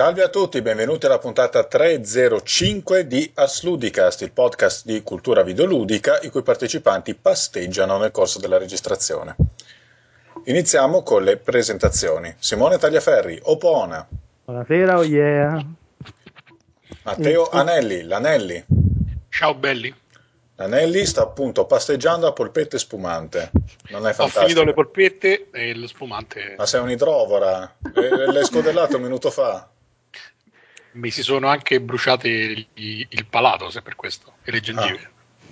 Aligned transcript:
Salve 0.00 0.22
a 0.22 0.28
tutti, 0.30 0.62
benvenuti 0.62 1.04
alla 1.04 1.18
puntata 1.18 1.62
305 1.62 3.06
di 3.06 3.30
Ars 3.34 3.64
Ludicast, 3.64 4.22
il 4.22 4.32
podcast 4.32 4.86
di 4.86 5.02
cultura 5.02 5.42
videoludica 5.42 6.20
i 6.22 6.30
cui 6.30 6.40
partecipanti 6.42 7.14
pasteggiano 7.14 7.98
nel 7.98 8.10
corso 8.10 8.38
della 8.38 8.56
registrazione. 8.56 9.36
Iniziamo 10.44 11.02
con 11.02 11.22
le 11.22 11.36
presentazioni. 11.36 12.34
Simone 12.38 12.78
Tagliaferri, 12.78 13.40
Opona. 13.42 14.08
Buonasera, 14.46 14.96
oh 14.96 15.04
yeah. 15.04 15.62
Matteo 17.02 17.50
Anelli, 17.50 18.00
l'Anelli. 18.04 18.64
Ciao 19.28 19.54
belli. 19.54 19.94
L'Anelli 20.54 21.04
sta 21.04 21.20
appunto 21.20 21.66
pasteggiando 21.66 22.26
a 22.26 22.32
polpette 22.32 22.78
spumante. 22.78 23.50
Non 23.90 24.06
è 24.06 24.10
Ho 24.12 24.14
fantastico. 24.14 24.40
finito 24.44 24.64
le 24.64 24.72
polpette 24.72 25.50
e 25.50 25.74
lo 25.74 25.86
spumante. 25.86 26.54
Ma 26.56 26.64
sei 26.64 26.80
un'idrovora? 26.80 27.76
Le- 27.92 28.32
L'hai 28.32 28.44
scodellato 28.46 28.96
un 28.96 29.02
minuto 29.02 29.30
fa. 29.30 29.68
Mi 30.92 31.10
si 31.10 31.22
sono 31.22 31.48
anche 31.48 31.80
bruciate 31.80 32.28
il, 32.28 32.66
il 33.08 33.26
palato, 33.28 33.70
se 33.70 33.82
per 33.82 33.96
questo, 33.96 34.32
e 34.42 34.50
le 34.50 34.60
gengive. 34.60 35.10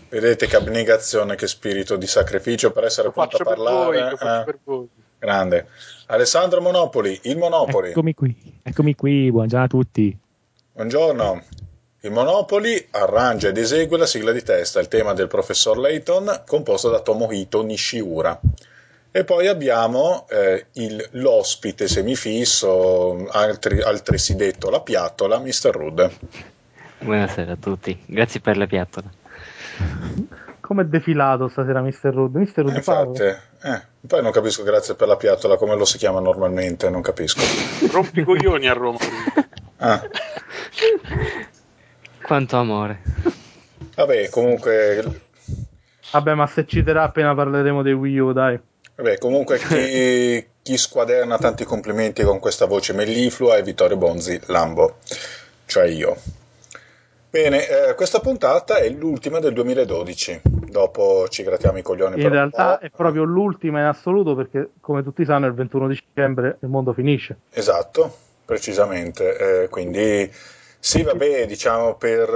Vedete 0.08 0.46
che 0.46 0.56
abnegazione, 0.56 1.36
che 1.36 1.46
spirito 1.46 1.96
di 1.96 2.06
sacrificio 2.06 2.72
per 2.72 2.84
essere 2.84 3.08
lo 3.08 3.12
pronto 3.12 3.36
a 3.36 3.38
faccio 3.38 3.50
per 3.50 3.58
voi, 3.58 3.98
parlare. 3.98 4.40
eh? 4.40 4.44
per 4.44 4.58
voi. 4.64 4.88
Grande. 5.18 5.68
Alessandro 6.06 6.60
Monopoli, 6.60 7.20
il 7.24 7.36
Monopoli. 7.36 7.90
Eccomi 7.90 8.14
qui, 8.14 8.60
eccomi 8.62 8.94
qui, 8.94 9.30
buongiorno 9.30 9.64
a 9.64 9.68
tutti. 9.68 10.16
Buongiorno. 10.72 11.42
Il 12.02 12.12
Monopoli 12.12 12.86
arrangia 12.92 13.48
ed 13.48 13.58
esegue 13.58 13.98
la 13.98 14.06
sigla 14.06 14.32
di 14.32 14.42
testa, 14.42 14.80
il 14.80 14.88
tema 14.88 15.12
del 15.12 15.26
professor 15.26 15.76
Layton, 15.76 16.44
composto 16.46 16.88
da 16.88 17.00
Tomohito 17.00 17.62
Nishiura. 17.62 18.40
E 19.10 19.24
poi 19.24 19.46
abbiamo 19.48 20.26
eh, 20.28 20.66
il- 20.74 21.08
l'ospite 21.12 21.88
semifisso, 21.88 23.26
altri, 23.30 23.80
altresì 23.80 24.36
detto 24.36 24.70
la 24.70 24.80
piattola, 24.80 25.38
Mr. 25.38 25.70
Rude. 25.70 26.10
Buonasera 27.00 27.52
a 27.52 27.56
tutti, 27.56 27.98
grazie 28.06 28.40
per 28.40 28.56
la 28.56 28.66
piattola. 28.66 29.08
Come 30.60 30.82
è 30.82 30.84
defilato 30.84 31.48
stasera 31.48 31.80
Mr. 31.80 32.12
Rudd? 32.12 32.36
Mr. 32.36 32.52
Rudd 32.56 32.68
Eh, 32.68 32.76
infatti, 32.76 33.22
eh, 33.22 33.82
poi 34.06 34.22
non 34.22 34.30
capisco 34.32 34.62
grazie 34.62 34.94
per 34.94 35.08
la 35.08 35.16
piattola, 35.16 35.56
come 35.56 35.74
lo 35.74 35.86
si 35.86 35.96
chiama 35.96 36.20
normalmente, 36.20 36.90
non 36.90 37.00
capisco. 37.00 37.40
Rompi 37.90 38.20
i 38.20 38.24
coglioni 38.24 38.68
a 38.68 38.72
Roma. 38.74 38.98
Ah, 39.80 40.02
Quanto 42.20 42.56
amore. 42.56 43.00
vabbè, 43.94 44.28
comunque 44.28 45.20
Vabbè, 46.10 46.34
ma 46.34 46.48
se 46.48 46.66
citerà 46.66 47.04
appena 47.04 47.32
parleremo 47.32 47.82
dei 47.82 47.92
Wii 47.92 48.18
U, 48.18 48.32
dai. 48.32 48.58
Vabbè, 48.98 49.18
comunque 49.18 49.58
chi, 49.58 50.44
chi 50.60 50.76
squaderna 50.76 51.38
tanti 51.38 51.62
complimenti 51.62 52.24
con 52.24 52.40
questa 52.40 52.66
voce 52.66 52.92
melliflua 52.92 53.56
è 53.56 53.62
Vittorio 53.62 53.96
Bonzi 53.96 54.40
Lambo, 54.46 54.96
cioè 55.66 55.86
io. 55.86 56.16
Bene, 57.30 57.68
eh, 57.68 57.94
questa 57.94 58.18
puntata 58.18 58.78
è 58.78 58.88
l'ultima 58.88 59.38
del 59.38 59.52
2012, 59.52 60.40
dopo 60.42 61.28
ci 61.28 61.44
grattiamo 61.44 61.78
i 61.78 61.82
coglioni 61.82 62.20
In 62.20 62.28
realtà 62.28 62.80
è 62.80 62.90
proprio 62.90 63.22
l'ultima 63.22 63.78
in 63.78 63.86
assoluto 63.86 64.34
perché, 64.34 64.70
come 64.80 65.04
tutti 65.04 65.24
sanno, 65.24 65.46
il 65.46 65.54
21 65.54 65.86
dicembre 65.86 66.56
il 66.60 66.68
mondo 66.68 66.92
finisce. 66.92 67.36
Esatto, 67.52 68.12
precisamente, 68.44 69.62
eh, 69.62 69.68
quindi 69.68 70.28
sì, 70.80 71.02
vabbè, 71.02 71.46
diciamo 71.46 71.96
per 71.96 72.28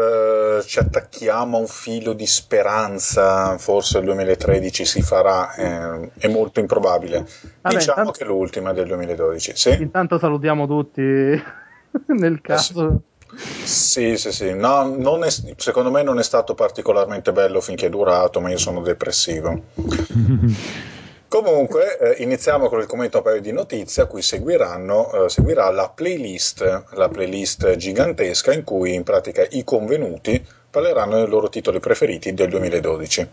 eh, 0.58 0.62
ci 0.66 0.78
attacchiamo 0.78 1.56
a 1.56 1.60
un 1.60 1.66
filo 1.66 2.12
di 2.12 2.26
speranza, 2.26 3.56
forse 3.58 3.98
il 3.98 4.04
2013 4.04 4.84
si 4.84 5.00
farà, 5.02 5.54
eh, 5.54 6.10
è 6.18 6.28
molto 6.28 6.60
improbabile. 6.60 7.18
Vabbè, 7.60 7.76
diciamo 7.76 7.98
intanto- 7.98 8.10
che 8.12 8.24
è 8.24 8.26
l'ultima 8.26 8.72
del 8.72 8.86
2012, 8.88 9.52
sì. 9.54 9.70
Intanto 9.80 10.18
salutiamo 10.18 10.66
tutti 10.66 11.02
nel 12.08 12.40
caso. 12.40 13.02
Sì, 13.34 14.16
sì, 14.18 14.30
sì. 14.30 14.52
No, 14.54 14.94
non 14.94 15.24
è- 15.24 15.30
secondo 15.56 15.90
me 15.90 16.02
non 16.02 16.18
è 16.18 16.22
stato 16.22 16.54
particolarmente 16.54 17.32
bello 17.32 17.60
finché 17.60 17.86
è 17.86 17.90
durato, 17.90 18.40
ma 18.40 18.50
io 18.50 18.58
sono 18.58 18.82
depressivo. 18.82 19.62
Comunque, 21.32 21.96
eh, 21.96 22.22
iniziamo 22.22 22.68
con 22.68 22.80
il 22.80 22.86
commento 22.86 23.16
a 23.16 23.20
un 23.20 23.24
paio 23.24 23.40
di 23.40 23.52
notizie 23.52 24.02
a 24.02 24.04
cui 24.06 24.20
seguiranno, 24.20 25.24
eh, 25.24 25.28
seguirà 25.30 25.70
la 25.70 25.88
playlist, 25.88 26.90
la 26.90 27.08
playlist 27.08 27.74
gigantesca 27.76 28.52
in 28.52 28.64
cui 28.64 28.92
in 28.92 29.02
pratica 29.02 29.46
i 29.48 29.64
convenuti 29.64 30.46
parleranno 30.68 31.16
dei 31.16 31.26
loro 31.28 31.48
titoli 31.48 31.80
preferiti 31.80 32.34
del 32.34 32.50
2012. 32.50 33.28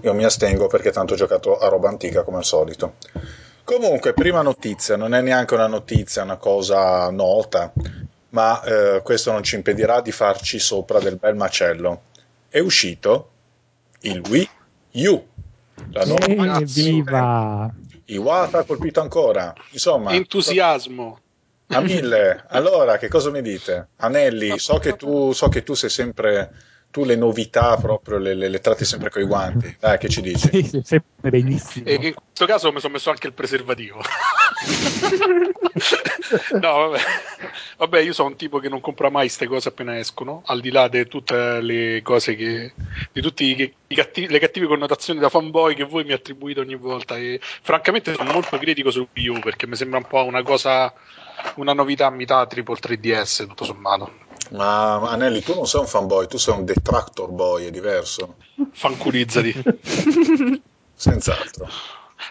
Io 0.00 0.14
mi 0.14 0.24
astengo 0.24 0.66
perché 0.66 0.92
tanto 0.92 1.12
ho 1.12 1.16
giocato 1.18 1.58
a 1.58 1.68
roba 1.68 1.90
antica 1.90 2.22
come 2.22 2.38
al 2.38 2.46
solito. 2.46 2.94
Comunque, 3.64 4.14
prima 4.14 4.40
notizia, 4.40 4.96
non 4.96 5.12
è 5.12 5.20
neanche 5.20 5.52
una 5.52 5.66
notizia, 5.66 6.22
è 6.22 6.24
una 6.24 6.38
cosa 6.38 7.10
nota, 7.10 7.70
ma 8.30 8.62
eh, 8.62 9.02
questo 9.02 9.30
non 9.30 9.42
ci 9.42 9.56
impedirà 9.56 10.00
di 10.00 10.10
farci 10.10 10.58
sopra 10.58 11.00
del 11.00 11.16
bel 11.16 11.36
macello. 11.36 12.00
È 12.48 12.60
uscito 12.60 13.28
il 14.00 14.22
Wii 14.26 14.48
U. 15.06 15.22
La 15.90 16.04
nuova 16.04 16.24
Eh, 16.26 16.36
cazzo. 16.36 16.62
Evviva! 16.80 17.74
Iwata 18.06 18.58
ha 18.58 18.64
colpito 18.64 19.00
ancora. 19.00 19.52
Insomma, 19.70 20.12
Entusiasmo. 20.12 21.18
a 21.68 21.80
mille. 21.80 22.44
Allora, 22.48 22.98
che 22.98 23.08
cosa 23.08 23.30
mi 23.30 23.40
dite? 23.42 23.88
Anelli, 23.96 24.58
so 24.58 24.78
che 24.78 24.94
tu, 24.96 25.32
so 25.32 25.48
che 25.48 25.62
tu 25.62 25.74
sei 25.74 25.88
sempre. 25.90 26.52
Tu 26.92 27.04
le 27.04 27.16
novità 27.16 27.74
proprio 27.78 28.18
le, 28.18 28.34
le- 28.34 28.50
le 28.50 28.60
tratti 28.60 28.84
sempre 28.84 29.08
coi 29.08 29.24
guanti. 29.24 29.74
Dai, 29.80 29.96
che 29.96 30.10
ci 30.10 30.20
dici? 30.20 30.46
Sì, 30.52 30.62
sì, 30.62 30.82
sempre 30.84 31.30
benissimo. 31.30 31.86
E 31.86 31.98
che 31.98 32.08
in 32.08 32.14
questo 32.14 32.44
caso 32.44 32.70
mi 32.70 32.80
sono 32.80 32.92
messo 32.92 33.08
anche 33.08 33.28
il 33.28 33.32
preservativo. 33.32 34.02
no, 36.60 36.60
vabbè. 36.60 36.98
Vabbè, 37.78 38.00
io 38.00 38.12
sono 38.12 38.28
un 38.28 38.36
tipo 38.36 38.58
che 38.58 38.68
non 38.68 38.80
compra 38.82 39.08
mai 39.08 39.22
queste 39.24 39.46
cose 39.46 39.68
appena 39.70 39.98
escono, 39.98 40.42
al 40.46 40.60
di 40.60 40.70
là 40.70 40.88
di 40.88 41.06
tutte 41.06 41.62
le 41.62 42.00
cose 42.02 42.34
che. 42.36 42.74
di 43.10 43.22
tutte 43.22 43.74
le 43.86 44.38
cattive 44.38 44.66
connotazioni 44.66 45.18
da 45.18 45.30
fanboy 45.30 45.74
che 45.74 45.84
voi 45.84 46.04
mi 46.04 46.12
attribuite 46.12 46.60
ogni 46.60 46.76
volta. 46.76 47.16
E 47.16 47.40
francamente 47.40 48.12
sono 48.14 48.32
molto 48.32 48.58
critico 48.58 48.90
su 48.90 49.08
Wii 49.16 49.28
U 49.28 49.38
perché 49.40 49.66
mi 49.66 49.76
sembra 49.76 49.96
un 49.98 50.06
po' 50.06 50.24
una 50.24 50.42
cosa. 50.42 50.92
una 51.56 51.72
novità 51.72 52.06
a 52.06 52.10
metà 52.10 52.46
triple 52.46 52.76
3DS, 52.76 53.46
tutto 53.46 53.64
sommato. 53.64 54.12
Ma 54.52 55.00
Anelli, 55.10 55.40
tu 55.40 55.54
non 55.54 55.66
sei 55.66 55.80
un 55.80 55.86
fanboy, 55.86 56.26
tu 56.26 56.36
sei 56.36 56.54
un 56.54 56.64
detractor 56.64 57.30
boy, 57.30 57.66
è 57.66 57.70
diverso. 57.70 58.36
Fanculizzati. 58.72 59.54
Senz'altro. 60.94 61.68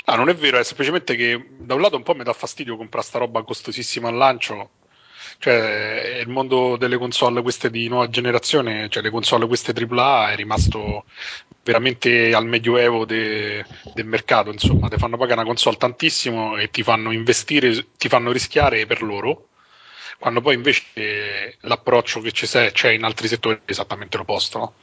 No, 0.06 0.16
non 0.16 0.30
è 0.30 0.36
vero, 0.36 0.58
è 0.58 0.64
semplicemente 0.64 1.16
che 1.16 1.50
da 1.58 1.74
un 1.74 1.82
lato 1.82 1.96
un 1.96 2.04
po' 2.04 2.14
mi 2.16 2.24
dà 2.24 2.34
fastidio 2.34 2.78
comprare 2.78 3.06
sta 3.06 3.20
roba 3.20 3.44
costosissima 3.44 4.10
al 4.10 4.16
lancio. 4.16 4.72
Cioè, 5.38 6.20
il 6.22 6.30
mondo 6.30 6.78
delle 6.78 6.98
console 6.98 7.42
queste 7.42 7.70
di 7.72 7.88
nuova 7.88 8.10
generazione, 8.10 8.90
cioè 8.90 9.02
le 9.02 9.10
console 9.10 9.48
queste 9.48 9.74
AAA 9.74 10.32
è 10.32 10.36
rimasto 10.36 11.06
veramente 11.64 12.34
al 12.34 12.46
medioevo 12.46 13.06
de- 13.06 13.66
del 13.94 14.06
mercato, 14.06 14.52
insomma, 14.52 14.88
ti 14.88 14.98
fanno 14.98 15.18
pagare 15.18 15.40
una 15.40 15.50
console 15.50 15.78
tantissimo 15.78 16.58
e 16.58 16.70
ti 16.70 16.84
fanno 16.84 17.12
investire, 17.12 17.88
ti 17.98 18.08
fanno 18.10 18.32
rischiare 18.32 18.86
per 18.86 19.02
loro, 19.02 19.48
quando 20.22 20.40
poi 20.40 20.54
invece 20.54 21.58
l'approccio 21.62 22.22
che 22.22 22.32
ci 22.32 22.46
c'è, 22.46 22.72
c'è 22.72 22.92
in 22.92 23.04
altri 23.04 23.28
settori 23.28 23.56
è 23.66 23.72
esattamente 23.72 24.18
l'opposto, 24.18 24.60
no? 24.60 24.74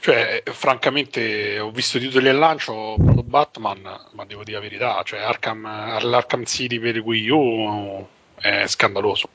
Cioè, 0.00 0.42
francamente, 0.44 1.58
ho 1.58 1.70
visto 1.70 1.96
i 1.96 2.00
titoli 2.00 2.28
al 2.28 2.36
lancio, 2.36 2.96
provato 2.98 3.22
Batman, 3.22 3.80
ma 4.12 4.24
devo 4.26 4.44
dire 4.44 4.58
la 4.58 4.62
verità, 4.62 5.02
cioè 5.02 5.20
Arkham, 5.20 5.62
l'Arkham 5.62 6.44
City 6.44 6.78
per 6.78 6.98
Wii 6.98 7.28
U 7.30 8.06
è 8.38 8.66
scandaloso. 8.66 9.30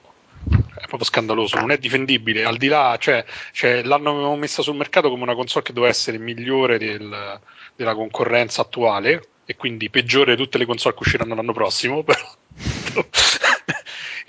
È 0.76 0.86
proprio 0.86 1.06
scandaloso, 1.06 1.58
non 1.58 1.72
è 1.72 1.80
difendibile. 1.80 2.46
Al 2.46 2.58
di 2.58 2.68
là, 2.68 2.96
cioè, 3.00 3.26
cioè, 3.54 3.82
l'hanno 3.82 4.36
messa 4.36 4.62
sul 4.62 4.76
mercato 4.76 5.10
come 5.10 5.24
una 5.24 5.36
console 5.36 5.66
che 5.66 5.74
doveva 5.74 5.92
essere 5.92 6.20
migliore 6.20 6.78
del- 6.78 7.40
della 7.76 7.96
concorrenza 7.96 8.62
attuale 8.62 9.30
e 9.46 9.56
quindi 9.56 9.90
peggiore 9.90 10.36
di 10.36 10.44
tutte 10.44 10.60
le 10.60 10.66
console 10.66 10.94
che 10.94 11.02
usciranno 11.02 11.34
l'anno 11.34 11.54
prossimo. 11.54 12.04
Però. 12.06 12.20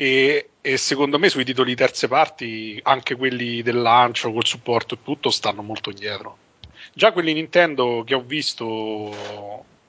E, 0.03 0.49
e 0.61 0.77
secondo 0.79 1.17
me 1.17 1.29
sui 1.29 1.45
titoli 1.45 1.77
terze 1.77 2.09
parti, 2.09 2.81
anche 2.83 3.15
quelli 3.15 3.63
del 3.63 3.81
lancio 3.81 4.33
col 4.33 4.45
supporto 4.45 4.95
e 4.95 4.99
tutto, 5.05 5.31
stanno 5.31 5.63
molto 5.63 5.91
indietro. 5.91 6.39
Già 6.93 7.13
quelli 7.13 7.33
Nintendo 7.33 8.03
che 8.05 8.15
ho 8.15 8.21
visto 8.21 9.15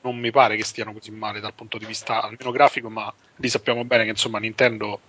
non 0.01 0.15
mi 0.15 0.30
pare 0.30 0.56
che 0.56 0.63
stiano 0.63 0.94
così 0.94 1.10
male 1.10 1.39
dal 1.39 1.56
punto 1.56 1.80
di 1.80 1.86
vista 1.86 2.21
almeno 2.21 2.51
grafico, 2.51 2.89
ma 2.89 3.12
lì 3.38 3.50
sappiamo 3.50 3.83
bene 3.86 4.04
che 4.04 4.12
insomma 4.12 4.38
Nintendo 4.38 5.00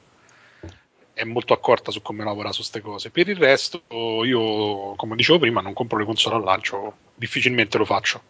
è 1.12 1.24
molto 1.24 1.52
accorta 1.52 1.90
su 1.90 2.00
come 2.00 2.24
lavora 2.24 2.50
su 2.50 2.60
queste 2.60 2.80
cose. 2.80 3.10
Per 3.10 3.28
il 3.28 3.36
resto, 3.36 3.82
io, 4.24 4.94
come 4.94 5.16
dicevo 5.16 5.38
prima, 5.38 5.60
non 5.60 5.74
compro 5.74 5.98
le 5.98 6.06
console 6.06 6.36
al 6.36 6.44
lancio, 6.44 6.96
difficilmente 7.14 7.76
lo 7.76 7.84
faccio. 7.84 8.22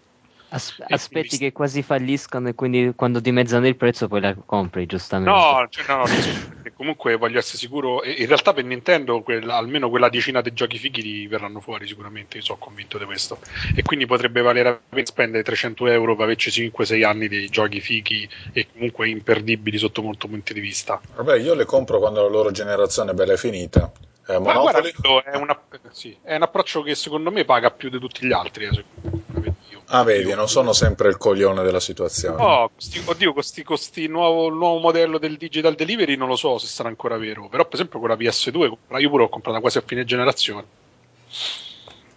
As- 0.54 0.76
aspetti 0.88 1.26
quindi- 1.28 1.38
che 1.46 1.52
quasi 1.52 1.82
falliscano 1.82 2.48
e 2.48 2.54
quindi 2.54 2.92
quando 2.94 3.18
dimezzano 3.18 3.66
il 3.66 3.74
prezzo 3.76 4.06
poi 4.06 4.20
la 4.20 4.34
compri, 4.46 4.86
giustamente. 4.86 5.30
No, 5.32 5.66
cioè, 5.68 5.84
no, 5.88 5.96
no, 6.06 6.70
comunque 6.76 7.16
voglio 7.16 7.38
essere 7.38 7.58
sicuro. 7.58 8.04
In 8.04 8.26
realtà 8.26 8.52
per 8.52 8.64
Nintendo 8.64 9.20
quella- 9.22 9.56
almeno 9.56 9.90
quella 9.90 10.08
decina 10.08 10.40
di 10.40 10.52
giochi 10.52 10.78
fighi 10.78 11.26
verranno 11.26 11.60
fuori 11.60 11.86
sicuramente, 11.88 12.36
io 12.36 12.44
sono 12.44 12.58
convinto 12.58 12.98
di 12.98 13.04
questo. 13.04 13.38
E 13.74 13.82
quindi 13.82 14.06
potrebbe 14.06 14.42
valere 14.42 14.68
la 14.70 14.80
pena 14.88 15.04
spendere 15.06 15.42
300 15.42 15.86
euro 15.88 16.14
per 16.14 16.24
averci 16.26 16.50
5-6 16.50 17.02
anni 17.02 17.26
di 17.26 17.48
giochi 17.48 17.80
fighi 17.80 18.28
e 18.52 18.68
comunque 18.72 19.08
imperdibili 19.08 19.76
sotto 19.76 20.02
molti 20.02 20.28
punti 20.28 20.54
di 20.54 20.60
vista. 20.60 21.00
Vabbè, 21.16 21.36
io 21.38 21.54
le 21.54 21.64
compro 21.64 21.98
quando 21.98 22.22
la 22.22 22.28
loro 22.28 22.52
generazione 22.52 23.10
è 23.10 23.14
bella 23.14 23.32
e 23.32 23.36
finita. 23.38 23.90
Eh, 24.26 24.38
Ma 24.38 24.54
guarda, 24.54 24.80
Monopoli? 24.80 24.92
quello 24.94 25.22
è, 25.24 25.36
una- 25.36 25.60
sì, 25.90 26.16
è 26.22 26.34
un 26.36 26.42
approccio 26.42 26.80
che 26.82 26.94
secondo 26.94 27.30
me 27.30 27.44
paga 27.44 27.70
più 27.70 27.90
di 27.90 27.98
tutti 27.98 28.24
gli 28.26 28.32
altri. 28.32 28.64
eh, 28.64 29.43
Ah, 29.88 30.02
vedi, 30.02 30.32
non 30.34 30.48
sono 30.48 30.72
sempre 30.72 31.08
il 31.08 31.16
coglione 31.18 31.62
della 31.62 31.78
situazione. 31.80 32.36
No, 32.36 32.70
costi- 32.74 33.02
oddio, 33.04 33.32
costi, 33.32 33.62
costi 33.62 34.06
nuovo, 34.08 34.48
nuovo 34.48 34.78
modello 34.78 35.18
del 35.18 35.36
digital 35.36 35.74
delivery 35.74 36.16
non 36.16 36.28
lo 36.28 36.36
so 36.36 36.58
se 36.58 36.66
sarà 36.66 36.88
ancora 36.88 37.16
vero. 37.18 37.48
Però, 37.48 37.64
per 37.64 37.74
esempio, 37.74 37.98
con 38.00 38.08
la 38.08 38.16
PS2, 38.16 38.58
io 38.98 39.10
pure 39.10 39.22
l'ho 39.22 39.28
comprata 39.28 39.60
quasi 39.60 39.78
a 39.78 39.82
fine 39.84 40.04
generazione. 40.04 40.64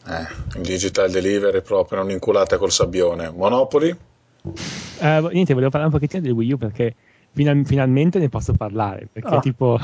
Eh, 0.08 0.28
il 0.56 0.62
digital 0.62 1.12
delivery 1.12 1.62
proprio, 1.62 2.00
non 2.00 2.10
inculate 2.12 2.58
col 2.58 2.72
sabbione. 2.72 3.30
Monopoli? 3.30 3.90
Eh, 3.90 5.28
niente, 5.34 5.54
volevo 5.54 5.70
parlare 5.70 5.86
un 5.86 5.92
pochettino 5.92 6.22
del 6.22 6.32
Wii 6.32 6.54
U 6.54 6.58
perché 6.58 6.96
final- 7.34 7.66
finalmente 7.66 8.18
ne 8.18 8.30
posso 8.30 8.54
parlare. 8.54 9.10
Perché 9.12 9.36
Ah. 9.36 9.40
tipo. 9.40 9.78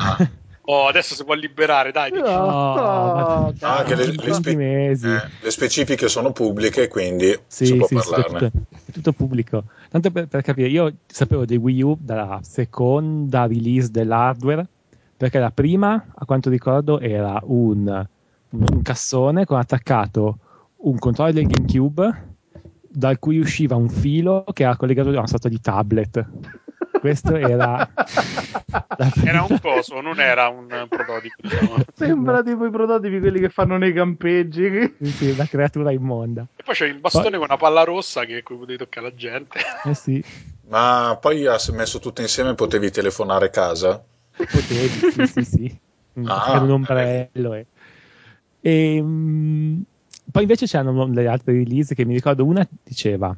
Oh, 0.65 0.87
adesso 0.87 1.13
si 1.13 1.23
può 1.25 1.33
liberare, 1.33 1.91
dai. 1.91 2.09
No, 2.11 2.23
no, 2.25 3.53
Ah, 3.61 3.83
che 3.83 3.95
le, 3.95 4.05
le 4.05 4.33
spe- 4.33 4.55
mesi. 4.55 5.07
eh, 5.07 5.21
le 5.41 5.51
specifiche 5.51 6.07
sono 6.07 6.31
pubbliche, 6.31 6.87
quindi 6.87 7.37
Sì, 7.47 7.65
si 7.65 7.75
può 7.75 7.87
sì, 7.87 7.95
è 7.95 7.97
parlarne. 7.99 8.49
tutto, 8.51 8.75
è 8.85 8.91
tutto 8.91 9.11
pubblico. 9.11 9.65
Tanto 9.89 10.09
per, 10.11 10.27
per 10.27 10.41
capire, 10.41 10.69
io 10.69 10.93
sapevo 11.05 11.45
di 11.45 11.57
Wii 11.57 11.81
U 11.81 11.97
dalla 11.99 12.39
seconda 12.43 13.45
release 13.45 13.91
dell'hardware, 13.91 14.65
perché 15.17 15.39
la 15.39 15.51
prima, 15.51 16.05
a 16.15 16.25
quanto 16.25 16.49
ricordo, 16.49 16.99
era 17.01 17.39
un, 17.43 18.05
un 18.51 18.81
cassone 18.81 19.45
con 19.45 19.57
attaccato 19.57 20.37
un 20.83 20.97
controller 20.97 21.33
del 21.33 21.47
GameCube 21.47 22.31
dal 22.89 23.19
cui 23.19 23.37
usciva 23.39 23.75
un 23.75 23.89
filo 23.89 24.45
che 24.53 24.63
era 24.63 24.75
collegato 24.77 25.09
a 25.09 25.11
una 25.11 25.27
sorta 25.27 25.49
di 25.49 25.59
tablet. 25.59 26.25
Questo 27.03 27.35
era... 27.35 27.85
Era 29.25 29.43
un 29.43 29.59
coso, 29.59 29.99
non 29.99 30.21
era 30.21 30.47
un 30.47 30.67
prototipo. 30.87 31.35
Diciamo. 31.41 31.75
Sembra 31.93 32.41
tipo 32.41 32.65
i 32.65 32.71
prototipi 32.71 33.19
quelli 33.19 33.41
che 33.41 33.49
fanno 33.49 33.77
nei 33.77 33.91
campeggi. 33.91 34.95
Sì, 35.01 35.11
sì, 35.11 35.35
la 35.35 35.45
creatura 35.45 35.91
immonda. 35.91 36.47
E 36.55 36.63
poi 36.63 36.73
c'è 36.73 36.85
il 36.85 36.99
bastone 36.99 37.31
con 37.31 37.47
una 37.49 37.57
palla 37.57 37.83
rossa 37.83 38.23
che 38.23 38.41
cui 38.41 38.55
potevi 38.55 38.77
toccare 38.77 39.07
la 39.07 39.15
gente. 39.15 39.59
Eh 39.83 39.93
sì, 39.93 40.23
Ma 40.69 41.17
poi 41.19 41.45
ha 41.45 41.57
messo 41.73 41.99
tutto 41.99 42.21
insieme 42.21 42.55
potevi 42.55 42.89
telefonare 42.89 43.47
a 43.47 43.49
casa? 43.49 44.01
potevi, 44.37 44.87
sì, 45.11 45.27
sì, 45.27 45.43
sì. 45.43 45.79
Mm, 46.19 46.25
Ah, 46.29 46.45
era 46.51 46.59
un 46.61 46.71
ombrello. 46.71 47.53
eh. 47.55 47.65
E, 48.61 49.01
mm, 49.01 49.81
poi 50.31 50.41
invece 50.43 50.67
c'erano 50.67 51.05
le 51.07 51.27
altre 51.27 51.51
release 51.53 51.93
che 51.95 52.05
mi 52.05 52.13
ricordo, 52.13 52.45
una 52.45 52.65
diceva 52.81 53.35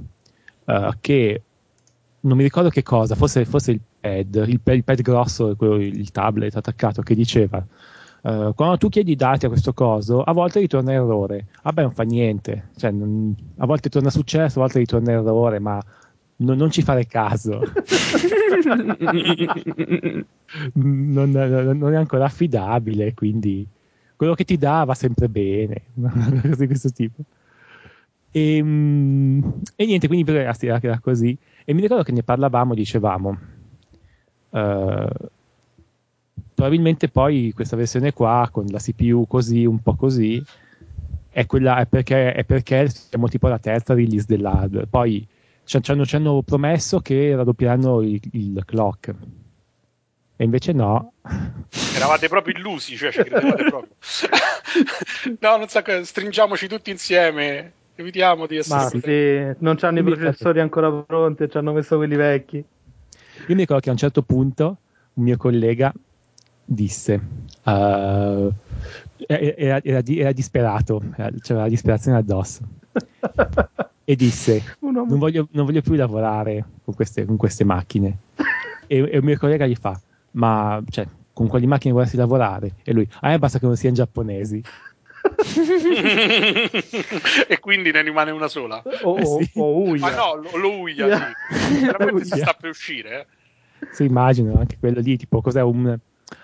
eh, 0.65 0.89
che 1.01 1.41
non 2.25 2.37
mi 2.37 2.43
ricordo 2.43 2.69
che 2.69 2.83
cosa, 2.83 3.15
forse, 3.15 3.45
forse 3.45 3.71
il 3.71 3.81
pad, 3.99 4.43
il, 4.47 4.59
il 4.63 4.83
pad 4.83 5.01
grosso, 5.01 5.55
quello- 5.55 5.77
il 5.81 6.11
tablet 6.11 6.55
attaccato, 6.55 7.01
che 7.01 7.15
diceva 7.15 7.63
eh, 8.23 8.51
quando 8.55 8.77
tu 8.77 8.89
chiedi 8.89 9.11
i 9.11 9.15
dati 9.15 9.45
a 9.45 9.49
questo 9.49 9.73
coso, 9.73 10.23
a 10.23 10.31
volte 10.33 10.59
ritorna 10.59 10.91
errore. 10.91 11.45
Vabbè, 11.61 11.81
non 11.83 11.91
fa 11.93 12.03
niente, 12.03 12.69
cioè, 12.77 12.91
non- 12.91 13.35
a 13.57 13.65
volte 13.65 13.89
torna 13.89 14.09
successo, 14.09 14.57
a 14.59 14.61
volte 14.63 14.79
ritorna 14.79 15.11
errore, 15.11 15.59
ma 15.59 15.79
non, 16.37 16.57
non 16.57 16.71
ci 16.71 16.81
fare 16.81 17.05
caso. 17.05 17.61
non, 20.73 21.29
non- 21.31 21.77
non 21.77 21.93
è 21.93 21.95
ancora 21.97 22.25
affidabile, 22.25 23.13
quindi 23.13 23.67
quello 24.15 24.33
che 24.33 24.45
ti 24.45 24.57
dà 24.57 24.83
va 24.85 24.93
sempre 24.93 25.29
bene, 25.29 25.83
una 25.95 26.41
cosa 26.41 26.55
di 26.55 26.67
questo 26.67 26.89
tipo. 26.89 27.21
E, 28.37 28.61
mm, 28.61 29.43
e 29.77 29.85
niente, 29.85 30.07
quindi 30.07 30.25
per 30.25 30.35
era, 30.35 30.53
era 30.59 30.99
così. 30.99 31.37
E 31.63 31.73
mi 31.73 31.79
ricordo 31.79 32.03
che 32.03 32.11
ne 32.11 32.21
parlavamo, 32.21 32.73
dicevamo, 32.73 33.37
eh, 34.49 35.07
probabilmente 36.53 37.07
poi 37.07 37.53
questa 37.55 37.77
versione 37.77 38.11
qua, 38.11 38.49
con 38.51 38.65
la 38.67 38.79
CPU 38.79 39.25
così, 39.25 39.63
un 39.63 39.81
po' 39.81 39.95
così, 39.95 40.43
è, 41.29 41.45
quella, 41.45 41.77
è, 41.77 41.85
perché, 41.85 42.33
è 42.33 42.43
perché 42.43 42.89
siamo 42.89 43.29
tipo 43.29 43.47
alla 43.47 43.57
terza 43.57 43.93
release 43.93 44.25
dell'hardware. 44.27 44.87
Poi 44.87 45.25
ci, 45.63 45.79
hanno, 45.85 46.05
ci 46.05 46.17
hanno 46.17 46.41
promesso 46.41 46.99
che 46.99 47.33
raddoppieranno 47.37 48.01
il, 48.01 48.19
il 48.33 48.63
clock. 48.65 49.15
E 50.35 50.43
invece 50.43 50.73
no. 50.73 51.13
Eravate 51.95 52.27
proprio 52.27 52.53
illusi, 52.57 52.97
cioè 52.97 53.13
ci 53.13 53.23
credevate 53.23 53.63
proprio. 53.63 53.95
no, 55.39 55.55
non 55.55 55.69
so, 55.69 55.81
stringiamoci 56.03 56.67
tutti 56.67 56.89
insieme, 56.89 57.71
evitiamo 57.95 58.45
di 58.47 58.57
essere... 58.57 59.47
Ma 59.47 59.53
sì, 59.53 59.63
non 59.63 59.75
c'hanno 59.75 59.99
i 59.99 60.03
processori 60.03 60.59
ancora 60.59 60.91
pronti, 60.91 61.49
ci 61.49 61.57
hanno 61.57 61.73
messo 61.73 61.95
quelli 61.97 62.15
vecchi. 62.15 62.57
Io 62.57 63.53
mi 63.53 63.61
ricordo 63.61 63.81
che 63.81 63.89
a 63.89 63.93
un 63.93 63.97
certo 63.97 64.21
punto 64.21 64.77
un 65.13 65.23
mio 65.23 65.37
collega 65.37 65.93
disse, 66.65 67.13
eh, 67.63 68.49
era, 69.27 69.83
era 69.83 70.01
era 70.05 70.31
disperato, 70.31 71.01
era- 71.15 71.31
c'era 71.41 71.61
la 71.61 71.67
disperazione 71.67 72.17
addosso, 72.17 72.61
e 74.03 74.15
disse, 74.15 74.61
non 74.79 75.17
voglio, 75.19 75.47
non 75.51 75.65
voglio 75.65 75.81
più 75.81 75.93
lavorare 75.93 76.63
con 76.83 76.93
queste, 76.93 77.25
con 77.25 77.37
queste 77.37 77.63
macchine. 77.63 78.17
E, 78.87 78.97
e 78.97 79.17
un 79.17 79.25
mio 79.25 79.37
collega 79.37 79.65
gli 79.65 79.75
fa, 79.75 79.99
ma 80.31 80.81
cioè, 80.89 81.07
con 81.33 81.47
quali 81.47 81.67
macchine 81.67 81.93
vorresti 81.93 82.17
lavorare? 82.17 82.75
E 82.83 82.93
lui, 82.93 83.07
a 83.21 83.29
me 83.29 83.39
basta 83.39 83.59
che 83.59 83.65
non 83.65 83.75
siano 83.75 83.95
giapponesi. 83.95 84.63
e 87.47 87.59
quindi 87.59 87.91
ne 87.91 88.01
rimane 88.01 88.31
una 88.31 88.47
sola. 88.47 88.81
O, 89.03 89.17
Eh 89.17 89.21
o- 89.23 89.41
sì. 89.41 89.51
o 89.55 89.81
Uia. 89.89 89.99
Ma 90.01 90.15
no, 90.15 90.35
lo, 90.35 90.57
lo 90.57 90.79
uia, 90.79 91.05
Yeah. 91.05 91.31
sì. 91.49 91.79
Veramente 91.85 92.25
si 92.25 92.33
Uia. 92.33 92.43
sta 92.43 92.53
per 92.53 92.69
uscire, 92.69 93.19
eh. 93.19 93.25
Sì, 93.91 94.05
immagino, 94.05 94.57
anche 94.57 94.77
quello 94.79 94.99
lì, 95.01 95.17
tipo, 95.17 95.41
cos'è 95.41 95.61
un... 95.61 95.97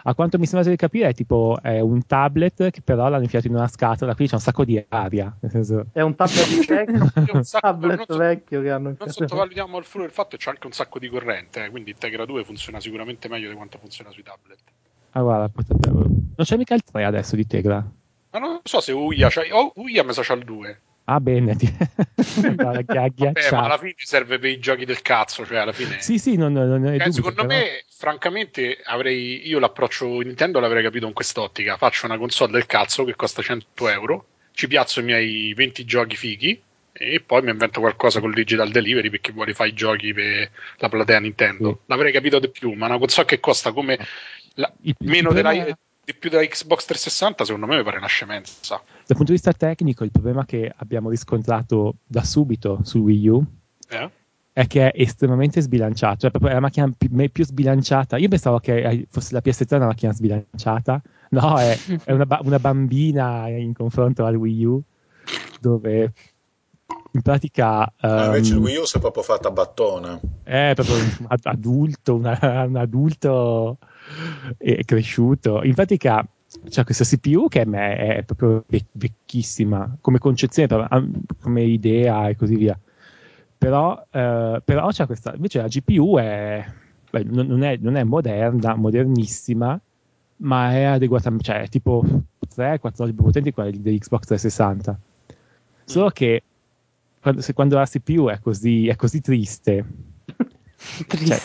A 0.04 0.14
quanto 0.14 0.38
mi 0.38 0.46
sembra 0.46 0.70
di 0.70 0.76
capire 0.76 1.10
è 1.10 1.14
tipo 1.16 1.58
è 1.60 1.80
un 1.80 2.06
tablet 2.06 2.70
che 2.70 2.82
però 2.84 3.10
l'hanno 3.10 3.24
infilato 3.24 3.48
in 3.48 3.56
una 3.56 3.68
scatola, 3.68 4.14
quindi 4.14 4.32
c'è 4.32 4.38
un 4.38 4.44
sacco 4.46 4.64
di 4.64 4.84
aria. 4.90 5.36
Nel 5.40 5.50
senso, 5.52 5.86
È 5.92 6.02
un 6.02 6.14
tablet 6.16 6.60
vecchio, 6.68 7.12
È 7.26 7.32
un 7.36 7.44
sacco- 7.44 7.68
tablet 7.68 7.98
non 7.98 8.06
so- 8.08 8.18
vecchio 8.18 8.62
che 8.62 8.70
hanno 8.70 8.96
Non 8.98 9.10
sottovalutiamo 9.10 9.78
il 9.80 9.84
flusso 9.84 10.06
del 10.06 10.14
fatto 10.14 10.38
che 10.38 10.38
c'è 10.38 10.52
anche 10.52 10.68
un 10.68 10.74
sacco 10.74 11.00
di 11.00 11.10
corrente, 11.10 11.66
eh, 11.66 11.70
quindi 11.72 11.92
Integra 11.92 12.26
2 12.26 12.44
funziona 12.44 12.80
sicuramente 12.80 13.28
meglio 13.28 13.50
di 13.50 13.56
quanto 13.56 13.80
funziona 13.80 14.12
sui 14.12 14.22
tablet. 14.24 14.60
ah, 15.14 15.22
guarda, 15.22 15.50
potrebbe- 15.50 15.90
non 15.90 16.34
c'è 16.38 16.58
mica 16.58 16.76
il 16.76 16.84
3 16.84 17.04
adesso 17.04 17.36
di 17.36 17.48
Tegra. 17.48 17.84
Ma 18.32 18.40
non 18.40 18.60
so 18.64 18.80
se 18.82 18.92
Uia 18.92 19.30
c'ha... 19.30 19.44
Oh, 19.52 19.74
Uia 19.76 20.04
mi 20.04 20.14
sa 20.14 20.22
c'ha 20.24 20.34
il 20.34 20.44
2. 20.44 20.82
Ah, 21.06 21.20
bene, 21.20 21.56
ti... 21.56 21.66
Vabbè, 22.56 22.86
ma 23.52 23.64
alla 23.64 23.78
fine 23.78 23.94
serve 23.98 24.40
per 24.40 24.50
i 24.50 24.60
giochi 24.60 24.86
del 24.86 25.02
cazzo, 25.02 25.46
cioè 25.46 25.58
alla 25.58 25.74
fine... 25.74 26.00
Sì, 26.00 26.18
sì, 26.18 26.38
non, 26.38 26.54
non 26.54 26.86
è 26.86 26.94
Eh, 26.94 26.98
dubbio, 26.98 27.12
secondo 27.12 27.46
però- 27.46 27.60
me, 27.60 27.84
francamente, 27.90 28.80
avrei 28.86 29.48
io 29.48 29.60
l'approccio 29.60 30.20
Nintendo 30.22 30.60
l'avrei 30.60 30.84
capito 30.84 31.08
in 31.08 31.14
quest'ottica. 31.14 31.76
Faccio 31.78 32.06
una 32.06 32.18
console 32.18 32.52
del 32.54 32.66
cazzo 32.66 33.04
che 33.04 33.16
costa 33.16 33.42
100 33.42 33.90
euro, 33.90 34.26
ci 34.54 34.68
piazzo 34.68 35.00
i 35.02 35.04
miei 35.04 35.54
20 35.54 35.84
giochi 35.86 36.16
fighi 36.16 36.62
e 36.94 37.20
poi 37.26 37.42
mi 37.42 37.50
invento 37.52 37.80
qualcosa 37.80 38.20
col 38.20 38.34
digital 38.34 38.70
delivery 38.70 39.10
perché 39.10 39.32
vuole 39.32 39.54
fare 39.54 39.70
i 39.70 39.74
giochi 39.74 40.14
per 40.14 40.50
la 40.78 40.88
platea 40.90 41.20
Nintendo. 41.20 41.70
Sì. 41.72 41.78
L'avrei 41.88 42.12
capito 42.12 42.40
di 42.40 42.50
più, 42.50 42.72
ma 42.74 42.86
una 42.86 42.98
console 43.00 43.28
che 43.28 43.40
costa 43.40 43.72
come 43.74 43.98
la- 44.56 44.72
Il- 44.84 44.96
il 45.00 45.10
meno 45.10 45.30
problema- 45.30 45.52
della, 45.64 45.78
di 46.12 46.18
più 46.18 46.30
della 46.30 46.44
Xbox 46.46 46.86
360, 46.86 47.46
secondo 47.46 47.66
me 47.68 47.78
mi 47.78 47.84
pare 47.84 47.98
una 47.98 48.08
scemenza. 48.08 48.76
Dal 48.86 49.18
punto 49.18 49.26
di 49.26 49.32
vista 49.34 49.54
tecnico, 49.54 50.04
il 50.04 50.12
problema 50.12 50.46
che 50.46 50.72
abbiamo 50.78 51.10
riscontrato 51.10 51.96
da 52.06 52.24
subito 52.24 52.80
sul 52.84 53.02
Wii 53.02 53.28
U 53.30 53.46
Eh? 53.90 54.10
è 54.54 54.68
che 54.68 54.92
è 54.92 55.02
estremamente 55.02 55.62
sbilanciato, 55.62 56.20
cioè 56.22 56.30
proprio 56.30 56.52
è 56.52 56.54
la 56.56 56.60
macchina 56.60 56.92
più 57.32 57.46
sbilanciata. 57.46 58.18
Io 58.18 58.28
pensavo 58.28 58.60
che 58.60 58.82
eh, 58.84 59.08
fosse 59.10 59.34
la 59.34 59.42
PS3 59.44 59.76
una 59.76 59.86
macchina 59.88 60.12
sbilanciata, 60.14 61.02
no, 61.32 61.58
è, 61.58 61.78
è 62.04 62.12
una, 62.12 62.26
ba- 62.26 62.42
una 62.44 62.60
bambina 62.60 63.48
in 63.48 63.74
confronto 63.74 64.26
al 64.26 64.36
Wii 64.36 64.66
U, 64.66 64.82
dove 65.60 66.14
in 67.14 67.22
pratica 67.22 67.92
Ah, 67.98 68.26
invece 68.26 68.54
il 68.54 68.60
Wii 68.60 68.78
U 68.78 68.86
si 68.86 68.98
è 68.98 69.00
proprio 69.00 69.24
fatta 69.24 69.48
a 69.50 69.52
battone. 69.52 70.20
è 70.44 70.72
proprio 70.76 70.96
un 70.96 71.26
ad- 71.28 71.40
adulto, 71.46 72.16
una- 72.16 72.64
un 72.68 72.76
adulto 72.76 73.78
eh, 74.58 74.84
cresciuto. 74.86 75.64
In 75.64 75.74
pratica 75.74 76.26
c'è 76.70 76.84
questa 76.84 77.04
CPU 77.04 77.48
che 77.48 77.62
a 77.62 77.66
me 77.66 77.96
è 77.96 78.24
proprio 78.24 78.64
ve- 78.68 78.86
vecchissima 78.92 79.98
come 80.02 80.20
concezione, 80.20 80.88
come 81.42 81.64
idea 81.64 82.28
e 82.30 82.36
così 82.36 82.56
via. 82.56 82.78
Però, 83.58 84.06
eh, 84.10 84.62
però 84.64 84.88
c'è 84.90 85.06
questa, 85.06 85.34
invece 85.36 85.62
la 85.62 85.68
GPU 85.68 86.18
è, 86.18 86.66
beh, 87.12 87.24
non, 87.24 87.64
è, 87.64 87.78
non 87.80 87.96
è 87.96 88.04
moderna, 88.04 88.76
modernissima, 88.76 89.80
ma 90.38 90.72
è 90.72 90.84
adeguata, 90.84 91.32
cioè 91.40 91.62
è 91.62 91.70
tipo 91.70 92.04
3-4 92.56 92.80
volte 92.82 93.14
più 93.14 93.24
potente 93.24 93.50
di 93.50 93.52
quella 93.52 93.70
di 93.70 94.00
Xbox 94.00 94.26
360. 94.26 95.00
Solo 95.86 96.10
che 96.10 96.42
quando, 97.22 97.42
se- 97.42 97.54
quando 97.54 97.76
la 97.76 97.86
CPU 97.86 98.28
è 98.30 98.40
così, 98.40 98.88
è 98.88 98.96
così 98.96 99.22
triste, 99.22 99.86
cioè, 101.26 101.40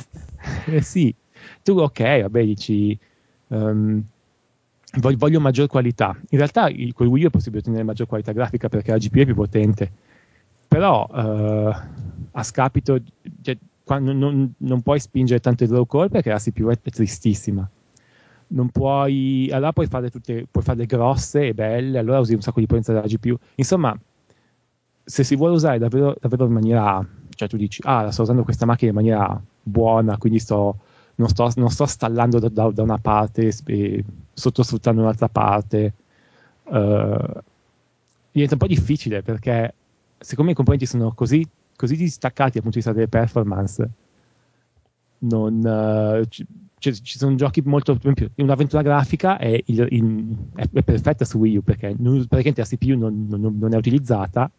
eh 0.67 0.81
sì, 0.81 1.15
tu 1.63 1.79
ok, 1.79 2.23
vabbè, 2.23 2.45
dici 2.45 2.99
ehm, 3.49 4.03
voglio, 5.01 5.17
voglio 5.19 5.41
maggior 5.41 5.67
qualità. 5.69 6.17
In 6.31 6.39
realtà 6.39 6.69
il, 6.69 6.93
con 6.93 7.07
Wii 7.07 7.25
U 7.25 7.27
è 7.29 7.31
possibile 7.31 7.61
ottenere 7.61 7.83
maggior 7.83 8.07
qualità 8.07 8.33
grafica 8.33 8.69
perché 8.69 8.91
la 8.91 8.99
GPU 8.99 9.19
è 9.21 9.25
più 9.25 9.35
potente, 9.35 9.91
però 10.69 11.09
eh, 11.15 11.77
a 12.33 12.43
scapito, 12.43 12.99
cioè, 13.43 13.57
non, 14.01 14.53
non, 14.57 14.83
puoi 14.83 14.99
spingere 14.99 15.41
tanto 15.41 15.63
il 15.65 15.71
draw 15.71 15.87
core 15.87 16.09
perché 16.09 16.31
la 16.31 16.39
CPU 16.39 16.69
è, 16.69 16.79
tristissima. 16.79 17.69
Non 18.49 18.71
puoi, 18.71 19.49
allora 19.51 19.73
puoi 19.73 19.87
farle 19.87 20.11
tutte, 20.11 20.47
puoi 20.51 20.63
farle 20.63 20.87
grosse 20.87 21.49
e 21.49 21.55
belle, 21.55 21.99
allora 21.99 22.21
usi 22.21 22.35
un 22.35 22.41
sacco 22.41 22.61
di 22.61 22.67
potenza 22.67 22.93
della 22.93 23.07
GPU. 23.07 23.37
Insomma, 23.57 23.99
se 25.05 25.25
si 25.25 25.37
vuole 25.37 25.55
usare 25.55 25.79
davvero, 25.79 26.15
davvero 26.21 26.47
in 26.47 26.53
maniera, 26.53 27.07
cioè 27.31 27.49
tu 27.49 27.57
dici, 27.57 27.81
ah, 27.85 28.11
sto 28.11 28.23
usando 28.23 28.45
questa 28.45 28.67
macchina 28.67 28.91
in 28.91 28.97
maniera 28.97 29.41
buona, 29.63 30.17
quindi 30.19 30.39
sto, 30.39 30.79
non, 31.17 31.29
sto, 31.29 31.51
non 31.57 31.71
sto 31.71 31.87
stallando 31.87 32.39
da, 32.39 32.49
da, 32.49 32.71
da 32.71 32.83
una 32.83 32.99
parte 32.99 33.53
e 33.67 34.05
sottosfruttando 34.33 35.01
un'altra 35.01 35.29
parte, 35.29 35.93
uh, 36.65 37.41
diventa 38.33 38.55
un 38.55 38.59
po' 38.59 38.67
difficile 38.67 39.23
perché 39.23 39.75
siccome 40.19 40.51
i 40.51 40.55
componenti 40.55 40.87
sono 40.87 41.13
così, 41.13 41.47
così 41.75 41.97
distaccati 41.97 42.53
dal 42.53 42.63
punto 42.63 42.79
di 42.79 42.85
vista 42.85 42.93
delle 42.93 43.09
performance, 43.09 43.91
non, 45.19 45.57
uh, 45.59 46.27
c- 46.29 46.45
c- 46.79 47.01
ci 47.01 47.19
sono 47.19 47.35
giochi 47.35 47.63
molto. 47.65 47.99
Un'avventura 48.37 48.83
grafica 48.83 49.39
è, 49.39 49.61
il, 49.67 49.87
in, 49.91 50.37
è, 50.55 50.69
è, 50.71 50.83
perfetta 50.83 51.25
su 51.25 51.39
Wii 51.39 51.57
U 51.57 51.63
perché 51.63 51.95
non, 51.99 52.27
praticamente 52.27 52.61
la 52.61 52.67
CPU 52.67 52.99
non, 52.99 53.27
non, 53.29 53.57
non, 53.59 53.73
è 53.73 53.77
utilizzata 53.77 54.51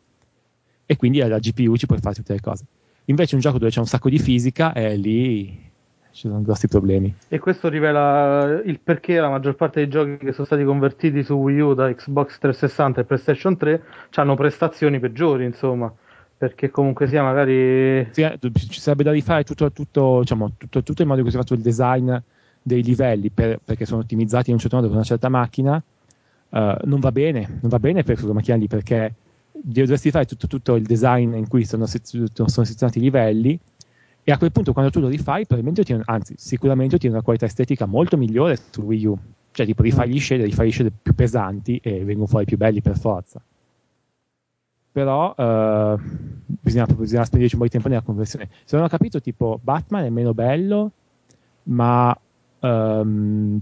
e 0.86 0.96
quindi 0.96 1.20
la 1.20 1.38
GPU 1.38 1.76
ci 1.76 1.86
puoi 1.86 2.00
fare 2.00 2.16
tutte 2.16 2.34
le 2.34 2.42
cose. 2.42 2.66
Invece, 3.06 3.36
un 3.36 3.42
gioco 3.42 3.58
dove 3.58 3.72
c'è 3.72 3.80
un 3.80 3.86
sacco 3.86 4.10
di 4.10 4.20
fisica, 4.20 4.74
è 4.74 4.96
lì 4.98 5.66
ci 6.18 6.28
sono 6.28 6.42
grossi 6.42 6.68
problemi. 6.68 7.14
E 7.28 7.38
questo 7.38 7.70
rivela 7.70 8.60
il 8.66 8.80
perché 8.84 9.20
la 9.20 9.30
maggior 9.30 9.56
parte 9.56 9.82
dei 9.82 9.88
giochi 9.88 10.18
che 10.18 10.32
sono 10.32 10.48
stati 10.48 10.64
convertiti 10.64 11.22
su 11.24 11.36
Wii 11.36 11.60
U 11.60 11.74
da 11.76 11.94
Xbox 11.94 12.40
360 12.40 13.02
e 13.02 13.04
PlayStation 13.04 13.56
3 13.56 13.84
hanno 14.16 14.36
prestazioni 14.36 15.00
peggiori, 15.00 15.46
insomma. 15.46 15.94
Perché 16.36 16.72
comunque 16.72 17.08
sia 17.08 17.22
magari. 17.22 18.08
Sì, 18.12 18.22
eh, 18.22 18.40
ci 18.40 18.80
sarebbe 18.80 19.04
da 19.04 19.12
rifare 19.12 19.44
tutto, 19.44 19.72
tutto, 19.72 20.20
diciamo, 20.22 20.54
tutto, 20.58 20.82
tutto 20.82 21.02
il 21.04 21.08
modo 21.08 21.20
in 21.20 21.26
cui 21.26 21.34
si 21.34 21.40
è 21.40 21.42
fatto 21.42 21.56
il 21.56 21.62
design 21.62 22.16
dei 22.64 22.82
livelli 22.82 23.30
per, 23.30 23.60
perché 23.64 23.86
sono 23.86 24.02
ottimizzati 24.02 24.50
in 24.50 24.56
un 24.56 24.60
certo 24.60 24.76
modo 24.76 24.88
per 24.88 24.98
una 24.98 25.06
certa 25.06 25.30
macchina. 25.30 25.82
Uh, 26.50 26.78
non 26.84 27.00
va 27.00 27.12
bene, 27.12 27.60
non 27.62 27.70
va 27.70 27.78
bene 27.78 28.04
per 28.04 28.18
quella 28.18 28.34
macchina 28.34 28.58
lì 28.58 28.68
perché 28.68 29.14
dovresti 29.52 30.10
fare 30.12 30.26
tutto, 30.26 30.48
tutto, 30.48 30.76
il 30.76 30.86
design 30.86 31.36
in 31.36 31.48
cui 31.48 31.66
sono, 31.66 31.86
sono 31.86 32.48
selezionati 32.48 32.98
i 33.00 33.02
livelli 33.02 33.60
e 34.29 34.34
a 34.34 34.38
quel 34.38 34.51
punto 34.51 34.74
quando 34.74 34.91
tu 34.91 35.00
lo 35.00 35.07
rifai 35.07 35.46
probabilmente 35.46 35.79
ottieni, 35.79 36.01
anzi 36.03 36.34
sicuramente 36.38 36.96
ottieni 36.96 37.15
una 37.15 37.24
qualità 37.24 37.46
estetica 37.46 37.86
molto 37.86 38.17
migliore 38.17 38.60
su 38.72 38.81
Wii 38.81 39.05
U. 39.05 39.17
Cioè 39.51 39.65
tipo 39.65 39.84
rifai 39.84 40.10
gli 40.10 40.19
shader, 40.19 40.46
rifai 40.46 40.67
gli 40.67 40.72
shader 40.74 40.91
più 41.01 41.15
pesanti 41.15 41.79
e 41.81 42.03
vengono 42.03 42.27
fuori 42.27 42.43
più 42.43 42.57
belli 42.57 42.81
per 42.81 43.00
forza. 43.00 43.41
Però 44.91 45.34
uh, 45.34 45.98
bisogna, 46.43 46.86
bisogna 46.88 47.24
spenderci 47.24 47.55
un 47.55 47.62
po' 47.62 47.67
di 47.67 47.72
tempo 47.72 47.88
nella 47.88 48.01
conversione. 48.01 48.50
Se 48.65 48.75
non 48.75 48.84
ho 48.84 48.89
capito 48.89 49.22
tipo 49.22 49.62
Batman 49.63 50.03
è 50.03 50.10
meno 50.10 50.34
bello 50.34 50.91
ma 51.63 52.19
um, 52.60 53.62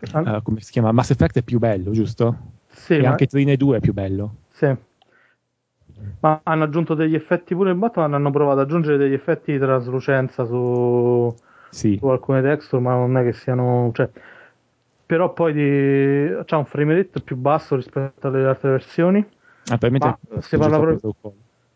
uh, 0.00 0.42
come 0.42 0.60
si 0.60 0.72
chiama? 0.72 0.92
Mass 0.92 1.10
Effect 1.10 1.36
è 1.36 1.42
più 1.42 1.58
bello 1.58 1.90
giusto? 1.90 2.38
Sì, 2.68 2.94
e 2.94 3.02
ma... 3.02 3.10
anche 3.10 3.26
Trine 3.26 3.58
2 3.58 3.76
è 3.76 3.80
più 3.80 3.92
bello. 3.92 4.36
Sì 4.48 4.74
ma 6.20 6.40
hanno 6.42 6.64
aggiunto 6.64 6.94
degli 6.94 7.14
effetti 7.14 7.54
pure 7.54 7.72
in 7.72 7.78
Batman, 7.78 8.14
hanno 8.14 8.30
provato 8.30 8.60
ad 8.60 8.66
aggiungere 8.66 8.96
degli 8.96 9.12
effetti 9.12 9.52
di 9.52 9.58
traslucenza 9.58 10.44
su, 10.44 11.34
sì. 11.70 11.96
su 11.98 12.06
alcune 12.06 12.42
texture, 12.42 12.82
ma 12.82 12.94
non 12.94 13.16
è 13.16 13.22
che 13.22 13.32
siano... 13.32 13.90
Cioè, 13.94 14.08
però 15.06 15.32
poi 15.32 15.52
di... 15.52 16.44
c'ha 16.44 16.56
un 16.56 16.64
frame 16.64 16.94
rate 16.94 17.20
più 17.20 17.36
basso 17.36 17.76
rispetto 17.76 18.26
alle 18.26 18.46
altre 18.46 18.70
versioni. 18.70 19.24
Ah, 19.66 19.78
ma 19.80 20.10
si 20.40 20.56
parla, 20.56 20.78
proprio, 20.78 21.14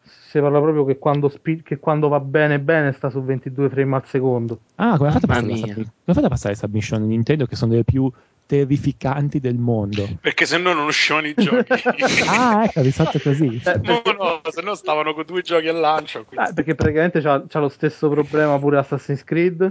si 0.03 0.41
parla 0.41 0.61
proprio 0.61 0.85
che 0.85 0.99
quando, 0.99 1.29
spi... 1.29 1.63
che 1.63 1.79
quando 1.79 2.09
va 2.09 2.21
bene 2.21 2.59
bene 2.59 2.93
sta 2.93 3.11
su 3.11 3.23
22 3.23 3.69
frame 3.69 3.97
al 3.97 4.07
secondo. 4.07 4.61
Ah, 4.77 4.97
come 4.97 5.09
ha 5.09 5.13
fatto, 5.13 5.27
a 5.27 6.29
passare 6.29 6.55
la 6.55 6.61
submission 6.61 7.07
Nintendo 7.07 7.47
che 7.47 7.57
sono 7.57 7.71
delle 7.71 7.85
più 7.85 8.11
terrificanti 8.49 9.41
del 9.41 9.59
mondo. 9.59 10.09
Perché 10.23 10.47
se 10.47 10.57
no 10.57 10.73
non 10.73 10.87
uscivano 10.87 11.27
i 11.27 11.35
giochi. 11.37 11.71
ah, 12.27 12.65
ecco, 12.65 12.81
risolto 12.81 13.21
così. 13.21 13.61
Eh, 13.63 13.79
no, 13.83 14.01
no, 14.17 14.41
se 14.51 14.63
no 14.63 14.75
stavano 14.75 15.13
con 15.13 15.25
due 15.27 15.43
giochi 15.43 15.69
al 15.69 15.79
lancio. 15.79 16.25
Eh, 16.31 16.55
perché 16.55 16.75
praticamente 16.75 17.21
c'ha, 17.21 17.45
c'ha, 17.47 17.59
lo 17.59 17.69
stesso 17.69 18.09
problema 18.09 18.59
pure 18.59 18.79
Assassin's 18.79 19.23
Creed. 19.23 19.69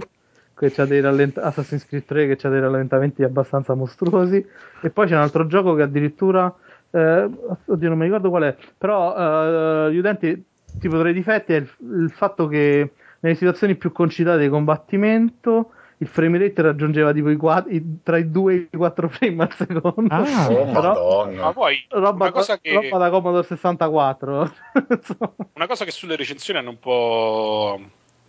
Che 0.54 0.70
c'ha 0.70 0.86
dei 0.86 1.00
rallent- 1.00 1.38
Assassin's 1.38 1.86
Creed 1.86 2.04
3 2.04 2.36
che 2.36 2.46
ha 2.46 2.50
dei 2.50 2.60
rallentamenti 2.60 3.24
abbastanza 3.24 3.74
mostruosi. 3.74 4.46
E 4.80 4.90
poi 4.90 5.08
c'è 5.08 5.14
un 5.14 5.22
altro 5.22 5.48
gioco 5.48 5.74
che 5.74 5.82
addirittura. 5.82 6.54
Eh, 6.90 7.28
oddio, 7.64 7.88
non 7.88 7.98
mi 7.98 8.04
ricordo 8.04 8.30
qual 8.30 8.44
è. 8.44 8.56
Però 8.78 9.88
eh, 9.88 9.92
gli 9.92 9.98
utenti, 9.98 10.40
tipo 10.78 11.00
tra 11.00 11.08
i 11.08 11.14
difetti, 11.14 11.52
è 11.52 11.56
il, 11.56 11.68
il 11.80 12.12
fatto 12.14 12.46
che 12.46 12.92
nelle 13.20 13.34
situazioni 13.34 13.74
più 13.74 13.90
concitate 13.90 14.38
di 14.38 14.48
combattimento 14.48 15.72
il 15.98 16.06
frame 16.06 16.38
rate 16.38 16.62
raggiungeva 16.62 17.12
tipo 17.12 17.28
i, 17.28 17.36
4, 17.36 17.70
i 17.72 17.98
tra 18.02 18.18
i 18.18 18.30
2 18.30 18.54
e 18.54 18.68
i 18.70 18.76
4 18.76 19.08
frame 19.08 19.42
al 19.42 19.52
secondo. 19.54 20.14
Ah, 20.14 20.48
oh, 20.50 20.64
madonna. 20.66 21.42
Ma 21.42 21.52
poi 21.52 21.84
roba, 21.88 22.24
una 22.24 22.32
cosa 22.32 22.58
che... 22.58 22.72
roba 22.72 22.98
da 22.98 23.10
Commodore 23.10 23.46
64. 23.46 24.54
una 25.54 25.66
cosa 25.66 25.84
che 25.84 25.90
sulle 25.90 26.16
recensioni 26.16 26.58
hanno 26.58 26.70
un 26.70 26.78
po' 26.78 27.80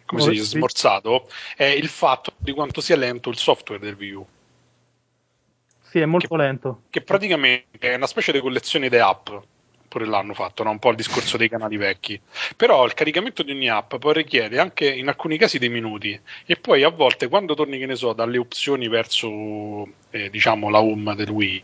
come 0.05 0.21
si 0.21 0.29
dice, 0.29 0.43
smorzato 0.43 1.29
è 1.55 1.65
il 1.65 1.87
fatto 1.87 2.33
di 2.37 2.51
quanto 2.51 2.81
sia 2.81 2.95
lento 2.95 3.29
il 3.29 3.37
software 3.37 3.79
del 3.79 3.95
Wii 3.95 4.11
U. 4.13 4.25
Sì, 5.81 5.99
è 5.99 6.05
molto 6.05 6.27
che, 6.27 6.37
lento. 6.37 6.81
Che 6.89 7.01
praticamente 7.01 7.77
è 7.77 7.95
una 7.95 8.07
specie 8.07 8.31
di 8.31 8.39
collezione 8.39 8.89
di 8.89 8.97
app 8.97 9.29
pure 9.89 10.05
l'hanno 10.05 10.33
fatto, 10.33 10.63
no? 10.63 10.69
un 10.69 10.79
po' 10.79 10.91
il 10.91 10.95
discorso 10.95 11.35
dei 11.35 11.49
canali 11.49 11.75
vecchi. 11.75 12.19
Però 12.55 12.85
il 12.85 12.93
caricamento 12.93 13.43
di 13.43 13.51
ogni 13.51 13.69
app 13.69 13.95
poi 13.95 14.13
richiede 14.13 14.59
anche 14.59 14.87
in 14.87 15.09
alcuni 15.09 15.37
casi 15.37 15.59
dei 15.59 15.67
minuti 15.67 16.17
e 16.45 16.55
poi 16.55 16.83
a 16.83 16.89
volte 16.89 17.27
quando 17.27 17.55
torni, 17.55 17.77
che 17.77 17.85
ne 17.85 17.95
so, 17.95 18.13
dalle 18.13 18.37
opzioni 18.37 18.87
verso 18.87 19.87
eh, 20.11 20.29
diciamo 20.29 20.69
la 20.69 20.81
home 20.81 21.15
del 21.15 21.29
Wii, 21.29 21.63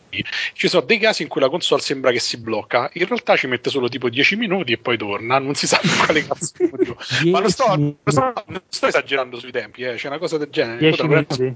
ci 0.54 0.68
sono 0.68 0.86
dei 0.86 0.98
casi 0.98 1.22
in 1.22 1.30
cui 1.30 1.40
la 1.40 1.50
console 1.50 1.82
sembra 1.82 2.12
che 2.12 2.20
si 2.20 2.38
blocca, 2.38 2.90
in 2.94 3.08
realtà 3.08 3.38
ci 3.38 3.48
mette 3.48 3.70
solo 3.70 3.88
tipo 3.88 4.10
10 4.10 4.36
minuti 4.36 4.74
e 4.74 4.78
poi 4.78 4.98
torna, 4.98 5.40
non 5.40 5.56
si 5.56 5.68
sa 5.68 5.80
quale 6.04 6.26
cazzo 6.26 6.54
motivo. 6.60 6.98
Ma 7.32 7.40
non 7.40 7.50
sto, 7.50 7.68
non, 7.68 7.98
sto, 8.04 8.34
non 8.48 8.62
sto, 8.68 8.88
esagerando 8.88 9.40
sui 9.40 9.52
tempi, 9.52 9.84
eh. 9.84 9.94
c'è 9.96 10.08
una 10.08 10.18
cosa 10.18 10.38
del 10.38 10.50
genere. 10.50 10.80
10 10.80 11.08
minuti? 11.08 11.56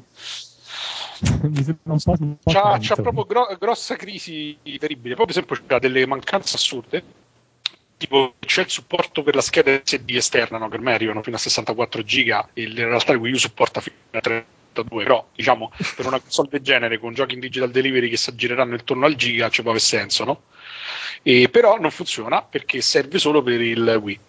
un 1.44 1.76
po', 1.84 2.16
un 2.20 2.38
po 2.38 2.52
c'ha, 2.52 2.78
c'ha, 2.80 2.96
proprio 2.96 3.26
gro- 3.26 3.58
grossa 3.60 3.96
crisi 3.96 4.58
terribile. 4.80 5.16
Poi, 5.16 5.26
per 5.26 5.36
esempio, 5.36 5.58
c'ha 5.68 5.80
delle 5.80 6.06
mancanze 6.06 6.56
assurde. 6.56 7.04
Tipo, 7.98 8.36
c'è 8.40 8.62
il 8.62 8.70
supporto 8.70 9.24
per 9.24 9.36
la 9.36 9.42
scheda 9.42 9.82
SD 9.84 10.12
esterna, 10.12 10.58
no? 10.58 10.70
che 10.70 10.76
ormai 10.76 10.94
arrivano 10.94 11.22
fino 11.22 11.36
a 11.36 11.40
64 11.40 12.04
giga. 12.04 12.48
in 12.54 12.74
realtà 12.74 13.12
il 13.12 13.18
Wii 13.18 13.34
U 13.34 13.38
supporta 13.38 13.82
fino 13.82 13.96
a 14.12 14.22
32. 14.22 15.04
Però, 15.04 15.28
diciamo, 15.36 15.72
per 15.96 16.06
una 16.06 16.20
console 16.20 16.48
del 16.50 16.62
genere 16.62 16.98
con 16.98 17.14
giochi 17.14 17.34
in 17.34 17.42
digital 17.42 17.72
delivery 17.72 18.10
che 18.10 18.16
si 18.16 18.30
aggireranno 18.30 18.76
intorno 18.76 19.06
al 19.06 19.16
giga, 19.16 19.50
può 19.50 19.64
avere 19.64 19.80
senso, 19.80 20.24
no? 20.24 20.44
E, 21.22 21.50
però 21.50 21.78
non 21.78 21.92
funziona 21.92 22.42
perché 22.42 22.80
serve 22.80 23.20
solo 23.20 23.44
per 23.44 23.60
il 23.60 24.00
Wii. 24.02 24.20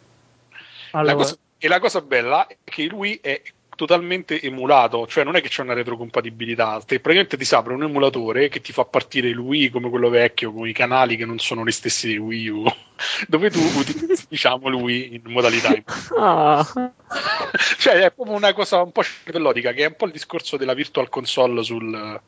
Allora. 0.92 1.12
La 1.12 1.16
cosa, 1.16 1.38
e 1.58 1.68
la 1.68 1.78
cosa 1.78 2.00
bella 2.00 2.46
è 2.48 2.56
che 2.64 2.82
il 2.82 2.92
Wii 2.92 3.20
è 3.22 3.42
totalmente 3.80 4.42
emulato, 4.42 5.06
cioè 5.06 5.24
non 5.24 5.36
è 5.36 5.40
che 5.40 5.48
c'è 5.48 5.62
una 5.62 5.72
retrocompatibilità, 5.72 6.82
te 6.84 7.00
praticamente 7.00 7.38
ti 7.38 7.54
apre 7.54 7.72
un 7.72 7.82
emulatore 7.82 8.50
che 8.50 8.60
ti 8.60 8.72
fa 8.72 8.84
partire 8.84 9.28
il 9.28 9.38
Wii 9.38 9.70
come 9.70 9.88
quello 9.88 10.10
vecchio, 10.10 10.52
con 10.52 10.68
i 10.68 10.74
canali 10.74 11.16
che 11.16 11.24
non 11.24 11.38
sono 11.38 11.64
gli 11.64 11.70
stessi 11.70 12.08
di 12.08 12.18
Wii 12.18 12.48
U, 12.48 12.64
dove 13.26 13.48
tu 13.48 13.58
utilizzi 13.58 14.26
diciamo 14.28 14.68
lui 14.68 15.14
in 15.14 15.22
modalità. 15.32 15.68
Ah. 16.20 16.66
cioè 17.78 17.94
è 17.94 18.10
proprio 18.10 18.36
una 18.36 18.52
cosa 18.52 18.82
un 18.82 18.92
po' 18.92 19.02
cervellotica, 19.02 19.72
che 19.72 19.84
è 19.84 19.86
un 19.86 19.94
po' 19.96 20.04
il 20.04 20.12
discorso 20.12 20.58
della 20.58 20.74
virtual 20.74 21.08
console 21.08 21.62
sul, 21.62 22.20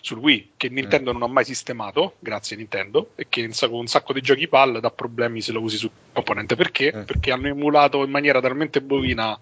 sul 0.00 0.18
Wii, 0.18 0.52
che 0.56 0.70
Nintendo 0.70 1.10
mm. 1.10 1.18
non 1.18 1.28
ha 1.28 1.32
mai 1.32 1.44
sistemato, 1.44 2.14
grazie 2.20 2.56
Nintendo, 2.56 3.10
e 3.16 3.26
che 3.28 3.50
con 3.60 3.72
un 3.72 3.86
sacco 3.86 4.14
di 4.14 4.22
giochi 4.22 4.48
PAL 4.48 4.80
dà 4.80 4.90
problemi 4.90 5.42
se 5.42 5.52
lo 5.52 5.60
usi 5.60 5.76
su 5.76 5.90
componente. 6.12 6.56
Perché? 6.56 6.92
Mm. 6.94 7.02
Perché 7.02 7.32
hanno 7.32 7.48
emulato 7.48 8.02
in 8.02 8.10
maniera 8.10 8.40
talmente 8.40 8.80
bovina 8.80 9.38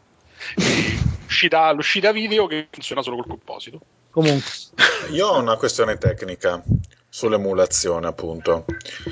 l'uscita, 1.34 1.72
l'uscita 1.72 2.12
video 2.12 2.46
che 2.46 2.68
funziona 2.70 3.02
solo 3.02 3.16
col 3.16 3.26
composito. 3.26 3.80
Comunque, 4.10 4.48
io 5.10 5.26
ho 5.26 5.38
una 5.40 5.56
questione 5.56 5.98
tecnica 5.98 6.62
sull'emulazione, 7.08 8.06
appunto. 8.06 8.64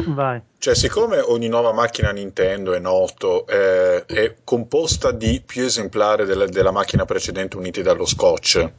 Vai. 0.07 0.41
Cioè, 0.59 0.75
siccome 0.75 1.19
ogni 1.19 1.49
nuova 1.49 1.73
macchina 1.73 2.13
Nintendo 2.13 2.73
è 2.75 2.79
noto, 2.79 3.47
eh, 3.49 4.05
è 4.07 4.37
composta 4.45 5.11
di 5.11 5.43
più 5.45 5.65
esemplari 5.65 6.25
della, 6.25 6.47
della 6.47 6.71
macchina 6.71 7.05
precedente 7.05 7.57
uniti 7.57 7.83
dallo 7.83 8.07
scotch. 8.07 8.71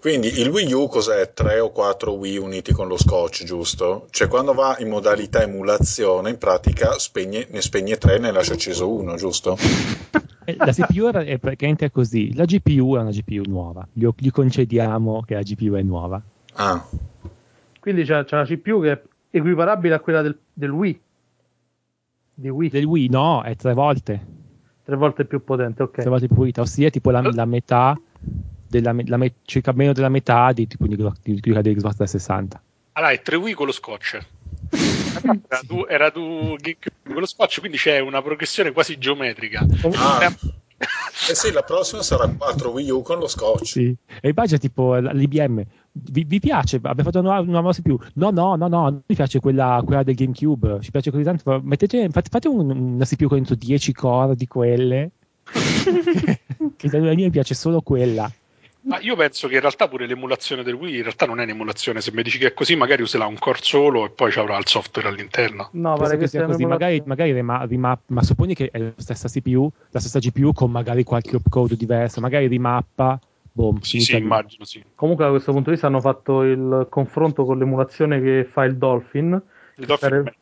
Quindi 0.00 0.40
il 0.40 0.48
Wii 0.48 0.72
U 0.72 0.88
cos'è? 0.88 1.32
3 1.34 1.60
o 1.60 1.70
4 1.72 2.12
Wii 2.12 2.38
uniti 2.38 2.72
con 2.72 2.88
lo 2.88 2.96
scotch, 2.96 3.44
giusto? 3.44 4.06
Cioè 4.10 4.28
quando 4.28 4.54
va 4.54 4.76
in 4.78 4.88
modalità 4.88 5.42
emulazione, 5.42 6.30
in 6.30 6.38
pratica 6.38 6.98
spegne, 6.98 7.46
ne 7.50 7.60
spegne 7.60 7.96
3 7.98 8.14
e 8.14 8.18
ne 8.18 8.32
lascia 8.32 8.54
acceso 8.54 8.90
uno, 8.90 9.16
giusto? 9.16 9.56
Eh, 10.44 10.56
La 10.56 10.72
CPU 10.72 11.10
è 11.10 11.38
praticamente 11.38 11.90
così. 11.90 12.34
La 12.34 12.44
GPU 12.46 12.96
è 12.96 13.00
una 13.00 13.10
GPU 13.10 13.42
nuova. 13.46 13.86
Gli, 13.92 14.06
gli 14.16 14.30
concediamo 14.30 15.22
che 15.26 15.34
la 15.34 15.42
GPU 15.42 15.74
è 15.74 15.82
nuova. 15.82 16.20
Ah, 16.54 16.82
Quindi 17.78 18.04
c'è, 18.04 18.24
c'è 18.24 18.36
la 18.36 18.44
CPU 18.44 18.80
che 18.80 18.92
è 18.92 19.00
equiparabile 19.30 19.94
a 19.94 20.00
quella 20.00 20.22
del, 20.22 20.36
del 20.52 20.70
Wii. 20.70 21.00
Di 22.34 22.48
Wii, 22.48 22.70
Del 22.70 22.84
Wii 22.84 23.08
no, 23.10 23.42
è 23.42 23.54
tre 23.54 23.74
volte. 23.74 24.26
tre 24.82 24.96
volte 24.96 25.26
più 25.26 25.44
potente, 25.44 25.82
ok. 25.82 26.00
Tre 26.00 26.08
volte 26.08 26.26
più 26.26 26.36
pulita, 26.36 26.62
ossia 26.62 26.88
tipo 26.88 27.10
la, 27.10 27.20
la 27.20 27.44
metà, 27.44 27.94
della, 28.70 28.92
me- 28.92 29.04
la 29.06 29.16
me- 29.16 29.34
circa 29.44 29.72
meno 29.72 29.92
della 29.92 30.08
metà 30.08 30.52
di, 30.52 30.66
tipo, 30.66 30.86
di, 30.86 30.96
di, 30.96 31.34
di 31.34 31.40
quella 31.40 31.60
di 31.60 31.74
Xbox 31.74 31.96
360. 31.96 32.62
Allora, 32.92 33.12
è 33.12 33.20
3 33.20 33.36
Wii 33.36 33.54
con 33.54 33.66
lo 33.66 33.72
scotch. 33.72 34.18
Era, 35.22 35.60
tu, 35.66 35.84
era 35.88 36.10
tu 36.12 36.56
con 37.04 37.18
lo 37.18 37.26
scotch, 37.26 37.58
quindi 37.58 37.76
c'è 37.76 37.98
una 37.98 38.22
progressione 38.22 38.70
quasi 38.70 38.96
geometrica. 38.96 39.66
Ah. 39.94 40.22
Eh, 40.22 40.36
eh 41.30 41.34
sì, 41.34 41.50
la 41.50 41.62
prossima 41.62 42.02
sarà 42.02 42.28
4 42.28 42.70
Wii 42.70 42.90
U 42.90 43.02
con 43.02 43.18
lo 43.18 43.26
scotch. 43.26 43.66
Sì. 43.66 43.94
E 44.20 44.28
il 44.28 44.34
budget 44.34 44.60
tipo 44.60 44.94
l'IBM. 44.96 45.62
Vi, 45.92 46.24
vi 46.24 46.38
piace? 46.38 46.76
Abbiamo 46.76 47.02
fatto 47.02 47.18
una, 47.18 47.40
una 47.40 47.60
mossa 47.60 47.82
più. 47.82 47.98
No, 48.14 48.30
no, 48.30 48.54
no, 48.54 48.68
no, 48.68 48.82
non 48.82 49.02
mi 49.04 49.14
piace 49.16 49.40
quella, 49.40 49.82
quella 49.84 50.04
del 50.04 50.14
GameCube. 50.14 50.78
Ci 50.80 50.92
piace 50.92 51.10
così 51.10 51.24
tanto. 51.24 51.60
Mettete, 51.62 52.08
fate, 52.10 52.28
fate 52.30 52.48
un- 52.48 52.70
una 52.70 53.04
CPU 53.04 53.26
con 53.26 53.36
dentro 53.38 53.56
10 53.56 53.92
core 53.92 54.36
di 54.36 54.46
quelle. 54.46 55.10
che 56.76 56.96
a 56.96 57.00
me 57.00 57.14
mi 57.14 57.30
piace 57.30 57.54
solo 57.54 57.80
quella. 57.82 58.30
Ma 58.82 58.98
io 59.00 59.14
penso 59.14 59.46
che 59.46 59.54
in 59.54 59.60
realtà 59.60 59.88
pure 59.88 60.06
l'emulazione 60.06 60.62
del 60.62 60.74
Wii 60.74 60.96
in 60.96 61.02
realtà 61.02 61.26
non 61.26 61.38
è 61.38 61.42
un'emulazione. 61.44 62.00
Se 62.00 62.12
mi 62.12 62.22
dici 62.22 62.38
che 62.38 62.48
è 62.48 62.54
così, 62.54 62.76
magari 62.76 63.02
userà 63.02 63.26
un 63.26 63.38
core 63.38 63.58
solo 63.60 64.06
e 64.06 64.10
poi 64.10 64.32
ci 64.32 64.38
avrà 64.38 64.56
il 64.56 64.66
software 64.66 65.08
all'interno. 65.08 65.68
No, 65.72 65.96
pare 65.96 66.14
che 66.14 66.20
che 66.22 66.28
sia 66.28 66.44
così. 66.46 66.64
Magari, 66.64 67.02
magari 67.04 67.32
rima- 67.32 67.64
rima- 67.64 68.00
ma 68.06 68.22
supponi 68.22 68.54
che 68.54 68.70
è 68.72 68.78
la 68.78 68.92
stessa 68.96 69.28
CPU, 69.28 69.70
la 69.90 70.00
stessa 70.00 70.18
GPU 70.18 70.52
con 70.54 70.70
magari 70.70 71.04
qualche 71.04 71.36
opcode 71.36 71.76
diverso. 71.76 72.20
Magari 72.20 72.46
rimappa. 72.46 73.18
Boom, 73.52 73.80
Sì, 73.80 73.98
sì, 74.00 74.16
immagino, 74.16 74.64
sì. 74.64 74.82
Comunque 74.94 75.24
da 75.24 75.30
questo 75.30 75.50
punto 75.50 75.66
di 75.66 75.72
vista 75.72 75.88
hanno 75.88 76.00
fatto 76.00 76.42
il 76.42 76.86
confronto 76.88 77.44
con 77.44 77.58
l'emulazione 77.58 78.20
che 78.22 78.48
fa 78.50 78.64
il 78.64 78.76
Dolphin, 78.76 79.42
Il 79.76 79.86
Dolphin 79.86 80.08
sarebbe- 80.08 80.34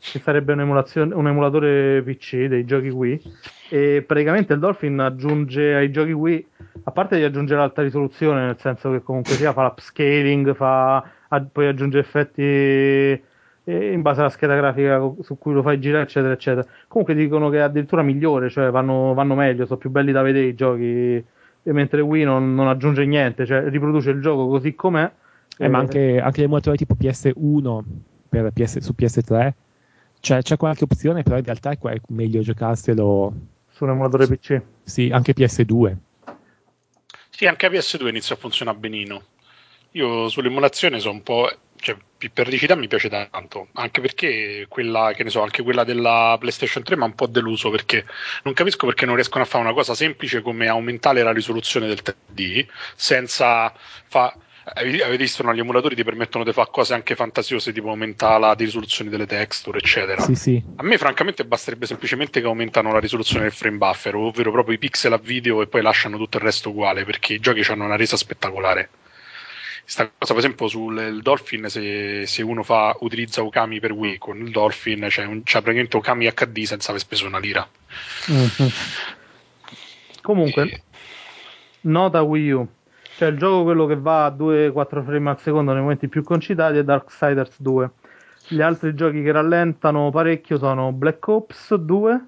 che 0.00 0.18
sarebbe 0.18 0.52
un'emulazione- 0.54 1.14
un 1.14 1.28
emulatore 1.28 2.02
PC 2.02 2.46
dei 2.46 2.64
giochi 2.64 2.88
Wii. 2.88 3.22
E 3.74 4.04
praticamente 4.06 4.52
il 4.52 4.60
Dolphin 4.60 5.00
aggiunge 5.00 5.74
ai 5.74 5.90
giochi 5.90 6.12
Wii, 6.12 6.46
a 6.84 6.92
parte 6.92 7.16
di 7.16 7.24
aggiungere 7.24 7.58
l'alta 7.58 7.82
risoluzione, 7.82 8.44
nel 8.44 8.56
senso 8.56 8.92
che 8.92 9.02
comunque 9.02 9.32
sia 9.32 9.52
fa 9.52 9.64
l'upscaling, 9.64 10.54
fa, 10.54 11.04
a- 11.26 11.40
poi 11.50 11.66
aggiunge 11.66 11.98
effetti 11.98 12.40
eh, 12.40 13.20
in 13.64 14.00
base 14.00 14.20
alla 14.20 14.28
scheda 14.28 14.54
grafica 14.54 15.02
su 15.22 15.36
cui 15.38 15.54
lo 15.54 15.62
fai 15.62 15.80
girare, 15.80 16.04
eccetera, 16.04 16.34
eccetera. 16.34 16.64
Comunque 16.86 17.16
dicono 17.16 17.48
che 17.50 17.56
è 17.56 17.62
addirittura 17.62 18.02
migliore, 18.02 18.48
cioè 18.48 18.70
vanno, 18.70 19.12
vanno 19.12 19.34
meglio, 19.34 19.66
sono 19.66 19.78
più 19.80 19.90
belli 19.90 20.12
da 20.12 20.22
vedere 20.22 20.46
i 20.46 20.54
giochi. 20.54 21.24
E 21.66 21.72
mentre 21.72 22.00
Wii 22.00 22.22
non, 22.22 22.54
non 22.54 22.68
aggiunge 22.68 23.04
niente, 23.04 23.44
cioè 23.44 23.68
riproduce 23.70 24.10
il 24.10 24.20
gioco 24.20 24.46
così 24.46 24.76
com'è. 24.76 25.10
Eh, 25.58 25.66
ma 25.66 25.78
Eh, 25.78 25.80
anche, 25.80 26.20
anche 26.20 26.40
l'emulatore 26.42 26.76
tipo 26.76 26.94
PS1 26.96 27.80
per 28.28 28.52
PS, 28.52 28.78
su 28.78 28.94
PS3 28.96 29.52
cioè, 30.24 30.40
c'è 30.40 30.56
qualche 30.56 30.84
opzione, 30.84 31.22
però 31.22 31.36
in 31.36 31.44
realtà 31.44 31.70
è 31.72 32.00
meglio 32.08 32.40
giocarselo. 32.40 33.34
Su 33.74 33.84
un 33.84 33.90
emulatore 33.90 34.28
PC. 34.28 34.60
Sì, 34.84 35.10
anche 35.12 35.34
PS2. 35.34 35.96
Sì, 37.30 37.46
anche 37.46 37.68
la 37.68 37.76
PS2 37.76 38.08
inizia 38.08 38.36
a 38.36 38.38
funzionare 38.38 38.78
benino. 38.78 39.22
Io 39.92 40.28
sull'emulazione 40.28 41.00
sono 41.00 41.14
un 41.14 41.22
po'. 41.22 41.50
Cioè, 41.76 41.96
per 42.32 42.46
ricità 42.46 42.76
mi 42.76 42.86
piace 42.86 43.08
tanto. 43.08 43.68
Anche 43.72 44.00
perché 44.00 44.66
quella, 44.68 45.12
che 45.14 45.24
ne 45.24 45.30
so, 45.30 45.42
anche 45.42 45.62
quella 45.62 45.82
della 45.82 46.36
PlayStation 46.38 46.84
3 46.84 46.96
mi 46.96 47.02
ha 47.02 47.06
un 47.06 47.14
po' 47.14 47.26
deluso. 47.26 47.70
Perché 47.70 48.06
non 48.44 48.54
capisco 48.54 48.86
perché 48.86 49.06
non 49.06 49.16
riescono 49.16 49.42
a 49.42 49.46
fare 49.46 49.64
una 49.64 49.74
cosa 49.74 49.94
semplice 49.94 50.40
come 50.40 50.68
aumentare 50.68 51.22
la 51.24 51.32
risoluzione 51.32 51.88
del 51.88 52.00
3D 52.02 52.66
senza 52.94 53.72
fa. 54.06 54.36
Avete 54.66 55.16
visto, 55.18 55.42
no? 55.42 55.52
gli 55.52 55.58
emulatori 55.58 55.94
ti 55.94 56.04
permettono 56.04 56.42
di 56.42 56.52
fare 56.52 56.70
cose 56.70 56.94
anche 56.94 57.14
fantasiose, 57.14 57.70
tipo 57.72 57.90
aumentare 57.90 58.40
la 58.40 58.54
risoluzione 58.54 59.10
delle 59.10 59.26
texture, 59.26 59.78
eccetera. 59.78 60.22
Sì, 60.22 60.34
sì. 60.34 60.62
A 60.76 60.82
me, 60.82 60.96
francamente, 60.96 61.44
basterebbe 61.44 61.84
semplicemente 61.84 62.40
che 62.40 62.46
aumentano 62.46 62.90
la 62.90 62.98
risoluzione 62.98 63.42
del 63.42 63.52
frame 63.52 63.76
buffer, 63.76 64.14
ovvero 64.14 64.50
proprio 64.50 64.74
i 64.74 64.78
pixel 64.78 65.12
a 65.12 65.18
video 65.18 65.60
e 65.60 65.66
poi 65.66 65.82
lasciano 65.82 66.16
tutto 66.16 66.38
il 66.38 66.44
resto 66.44 66.70
uguale, 66.70 67.04
perché 67.04 67.34
i 67.34 67.40
giochi 67.40 67.60
hanno 67.70 67.84
una 67.84 67.96
resa 67.96 68.16
spettacolare. 68.16 68.88
Sta 69.84 70.10
cosa, 70.16 70.32
per 70.32 70.42
esempio, 70.42 70.66
sul 70.66 71.20
Dolphin, 71.20 71.68
se, 71.68 72.24
se 72.26 72.42
uno 72.42 72.62
fa, 72.62 72.96
utilizza 73.00 73.42
Okami 73.44 73.80
per 73.80 73.92
Wii 73.92 74.16
con 74.16 74.38
il 74.38 74.50
Dolphin, 74.50 75.06
c'è, 75.10 75.26
un, 75.26 75.42
c'è 75.42 75.60
praticamente 75.60 75.98
Okami 75.98 76.26
HD 76.32 76.62
senza 76.62 76.88
aver 76.88 77.02
speso 77.02 77.26
una 77.26 77.38
lira. 77.38 77.68
Mhm. 78.28 78.72
Comunque, 80.22 80.62
E- 80.62 80.82
nota 81.82 82.22
Wii 82.22 82.50
U. 82.52 82.68
Cioè 83.16 83.28
il 83.28 83.38
gioco 83.38 83.62
quello 83.64 83.86
che 83.86 83.96
va 83.96 84.24
a 84.24 84.30
2-4 84.30 85.04
frame 85.04 85.30
al 85.30 85.38
secondo 85.40 85.72
nei 85.72 85.82
momenti 85.82 86.08
più 86.08 86.22
concitati 86.22 86.78
è 86.78 86.84
Darksiders 86.84 87.60
2. 87.60 87.90
Gli 88.48 88.60
altri 88.60 88.94
giochi 88.94 89.22
che 89.22 89.32
rallentano 89.32 90.10
parecchio 90.10 90.58
sono 90.58 90.92
Black 90.92 91.26
Ops 91.28 91.74
2 91.74 92.24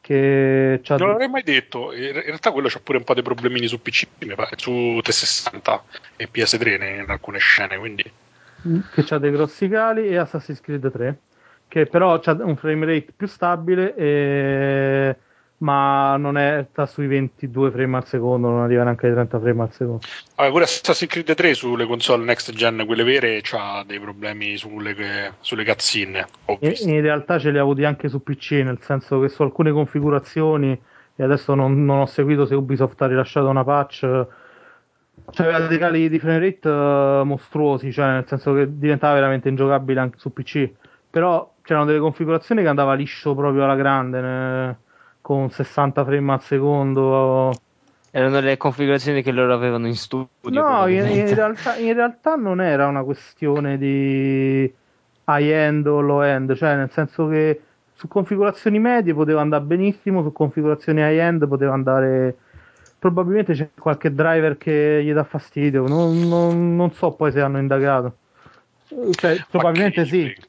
che 0.00 0.80
c'ha 0.82 0.96
Non 0.96 1.08
l'avrei 1.08 1.28
mai 1.28 1.42
detto, 1.42 1.92
in 1.92 2.12
realtà 2.12 2.50
quello 2.50 2.68
c'ha 2.68 2.80
pure 2.82 2.98
un 2.98 3.04
po' 3.04 3.14
dei 3.14 3.22
problemini 3.22 3.66
su 3.66 3.80
PC, 3.80 4.06
su 4.56 4.98
360 5.02 5.82
e 6.16 6.28
PS3 6.32 6.78
ne- 6.78 7.02
in 7.02 7.10
alcune 7.10 7.38
scene, 7.38 7.76
quindi... 7.78 8.02
che 8.02 9.04
c'ha 9.04 9.18
dei 9.18 9.30
grossi 9.30 9.68
cali 9.68 10.08
e 10.08 10.16
Assassin's 10.16 10.60
Creed 10.60 10.90
3 10.90 11.18
che 11.68 11.84
però 11.86 12.14
ha 12.14 12.36
un 12.42 12.56
frame 12.56 12.86
rate 12.86 13.12
più 13.14 13.26
stabile 13.26 13.94
e- 13.94 15.16
ma 15.58 16.16
non 16.16 16.38
è 16.38 16.66
sta 16.70 16.86
sui 16.86 17.06
22 17.06 17.70
frame 17.70 17.96
al 17.96 18.06
secondo 18.06 18.48
non 18.48 18.62
arriva 18.62 18.84
neanche 18.84 19.06
ai 19.06 19.12
30 19.12 19.40
frame 19.40 19.62
al 19.62 19.72
secondo 19.72 20.00
Vabbè, 20.36 20.50
pure 20.50 20.64
Assassin's 20.64 21.10
Creed 21.10 21.34
3 21.34 21.54
sulle 21.54 21.86
console 21.86 22.24
next 22.24 22.52
gen, 22.52 22.84
quelle 22.86 23.02
vere, 23.02 23.40
c'ha 23.42 23.82
dei 23.84 23.98
problemi 23.98 24.56
sulle, 24.56 25.34
sulle 25.40 25.64
cazzine. 25.64 26.26
In 26.60 27.00
realtà 27.00 27.38
ce 27.38 27.50
li 27.50 27.58
ha 27.58 27.62
avuti 27.62 27.84
anche 27.84 28.08
su 28.08 28.22
PC 28.22 28.52
nel 28.62 28.78
senso 28.82 29.20
che 29.20 29.28
su 29.28 29.42
alcune 29.42 29.72
configurazioni 29.72 30.80
e 31.20 31.24
adesso 31.24 31.54
non, 31.56 31.84
non 31.84 31.98
ho 31.98 32.06
seguito 32.06 32.46
se 32.46 32.54
Ubisoft 32.54 33.02
ha 33.02 33.06
rilasciato 33.06 33.48
una 33.48 33.64
patch 33.64 34.26
c'aveva 35.32 35.58
dei 35.66 35.78
cali 35.78 36.08
di 36.08 36.18
frame 36.20 36.38
rate 36.38 36.68
eh, 36.68 37.22
mostruosi 37.24 37.92
cioè 37.92 38.06
nel 38.06 38.24
senso 38.28 38.54
che 38.54 38.78
diventava 38.78 39.14
veramente 39.14 39.48
ingiocabile 39.48 39.98
anche 39.98 40.18
su 40.18 40.32
PC 40.32 40.70
però 41.10 41.54
c'erano 41.62 41.86
delle 41.86 41.98
configurazioni 41.98 42.62
che 42.62 42.68
andava 42.68 42.94
liscio 42.94 43.34
proprio 43.34 43.64
alla 43.64 43.74
grande 43.74 44.20
ne- 44.20 44.78
con 45.28 45.50
60 45.50 46.06
frame 46.06 46.32
al 46.32 46.40
secondo 46.40 47.60
Erano 48.10 48.40
le 48.40 48.56
configurazioni 48.56 49.22
che 49.22 49.30
loro 49.30 49.52
avevano 49.52 49.86
in 49.86 49.94
studio. 49.94 50.30
no 50.44 50.86
in, 50.86 51.04
in 51.06 51.34
realtà, 51.34 51.76
in 51.76 51.92
realtà 51.92 52.34
non 52.36 52.62
era 52.62 52.86
una 52.86 53.02
questione 53.02 53.76
di 53.76 54.62
high 55.26 55.50
end 55.50 55.86
o 55.86 56.00
low 56.00 56.22
end 56.22 56.54
cioè 56.54 56.76
nel 56.76 56.90
senso 56.90 57.28
che 57.28 57.60
su 57.94 58.08
configurazioni 58.08 58.78
medie 58.78 59.12
poteva 59.12 59.42
andare 59.42 59.64
benissimo 59.64 60.22
su 60.22 60.32
configurazioni 60.32 61.00
high 61.02 61.18
end 61.18 61.46
poteva 61.46 61.74
andare 61.74 62.34
probabilmente 62.98 63.52
c'è 63.52 63.68
qualche 63.78 64.14
driver 64.14 64.56
che 64.56 65.02
gli 65.04 65.12
dà 65.12 65.24
fastidio 65.24 65.86
non, 65.86 66.26
non- 66.26 66.74
non 66.74 66.90
so 66.92 67.10
poi 67.12 67.32
se 67.32 67.42
hanno 67.42 67.58
indagato 67.58 68.16
cioè, 69.18 69.44
probabilmente 69.50 70.06
sì 70.06 70.22
frega? 70.22 70.46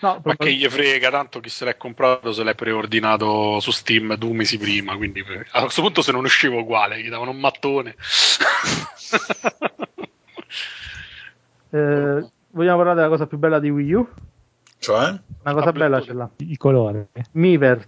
No, 0.00 0.20
Ma 0.24 0.36
che 0.36 0.52
gli 0.54 0.66
frega, 0.68 1.10
tanto 1.10 1.40
chi 1.40 1.48
se 1.48 1.64
l'è 1.64 1.76
comprato 1.76 2.32
se 2.32 2.42
l'è 2.44 2.54
preordinato 2.54 3.60
su 3.60 3.70
Steam 3.70 4.14
due 4.16 4.32
mesi 4.32 4.58
prima, 4.58 4.96
quindi 4.96 5.24
a 5.52 5.60
questo 5.62 5.82
punto 5.82 6.02
se 6.02 6.12
non 6.12 6.24
usciva 6.24 6.56
uguale, 6.56 7.00
gli 7.02 7.08
davano 7.08 7.30
un 7.32 7.38
mattone. 7.40 7.94
eh, 11.70 12.30
vogliamo 12.50 12.76
parlare 12.76 12.94
della 12.96 13.08
cosa 13.08 13.26
più 13.26 13.38
bella 13.38 13.58
di 13.58 13.70
Wii 13.70 13.92
U 13.92 14.08
Cioè? 14.78 15.18
una 15.42 15.52
cosa 15.54 15.68
Ah, 15.68 15.72
bella 15.72 16.00
ce 16.00 16.12
l'ha 16.12 16.28
Il 16.38 16.56
colore. 16.56 17.08
Miiverse 17.32 17.86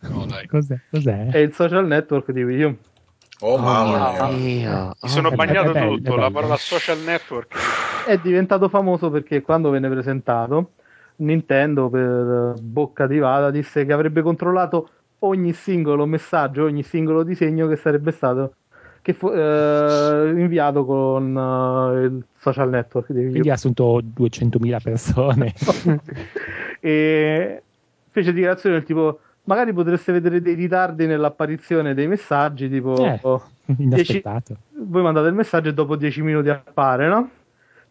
No, 0.00 0.26
dai. 0.26 0.46
Cos'è? 0.46 0.78
Cos'è? 0.90 1.28
è 1.28 1.38
il 1.38 1.54
social 1.54 1.86
network 1.86 2.30
di 2.30 2.42
Wii 2.42 2.62
U 2.64 2.76
Oh, 3.40 3.58
mamma 3.58 4.12
mio 4.28 4.36
mia. 4.38 4.70
Dio. 4.72 4.94
Mi 5.02 5.08
sono 5.08 5.28
Oh, 5.28 5.32
è 5.32 5.34
bagnato 5.34 5.72
bello, 5.72 5.96
tutto, 5.96 6.10
la 6.14 6.16
bello. 6.28 6.32
parola 6.32 6.56
social 6.56 6.98
network. 7.00 7.54
È 8.06 8.18
diventato 8.18 8.68
famoso 8.68 9.10
perché 9.10 9.42
quando 9.42 9.70
venne 9.70 9.88
presentato 9.88 10.72
Nintendo 11.16 11.88
per 11.88 12.54
bocca 12.60 13.06
di 13.06 13.18
vada 13.18 13.50
disse 13.50 13.84
che 13.84 13.92
avrebbe 13.92 14.22
controllato 14.22 14.88
ogni 15.20 15.52
singolo 15.52 16.06
messaggio, 16.06 16.64
ogni 16.64 16.82
singolo 16.82 17.22
disegno 17.22 17.66
che 17.66 17.76
sarebbe 17.76 18.10
stato 18.10 18.54
che 19.00 19.12
fu, 19.12 19.28
eh, 19.28 20.32
inviato 20.34 20.84
con 20.86 21.36
eh, 21.36 22.04
il 22.04 22.24
social 22.38 22.70
network 22.70 23.12
di. 23.12 23.28
Quindi 23.28 23.50
ha 23.50 23.54
assunto 23.54 24.00
200.000 24.00 24.82
persone. 24.82 25.52
e 26.80 27.62
fece 28.10 28.32
dichiarazioni 28.32 28.76
del 28.76 28.84
tipo 28.84 29.20
magari 29.44 29.74
potreste 29.74 30.12
vedere 30.12 30.40
dei 30.40 30.54
ritardi 30.54 31.06
nell'apparizione 31.06 31.92
dei 31.92 32.06
messaggi 32.06 32.70
tipo 32.70 32.94
Eh, 32.96 33.20
Inaspettato. 33.76 34.56
voi 34.72 35.02
mandate 35.02 35.28
il 35.28 35.34
messaggio 35.34 35.68
e 35.68 35.74
dopo 35.74 35.96
10 35.96 36.22
minuti 36.22 36.48
appare, 36.48 37.08
no? 37.08 37.30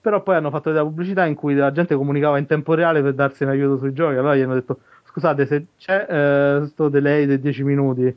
Però 0.03 0.21
poi 0.21 0.35
hanno 0.35 0.49
fatto 0.49 0.69
della 0.69 0.83
pubblicità 0.83 1.25
in 1.25 1.33
cui 1.33 1.55
la 1.55 1.71
gente 1.71 1.95
comunicava 1.95 2.37
in 2.37 2.45
tempo 2.45 2.73
reale 2.73 3.01
per 3.01 3.13
darsi 3.13 3.43
un 3.43 3.49
aiuto 3.51 3.77
sui 3.77 3.93
giochi. 3.93 4.17
Allora 4.17 4.35
gli 4.35 4.41
hanno 4.41 4.53
detto: 4.55 4.79
Scusate, 5.05 5.45
se 5.45 5.65
c'è 5.77 6.57
questo 6.59 6.89
delay 6.89 7.25
dei 7.25 7.39
10 7.39 7.63
minuti, 7.63 8.13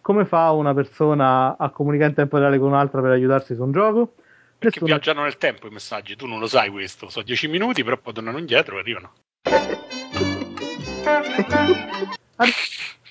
come 0.00 0.26
fa 0.26 0.52
una 0.52 0.72
persona 0.74 1.56
a 1.58 1.70
comunicare 1.70 2.10
in 2.10 2.14
tempo 2.14 2.38
reale 2.38 2.56
con 2.60 2.68
un'altra 2.68 3.00
per 3.00 3.10
aiutarsi 3.10 3.56
su 3.56 3.64
un 3.64 3.72
gioco? 3.72 4.14
Perché 4.56 4.78
Nessuno- 4.78 4.86
viaggiano 4.86 5.22
nel 5.24 5.36
tempo 5.36 5.66
i 5.66 5.70
messaggi, 5.70 6.14
tu 6.14 6.28
non 6.28 6.38
lo 6.38 6.46
sai 6.46 6.70
questo. 6.70 7.08
Sono 7.08 7.24
10 7.24 7.48
minuti, 7.48 7.82
però 7.82 7.96
poi 7.96 8.12
tornano 8.12 8.38
indietro 8.38 8.76
e 8.76 8.78
arrivano. 8.78 9.10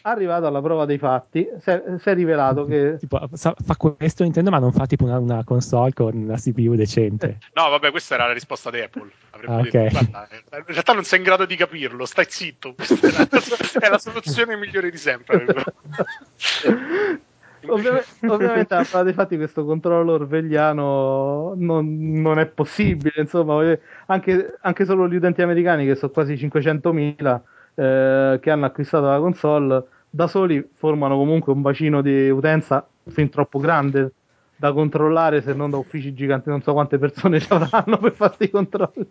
Arri- 0.05 0.23
Arrivato 0.23 0.47
alla 0.47 0.61
prova 0.61 0.85
dei 0.85 0.97
fatti, 0.97 1.47
si 1.59 1.69
è, 1.69 2.13
rivelato 2.13 2.65
che 2.65 2.97
Tipo, 2.99 3.27
fa 3.31 3.75
questo 3.77 4.23
Nintendo, 4.23 4.49
ma 4.49 4.59
non 4.59 4.73
fa 4.73 4.85
tipo 4.85 5.05
una, 5.05 5.17
una 5.17 5.43
console 5.43 5.93
con 5.93 6.15
una 6.15 6.35
CPU 6.35 6.75
decente. 6.75 7.39
No, 7.53 7.69
vabbè, 7.69 7.91
questa 7.91 8.15
era 8.15 8.27
la 8.27 8.33
risposta 8.33 8.69
di 8.69 8.81
Apple. 8.81 9.09
Ah, 9.45 9.61
detto, 9.61 9.77
ok. 9.77 9.91
"Guarda, 9.91 10.27
eh, 10.29 10.57
in 10.57 10.63
realtà 10.67 10.93
non 10.93 11.03
sei 11.03 11.19
in 11.19 11.25
grado 11.25 11.45
di 11.45 11.55
capirlo, 11.55 12.05
stai 12.05 12.25
zitto. 12.27 12.73
Questa 12.73 13.07
è 13.07 13.11
la, 13.11 13.27
è 13.87 13.89
la 13.89 13.97
soluzione 13.97 14.57
migliore 14.57 14.89
di 14.89 14.97
sempre. 14.97 15.45
Ovviamente, 17.65 18.27
ovviamente 18.27 18.73
alla 18.73 18.83
prova 18.83 19.05
dei 19.05 19.13
fatti 19.13 19.37
questo 19.37 19.63
controllo 19.63 20.13
orvegliano 20.13 21.53
non, 21.55 22.21
non 22.21 22.39
è 22.39 22.45
possibile, 22.45 23.13
insomma, 23.21 23.77
anche, 24.07 24.57
anche 24.59 24.83
solo 24.83 25.07
gli 25.07 25.15
utenti 25.15 25.41
americani 25.41 25.85
che 25.85 25.95
sono 25.95 26.11
quasi 26.11 26.33
500.000 26.33 27.41
eh, 27.75 28.39
che 28.41 28.51
hanno 28.51 28.65
acquistato 28.65 29.05
la 29.07 29.19
console 29.19 29.83
da 30.09 30.27
soli 30.27 30.67
formano 30.75 31.15
comunque 31.17 31.51
un 31.53 31.61
bacino 31.61 32.01
di 32.01 32.29
utenza 32.29 32.87
fin 33.09 33.29
troppo 33.29 33.59
grande 33.59 34.11
da 34.55 34.71
controllare 34.71 35.41
se 35.41 35.53
non 35.53 35.69
da 35.71 35.77
uffici 35.77 36.13
giganti, 36.13 36.49
non 36.49 36.61
so 36.61 36.73
quante 36.73 36.97
persone 36.97 37.39
ci 37.41 37.47
avranno 37.51 37.97
per 37.97 38.13
fare 38.13 38.35
questi 38.37 38.49
controlli. 38.49 39.07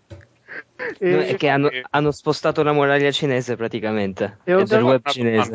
E- 0.98 1.10
No, 1.10 1.20
è 1.22 1.34
che 1.36 1.48
hanno, 1.48 1.68
hanno 1.90 2.10
spostato 2.10 2.62
la 2.62 2.72
muraglia 2.72 3.10
cinese 3.10 3.56
praticamente. 3.56 4.38
E 4.44 4.52
del 4.52 4.62
ovviamente- 4.62 4.84
web 4.84 5.00
cinese. 5.08 5.54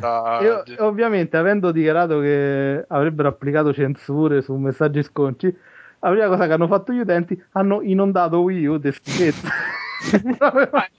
E, 0.75 0.81
ovviamente, 0.81 1.37
avendo 1.37 1.71
dichiarato 1.71 2.19
che 2.19 2.83
avrebbero 2.87 3.27
applicato 3.29 3.73
censure 3.73 4.41
su 4.41 4.53
messaggi 4.55 5.01
sconci, 5.03 5.55
la 5.99 6.09
prima 6.09 6.27
cosa 6.27 6.45
che 6.47 6.53
hanno 6.53 6.67
fatto 6.67 6.91
gli 6.93 6.99
utenti 6.99 7.41
hanno 7.53 7.81
inondato 7.81 8.39
Wii 8.41 8.65
U 8.65 8.77
di 8.77 8.91
schifezze. 8.91 9.47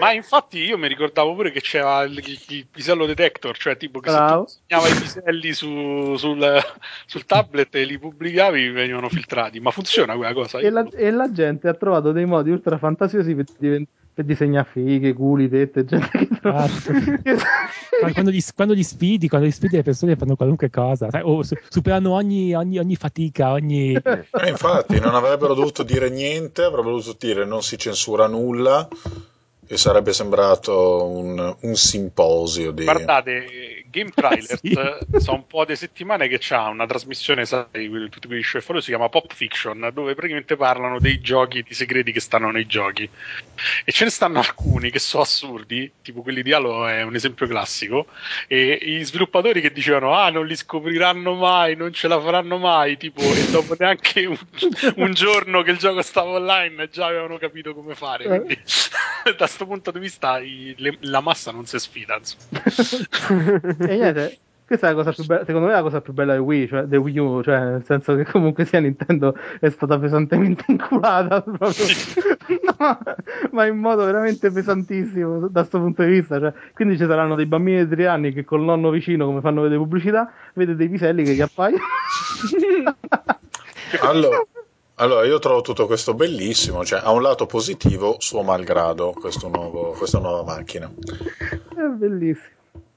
Ma, 0.00 0.12
infatti 0.12 0.58
io 0.58 0.76
mi 0.78 0.88
ricordavo 0.88 1.34
pure 1.34 1.50
che 1.50 1.60
c'era 1.60 2.02
il, 2.02 2.16
il- 2.18 2.40
il 2.48 2.66
pisello 2.70 3.06
detector, 3.06 3.56
cioè 3.56 3.76
tipo 3.76 4.00
che 4.00 4.10
Bravo. 4.10 4.46
se 4.46 4.56
tu 4.56 4.62
segnava 4.66 4.88
i 4.88 5.00
piselli 5.00 5.52
su- 5.52 6.16
sul, 6.16 6.58
sul 7.06 7.24
tablet 7.26 7.74
e 7.74 7.84
li 7.84 7.98
pubblicavi 7.98 8.70
venivano 8.70 9.08
filtrati. 9.08 9.60
Ma 9.60 9.70
funziona 9.70 10.14
quella 10.16 10.32
cosa? 10.32 10.58
e, 10.58 10.70
la, 10.70 10.86
e 10.94 11.10
la 11.10 11.30
gente 11.30 11.68
ha 11.68 11.74
trovato 11.74 12.12
dei 12.12 12.24
modi 12.26 12.50
ultra 12.50 12.78
fantasiosi 12.78 13.34
per, 13.34 13.44
diven- 13.58 13.86
per 14.14 14.24
disegnare 14.24 14.68
fighe, 14.70 15.12
culi, 15.12 15.48
tette, 15.48 15.84
gente 15.84 16.08
che 16.10 16.28
Ah, 16.42 16.68
Ma 18.02 18.12
quando, 18.12 18.30
li, 18.30 18.42
quando 18.54 18.74
li 18.74 18.82
sfidi, 18.82 19.28
quando 19.28 19.46
li 19.46 19.52
sfidi 19.52 19.76
le 19.76 19.82
persone 19.82 20.16
fanno 20.16 20.36
qualunque 20.36 20.68
cosa, 20.68 21.08
sai, 21.10 21.22
o 21.24 21.42
su- 21.42 21.56
superano 21.68 22.10
ogni, 22.12 22.54
ogni, 22.54 22.78
ogni 22.78 22.96
fatica, 22.96 23.52
ogni... 23.52 23.94
Eh, 23.94 24.48
infatti, 24.48 25.00
non 25.00 25.14
avrebbero 25.14 25.54
dovuto 25.54 25.82
dire 25.82 26.10
niente, 26.10 26.62
avrebbero 26.62 26.96
dovuto 26.96 27.16
dire 27.18 27.44
non 27.44 27.62
si 27.62 27.78
censura 27.78 28.26
nulla 28.26 28.86
e 29.66 29.76
sarebbe 29.76 30.12
sembrato 30.12 31.04
un, 31.04 31.56
un 31.60 31.74
simposio 31.76 32.70
di... 32.72 32.84
Guardate, 32.84 33.83
Game 33.94 34.10
Trailer 34.10 34.58
Sì. 34.64 34.74
sono 35.20 35.36
un 35.38 35.46
po' 35.46 35.64
di 35.64 35.76
settimane 35.76 36.26
che 36.28 36.38
c'ha 36.40 36.68
una 36.68 36.86
trasmissione, 36.86 37.44
sai, 37.46 38.08
tutti 38.10 38.26
quei 38.26 38.42
scieffoli, 38.42 38.80
si 38.80 38.88
chiama 38.88 39.08
Pop 39.08 39.32
Fiction, 39.32 39.90
dove 39.92 40.14
praticamente 40.14 40.56
parlano 40.56 40.98
dei 40.98 41.20
giochi, 41.20 41.62
di 41.62 41.74
segreti 41.74 42.12
che 42.12 42.20
stanno 42.20 42.50
nei 42.50 42.66
giochi. 42.66 43.08
E 43.84 43.92
ce 43.92 44.04
ne 44.04 44.10
stanno 44.10 44.38
alcuni 44.40 44.90
che 44.90 44.98
sono 44.98 45.22
assurdi, 45.22 45.90
tipo 46.02 46.22
quelli 46.22 46.42
di 46.42 46.52
Halo 46.52 46.86
è 46.86 47.02
un 47.02 47.14
esempio 47.14 47.46
classico, 47.46 48.08
e 48.48 48.78
gli 48.80 49.04
sviluppatori 49.04 49.60
che 49.60 49.70
dicevano, 49.72 50.14
ah, 50.14 50.30
non 50.30 50.46
li 50.46 50.56
scopriranno 50.56 51.34
mai, 51.34 51.76
non 51.76 51.92
ce 51.92 52.08
la 52.08 52.20
faranno 52.20 52.58
mai, 52.58 52.96
tipo, 52.96 53.20
e 53.22 53.46
dopo 53.50 53.74
neanche 53.78 54.26
un, 54.26 54.36
un 54.96 55.12
giorno 55.14 55.62
che 55.62 55.70
il 55.70 55.78
gioco 55.78 56.02
stava 56.02 56.30
online 56.30 56.88
già 56.88 57.06
avevano 57.06 57.38
capito 57.38 57.74
come 57.74 57.94
fare. 57.94 58.26
Quindi, 58.26 58.58
da 59.24 59.34
questo 59.36 59.66
punto 59.66 59.90
di 59.90 59.98
vista, 60.00 60.38
i- 60.40 60.74
le- 60.78 60.98
la 61.00 61.20
massa 61.20 61.50
non 61.52 61.64
si 61.66 61.78
sfida, 61.78 62.16
insomma. 62.16 62.48
E 63.86 63.96
niente, 63.96 64.38
questa 64.66 64.86
è 64.88 64.90
la 64.90 64.96
cosa 64.96 65.12
più 65.12 65.26
bella, 65.26 65.44
secondo 65.44 65.66
me 65.66 65.72
è 65.72 65.76
la 65.76 65.82
cosa 65.82 66.00
più 66.00 66.12
bella 66.14 66.32
di 66.32 66.38
Wii, 66.38 66.68
cioè 66.68 66.82
di 66.84 66.96
Wii 66.96 67.18
U, 67.18 67.42
cioè 67.42 67.58
nel 67.58 67.84
senso 67.84 68.16
che 68.16 68.24
comunque 68.24 68.64
sia 68.64 68.80
Nintendo 68.80 69.36
è 69.60 69.68
stata 69.68 69.98
pesantemente 69.98 70.64
inculata 70.72 71.42
proprio, 71.42 71.84
No, 72.78 72.98
ma 73.50 73.66
in 73.66 73.76
modo 73.76 74.04
veramente 74.04 74.50
pesantissimo 74.50 75.48
da 75.48 75.60
questo 75.60 75.78
punto 75.78 76.02
di 76.02 76.10
vista, 76.10 76.40
cioè, 76.40 76.52
quindi 76.72 76.96
ci 76.96 77.04
saranno 77.04 77.34
dei 77.34 77.46
bambini 77.46 77.86
di 77.86 77.94
tre 77.94 78.06
anni 78.06 78.32
che 78.32 78.44
col 78.44 78.62
nonno 78.62 78.88
vicino, 78.90 79.26
come 79.26 79.40
fanno 79.40 79.60
vedere 79.60 79.80
pubblicità, 79.80 80.32
vede 80.54 80.74
dei 80.76 80.88
piselli 80.88 81.24
che 81.24 81.34
gli 81.34 81.42
appaiono. 81.42 81.82
Allora, 84.00 84.44
allora, 84.96 85.24
io 85.24 85.38
trovo 85.38 85.60
tutto 85.60 85.86
questo 85.86 86.14
bellissimo, 86.14 86.84
cioè 86.84 87.00
ha 87.04 87.12
un 87.12 87.22
lato 87.22 87.46
positivo 87.46 88.16
suo 88.18 88.42
malgrado 88.42 89.12
questo 89.12 89.48
nuovo- 89.48 89.92
questa 89.92 90.18
nuova 90.18 90.42
macchina. 90.42 90.90
è 90.90 91.82
bellissimo. 91.96 92.53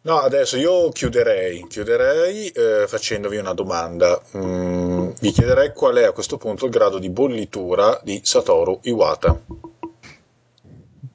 No, 0.08 0.20
adesso 0.20 0.56
io 0.56 0.88
chiuderei, 0.88 1.67
chiuderei 1.67 2.48
eh, 2.48 2.86
facendovi 2.88 3.36
una 3.36 3.54
domanda. 3.54 4.17
Mm, 4.38 5.10
vi 5.20 5.32
chiederei 5.32 5.74
qual 5.74 5.98
è 5.98 6.06
a 6.06 6.13
questo 6.13 6.38
punto 6.38 6.63
il 6.63 6.72
grado 6.72 6.98
di 6.98 7.10
bollitura 7.10 8.00
di 8.02 8.22
Satoru 8.24 8.80
Iwata. 8.84 9.38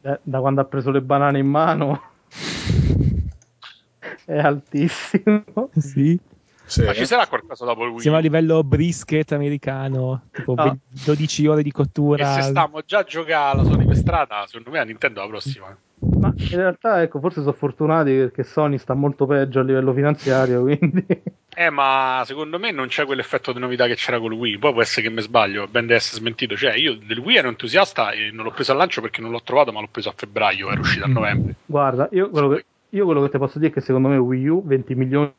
Eh, 0.02 0.20
da 0.22 0.40
quando 0.40 0.60
ha 0.60 0.64
preso 0.66 0.90
le 0.90 1.00
banane 1.00 1.38
in 1.38 1.46
mano 1.46 2.02
è 4.26 4.36
altissimo. 4.36 5.42
Sì. 5.78 6.20
Sì. 6.66 6.84
Ma 6.84 6.92
ci 6.92 7.06
sarà 7.06 7.26
qualcosa 7.26 7.64
dopo 7.64 7.84
il 7.84 7.92
Wii? 7.92 8.00
Siamo 8.00 8.18
a 8.18 8.20
livello 8.20 8.62
brisket 8.62 9.32
americano, 9.32 10.24
tipo 10.30 10.52
No. 10.52 10.78
12 10.90 11.46
ore 11.46 11.62
di 11.62 11.70
E 11.70 11.72
cottura. 11.72 12.34
se 12.34 12.42
stiamo 12.42 12.82
già 12.84 12.98
a 12.98 13.04
giocare 13.04 13.58
alla 13.58 13.64
Sony 13.64 13.86
per 13.86 13.96
strada, 13.96 14.44
secondo 14.46 14.68
me 14.68 14.80
a 14.80 14.84
Nintendo 14.84 15.20
la 15.20 15.26
prossima. 15.28 15.74
Ma 16.18 16.32
in 16.50 16.56
realtà, 16.58 17.02
ecco, 17.02 17.20
forse 17.20 17.40
sono 17.40 17.52
fortunati 17.52 18.12
perché 18.14 18.42
Sony 18.44 18.78
sta 18.78 18.94
molto 18.94 19.26
peggio 19.26 19.60
a 19.60 19.62
livello 19.62 19.92
finanziario, 19.92 20.62
quindi... 20.62 21.04
Eh, 21.54 21.68
ma 21.70 22.22
secondo 22.24 22.58
me 22.58 22.70
non 22.70 22.86
c'è 22.86 23.04
quell'effetto 23.04 23.52
di 23.52 23.58
novità 23.58 23.86
che 23.86 23.94
c'era 23.94 24.18
con 24.18 24.32
il 24.32 24.38
Wii. 24.38 24.58
Poi 24.58 24.72
può 24.72 24.80
essere 24.82 25.06
che 25.06 25.12
mi 25.12 25.20
sbaglio, 25.20 25.66
ben 25.68 25.86
da 25.86 25.94
essere 25.94 26.18
smentito. 26.20 26.56
Cioè, 26.56 26.74
io 26.76 26.94
del 26.96 27.18
Wii 27.18 27.36
ero 27.36 27.48
entusiasta 27.48 28.10
e 28.12 28.30
non 28.32 28.44
l'ho 28.44 28.52
preso 28.52 28.72
al 28.72 28.78
lancio 28.78 29.00
perché 29.00 29.20
non 29.20 29.30
l'ho 29.30 29.42
trovato, 29.42 29.72
ma 29.72 29.80
l'ho 29.80 29.88
preso 29.90 30.08
a 30.08 30.14
febbraio, 30.16 30.70
era 30.70 30.80
uscito 30.80 31.04
a 31.04 31.08
novembre. 31.08 31.56
Guarda, 31.66 32.08
io 32.12 32.30
quello, 32.30 32.48
che, 32.50 32.64
io 32.90 33.04
quello 33.04 33.22
che 33.22 33.28
ti 33.30 33.38
posso 33.38 33.58
dire 33.58 33.70
è 33.70 33.74
che 33.74 33.80
secondo 33.80 34.08
me 34.08 34.16
Wii 34.16 34.48
U 34.48 34.62
20 34.64 34.94
milioni 34.94 35.32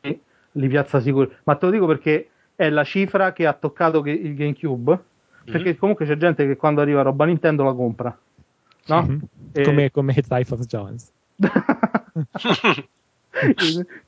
li 0.51 0.67
piazza 0.67 0.99
sicuro. 0.99 1.31
Ma 1.45 1.55
te 1.55 1.65
lo 1.65 1.71
dico 1.71 1.87
perché 1.87 2.29
è 2.55 2.69
la 2.69 2.83
cifra 2.83 3.33
che 3.33 3.47
ha 3.47 3.53
toccato 3.53 4.03
il 4.05 4.35
GameCube. 4.35 4.99
Perché 5.45 5.69
Mhm. 5.71 5.77
comunque 5.77 6.05
c'è 6.05 6.15
gente 6.15 6.45
che 6.45 6.55
quando 6.55 6.81
arriva 6.81 7.01
roba 7.01 7.25
Nintendo 7.25 7.63
la 7.63 7.73
compra. 7.73 8.17
No? 8.87 9.01
Mhm. 9.01 9.19
E- 9.53 9.63
Come, 9.63 9.91
come 9.91 10.13
Triforce 10.21 10.65
Jones. 10.65 11.11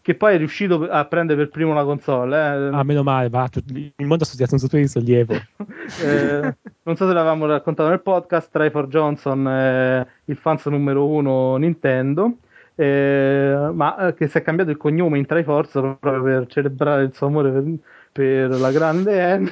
che 0.01 0.13
poi 0.15 0.35
è 0.35 0.37
riuscito 0.37 0.87
a 0.87 1.03
prendere 1.05 1.39
per 1.39 1.49
primo 1.49 1.73
la 1.73 1.83
console. 1.83 2.37
eh. 2.37 2.69
Ah, 2.75 2.83
meno 2.83 3.01
male, 3.03 3.29
va, 3.29 3.49
il 3.73 3.91
mondo 3.97 4.23
è 4.23 4.27
associato 4.27 4.53
un 4.53 4.59
sospiro 4.59 4.81
di 4.81 4.87
sollievo. 4.87 5.33
Eh, 6.03 6.55
non 6.81 6.95
so 6.95 7.07
se 7.07 7.13
l'avevamo 7.13 7.45
raccontato 7.45 7.89
nel 7.89 8.01
podcast, 8.01 8.49
Trifor 8.51 8.87
Johnson 8.87 9.47
è 9.47 10.05
il 10.25 10.35
fans 10.35 10.65
numero 10.65 11.07
uno 11.07 11.57
Nintendo, 11.57 12.37
eh, 12.73 13.69
ma 13.71 14.07
eh, 14.07 14.13
che 14.15 14.27
si 14.27 14.39
è 14.39 14.41
cambiato 14.41 14.71
il 14.71 14.77
cognome 14.77 15.19
in 15.19 15.27
Triforce 15.27 15.79
proprio 15.99 16.23
per 16.23 16.47
celebrare 16.47 17.03
il 17.03 17.13
suo 17.13 17.27
amore 17.27 17.51
per, 17.51 17.63
per 18.11 18.59
la 18.59 18.71
grande 18.71 19.37
N 19.37 19.51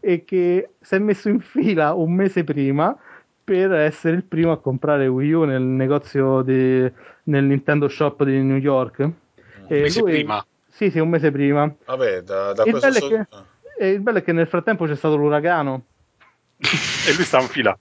e 0.00 0.24
che 0.24 0.70
si 0.80 0.94
è 0.96 0.98
messo 0.98 1.28
in 1.28 1.38
fila 1.38 1.94
un 1.94 2.12
mese 2.12 2.42
prima 2.42 2.96
per 3.44 3.72
essere 3.72 4.16
il 4.16 4.24
primo 4.24 4.52
a 4.52 4.58
comprare 4.58 5.06
Wii 5.06 5.32
U 5.32 5.44
nel 5.44 5.60
negozio 5.62 6.40
di, 6.42 6.90
nel 7.24 7.44
Nintendo 7.44 7.88
Shop 7.88 8.24
di 8.24 8.40
New 8.42 8.56
York. 8.56 8.98
Un 9.00 9.12
E 9.68 9.80
mese 9.82 10.00
lui- 10.00 10.12
prima. 10.12 10.44
Sì, 10.70 10.90
sì, 10.90 10.98
un 10.98 11.08
mese 11.08 11.30
prima. 11.30 11.72
Vabbè, 11.84 12.22
da, 12.22 12.52
da 12.52 12.64
Il 12.64 12.72
bello, 12.72 12.96
è 12.96 13.00
so- 13.00 13.08
che, 13.08 13.26
e 13.78 13.90
il 13.90 14.00
bello 14.00 14.18
è 14.18 14.22
che 14.24 14.32
nel 14.32 14.48
frattempo 14.48 14.86
c'è 14.86 14.96
stato 14.96 15.14
l'uragano. 15.16 15.84
e 17.06 17.14
lui 17.14 17.24
sta 17.24 17.40
in 17.40 17.46
fila. 17.48 17.78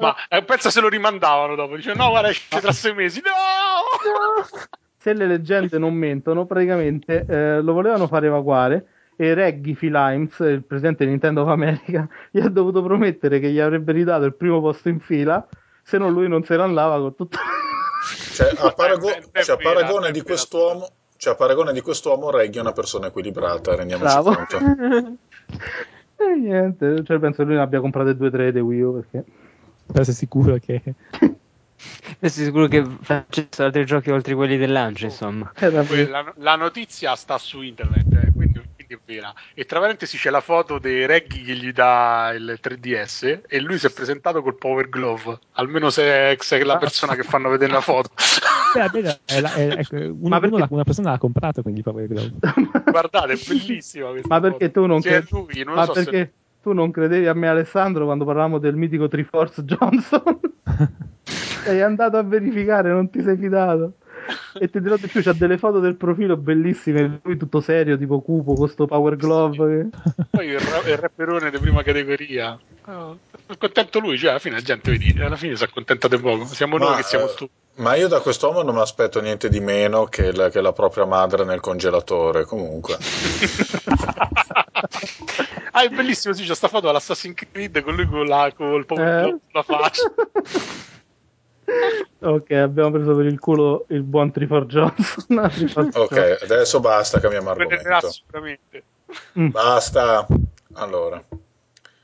Ma 0.00 0.14
eh, 0.28 0.42
pensa 0.42 0.70
se 0.70 0.80
lo 0.80 0.88
rimandavano 0.88 1.54
dopo. 1.54 1.76
Dice, 1.76 1.94
no, 1.94 2.08
guarda, 2.08 2.30
esce 2.30 2.60
tra 2.60 2.72
sei 2.72 2.94
mesi. 2.94 3.20
No! 3.24 3.30
Se 5.02 5.12
le 5.14 5.26
leggende 5.26 5.78
non 5.78 5.94
mentono, 5.94 6.46
praticamente 6.46 7.24
eh, 7.28 7.60
lo 7.60 7.72
volevano 7.72 8.06
fare 8.06 8.28
evacuare 8.28 8.86
e 9.16 9.34
Reggie 9.34 9.74
Philimes, 9.74 10.38
il 10.40 10.64
presidente 10.66 11.04
di 11.04 11.10
Nintendo 11.10 11.42
of 11.42 11.48
America, 11.48 12.08
gli 12.30 12.40
ha 12.40 12.48
dovuto 12.48 12.82
promettere 12.82 13.38
che 13.40 13.50
gli 13.50 13.60
avrebbe 13.60 13.92
ridato 13.92 14.24
il 14.24 14.34
primo 14.34 14.60
posto 14.60 14.88
in 14.88 15.00
fila, 15.00 15.46
se 15.82 15.98
no 15.98 16.08
lui 16.08 16.28
non 16.28 16.44
se 16.44 16.56
ne 16.56 16.62
andava 16.62 16.98
con 16.98 17.14
tutto. 17.14 17.38
Cioè, 18.32 18.52
a, 18.56 18.72
parago- 18.72 19.08
È- 19.08 19.22
è 19.30 19.42
cioè, 19.42 19.56
a 19.56 19.58
paragone 19.58 20.10
di 20.10 20.22
quest'uomo, 20.22 20.88
cioè, 21.16 21.34
a 21.34 21.36
paragone 21.36 21.72
di 21.72 21.80
quest'uomo, 21.80 22.30
Reggie 22.30 22.58
è 22.58 22.62
una 22.62 22.72
persona 22.72 23.06
equilibrata, 23.08 23.74
rendiamoci 23.76 24.12
Bravo. 24.12 24.34
conto. 24.34 24.58
E 26.22 26.36
niente, 26.36 27.02
cioè 27.04 27.18
penso 27.18 27.38
che 27.38 27.48
lui 27.48 27.54
ne 27.56 27.62
abbia 27.62 27.80
comprate 27.80 28.14
due 28.14 28.28
o 28.28 28.30
tre 28.30 28.52
di 28.52 28.60
Wii 28.60 28.80
U 28.80 28.94
perché... 28.94 29.24
Per 29.86 30.00
essere 30.00 30.16
sicuro 30.16 30.56
che... 30.58 30.80
Sei 32.20 32.30
sicuro 32.30 32.68
che 32.68 32.84
facessero 33.02 33.66
altri 33.66 33.84
giochi 33.84 34.10
oltre 34.10 34.34
quelli 34.36 34.56
del 34.56 34.70
lancio, 34.70 35.06
insomma. 35.06 35.50
Poi 35.58 36.08
La, 36.08 36.32
la 36.36 36.54
notizia 36.54 37.16
sta 37.16 37.38
su 37.38 37.60
internet, 37.60 38.06
è 38.94 38.98
vera. 39.04 39.32
E 39.54 39.64
tra 39.64 39.78
parentesi 39.80 40.16
c'è 40.16 40.30
la 40.30 40.40
foto 40.40 40.78
dei 40.78 41.06
Reggie 41.06 41.42
che 41.42 41.54
gli 41.54 41.72
dà 41.72 42.32
il 42.34 42.58
3DS 42.62 43.40
e 43.48 43.60
lui 43.60 43.78
si 43.78 43.86
è 43.86 43.90
presentato 43.90 44.42
col 44.42 44.56
Power 44.56 44.88
Glove. 44.88 45.38
Almeno 45.52 45.90
se, 45.90 46.36
se 46.40 46.58
è 46.58 46.64
la 46.64 46.78
persona 46.78 47.14
che 47.14 47.22
fanno 47.22 47.48
vedere 47.48 47.72
la 47.72 47.80
foto. 47.80 48.10
Beh, 48.74 49.18
è 49.26 49.40
la- 49.40 49.52
è- 49.54 49.68
ecco, 49.78 49.96
uno- 49.96 50.16
Ma 50.28 50.40
perché- 50.40 50.58
l'ha- 50.58 50.68
una 50.70 50.84
persona 50.84 51.10
l'ha 51.10 51.18
comprato, 51.18 51.62
quindi 51.62 51.82
Power 51.82 52.06
Glove. 52.06 52.32
Guardate, 52.90 53.32
è 53.34 53.38
bellissima 53.46 54.08
questa 54.10 54.28
Ma 54.28 54.40
perché 54.40 54.66
foto. 54.66 54.80
tu 54.80 54.86
non 54.86 55.00
credi- 55.00 55.26
lui, 55.30 55.64
non 55.64 55.74
Ma 55.74 55.84
so 55.84 55.94
se- 55.94 56.04
perché 56.04 56.32
tu 56.62 56.72
non 56.72 56.90
credevi 56.90 57.26
a 57.26 57.34
me 57.34 57.48
Alessandro 57.48 58.04
quando 58.04 58.24
parlavamo 58.24 58.58
del 58.58 58.76
mitico 58.76 59.08
Triforce 59.08 59.64
Johnson? 59.64 60.40
sei 61.64 61.80
andato 61.82 62.16
a 62.16 62.22
verificare, 62.22 62.90
non 62.90 63.10
ti 63.10 63.22
sei 63.22 63.36
fidato. 63.36 63.94
E 64.58 64.70
ti 64.70 64.80
dirò 64.80 64.96
di 64.96 65.06
più, 65.06 65.22
c'ha 65.22 65.32
delle 65.32 65.58
foto 65.58 65.80
del 65.80 65.96
profilo 65.96 66.36
bellissime, 66.36 67.20
lui 67.22 67.36
tutto 67.36 67.60
serio, 67.60 67.96
tipo 67.98 68.20
cupo, 68.20 68.54
con 68.54 68.68
sto 68.68 68.86
power 68.86 69.16
glove. 69.16 69.88
che- 69.90 70.24
Poi 70.30 70.46
il, 70.48 70.58
ra- 70.60 70.88
il 70.90 70.96
rapperone 70.96 71.50
di 71.50 71.58
prima 71.58 71.82
categoria. 71.82 72.58
Oh, 72.86 73.18
è 73.46 73.56
contento 73.56 73.98
lui, 74.00 74.18
cioè 74.18 74.30
alla 74.30 74.38
fine 74.38 74.56
la 74.56 74.60
gente 74.60 74.90
vedi, 74.90 75.14
alla 75.20 75.36
fine 75.36 75.56
si 75.56 75.62
accontenta 75.64 76.08
di 76.08 76.18
poco. 76.18 76.44
Siamo 76.46 76.78
noi 76.78 76.90
Ma, 76.90 76.96
che 76.96 77.02
siamo 77.04 77.24
eh, 77.26 77.28
stupidi. 77.28 77.60
Ma 77.74 77.94
io 77.94 78.06
da 78.08 78.20
quest'uomo 78.20 78.62
non 78.62 78.74
mi 78.74 78.80
aspetto 78.80 79.20
niente 79.20 79.48
di 79.48 79.60
meno 79.60 80.04
che 80.04 80.30
la, 80.32 80.50
che 80.50 80.60
la 80.60 80.72
propria 80.72 81.06
madre 81.06 81.44
nel 81.44 81.60
congelatore, 81.60 82.44
comunque. 82.44 82.98
ah, 85.72 85.82
è 85.82 85.88
bellissimo, 85.88 86.34
sì, 86.34 86.44
c'è 86.44 86.54
sta 86.54 86.68
foto 86.68 86.88
all'Assassin's 86.88 87.34
Creed 87.50 87.82
con 87.82 87.94
lui 87.94 88.06
con 88.06 88.26
la, 88.26 88.52
col 88.54 88.84
Power 88.84 89.06
Eh? 89.08 89.20
Glove 89.22 89.38
sulla 89.48 89.62
faccia. 89.62 90.02
ok, 92.20 92.50
abbiamo 92.52 92.90
preso 92.90 93.16
per 93.16 93.26
il 93.26 93.38
culo 93.38 93.84
il 93.88 94.02
buon 94.02 94.30
Triforce 94.32 94.66
Johnson. 94.66 95.90
Ok, 95.94 96.38
adesso 96.42 96.80
basta, 96.80 97.20
cambiamo 97.20 97.50
argomento. 97.50 98.10
sicuramente. 98.10 98.82
Mm. 99.38 99.48
Basta. 99.48 100.26
Allora, 100.74 101.22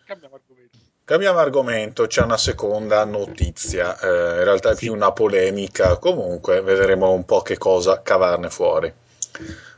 Cambiamo 0.05 0.35
argomento. 0.35 0.79
cambiamo 1.05 1.39
argomento, 1.39 2.07
c'è 2.07 2.23
una 2.23 2.37
seconda 2.37 3.05
notizia, 3.05 3.99
eh, 3.99 4.07
in 4.39 4.45
realtà 4.45 4.71
è 4.73 4.77
più 4.77 4.93
una 4.93 5.13
polemica, 5.13 5.97
comunque 5.97 6.61
vedremo 6.61 7.13
un 7.13 7.25
po' 7.25 7.41
che 7.41 7.57
cosa 7.57 8.03
cavarne 8.03 8.51
fuori. 8.51 8.93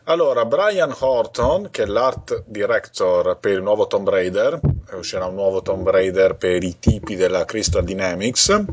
Allora, 0.05 0.45
Brian 0.45 0.93
Horton, 0.99 1.69
che 1.71 1.85
è 1.85 1.87
l'art 1.87 2.43
director 2.47 3.39
per 3.39 3.53
il 3.53 3.63
nuovo 3.63 3.87
Tomb 3.87 4.09
Raider, 4.09 4.59
uscirà 4.95 5.27
un 5.27 5.35
nuovo 5.35 5.63
Tomb 5.63 5.89
Raider 5.89 6.35
per 6.35 6.65
i 6.65 6.81
tipi 6.81 7.15
della 7.15 7.45
Crystal 7.45 7.85
Dynamics, 7.85 8.65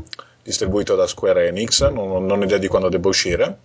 distribuito 0.48 0.96
da 0.96 1.06
Square 1.06 1.48
Enix, 1.48 1.86
non, 1.90 2.30
ho 2.30 2.42
idea 2.42 2.56
di 2.56 2.68
quando 2.68 2.88
debba 2.88 3.08
uscire. 3.08 3.58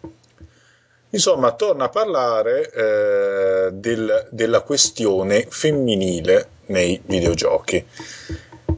Insomma, 1.12 1.54
torna 1.54 1.86
a 1.86 1.90
parlare 1.90 2.70
eh, 2.72 3.70
del- 3.72 4.28
della 4.30 4.62
questione 4.62 5.46
femminile 5.48 6.50
nei 6.68 7.02
videogiochi. 7.06 7.86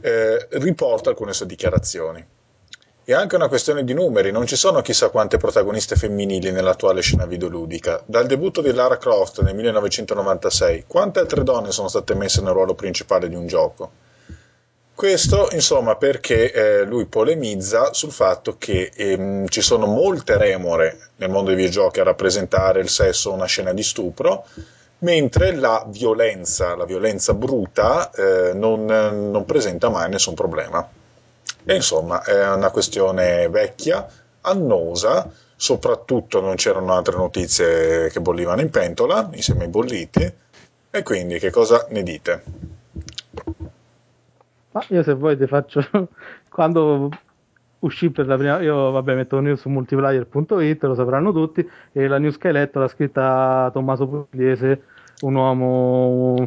Eh, 0.00 0.46
riporta 0.50 1.10
alcune 1.10 1.32
sue 1.32 1.46
dichiarazioni. 1.46 2.24
È 3.02 3.12
anche 3.12 3.36
una 3.36 3.48
questione 3.48 3.82
di 3.82 3.92
numeri, 3.94 4.30
non 4.30 4.46
ci 4.46 4.56
sono 4.56 4.82
chissà 4.82 5.08
quante 5.08 5.36
protagoniste 5.36 5.96
femminili 5.96 6.52
nell'attuale 6.52 7.00
scena 7.00 7.26
videoludica. 7.26 8.02
Dal 8.04 8.26
debutto 8.26 8.60
di 8.60 8.72
Lara 8.72 8.98
Croft 8.98 9.42
nel 9.42 9.54
1996, 9.54 10.84
quante 10.86 11.20
altre 11.20 11.42
donne 11.42 11.72
sono 11.72 11.88
state 11.88 12.14
messe 12.14 12.40
nel 12.40 12.52
ruolo 12.52 12.74
principale 12.74 13.28
di 13.28 13.34
un 13.34 13.46
gioco? 13.46 14.05
Questo, 14.96 15.48
insomma, 15.52 15.96
perché 15.96 16.50
eh, 16.50 16.84
lui 16.84 17.04
polemizza 17.04 17.92
sul 17.92 18.12
fatto 18.12 18.56
che 18.56 18.90
ehm, 18.96 19.46
ci 19.46 19.60
sono 19.60 19.84
molte 19.84 20.38
remore 20.38 21.10
nel 21.16 21.28
mondo 21.28 21.50
dei 21.50 21.56
videogiochi 21.56 22.00
a 22.00 22.04
rappresentare 22.04 22.80
il 22.80 22.88
sesso 22.88 23.30
una 23.30 23.44
scena 23.44 23.74
di 23.74 23.82
stupro, 23.82 24.46
mentre 25.00 25.54
la 25.54 25.84
violenza, 25.86 26.74
la 26.76 26.86
violenza 26.86 27.34
bruta, 27.34 28.10
eh, 28.10 28.54
non, 28.54 28.86
non 28.86 29.44
presenta 29.44 29.90
mai 29.90 30.08
nessun 30.08 30.32
problema. 30.32 30.88
E 31.66 31.74
insomma, 31.74 32.22
è 32.22 32.48
una 32.54 32.70
questione 32.70 33.50
vecchia, 33.50 34.08
annosa, 34.40 35.30
soprattutto 35.56 36.40
non 36.40 36.54
c'erano 36.54 36.94
altre 36.94 37.16
notizie 37.16 38.08
che 38.08 38.20
bollivano 38.22 38.62
in 38.62 38.70
pentola, 38.70 39.28
insieme 39.34 39.64
ai 39.64 39.68
bolliti, 39.68 40.32
e 40.90 41.02
quindi 41.02 41.38
che 41.38 41.50
cosa 41.50 41.86
ne 41.90 42.02
dite? 42.02 42.75
Ma 44.76 44.84
io 44.88 45.02
se 45.02 45.14
vuoi 45.14 45.38
ti 45.38 45.46
faccio 45.46 45.80
quando 46.50 47.08
uscì 47.78 48.10
per 48.10 48.26
la 48.26 48.36
prima 48.36 48.60
io 48.60 48.90
vabbè 48.90 49.14
metto 49.14 49.40
news 49.40 49.60
su 49.60 49.70
multiplayer.it 49.70 50.82
lo 50.82 50.94
sapranno 50.94 51.32
tutti 51.32 51.66
e 51.92 52.06
la 52.06 52.18
news 52.18 52.36
che 52.36 52.48
hai 52.48 52.52
letto 52.52 52.78
l'ha 52.78 52.88
scritta 52.88 53.70
Tommaso 53.72 54.06
Pugliese 54.06 54.82
un 55.22 55.34
uomo 55.34 56.46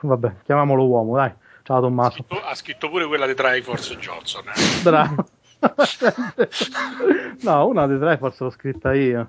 vabbè 0.00 0.36
chiamiamolo 0.44 0.86
uomo 0.86 1.16
dai 1.16 1.32
ciao 1.64 1.82
Tommaso 1.82 2.22
Scritto- 2.22 2.42
ha 2.42 2.54
scritto 2.54 2.88
pure 2.88 3.06
quella 3.06 3.26
di 3.26 3.34
Triforce 3.34 3.96
Johnson. 3.98 4.44
Eh. 4.48 4.82
bravo 4.82 5.26
no 7.42 7.66
una 7.66 7.86
dei 7.86 7.98
tre 7.98 8.16
forse 8.16 8.44
l'ho 8.44 8.50
scritta 8.50 8.94
io 8.94 9.28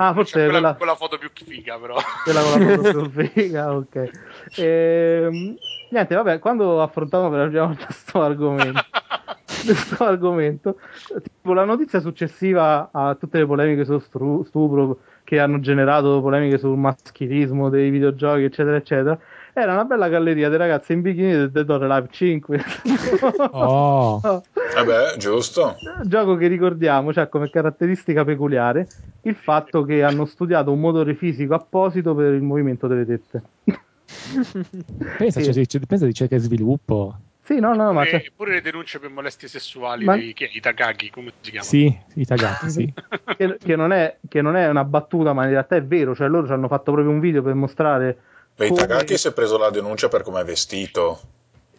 ah 0.00 0.08
C'è 0.08 0.14
forse 0.14 0.32
quella, 0.32 0.50
quella, 0.52 0.74
quella 0.76 0.94
foto 0.96 1.18
più 1.18 1.30
figa, 1.34 1.78
però. 1.78 1.96
quella 2.22 2.40
con 2.42 2.50
la 2.52 2.82
foto 2.82 3.08
più 3.08 3.24
figa, 3.30 3.74
ok. 3.74 4.10
Ehm, 4.56 5.56
niente, 5.88 6.14
vabbè, 6.14 6.38
quando 6.38 6.80
affrontiamo 6.82 7.30
per 7.30 7.38
la 7.40 7.46
prima 7.48 7.66
volta 7.66 7.84
questo 7.86 8.22
argomento, 8.22 8.84
questo 9.64 10.04
argomento, 10.04 10.78
tipo 11.22 11.52
la 11.52 11.64
notizia 11.64 12.00
successiva 12.00 12.90
a 12.92 13.14
tutte 13.16 13.38
le 13.38 13.46
polemiche 13.46 13.84
sullo 13.84 13.98
stru- 13.98 14.46
stupro 14.46 15.00
che 15.28 15.38
hanno 15.40 15.60
generato 15.60 16.22
polemiche 16.22 16.56
sul 16.56 16.78
maschilismo 16.78 17.68
dei 17.68 17.90
videogiochi, 17.90 18.44
eccetera, 18.44 18.76
eccetera, 18.76 19.18
era 19.52 19.74
una 19.74 19.84
bella 19.84 20.08
galleria 20.08 20.48
di 20.48 20.56
ragazze 20.56 20.94
in 20.94 21.02
bikini 21.02 21.32
del 21.32 21.50
Dead 21.50 21.68
or 21.68 21.82
Alive 21.82 22.08
5. 22.10 22.58
Oh, 23.52 24.20
Vabbè, 24.22 25.18
giusto. 25.18 25.80
Gioco 26.04 26.36
che 26.36 26.46
ricordiamo 26.46 27.10
ha 27.14 27.26
come 27.26 27.50
caratteristica 27.50 28.24
peculiare 28.24 28.88
il 29.22 29.34
fatto 29.34 29.82
che 29.84 30.02
hanno 30.02 30.24
studiato 30.24 30.72
un 30.72 30.80
motore 30.80 31.14
fisico 31.14 31.52
apposito 31.52 32.14
per 32.14 32.32
il 32.32 32.40
movimento 32.42 32.86
delle 32.86 33.04
tette. 33.04 33.42
pensa, 35.18 35.40
Sì. 35.42 35.66
c'è- 35.66 35.80
pensa 35.86 36.06
di 36.06 36.14
cerca 36.14 36.36
e 36.36 36.38
sviluppo. 36.38 37.18
Sì, 37.48 37.60
no, 37.60 37.72
no, 37.74 37.94
ma 37.94 38.02
E 38.04 38.08
c'è- 38.10 38.30
pure 38.36 38.52
le 38.52 38.60
denunce 38.60 38.98
per 38.98 39.08
molestie 39.08 39.48
sessuali 39.48 40.04
Ma- 40.04 40.16
dei 40.16 40.34
che, 40.34 40.50
i 40.52 40.60
Takagi, 40.60 41.08
come 41.08 41.32
si 41.40 41.50
chiamano? 41.50 41.70
Sì, 41.70 41.98
i 42.16 42.26
tagati, 42.26 42.68
sì. 42.68 42.92
che, 43.38 43.56
che 43.56 43.74
non 43.74 43.90
è, 43.90 44.18
che 44.28 44.42
non 44.42 44.54
è 44.54 44.68
una 44.68 44.84
battuta, 44.84 45.32
ma 45.32 45.44
in 45.44 45.50
realtà 45.52 45.76
è 45.76 45.82
vero. 45.82 46.14
Cioè, 46.14 46.28
loro 46.28 46.44
ci 46.44 46.52
hanno 46.52 46.68
fatto 46.68 46.92
proprio 46.92 47.08
un 47.10 47.20
video 47.20 47.40
per 47.42 47.54
mostrare. 47.54 48.18
Beh, 48.54 48.68
come- 48.68 48.82
Itagaki 48.82 49.16
si 49.16 49.28
è 49.28 49.32
preso 49.32 49.56
la 49.56 49.70
denuncia 49.70 50.08
per 50.08 50.20
come 50.24 50.42
è 50.42 50.44
vestito. 50.44 51.20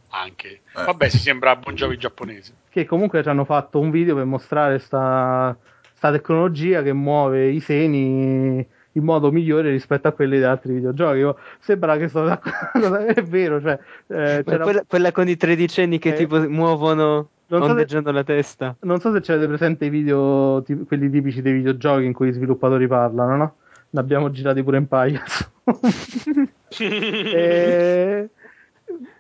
Anche. 0.10 0.48
Eh. 0.76 0.84
Vabbè, 0.86 1.08
si 1.08 1.20
sembra 1.20 1.56
Bon 1.56 1.76
Jovi 1.76 1.98
giapponese. 1.98 2.52
Che 2.68 2.86
comunque 2.86 3.22
ci 3.22 3.30
hanno 3.30 3.46
fatto 3.46 3.80
un 3.80 3.92
video 3.92 4.16
per 4.16 4.26
mostrare 4.26 4.80
sta, 4.80 5.56
sta 5.94 6.12
tecnologia 6.12 6.82
che 6.82 6.94
muove 6.94 7.48
i 7.50 7.60
seni 7.60 8.68
in 9.00 9.06
modo 9.06 9.32
migliore 9.32 9.72
rispetto 9.72 10.08
a 10.08 10.12
quelli 10.12 10.38
di 10.38 10.44
altri 10.44 10.74
videogiochi. 10.74 11.18
Io- 11.18 11.38
Sembra 11.60 11.98
che 11.98 12.08
sto 12.08 12.26
è 13.08 13.24
vero, 13.24 13.60
cioè, 13.62 13.80
eh, 14.08 14.44
quella, 14.44 14.84
quella 14.88 15.12
con 15.12 15.28
i 15.28 15.36
tredicenni 15.38 15.98
che 16.00 16.10
Eh, 16.10 16.14
tipo 16.14 16.40
muovono 16.48 17.30
non 17.48 17.60
so 17.62 17.66
se- 17.66 17.72
ondeggiando 17.72 18.12
la 18.12 18.24
testa. 18.24 18.76
non 18.82 19.00
so 19.00 19.12
se 19.12 19.22
c'avete 19.22 19.48
presente 19.48 19.86
i 19.86 19.90
video, 19.90 20.62
ti- 20.64 20.84
quelli 20.86 21.10
tipici 21.10 21.42
dei 21.42 21.54
videogiochi 21.54 22.06
in 22.06 22.14
cui 22.14 22.28
i 22.30 22.34
sviluppatori 22.34 22.86
parlano, 22.88 23.36
no? 23.36 23.56
Ne 23.92 24.00
abbiamo 24.00 24.30
girati 24.30 24.62
pure 24.62 24.78
in 24.78 24.88
Paias. 24.88 25.50
E- 26.80 28.30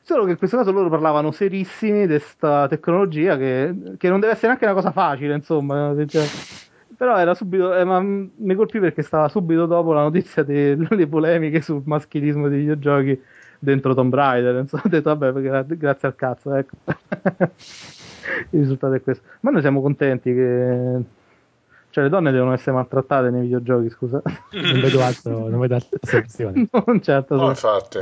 Solo 0.01 0.23
che 0.25 0.31
in 0.31 0.37
questo 0.37 0.57
caso 0.57 0.71
loro 0.71 0.89
parlavano 0.89 1.29
serissimi 1.31 2.01
di 2.01 2.07
questa 2.07 2.67
tecnologia 2.67 3.37
che, 3.37 3.75
che 3.97 4.09
non 4.09 4.19
deve 4.19 4.33
essere 4.33 4.47
neanche 4.47 4.65
una 4.65 4.73
cosa 4.73 4.91
facile, 4.91 5.35
insomma. 5.35 5.93
cioè- 6.07 6.25
però 6.99 7.17
era 7.17 7.33
subito, 7.33 7.73
eh, 7.73 7.85
ma 7.85 8.01
mi 8.01 8.55
colpì 8.55 8.77
perché 8.77 9.03
stava 9.03 9.29
subito 9.29 9.65
dopo 9.65 9.93
la 9.93 10.01
notizia 10.01 10.43
delle 10.43 11.07
polemiche 11.07 11.61
sul 11.61 11.81
maschilismo 11.85 12.49
dei 12.49 12.59
videogiochi 12.59 13.17
dentro 13.57 13.93
Tomb 13.93 14.13
Raider. 14.13 14.55
Insomma, 14.57 14.83
ho 14.85 14.89
detto, 14.89 15.15
vabbè, 15.15 15.31
perché- 15.31 15.77
grazie 15.77 16.07
al 16.09 16.15
cazzo, 16.15 16.53
ecco. 16.53 16.75
Il 18.51 18.59
risultato 18.59 18.95
è 18.95 19.01
questo. 19.01 19.23
Ma 19.39 19.49
noi 19.51 19.61
siamo 19.61 19.81
contenti 19.81 20.33
che... 20.33 21.01
Cioè, 21.89 22.03
le 22.03 22.09
donne 22.09 22.31
devono 22.33 22.51
essere 22.51 22.73
maltrattate 22.73 23.29
nei 23.29 23.43
videogiochi, 23.43 23.89
scusa. 23.91 24.21
Non 24.51 24.81
vedo 24.81 25.01
altro, 25.01 25.47
non 25.47 25.59
vedo 25.61 25.75
altra 25.75 25.97
soluzione. 26.03 26.67
non 26.85 27.01
certo. 27.01 27.35
No, 27.37 27.47
infatti. 27.47 27.99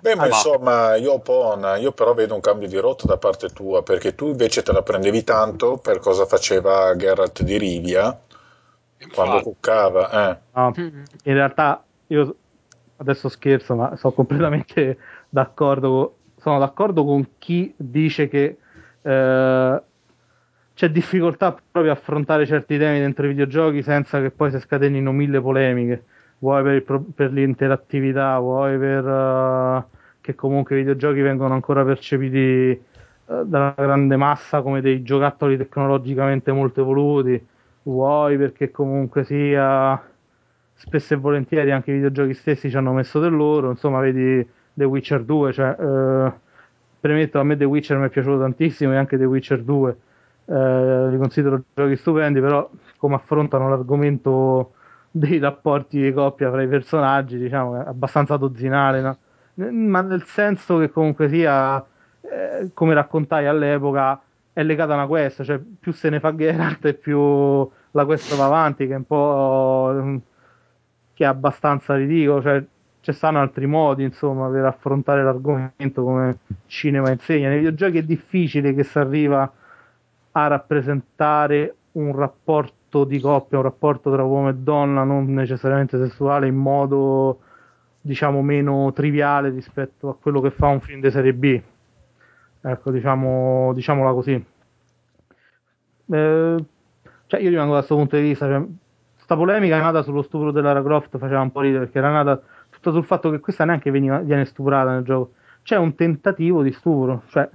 Beh, 0.00 0.14
ma 0.14 0.24
Ah, 0.24 0.26
insomma, 0.26 0.96
io, 0.96 1.18
Pon, 1.20 1.76
io 1.78 1.92
però 1.92 2.14
vedo 2.14 2.34
un 2.34 2.40
cambio 2.40 2.68
di 2.68 2.76
rotta 2.78 3.06
da 3.06 3.16
parte 3.16 3.48
tua, 3.48 3.82
perché 3.82 4.14
tu 4.14 4.28
invece 4.28 4.62
te 4.62 4.72
la 4.72 4.82
prendevi 4.82 5.24
tanto 5.24 5.78
per 5.78 5.98
cosa 5.98 6.26
faceva 6.26 6.94
Geralt 6.96 7.42
di 7.42 7.58
Rivia 7.58 8.18
quando 9.14 9.36
Infatti, 9.36 9.42
cuccava. 9.42 10.30
Eh. 10.30 10.38
No, 10.54 10.72
in 10.76 11.34
realtà 11.34 11.82
io 12.08 12.36
adesso 12.96 13.28
scherzo, 13.28 13.74
ma 13.74 13.96
sono 13.96 14.12
completamente 14.12 14.98
d'accordo 15.28 16.16
sono 16.42 16.58
d'accordo 16.58 17.04
con 17.04 17.38
chi 17.38 17.72
dice 17.76 18.26
che 18.28 18.58
eh, 19.00 19.82
c'è 20.74 20.90
difficoltà 20.90 21.56
proprio 21.70 21.92
a 21.92 21.94
affrontare 21.94 22.46
certi 22.46 22.76
temi 22.78 22.98
dentro 22.98 23.26
i 23.26 23.28
videogiochi 23.28 23.82
senza 23.82 24.20
che 24.20 24.30
poi 24.32 24.50
si 24.50 24.58
scatenino 24.58 25.12
mille 25.12 25.40
polemiche, 25.40 26.04
vuoi 26.42 26.82
per, 26.82 27.00
per 27.14 27.32
l'interattività, 27.32 28.38
vuoi 28.40 28.76
per 28.76 29.06
eh, 29.06 29.84
che 30.20 30.34
comunque 30.34 30.74
i 30.76 30.78
videogiochi 30.80 31.20
vengono 31.20 31.54
ancora 31.54 31.84
percepiti 31.84 32.38
eh, 32.38 32.80
dalla 33.44 33.74
grande 33.76 34.16
massa 34.16 34.60
come 34.60 34.80
dei 34.80 35.02
giocattoli 35.02 35.56
tecnologicamente 35.56 36.50
molto 36.50 36.80
evoluti, 36.80 37.44
vuoi 37.84 38.36
perché 38.36 38.72
comunque 38.72 39.24
sia 39.24 40.00
spesso 40.74 41.14
e 41.14 41.16
volentieri 41.16 41.70
anche 41.70 41.92
i 41.92 41.94
videogiochi 41.94 42.34
stessi 42.34 42.70
ci 42.70 42.76
hanno 42.76 42.92
messo 42.92 43.20
del 43.20 43.32
loro, 43.34 43.70
insomma 43.70 44.00
vedi 44.00 44.44
The 44.74 44.84
Witcher 44.84 45.22
2, 45.22 45.52
cioè, 45.52 45.76
eh, 45.78 46.32
premetto 46.98 47.38
a 47.38 47.44
me 47.44 47.56
The 47.56 47.64
Witcher 47.64 47.98
mi 47.98 48.06
è 48.06 48.10
piaciuto 48.10 48.40
tantissimo 48.40 48.92
e 48.92 48.96
anche 48.96 49.16
The 49.16 49.24
Witcher 49.24 49.62
2 49.62 49.96
eh, 50.46 51.08
li 51.10 51.18
considero 51.18 51.62
giochi 51.72 51.94
stupendi, 51.96 52.40
però 52.40 52.68
come 52.96 53.14
affrontano 53.14 53.68
l'argomento 53.68 54.72
dei 55.12 55.38
rapporti 55.38 56.00
di 56.00 56.12
coppia 56.12 56.50
fra 56.50 56.62
i 56.62 56.68
personaggi, 56.68 57.38
diciamo, 57.38 57.84
abbastanza 57.84 58.36
dozzinale, 58.36 59.00
no? 59.02 59.18
ma 59.70 60.00
nel 60.00 60.24
senso 60.24 60.78
che 60.78 60.90
comunque 60.90 61.28
sia, 61.28 61.84
eh, 62.22 62.70
come 62.72 62.94
raccontai 62.94 63.46
all'epoca, 63.46 64.20
è 64.54 64.62
legata 64.62 64.92
a 64.92 64.96
una 64.96 65.06
quest, 65.06 65.42
cioè 65.44 65.58
più 65.58 65.92
se 65.92 66.08
ne 66.08 66.18
fa 66.18 66.34
Geralt 66.34 66.84
e 66.86 66.94
più 66.94 67.68
la 67.90 68.04
quest 68.04 68.34
va 68.36 68.46
avanti, 68.46 68.86
che 68.86 68.94
è 68.94 68.96
un 68.96 69.06
po' 69.06 70.20
che 71.14 71.24
è 71.24 71.26
abbastanza 71.26 71.94
ridicolo, 71.94 72.40
cioè 72.40 72.64
ci 73.00 73.12
stanno 73.12 73.40
altri 73.40 73.66
modi, 73.66 74.04
insomma, 74.04 74.48
per 74.48 74.64
affrontare 74.64 75.22
l'argomento 75.22 76.02
come 76.02 76.38
cinema 76.66 77.10
insegna. 77.10 77.48
Nei 77.48 77.58
videogiochi 77.58 77.98
è 77.98 78.02
difficile 78.02 78.74
che 78.74 78.84
si 78.84 78.98
arriva 78.98 79.50
a 80.32 80.46
rappresentare 80.46 81.74
un 81.92 82.16
rapporto 82.16 82.81
di 83.04 83.18
coppia, 83.20 83.58
un 83.58 83.64
rapporto 83.64 84.12
tra 84.12 84.22
uomo 84.22 84.48
e 84.50 84.54
donna, 84.54 85.02
non 85.02 85.32
necessariamente 85.32 85.98
sessuale, 85.98 86.46
in 86.46 86.56
modo 86.56 87.40
diciamo 88.00 88.42
meno 88.42 88.92
triviale 88.92 89.50
rispetto 89.50 90.08
a 90.08 90.16
quello 90.16 90.40
che 90.40 90.50
fa 90.50 90.66
un 90.68 90.80
film 90.80 91.00
di 91.00 91.10
serie 91.10 91.32
B. 91.32 91.60
Ecco, 92.60 92.90
diciamo, 92.90 93.72
diciamola 93.74 94.12
così. 94.12 94.32
Eh, 96.12 96.64
cioè 97.26 97.40
io 97.40 97.48
rimango 97.48 97.72
da 97.72 97.78
questo 97.78 97.96
punto 97.96 98.16
di 98.16 98.22
vista, 98.22 98.46
cioè, 98.46 98.62
sta 99.16 99.36
polemica 99.36 99.80
nata 99.80 100.02
sullo 100.02 100.22
stupro 100.22 100.50
della 100.50 100.68
Lara 100.68 100.82
Croft, 100.82 101.16
faceva 101.18 101.40
un 101.40 101.50
po' 101.50 101.60
ridere 101.60 101.84
perché 101.84 101.98
era 101.98 102.10
nata 102.10 102.40
tutta 102.70 102.90
sul 102.90 103.04
fatto 103.04 103.30
che 103.30 103.40
questa 103.40 103.64
neanche 103.64 103.90
veniva, 103.90 104.18
viene 104.18 104.44
stuprata 104.44 104.92
nel 104.92 105.04
gioco. 105.04 105.32
C'è 105.62 105.76
un 105.76 105.94
tentativo 105.94 106.62
di 106.62 106.72
stupro, 106.72 107.22
cioè 107.28 107.48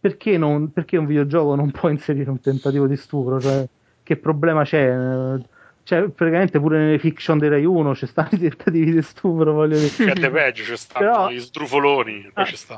perché, 0.00 0.38
non, 0.38 0.72
perché 0.72 0.96
un 0.96 1.04
videogioco 1.04 1.54
non 1.54 1.70
può 1.70 1.90
inserire 1.90 2.30
un 2.30 2.40
tentativo 2.40 2.86
di 2.86 2.96
stupro? 2.96 3.38
Cioè, 3.38 3.68
che 4.10 4.16
problema 4.16 4.64
c'è? 4.64 4.92
Cioè, 5.84 6.08
praticamente 6.08 6.58
pure 6.58 6.78
nelle 6.78 6.98
fiction 6.98 7.38
dei 7.38 7.48
Rai 7.48 7.64
1 7.64 7.92
c'è 7.92 8.06
stanno 8.06 8.28
i 8.32 8.38
tentativi 8.38 8.92
di 8.92 9.02
stupro, 9.02 9.52
voglio 9.52 9.76
dire. 9.78 9.88
C'è 9.88 10.12
de 10.14 10.30
peggio, 10.30 10.64
c'è 10.64 10.76
stanno 10.76 11.04
Però- 11.10 11.30
gli 11.30 11.38
sdrufoloni, 11.38 12.30
Ah. 12.34 12.42
c'è 12.44 12.56
sta. 12.56 12.76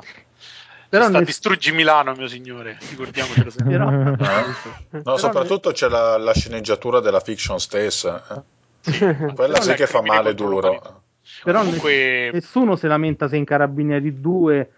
Però 0.89 1.05
sta 1.07 1.17
ne- 1.19 1.25
distruggi 1.25 1.71
Milano, 1.71 2.13
mio 2.15 2.27
signore, 2.27 2.77
ricordiamocelo 2.91 3.49
sempre. 3.49 3.77
però- 3.77 3.89
No, 4.91 5.01
Però 5.01 5.17
soprattutto 5.17 5.71
c'è 5.71 5.89
la, 5.89 6.17
la 6.17 6.33
sceneggiatura 6.35 6.99
della 6.99 7.19
fiction 7.19 7.59
stessa. 7.59 8.23
eh. 8.85 9.33
Quella 9.33 9.59
sì 9.61 9.73
che 9.73 9.87
fa 9.87 10.01
male 10.03 10.35
duro. 10.35 11.01
Però 11.43 11.59
Comunque, 11.63 12.29
nessuno 12.31 12.75
si 12.75 12.85
lamenta 12.85 13.27
se 13.27 13.37
in 13.37 13.43
Carabinieri 13.45 14.19
2 14.21 14.71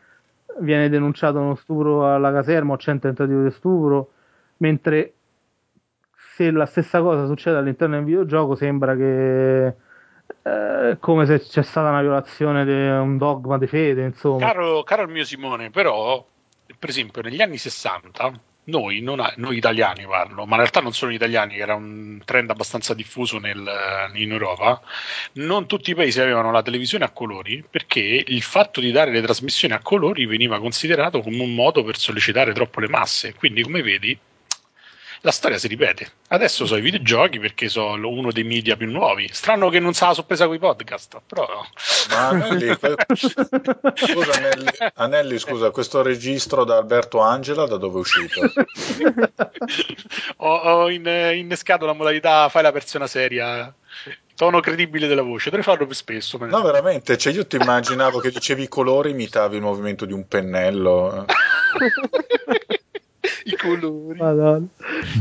viene 0.59 0.87
denunciato 0.89 1.37
uno 1.39 1.55
stupro 1.55 2.13
alla 2.13 2.31
caserma 2.31 2.73
o 2.73 2.77
c'è 2.77 2.91
un 2.91 2.99
tentativo 2.99 3.43
di 3.43 3.51
stupro, 3.51 4.11
mentre 4.57 5.14
se 6.35 6.51
la 6.51 6.65
stessa 6.65 7.01
cosa 7.01 7.25
succede 7.25 7.57
all'interno 7.57 7.95
del 7.95 8.03
videogioco 8.03 8.55
sembra 8.55 8.95
che 8.95 9.67
è 10.41 10.97
come 10.99 11.25
se 11.25 11.39
c'è 11.39 11.63
stata 11.63 11.89
una 11.89 12.01
violazione 12.01 12.65
di 12.65 12.71
un 12.71 13.17
dogma 13.17 13.57
di 13.57 13.67
fede, 13.67 14.03
insomma. 14.03 14.45
caro, 14.45 14.83
caro 14.83 15.03
il 15.03 15.09
mio 15.09 15.23
Simone, 15.23 15.69
però, 15.69 16.25
per 16.77 16.89
esempio, 16.89 17.21
negli 17.21 17.41
anni 17.41 17.57
60, 17.57 18.31
noi, 18.65 19.03
ha- 19.17 19.33
noi 19.37 19.57
italiani 19.57 20.05
parlo, 20.05 20.45
ma 20.45 20.55
in 20.55 20.61
realtà 20.61 20.81
non 20.81 20.93
solo 20.93 21.11
gli 21.11 21.15
italiani, 21.15 21.57
era 21.57 21.75
un 21.75 22.19
trend 22.25 22.49
abbastanza 22.49 22.93
diffuso 22.93 23.39
nel- 23.39 24.11
in 24.15 24.31
Europa, 24.31 24.81
non 25.33 25.67
tutti 25.67 25.91
i 25.91 25.95
paesi 25.95 26.19
avevano 26.19 26.51
la 26.51 26.61
televisione 26.63 27.05
a 27.05 27.11
colori 27.11 27.63
perché 27.69 28.23
il 28.25 28.41
fatto 28.41 28.79
di 28.81 28.91
dare 28.91 29.11
le 29.11 29.21
trasmissioni 29.21 29.73
a 29.73 29.79
colori 29.81 30.25
veniva 30.25 30.59
considerato 30.59 31.21
come 31.21 31.41
un 31.41 31.53
modo 31.53 31.83
per 31.83 31.97
sollecitare 31.97 32.53
troppo 32.53 32.79
le 32.79 32.89
masse. 32.89 33.33
Quindi, 33.35 33.61
come 33.61 33.81
vedi, 33.81 34.17
la 35.21 35.31
storia 35.31 35.57
si 35.57 35.67
ripete. 35.67 36.11
Adesso 36.27 36.65
so 36.65 36.75
i 36.75 36.81
videogiochi 36.81 37.39
perché 37.39 37.69
sono 37.69 38.09
uno 38.09 38.31
dei 38.31 38.43
media 38.43 38.75
più 38.75 38.89
nuovi. 38.89 39.29
Strano 39.31 39.69
che 39.69 39.79
non 39.79 39.93
sa 39.93 40.07
la 40.07 40.13
sorpresa 40.13 40.45
con 40.45 40.55
i 40.55 40.59
podcast, 40.59 41.21
però. 41.25 41.47
Ma 42.09 42.27
Anelli, 42.27 42.75
scusa, 43.15 44.31
Anelli, 44.33 44.69
Anelli, 44.95 45.39
scusa, 45.39 45.71
questo 45.71 46.01
registro 46.01 46.63
da 46.63 46.77
Alberto 46.77 47.19
Angela 47.19 47.65
da 47.65 47.77
dove 47.77 47.97
è 47.97 47.99
uscito? 47.99 48.41
ho, 50.37 50.55
ho 50.55 50.89
in- 50.89 51.31
innescato 51.35 51.85
la 51.85 51.93
modalità 51.93 52.49
fai 52.49 52.63
la 52.63 52.71
persona 52.71 53.07
seria. 53.07 53.73
Tono 54.35 54.59
credibile 54.59 55.07
della 55.07 55.21
voce, 55.21 55.45
dovrei 55.45 55.63
farlo 55.63 55.85
più 55.85 55.95
spesso. 55.95 56.37
No, 56.37 56.61
veramente, 56.61 57.17
cioè 57.17 57.31
io 57.31 57.47
ti 57.47 57.55
immaginavo 57.55 58.19
che 58.19 58.31
dicevi 58.31 58.63
i 58.63 58.67
colori, 58.67 59.11
imitavi 59.11 59.55
il 59.55 59.61
movimento 59.61 60.03
di 60.03 60.11
un 60.11 60.27
pennello. 60.27 61.25
I 63.47 63.55
colori. 63.57 64.17
Madonna. 64.17 64.65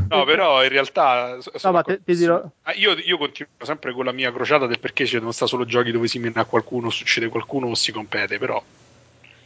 No, 0.09 0.25
però 0.25 0.63
in 0.63 0.69
realtà. 0.71 1.37
No, 1.63 1.73
ma 1.73 1.83
te- 1.83 2.01
ti 2.03 2.15
dirò- 2.17 2.43
Ah, 2.63 2.73
Io, 2.73 2.93
io 2.93 3.19
continuo 3.19 3.51
sempre 3.63 3.93
con 3.93 4.05
la 4.07 4.13
mia 4.13 4.33
crociata 4.33 4.67
del 4.67 4.79
perché 4.79 5.05
ci 5.05 5.15
devono 5.15 5.33
stare 5.33 5.51
solo 5.51 5.65
giochi 5.67 5.91
dove 5.93 6.07
si 6.09 6.19
mena 6.19 6.45
qualcuno, 6.47 6.89
succede 6.91 7.29
qualcuno 7.29 7.67
o 7.69 7.75
si 7.75 7.93
compete, 7.93 8.39
però. 8.39 8.63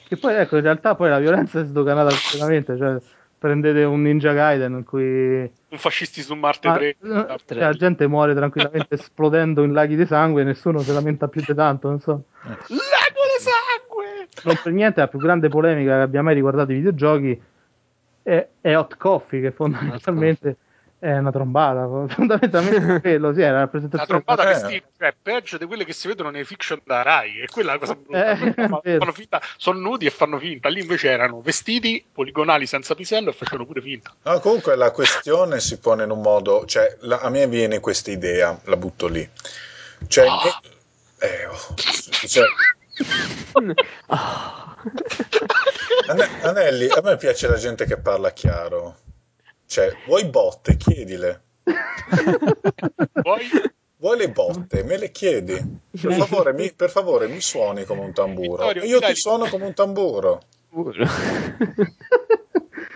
Che 0.07 0.17
poi 0.17 0.35
ecco, 0.37 0.57
in 0.57 0.63
realtà 0.63 0.95
poi 0.95 1.11
la 1.11 1.19
violenza 1.19 1.61
è 1.61 1.65
sdoganata 1.65 2.11
completamente, 2.11 2.77
cioè 2.79 2.97
prendete 3.39 3.83
un 3.85 4.01
Ninja 4.03 4.33
Gaiden 4.33 4.73
in 4.73 4.85
cui 4.85 5.41
Un 5.71 5.79
fascisti 5.79 6.23
su 6.23 6.35
Marte 6.35 6.69
Ah, 6.69 6.75
3. 6.77 6.89
eh, 6.89 6.97
cioè, 7.47 7.59
la 7.59 7.73
gente 7.73 8.07
muore 8.07 8.35
tranquillamente 8.35 8.95
esplodendo 8.95 9.63
in 9.65 9.73
laghi 9.73 9.97
di 9.97 10.07
sangue 10.07 10.43
e 10.43 10.45
nessuno 10.45 10.79
si 10.81 10.93
lamenta 10.93 11.27
più 11.29 11.43
di 11.45 11.55
tanto, 11.55 11.89
non 11.89 12.01
so. 12.01 12.23
Lago 12.43 12.65
di 12.69 13.43
sangue! 13.43 14.29
Non 14.45 14.59
per 14.63 14.73
niente 14.73 15.01
la 15.01 15.09
più 15.09 15.19
grande 15.19 15.49
polemica 15.49 15.97
che 15.97 16.01
abbia 16.03 16.23
mai 16.23 16.35
riguardato 16.35 16.71
i 16.73 16.77
videogiochi 16.77 17.41
è, 18.29 18.47
è 18.61 18.77
Hot 18.77 18.97
Coffee, 18.97 19.41
che 19.41 19.51
fondamentalmente 19.53 20.57
è 21.01 21.17
una 21.17 21.31
trombata. 21.31 21.87
Fondamentalmente 22.09 22.95
è 22.97 23.01
quello, 23.01 23.33
sì, 23.33 23.41
è 23.41 23.47
la 23.47 23.53
La 23.53 23.59
rappresentazione. 23.61 24.23
trombata 24.25 24.43
Eh. 24.51 24.53
vestina, 24.53 24.83
cioè 24.99 25.15
peggio 25.23 25.57
di 25.59 25.65
quelle 25.65 25.85
che 25.85 25.93
si 25.93 26.09
vedono 26.09 26.31
nei 26.31 26.45
fiction 26.45 26.81
da 26.85 27.03
Rai, 27.03 27.41
e 27.41 27.47
quella 27.47 27.71
è 27.71 27.75
la 27.75 27.79
cosa 27.79 27.95
brutta. 27.95 28.33
Eh, 28.49 28.53
Fanno- 28.55 28.81
vero. 28.83 28.99
fanno 28.99 29.13
finta, 29.13 29.41
sono 29.57 29.79
nudi 29.79 30.07
e 30.07 30.11
fanno 30.11 30.39
finta. 30.39 30.69
Lì 30.69 30.81
invece 30.81 31.09
erano 31.09 31.41
vestiti 31.41 32.05
poligonali 32.13 32.67
senza 32.67 32.95
pisello 32.95 33.31
e 33.31 33.33
facevano 33.33 33.65
pure 33.67 33.81
finta. 33.81 34.13
No, 34.23 34.41
comunque 34.41 34.75
la 34.77 34.91
questione 34.91 35.61
si 35.61 35.79
pone 35.79 36.03
in 36.05 36.11
un 36.11 36.21
modo, 36.21 36.65
cioè 36.67 36.97
la- 37.01 37.19
a 37.21 37.31
me 37.31 37.47
viene 37.47 37.79
questa 37.81 38.11
idea, 38.11 38.59
la 38.65 38.77
butto 38.77 39.07
lì. 39.07 39.29
Cioè, 40.09 40.27
Ah. 40.27 40.61
eh, 41.21 41.47
oh, 41.47 41.75
cioè, 42.27 42.45
Ane- 46.09 46.41
Anelli, 46.43 46.89
a 46.89 47.01
me 47.03 47.17
piace 47.17 47.49
la 47.49 47.57
gente 47.57 47.85
che 47.85 47.99
parla 47.99 48.33
chiaro. 48.33 48.97
Cioè, 49.67 49.95
vuoi 50.07 50.25
botte? 50.27 50.77
Chiedile. 50.77 51.43
Poi 53.23 53.49
Vuoi 54.01 54.17
le 54.17 54.31
botte? 54.31 54.85
Me 54.85 54.97
le 54.97 55.11
chiedi. 55.11 55.55
Per 56.01 56.13
favore, 56.15 56.53
mi, 56.53 56.73
per 56.73 56.89
favore, 56.91 57.27
mi 57.27 57.41
suoni 57.41 57.85
come 57.85 58.03
un 58.03 58.13
tamburo. 58.13 58.67
Vittorio, 58.69 58.85
io 58.85 59.01
dai. 59.01 59.15
ti 59.15 59.21
suono 59.21 59.47
come 59.47 59.67
un 59.67 59.75
tamburo. 59.75 60.41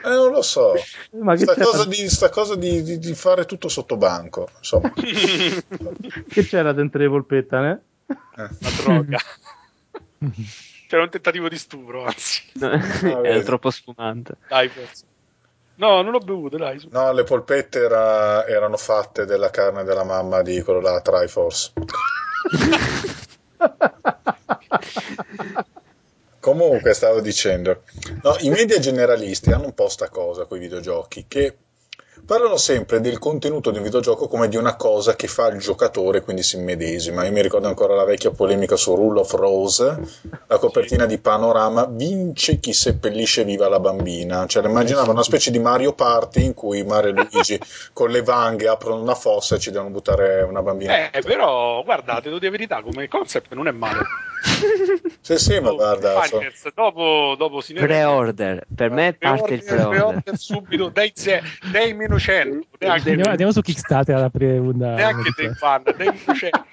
Eh, 0.05 0.09
non 0.09 0.31
lo 0.33 0.43
so. 0.43 0.75
Ma 1.21 1.35
che 1.35 1.43
Sta 1.43 1.55
c'era, 1.55 1.65
cosa, 1.67 1.85
di, 1.87 2.09
sta 2.09 2.29
cosa 2.31 2.57
di, 2.57 2.83
di- 2.83 2.99
di 2.99 3.15
fare 3.15 3.45
tutto 3.47 3.69
sotto 3.69 3.97
banco. 3.97 4.49
Insomma, 4.59 4.93
che 4.95 6.43
c'era 6.45 6.73
dentro 6.73 7.01
le 7.01 7.09
polpette, 7.09 7.57
eh? 7.57 7.79
la 8.37 8.51
droga. 8.83 9.19
C'era 10.89 11.03
un 11.03 11.11
tentativo 11.11 11.49
di 11.49 11.57
stupro, 11.59 12.05
anzi. 12.05 12.43
No, 12.55 12.69
vedi. 13.03 13.29
era 13.29 13.43
troppo 13.43 13.71
spumante. 13.71 14.37
Dai, 14.49 14.69
forse. 14.69 15.07
No, 15.77 16.03
non 16.03 16.13
l'ho 16.13 16.19
bevuto, 16.19 16.59
dai. 16.59 16.79
su. 16.79 16.89
no, 16.91 17.13
le 17.13 17.25
polpette 17.25 17.81
era- 17.81 18.47
erano 18.47 18.77
fatte 18.77 19.25
della 19.25 19.51
carne 19.51 19.85
della 19.85 20.05
mamma 20.05 20.43
di 20.43 20.61
quello 20.63 20.81
là, 20.81 21.01
Triforce. 21.01 21.73
Comunque, 26.41 26.93
stavo 26.93 27.21
dicendo, 27.21 27.85
no, 28.23 28.37
i 28.41 28.51
media 28.51 28.79
generalisti 28.81 29.53
hanno 29.53 29.67
un 29.67 29.75
po' 29.75 29.89
sta 29.89 30.09
cosa 30.09 30.45
con 30.45 30.57
i 30.59 30.61
videogiochi 30.61 31.27
che 31.29 31.57
parlano 32.25 32.57
sempre 32.57 33.01
del 33.01 33.19
contenuto 33.19 33.71
di 33.71 33.79
un 33.79 33.85
videogioco 33.85 34.29
come 34.29 34.49
di 34.49 34.57
una 34.57 34.77
cosa 34.77 35.17
che 35.17 35.27
fa 35.27 35.49
il 35.49 35.59
giocatore, 35.59 36.23
quindi 36.23 36.43
si 36.43 36.57
immedesima. 36.57 37.25
Io 37.25 37.33
mi 37.33 37.43
ricordo 37.43 37.69
ancora 37.69 37.95
la 37.95 38.05
vecchia 38.05 38.31
polemica 38.31 38.77
su 38.77 38.95
Rule 38.95 39.21
of 39.21 39.33
Rose, 39.33 40.01
la 40.47 40.59
copertina 40.59 41.07
di 41.07 41.19
Panorama, 41.19 41.87
vince 41.87 42.61
chi 42.61 42.73
seppellisce 42.73 43.45
viva 43.45 43.69
la 43.69 43.81
bambina. 43.81 44.47
Cioè, 44.47 44.65
immaginavo 44.65 45.11
una 45.11 45.23
specie 45.23 45.51
di 45.51 45.59
Mario 45.59 45.93
Party 45.93 46.45
in 46.45 46.55
cui 46.55 46.85
Mario 46.85 47.11
e 47.11 47.13
Luigi 47.13 47.61
con 47.93 48.11
le 48.11 48.23
vanghe 48.23 48.69
aprono 48.69 49.03
una 49.03 49.15
fossa 49.15 49.57
e 49.57 49.59
ci 49.59 49.71
devono 49.71 49.91
buttare 49.91 50.43
una 50.43 50.63
bambina. 50.63 51.11
Eh, 51.11 51.21
però, 51.23 51.83
guardate, 51.83 52.25
devo 52.25 52.39
dire 52.39 52.51
verità, 52.51 52.83
come 52.83 53.09
concept 53.09 53.53
non 53.55 53.67
è 53.69 53.73
male. 53.73 54.01
Sì, 55.21 55.39
sì, 55.39 55.61
ma 55.61 55.71
guarda... 55.73 56.15
so- 56.25 56.39
Fighters, 56.39 56.73
dopo, 56.75 57.35
dopo 57.39 57.61
si 57.61 57.75
Pre-order, 57.75 58.65
per 58.75 58.91
me 58.91 59.13
parte 59.19 59.55
il 59.55 59.63
Pre-order, 59.63 59.89
pre-order. 59.89 60.23
pre-order 60.23 60.39
subito, 60.39 60.89
dai, 60.89 61.13
ze- 61.15 61.43
dai 61.71 61.95
meno 61.95 62.19
100, 62.19 62.67
neanche, 62.79 63.09
Andiamo, 63.11 63.31
andiamo 63.31 63.53
su 63.53 63.61
Kickstarter 63.61 64.17
ad 64.17 64.23
aprire 64.23 64.59
una. 64.59 64.95
neanche 64.95 65.31
dei 65.37 65.55
fan, 65.55 65.83
dai 65.85 65.95
meno 66.09 66.35
100. 66.35 66.65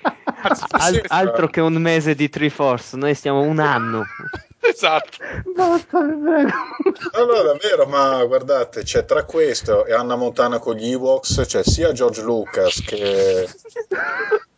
Anzi, 0.41 0.63
Al- 0.69 1.03
altro 1.07 1.47
che 1.47 1.61
un 1.61 1.73
mese 1.73 2.15
di 2.15 2.29
Triforce, 2.29 2.95
noi 2.97 3.13
stiamo 3.13 3.41
un 3.41 3.59
anno. 3.59 4.03
esatto. 4.61 5.17
Basta, 5.55 6.01
vi 6.03 6.13
prego. 6.21 6.49
No, 7.13 7.25
no, 7.25 7.41
davvero, 7.43 7.85
ma 7.85 8.23
guardate, 8.25 8.83
c'è 8.83 9.05
tra 9.05 9.23
questo 9.25 9.85
e 9.85 9.93
Anna 9.93 10.15
Montana 10.15 10.59
con 10.59 10.75
gli 10.75 10.89
Ewoks, 10.91 11.43
c'è 11.45 11.63
sia 11.63 11.91
George 11.91 12.21
Lucas 12.21 12.81
che, 12.81 13.47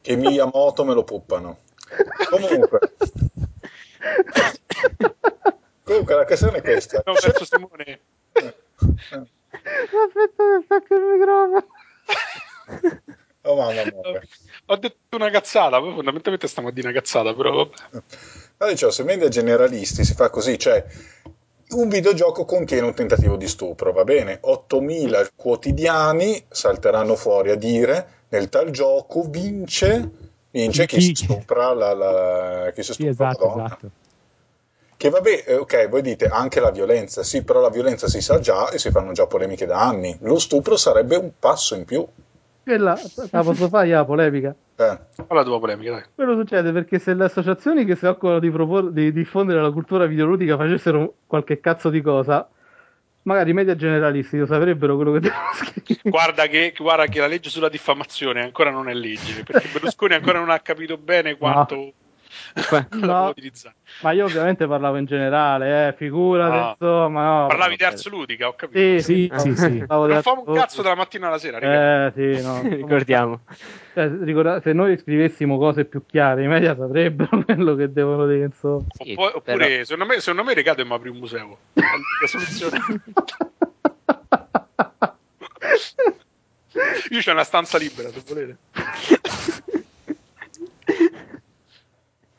che 0.02 0.16
Miyamoto 0.16 0.84
me 0.86 0.94
lo 0.94 1.04
puppano. 1.04 1.58
Comunque, 2.30 2.80
comunque 5.84 6.16
la 6.16 6.26
questione 6.26 6.58
è 6.58 6.62
questa. 6.62 7.02
No, 7.06 7.14
verso 7.14 7.46
Simone. 7.46 8.00
Aspetta 8.82 10.44
che 10.44 10.62
stacco 10.66 10.96
il 10.96 11.02
microfono. 11.02 11.68
Oh 13.44 13.56
mamma 13.56 13.72
mia. 13.72 13.92
Ho 14.68 14.76
detto 14.76 15.16
una 15.16 15.32
cazzata, 15.32 15.80
poi 15.80 15.96
fondamentalmente 15.96 16.48
stiamo 16.48 16.68
a 16.68 16.72
dire 16.72 16.90
una 16.90 17.00
cazzata, 17.00 17.34
però 17.34 17.56
vabbè. 17.56 18.04
Ma 18.58 18.68
dicevo, 18.68 18.92
se 18.92 19.02
ai 19.02 19.30
generalisti 19.32 20.04
si 20.04 20.14
fa 20.14 20.30
così, 20.30 20.60
cioè 20.60 20.86
un 21.70 21.90
videogioco 21.90 22.46
contiene 22.46 22.86
un 22.86 22.94
tentativo 22.94 23.38
di 23.38 23.48
stupro, 23.48 23.94
va 23.94 24.04
bene? 24.04 24.38
8000 24.42 25.30
quotidiani 25.36 26.46
salteranno 26.50 27.16
fuori 27.16 27.50
a 27.50 27.56
dire 27.56 28.26
nel 28.30 28.48
tal 28.50 28.70
gioco 28.70 29.24
vince, 29.24 30.08
vince 30.52 30.86
chi 30.86 31.02
si 31.02 31.14
Chi- 31.14 31.24
stupra 31.26 31.74
la, 31.74 31.94
la- 31.94 32.72
chi 32.74 32.84
si 32.84 32.94
Sì, 32.94 33.08
stupra 33.08 33.26
la 33.26 33.32
esatto, 33.32 33.48
donna. 33.48 33.66
esatto. 33.66 33.90
Che 34.98 35.10
vabbè, 35.10 35.44
eh, 35.48 35.56
ok, 35.56 35.90
voi 35.90 36.02
dite 36.04 36.28
anche 36.28 36.60
la 36.60 36.70
violenza, 36.70 37.24
sì, 37.24 37.44
però 37.44 37.60
la 37.60 37.70
violenza 37.70 38.08
si 38.08 38.22
sa 38.22 38.40
già 38.40 38.70
e 38.70 38.78
si 38.78 38.92
fanno 38.92 39.14
già 39.14 39.26
polemiche 39.26 39.66
da 39.66 39.80
anni. 39.82 40.16
Lo 40.22 40.38
stupro 40.38 40.78
sarebbe 40.78 41.16
un 41.16 41.32
passo 41.40 41.74
in 41.76 41.86
più. 41.86 42.06
Quella, 42.64 42.96
la 43.32 43.44
posso 43.44 43.68
fare 43.68 43.88
io 43.88 43.96
la 43.96 44.06
polemica? 44.06 44.56
Eh, 44.76 45.00
Fai 45.16 45.26
la 45.30 45.44
tua 45.44 45.60
polemica, 45.60 45.92
dai. 45.92 46.04
Quello 46.14 46.36
succede 46.36 46.72
perché 46.72 47.00
se 47.00 47.16
le 47.16 47.24
associazioni 47.26 47.84
che 47.86 47.96
si 47.96 48.06
occupano 48.06 48.38
di, 48.40 48.52
propor- 48.52 48.92
di 48.92 49.12
diffondere 49.12 49.60
la 49.60 49.72
cultura 49.72 50.06
videoludica 50.06 50.56
facessero 50.56 51.16
qualche 51.26 51.60
cazzo 51.60 51.90
di 51.90 52.02
cosa, 52.02 52.48
magari 53.24 53.52
i 53.52 53.54
media 53.54 53.76
generalisti 53.76 54.38
lo 54.38 54.46
saprebbero 54.46 54.96
quello 54.96 55.12
che 55.14 55.20
devono 55.20 55.42
scrivere. 55.54 56.10
Guarda 56.10 56.48
che, 56.48 56.74
guarda 56.78 57.06
che 57.06 57.20
la 57.20 57.28
legge 57.28 57.50
sulla 57.50 57.70
diffamazione 57.70 58.42
ancora 58.42 58.72
non 58.72 58.90
è 58.90 58.94
legge, 58.94 59.44
perché 59.44 59.68
Berlusconi 59.72 60.14
ancora 60.14 60.40
non 60.40 60.50
ha 60.50 60.60
capito 60.60 60.98
bene 60.98 61.38
quanto 61.38 61.76
Qua- 61.76 61.92
No. 62.92 63.34
Ma 64.02 64.12
io 64.12 64.26
ovviamente 64.26 64.66
parlavo 64.68 64.98
in 64.98 65.06
generale, 65.06 65.88
eh, 65.90 65.94
figurati, 65.94 66.56
Ah. 66.58 66.76
insomma, 66.80 67.24
no. 67.42 67.48
Parlavi 67.48 67.76
di 67.76 67.84
Ars 67.84 68.08
Ludica, 68.10 68.48
ho 68.48 68.54
capito. 68.56 68.80
Sì, 68.80 69.02
Sì, 69.02 69.28
no, 69.32 69.40
sì, 69.40 69.56
sì. 69.56 69.84
non 69.88 70.20
famo 70.22 70.44
un 70.46 70.54
cazzo 70.56 70.82
dalla 70.82 70.96
mattina 70.96 71.28
alla 71.28 71.38
sera. 71.38 71.60
Eh, 72.08 72.12
sì, 72.16 72.42
no. 72.42 72.62
Ricordiamo. 72.68 73.42
Cioè, 73.94 74.10
ricorda- 74.22 74.62
se 74.62 74.72
noi 74.74 74.98
scrivessimo 74.98 75.58
cose 75.58 75.86
più 75.86 76.06
chiare, 76.06 76.44
i 76.44 76.48
media 76.48 76.76
saprebbero 76.76 77.44
quello 77.44 77.76
che 77.76 77.92
devono 77.92 78.26
dire, 78.28 78.46
insomma. 78.46 78.84
Sì, 79.04 79.12
Oppo- 79.18 79.38
oppure, 79.38 79.58
però- 79.58 79.84
secondo 79.84 80.06
me, 80.14 80.20
secondo 80.20 80.44
me 80.44 80.54
Regato 80.54 80.86
mi 80.86 80.94
apri 80.94 81.10
un 81.10 81.18
museo. 81.18 81.58
La 81.74 82.28
soluzione. 82.28 82.80
Io 87.10 87.20
c'ho 87.20 87.32
una 87.32 87.44
stanza 87.44 87.78
libera, 87.78 88.10
se 88.10 88.22
volete. 88.26 88.58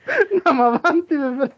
no, 0.45 0.53
ma 0.53 0.67
avanti, 0.67 1.15
per 1.17 1.55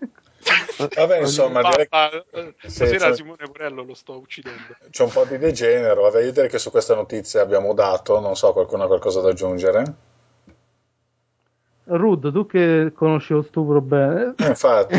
vabbè, 0.95 1.21
insomma, 1.21 1.61
Basta, 1.63 2.11
eh, 2.33 2.55
Sì, 2.63 2.69
stasera 2.71 2.99
cioè- 3.07 3.15
Simone 3.15 3.47
Porello 3.51 3.83
lo 3.83 3.95
sto 3.95 4.19
uccidendo. 4.19 4.77
c'è 4.91 5.03
un 5.05 5.11
po' 5.11 5.25
di 5.25 5.39
degenero. 5.39 6.03
Vabbè, 6.03 6.23
io 6.23 6.33
direi 6.33 6.49
che 6.51 6.59
su 6.59 6.71
questa 6.71 6.95
notizia 6.95 7.41
abbiamo 7.41 7.73
dato, 7.73 8.21
non 8.21 8.37
so, 8.37 8.53
qualcuno 8.53 8.85
ha 8.85 8.87
qualcosa 8.87 9.21
da 9.23 9.31
aggiungere? 9.31 9.95
Rud, 11.87 12.33
tu 12.33 12.47
che 12.47 12.93
conosci 12.95 13.33
lo 13.35 13.43
stupro 13.43 13.81
bene, 13.81 14.35
Eh, 14.39 14.47
Infatti, 14.49 14.97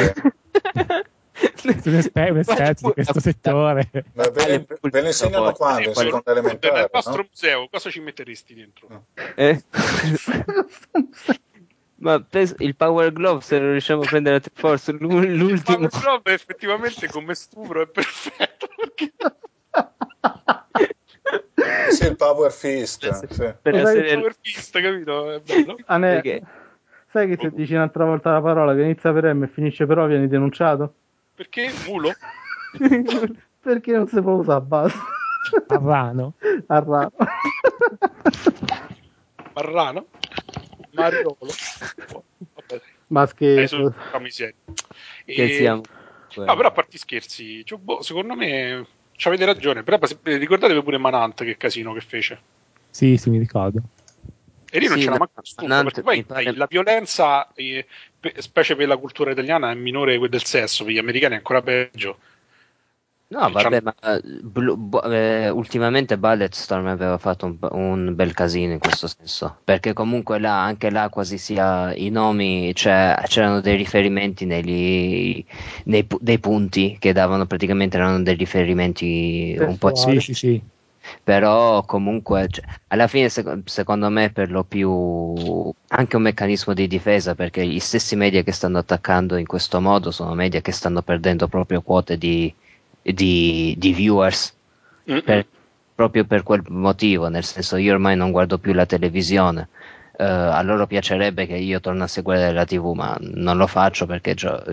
Sei 1.55 1.75
un 1.85 1.95
esper- 1.95 2.31
un 2.31 2.37
esperto 2.37 2.87
di 2.87 2.93
questo 2.93 3.19
settore. 3.19 3.89
ma 4.13 4.29
ve, 4.29 4.65
ve 4.81 5.01
le 5.01 5.07
insegnano 5.07 5.51
quando? 5.51 5.89
In 5.89 5.95
seconda 5.95 6.31
nel 6.33 6.37
elementare, 6.43 6.89
nostro 6.91 7.15
no? 7.17 7.27
museo 7.29 7.67
cosa 7.69 7.89
ci 7.89 7.99
metteresti 7.99 8.53
dentro? 8.53 9.05
Eh? 9.35 9.63
Ma 12.06 12.24
il 12.60 12.76
Power 12.76 13.12
Glove, 13.12 13.41
se 13.41 13.58
lo 13.58 13.72
riusciamo 13.72 14.03
a 14.03 14.06
prendere 14.06 14.36
a 14.36 14.39
Triforce, 14.39 14.91
l'u- 14.91 15.24
Il 15.24 15.34
l'ultimo. 15.38 15.88
Power 15.88 16.03
Glove 16.03 16.34
effettivamente 16.34 17.08
come 17.08 17.34
stupro 17.34 17.82
è 17.82 17.88
perfetto 17.88 18.68
perché 18.76 19.12
Sì, 21.89 22.06
il 22.06 22.16
Power 22.16 22.51
Fist. 22.51 23.10
sì. 23.12 23.53
Per 23.60 23.74
Lo 23.74 23.86
sai- 23.86 23.97
il 23.97 24.03
essere- 24.03 24.16
Power 24.20 24.36
Fist, 24.39 24.80
capito? 24.80 25.32
È 25.32 25.39
bello. 25.39 25.78
Ane- 25.88 26.14
Perché? 26.22 26.43
sai 27.10 27.28
che 27.28 27.38
se 27.41 27.49
dici 27.51 27.74
un'altra 27.74 28.06
volta 28.06 28.32
la 28.34 28.41
parola 28.41 28.76
che 28.76 28.82
inizia 28.84 29.12
per 29.12 29.34
M 29.34 29.41
e 29.43 29.47
finisce 29.47 29.88
per 29.88 29.97
O 29.97 30.06
vieni 30.06 30.28
denunciato? 30.28 30.93
Perché 31.34 31.72
mulo? 31.88 32.12
Perché 33.62 33.91
non 33.93 34.08
si 34.08 34.22
può 34.22 34.34
usare, 34.34 34.62
basta. 34.62 34.99
Marrano. 35.80 36.34
A 36.68 36.80
raro. 39.62 40.06
Vabbè, 40.95 42.81
Ma 43.07 43.25
scherzo. 43.25 43.93
serio. 44.29 44.55
E- 45.25 45.33
Scherziamo. 45.33 45.83
No, 46.37 46.55
però 46.55 46.67
a 46.67 46.71
parte 46.71 46.97
scherzi, 46.97 47.63
cioè, 47.65 47.79
boh, 47.79 48.01
secondo 48.01 48.35
me 48.35 48.85
ci 49.15 49.27
avete 49.27 49.45
ragione. 49.45 49.83
Però 49.83 49.97
ricordatevi 50.23 50.83
pure 50.83 50.97
Manant 50.97 51.43
che 51.43 51.55
casino 51.57 51.93
che 51.93 52.01
fece. 52.01 52.41
Sì, 52.89 53.17
sì, 53.17 53.29
mi 53.29 53.37
ricordo. 53.37 53.81
E 54.69 54.79
lì 54.79 54.87
non 54.87 54.97
Sì, 54.97 55.03
c'era 55.05 55.17
manco 55.17 55.41
perché 55.83 56.01
poi 56.01 56.23
pare- 56.23 56.53
la 56.55 56.65
violenza, 56.69 57.51
eh, 57.53 57.85
pe- 58.19 58.33
specie 58.39 58.75
per 58.75 58.87
la 58.87 58.97
cultura 58.97 59.31
italiana, 59.31 59.71
è 59.71 59.75
minore 59.75 60.13
di 60.13 60.17
quella 60.17 60.31
del 60.35 60.43
sesso, 60.43 60.83
per 60.83 60.93
gli 60.93 60.97
americani 60.97 61.35
è 61.35 61.37
ancora 61.37 61.61
peggio. 61.61 62.19
No, 63.36 63.49
Che 63.51 63.51
vabbè, 63.51 63.81
ma 63.81 63.93
eh, 64.01 64.21
Blu- 64.43 64.77
bo- 64.77 65.03
eh, 65.03 65.49
ultimamente 65.49 66.17
Bulletstorm 66.17 66.88
aveva 66.88 67.17
fatto 67.17 67.45
un, 67.45 67.57
un 67.71 68.15
bel 68.15 68.33
casino 68.33 68.71
in 68.71 68.79
questo 68.79 69.07
senso, 69.07 69.57
perché 69.65 69.91
comunque 69.91 70.39
là, 70.39 70.63
anche 70.63 70.89
là 70.89 71.09
quasi 71.09 71.38
sia 71.38 71.93
i 71.93 72.09
nomi, 72.09 72.73
cioè, 72.73 73.13
c'erano 73.27 73.59
dei 73.59 73.75
riferimenti 73.75 74.45
negli, 74.45 75.43
nei 75.86 76.07
dei 76.21 76.39
punti 76.39 76.95
che 76.97 77.11
davano 77.11 77.45
praticamente 77.45 77.97
erano 77.97 78.21
dei 78.23 78.36
riferimenti 78.36 79.57
un 79.59 79.77
po'. 79.77 79.93
Sì, 79.95 80.19
sì, 80.21 80.33
sì. 80.33 80.61
però 81.23 81.83
comunque 81.86 82.47
cioè, 82.49 82.63
alla 82.88 83.07
fine 83.07 83.29
sec- 83.29 83.61
secondo 83.69 84.09
me 84.09 84.31
per 84.31 84.49
lo 84.51 84.63
più 84.63 85.71
anche 85.89 86.15
un 86.15 86.21
meccanismo 86.21 86.73
di 86.73 86.88
difesa 86.88 87.36
perché 87.36 87.65
gli 87.65 87.79
stessi 87.79 88.15
media 88.15 88.43
che 88.43 88.51
stanno 88.51 88.77
attaccando 88.79 89.36
in 89.38 89.45
questo 89.45 89.79
modo 89.81 90.11
sono 90.11 90.33
media 90.33 90.61
che 90.61 90.71
stanno 90.71 91.01
perdendo 91.01 91.47
proprio 91.47 91.81
quote 91.81 92.17
di, 92.17 92.53
di- 93.14 93.76
di 93.78 93.93
viewers 93.93 94.53
per- 95.24 95.45
proprio 95.93 96.26
per 96.26 96.43
quel 96.43 96.64
motivo 96.70 97.28
nel 97.30 97.43
senso 97.43 97.78
io 97.78 97.93
ormai 97.93 98.16
non 98.16 98.32
guardo 98.32 98.58
più 98.58 98.74
la 98.74 98.86
televisione 98.86 99.70
Eh, 100.18 100.24
a 100.24 100.62
loro 100.62 100.88
piacerebbe 100.88 101.45
che 101.45 101.58
io 101.58 101.82
tornassi 101.82 102.20
a 102.20 102.22
guardare 102.22 102.53
la 102.53 102.64
tv 102.64 102.93
ma 102.93 103.18
non 103.20 103.58
lo 103.58 103.68
faccio 103.68 104.06
perché 104.06 104.34
gio- 104.34 104.64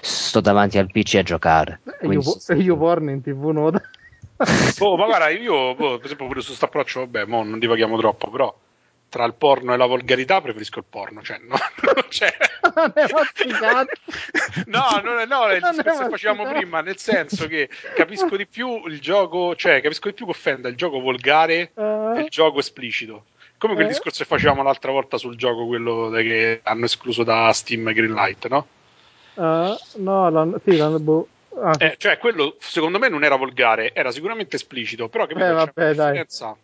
sto 0.00 0.40
davanti 0.40 0.78
al 0.78 0.90
pc 0.90 1.16
a 1.16 1.22
giocare. 1.22 1.80
E 1.84 1.90
io, 1.90 2.22
Quindi- 2.22 2.30
e 2.46 2.54
io 2.54 2.74
porno 2.78 3.10
in 3.10 3.20
tv 3.20 3.50
no? 3.50 3.70
Oh, 4.80 4.96
ma 4.96 5.04
guarda, 5.04 5.28
io, 5.28 5.74
boh, 5.74 5.96
per 5.96 6.06
esempio, 6.06 6.26
pure 6.26 6.40
su 6.40 6.46
questo 6.46 6.64
approccio, 6.64 7.00
vabbè, 7.00 7.26
mo 7.26 7.42
non 7.44 7.58
divaghiamo 7.58 7.98
troppo, 7.98 8.30
però 8.30 8.56
tra 9.08 9.24
il 9.24 9.34
porno 9.34 9.72
e 9.72 9.76
la 9.76 9.86
volgarità 9.86 10.40
preferisco 10.40 10.80
il 10.80 10.84
porno, 10.88 11.22
cioè, 11.22 11.38
no, 11.42 11.56
non 11.82 12.04
c'è. 12.08 12.34
Non. 13.60 13.86
No, 14.66 15.00
non 15.02 15.18
è, 15.18 15.26
no, 15.26 15.46
è 15.46 15.54
il 15.56 15.60
discorso 15.70 16.02
che 16.04 16.08
facevamo 16.10 16.46
prima, 16.50 16.80
nel 16.80 16.98
senso 16.98 17.46
che 17.46 17.68
capisco 17.94 18.36
di 18.36 18.46
più 18.46 18.86
il 18.86 19.00
gioco, 19.00 19.54
cioè 19.56 19.80
capisco 19.80 20.08
di 20.08 20.14
più 20.14 20.24
che 20.26 20.30
offenda 20.32 20.68
il 20.68 20.76
gioco 20.76 21.00
volgare 21.00 21.72
e 21.74 22.20
il 22.20 22.26
gioco 22.28 22.58
esplicito. 22.58 23.26
Come 23.56 23.74
quel 23.74 23.86
Eh? 23.86 23.88
discorso 23.88 24.22
che 24.22 24.28
facevamo 24.28 24.62
l'altra 24.62 24.90
volta 24.92 25.16
sul 25.16 25.36
gioco, 25.36 25.66
quello 25.66 26.10
che 26.10 26.60
hanno 26.62 26.84
escluso 26.84 27.22
da 27.24 27.52
Steam 27.52 27.90
Greenlight, 27.92 28.46
no? 28.48 28.66
eh, 29.34 29.76
no, 29.96 30.30
l'hanno- 30.30 30.60
sì, 30.64 30.76
l'hanno- 30.76 31.00
boh, 31.00 31.28
Ah, 31.60 31.74
Eh, 31.78 31.96
cioè, 31.98 32.18
quello 32.18 32.54
secondo 32.60 32.98
me 33.00 33.08
non 33.08 33.24
era 33.24 33.34
volgare, 33.34 33.92
era 33.92 34.12
sicuramente 34.12 34.54
esplicito, 34.54 35.08
però 35.08 35.26
che 35.26 35.32
Eh, 35.34 35.52
vabbè, 35.52 35.72
dai. 35.74 36.06
differenza. 36.12 36.56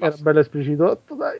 Eh, 0.00 0.06
era 0.06 0.16
bello 0.18 0.40
esplicitotto, 0.40 1.14
dai. 1.14 1.38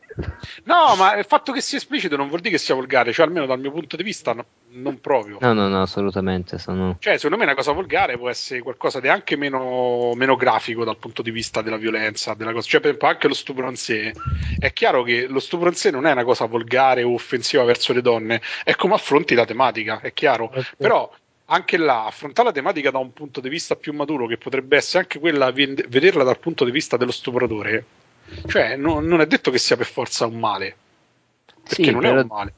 No, 0.65 0.97
ma 0.97 1.17
il 1.17 1.25
fatto 1.25 1.53
che 1.53 1.61
sia 1.61 1.79
esplicito 1.79 2.17
non 2.17 2.29
vuol 2.29 2.41
dire 2.41 2.57
che 2.57 2.61
sia 2.61 2.75
volgare, 2.75 3.13
cioè 3.13 3.27
almeno 3.27 3.47
dal 3.47 3.61
mio 3.61 3.71
punto 3.71 3.97
di 3.97 4.03
vista 4.03 4.33
no- 4.33 4.45
non 4.71 5.01
proprio. 5.01 5.39
No, 5.41 5.53
no, 5.53 5.69
no, 5.69 5.83
assolutamente. 5.83 6.59
Sono... 6.59 6.97
Cioè, 6.99 7.17
secondo 7.17 7.37
me 7.37 7.45
una 7.45 7.55
cosa 7.55 7.73
volgare 7.73 8.19
può 8.19 8.29
essere 8.29 8.61
qualcosa 8.61 9.01
di 9.01 9.09
anche 9.09 9.37
meno, 9.37 10.13
meno 10.15 10.37
grafico 10.37 10.85
dal 10.85 10.97
punto 10.97 11.23
di 11.23 11.31
vista 11.31 11.63
della 11.63 11.77
violenza, 11.77 12.35
della 12.35 12.53
cosa. 12.53 12.69
Cioè, 12.69 12.81
per 12.81 12.91
esempio, 12.91 13.09
anche 13.09 13.29
lo 13.29 13.35
stupro 13.35 13.69
in 13.69 13.77
sé. 13.77 14.13
È 14.59 14.73
chiaro 14.73 15.03
che 15.05 15.27
lo 15.29 15.39
stupro 15.39 15.69
in 15.69 15.75
sé 15.75 15.91
non 15.91 16.07
è 16.07 16.13
una 16.13 16.25
cosa 16.25 16.47
volgare 16.47 17.05
o 17.05 17.13
offensiva 17.13 17.63
verso 17.63 17.93
le 17.93 18.03
donne, 18.03 18.43
è 18.65 18.75
come 18.75 18.95
affronti 18.95 19.35
la 19.35 19.45
tematica, 19.45 20.01
è 20.01 20.13
chiaro. 20.13 20.45
Ok. 20.45 20.77
Però 20.77 21.11
anche 21.51 21.77
là, 21.77 22.07
affrontare 22.07 22.49
la 22.49 22.55
tematica 22.55 22.91
da 22.91 22.99
un 22.99 23.13
punto 23.13 23.41
di 23.41 23.49
vista 23.49 23.77
più 23.77 23.93
maturo, 23.93 24.27
che 24.27 24.37
potrebbe 24.37 24.77
essere 24.77 25.01
anche 25.01 25.19
quella, 25.19 25.51
vederla 25.51 26.25
dal 26.25 26.39
punto 26.39 26.65
di 26.65 26.71
vista 26.71 26.97
dello 26.97 27.13
stupratore, 27.13 27.85
cioè 28.47 28.77
no- 28.77 29.01
non 29.01 29.21
è 29.21 29.27
detto 29.27 29.51
che 29.51 29.59
sia 29.59 29.77
per 29.77 29.87
forza 29.87 30.27
un 30.27 30.39
male, 30.39 30.77
perché 31.63 31.85
Sì, 31.85 31.91
non 31.91 32.01
però- 32.01 32.15
è 32.17 32.21
un 32.21 32.27
male. 32.27 32.53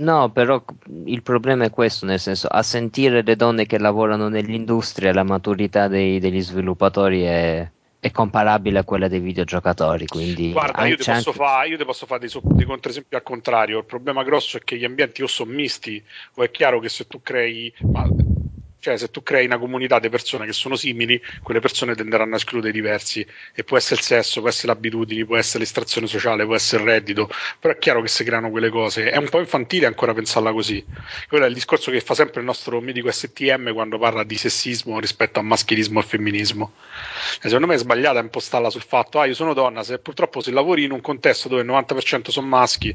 No, 0.00 0.30
però 0.30 0.62
il 1.06 1.22
problema 1.22 1.64
è 1.64 1.70
questo, 1.70 2.06
nel 2.06 2.20
senso, 2.20 2.46
a 2.46 2.62
sentire 2.62 3.22
le 3.22 3.34
donne 3.34 3.66
che 3.66 3.78
lavorano 3.80 4.28
nell'industria, 4.28 5.12
la 5.12 5.24
maturità 5.24 5.88
dei- 5.88 6.20
degli 6.20 6.40
sviluppatori 6.40 7.22
è, 7.22 7.68
è 7.98 8.10
comparabile 8.12 8.78
a 8.78 8.84
quella 8.84 9.08
dei 9.08 9.18
videogiocatori, 9.18 10.06
quindi 10.06 10.52
Guarda, 10.52 10.86
io 10.86 10.94
ti 10.96 11.10
anche- 11.10 11.32
fare 11.32 11.68
io 11.68 11.76
ti 11.76 11.84
posso 11.84 12.06
fare 12.06 12.20
dei, 12.20 12.28
so- 12.28 12.40
dei 12.44 12.64
controesempi 12.64 13.16
al 13.16 13.24
contrario. 13.24 13.78
Il 13.78 13.86
problema 13.86 14.22
grosso 14.22 14.56
è 14.56 14.60
che 14.60 14.76
gli 14.76 14.84
ambienti 14.84 15.20
o 15.24 15.26
sono 15.26 15.50
misti, 15.50 16.00
o 16.34 16.44
è 16.44 16.50
chiaro 16.52 16.78
che 16.78 16.88
se 16.88 17.08
tu 17.08 17.20
crei. 17.20 17.74
ma- 17.80 18.08
cioè, 18.88 18.96
se 18.96 19.10
tu 19.10 19.22
crei 19.22 19.44
una 19.44 19.58
comunità 19.58 19.98
di 19.98 20.08
persone 20.08 20.46
che 20.46 20.54
sono 20.54 20.74
simili, 20.74 21.20
quelle 21.42 21.60
persone 21.60 21.94
tenderanno 21.94 22.34
a 22.34 22.36
escludere 22.36 22.70
i 22.70 22.72
diversi. 22.72 23.26
E 23.54 23.64
può 23.64 23.76
essere 23.76 23.96
il 23.96 24.06
sesso, 24.06 24.40
può 24.40 24.48
essere 24.48 24.68
le 24.68 24.78
abitudini, 24.78 25.26
può 25.26 25.36
essere 25.36 25.60
l'estrazione 25.60 26.06
sociale, 26.06 26.46
può 26.46 26.54
essere 26.54 26.82
il 26.82 26.88
reddito. 26.88 27.28
Però 27.60 27.74
è 27.74 27.78
chiaro 27.78 28.00
che 28.00 28.08
si 28.08 28.24
creano 28.24 28.50
quelle 28.50 28.70
cose. 28.70 29.10
È 29.10 29.16
un 29.18 29.28
po' 29.28 29.40
infantile 29.40 29.84
ancora 29.84 30.14
pensarla 30.14 30.52
così. 30.52 30.82
Quello 31.28 31.44
è 31.44 31.48
il 31.48 31.54
discorso 31.54 31.90
che 31.90 32.00
fa 32.00 32.14
sempre 32.14 32.40
il 32.40 32.46
nostro 32.46 32.80
mitico 32.80 33.10
STM 33.10 33.72
quando 33.74 33.98
parla 33.98 34.24
di 34.24 34.36
sessismo 34.38 34.98
rispetto 34.98 35.38
a 35.38 35.42
maschilismo 35.42 36.00
e 36.00 36.02
femminismo. 36.02 36.72
E 37.42 37.48
secondo 37.48 37.66
me 37.66 37.74
è 37.74 37.78
sbagliata 37.78 38.20
impostarla 38.20 38.70
sul 38.70 38.82
fatto, 38.82 39.20
ah, 39.20 39.26
io 39.26 39.34
sono 39.34 39.52
donna, 39.52 39.82
se 39.82 39.98
purtroppo 39.98 40.40
se 40.40 40.50
lavori 40.50 40.84
in 40.84 40.92
un 40.92 41.00
contesto 41.00 41.48
dove 41.48 41.60
il 41.60 41.68
90% 41.68 42.30
sono 42.30 42.46
maschi, 42.46 42.94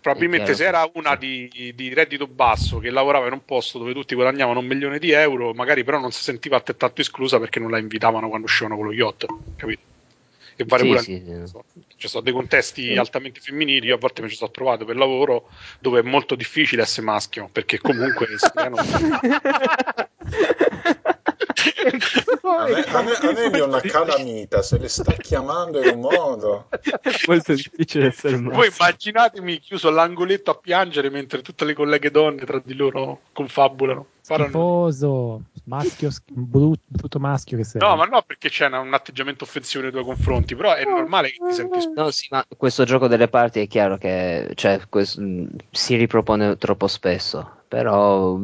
probabilmente 0.00 0.54
se 0.54 0.64
era 0.64 0.88
una 0.94 1.16
di, 1.16 1.72
di 1.74 1.94
reddito 1.94 2.26
basso 2.26 2.78
che 2.78 2.90
lavorava 2.90 3.26
in 3.26 3.32
un 3.32 3.44
posto 3.44 3.78
dove 3.78 3.92
tutti 3.92 4.14
guadagnavano 4.14 4.60
un 4.60 4.66
milione 4.66 4.98
di 4.98 5.10
euro, 5.10 5.52
magari 5.52 5.84
però 5.84 5.98
non 5.98 6.12
si 6.12 6.22
sentiva 6.22 6.56
altrettanto 6.56 7.00
esclusa 7.00 7.38
perché 7.38 7.60
non 7.60 7.70
la 7.70 7.78
invitavano 7.78 8.28
quando 8.28 8.46
uscivano 8.46 8.76
con 8.76 8.86
lo 8.86 8.92
yacht, 8.92 9.26
capito? 9.56 9.82
E 10.56 10.64
vale 10.64 10.82
Sì, 10.82 10.88
pure 10.88 11.00
sì, 11.00 11.22
sì. 11.24 11.86
ci 11.96 12.08
sono 12.08 12.22
dei 12.22 12.32
contesti 12.32 12.96
altamente 12.96 13.40
femminili, 13.40 13.86
io 13.86 13.94
a 13.94 13.98
volte 13.98 14.22
mi 14.22 14.28
ci 14.28 14.36
sono 14.36 14.50
trovato 14.50 14.84
per 14.84 14.96
lavoro 14.96 15.48
dove 15.78 16.00
è 16.00 16.02
molto 16.02 16.34
difficile 16.34 16.82
essere 16.82 17.06
maschio, 17.06 17.48
perché 17.50 17.78
comunque 17.78 18.26
si 18.36 18.50
creano... 18.50 18.76
A 22.42 22.64
me, 22.66 22.84
a 22.84 23.02
me, 23.02 23.12
a 23.14 23.32
me 23.32 23.50
è 23.50 23.62
una 23.62 23.80
calamita, 23.80 24.62
se 24.62 24.78
le 24.78 24.88
sta 24.88 25.12
chiamando 25.12 25.80
in 25.82 25.94
un 25.94 26.00
modo. 26.00 26.68
Molto 27.26 27.54
difficile 27.54 28.08
essere 28.08 28.36
Voi 28.36 28.68
maschio. 28.68 28.72
immaginatemi 28.84 29.58
chiuso 29.58 29.88
all'angoletto 29.88 30.50
a 30.50 30.54
piangere 30.54 31.10
mentre 31.10 31.42
tutte 31.42 31.64
le 31.64 31.74
colleghe 31.74 32.10
donne 32.10 32.44
tra 32.44 32.60
di 32.64 32.74
loro 32.74 33.20
confabulano. 33.32 34.06
Schifoso, 34.22 35.42
maschio, 35.64 36.08
sch- 36.10 36.22
brut- 36.28 36.80
brutto 36.86 37.18
maschio 37.18 37.56
che 37.56 37.64
sei. 37.64 37.80
No, 37.80 37.96
ma 37.96 38.04
no, 38.04 38.22
perché 38.22 38.48
c'è 38.48 38.66
un 38.66 38.94
atteggiamento 38.94 39.42
offensivo 39.42 39.82
nei 39.82 39.90
tuoi 39.92 40.04
confronti, 40.04 40.54
però 40.54 40.74
è 40.74 40.84
normale 40.84 41.30
che 41.30 41.38
ti 41.48 41.52
senti 41.52 41.78
escluso. 41.78 42.00
No, 42.00 42.10
sì, 42.12 42.26
ma 42.30 42.44
questo 42.56 42.84
gioco 42.84 43.08
delle 43.08 43.26
parti 43.28 43.60
è 43.60 43.66
chiaro 43.66 43.96
che 43.98 44.52
cioè, 44.54 44.80
quest- 44.88 45.18
mh, 45.18 45.48
si 45.72 45.96
ripropone 45.96 46.56
troppo 46.58 46.86
spesso, 46.86 47.62
però 47.66 48.38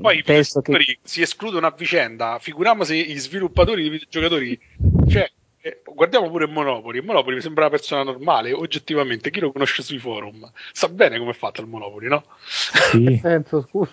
Poi 0.00 0.18
i 0.18 0.22
penso 0.22 0.62
che 0.62 0.98
si 1.02 1.20
escludono 1.20 1.66
a 1.66 1.74
vicenda, 1.76 2.38
figuriamoci 2.38 3.06
gli 3.06 3.18
sviluppatori 3.18 3.82
di 3.82 3.88
videogiocatori. 3.90 4.58
Cioè, 5.08 5.30
eh, 5.60 5.82
guardiamo 5.84 6.30
pure 6.30 6.46
Monopoli. 6.46 7.02
Monopoli 7.02 7.36
mi 7.36 7.42
sembra 7.42 7.66
una 7.66 7.76
persona 7.76 8.02
normale, 8.02 8.52
oggettivamente. 8.52 9.30
Chi 9.30 9.40
lo 9.40 9.52
conosce 9.52 9.82
sui 9.82 9.98
forum 9.98 10.50
sa 10.72 10.88
bene 10.88 11.18
come 11.18 11.32
è 11.32 11.34
fatto 11.34 11.60
il 11.60 11.66
Monopoli, 11.66 12.08
no? 12.08 12.24
Sì. 12.46 13.18
senso, 13.20 13.66
scusa. 13.68 13.92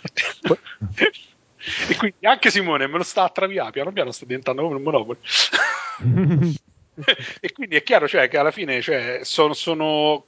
e 1.89 1.95
quindi 1.97 2.25
anche 2.25 2.49
Simone 2.49 2.87
me 2.87 2.97
lo 2.97 3.03
sta 3.03 3.23
a 3.23 3.29
traviare, 3.29 3.71
piano 3.71 3.91
piano 3.91 4.11
sta 4.11 4.25
diventando 4.25 4.61
come 4.61 4.75
un 4.75 4.83
Monopoli. 4.83 5.19
e 7.39 7.51
quindi 7.51 7.75
è 7.75 7.83
chiaro 7.83 8.07
cioè, 8.07 8.27
che 8.27 8.37
alla 8.37 8.51
fine 8.51 8.81
cioè, 8.81 9.19
sono, 9.23 9.53
sono 9.53 10.25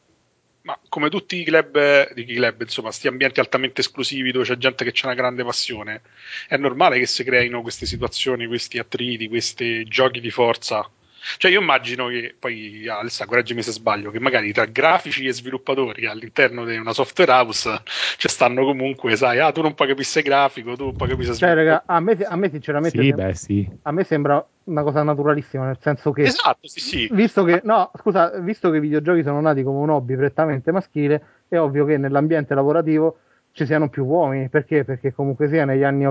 ma 0.69 0.79
come 0.87 1.09
tutti 1.09 1.37
i 1.37 1.43
club 1.43 2.13
i 2.15 2.25
club 2.25 2.61
insomma 2.61 2.91
sti 2.91 3.07
ambienti 3.07 3.39
altamente 3.39 3.81
esclusivi 3.81 4.31
dove 4.31 4.45
c'è 4.45 4.55
gente 4.57 4.85
che 4.85 4.91
c'ha 4.93 5.07
una 5.07 5.15
grande 5.15 5.43
passione 5.43 6.03
è 6.47 6.57
normale 6.57 6.99
che 6.99 7.07
si 7.07 7.23
creino 7.23 7.63
queste 7.63 7.87
situazioni 7.87 8.45
questi 8.45 8.77
attriti 8.77 9.27
questi 9.27 9.83
giochi 9.85 10.19
di 10.19 10.29
forza 10.29 10.87
cioè 11.37 11.51
io 11.51 11.61
immagino 11.61 12.07
che 12.07 12.35
poi 12.37 12.87
Alessa 12.87 13.25
correggimi 13.25 13.61
se 13.61 13.71
sbaglio 13.71 14.11
che 14.11 14.19
magari 14.19 14.51
tra 14.51 14.65
grafici 14.65 15.25
e 15.25 15.33
sviluppatori 15.33 16.05
all'interno 16.05 16.65
di 16.65 16.77
una 16.77 16.93
software 16.93 17.31
house 17.31 17.81
ci 18.17 18.27
stanno 18.27 18.63
comunque 18.63 19.15
sai 19.15 19.39
ah 19.39 19.51
tu 19.51 19.61
non 19.61 19.73
puoi 19.73 19.87
capire 19.87 20.21
grafico 20.21 20.75
tu 20.75 20.85
non 20.85 20.95
puoi 20.95 21.09
capire 21.09 21.33
Cioè, 21.33 21.53
raga, 21.53 21.83
a 21.85 21.99
me, 21.99 22.17
a 22.17 22.35
me 22.35 22.49
sinceramente 22.49 22.97
sì, 22.97 23.07
sembra, 23.07 23.25
beh, 23.25 23.33
sì. 23.33 23.69
a 23.81 23.91
me 23.91 24.03
sembra 24.03 24.47
una 24.63 24.83
cosa 24.83 25.01
naturalissima, 25.03 25.65
nel 25.65 25.77
senso 25.81 26.11
che 26.11 26.23
esatto 26.23 26.67
sì 26.67 26.79
sì 26.79 27.09
visto 27.11 27.43
che 27.43 27.61
no, 27.63 27.91
scusa, 27.99 28.39
visto 28.39 28.69
che 28.69 28.77
i 28.77 28.79
videogiochi 28.79 29.23
sono 29.23 29.41
nati 29.41 29.63
come 29.63 29.79
un 29.79 29.89
hobby 29.89 30.15
prettamente 30.15 30.71
maschile, 30.71 31.23
è 31.47 31.57
ovvio 31.57 31.85
che 31.85 31.97
nell'ambiente 31.97 32.53
lavorativo 32.53 33.19
ci 33.51 33.65
siano 33.65 33.89
più 33.89 34.05
uomini, 34.05 34.47
perché? 34.49 34.85
Perché 34.85 35.13
comunque 35.13 35.47
sia 35.49 35.65
negli 35.65 35.83
anni 35.83 36.07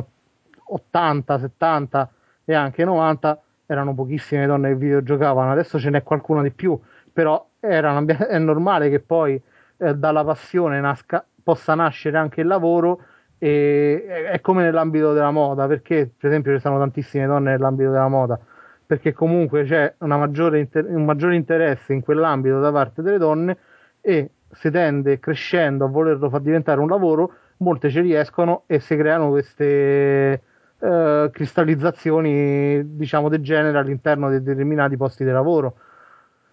80, 0.65 1.39
70 1.39 2.13
e 2.45 2.55
anche 2.55 2.85
90 2.85 3.43
erano 3.69 3.95
pochissime 3.95 4.47
donne 4.47 4.71
che 4.71 4.77
videogiocavano, 4.77 5.53
adesso 5.53 5.79
ce 5.79 5.91
n'è 5.91 6.03
qualcuno 6.03 6.43
di 6.43 6.51
più, 6.51 6.79
però 7.13 7.47
era 7.61 7.91
un 7.91 7.97
ambi- 7.99 8.17
è 8.29 8.39
normale 8.39 8.89
che 8.89 9.01
poi 9.01 9.41
eh, 9.77 9.95
dalla 9.95 10.25
passione 10.25 10.81
nasca, 10.81 11.25
possa 11.43 11.75
nascere 11.75 12.17
anche 12.17 12.41
il 12.41 12.47
lavoro 12.47 13.03
e 13.39 14.05
è- 14.33 14.41
come 14.41 14.63
nell'ambito 14.63 15.13
della 15.13 15.31
moda, 15.31 15.67
perché 15.67 16.11
per 16.17 16.31
esempio 16.31 16.55
ci 16.55 16.61
sono 16.61 16.79
tantissime 16.79 17.27
donne 17.27 17.51
nell'ambito 17.53 17.91
della 17.91 18.09
moda, 18.09 18.39
perché 18.87 19.13
comunque 19.13 19.65
c'è 19.65 19.95
maggiore 19.99 20.61
inter- 20.61 20.89
un 20.89 21.05
maggiore 21.05 21.37
interesse 21.37 21.93
in 21.93 22.01
quell'ambito 22.03 22.61
da 22.61 22.73
parte 22.73 23.03
delle 23.03 23.19
donne 23.19 23.59
e 24.01 24.31
si 24.51 24.71
tende 24.71 25.19
crescendo 25.19 25.85
a 25.85 25.89
volerlo 25.89 26.31
far 26.31 26.41
diventare 26.41 26.81
un 26.81 26.89
lavoro, 26.89 27.33
molte 27.59 27.91
ci 27.91 28.01
riescono 28.01 28.63
e 28.67 28.81
si 28.81 28.97
creano 28.97 29.29
queste 29.29 30.43
eh, 30.81 31.31
cristallizzazioni, 31.33 32.97
diciamo, 32.97 33.29
del 33.29 33.43
genere 33.43 33.79
all'interno 33.79 34.31
di 34.31 34.43
determinati 34.43 34.97
posti 34.97 35.25
di 35.25 35.31
lavoro. 35.31 35.77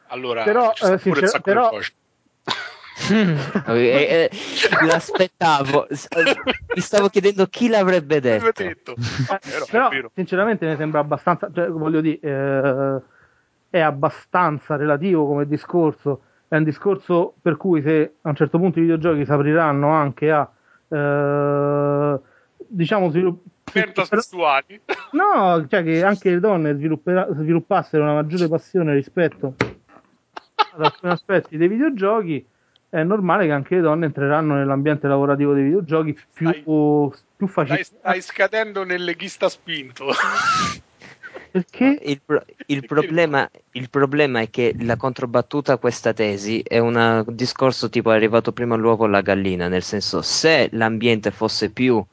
allora 0.07 0.43
Però, 0.43 0.71
eh, 0.71 0.97
sincer- 0.97 1.27
sacco 1.27 1.43
però- 1.43 1.69
di 1.69 1.75
voci. 1.75 1.93
Eh, 3.67 4.29
eh, 4.31 4.85
l'aspettavo, 4.85 5.87
eh, 5.89 5.97
mi 6.73 6.81
stavo 6.81 7.09
chiedendo 7.09 7.45
chi 7.47 7.67
l'avrebbe 7.67 8.21
detto. 8.21 8.63
detto. 8.63 8.95
Eh, 8.95 9.39
però 9.69 9.89
sinceramente 10.13 10.65
mi 10.65 10.75
sembra 10.77 11.01
abbastanza 11.01 11.49
cioè, 11.53 11.67
voglio 11.67 11.99
dire 11.99 12.19
eh, 12.21 13.01
è 13.69 13.79
abbastanza 13.81 14.77
relativo 14.77 15.27
come 15.27 15.45
discorso 15.45 16.21
è 16.47 16.55
un 16.55 16.63
discorso 16.63 17.33
per 17.41 17.57
cui 17.57 17.81
se 17.81 18.13
a 18.21 18.29
un 18.29 18.35
certo 18.35 18.57
punto 18.59 18.79
i 18.79 18.83
videogiochi 18.83 19.25
si 19.25 19.31
apriranno 19.31 19.89
anche 19.89 20.31
a 20.31 20.49
eh, 20.87 22.19
diciamo 22.67 23.09
svilupp- 23.09 23.45
Merda 23.73 24.05
sessuali. 24.05 24.79
no 25.13 25.67
cioè 25.67 25.83
che 25.83 26.03
anche 26.03 26.29
le 26.29 26.39
donne 26.39 26.75
sviluppera- 26.75 27.27
sviluppassero 27.33 28.03
una 28.03 28.13
maggiore 28.13 28.47
passione 28.47 28.93
rispetto 28.93 29.55
ad 30.75 30.81
alcuni 30.83 31.11
aspetti 31.11 31.57
dei 31.57 31.67
videogiochi 31.67 32.45
è 32.89 33.03
normale 33.03 33.45
che 33.45 33.51
anche 33.51 33.75
le 33.75 33.81
donne 33.81 34.05
entreranno 34.05 34.55
nell'ambiente 34.55 35.07
lavorativo 35.07 35.53
dei 35.53 35.63
videogiochi 35.63 36.17
più, 36.31 36.47
Stai- 36.49 36.63
più 36.63 37.47
Stai, 37.47 37.47
facilmente 37.47 37.97
stai 37.99 38.21
scadendo 38.21 38.83
nel 38.83 39.03
leghista 39.03 39.49
spinto. 39.49 40.05
perché 41.55 41.99
Il, 42.03 42.21
pro- 42.25 42.43
il 42.65 42.85
problema, 42.85 43.49
il 43.71 43.89
problema 43.89 44.41
è 44.41 44.49
che 44.49 44.75
la 44.79 44.97
controbattuta 44.97 45.73
a 45.73 45.77
questa 45.77 46.11
tesi 46.13 46.61
è 46.61 46.79
un 46.79 47.23
discorso 47.29 47.89
tipo 47.89 48.11
è 48.11 48.15
arrivato 48.15 48.51
prima 48.51 48.75
l'uovo 48.75 49.05
o 49.05 49.07
la 49.07 49.21
gallina, 49.21 49.69
nel 49.69 49.83
senso 49.83 50.21
se 50.21 50.67
l'ambiente 50.73 51.31
fosse 51.31 51.69
più, 51.69 52.05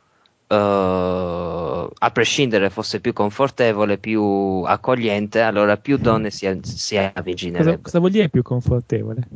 a 0.55 2.11
prescindere, 2.11 2.71
fosse 2.71 3.01
più 3.01 3.13
confortevole, 3.13 3.99
più 3.99 4.63
accogliente, 4.67 5.41
allora 5.41 5.77
più 5.77 5.97
donne 5.97 6.31
si, 6.31 6.47
si 6.63 6.97
Cosa, 6.97 7.13
avvicinerebbero. 7.15 7.79
cosa 7.81 7.99
vuol 7.99 8.11
dire 8.11 8.29
più 8.29 8.43
confortevole? 8.43 9.29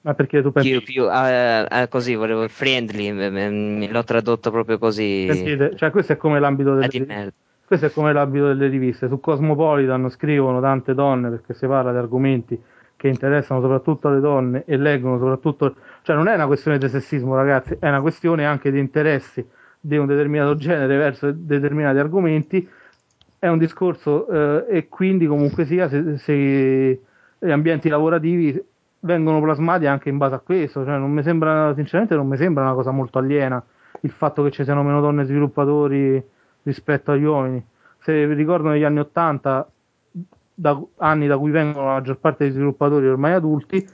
Ma 0.00 0.14
perché 0.14 0.40
tu 0.40 0.52
pensi... 0.52 0.70
Più, 0.70 0.82
più 0.82 1.10
eh, 1.10 1.66
eh, 1.68 1.88
così, 1.88 2.14
volevo 2.14 2.46
friendly, 2.48 3.10
m- 3.10 3.84
m- 3.84 3.90
l'ho 3.90 4.04
tradotto 4.04 4.50
proprio 4.50 4.78
così. 4.78 5.26
Cioè 5.76 5.90
questo 5.90 6.12
è 6.12 6.16
come 6.16 6.38
l'ambito 6.38 6.74
delle, 6.74 7.04
merda. 7.04 7.32
questo 7.66 7.86
è 7.86 7.90
come 7.90 8.12
l'ambito 8.12 8.46
delle 8.46 8.68
riviste. 8.68 9.08
Su 9.08 9.18
Cosmopolitan 9.18 10.08
scrivono 10.10 10.60
tante 10.60 10.94
donne 10.94 11.30
perché 11.30 11.54
si 11.54 11.66
parla 11.66 11.90
di 11.90 11.98
argomenti 11.98 12.60
che 12.94 13.08
interessano 13.08 13.60
soprattutto 13.60 14.08
le 14.08 14.20
donne 14.20 14.62
e 14.64 14.76
leggono 14.76 15.18
soprattutto... 15.18 15.74
Cioè 16.02 16.14
non 16.14 16.28
è 16.28 16.34
una 16.34 16.46
questione 16.46 16.78
di 16.78 16.88
sessismo 16.88 17.34
ragazzi, 17.34 17.76
è 17.80 17.88
una 17.88 18.00
questione 18.00 18.46
anche 18.46 18.70
di 18.70 18.78
interessi 18.78 19.44
di 19.80 19.96
un 19.96 20.06
determinato 20.06 20.56
genere 20.56 20.96
verso 20.96 21.30
determinati 21.32 21.98
argomenti. 21.98 22.68
È 23.38 23.48
un 23.48 23.58
discorso 23.58 24.28
eh, 24.28 24.76
e 24.76 24.88
quindi 24.88 25.26
comunque 25.26 25.66
sia 25.66 25.88
se, 25.88 26.18
se 26.18 27.00
gli 27.38 27.50
ambienti 27.50 27.88
lavorativi 27.88 28.62
vengono 29.00 29.40
plasmati 29.40 29.86
anche 29.86 30.08
in 30.08 30.16
base 30.16 30.34
a 30.34 30.38
questo, 30.38 30.84
cioè 30.84 30.96
non 30.98 31.12
mi 31.12 31.22
sembra 31.22 31.72
sinceramente 31.74 32.16
non 32.16 32.26
mi 32.26 32.36
sembra 32.36 32.64
una 32.64 32.74
cosa 32.74 32.90
molto 32.90 33.18
aliena 33.18 33.62
il 34.00 34.10
fatto 34.10 34.42
che 34.42 34.50
ci 34.50 34.64
siano 34.64 34.82
meno 34.82 35.00
donne 35.00 35.24
sviluppatori 35.24 36.22
rispetto 36.62 37.12
agli 37.12 37.24
uomini. 37.24 37.64
Se 37.98 38.26
vi 38.26 38.34
ricordo 38.34 38.68
negli 38.68 38.84
anni 38.84 39.00
80 39.00 39.70
da, 40.54 40.82
anni 40.98 41.26
da 41.26 41.36
cui 41.38 41.50
vengono 41.50 41.86
la 41.86 41.92
maggior 41.94 42.18
parte 42.18 42.44
dei 42.44 42.52
sviluppatori 42.52 43.06
ormai 43.08 43.32
adulti, 43.32 43.86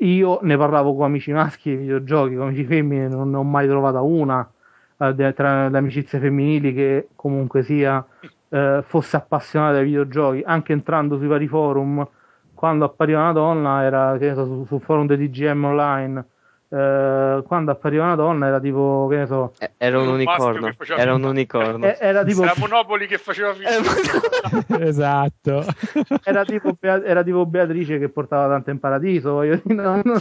io 0.00 0.38
ne 0.42 0.56
parlavo 0.56 0.94
con 0.94 1.04
amici 1.04 1.32
maschi 1.32 1.70
di 1.70 1.76
videogiochi, 1.76 2.34
con 2.34 2.48
amici 2.48 2.64
femmine 2.64 3.08
non 3.08 3.30
ne 3.30 3.36
ho 3.36 3.42
mai 3.42 3.66
trovata 3.66 4.00
una 4.00 4.48
eh, 4.98 5.32
tra 5.34 5.68
le 5.68 5.78
amicizie 5.78 6.18
femminili 6.18 6.74
che 6.74 7.08
comunque 7.14 7.62
sia 7.62 8.04
eh, 8.50 8.82
fosse 8.86 9.16
appassionata 9.16 9.78
ai 9.78 9.84
videogiochi, 9.84 10.42
anche 10.44 10.72
entrando 10.72 11.16
sui 11.16 11.26
vari 11.26 11.48
forum, 11.48 12.06
quando 12.54 12.84
appariva 12.84 13.20
una 13.20 13.32
donna 13.32 13.82
era 13.82 14.18
che 14.18 14.34
so, 14.34 14.44
su, 14.44 14.64
sul 14.66 14.80
forum 14.80 15.06
dei 15.06 15.16
DGM 15.16 15.64
online, 15.64 16.24
eh, 16.72 17.42
quando 17.46 17.70
appariva 17.72 18.04
una 18.04 18.14
donna 18.14 18.46
era 18.46 18.60
tipo, 18.60 19.06
che 19.10 19.16
ne 19.16 19.26
so, 19.26 19.52
Eh, 19.58 19.72
Era 19.76 19.98
un 20.00 20.06
Un 20.08 20.14
unicorno. 20.14 20.70
Era 20.96 21.14
un 21.14 21.24
unicorno. 21.24 21.84
eh, 21.86 21.96
era 22.00 22.24
tipo 22.24 22.42
Era 22.42 22.54
Monopoli 22.56 23.06
che 23.06 23.18
faceva 23.18 23.52
finta. 23.54 23.70
esatto. 24.80 25.64
era 26.24 26.44
tipo, 26.44 26.76
era 26.80 27.22
tipo 27.22 27.44
Beatrice 27.46 27.98
che 27.98 28.08
portava 28.08 28.48
tante 28.48 28.70
in 28.70 28.78
paradiso. 28.78 29.32
voglio 29.32 29.60
dire, 29.62 29.74
no, 29.82 30.00
no. 30.04 30.20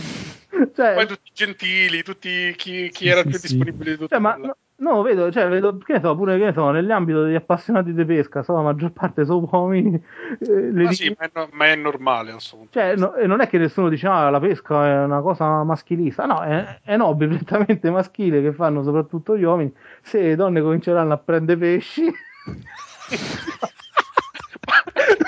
Cioè, 0.75 0.93
Poi 0.95 1.05
tutti 1.07 1.31
gentili, 1.33 2.03
tutti 2.03 2.53
chi, 2.57 2.89
chi 2.89 3.05
Sì, 3.05 3.07
era 3.07 3.21
sì, 3.21 3.27
più 3.29 3.37
sì. 3.37 3.47
disponibile 3.47 3.91
di 3.91 3.97
tutti. 3.97 4.09
cioè, 4.09 4.19
ma 4.19 4.35
no, 4.35 4.55
no, 4.79 5.01
vedo, 5.01 5.31
cioè, 5.31 5.47
vedo, 5.47 5.77
che 5.77 5.93
ne 5.93 5.99
so, 6.01 6.15
pure 6.15 6.37
che 6.37 6.45
ne 6.45 6.53
so, 6.53 6.69
nell'ambito 6.71 7.23
degli 7.23 7.35
appassionati 7.35 7.93
di 7.93 8.05
pesca, 8.05 8.43
so, 8.43 8.53
la 8.53 8.61
maggior 8.61 8.91
parte 8.91 9.23
sono 9.25 9.47
uomini. 9.51 10.01
eh, 10.39 10.71
Ma 10.71 10.89
di- 10.89 10.95
sì, 10.95 11.15
ma 11.17 11.25
è, 11.25 11.31
no- 11.33 11.49
ma 11.51 11.65
è 11.67 11.75
normale 11.75 12.29
a 12.29 12.33
questo 12.33 12.57
punto. 12.57 12.71
Cioè, 12.79 12.95
no- 12.95 13.15
e 13.15 13.27
non 13.27 13.41
è 13.41 13.47
che 13.47 13.57
nessuno 13.57 13.89
dice 13.89 14.07
ah, 14.07 14.29
la 14.29 14.39
pesca 14.39 14.85
è 14.85 15.03
una 15.03 15.21
cosa 15.21 15.63
maschilista, 15.63 16.25
no, 16.25 16.41
è, 16.41 16.79
è 16.83 16.93
un 16.95 17.01
hobby 17.01 17.27
prettamente 17.27 17.89
maschile 17.91 18.41
che 18.41 18.53
fanno 18.53 18.83
soprattutto 18.83 19.37
gli 19.37 19.43
uomini. 19.43 19.73
Se 20.01 20.19
le 20.21 20.35
donne 20.35 20.61
cominceranno 20.61 21.13
a 21.13 21.17
prendere 21.17 21.57
pesci, 21.59 22.03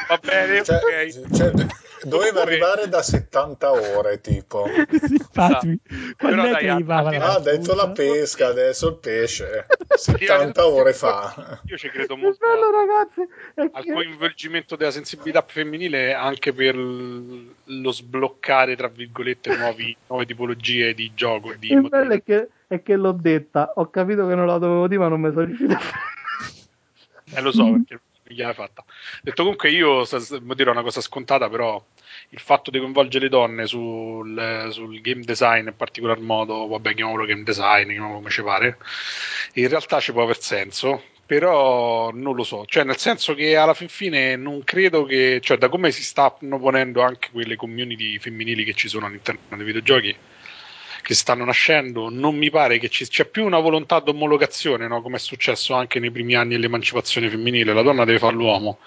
Va 0.08 0.20
bene, 0.22 0.64
Cioè, 0.64 0.78
ok. 0.78 1.36
cioè, 1.36 1.52
doveva 2.04 2.42
arrivare 2.42 2.88
da 2.88 3.02
70 3.02 3.72
ore, 3.72 4.22
tipo. 4.22 4.66
Sì, 5.02 5.14
infatti, 5.14 5.80
quando 6.18 6.42
Però 6.42 6.44
è 6.44 6.52
dai, 6.52 6.62
che 6.62 6.70
arrivava 6.70 7.10
Ah, 7.10 7.34
ha 7.36 7.40
detto 7.40 7.74
la 7.74 7.90
pesca, 7.90 8.48
adesso 8.48 8.90
il 8.90 8.98
pesce. 8.98 9.66
70 9.88 10.66
ore 10.68 10.94
fa. 10.94 11.60
Io 11.66 11.78
ci 11.78 11.90
credo 11.90 12.16
molto 12.18 12.46
bello 12.46 13.70
al 13.74 13.86
coinvolgimento 13.86 14.76
della 14.76 14.92
sensibilità 14.92 15.44
femminile 15.48 16.14
anche 16.14 16.54
per 16.54 16.76
lo 16.76 17.92
sbloccare, 17.92 18.76
tra 18.76 18.88
virgolette, 18.88 19.56
nuovi- 19.56 19.96
nuove 20.08 20.26
tipologie 20.26 20.94
di 20.94 21.12
gioco. 21.14 21.54
Di 21.58 21.72
il 21.72 21.88
bello 21.88 22.14
è 22.14 22.24
che, 22.24 22.50
è 22.68 22.82
che 22.82 22.96
l'ho 22.96 23.12
detta, 23.12 23.74
ho 23.76 23.90
capito 23.90 24.28
che 24.28 24.36
non 24.36 24.46
la 24.46 24.58
dovevo 24.58 24.88
dire, 24.88 25.00
ma 25.00 25.08
non 25.08 25.22
mi 25.22 25.32
sono 25.32 25.46
riuscito 25.46 25.74
a 25.74 25.80
Eh, 27.34 27.42
lo 27.42 27.52
so 27.52 27.72
perché 27.72 28.00
non 28.32 28.40
gliel'hai 28.40 28.54
fatta. 28.54 28.84
Detto 29.22 29.44
comunque, 29.44 29.70
io 29.70 30.04
dire 30.56 30.70
una 30.70 30.82
cosa 30.82 31.02
scontata, 31.02 31.50
però 31.50 31.84
il 32.30 32.40
fatto 32.40 32.72
di 32.72 32.80
coinvolgere 32.80 33.26
le 33.26 33.30
donne 33.30 33.66
sul, 33.66 34.70
sul 34.72 35.02
game 35.02 35.22
design 35.22 35.68
in 35.68 35.76
particolar 35.76 36.20
modo, 36.20 36.68
vabbè, 36.68 36.94
chiamiamolo 36.94 37.26
game 37.26 37.44
design, 37.44 37.84
chiamiamolo 37.84 38.16
come 38.16 38.30
ci 38.30 38.42
pare, 38.42 38.78
in 39.54 39.68
realtà 39.68 40.00
ci 40.00 40.12
può 40.12 40.24
aver 40.24 40.40
senso. 40.42 41.04
Però 41.32 42.12
non 42.12 42.36
lo 42.36 42.44
so, 42.44 42.66
cioè 42.66 42.84
nel 42.84 42.98
senso 42.98 43.34
che 43.34 43.56
alla 43.56 43.74
fin 43.74 43.88
fine 43.88 44.36
non 44.36 44.66
credo 44.66 45.06
che, 45.06 45.40
cioè 45.42 45.56
da 45.56 45.70
come 45.70 45.92
si 45.92 46.04
stanno 46.04 46.60
ponendo 46.60 47.02
anche 47.04 47.30
quelle 47.32 47.56
community 47.56 48.20
femminili 48.20 48.66
che 48.66 48.74
ci 48.74 48.90
sono 48.90 49.06
all'interno 49.06 49.56
dei 49.56 49.64
videogiochi, 49.66 50.14
che 51.12 51.18
stanno 51.18 51.44
nascendo, 51.44 52.10
non 52.10 52.38
mi 52.38 52.50
pare 52.50 52.78
che 52.78 52.88
ci 52.88 53.06
c'è 53.06 53.26
più 53.26 53.44
una 53.44 53.60
volontà 53.60 54.00
d'omologazione, 54.00 54.88
no? 54.88 55.02
come 55.02 55.18
è 55.18 55.20
successo 55.20 55.74
anche 55.74 56.00
nei 56.00 56.10
primi 56.10 56.36
anni 56.36 56.52
dell'emancipazione 56.52 57.30
femminile, 57.30 57.74
la 57.74 57.82
donna 57.82 58.06
deve 58.06 58.18
fare 58.18 58.34
l'uomo. 58.34 58.80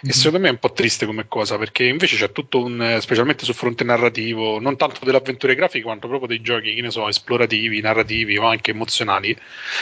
E 0.00 0.12
secondo 0.12 0.38
me 0.38 0.48
è 0.48 0.52
un 0.52 0.58
po' 0.58 0.72
triste 0.72 1.04
come 1.04 1.26
cosa, 1.26 1.58
perché 1.58 1.84
invece 1.84 2.16
c'è 2.16 2.30
tutto 2.30 2.62
un, 2.62 2.80
eh, 2.80 3.00
specialmente 3.00 3.44
sul 3.44 3.54
fronte 3.54 3.82
narrativo, 3.82 4.60
non 4.60 4.76
tanto 4.76 5.04
delle 5.04 5.16
avventure 5.16 5.56
grafiche 5.56 5.82
quanto 5.82 6.06
proprio 6.06 6.28
dei 6.28 6.40
giochi, 6.40 6.74
che 6.74 6.80
ne 6.80 6.90
so, 6.90 7.08
esplorativi, 7.08 7.80
narrativi 7.80 8.36
o 8.38 8.44
anche 8.46 8.70
emozionali. 8.70 9.36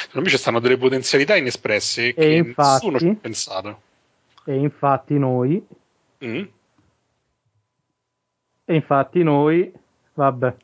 Secondo 0.05 0.26
me 0.26 0.28
ci 0.30 0.38
stanno 0.40 0.61
delle 0.61 0.78
potenzialità 0.78 1.36
inespresse 1.36 2.14
che 2.14 2.24
infatti- 2.24 2.86
nessuno 2.86 2.99
ci 2.99 3.07
ha 3.07 3.16
pensato. 3.20 3.80
E 4.47 4.55
infatti 4.55 5.18
noi, 5.18 5.62
Mm? 6.24 6.43
e 8.64 8.74
infatti 8.74 9.22
noi, 9.22 9.72
vabbè, 10.14 10.55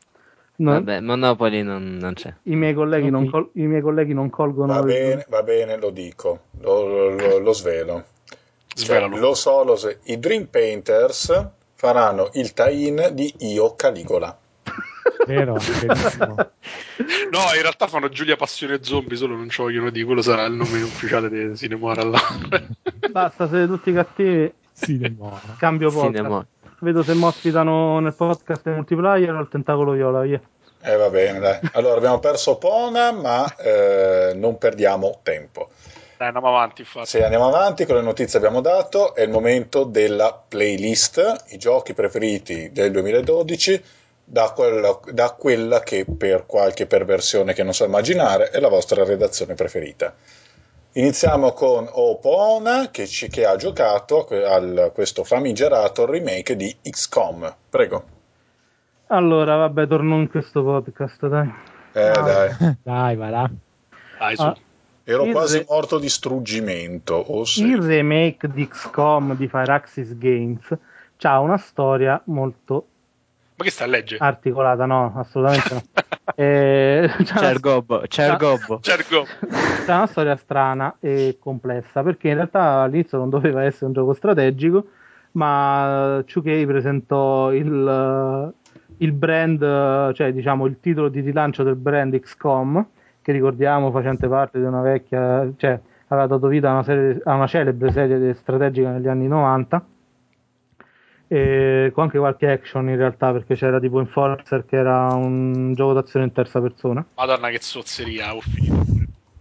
non- 0.61 0.75
Vabbè, 0.75 1.01
Monopoly 1.01 1.63
non, 1.63 1.97
non 2.01 2.15
c'è. 2.15 2.33
i, 2.45 2.55
miei 2.57 2.75
colleghi 2.75 3.11
non 3.11 3.29
col- 3.31 3.51
i 3.55 3.63
miei 3.67 3.81
colleghi 3.81 4.15
non 4.15 4.31
colgono 4.31 4.73
Va 4.75 4.83
bene, 4.83 5.25
va 5.29 5.43
bene, 5.43 5.77
lo 5.77 5.91
dico, 5.91 6.41
lo, 6.61 7.15
lo- 7.17 7.39
lo 7.39 7.53
svelo. 7.53 8.05
Cioè, 8.75 9.09
lo 9.09 9.35
so, 9.35 9.65
lo 9.65 9.75
so. 9.77 9.93
I 10.05 10.19
Dream 10.21 10.47
Painters 10.47 11.49
faranno 11.75 12.31
il 12.35 12.53
tie-in 12.53 13.11
di 13.13 13.35
Io 13.39 13.75
Caligola. 13.75 14.37
Vero. 15.27 15.57
No, 17.31 17.39
in 17.55 17.63
realtà 17.63 17.87
fanno 17.87 18.09
Giulia 18.09 18.37
Passione 18.37 18.83
Zombie, 18.83 19.17
solo 19.17 19.37
non 19.37 19.49
ci 19.49 19.63
vogliono 19.63 19.91
dire, 19.91 20.05
quello 20.05 20.23
sarà 20.23 20.45
il 20.45 20.55
nome 20.55 20.81
ufficiale 20.83 21.29
di 21.29 21.57
Cinemora. 21.57 22.03
Basta, 23.11 23.49
siete 23.49 23.67
tutti 23.67 23.93
cattivi, 23.93 24.53
Sì, 24.73 24.99
demora. 24.99 25.41
cambio 25.59 25.91
podcast. 25.91 26.15
Cinema. 26.17 26.47
Vedo 26.81 27.03
se 27.03 27.15
mi 27.15 27.25
ospitano 27.25 27.99
nel 27.99 28.15
podcast 28.15 28.67
in 28.67 28.75
multiplayer 28.75 29.35
o 29.35 29.41
il 29.41 29.49
tentacolo 29.49 29.93
viola, 29.93 30.21
via. 30.21 30.41
Eh, 30.81 30.97
va 30.97 31.11
bene, 31.11 31.41
dai. 31.41 31.59
Allora, 31.73 31.97
abbiamo 31.97 32.21
perso 32.21 32.57
Pona, 32.57 33.11
ma 33.11 33.53
eh, 33.57 34.33
non 34.37 34.59
perdiamo 34.59 35.19
tempo. 35.25 35.71
Dai, 36.17 36.29
andiamo 36.29 36.49
avanti, 36.49 36.83
infatti. 36.83 37.09
Se 37.09 37.25
andiamo 37.25 37.49
avanti 37.49 37.85
con 37.85 37.97
le 37.97 38.03
notizie 38.03 38.39
che 38.39 38.47
abbiamo 38.47 38.61
dato, 38.63 39.15
è 39.15 39.23
il 39.23 39.31
momento 39.31 39.83
della 39.83 40.41
playlist, 40.47 41.45
i 41.49 41.59
giochi 41.59 41.95
preferiti 41.95 42.71
del 42.71 42.93
2012, 42.93 43.83
da 44.25 44.53
quella, 44.53 45.01
da 45.11 45.31
quella 45.33 45.81
che 45.81 46.05
per 46.05 46.47
qualche 46.47 46.87
perversione 46.87 47.55
che 47.55 47.63
non 47.65 47.73
so 47.73 47.85
immaginare 47.85 48.51
è 48.51 48.61
la 48.61 48.69
vostra 48.69 49.03
redazione 49.03 49.55
preferita. 49.55 50.15
Iniziamo 50.99 51.53
con 51.53 51.87
Opona 51.89 52.91
che, 52.91 53.07
ci, 53.07 53.29
che 53.29 53.47
ha 53.47 53.55
giocato 53.55 54.27
a 54.27 54.91
questo 54.91 55.23
famigerato 55.23 56.05
remake 56.05 56.57
di 56.57 56.75
XCOM. 56.83 57.55
Prego. 57.71 58.05
Allora, 59.07 59.55
vabbè, 59.55 59.87
torno 59.87 60.17
in 60.17 60.29
questo 60.29 60.65
podcast, 60.65 61.29
dai. 61.29 61.53
Eh, 61.93 62.01
Ah. 62.09 62.21
dai. 62.21 62.77
Dai, 62.83 63.15
va 63.17 63.29
là. 63.31 63.51
Dai, 64.19 64.35
su. 64.37 64.43
Ah, 64.43 64.57
Ero 65.05 65.25
Il 65.25 65.31
quasi 65.33 65.59
re- 65.59 65.67
morto 65.69 65.99
di 66.01 66.09
struggimento. 66.09 67.15
Oh, 67.15 67.45
sì. 67.45 67.65
il 67.65 67.81
remake 67.81 68.49
di 68.51 68.67
XCOM 68.67 69.37
di 69.37 69.47
Firaxis 69.47 70.19
Games 70.19 70.77
ha 71.23 71.39
una 71.41 71.59
storia 71.59 72.21
molto 72.25 72.87
Ma 73.55 73.63
che 73.65 73.71
sta 73.71 73.85
a 73.85 73.87
leggere? 73.87 74.23
articolata, 74.25 74.85
no, 74.85 75.13
assolutamente 75.17 75.75
no. 75.75 75.83
Eh, 76.35 77.11
C'è 77.25 77.39
una- 77.39 77.51
il 77.51 77.61
gobbo, 77.61 78.03
c'è 78.09 78.31
il 78.31 78.37
gobbo. 78.39 78.79
C'è 79.85 79.95
una 79.95 80.07
storia 80.07 80.37
strana 80.37 80.97
e 81.01 81.37
complessa 81.41 82.03
perché 82.03 82.29
in 82.29 82.35
realtà 82.35 82.81
all'inizio 82.83 83.19
non 83.19 83.31
doveva 83.31 83.63
essere 83.65 83.87
un 83.87 83.93
gioco 83.93 84.13
strategico 84.15 84.87
ma 85.33 86.19
2K 86.19 86.67
presentò 86.67 87.53
il, 87.53 88.53
il 88.99 89.13
brand 89.13 90.13
cioè 90.15 90.33
diciamo 90.33 90.67
il 90.67 90.79
titolo 90.81 91.09
di 91.09 91.21
rilancio 91.21 91.63
del 91.63 91.77
brand 91.77 92.19
XCOM 92.19 92.87
che 93.23 93.33
ricordiamo 93.33 93.91
facente 93.91 94.27
parte 94.27 94.59
di 94.59 94.65
una 94.65 94.81
vecchia 94.81 95.49
cioè 95.57 95.79
aveva 96.09 96.27
dato 96.27 96.47
vita 96.49 96.71
a 96.71 96.73
una, 96.73 96.83
serie, 96.83 97.21
a 97.25 97.35
una 97.35 97.47
celebre 97.47 97.93
serie 97.93 98.35
strategica 98.35 98.91
negli 98.91 99.07
anni 99.09 99.29
90 99.29 99.85
e 101.29 101.91
con 101.95 102.05
anche 102.05 102.19
qualche 102.19 102.51
action 102.51 102.89
in 102.89 102.97
realtà 102.97 103.33
perché 103.33 103.55
c'era 103.55 103.79
tipo 103.79 104.01
Enforcer 104.01 104.65
che 104.65 104.77
era 104.77 105.13
un 105.15 105.75
gioco 105.75 105.93
d'azione 105.93 106.25
in 106.27 106.33
terza 106.33 106.61
persona 106.61 107.05
Madonna 107.17 107.51
che 107.51 107.59
zozzeria, 107.61 108.35
ho 108.35 108.41
finito. 108.41 108.87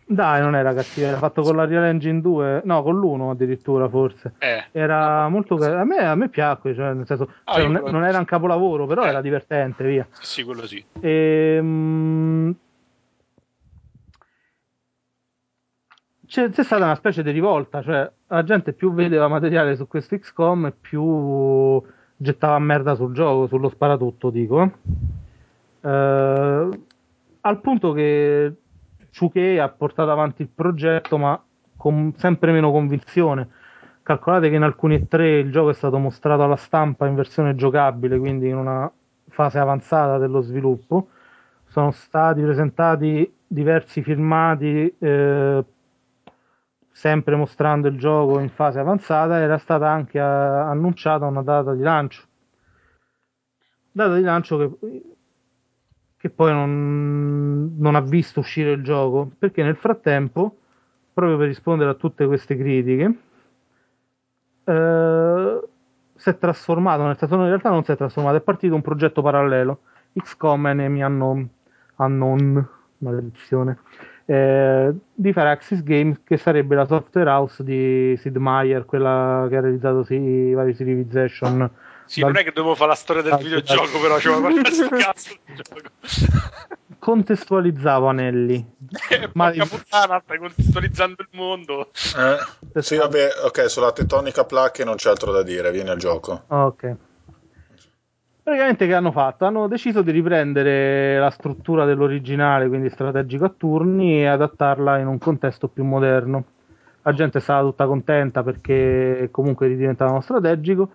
Dai, 0.10 0.40
non 0.42 0.56
era 0.56 0.74
cattivo, 0.74 1.06
era 1.08 1.18
fatto 1.18 1.42
con 1.42 1.58
la 1.58 1.66
Real 1.66 1.84
Engine 1.84 2.22
2, 2.22 2.62
no, 2.64 2.82
con 2.82 2.96
l'1 2.98 3.32
addirittura 3.32 3.90
forse. 3.90 4.36
Eh. 4.40 4.64
Era 4.72 5.28
molto 5.28 5.58
ca- 5.58 5.82
a 5.82 5.84
me, 5.84 5.98
a 5.98 6.16
me 6.16 6.30
piacque, 6.30 6.74
cioè, 6.74 6.94
nel 6.94 7.06
senso, 7.06 7.30
Ah, 7.44 7.56
cioè, 7.56 7.64
io 7.64 7.68
non, 7.68 7.92
non 7.92 8.06
era 8.06 8.18
un 8.18 8.24
capolavoro, 8.24 8.86
però 8.86 9.04
Eh. 9.04 9.10
era 9.10 9.20
divertente, 9.20 9.84
via. 9.86 10.08
Sì, 10.22 10.26
sì, 10.26 10.44
quello 10.44 10.66
sì. 10.66 10.82
Ehm, 11.02 12.56
C'è, 16.38 16.52
c'è 16.52 16.64
stata 16.64 16.84
una 16.84 16.94
specie 16.94 17.24
di 17.24 17.32
rivolta, 17.32 17.82
cioè 17.82 18.08
la 18.28 18.44
gente 18.44 18.74
più 18.74 18.94
vedeva 18.94 19.28
materiale 19.28 19.76
su 19.76 19.88
questo 19.88 20.20
XCOM 20.20 20.68
e 20.68 20.72
più 20.72 21.82
gettava 22.16 22.60
merda 22.60 22.94
sul 22.94 23.12
gioco, 23.12 23.48
sullo 23.48 23.70
sparatutto, 23.70 24.30
dico. 24.30 24.72
Eh, 25.82 26.70
al 27.42 27.60
punto 27.60 27.92
che 27.92 28.54
2K 29.12 29.58
ha 29.58 29.70
portato 29.70 30.12
avanti 30.12 30.44
il 30.44 30.50
progetto, 30.54 31.18
ma 31.18 31.44
con 31.76 32.14
sempre 32.18 32.52
meno 32.52 32.70
convinzione. 32.70 33.50
Calcolate 34.04 34.50
che 34.50 34.58
in 34.58 34.62
alcuni 34.62 35.08
E3 35.10 35.40
il 35.40 35.52
gioco 35.52 35.72
è 35.72 35.74
stato 35.74 35.98
mostrato 35.98 36.44
alla 36.44 36.56
stampa 36.56 37.08
in 37.08 37.16
versione 37.16 37.56
giocabile, 37.56 38.20
quindi 38.20 38.48
in 38.48 38.58
una 38.58 38.92
fase 39.30 39.58
avanzata 39.58 40.20
dello 40.20 40.42
sviluppo. 40.42 41.08
Sono 41.66 41.90
stati 41.90 42.44
presentati 42.44 43.34
diversi 43.48 44.04
filmati, 44.04 44.96
eh, 45.00 45.64
sempre 46.98 47.36
mostrando 47.36 47.88
il 47.88 47.98
gioco 47.98 48.40
in 48.40 48.50
fase 48.50 48.80
avanzata. 48.80 49.38
Era 49.40 49.60
stata 49.60 49.88
anche 49.88 50.18
eh, 50.18 50.22
annunciata 50.22 51.28
una 51.28 51.44
data 51.44 51.76
di 51.76 51.84
lancio. 51.84 52.24
Data 53.92 54.16
di 54.16 54.24
lancio 54.24 54.58
che, 54.80 55.02
che 56.18 56.30
poi 56.32 56.52
non, 56.52 57.76
non 57.78 57.94
ha 57.96 58.02
visto 58.02 58.40
uscire 58.40 58.72
il 58.72 58.84
gioco 58.84 59.30
perché 59.38 59.62
nel 59.62 59.76
frattempo, 59.76 60.58
proprio 61.14 61.38
per 61.38 61.48
rispondere 61.48 61.92
a 61.92 61.94
tutte 61.94 62.26
queste 62.26 62.58
critiche, 62.58 63.18
eh, 64.64 65.62
si 66.16 66.30
è 66.30 66.38
trasformato, 66.38 67.04
nel 67.04 67.18
senso, 67.18 67.36
in 67.36 67.46
realtà 67.46 67.70
non 67.70 67.84
si 67.84 67.92
è 67.92 67.96
trasformato, 67.96 68.38
è 68.38 68.42
partito 68.42 68.74
un 68.74 68.82
progetto 68.82 69.22
parallelo, 69.22 69.82
XCOM 70.14 70.66
Enemy 70.66 71.02
Unknown, 71.04 71.50
Unknown 71.98 72.70
maledizione, 73.00 73.78
eh, 74.30 74.94
di 75.14 75.32
Firaxis 75.32 75.84
Games, 75.84 76.20
che 76.26 76.36
sarebbe 76.38 76.76
la 76.76 76.86
software 76.86 77.30
house 77.30 77.64
di 77.64 78.14
Sid 78.18 78.36
Meier, 78.36 78.84
quella 78.84 79.48
che 79.50 79.56
ha 79.56 79.62
realizzato 79.62 80.04
sì, 80.04 80.16
i 80.16 80.54
vari 80.54 80.76
Civilization. 80.76 81.70
Sì, 82.06 82.20
Dal- 82.20 82.32
non 82.32 82.42
è 82.42 82.44
che 82.44 82.52
dovevo 82.52 82.76
fare 82.76 82.90
la 82.90 82.96
storia 82.96 83.22
del 83.22 83.32
dal- 83.32 83.42
videogioco, 83.42 84.00
però 84.02 84.18
c'è 84.18 84.36
una 84.36 84.52
cazzo 85.00 85.34
di 85.46 85.54
gioco. 85.56 85.82
Contestualizzavo 87.00 88.08
anelli. 88.08 88.76
Eh, 89.10 89.30
Ma- 89.34 89.52
puttana, 89.52 90.22
stai 90.24 90.38
contestualizzando 90.38 91.22
il 91.22 91.28
mondo. 91.32 91.92
Eh, 92.74 92.82
sì, 92.82 92.98
vabbè, 92.98 93.30
ok, 93.46 93.70
sulla 93.70 93.92
tettonica 93.94 94.44
placche 94.44 94.84
non 94.84 94.96
c'è 94.96 95.10
altro 95.10 95.32
da 95.32 95.44
dire, 95.44 95.72
vieni 95.72 95.90
al 95.90 95.98
gioco. 95.98 96.44
Ok. 96.48 96.96
Praticamente 98.48 98.88
che 98.88 98.94
hanno 98.94 99.12
fatto? 99.12 99.44
Hanno 99.44 99.68
deciso 99.68 100.02
di 100.02 100.12
riprendere 100.12 101.20
la 101.20 101.30
struttura 101.32 101.84
dell'originale, 101.84 102.70
quindi 102.70 102.90
strategico 102.90 103.44
a 103.44 103.50
turni, 103.50 104.22
e 104.22 104.28
adattarla 104.28 105.00
in 105.00 105.08
un 105.08 105.18
contesto 105.18 105.68
più 105.68 105.84
moderno. 105.84 106.46
La 107.02 107.12
gente 107.12 107.40
è 107.40 107.42
stata 107.42 107.64
tutta 107.64 107.86
contenta 107.86 108.44
perché 108.44 109.28
comunque 109.32 109.68
ridiventavano 109.68 110.22
strategico 110.22 110.92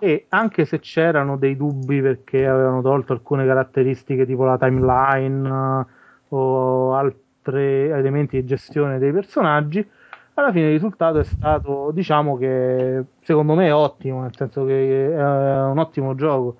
e 0.00 0.26
anche 0.30 0.64
se 0.64 0.80
c'erano 0.80 1.36
dei 1.36 1.56
dubbi 1.56 2.02
perché 2.02 2.44
avevano 2.44 2.82
tolto 2.82 3.12
alcune 3.12 3.46
caratteristiche 3.46 4.26
tipo 4.26 4.42
la 4.44 4.58
timeline 4.58 5.48
eh, 5.48 5.86
o 6.30 6.94
altri 6.96 7.90
elementi 7.90 8.40
di 8.40 8.44
gestione 8.44 8.98
dei 8.98 9.12
personaggi, 9.12 9.88
alla 10.34 10.50
fine 10.50 10.66
il 10.66 10.72
risultato 10.72 11.20
è 11.20 11.24
stato, 11.24 11.92
diciamo 11.92 12.36
che 12.36 13.04
secondo 13.20 13.54
me 13.54 13.68
è 13.68 13.72
ottimo, 13.72 14.22
nel 14.22 14.34
senso 14.34 14.64
che 14.64 15.14
è 15.14 15.62
un 15.62 15.78
ottimo 15.78 16.16
gioco. 16.16 16.56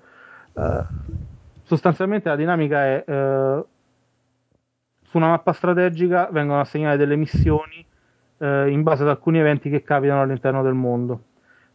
Eh, 0.59 0.83
sostanzialmente 1.63 2.27
la 2.27 2.35
dinamica 2.35 2.85
è 2.85 3.03
eh, 3.07 3.63
su 5.03 5.17
una 5.17 5.29
mappa 5.29 5.53
strategica 5.53 6.27
vengono 6.31 6.59
assegnate 6.59 6.97
delle 6.97 7.15
missioni 7.15 7.85
eh, 8.39 8.69
in 8.69 8.83
base 8.83 9.03
ad 9.03 9.09
alcuni 9.09 9.39
eventi 9.39 9.69
che 9.69 9.81
capitano 9.83 10.21
all'interno 10.21 10.61
del 10.61 10.73
mondo. 10.73 11.23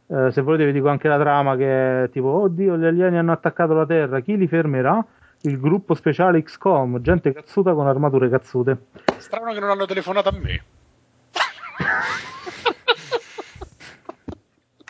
Eh, 0.07 0.31
se 0.33 0.43
volete 0.43 0.67
vi 0.67 0.73
dico 0.73 0.89
anche 0.89 1.09
la 1.09 1.19
trama 1.19 1.57
che 1.57 2.05
è 2.05 2.11
tipo 2.11 2.29
oddio 2.29 2.77
gli 2.77 2.85
alieni 2.85 3.17
hanno 3.17 3.33
attaccato 3.33 3.73
la 3.73 3.87
Terra, 3.87 4.21
chi 4.21 4.37
li 4.37 4.47
fermerà? 4.47 5.05
Il 5.43 5.61
gruppo 5.61 5.95
speciale 5.95 6.43
XCOM, 6.43 7.01
gente 7.03 7.33
cazzuta 7.33 7.75
con 7.75 7.87
armature 7.87 8.31
cazzute. 8.31 8.87
strano 9.19 9.53
che 9.53 9.61
non 9.61 9.71
hanno 9.71 9.85
telefonato 9.85 10.31
a 10.31 10.33
me. 10.33 10.63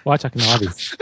O 0.04 0.12
a 0.12 0.18
Chuck 0.18 0.34
Norris. 0.36 0.96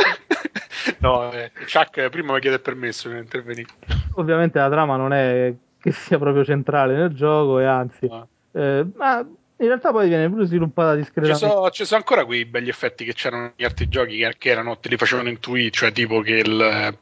No, 1.03 1.31
eh, 1.33 1.51
Chuck 1.71 2.09
prima 2.09 2.33
mi 2.33 2.41
chiede 2.41 2.57
il 2.57 2.63
permesso 2.63 3.09
di 3.09 3.19
intervenire. 3.19 3.69
Ovviamente 4.15 4.59
la 4.59 4.71
trama 4.71 4.97
non 4.97 5.13
è 5.13 5.53
che 5.79 5.93
sia 5.93 6.19
proprio 6.19 6.45
centrale 6.45 6.95
nel 6.95 7.11
gioco 7.13 7.59
e 7.59 7.65
anzi, 7.65 8.09
Ah. 8.11 8.27
eh, 8.53 8.87
ma 8.97 9.19
in 9.19 9.69
realtà 9.69 9.91
poi 9.93 10.09
viene 10.09 10.29
pure 10.29 10.47
sviluppata 10.47 10.93
Ci 10.93 10.99
discretamente. 10.99 11.47
sono, 11.47 11.71
ci 11.71 11.85
sono 11.85 12.01
ancora 12.01 12.25
quei 12.25 12.45
begli 12.45 12.69
effetti 12.69 13.05
che 13.05 13.13
c'erano 13.15 13.53
negli 13.55 13.65
altri 13.65 13.89
giochi 13.89 14.17
che, 14.17 14.35
che 14.39 14.51
erano, 14.51 14.79
te 14.79 14.89
li 14.89 14.97
facevano 14.97 15.29
intuire, 15.29 15.71
cioè 15.71 15.93
tipo 15.93 16.21
che, 16.21 16.35
il, 16.39 16.99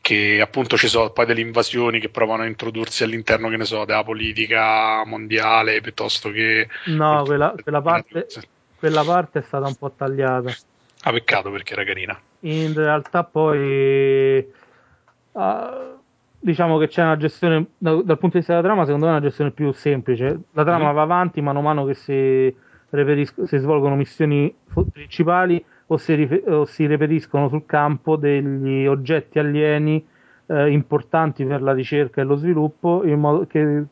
che 0.00 0.40
appunto 0.40 0.76
ci 0.76 0.88
sono 0.88 1.10
poi 1.10 1.26
delle 1.26 1.40
invasioni 1.40 2.00
che 2.00 2.08
provano 2.08 2.42
a 2.42 2.46
introdursi 2.46 3.04
all'interno, 3.04 3.48
che 3.48 3.56
ne 3.56 3.64
so, 3.64 3.84
della 3.84 4.04
politica 4.04 5.02
mondiale 5.04 5.80
piuttosto 5.80 6.30
che... 6.30 6.68
No, 6.86 7.22
quella, 7.24 7.54
quella 7.62 7.82
parte, 7.82 8.26
quella 8.78 9.02
parte 9.02 9.38
è 9.40 9.42
stata 9.42 9.66
un 9.66 9.74
po' 9.76 9.90
tagliata. 9.90 10.54
Ah, 11.06 11.12
peccato 11.12 11.50
perché 11.50 11.74
era 11.74 11.84
carina. 11.84 12.18
In 12.40 12.72
realtà 12.74 13.24
poi 13.24 14.46
ah, 15.32 15.96
diciamo 16.38 16.78
che 16.78 16.88
c'è 16.88 17.02
una 17.02 17.16
gestione 17.16 17.66
da- 17.78 17.92
dal 18.02 18.18
punto 18.18 18.28
di 18.30 18.38
vista 18.38 18.52
della 18.54 18.64
trama, 18.64 18.84
secondo 18.84 19.06
me 19.06 19.12
è 19.12 19.16
una 19.16 19.24
gestione 19.26 19.50
più 19.50 19.70
semplice. 19.72 20.40
La 20.52 20.64
trama 20.64 20.88
Mhm. 20.88 20.94
va 20.94 21.02
avanti 21.02 21.40
mano 21.40 21.58
a 21.58 21.62
mano 21.62 21.84
che 21.84 21.94
si, 21.94 22.54
reperis- 22.90 23.42
si 23.44 23.58
svolgono 23.58 23.96
missioni 23.96 24.54
fo- 24.68 24.84
principali 24.90 25.62
o 25.88 25.96
si, 25.98 26.14
rife- 26.14 26.44
o 26.50 26.64
si 26.64 26.86
reperiscono 26.86 27.48
sul 27.48 27.66
campo 27.66 28.16
degli 28.16 28.86
oggetti 28.86 29.38
alieni 29.38 30.06
eh, 30.46 30.70
importanti 30.70 31.44
per 31.44 31.62
la 31.62 31.72
ricerca 31.72 32.20
e 32.20 32.24
lo 32.24 32.36
sviluppo 32.36 33.02
in 33.04 33.18
modo 33.18 33.46
che, 33.46 33.84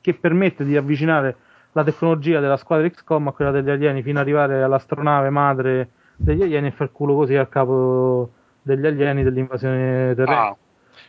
che 0.00 0.14
permette 0.14 0.64
di 0.64 0.76
avvicinare 0.76 1.36
la 1.72 1.82
tecnologia 1.84 2.38
della 2.40 2.56
squadra 2.56 2.88
XCOM 2.88 3.28
a 3.28 3.32
quella 3.32 3.50
degli 3.50 3.68
alieni 3.70 4.02
fino 4.02 4.18
ad 4.18 4.24
arrivare 4.24 4.62
all'astronave 4.62 5.30
madre 5.30 5.90
degli 6.18 6.42
alieni 6.42 6.66
e 6.66 6.70
far 6.72 6.90
culo 6.92 7.14
così 7.14 7.36
a 7.36 7.46
capo 7.46 8.30
degli 8.60 8.84
alieni 8.86 9.22
dell'invasione 9.22 10.14
terrestre. 10.14 10.34
Ah, 10.34 10.56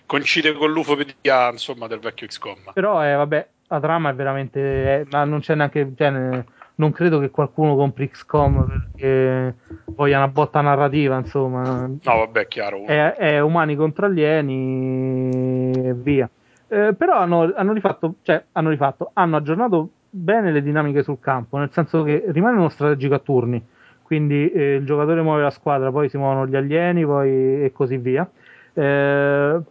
coincide 0.06 0.54
con 0.54 0.72
l'ufopedia, 0.72 1.50
insomma, 1.52 1.88
del 1.88 2.00
vecchio 2.00 2.28
XCOM. 2.28 2.72
Però 2.74 3.00
è, 3.00 3.16
vabbè, 3.16 3.48
la 3.68 3.80
trama 3.80 4.10
è 4.12 4.14
veramente. 4.14 5.02
è- 5.02 5.06
ma 5.12 5.24
non 5.26 5.40
c'è 5.40 5.56
neanche. 5.56 5.92
Cioè, 5.96 6.10
ne- 6.10 6.46
non 6.76 6.92
credo 6.94 7.20
che 7.20 7.30
qualcuno 7.30 7.76
compri 7.76 8.10
XCOM 8.10 8.66
perché 8.66 9.56
voglia 9.96 10.18
una 10.18 10.28
botta 10.30 10.62
narrativa, 10.62 11.18
insomma. 11.18 11.88
No, 11.88 12.00
vabbè, 12.04 12.48
chiaro. 12.48 12.86
È, 12.86 13.16
è 13.16 13.40
umani 13.40 13.76
contro 13.76 14.06
alieni 14.06 15.72
e 15.88 15.94
via. 15.94 16.30
Eh, 16.68 16.94
però 16.96 17.18
hanno, 17.18 17.52
hanno 17.56 17.74
rifatto, 17.74 18.16
cioè, 18.22 18.44
hanno 18.54 18.70
rifatto, 18.70 19.10
hanno 19.14 19.38
aggiornato 19.38 19.90
bene 20.10 20.52
le 20.52 20.62
dinamiche 20.62 21.04
sul 21.04 21.20
campo, 21.20 21.58
nel 21.58 21.72
senso 21.72 22.04
che 22.04 22.24
rimane 22.28 22.58
uno 22.58 22.70
strategico 22.70 23.16
a 23.16 23.20
turni, 23.20 23.64
quindi 24.10 24.50
eh, 24.50 24.78
il 24.78 24.86
giocatore 24.86 25.22
muove 25.22 25.44
la 25.44 25.52
squadra, 25.52 25.92
poi 25.92 26.10
si 26.10 26.18
muovono 26.18 26.48
gli 26.48 26.56
alieni, 26.56 27.06
poi 27.06 27.64
e 27.64 27.72
così 27.72 27.98
via. 27.98 28.28
Eh, 28.74 29.62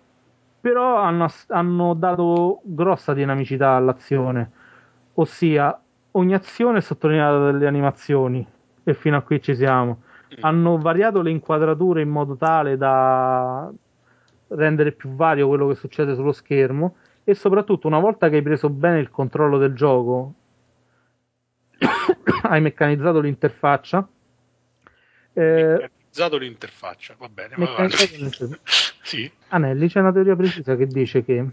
però 0.60 0.96
hanno, 0.98 1.26
hanno 1.48 1.94
dato 1.94 2.60
grossa 2.62 3.14
dinamicità 3.14 3.70
all'azione, 3.72 4.50
ossia 5.14 5.76
ogni 6.12 6.34
azione 6.34 6.78
è 6.78 6.80
sottolineata 6.80 7.50
dalle 7.50 7.66
animazioni 7.66 8.46
e 8.84 8.94
fino 8.94 9.16
a 9.16 9.22
qui 9.22 9.42
ci 9.42 9.56
siamo. 9.56 10.02
Hanno 10.38 10.78
variato 10.78 11.20
le 11.20 11.30
inquadrature 11.30 12.02
in 12.02 12.08
modo 12.08 12.36
tale 12.36 12.76
da 12.76 13.68
rendere 14.50 14.92
più 14.92 15.16
vario 15.16 15.48
quello 15.48 15.66
che 15.66 15.74
succede 15.74 16.14
sullo 16.14 16.30
schermo 16.30 16.94
e 17.24 17.34
soprattutto 17.34 17.88
una 17.88 17.98
volta 17.98 18.28
che 18.28 18.36
hai 18.36 18.42
preso 18.42 18.70
bene 18.70 19.00
il 19.00 19.10
controllo 19.10 19.58
del 19.58 19.74
gioco 19.74 20.34
hai 22.42 22.60
meccanizzato 22.60 23.18
l'interfaccia 23.18 24.08
eh, 25.38 25.78
Meccanizzato 25.80 26.36
l'interfaccia, 26.36 27.14
va 27.18 27.28
bene. 27.28 27.54
va 27.56 27.88
sì. 29.02 29.30
Anelli 29.48 29.88
c'è 29.88 30.00
una 30.00 30.12
teoria 30.12 30.36
precisa 30.36 30.76
che 30.76 30.86
dice 30.86 31.24
che 31.24 31.46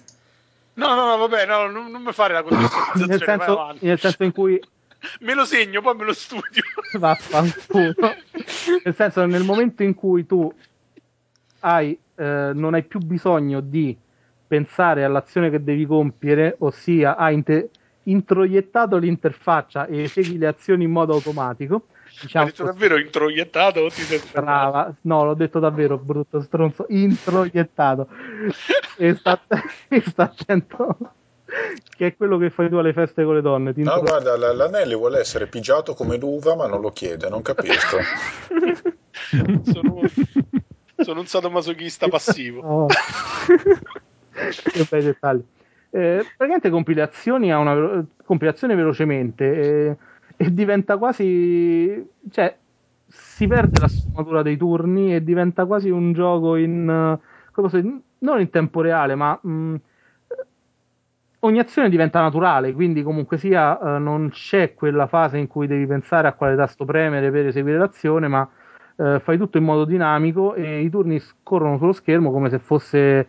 No, 0.74 0.94
no, 0.94 1.06
no, 1.06 1.18
vabbè, 1.18 1.46
no, 1.46 1.68
non, 1.68 1.90
non 1.92 2.02
mi 2.02 2.12
fare 2.12 2.34
la 2.34 2.42
nel 2.50 2.50
contestualizzazione, 2.50 3.38
vai 3.38 3.46
senso, 3.48 3.86
nel 3.86 4.00
senso 4.00 4.24
in 4.24 4.32
cui 4.32 4.60
Me 5.22 5.34
lo 5.36 5.46
segno, 5.46 5.82
poi 5.82 5.96
me 5.96 6.04
lo 6.06 6.14
studio. 6.14 6.64
vaffanculo 6.94 7.94
nel 8.84 8.96
senso 8.96 9.26
nel 9.26 9.44
momento 9.44 9.84
in 9.84 9.94
cui 9.94 10.26
tu 10.26 10.52
hai, 11.60 11.98
eh, 12.16 12.52
non 12.54 12.74
hai 12.74 12.84
più 12.84 13.00
bisogno 13.00 13.60
di 13.60 13.96
pensare 14.48 15.04
all'azione 15.04 15.50
che 15.50 15.64
devi 15.64 15.86
compiere 15.86 16.56
ossia 16.60 17.16
hai 17.18 17.36
inte- 17.36 17.70
introiettato 18.04 18.98
l'interfaccia 18.98 19.86
e 19.88 20.04
esegui 20.04 20.38
le 20.38 20.48
azioni 20.48 20.84
in 20.84 20.92
modo 20.92 21.14
automatico. 21.14 21.88
Diciamo 22.22 22.46
Hai 22.46 22.52
detto 22.52 22.64
davvero 22.64 22.98
introiettato 22.98 23.80
o 23.82 23.90
ti 23.90 24.02
sei 24.02 24.22
Brava, 24.32 24.94
no, 25.02 25.24
l'ho 25.26 25.34
detto 25.34 25.60
davvero, 25.60 25.98
brutto 25.98 26.42
stronzo, 26.42 26.86
introiettato. 26.90 28.08
e, 28.98 29.16
sta, 29.16 29.40
e 29.90 30.02
sta 30.06 30.24
attento 30.24 30.98
che 31.96 32.08
è 32.08 32.16
quello 32.16 32.38
che 32.38 32.50
fai 32.50 32.70
tu 32.70 32.76
alle 32.76 32.94
feste 32.94 33.24
con 33.24 33.36
le 33.36 33.42
donne. 33.42 33.74
Ti 33.74 33.82
No, 33.84 33.98
intro- 33.98 34.20
guarda, 34.20 34.36
l- 34.36 34.56
l'Anelli 34.56 34.96
vuole 34.96 35.20
essere 35.20 35.48
pigiato 35.48 35.94
come 35.94 36.18
l'uva, 36.18 36.56
ma 36.56 36.68
non 36.68 36.82
lo 36.82 36.92
chiede, 36.92 37.30
non 37.30 37.42
capisco. 37.42 37.98
sono, 39.72 40.02
sono 40.98 41.20
un 41.20 41.26
sadomasochista 41.28 42.08
passivo. 42.08 42.62
Oh. 42.62 42.88
che 44.36 44.86
bei 44.90 45.04
dettagli. 45.04 45.44
Eh, 45.92 46.18
praticamente 46.36 46.70
compilazioni 46.70 47.52
a 47.54 47.58
una 47.60 48.04
compilazione 48.26 48.76
velocemente 48.76 49.46
eh, 49.90 49.98
e 50.38 50.54
diventa 50.54 50.98
quasi 50.98 52.06
cioè 52.30 52.58
si 53.08 53.48
perde 53.48 53.80
la 53.80 53.88
sfumatura 53.88 54.42
dei 54.42 54.58
turni 54.58 55.14
e 55.16 55.24
diventa 55.24 55.66
quasi 55.66 55.90
un 55.90 56.14
gioco 56.14 56.56
in 56.56 57.18
posso 57.52 57.80
non 58.20 58.40
in 58.42 58.50
tempo 58.50 58.82
reale 58.82 59.16
ma 59.16 59.40
mh, 59.42 59.76
ogni 61.40 61.60
azione 61.60 61.90
diventa 61.90 62.22
naturale 62.22 62.74
quindi 62.74 63.04
comunque 63.04 63.38
sia 63.38 63.78
eh, 63.96 64.00
non 64.00 64.30
c'è 64.30 64.74
quella 64.74 65.08
fase 65.08 65.38
in 65.38 65.48
cui 65.48 65.68
devi 65.68 65.86
pensare 65.86 66.28
a 66.28 66.34
quale 66.34 66.56
tasto 66.56 66.86
premere 66.86 67.30
per 67.32 67.48
eseguire 67.48 67.78
l'azione 67.78 68.28
ma 68.28 68.50
eh, 68.98 69.20
fai 69.20 69.38
tutto 69.38 69.58
in 69.58 69.64
modo 69.64 69.86
dinamico 69.86 70.56
e 70.56 70.82
i 70.82 70.90
turni 70.90 71.20
scorrono 71.20 71.78
sullo 71.78 71.94
schermo 71.94 72.32
come 72.32 72.50
se 72.50 72.60
fosse 72.60 73.28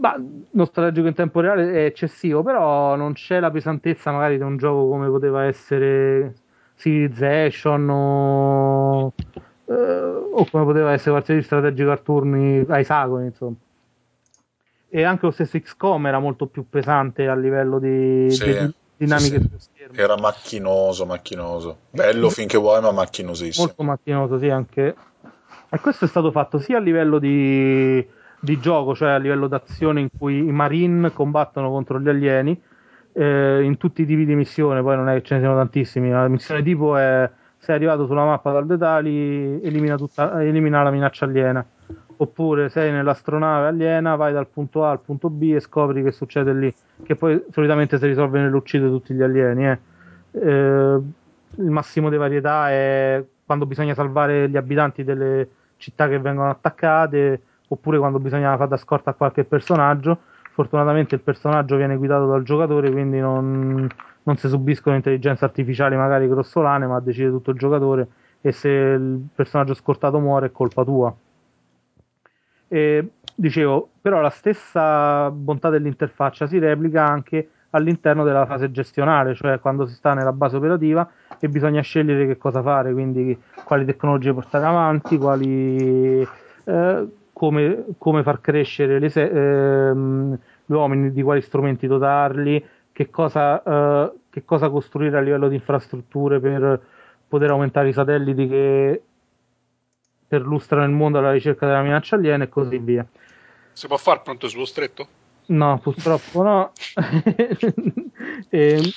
ma 0.00 0.16
lo 0.50 0.64
strategico 0.64 1.06
in 1.06 1.14
tempo 1.14 1.40
reale 1.40 1.72
è 1.72 1.84
eccessivo, 1.84 2.42
però 2.42 2.96
non 2.96 3.12
c'è 3.12 3.40
la 3.40 3.50
pesantezza 3.50 4.10
magari 4.10 4.36
di 4.36 4.42
un 4.42 4.56
gioco 4.56 4.88
come 4.88 5.08
poteva 5.08 5.44
essere 5.44 6.34
Civilization 6.76 7.88
o, 7.88 9.12
eh, 9.66 9.74
o 9.74 10.46
come 10.50 10.64
poteva 10.64 10.92
essere 10.92 11.10
qualsiasi 11.12 11.42
strategico 11.42 11.90
a 11.90 11.96
turni 11.96 12.64
ai 12.68 12.84
sagoni, 12.84 13.26
insomma. 13.26 13.56
E 14.88 15.04
anche 15.04 15.26
lo 15.26 15.30
stesso 15.30 15.58
XCOM 15.58 16.06
era 16.06 16.18
molto 16.18 16.46
più 16.46 16.68
pesante 16.68 17.26
a 17.26 17.34
livello 17.34 17.78
di, 17.78 18.30
Sì, 18.30 18.44
di 18.44 18.74
dinamiche 18.96 19.40
sì, 19.40 19.48
sì. 19.56 19.68
Era 19.94 20.18
macchinoso, 20.18 21.06
macchinoso. 21.06 21.78
Bello 21.90 22.28
finché 22.30 22.58
vuoi, 22.58 22.80
ma 22.80 22.92
macchinosissimo. 22.92 23.66
molto 23.66 23.82
macchinoso, 23.84 24.38
sì, 24.38 24.48
anche. 24.48 24.94
E 25.68 25.80
questo 25.80 26.04
è 26.04 26.08
stato 26.08 26.30
fatto 26.30 26.58
sia 26.58 26.76
a 26.76 26.80
livello 26.80 27.18
di, 27.18 28.06
di 28.42 28.58
gioco, 28.58 28.94
cioè 28.94 29.10
a 29.10 29.18
livello 29.18 29.46
d'azione 29.46 30.00
in 30.00 30.08
cui 30.18 30.38
i 30.38 30.50
Marine 30.50 31.12
combattono 31.12 31.70
contro 31.70 32.00
gli 32.00 32.08
alieni, 32.08 32.60
eh, 33.12 33.62
in 33.62 33.76
tutti 33.76 34.02
i 34.02 34.06
tipi 34.06 34.24
di 34.24 34.34
missione, 34.34 34.82
poi 34.82 34.96
non 34.96 35.08
è 35.08 35.14
che 35.14 35.22
ce 35.22 35.34
ne 35.34 35.40
siano 35.40 35.54
tantissimi, 35.54 36.10
la 36.10 36.26
missione 36.26 36.62
tipo 36.62 36.96
è 36.96 37.30
sei 37.58 37.76
arrivato 37.76 38.06
sulla 38.06 38.24
mappa 38.24 38.50
dal 38.50 38.66
dettagli, 38.66 39.60
elimina, 39.62 39.96
tutta, 39.96 40.42
elimina 40.42 40.82
la 40.82 40.90
minaccia 40.90 41.24
aliena. 41.26 41.64
Oppure 42.16 42.68
sei 42.68 42.90
nell'astronave 42.90 43.68
aliena, 43.68 44.16
vai 44.16 44.32
dal 44.32 44.48
punto 44.48 44.84
A 44.84 44.90
al 44.90 45.00
punto 45.00 45.30
B 45.30 45.52
e 45.54 45.60
scopri 45.60 46.02
che 46.02 46.10
succede 46.10 46.52
lì. 46.52 46.74
Che 47.04 47.14
poi 47.14 47.40
solitamente 47.50 47.98
si 47.98 48.06
risolve 48.06 48.40
nell'uccidere 48.40 48.90
tutti 48.90 49.14
gli 49.14 49.22
alieni. 49.22 49.68
eh. 49.68 49.78
Eh, 50.32 51.00
il 51.56 51.70
massimo 51.70 52.10
di 52.10 52.16
varietà 52.16 52.70
è 52.70 53.24
quando 53.46 53.66
bisogna 53.66 53.94
salvare 53.94 54.48
gli 54.48 54.56
abitanti 54.56 55.04
delle 55.04 55.48
città 55.76 56.08
che 56.08 56.18
vengono 56.18 56.50
attaccate, 56.50 57.40
oppure 57.72 57.98
quando 57.98 58.18
bisogna 58.18 58.56
fare 58.56 58.68
da 58.68 58.76
scorta 58.76 59.10
a 59.10 59.14
qualche 59.14 59.44
personaggio. 59.44 60.18
Fortunatamente 60.52 61.14
il 61.14 61.22
personaggio 61.22 61.76
viene 61.76 61.96
guidato 61.96 62.26
dal 62.26 62.42
giocatore, 62.42 62.90
quindi 62.90 63.18
non, 63.18 63.88
non 64.22 64.36
si 64.36 64.48
subiscono 64.48 64.96
intelligenze 64.96 65.44
artificiali 65.44 65.96
magari 65.96 66.28
grossolane, 66.28 66.86
ma 66.86 67.00
decide 67.00 67.30
tutto 67.30 67.50
il 67.50 67.58
giocatore 67.58 68.08
e 68.42 68.52
se 68.52 68.68
il 68.68 69.26
personaggio 69.34 69.72
scortato 69.74 70.18
muore 70.18 70.46
è 70.46 70.52
colpa 70.52 70.84
tua. 70.84 71.14
E, 72.68 73.08
dicevo, 73.34 73.88
però 74.00 74.20
la 74.20 74.30
stessa 74.30 75.30
bontà 75.30 75.70
dell'interfaccia 75.70 76.46
si 76.46 76.58
replica 76.58 77.06
anche 77.06 77.48
all'interno 77.70 78.24
della 78.24 78.44
fase 78.44 78.70
gestionale, 78.70 79.34
cioè 79.34 79.58
quando 79.58 79.86
si 79.86 79.94
sta 79.94 80.12
nella 80.12 80.32
base 80.32 80.56
operativa 80.56 81.08
e 81.38 81.48
bisogna 81.48 81.80
scegliere 81.80 82.26
che 82.26 82.36
cosa 82.36 82.60
fare, 82.62 82.92
quindi 82.92 83.40
quali 83.64 83.84
tecnologie 83.84 84.34
portare 84.34 84.66
avanti, 84.66 85.16
quali, 85.16 86.26
eh, 86.64 87.06
come, 87.42 87.86
come 87.98 88.22
far 88.22 88.40
crescere 88.40 89.00
le 89.00 89.08
se- 89.08 89.88
ehm, 89.88 90.38
gli 90.64 90.72
uomini, 90.72 91.10
di 91.10 91.22
quali 91.22 91.42
strumenti 91.42 91.88
dotarli, 91.88 92.64
che 92.92 93.10
cosa, 93.10 93.60
eh, 93.60 94.12
che 94.30 94.44
cosa 94.44 94.70
costruire 94.70 95.18
a 95.18 95.20
livello 95.20 95.48
di 95.48 95.56
infrastrutture 95.56 96.38
per 96.38 96.80
poter 97.26 97.50
aumentare 97.50 97.88
i 97.88 97.92
satelliti 97.92 98.46
che 98.46 99.02
perlustrano 100.28 100.84
il 100.84 100.92
mondo 100.92 101.18
alla 101.18 101.32
ricerca 101.32 101.66
della 101.66 101.82
minaccia 101.82 102.14
aliena 102.14 102.44
e 102.44 102.48
così 102.48 102.78
via. 102.78 103.04
Si 103.72 103.88
può 103.88 103.96
fare 103.96 104.20
pronto 104.22 104.46
sullo 104.46 104.64
stretto? 104.64 105.08
No, 105.46 105.80
purtroppo 105.82 106.42
no. 106.42 106.72
E- 108.50 108.92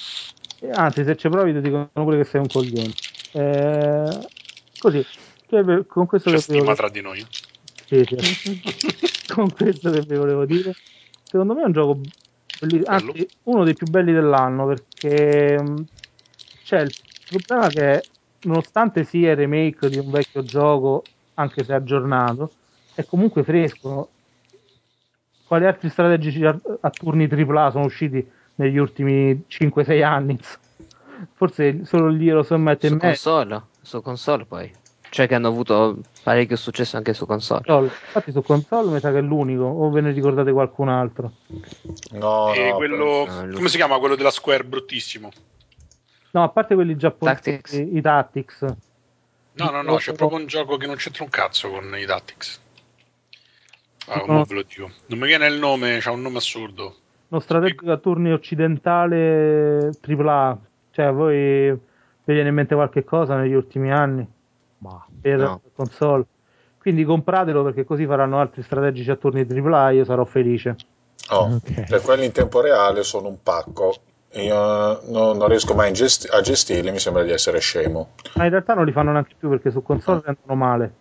anzi, 0.72 1.04
se 1.04 1.16
ci 1.16 1.30
provi 1.30 1.52
ti 1.52 1.62
dicono 1.62 1.90
pure 1.94 2.18
che 2.18 2.26
sei 2.26 2.42
un 2.42 2.48
coglione. 2.48 2.92
Eh, 3.32 4.28
così, 4.78 5.04
che- 5.48 5.86
con 5.88 6.06
questo 6.06 6.30
C'è 6.30 6.36
che 6.36 6.42
stima 6.42 6.60
volevo... 6.60 6.76
tra 6.76 6.90
di 6.90 7.02
noi. 7.02 7.26
con 9.34 9.52
questo 9.54 9.92
che 9.92 10.02
vi 10.02 10.16
volevo 10.16 10.46
dire, 10.46 10.76
secondo 11.30 11.54
me 11.54 11.62
è 11.62 11.66
un 11.66 11.72
gioco 11.72 12.00
bellissimo, 12.60 12.90
Bello. 12.90 13.12
anzi 13.12 13.30
uno 13.44 13.64
dei 13.64 13.76
più 13.76 13.88
belli 13.88 14.12
dell'anno 14.14 14.66
perché 14.68 15.60
mh, 15.60 15.86
c'è 16.64 16.82
il 16.82 16.94
problema 17.28 17.70
che 17.70 18.06
nonostante 18.42 19.04
sia 19.04 19.32
il 19.32 19.38
remake 19.38 19.90
di 19.90 19.98
un 19.98 20.10
vecchio 20.12 20.44
gioco, 20.44 21.04
anche 21.36 21.64
se 21.64 21.74
aggiornato, 21.74 22.54
è 22.94 23.06
comunque 23.06 23.44
fresco. 23.44 24.10
Quali 25.46 25.66
altri 25.66 25.90
strategici 25.90 26.44
a, 26.44 26.60
a 26.82 26.90
turni 26.90 27.28
AAA 27.30 27.72
sono 27.72 27.86
usciti 27.86 28.28
negli 28.56 28.78
ultimi 28.78 29.44
5-6 29.48 30.02
anni? 30.02 30.40
Forse 31.34 31.86
solo 31.86 32.08
lì 32.08 32.30
lo 32.30 32.44
so 32.44 32.58
mettere 32.58 32.94
in 32.94 33.00
mezzo. 33.02 33.30
console, 33.30 33.62
su 33.82 34.02
console 34.02 34.46
poi. 34.46 34.72
Cioè 35.16 35.28
che 35.28 35.36
hanno 35.36 35.48
avuto 35.48 36.00
parecchio 36.24 36.58
successo 36.58 36.98
anche 36.98 37.14
su 37.14 37.26
console. 37.26 37.62
Console. 37.64 37.86
Infatti 37.86 38.34
su 38.34 38.42
console 38.42 38.92
mi 38.92 39.00
sa 39.00 39.12
che 39.14 39.20
è 39.20 39.22
l'unico, 39.22 39.64
o 39.64 39.90
ve 39.90 40.02
ne 40.02 40.12
ricordate 40.12 40.52
qualcun 40.52 40.90
altro? 40.90 41.32
No, 42.12 42.54
e 42.54 42.72
no, 42.72 42.76
quello, 42.76 43.24
lui- 43.46 43.54
come 43.54 43.70
si 43.70 43.78
chiama 43.78 43.98
quello 43.98 44.16
della 44.18 44.30
Square? 44.30 44.66
Bruttissimo. 44.66 45.32
No, 46.32 46.44
a 46.44 46.50
parte 46.50 46.76
quelli 46.76 46.98
giapponesi, 46.98 47.42
Tactics. 47.44 47.72
i 47.72 48.02
Tactics. 48.02 48.62
No, 49.54 49.70
no, 49.70 49.82
no, 49.84 49.96
c'è 49.96 50.12
proprio 50.12 50.38
un 50.38 50.48
gioco 50.48 50.76
che 50.76 50.86
non 50.86 50.98
c'entra 50.98 51.24
un 51.24 51.30
cazzo 51.30 51.70
con 51.70 51.98
i 51.98 52.06
Tactics. 52.06 52.60
Ah, 54.08 54.22
No. 54.28 54.44
ve 54.44 54.54
lo 54.54 54.64
dico. 54.68 54.90
Non 55.06 55.18
mi 55.20 55.28
viene 55.28 55.48
il 55.48 55.58
nome, 55.60 56.00
c'ha 56.02 56.12
un 56.12 56.24
nome 56.24 56.40
assurdo. 56.40 56.94
Uno 57.30 57.40
strategico 57.40 57.90
a 57.90 57.96
turni 57.96 58.34
occidentale 58.34 59.92
AAA. 60.02 60.58
Cioè, 60.92 61.10
voi 61.14 61.72
vi 61.72 62.34
viene 62.34 62.50
in 62.50 62.56
mente 62.56 62.76
qualche 62.76 63.06
cosa 63.06 63.38
negli 63.38 63.54
ultimi 63.54 63.94
anni 63.94 64.34
per 65.26 65.40
No. 65.40 65.62
console? 65.74 66.26
Quindi 66.78 67.04
compratelo 67.04 67.64
perché 67.64 67.84
così 67.84 68.06
faranno 68.06 68.40
altri 68.40 68.62
strategici 68.62 69.10
a 69.10 69.16
turni 69.16 69.44
AAA 69.48 69.90
io 69.92 70.06
sarò 70.06 70.24
felice. 70.24 70.76
Oh, 71.32 71.56
Ok. 71.56 71.86
per 71.90 72.02
quelli 72.02 72.26
in 72.26 72.32
tempo 72.32 72.62
reale 72.62 73.02
sono 73.02 73.28
un 73.30 73.42
pacco. 73.42 73.96
Io 74.34 74.54
non, 75.08 75.38
non 75.38 75.48
riesco 75.48 75.74
mai 75.74 75.94
gesti- 75.94 76.28
a 76.28 76.42
gestirli, 76.42 76.92
mi 76.92 77.00
sembra 77.00 77.24
di 77.24 77.32
essere 77.32 77.58
scemo. 77.60 78.10
Ma 78.36 78.44
in 78.44 78.52
realtà 78.52 78.76
non 78.76 78.86
li 78.86 78.92
fanno 78.92 79.12
neanche 79.12 79.34
più 79.36 79.50
perché 79.50 79.72
su 79.72 79.82
console 79.82 80.20
Ah. 80.20 80.22
rendono 80.26 80.56
male. 80.56 80.94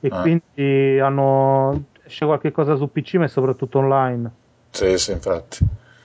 E 0.00 0.08
Ah. 0.10 0.20
quindi 0.22 0.98
hanno... 1.00 1.84
esce 2.04 2.24
qualche 2.24 2.52
cosa 2.52 2.76
su 2.76 2.90
PC, 2.90 3.14
ma 3.14 3.28
soprattutto 3.28 3.78
online. 3.78 4.30
Sì, 4.70 4.96
sì, 4.96 5.12
infatti. 5.12 5.58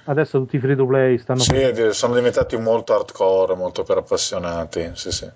Adesso 0.05 0.39
tutti 0.39 0.55
i 0.57 0.59
free 0.59 0.76
to 0.76 0.86
play 0.88 1.17
stanno 1.19 1.39
Sì, 1.39 1.72
sono 1.91 2.15
diventati 2.15 2.57
molto 2.57 2.93
hardcore, 2.95 3.55
molto 3.55 3.84
per 3.84 3.97
appassionati. 3.99 4.91
Sì, 4.95 5.11
sì. 5.11 5.30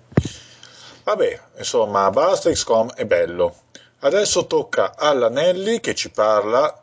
Vabbè, 1.06 1.40
insomma, 1.58 2.10
basta 2.10 2.50
XCOM, 2.50 2.92
è 2.94 3.04
bello. 3.06 3.54
Adesso 4.00 4.46
tocca 4.48 4.96
all'Anelli 4.96 5.78
che 5.78 5.94
ci 5.94 6.10
parla 6.10 6.82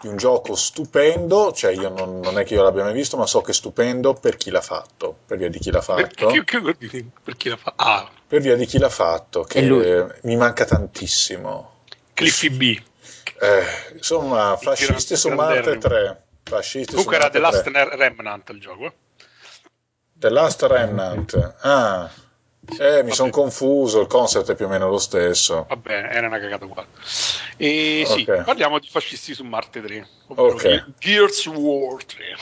di 0.00 0.08
un 0.08 0.16
gioco 0.16 0.56
stupendo, 0.56 1.52
cioè 1.52 1.70
io 1.72 1.88
non, 1.88 2.18
non 2.18 2.36
è 2.38 2.44
che 2.44 2.54
io 2.54 2.62
l'abbia 2.64 2.82
mai 2.82 2.92
visto, 2.92 3.16
ma 3.16 3.26
so 3.26 3.42
che 3.42 3.52
è 3.52 3.54
stupendo 3.54 4.14
per 4.14 4.36
chi 4.36 4.50
l'ha 4.50 4.60
fatto, 4.60 5.14
per 5.24 5.38
via 5.38 5.48
di 5.48 5.60
chi 5.60 5.70
l'ha 5.70 5.78
Per, 5.78 5.84
fatto, 5.84 6.26
chi, 6.26 6.44
chi- 6.88 7.10
per 7.22 7.36
chi 7.36 7.48
la 7.48 7.56
fa? 7.56 7.72
Ah, 7.76 8.10
per 8.26 8.40
via 8.40 8.56
di 8.56 8.66
chi 8.66 8.78
l'ha 8.78 8.88
fatto, 8.88 9.44
che 9.44 9.62
lui. 9.62 10.04
mi 10.22 10.34
manca 10.36 10.64
tantissimo. 10.64 11.78
Cliffy 12.14 12.50
B. 12.50 12.82
Eh, 13.40 13.94
insomma, 13.94 14.56
fascisti 14.56 15.14
grande- 15.14 15.16
su 15.16 15.28
Marte 15.30 15.62
grande 15.62 15.78
3. 15.78 16.22
Fascisti 16.42 16.90
Comunque 16.90 17.14
su 17.16 17.20
era 17.20 17.30
The 17.30 17.38
Last 17.38 17.62
3. 17.62 17.96
Remnant 17.96 18.48
il 18.50 18.60
gioco. 18.60 18.84
eh. 18.86 18.92
The 20.18 20.30
Last 20.30 20.62
Remnant. 20.62 21.34
Ah, 21.62 22.10
eh, 22.78 23.02
mi 23.02 23.12
sono 23.12 23.30
confuso, 23.30 24.00
il 24.00 24.06
concept 24.06 24.50
è 24.50 24.54
più 24.54 24.66
o 24.66 24.68
meno 24.68 24.88
lo 24.88 24.98
stesso. 24.98 25.66
Vabbè, 25.68 26.08
era 26.12 26.26
una 26.26 26.38
cagata 26.38 26.64
uguale. 26.64 26.88
E 27.56 28.04
sì, 28.06 28.24
Ok. 28.28 28.42
parliamo 28.44 28.78
di 28.78 28.88
fascisti 28.88 29.34
su 29.34 29.44
Marte 29.44 29.80
3. 29.82 30.08
ovvero 30.28 30.54
Ok. 30.54 30.60
Ge- 30.62 30.84
Gears 30.98 31.46
War 31.46 32.04
3. 32.04 32.36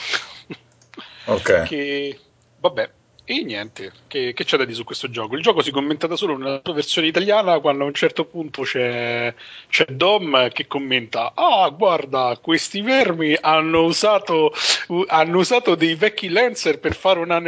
Ok. 1.25 1.63
Che 1.63 2.19
vabbè, 2.57 2.91
e 3.31 3.43
niente, 3.43 3.91
che, 4.07 4.33
che 4.33 4.43
c'è 4.43 4.57
da 4.57 4.63
dire 4.63 4.75
su 4.75 4.83
questo 4.83 5.07
gioco? 5.07 5.35
Il 5.35 5.43
gioco 5.43 5.61
si 5.61 5.69
commenta 5.69 6.07
da 6.07 6.15
solo 6.15 6.35
nella 6.35 6.61
sua 6.63 6.73
versione 6.73 7.05
italiana 7.05 7.59
quando 7.59 7.83
a 7.83 7.85
un 7.85 7.93
certo 7.93 8.25
punto 8.25 8.63
c'è, 8.63 9.31
c'è 9.69 9.85
Dom 9.85 10.49
che 10.49 10.65
commenta 10.65 11.33
Ah, 11.35 11.69
guarda, 11.69 12.39
questi 12.41 12.81
vermi 12.81 13.37
hanno 13.39 13.83
usato, 13.83 14.51
uh, 14.87 15.05
hanno 15.09 15.37
usato 15.37 15.75
dei 15.75 15.93
vecchi 15.93 16.29
Lancer 16.29 16.79
per 16.79 16.95
fare 16.95 17.19
una, 17.19 17.39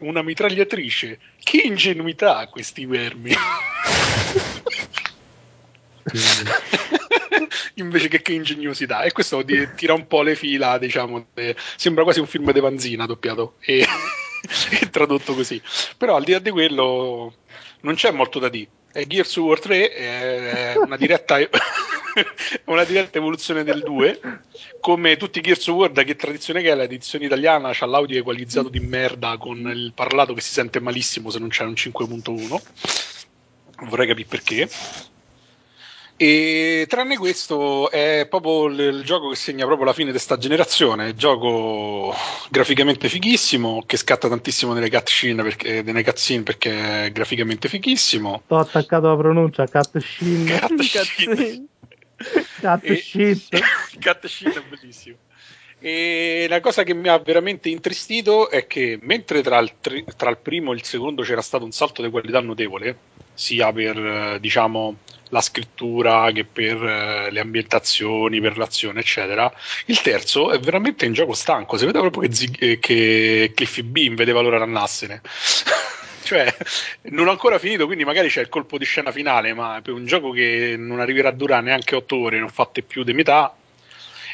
una 0.00 0.20
mitragliatrice. 0.20 1.18
Che 1.42 1.62
ingenuità 1.64 2.46
questi 2.48 2.84
vermi! 2.84 3.32
invece 7.76 8.08
che 8.08 8.20
che 8.20 8.32
ingegnosità 8.34 9.04
e 9.04 9.12
questo 9.12 9.40
di, 9.40 9.70
tira 9.74 9.94
un 9.94 10.06
po' 10.06 10.20
le 10.22 10.34
fila 10.34 10.76
diciamo 10.76 11.28
de, 11.32 11.56
sembra 11.76 12.02
quasi 12.02 12.20
un 12.20 12.26
film 12.26 12.52
di 12.52 12.60
Vanzina 12.60 13.06
doppiato 13.06 13.54
e, 13.60 13.78
e, 13.78 13.86
tradotto 14.90 15.34
così. 15.34 15.60
Però 15.96 16.16
al 16.16 16.24
di 16.24 16.32
là 16.32 16.38
di 16.38 16.50
quello 16.50 17.34
non 17.80 17.94
c'è 17.94 18.10
molto 18.10 18.38
da 18.38 18.48
dire. 18.48 18.68
È 18.92 19.06
Gears 19.06 19.36
of 19.36 19.44
War 19.44 19.60
3 19.60 19.92
è 19.92 20.72
una 20.76 20.96
diretta 20.96 21.38
una 22.66 22.82
diretta 22.82 23.18
evoluzione 23.18 23.62
del 23.62 23.82
2 23.82 24.20
come 24.80 25.16
tutti 25.16 25.38
i 25.38 25.42
Gears 25.42 25.66
of 25.68 25.76
War 25.76 25.90
da 25.90 26.02
che 26.02 26.16
tradizione 26.16 26.60
che 26.60 26.72
è 26.72 26.74
l'edizione 26.74 27.26
italiana 27.26 27.70
c'ha 27.72 27.86
l'audio 27.86 28.18
equalizzato 28.18 28.68
di 28.68 28.80
merda 28.80 29.36
con 29.38 29.58
il 29.58 29.92
parlato 29.94 30.34
che 30.34 30.40
si 30.40 30.50
sente 30.50 30.80
malissimo 30.80 31.30
se 31.30 31.38
non 31.38 31.50
c'è 31.50 31.62
un 31.62 31.74
5.1 31.74 32.62
vorrei 33.86 34.08
capire 34.08 34.28
perché 34.28 34.68
e 36.22 36.84
tranne 36.86 37.16
questo 37.16 37.90
è 37.90 38.26
proprio 38.28 38.66
il, 38.66 38.78
il, 38.78 39.04
gioco 39.04 39.30
che 39.30 39.36
segna 39.36 39.64
proprio 39.64 39.86
la 39.86 39.94
fine 39.94 40.08
di 40.08 40.12
questa 40.12 40.36
generazione. 40.36 41.14
Gioco 41.14 42.14
graficamente 42.50 43.08
fighissimo, 43.08 43.84
che 43.86 43.96
scatta 43.96 44.28
tantissimo 44.28 44.74
nelle 44.74 44.90
cutscene 44.90 45.42
perché, 45.42 45.80
nelle 45.80 46.04
cutscene 46.04 46.42
perché 46.42 47.06
è 47.06 47.12
graficamente 47.12 47.70
fighissimo. 47.70 48.42
Ho 48.46 48.58
attaccato 48.58 49.06
la 49.06 49.16
pronuncia, 49.16 49.66
cutscene. 49.66 50.60
Cutscene. 50.60 51.66
Cutscene. 52.60 53.40
Cutscene 53.98 54.54
è 54.54 54.62
bellissimo. 54.68 55.16
E 55.78 56.44
la 56.50 56.60
cosa 56.60 56.82
che 56.82 56.92
mi 56.92 57.08
ha 57.08 57.16
veramente 57.16 57.70
intristito 57.70 58.50
è 58.50 58.66
che 58.66 58.98
mentre 59.00 59.40
tra 59.40 59.58
il, 59.58 59.72
tri- 59.80 60.04
tra 60.18 60.28
il 60.28 60.36
primo 60.36 60.72
e 60.72 60.74
il 60.74 60.84
secondo 60.84 61.22
c'era 61.22 61.40
stato 61.40 61.64
un 61.64 61.72
salto 61.72 62.02
di 62.02 62.10
qualità 62.10 62.40
notevole, 62.40 62.94
sia 63.32 63.72
per 63.72 64.38
diciamo 64.38 64.96
la 65.30 65.40
scrittura 65.40 66.30
che 66.32 66.44
per 66.44 66.82
eh, 66.82 67.30
le 67.30 67.40
ambientazioni, 67.40 68.40
per 68.40 68.56
l'azione, 68.56 69.00
eccetera. 69.00 69.52
Il 69.86 70.00
terzo 70.00 70.52
è 70.52 70.58
veramente 70.58 71.06
un 71.06 71.12
gioco 71.12 71.32
stanco. 71.32 71.76
Si 71.76 71.86
vede 71.86 71.98
proprio 71.98 72.28
che, 72.28 72.34
Zig- 72.34 72.62
eh, 72.62 72.78
che 72.78 73.52
Cliffy 73.54 73.82
B 73.82 74.14
vedeva 74.14 74.40
l'ora 74.40 74.58
di 74.58 74.64
andarsene. 74.64 75.20
cioè, 76.22 76.54
non 77.02 77.26
ho 77.26 77.30
ancora 77.30 77.58
finito, 77.58 77.86
quindi 77.86 78.04
magari 78.04 78.28
c'è 78.28 78.40
il 78.40 78.48
colpo 78.48 78.78
di 78.78 78.84
scena 78.84 79.10
finale, 79.10 79.54
ma 79.54 79.80
per 79.82 79.94
un 79.94 80.06
gioco 80.06 80.30
che 80.30 80.74
non 80.78 81.00
arriverà 81.00 81.28
a 81.28 81.32
durare 81.32 81.62
neanche 81.62 81.96
8 81.96 82.16
ore, 82.16 82.38
non 82.38 82.50
fatte 82.50 82.82
più 82.82 83.02
di 83.02 83.12
metà, 83.12 83.54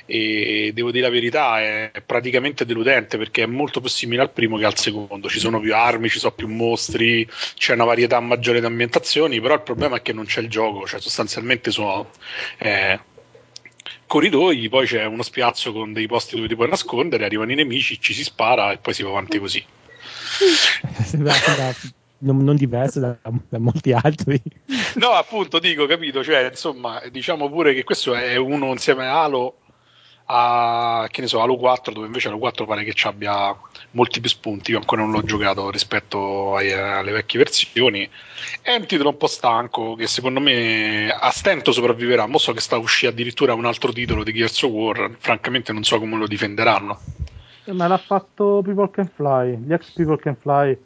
e 0.06 0.70
devo 0.72 0.90
dire 0.90 1.04
la 1.06 1.12
verità 1.12 1.60
è 1.60 2.02
praticamente 2.04 2.64
deludente 2.64 3.18
perché 3.18 3.42
è 3.42 3.46
molto 3.46 3.80
più 3.80 3.90
simile 3.90 4.22
al 4.22 4.30
primo 4.30 4.56
che 4.56 4.64
al 4.64 4.78
secondo. 4.78 5.28
Ci 5.28 5.40
sono 5.40 5.60
più 5.60 5.74
armi, 5.74 6.08
ci 6.08 6.18
sono 6.18 6.32
più 6.32 6.48
mostri 6.48 7.28
c'è 7.56 7.74
una 7.74 7.84
varietà 7.84 8.20
maggiore 8.20 8.60
di 8.60 8.66
ambientazioni 8.66 9.40
però 9.40 9.54
il 9.54 9.62
problema 9.62 9.96
è 9.96 10.02
che 10.02 10.12
non 10.12 10.24
c'è 10.24 10.40
il 10.40 10.48
gioco 10.48 10.86
cioè 10.86 11.00
sostanzialmente 11.00 11.70
sono 11.70 12.10
eh, 12.58 12.98
corridoi 14.06 14.68
poi 14.68 14.86
c'è 14.86 15.04
uno 15.04 15.22
spiazzo 15.22 15.72
con 15.72 15.92
dei 15.92 16.06
posti 16.06 16.36
dove 16.36 16.48
ti 16.48 16.54
puoi 16.54 16.68
nascondere 16.68 17.24
arrivano 17.24 17.52
i 17.52 17.56
nemici, 17.56 18.00
ci 18.00 18.14
si 18.14 18.24
spara 18.24 18.72
e 18.72 18.78
poi 18.78 18.94
si 18.94 19.02
va 19.02 19.10
avanti 19.10 19.38
così. 19.38 19.64
Non, 22.18 22.42
non 22.42 22.56
diverso 22.56 22.98
da, 22.98 23.18
da, 23.22 23.58
molti 23.58 23.92
altri. 23.92 24.40
No, 24.94 25.10
appunto, 25.10 25.58
dico, 25.58 25.84
capito, 25.84 26.24
cioè, 26.24 26.48
insomma, 26.48 27.02
diciamo 27.10 27.50
pure 27.50 27.74
che 27.74 27.84
questo 27.84 28.14
è 28.14 28.36
uno 28.36 28.70
insieme 28.70 29.06
a 29.06 29.22
Halo 29.22 29.58
a 30.26 31.06
che 31.10 31.20
ne 31.20 31.26
so, 31.28 31.40
Halo 31.40 31.56
4 31.56 31.92
dove 31.92 32.06
invece 32.06 32.28
Halo 32.28 32.38
4 32.38 32.66
pare 32.66 32.82
che 32.82 32.94
ci 32.94 33.06
abbia 33.06 33.54
molti 33.92 34.20
più 34.20 34.28
spunti 34.28 34.72
io 34.72 34.78
ancora 34.78 35.02
non 35.02 35.12
l'ho 35.12 35.22
giocato 35.22 35.70
rispetto 35.70 36.56
ai, 36.56 36.72
alle 36.72 37.12
vecchie 37.12 37.38
versioni. 37.38 38.08
È 38.60 38.74
un 38.74 38.86
titolo 38.86 39.10
un 39.10 39.16
po' 39.16 39.28
stanco 39.28 39.94
che 39.94 40.06
secondo 40.06 40.40
me 40.40 41.10
a 41.10 41.30
stento 41.30 41.70
sopravviverà. 41.70 42.26
Mo 42.26 42.38
so 42.38 42.52
che 42.52 42.60
sta 42.60 42.76
uscendo 42.76 43.14
addirittura 43.14 43.54
un 43.54 43.66
altro 43.66 43.92
titolo 43.92 44.24
di 44.24 44.32
Gears 44.32 44.62
of 44.62 44.70
War 44.70 45.10
francamente 45.18 45.72
non 45.72 45.84
so 45.84 45.98
come 45.98 46.16
lo 46.16 46.26
difenderanno. 46.26 46.98
Eh, 47.64 47.72
ma 47.72 47.86
l'ha 47.86 47.98
fatto 47.98 48.62
People 48.64 48.90
Can 48.90 49.10
Fly 49.14 49.58
gli 49.58 49.72
ex 49.72 49.90
People 49.92 50.18
Can 50.18 50.36
Fly 50.36 50.76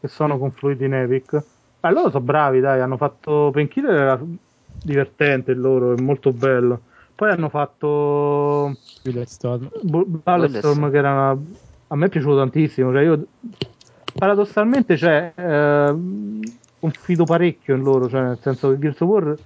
che 0.00 0.08
sono 0.08 0.38
confluiti 0.38 0.84
in 0.84 0.94
Epic. 0.94 1.42
Ma 1.80 1.90
loro 1.90 2.10
sono 2.10 2.24
bravi 2.24 2.60
dai 2.60 2.80
hanno 2.80 2.96
fatto 2.96 3.50
Painkiller 3.52 3.94
era 3.94 4.20
divertente 4.82 5.52
il 5.52 5.60
loro 5.60 5.94
è 5.94 6.00
molto 6.00 6.32
bello 6.32 6.82
poi 7.20 7.30
hanno 7.32 7.50
fatto 7.50 8.74
Bulletstorm, 9.02 9.68
Bulletstorm 9.82 10.90
che 10.90 10.96
era 10.96 11.12
una... 11.12 11.42
a 11.88 11.94
me 11.94 12.06
è 12.06 12.08
piaciuto 12.08 12.38
tantissimo. 12.38 12.92
Cioè 12.92 13.02
io 13.02 13.26
paradossalmente 14.14 14.96
cioè, 14.96 15.30
eh, 15.34 15.94
confido 16.78 17.24
parecchio 17.24 17.76
in 17.76 17.82
loro, 17.82 18.08
cioè, 18.08 18.22
nel 18.22 18.38
senso 18.40 18.70
che 18.70 18.78
Gears 18.78 19.00
of 19.02 19.08
War 19.08 19.36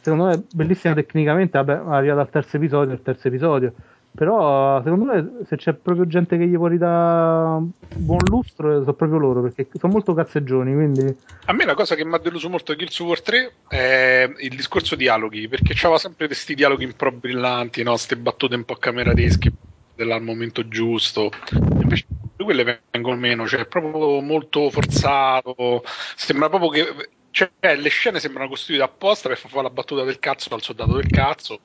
secondo 0.00 0.24
me 0.24 0.32
è 0.32 0.42
bellissima 0.54 0.94
tecnicamente, 0.94 1.62
vabbè, 1.62 1.82
arriva 1.86 2.14
dal 2.14 2.30
terzo 2.30 2.56
episodio, 2.56 2.94
il 2.94 3.02
terzo 3.02 3.28
episodio, 3.28 3.74
però 4.12 4.82
secondo 4.82 5.04
me 5.04 5.44
se 5.46 5.56
c'è 5.56 5.72
proprio 5.72 6.06
gente 6.06 6.36
che 6.36 6.46
gli 6.46 6.56
può 6.56 6.66
ridare 6.66 7.62
buon 7.94 8.26
lustro 8.28 8.80
sono 8.80 8.92
proprio 8.94 9.18
loro 9.18 9.42
perché 9.42 9.68
sono 9.78 9.92
molto 9.92 10.14
cazzeggioni 10.14 10.74
quindi... 10.74 11.16
a 11.44 11.52
me 11.52 11.64
la 11.64 11.74
cosa 11.74 11.94
che 11.94 12.04
mi 12.04 12.14
ha 12.14 12.18
deluso 12.18 12.48
molto 12.48 12.72
di 12.72 12.78
Gears 12.78 13.00
War 13.00 13.22
3 13.22 13.52
è 13.68 14.30
il 14.38 14.56
discorso 14.56 14.96
dialoghi 14.96 15.46
perché 15.48 15.74
c'aveva 15.74 15.98
sempre 15.98 16.26
questi 16.26 16.54
dialoghi 16.54 16.84
un 16.84 16.94
po' 16.94 17.12
brillanti 17.12 17.82
no? 17.82 17.96
battute 18.18 18.56
un 18.56 18.64
po' 18.64 18.76
cameradesche 18.76 19.52
al 19.98 20.22
momento 20.22 20.66
giusto 20.66 21.30
invece 21.52 22.06
quelle 22.36 22.82
vengono 22.90 23.16
meno 23.16 23.46
cioè 23.46 23.60
è 23.60 23.66
proprio 23.66 24.20
molto 24.20 24.70
forzato 24.70 25.82
sembra 26.16 26.48
proprio 26.48 26.70
che 26.70 27.08
cioè, 27.30 27.76
le 27.76 27.88
scene 27.90 28.18
sembrano 28.18 28.48
costruite 28.48 28.82
apposta 28.82 29.28
per 29.28 29.38
far 29.38 29.50
fare 29.50 29.62
la 29.64 29.70
battuta 29.70 30.02
del 30.02 30.18
cazzo 30.18 30.52
al 30.52 30.62
soldato 30.62 30.94
del 30.94 31.06
cazzo 31.06 31.60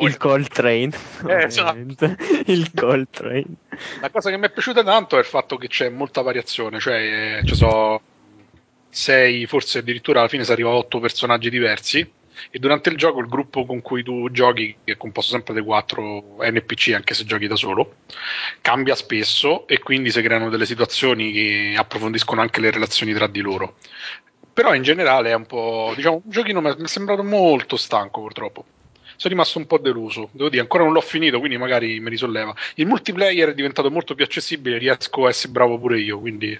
il 0.00 0.16
Coltrane 0.16 0.90
eh, 1.28 1.44
esatto. 1.44 2.16
il 2.46 2.70
Coltrane 2.74 3.46
la 4.00 4.10
cosa 4.10 4.30
che 4.30 4.36
mi 4.36 4.46
è 4.46 4.50
piaciuta 4.50 4.82
tanto 4.82 5.16
è 5.16 5.20
il 5.20 5.24
fatto 5.24 5.56
che 5.56 5.68
c'è 5.68 5.88
molta 5.88 6.22
variazione 6.22 6.80
cioè 6.80 7.40
ci 7.44 7.54
sono 7.54 8.00
sei 8.88 9.46
forse 9.46 9.78
addirittura 9.78 10.20
alla 10.20 10.28
fine 10.28 10.44
si 10.44 10.52
arriva 10.52 10.70
a 10.70 10.74
otto 10.74 11.00
personaggi 11.00 11.50
diversi 11.50 12.10
e 12.50 12.58
durante 12.58 12.90
il 12.90 12.96
gioco 12.96 13.20
il 13.20 13.28
gruppo 13.28 13.64
con 13.64 13.80
cui 13.82 14.02
tu 14.02 14.30
giochi 14.30 14.76
che 14.84 14.92
è 14.92 14.96
composto 14.96 15.32
sempre 15.32 15.54
dai 15.54 15.62
quattro 15.62 16.36
NPC 16.40 16.92
anche 16.94 17.14
se 17.14 17.24
giochi 17.24 17.46
da 17.46 17.56
solo 17.56 17.96
cambia 18.60 18.94
spesso 18.94 19.66
e 19.66 19.78
quindi 19.78 20.10
si 20.10 20.20
creano 20.22 20.50
delle 20.50 20.66
situazioni 20.66 21.32
che 21.32 21.74
approfondiscono 21.76 22.40
anche 22.40 22.60
le 22.60 22.70
relazioni 22.70 23.12
tra 23.12 23.26
di 23.26 23.40
loro. 23.40 23.76
Però 24.52 24.74
in 24.74 24.82
generale 24.82 25.30
è 25.30 25.34
un 25.34 25.46
po' 25.46 25.92
diciamo 25.94 26.22
un 26.24 26.30
giochino 26.30 26.60
mi 26.60 26.70
è 26.70 26.86
sembrato 26.86 27.22
molto 27.22 27.76
stanco 27.76 28.20
purtroppo 28.20 28.64
sono 29.16 29.34
rimasto 29.34 29.58
un 29.58 29.66
po' 29.66 29.78
deluso. 29.78 30.28
Devo 30.32 30.48
dire, 30.48 30.62
ancora 30.62 30.84
non 30.84 30.92
l'ho 30.92 31.00
finito, 31.00 31.38
quindi 31.38 31.56
magari 31.56 32.00
mi 32.00 32.10
risolleva. 32.10 32.54
Il 32.74 32.86
multiplayer 32.86 33.50
è 33.50 33.54
diventato 33.54 33.90
molto 33.90 34.14
più 34.14 34.24
accessibile, 34.24 34.78
riesco 34.78 35.26
a 35.26 35.28
essere 35.28 35.52
bravo 35.52 35.78
pure 35.78 35.98
io, 36.00 36.18
quindi 36.18 36.58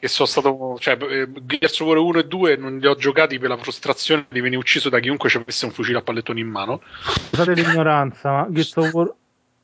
che 0.00 0.08
sono 0.08 0.26
stato 0.26 0.76
cioè 0.78 0.96
eh, 0.98 1.28
Gears 1.42 1.78
of 1.80 1.86
War 1.86 1.98
1 1.98 2.18
e 2.20 2.26
2 2.26 2.56
non 2.56 2.78
li 2.78 2.86
ho 2.86 2.94
giocati 2.94 3.38
per 3.38 3.50
la 3.50 3.58
frustrazione 3.58 4.24
di 4.30 4.40
venire 4.40 4.58
ucciso 4.58 4.88
da 4.88 4.98
chiunque 4.98 5.28
ci 5.28 5.36
avesse 5.36 5.66
un 5.66 5.72
fucile 5.72 5.98
a 5.98 6.02
pallettoni 6.02 6.40
in 6.40 6.48
mano 6.48 6.80
scusate 7.02 7.52
l'ignoranza 7.52 8.30
ma 8.30 8.46
Gears 8.50 8.76
of 8.76 8.92
War, 8.94 9.14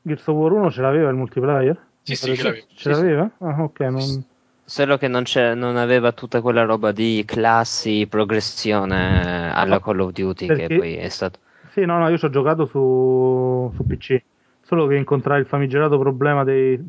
Gears 0.03 0.27
of 0.27 0.35
War 0.35 0.51
1 0.51 0.71
ce 0.71 0.81
l'aveva 0.81 1.09
il 1.09 1.15
multiplayer? 1.15 1.85
sì 2.03 2.15
sì 2.15 2.35
ce 2.35 2.43
l'aveva, 2.43 2.65
ce 2.75 2.89
l'aveva? 2.89 3.31
ah 3.39 3.63
ok 3.63 3.79
non... 3.79 4.25
Solo 4.69 4.97
che 4.97 5.07
non, 5.07 5.23
non, 5.55 5.77
aveva 5.77 6.11
tutta 6.11 6.41
quella 6.41 6.65
roba 6.65 6.91
di 6.91 7.23
classi, 7.25 8.05
progressione 8.05 9.49
alla 9.53 9.79
Call 9.79 10.01
of 10.01 10.11
Duty 10.11 10.45
Perché... 10.45 10.67
che 10.67 10.75
poi 10.75 10.95
è 10.97 11.07
stato 11.07 11.39
sì, 11.77 11.85
no, 11.85 11.99
no, 11.99 12.09
io 12.09 12.17
ci 12.17 12.25
ho 12.25 12.29
giocato 12.29 12.65
su, 12.65 13.71
su 13.75 13.85
PC. 13.85 14.19
Solo 14.61 14.87
che 14.87 14.95
incontrai 14.95 15.39
il 15.39 15.45
famigerato 15.45 15.99
problema 15.99 16.43
dei 16.43 16.83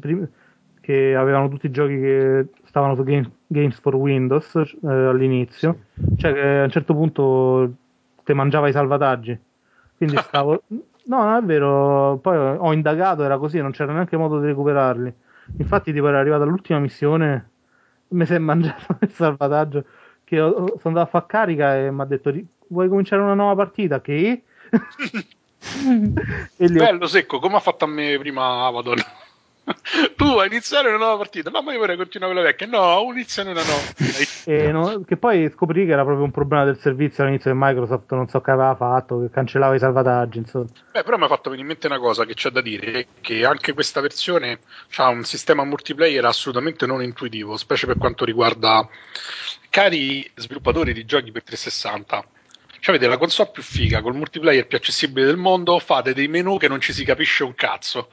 che 0.80 1.14
avevano 1.14 1.50
tutti 1.50 1.66
i 1.66 1.70
giochi 1.70 2.00
che 2.00 2.46
stavano 2.64 2.94
su 2.94 3.04
Games, 3.04 3.30
Games 3.46 3.78
for 3.80 3.94
Windows 3.94 4.54
eh, 4.56 4.88
all'inizio. 4.88 5.80
Cioè 6.16 6.32
che 6.32 6.40
a 6.60 6.64
un 6.64 6.70
certo 6.70 6.94
punto 6.94 7.70
te 8.24 8.32
mangiava 8.32 8.68
i 8.68 8.72
salvataggi. 8.72 9.38
Quindi 9.98 10.16
stavo. 10.24 10.62
No, 10.68 11.22
non 11.22 11.36
è 11.36 11.42
vero. 11.42 12.18
Poi 12.22 12.56
ho 12.56 12.72
indagato, 12.72 13.22
era 13.22 13.36
così, 13.36 13.58
non 13.60 13.72
c'era 13.72 13.92
neanche 13.92 14.16
modo 14.16 14.40
di 14.40 14.46
recuperarli. 14.46 15.12
Infatti, 15.58 15.92
tipo, 15.92 16.08
era 16.08 16.18
arrivato 16.18 16.44
all'ultima 16.44 16.78
missione, 16.78 17.50
mi 18.08 18.24
si 18.24 18.32
è 18.32 18.38
mangiato 18.38 18.96
il 19.02 19.10
salvataggio. 19.10 19.84
Che 20.24 20.40
ho, 20.40 20.54
sono 20.78 20.80
andato 20.84 21.06
a 21.08 21.10
fare 21.10 21.26
carica 21.26 21.76
e 21.76 21.90
mi 21.90 22.00
ha 22.00 22.04
detto: 22.06 22.32
Vuoi 22.68 22.88
cominciare 22.88 23.20
una 23.20 23.34
nuova 23.34 23.54
partita? 23.54 24.00
Che? 24.00 24.44
Bello 26.56 27.06
secco, 27.06 27.38
come 27.38 27.56
ha 27.56 27.60
fatto 27.60 27.84
a 27.84 27.88
me 27.88 28.18
prima 28.18 28.66
Avalon. 28.66 29.02
tu 30.16 30.24
vuoi 30.24 30.46
iniziare 30.46 30.88
una 30.88 30.98
nuova 30.98 31.18
partita, 31.18 31.50
ma 31.50 31.60
io 31.72 31.78
vorrei 31.78 31.96
continuare 31.96 32.32
quella 32.32 32.48
vecchia. 32.48 32.66
No, 32.66 33.08
iniziare 33.12 33.50
una 33.50 33.62
nuova. 33.62 34.70
No- 34.70 35.04
che 35.04 35.16
poi 35.16 35.50
scoprì 35.50 35.86
che 35.86 35.92
era 35.92 36.04
proprio 36.04 36.24
un 36.24 36.30
problema 36.30 36.64
del 36.64 36.78
servizio 36.78 37.22
all'inizio 37.22 37.50
che 37.50 37.56
Microsoft 37.58 38.12
non 38.12 38.28
so 38.28 38.40
che 38.40 38.50
aveva 38.50 38.74
fatto, 38.74 39.20
che 39.20 39.30
cancellava 39.30 39.74
i 39.74 39.78
salvataggi, 39.78 40.38
insomma. 40.38 40.66
Beh, 40.92 41.02
però 41.02 41.16
mi 41.16 41.24
ha 41.24 41.28
fatto 41.28 41.50
venire 41.50 41.62
in 41.62 41.66
mente 41.66 41.86
una 41.86 41.98
cosa 41.98 42.24
che 42.24 42.34
c'è 42.34 42.50
da 42.50 42.60
dire, 42.60 43.08
che 43.20 43.44
anche 43.44 43.72
questa 43.72 44.00
versione 44.00 44.60
ha 44.96 45.08
un 45.08 45.24
sistema 45.24 45.64
multiplayer 45.64 46.24
assolutamente 46.24 46.86
non 46.86 47.02
intuitivo, 47.02 47.56
specie 47.56 47.86
per 47.86 47.98
quanto 47.98 48.24
riguarda 48.24 48.88
cari 49.68 50.28
sviluppatori 50.34 50.92
di 50.92 51.04
giochi 51.04 51.30
per 51.30 51.42
360. 51.42 52.24
Cioè, 52.80 52.94
avete 52.94 53.10
la 53.10 53.18
console 53.18 53.50
più 53.52 53.62
figa, 53.62 54.00
col 54.00 54.14
multiplayer 54.14 54.66
più 54.66 54.76
accessibile 54.76 55.26
del 55.26 55.36
mondo, 55.36 55.78
fate 55.78 56.14
dei 56.14 56.28
menu 56.28 56.58
che 56.58 56.68
non 56.68 56.80
ci 56.80 56.92
si 56.92 57.04
capisce 57.04 57.44
un 57.44 57.54
cazzo. 57.54 58.10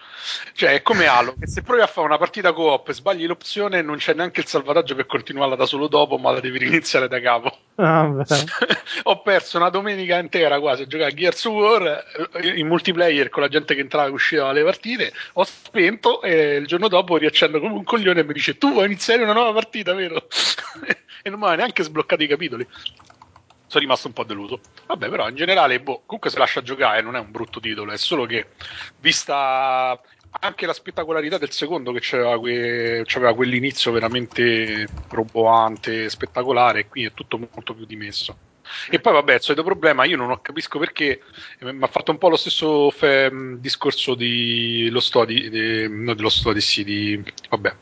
Cioè, 0.53 0.74
è 0.74 0.82
come 0.82 1.05
Halo, 1.05 1.36
che 1.39 1.47
se 1.47 1.61
provi 1.61 1.82
a 1.82 1.88
fare 1.88 2.07
una 2.07 2.18
partita 2.18 2.53
coop 2.53 2.89
e 2.89 2.93
sbagli 2.93 3.28
l'opzione, 3.28 3.82
non 3.82 3.97
c'è 3.97 4.13
neanche 4.13 4.41
il 4.41 4.47
salvataggio 4.47 4.95
per 4.95 5.05
continuarla 5.05 5.55
da 5.55 5.66
solo 5.66 5.88
dopo, 5.88 6.18
ma 6.18 6.32
la 6.32 6.39
devi 6.39 6.57
riniziare 6.57 7.07
da 7.07 7.20
capo. 7.20 7.57
Ah. 7.76 8.11
Ho 9.03 9.22
perso 9.22 9.57
una 9.57 9.70
domenica 9.70 10.18
intera 10.18 10.59
quasi 10.59 10.84
a 10.84 10.88
giocare 10.88 11.11
a 11.11 11.13
Gears 11.13 11.45
of 11.45 11.53
War 11.53 12.05
eh, 12.34 12.57
in 12.57 12.68
multiplayer 12.68 13.30
con 13.30 13.43
la 13.43 13.49
gente 13.49 13.76
che 13.76 13.82
entrava 13.82 14.07
e 14.07 14.11
usciva 14.11 14.45
dalle 14.45 14.63
partite. 14.63 15.13
Ho 15.34 15.43
spento 15.43 16.22
e 16.22 16.55
il 16.55 16.68
giorno 16.68 16.88
dopo 16.88 17.18
riaccendo 17.18 17.59
come 17.59 17.74
un 17.74 17.84
coglione 17.84 18.22
e 18.22 18.24
mi 18.24 18.34
dice: 18.34 18.57
Tu 18.57 18.72
vuoi 18.72 18.86
iniziare 18.86 19.24
una 19.24 19.34
nuova 19.34 19.53
partita, 19.53 19.93
vero? 19.93 20.28
e 21.22 21.30
non 21.30 21.39
mi 21.39 21.45
aveva 21.45 21.61
neanche 21.61 21.84
sbloccato 21.84 22.24
i 22.24 22.28
capitoli. 22.28 22.68
Sono 23.76 23.88
rimasto 23.88 24.07
un 24.07 24.13
po' 24.13 24.23
deluso. 24.23 24.61
Vabbè, 24.88 25.09
però 25.09 25.28
in 25.28 25.36
generale, 25.36 25.82
boh, 25.82 26.03
comunque 26.05 26.30
se 26.30 26.38
lascia 26.38 26.61
giocare 26.61 27.01
non 27.01 27.17
è 27.17 27.19
un 27.19 27.30
brutto 27.30 27.59
titolo, 27.59 27.91
è 27.91 27.97
solo 27.97 28.26
che 28.26 28.51
vista 29.01 29.99
anche 30.39 30.65
la 30.65 30.71
spettacolarità 30.71 31.38
del 31.38 31.51
secondo 31.51 31.91
che 31.91 31.99
c'aveva, 32.01 32.39
que- 32.39 33.01
c'aveva 33.05 33.36
quell'inizio 33.36 33.91
veramente 33.91 34.88
roboante, 35.09 36.09
spettacolare, 36.09 36.88
qui 36.88 37.03
è 37.03 37.13
tutto 37.13 37.38
molto 37.38 37.73
più 37.73 37.86
dimesso. 37.86 38.38
E 38.89 39.01
poi 39.01 39.11
vabbè, 39.11 39.34
il 39.34 39.41
solito 39.41 39.63
problema, 39.63 40.05
io 40.05 40.15
non 40.15 40.39
capisco 40.41 40.80
perché 40.80 41.19
eh, 41.59 41.73
mi 41.73 41.84
ha 41.84 41.88
fatto 41.88 42.11
un 42.11 42.17
po' 42.17 42.30
lo 42.30 42.38
stesso 42.38 42.89
fe- 42.91 43.57
discorso 43.57 44.15
di 44.15 44.88
lo 44.89 45.01
study, 45.01 45.49
di, 45.49 45.88
no, 45.89 46.13
dello 46.13 46.30
study, 46.30 46.61
sì, 46.61 46.86
di 46.86 47.21
vabbè. 47.49 47.76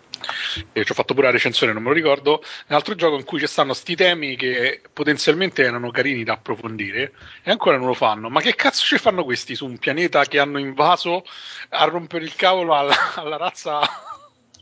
E 0.72 0.84
ci 0.84 0.92
ho 0.92 0.96
fatto 0.96 1.14
pure 1.14 1.28
la 1.28 1.34
recensione, 1.34 1.74
non 1.74 1.82
me 1.82 1.90
lo 1.90 1.96
ricordo. 1.96 2.44
Un 2.68 2.76
altro 2.76 2.96
gioco 2.96 3.18
in 3.18 3.24
cui 3.24 3.40
ci 3.40 3.48
stanno 3.48 3.74
sti 3.74 3.96
temi 3.96 4.36
che 4.36 4.82
potenzialmente 4.92 5.64
erano 5.64 5.92
carini 5.92 6.24
da 6.24 6.34
approfondire 6.34 7.14
e 7.44 7.52
ancora 7.52 7.78
non 7.78 7.88
lo 7.88 7.94
fanno. 7.94 8.30
Ma 8.30 8.42
che 8.42 8.56
cazzo 8.56 8.86
ci 8.86 8.98
fanno 8.98 9.24
questi 9.24 9.56
su 9.56 9.66
un 9.66 9.78
pianeta 9.78 10.24
che 10.26 10.40
hanno 10.40 10.60
invaso 10.60 11.24
a 11.70 11.84
rompere 11.86 12.26
il 12.26 12.36
cavolo 12.36 12.76
alla, 12.76 12.96
alla 13.16 13.38
razza 13.38 13.82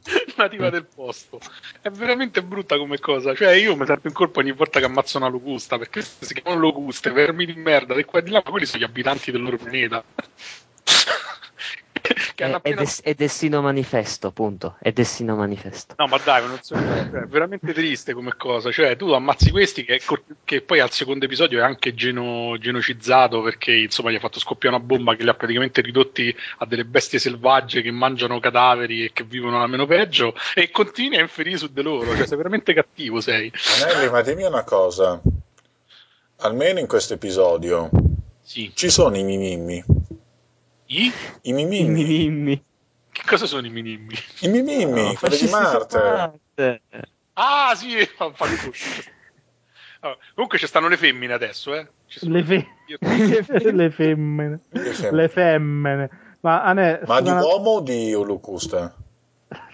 nativa 0.38 0.70
del 0.70 0.86
posto? 0.86 1.40
È 1.82 1.90
veramente 1.90 2.42
brutta 2.44 2.78
come 2.78 3.00
cosa. 3.00 3.36
Cioè, 3.36 3.54
io 3.54 3.76
mi 3.76 3.86
sento 3.86 4.08
in 4.08 4.14
colpa 4.14 4.40
ogni 4.40 4.52
volta 4.52 4.80
che 4.80 4.86
ammazzo 4.86 5.18
una 5.18 5.28
locusta 5.28 5.78
perché 5.78 6.02
si 6.02 6.34
chiamano 6.34 6.60
locuste, 6.60 7.12
vermi 7.12 7.46
di 7.46 7.56
merda, 7.56 7.94
di 7.94 8.04
qua 8.04 8.20
e 8.20 8.24
di 8.24 8.32
là, 8.32 8.42
ma 8.44 8.52
quelli 8.52 8.66
sono 8.66 8.80
gli 8.80 8.86
abitanti 8.86 9.32
del 9.32 9.42
loro 9.42 9.58
pianeta. 9.58 10.04
che 12.36 12.44
hanno 12.44 12.54
È, 12.54 12.56
è, 12.56 12.58
appena 12.58 12.82
des- 12.82 13.02
è 13.02 13.14
destino 13.14 13.62
manifesto, 13.62 14.32
punto. 14.32 14.76
È 14.80 14.92
destino 14.92 15.36
manifesto. 15.36 15.96
No, 15.98 16.08
ma 16.08 16.18
dai, 16.24 16.46
non 16.48 16.60
so, 16.62 16.76
cioè, 16.76 17.10
è 17.10 17.26
veramente 17.26 17.74
triste 17.74 18.14
come 18.14 18.34
cosa. 18.38 18.72
Cioè, 18.72 18.96
tu 18.96 19.12
ammazzi 19.12 19.52
questi 19.52 19.84
che, 19.84 20.02
che 20.44 20.62
poi 20.62 20.80
al 20.80 20.92
secondo 20.92 21.26
episodio 21.26 21.60
è 21.60 21.64
anche 21.64 21.94
geno- 21.94 22.58
genocizzato 22.58 23.42
perché 23.42 23.74
insomma 23.74 24.12
gli 24.12 24.16
ha 24.16 24.20
fatto 24.20 24.40
scoppiare 24.40 24.76
una 24.76 24.84
bomba 24.84 25.16
che 25.16 25.24
li 25.24 25.30
ha 25.30 25.34
praticamente 25.34 25.82
ridotti 25.82 26.36
a 26.58 26.66
delle 26.66 26.86
bestie 26.86 27.20
selvagge 27.20 27.82
che 27.82 27.92
mangiano 27.92 28.40
cadaveri 28.40 29.06
e 29.06 29.12
che 29.14 29.24
vivono 29.24 29.62
almeno 29.62 29.86
peggio. 29.86 30.34
E 30.56 30.70
continui 30.72 31.18
a 31.18 31.22
inferire 31.22 31.58
su 31.58 31.72
di 31.72 31.82
loro. 31.82 32.16
Cioè, 32.16 32.28
sei 32.28 32.38
veramente 32.38 32.74
cattivo, 32.74 33.22
sei. 33.22 33.52
Anelli, 33.84 34.10
ma 34.10 34.22
dimmi 34.22 34.44
una 34.44 34.64
cosa. 34.64 35.22
Almeno 36.44 36.80
in 36.80 36.88
questo 36.88 37.14
episodio 37.14 37.90
Sì. 38.42 38.72
ci 38.74 38.90
sono 38.90 39.16
i 39.16 39.24
mimimi. 39.24 39.84
I? 40.94 41.12
I 41.44 41.54
mimimi. 41.54 41.88
Mimimi. 42.04 42.64
Che 43.12 43.22
cosa 43.26 43.46
sono 43.46 43.66
i 43.66 43.70
minimmi? 43.70 44.14
I 44.42 44.48
mimimi, 44.50 45.04
No, 45.04 45.14
quelli 45.14 45.38
di 45.38 45.48
Marte. 45.50 45.98
Marte. 45.98 46.82
Ah, 47.34 47.74
sì. 47.76 47.96
Allora, 50.04 50.18
comunque 50.34 50.58
ci 50.58 50.68
stanno 50.68 50.88
le 50.88 50.98
femmine 50.98 51.34
adesso, 51.34 51.74
eh. 51.76 51.88
Ci 52.08 52.20
sono 52.20 52.34
Le, 52.36 52.44
fe- 52.44 52.68
le 53.72 53.90
femmine. 53.92 54.62
Le 54.72 54.92
femmine. 54.94 55.12
Le 55.12 55.30
femmine. 55.30 56.10
Ma, 56.42 56.64
Ane, 56.64 57.02
Ma 57.06 57.22
di 57.22 57.28
scusa 57.30 57.40
una- 57.40 57.46
uomo 57.46 57.70
o 57.70 57.82
di 57.82 58.14
Olucusta? 58.14 58.96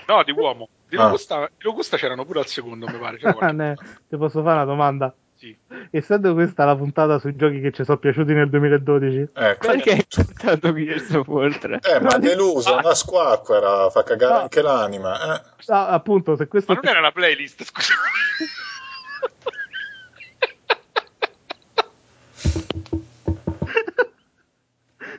No, 0.08 0.24
di 0.24 0.32
uomo. 0.32 0.68
Di 0.88 0.96
Ah. 0.98 1.04
Locusta, 1.06 1.48
di 1.48 1.64
Locusta 1.64 1.98
c'erano 1.98 2.26
pure 2.26 2.40
al 2.40 2.48
secondo, 2.48 2.88
mi 2.88 2.98
pare. 2.98 3.18
Ane, 3.40 3.76
ti 4.10 4.18
posso 4.18 4.42
fare 4.44 4.56
una 4.56 4.66
domanda? 4.66 5.14
Sì. 5.38 5.56
Essendo 5.92 6.34
questa 6.34 6.66
la 6.66 6.76
puntata 6.76 7.20
sui 7.20 7.36
giochi 7.36 7.60
che 7.62 7.72
ci 7.72 7.84
sono 7.84 8.00
piaciuti 8.00 8.34
nel 8.34 8.50
2012, 8.50 9.28
Ecco. 9.34 9.68
Perché 9.68 9.92
hai 9.92 10.06
portato 10.10 10.74
Gears 10.74 11.10
of 11.12 11.28
War 11.28 11.56
3? 11.56 11.80
Eh, 11.84 12.00
ma 12.02 12.18
deluso, 12.18 12.74
una 12.76 12.96
squacquera, 12.96 13.90
fa 13.92 14.02
cagare 14.04 14.34
No. 14.34 14.40
anche 14.40 14.62
l'anima. 14.64 15.36
Eh. 15.36 15.42
ah, 15.68 15.88
appunto, 15.90 16.36
se 16.36 16.48
questo 16.48 16.74
Ma 16.74 16.80
non 16.82 16.90
era 16.90 17.00
una 17.00 17.12
playlist, 17.12 17.64
scusa. 17.64 17.94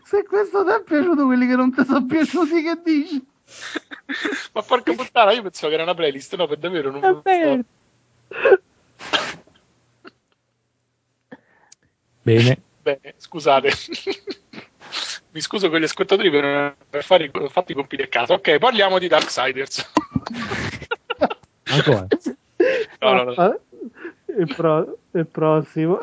se 0.05 0.23
questo 0.25 0.64
ti 0.64 0.71
è 0.71 0.83
piaciuto, 0.83 1.25
quelli 1.27 1.47
che 1.47 1.57
non 1.57 1.75
ti 1.75 1.85
sono 1.85 2.07
piaciuti, 2.07 2.62
che 2.62 2.79
dici? 2.85 3.27
Ma 4.53 4.62
porca 4.62 4.93
puttana, 4.95 5.33
io 5.33 5.43
pensavo 5.43 5.69
che 5.69 5.75
era 5.75 5.83
una 5.85 5.95
playlist, 5.95 6.35
no, 6.37 6.47
per 6.47 6.59
davvero 6.59 6.91
non 6.91 7.05
È 7.05 7.09
lo 7.11 7.21
vero. 7.23 7.61
Bene. 12.35 12.59
Bene, 12.83 13.14
scusate. 13.16 13.70
Mi 15.31 15.41
scuso 15.41 15.68
con 15.68 15.79
gli 15.79 15.85
ascoltatori 15.85 16.31
per 16.31 16.45
aver 16.45 17.05
fatto 17.05 17.72
i 17.72 17.74
compiti 17.74 18.03
a 18.03 18.09
casa. 18.09 18.35
Ok, 18.35 18.59
parliamo 18.59 18.99
di 18.99 19.09
Darksiders. 19.09 19.91
Ancora. 21.70 22.07
No, 23.01 23.12
no, 23.12 23.22
no. 23.24 23.33
Ah, 23.33 23.59
Il, 24.37 24.55
pro- 24.55 24.99
il 25.12 25.26
prossimo. 25.26 25.99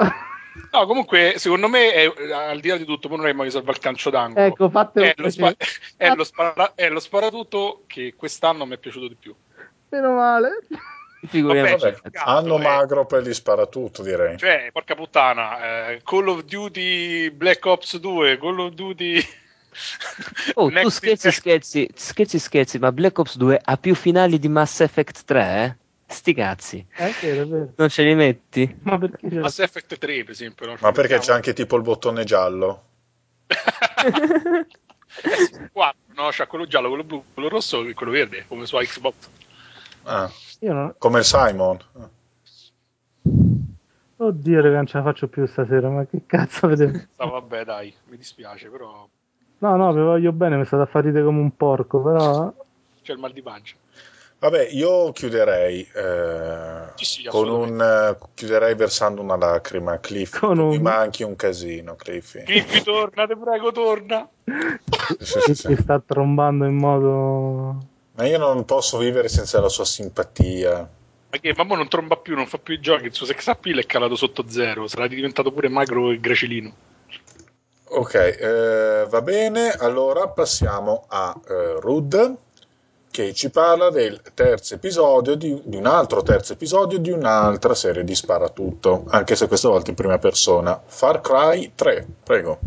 No, 0.72 0.86
comunque, 0.86 1.34
secondo 1.38 1.68
me, 1.68 1.92
è, 1.92 2.14
al 2.32 2.60
di 2.60 2.70
là 2.70 2.78
di 2.78 2.86
tutto, 2.86 3.08
poi 3.08 3.18
non 3.18 3.28
è 3.28 3.34
mai 3.34 3.50
salva 3.50 3.72
il 3.72 3.80
calcio 3.80 4.10
d'angolo. 4.10 4.46
ecco, 4.46 4.72
è, 4.94 5.14
lo 5.18 5.30
spa- 5.30 5.56
è, 5.98 6.14
lo 6.14 6.24
spara- 6.24 6.74
è 6.76 6.90
lo 6.90 7.00
sparatutto 7.00 7.84
che 7.88 8.14
quest'anno 8.16 8.66
mi 8.66 8.76
è 8.76 8.78
piaciuto 8.78 9.08
di 9.08 9.16
più. 9.16 9.36
Meno 9.90 10.14
male. 10.14 10.60
Figuriamoci. 11.28 11.84
Vabbè, 11.84 11.96
Vabbè, 11.96 12.12
cazzo, 12.12 12.30
anno 12.30 12.56
eh. 12.58 12.62
magro 12.62 13.06
per 13.06 13.24
gli 13.24 13.34
sparatutto, 13.34 14.04
direi. 14.04 14.38
Cioè, 14.38 14.70
porca 14.72 14.96
puttana, 14.96 15.90
eh, 15.90 16.02
Call 16.04 16.28
of 16.28 16.44
Duty 16.44 17.30
Black 17.32 17.66
Ops 17.66 17.98
2, 17.98 18.38
Call 18.38 18.60
of 18.60 18.74
Duty. 18.74 19.22
Oh, 20.56 20.70
tu 20.70 20.90
scherzi, 20.90 21.32
scherzi, 21.32 21.90
scherzi, 21.94 22.40
scherzi, 22.40 22.80
ma 22.80 22.92
Black 22.92 23.18
Ops 23.18 23.38
2 23.38 23.60
ha 23.64 23.78
più 23.78 23.96
finali 23.96 24.40
di 24.40 24.48
Mass 24.48 24.80
Effect 24.80 25.26
3, 25.26 25.64
eh? 25.64 25.76
Sti 26.08 26.34
cazzi. 26.34 26.86
Vero, 27.22 27.48
vero. 27.48 27.74
Non 27.76 27.90
ce 27.90 28.04
li 28.04 28.14
metti? 28.14 28.78
Ma 28.84 28.98
perché. 28.98 29.28
Mass 29.28 29.60
Effect 29.60 29.98
3, 29.98 30.24
per 30.24 30.30
esempio. 30.32 30.76
Ma 30.80 30.92
perché 30.92 31.18
c'è 31.18 31.34
anche 31.34 31.54
tipo 31.54 31.76
il 31.76 31.82
bottone 31.82 32.24
giallo? 32.24 32.84
Eh 35.24 35.46
sì, 35.46 35.70
quattro, 35.72 36.14
no? 36.16 36.30
C'ha 36.32 36.48
quello 36.48 36.68
giallo, 36.68 36.90
quello 36.90 37.04
blu, 37.04 37.24
quello 37.34 37.50
rosso 37.50 37.86
e 37.86 37.94
quello 37.94 38.12
verde, 38.12 38.46
come 38.48 38.66
su 38.66 38.76
Xbox. 38.78 39.14
Ah, 40.04 40.30
non... 40.74 40.96
come 40.98 41.20
il 41.20 41.26
Simon. 41.26 41.78
Oddio, 44.18 44.62
raga, 44.62 44.76
non 44.78 44.86
ce 44.88 44.98
la 44.98 45.04
faccio 45.04 45.28
più 45.28 45.46
stasera, 45.46 45.90
ma 45.90 46.06
che 46.06 46.22
cazzo 46.26 46.68
vedete? 46.68 47.10
No, 47.18 47.30
vabbè, 47.32 47.66
dai, 47.66 47.94
mi 48.06 48.18
dispiace, 48.18 48.70
però 48.70 49.08
No, 49.58 49.76
no, 49.78 49.94
vi 49.94 50.02
voglio 50.02 50.32
bene, 50.32 50.58
mi 50.58 50.66
state 50.66 50.84
a 50.84 50.86
far 50.86 51.04
ridere 51.04 51.26
come 51.26 51.40
un 51.40 51.56
porco, 51.56 52.02
però... 52.02 52.54
c'è 53.02 53.14
il 53.14 53.20
mal 53.20 53.32
di 53.32 53.42
pancia. 53.42 53.76
Vabbè, 54.38 54.68
io 54.72 55.12
chiuderei 55.12 55.82
eh, 55.96 56.92
Sì, 56.96 57.06
sì, 57.06 57.24
con 57.26 57.50
un 57.50 58.18
chiuderei 58.34 58.76
versando 58.76 59.22
una 59.22 59.38
lacrima, 59.38 59.98
Cliff. 60.00 60.38
Con 60.40 60.60
un- 60.60 60.70
Mi 60.70 60.80
manchi 60.80 61.24
un 61.24 61.36
casino, 61.36 61.96
Cliffy. 61.96 62.44
Cliffy, 62.44 62.82
torna, 62.84 63.26
te 63.26 63.36
prego, 63.36 63.72
torna. 63.72 64.30
Sì, 65.20 65.40
sì, 65.42 65.56
sì. 65.56 65.76
Si 65.76 65.76
sta 65.82 66.00
trombando 66.00 66.66
in 66.66 66.76
modo... 66.76 67.88
Ma 68.16 68.26
io 68.26 68.38
non 68.38 68.64
posso 68.66 68.98
vivere 68.98 69.28
senza 69.28 69.60
la 69.60 69.70
sua 69.70 69.86
simpatia. 69.86 70.90
Ma 71.30 71.38
che, 71.38 71.54
mamma 71.56 71.76
non 71.76 71.90
tromba 71.90 72.16
più, 72.16 72.36
non 72.36 72.48
fa 72.48 72.58
più 72.58 72.76
i 72.76 72.80
giochi, 72.80 73.06
il 73.06 73.14
suo 73.14 73.26
sex 73.26 73.48
appeal 73.48 73.80
è 73.80 73.86
calato 73.86 74.16
sotto 74.16 74.46
zero, 74.48 74.88
sarà 74.88 75.08
diventato 75.08 75.52
pure 75.52 75.68
magro 75.68 76.12
e 76.12 76.20
gracilino. 76.20 76.74
Ok, 77.88 78.14
eh, 78.16 79.06
va 79.08 79.22
bene. 79.22 79.72
Allora 79.72 80.28
passiamo 80.30 81.06
a 81.08 81.40
eh, 81.48 81.80
Rud 81.80 82.38
che 83.12 83.34
ci 83.34 83.50
parla 83.50 83.90
del 83.92 84.22
terzo 84.34 84.76
episodio 84.76 85.36
di, 85.36 85.62
di 85.64 85.78
un 85.78 85.86
altro 85.86 86.22
terzo 86.22 86.52
episodio 86.52 86.98
di 86.98 87.12
un'altra 87.12 87.74
serie 87.74 88.04
di 88.04 88.14
Sparatutto, 88.14 89.06
anche 89.08 89.38
se 89.38 89.48
questa 89.48 89.70
volta 89.70 89.90
in 89.90 89.96
prima 89.96 90.18
persona. 90.18 90.82
Far 90.86 91.22
Cry 91.22 91.72
3, 91.76 92.06
prego. 92.24 92.60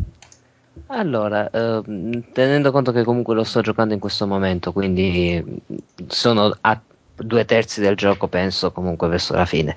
Allora, 0.86 1.50
ehm, 1.50 2.32
tenendo 2.32 2.70
conto 2.70 2.92
che 2.92 3.04
comunque 3.04 3.34
lo 3.34 3.44
sto 3.44 3.60
giocando 3.60 3.94
in 3.94 4.00
questo 4.00 4.26
momento, 4.26 4.72
quindi 4.72 5.62
sono 6.06 6.56
a 6.60 6.80
due 7.14 7.44
terzi 7.44 7.80
del 7.80 7.96
gioco, 7.96 8.28
penso, 8.28 8.72
comunque 8.72 9.08
verso 9.08 9.34
la 9.34 9.44
fine. 9.44 9.76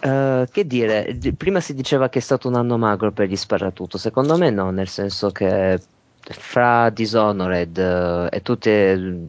Uh, 0.00 0.44
che 0.52 0.64
dire, 0.64 1.18
prima 1.36 1.58
si 1.58 1.74
diceva 1.74 2.08
che 2.08 2.20
è 2.20 2.22
stato 2.22 2.46
un 2.46 2.54
anno 2.54 2.78
magro 2.78 3.10
per 3.10 3.26
gli 3.28 3.34
sparatutto, 3.34 3.98
secondo 3.98 4.36
me 4.36 4.50
no, 4.50 4.70
nel 4.70 4.86
senso 4.86 5.30
che 5.32 5.80
fra 6.20 6.90
Dishonored 6.90 7.76
uh, 7.76 8.34
e 8.34 8.42
tutte 8.42 9.28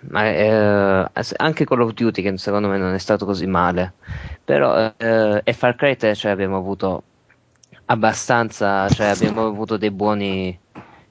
uh, 0.00 1.04
anche 1.36 1.64
Call 1.64 1.80
of 1.80 1.92
Duty 1.92 2.22
che 2.22 2.38
secondo 2.38 2.68
me 2.68 2.78
non 2.78 2.94
è 2.94 2.98
stato 2.98 3.24
così 3.24 3.46
male 3.46 3.94
però 4.44 4.92
e 4.96 5.52
Far 5.52 5.74
Cry 5.74 5.96
3 5.96 6.14
cioè, 6.14 6.30
abbiamo 6.30 6.56
avuto 6.56 7.02
abbastanza 7.90 8.88
cioè 8.88 9.06
abbiamo 9.08 9.44
avuto 9.46 9.76
dei 9.76 9.90
buoni 9.90 10.58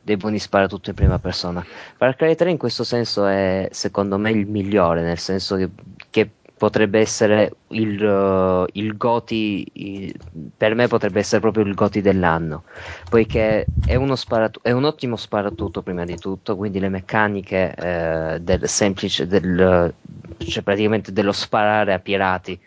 dei 0.02 0.18
buoni 0.18 0.40
sparatutto 0.40 0.90
in 0.90 0.96
prima 0.96 1.20
persona 1.20 1.64
Far 1.98 2.16
Cry 2.16 2.36
3 2.36 2.52
in 2.52 2.58
questo 2.58 2.84
senso 2.84 3.26
è 3.26 3.68
secondo 3.72 4.18
me 4.18 4.32
il 4.32 4.48
migliore 4.48 5.02
nel 5.02 5.20
senso 5.20 5.56
che, 5.56 5.70
che 6.10 6.30
potrebbe 6.60 7.00
essere 7.00 7.54
il, 7.70 8.04
uh, 8.04 8.68
il 8.74 8.98
Goti, 8.98 9.66
il, 9.72 10.14
per 10.56 10.76
me 10.76 10.88
potrebbe 10.88 11.20
essere 11.20 11.40
proprio 11.40 11.64
il 11.64 11.74
Goti 11.74 12.02
dell'anno, 12.02 12.66
poiché 13.10 13.66
è, 13.86 13.96
uno 13.96 14.18
sparatu- 14.18 14.62
è 14.62 14.72
un 14.72 14.84
ottimo 14.84 15.16
sparatutto 15.16 15.82
prima 15.82 16.04
di 16.04 16.18
tutto, 16.18 16.58
quindi 16.58 16.82
le 16.82 16.90
meccaniche 16.90 17.74
eh, 17.74 18.40
del 18.42 18.68
semplice, 18.68 19.26
del, 19.26 19.94
cioè 20.38 20.62
praticamente 20.62 21.14
dello 21.14 21.32
sparare 21.32 21.94
a 21.94 22.00
pirati. 22.00 22.60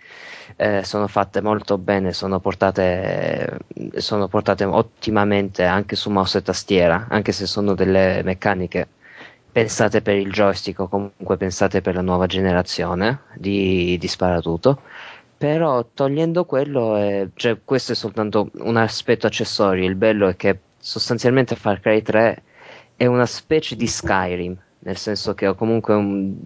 Eh, 0.56 0.84
sono 0.84 1.08
fatte 1.08 1.40
molto 1.40 1.78
bene, 1.78 2.12
sono 2.12 2.40
portate, 2.40 3.58
sono 3.96 4.28
portate 4.28 4.64
ottimamente 4.64 5.64
anche 5.64 5.96
su 5.96 6.10
mouse 6.10 6.38
e 6.38 6.42
tastiera, 6.42 7.06
anche 7.08 7.32
se 7.32 7.46
sono 7.46 7.74
delle 7.74 8.22
meccaniche 8.22 8.88
pensate 9.52 10.00
per 10.00 10.16
il 10.16 10.32
joystick 10.32 10.80
o 10.80 10.88
comunque 10.88 11.36
pensate 11.36 11.82
per 11.82 11.94
la 11.94 12.00
nuova 12.00 12.26
generazione 12.26 13.22
di, 13.34 13.96
di 13.98 14.08
sparatutto. 14.08 14.80
Però 15.36 15.84
togliendo 15.92 16.44
quello 16.44 16.96
è, 16.96 17.28
cioè, 17.34 17.58
questo 17.64 17.92
è 17.92 17.94
soltanto 17.94 18.50
un 18.58 18.76
aspetto 18.76 19.26
accessorio. 19.26 19.84
Il 19.84 19.96
bello 19.96 20.28
è 20.28 20.36
che 20.36 20.58
sostanzialmente 20.78 21.56
Far 21.56 21.80
Cry 21.80 22.00
3 22.00 22.42
è 22.96 23.06
una 23.06 23.26
specie 23.26 23.76
di 23.76 23.86
Skyrim 23.86 24.56
nel 24.84 24.96
senso 24.96 25.34
che 25.34 25.54
comunque 25.54 25.94
un, 25.94 26.36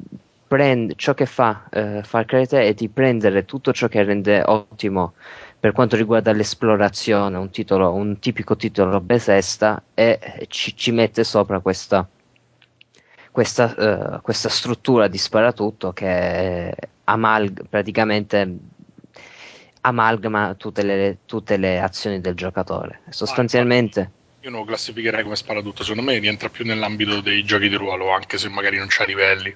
prende, 0.47 0.95
ciò 0.97 1.15
che 1.15 1.27
fa 1.27 1.69
eh, 1.71 2.03
Far 2.03 2.25
Cry 2.25 2.47
3 2.47 2.69
è 2.69 2.75
di 2.75 2.89
prendere 2.89 3.45
tutto 3.45 3.73
ciò 3.73 3.89
che 3.89 4.03
rende 4.03 4.43
ottimo 4.45 5.15
per 5.59 5.73
quanto 5.73 5.97
riguarda 5.97 6.33
l'esplorazione 6.33 7.37
un, 7.37 7.51
titolo, 7.51 7.93
un 7.93 8.19
tipico 8.19 8.57
titolo 8.57 9.01
Bethesda 9.01 9.83
e 9.95 10.47
ci, 10.49 10.77
ci 10.77 10.93
mette 10.93 11.25
sopra 11.25 11.61
questa 11.61 12.07
questa, 13.37 14.15
uh, 14.17 14.23
questa 14.23 14.49
struttura 14.49 15.09
di 15.09 15.19
sparatutto 15.19 15.93
che 15.93 16.75
amalg- 17.05 17.67
praticamente 17.69 18.57
amalgama 19.83 20.55
tutte 20.55 20.83
le, 20.83 21.19
tutte 21.27 21.59
le, 21.59 21.81
azioni 21.81 22.23
del 22.23 22.35
giocatore. 22.35 23.01
Sostanzialmente. 23.11 24.11
Io 24.47 24.53
non 24.53 24.61
lo 24.61 24.67
classificherei 24.67 25.25
come 25.25 25.35
sparatutto, 25.35 25.83
secondo 25.83 26.09
me 26.09 26.17
rientra 26.21 26.49
più 26.49 26.65
nell'ambito 26.65 27.21
dei 27.21 27.43
giochi 27.43 27.69
di 27.69 27.75
ruolo, 27.75 28.13
anche 28.13 28.39
se 28.39 28.49
magari 28.49 28.79
non 28.79 28.87
c'ha 28.89 29.03
livelli. 29.03 29.53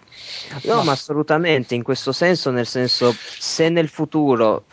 No, 0.64 0.78
ma, 0.78 0.82
ma 0.82 0.92
assolutamente, 0.92 1.76
in 1.76 1.84
questo 1.84 2.10
senso, 2.10 2.50
nel 2.50 2.66
senso, 2.66 3.14
se 3.16 3.68
nel 3.68 3.86
futuro 3.86 4.64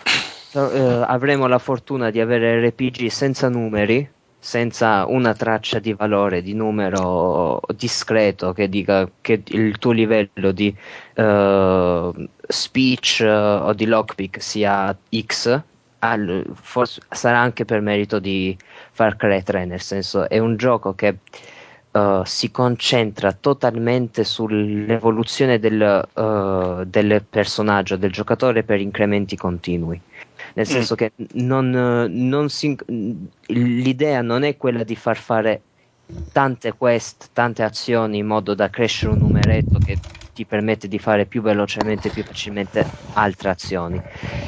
uh, 0.54 0.60
avremo 1.06 1.46
la 1.46 1.60
fortuna 1.60 2.10
di 2.10 2.20
avere 2.20 2.68
RPG 2.68 3.10
senza 3.10 3.48
numeri, 3.48 4.10
senza 4.40 5.06
una 5.06 5.36
traccia 5.36 5.78
di 5.78 5.94
valore, 5.94 6.42
di 6.42 6.56
numero 6.56 7.62
discreto 7.76 8.54
che 8.54 8.70
dica 8.70 9.08
che 9.22 9.44
il 9.46 9.78
tuo 9.78 9.92
livello 9.92 10.52
di 10.52 10.76
uh, 11.14 12.28
speech 12.48 13.20
uh, 13.22 13.68
o 13.68 13.74
di 13.74 13.86
lockpick 13.86 14.42
sia 14.42 14.98
X, 15.16 15.62
al, 16.00 16.44
forse 16.60 17.02
sarà 17.10 17.40
anche 17.40 17.66
per 17.66 17.82
merito 17.82 18.18
di 18.18 18.58
Far 18.98 19.16
Cry 19.16 19.44
3, 19.44 19.66
nel 19.66 19.80
senso 19.80 20.28
è 20.28 20.40
un 20.40 20.58
gioco 20.58 20.96
che 20.96 21.18
uh, 21.92 22.24
si 22.24 22.50
concentra 22.50 23.32
totalmente 23.32 24.24
sull'evoluzione 24.24 25.60
del, 25.60 26.08
del 26.88 27.24
personaggio, 27.30 27.96
del 27.96 28.12
giocatore 28.12 28.64
per 28.64 28.80
incrementi 28.82 29.38
continui 29.38 30.02
nel 30.56 30.66
mm. 30.68 30.72
senso 30.72 30.96
che 30.96 31.12
non, 31.34 31.70
non 31.70 32.50
si, 32.50 32.76
l'idea 33.48 34.22
non 34.24 34.44
è 34.44 34.58
quella 34.58 34.84
di 34.84 34.96
far 34.96 35.18
fare 35.18 35.62
tante 36.32 36.74
quest, 36.74 37.30
tante 37.34 37.62
azioni 37.62 38.18
in 38.18 38.26
modo 38.26 38.56
da 38.56 38.70
crescere 38.70 39.12
un 39.12 39.20
numeretto 39.20 39.78
che 39.78 40.00
ti 40.38 40.46
permette 40.46 40.88
di 40.88 41.00
fare 41.00 41.26
più 41.26 41.42
velocemente, 41.42 42.12
più 42.12 42.24
facilmente 42.24 42.86
altre 43.14 43.50
azioni. 43.50 44.00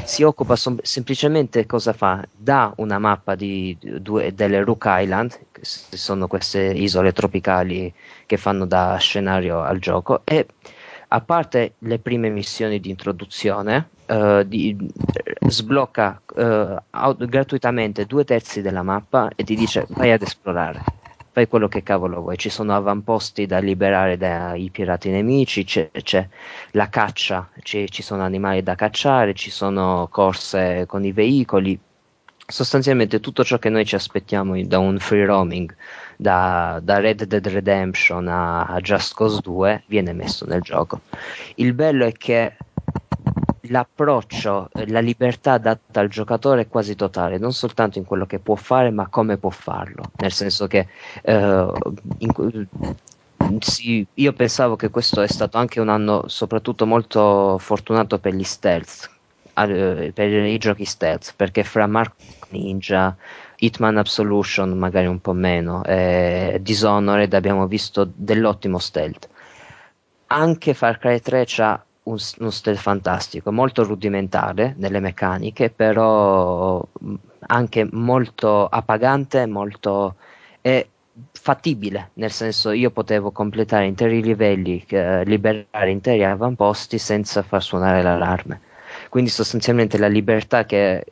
Si 0.04 0.22
occupa 0.22 0.56
som- 0.56 0.78
semplicemente 0.84 1.66
cosa 1.66 1.94
fa? 1.94 2.24
Da 2.32 2.72
una 2.78 3.00
mappa 3.00 3.34
di, 3.34 3.76
due, 3.82 4.32
delle 4.36 4.64
Rook 4.64 4.86
Island, 4.88 5.40
che 5.52 5.62
sono 5.64 6.28
queste 6.28 6.62
isole 6.62 7.12
tropicali 7.12 7.92
che 8.28 8.38
fanno 8.38 8.68
da 8.68 8.98
scenario 8.98 9.62
al 9.62 9.80
gioco, 9.80 10.22
e 10.26 10.46
a 11.08 11.22
parte 11.22 11.74
le 11.80 11.98
prime 11.98 12.30
missioni 12.30 12.80
di 12.80 12.92
introduzione, 12.92 13.90
uh, 14.06 14.44
di, 14.44 14.78
sblocca 15.48 16.22
uh, 16.36 16.76
auto, 16.92 17.26
gratuitamente 17.26 18.06
due 18.06 18.26
terzi 18.26 18.62
della 18.62 18.84
mappa 18.84 19.32
e 19.36 19.44
ti 19.44 19.56
dice 19.56 19.88
vai 19.90 20.12
ad 20.12 20.22
esplorare. 20.22 20.99
Fai 21.40 21.48
quello 21.48 21.70
che 21.70 21.84
cavolo 21.84 22.20
vuoi. 22.20 22.38
Ci 22.38 22.50
sono 22.50 22.76
avamposti 22.76 23.46
da 23.46 23.60
liberare 23.60 24.18
dai 24.18 24.70
pirati 24.72 25.10
nemici, 25.10 25.64
c'è, 25.64 25.90
c'è 25.90 26.28
la 26.72 26.90
caccia, 26.90 27.48
c'è, 27.62 27.88
ci 27.88 28.02
sono 28.02 28.24
animali 28.24 28.62
da 28.62 28.76
cacciare, 28.76 29.34
ci 29.34 29.50
sono 29.50 30.10
corse 30.12 30.84
con 30.86 31.06
i 31.06 31.14
veicoli. 31.14 31.80
Sostanzialmente 32.46 33.22
tutto 33.22 33.46
ciò 33.46 33.58
che 33.58 33.70
noi 33.70 33.86
ci 33.86 33.96
aspettiamo 33.96 34.62
da 34.64 34.80
un 34.80 35.00
free 35.00 35.26
roaming, 35.26 35.74
da, 36.18 36.82
da 36.84 37.00
Red 37.00 37.24
Dead 37.24 37.48
Redemption 37.48 38.28
a, 38.28 38.66
a 38.66 38.82
Just 38.82 39.16
Cause 39.16 39.40
2, 39.42 39.84
viene 39.88 40.12
messo 40.12 40.46
nel 40.46 40.60
gioco. 40.60 41.00
Il 41.56 41.72
bello 41.72 42.06
è 42.06 42.12
che 42.12 42.58
l'approccio, 43.70 44.70
eh, 44.74 44.88
la 44.88 45.00
libertà 45.00 45.58
data 45.58 46.00
al 46.00 46.10
giocatore 46.10 46.62
è 46.62 46.68
quasi 46.68 46.96
totale, 46.96 47.38
non 47.38 47.54
soltanto 47.54 47.98
in 47.98 48.06
quello 48.06 48.26
che 48.26 48.40
può 48.40 48.56
fare, 48.56 48.92
ma 48.92 49.08
come 49.08 49.38
può 49.38 49.50
farlo. 49.50 50.12
Nel 50.18 50.32
senso 50.32 50.68
che 50.68 50.88
eh, 51.22 51.72
in, 52.18 52.68
sì, 53.60 54.06
io 54.14 54.34
pensavo 54.34 54.76
che 54.76 54.90
questo 54.90 55.22
è 55.22 55.28
stato 55.28 55.58
anche 55.58 55.80
un 55.80 55.90
anno 55.90 56.28
soprattutto 56.28 56.86
molto 56.86 57.58
fortunato 57.60 58.20
per 58.20 58.34
gli 58.34 58.44
stealth, 58.44 59.10
eh, 59.54 60.12
per 60.14 60.30
i 60.30 60.58
giochi 60.58 60.86
stealth, 60.86 61.34
perché 61.36 61.64
fra 61.64 61.88
Mark 61.88 62.14
Ninja, 62.50 63.16
Hitman 63.58 63.98
Absolution 63.98 64.78
magari 64.78 65.08
un 65.08 65.20
po' 65.20 65.34
meno, 65.34 65.84
e 65.84 66.60
Dishonored 66.62 67.34
abbiamo 67.34 67.68
visto 67.68 68.10
dell'ottimo 68.14 68.80
stealth. 68.80 69.30
Anche 70.32 70.74
Far 70.76 71.00
Cry 71.00 71.20
3 71.20 71.46
ha 71.58 71.84
un, 72.10 72.18
uno 72.40 72.50
stealth 72.50 72.80
fantastico, 72.80 73.52
molto 73.52 73.84
rudimentale 73.84 74.74
nelle 74.78 75.00
meccaniche, 75.00 75.70
però 75.70 76.86
anche 77.48 77.88
molto 77.92 78.66
appagante, 78.68 79.46
molto 79.46 80.16
e 80.62 80.90
fattibile, 81.32 82.12
nel 82.16 82.32
senso 82.32 82.72
io 82.72 82.92
potevo 82.92 83.32
completare 83.32 83.86
interi 83.86 84.22
livelli, 84.22 84.84
eh, 84.88 85.24
liberare 85.26 85.92
interi 85.92 86.24
avamposti 86.24 86.98
senza 86.98 87.42
far 87.44 87.62
suonare 87.62 88.02
l'allarme. 88.02 88.62
Quindi 89.10 89.30
sostanzialmente 89.30 89.98
la 89.98 90.08
libertà 90.08 90.66
che 90.66 91.06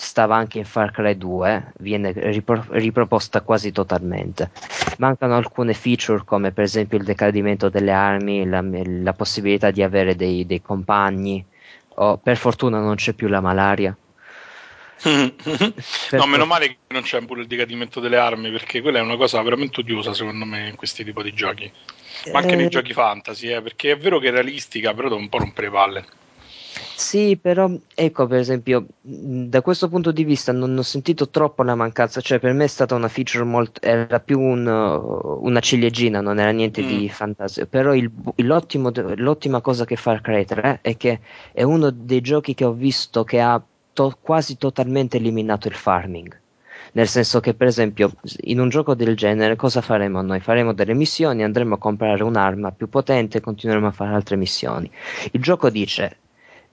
stava 0.00 0.34
anche 0.34 0.58
in 0.58 0.64
Far 0.64 0.90
Cry 0.90 1.16
2, 1.16 1.72
viene 1.78 2.12
ripro- 2.12 2.64
riproposta 2.70 3.42
quasi 3.42 3.70
totalmente. 3.70 4.50
Mancano 4.98 5.36
alcune 5.36 5.74
feature 5.74 6.22
come 6.24 6.52
per 6.52 6.64
esempio 6.64 6.96
il 6.96 7.04
decadimento 7.04 7.68
delle 7.68 7.92
armi, 7.92 8.46
la, 8.46 8.64
la 8.64 9.12
possibilità 9.12 9.70
di 9.70 9.82
avere 9.82 10.16
dei, 10.16 10.46
dei 10.46 10.62
compagni, 10.62 11.44
o 11.96 12.16
per 12.16 12.38
fortuna 12.38 12.80
non 12.80 12.94
c'è 12.94 13.12
più 13.12 13.28
la 13.28 13.40
malaria. 13.40 13.94
no, 15.04 16.26
meno 16.26 16.46
male 16.46 16.68
che 16.68 16.78
non 16.88 17.02
c'è 17.02 17.22
pure 17.24 17.42
il 17.42 17.46
decadimento 17.46 18.00
delle 18.00 18.16
armi, 18.16 18.50
perché 18.50 18.80
quella 18.80 18.98
è 18.98 19.02
una 19.02 19.16
cosa 19.16 19.42
veramente 19.42 19.80
odiosa 19.80 20.14
secondo 20.14 20.46
me 20.46 20.68
in 20.68 20.76
questi 20.76 21.04
tipi 21.04 21.22
di 21.22 21.34
giochi. 21.34 21.70
Ma 22.32 22.38
anche 22.38 22.54
eh... 22.54 22.56
nei 22.56 22.68
giochi 22.68 22.94
fantasy, 22.94 23.52
eh, 23.52 23.60
perché 23.60 23.92
è 23.92 23.98
vero 23.98 24.18
che 24.18 24.28
è 24.28 24.30
realistica, 24.30 24.94
però 24.94 25.08
devo 25.08 25.20
un 25.20 25.28
po' 25.28 25.38
rompere 25.38 25.66
le 25.66 25.72
palle. 25.72 26.04
Sì, 26.94 27.36
però 27.40 27.68
ecco, 27.94 28.26
per 28.26 28.38
esempio, 28.38 28.86
da 29.00 29.60
questo 29.62 29.88
punto 29.88 30.12
di 30.12 30.22
vista 30.22 30.52
non 30.52 30.76
ho 30.76 30.82
sentito 30.82 31.28
troppo 31.28 31.62
la 31.62 31.74
mancanza, 31.74 32.20
cioè 32.20 32.38
per 32.38 32.52
me 32.52 32.64
è 32.64 32.68
stata 32.68 32.94
una 32.94 33.08
feature 33.08 33.44
molto, 33.44 33.80
era 33.82 34.20
più 34.20 34.38
un, 34.38 34.66
una 34.66 35.60
ciliegina, 35.60 36.20
non 36.20 36.38
era 36.38 36.50
niente 36.50 36.82
mm. 36.82 36.86
di 36.86 37.08
fantasia, 37.08 37.66
però 37.66 37.94
il, 37.94 38.10
l'ottima 38.36 39.60
cosa 39.60 39.84
che 39.84 39.96
fa 39.96 40.20
Cry 40.20 40.44
3 40.44 40.78
è 40.82 40.96
che 40.96 41.20
è 41.52 41.62
uno 41.62 41.90
dei 41.90 42.20
giochi 42.20 42.54
che 42.54 42.64
ho 42.64 42.72
visto 42.72 43.24
che 43.24 43.40
ha 43.40 43.60
to- 43.92 44.16
quasi 44.20 44.56
totalmente 44.56 45.16
eliminato 45.16 45.66
il 45.68 45.74
farming. 45.74 46.38
Nel 46.92 47.08
senso 47.08 47.40
che, 47.40 47.54
per 47.54 47.68
esempio, 47.68 48.12
in 48.42 48.58
un 48.58 48.68
gioco 48.68 48.94
del 48.94 49.16
genere, 49.16 49.54
cosa 49.54 49.80
faremo 49.80 50.22
noi? 50.22 50.40
Faremo 50.40 50.72
delle 50.72 50.94
missioni, 50.94 51.44
andremo 51.44 51.74
a 51.74 51.78
comprare 51.78 52.22
un'arma 52.24 52.72
più 52.72 52.88
potente 52.88 53.38
e 53.38 53.40
continueremo 53.40 53.86
a 53.86 53.92
fare 53.92 54.12
altre 54.12 54.36
missioni. 54.36 54.90
Il 55.30 55.40
gioco 55.40 55.70
dice 55.70 56.16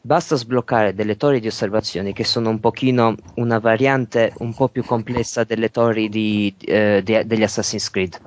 basta 0.07 0.37
sbloccare 0.37 0.95
delle 0.95 1.17
torri 1.17 1.41
di 1.41 1.47
osservazione 1.47 2.13
che 2.13 2.23
sono 2.23 2.49
un 2.49 2.61
pochino 2.61 3.13
una 3.35 3.59
variante 3.59 4.31
un 4.37 4.53
po' 4.53 4.69
più 4.69 4.85
complessa 4.85 5.43
delle 5.43 5.69
torri 5.69 6.07
di, 6.07 6.55
eh, 6.61 7.01
di, 7.03 7.21
degli 7.25 7.43
Assassin's 7.43 7.91
Creed. 7.91 8.17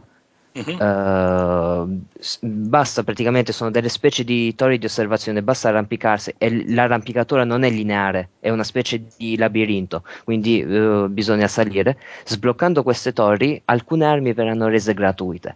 Uh-huh. 0.53 0.75
Uh, 0.75 2.03
basta 2.41 3.05
praticamente 3.05 3.53
sono 3.53 3.71
delle 3.71 3.89
specie 3.89 4.25
di 4.25 4.53
torri 4.57 4.79
di 4.79 4.87
osservazione 4.87 5.45
basta 5.45 5.69
arrampicarsi 5.69 6.35
e 6.39 6.73
l'arrampicatura 6.73 7.45
non 7.45 7.63
è 7.63 7.71
lineare 7.71 8.31
è 8.41 8.51
una 8.51 8.65
specie 8.65 9.01
di 9.17 9.37
labirinto 9.37 10.03
quindi 10.25 10.61
uh, 10.61 11.07
bisogna 11.07 11.47
salire 11.47 11.97
sbloccando 12.25 12.83
queste 12.83 13.13
torri 13.13 13.63
alcune 13.67 14.05
armi 14.07 14.33
verranno 14.33 14.67
rese 14.67 14.93
gratuite 14.93 15.55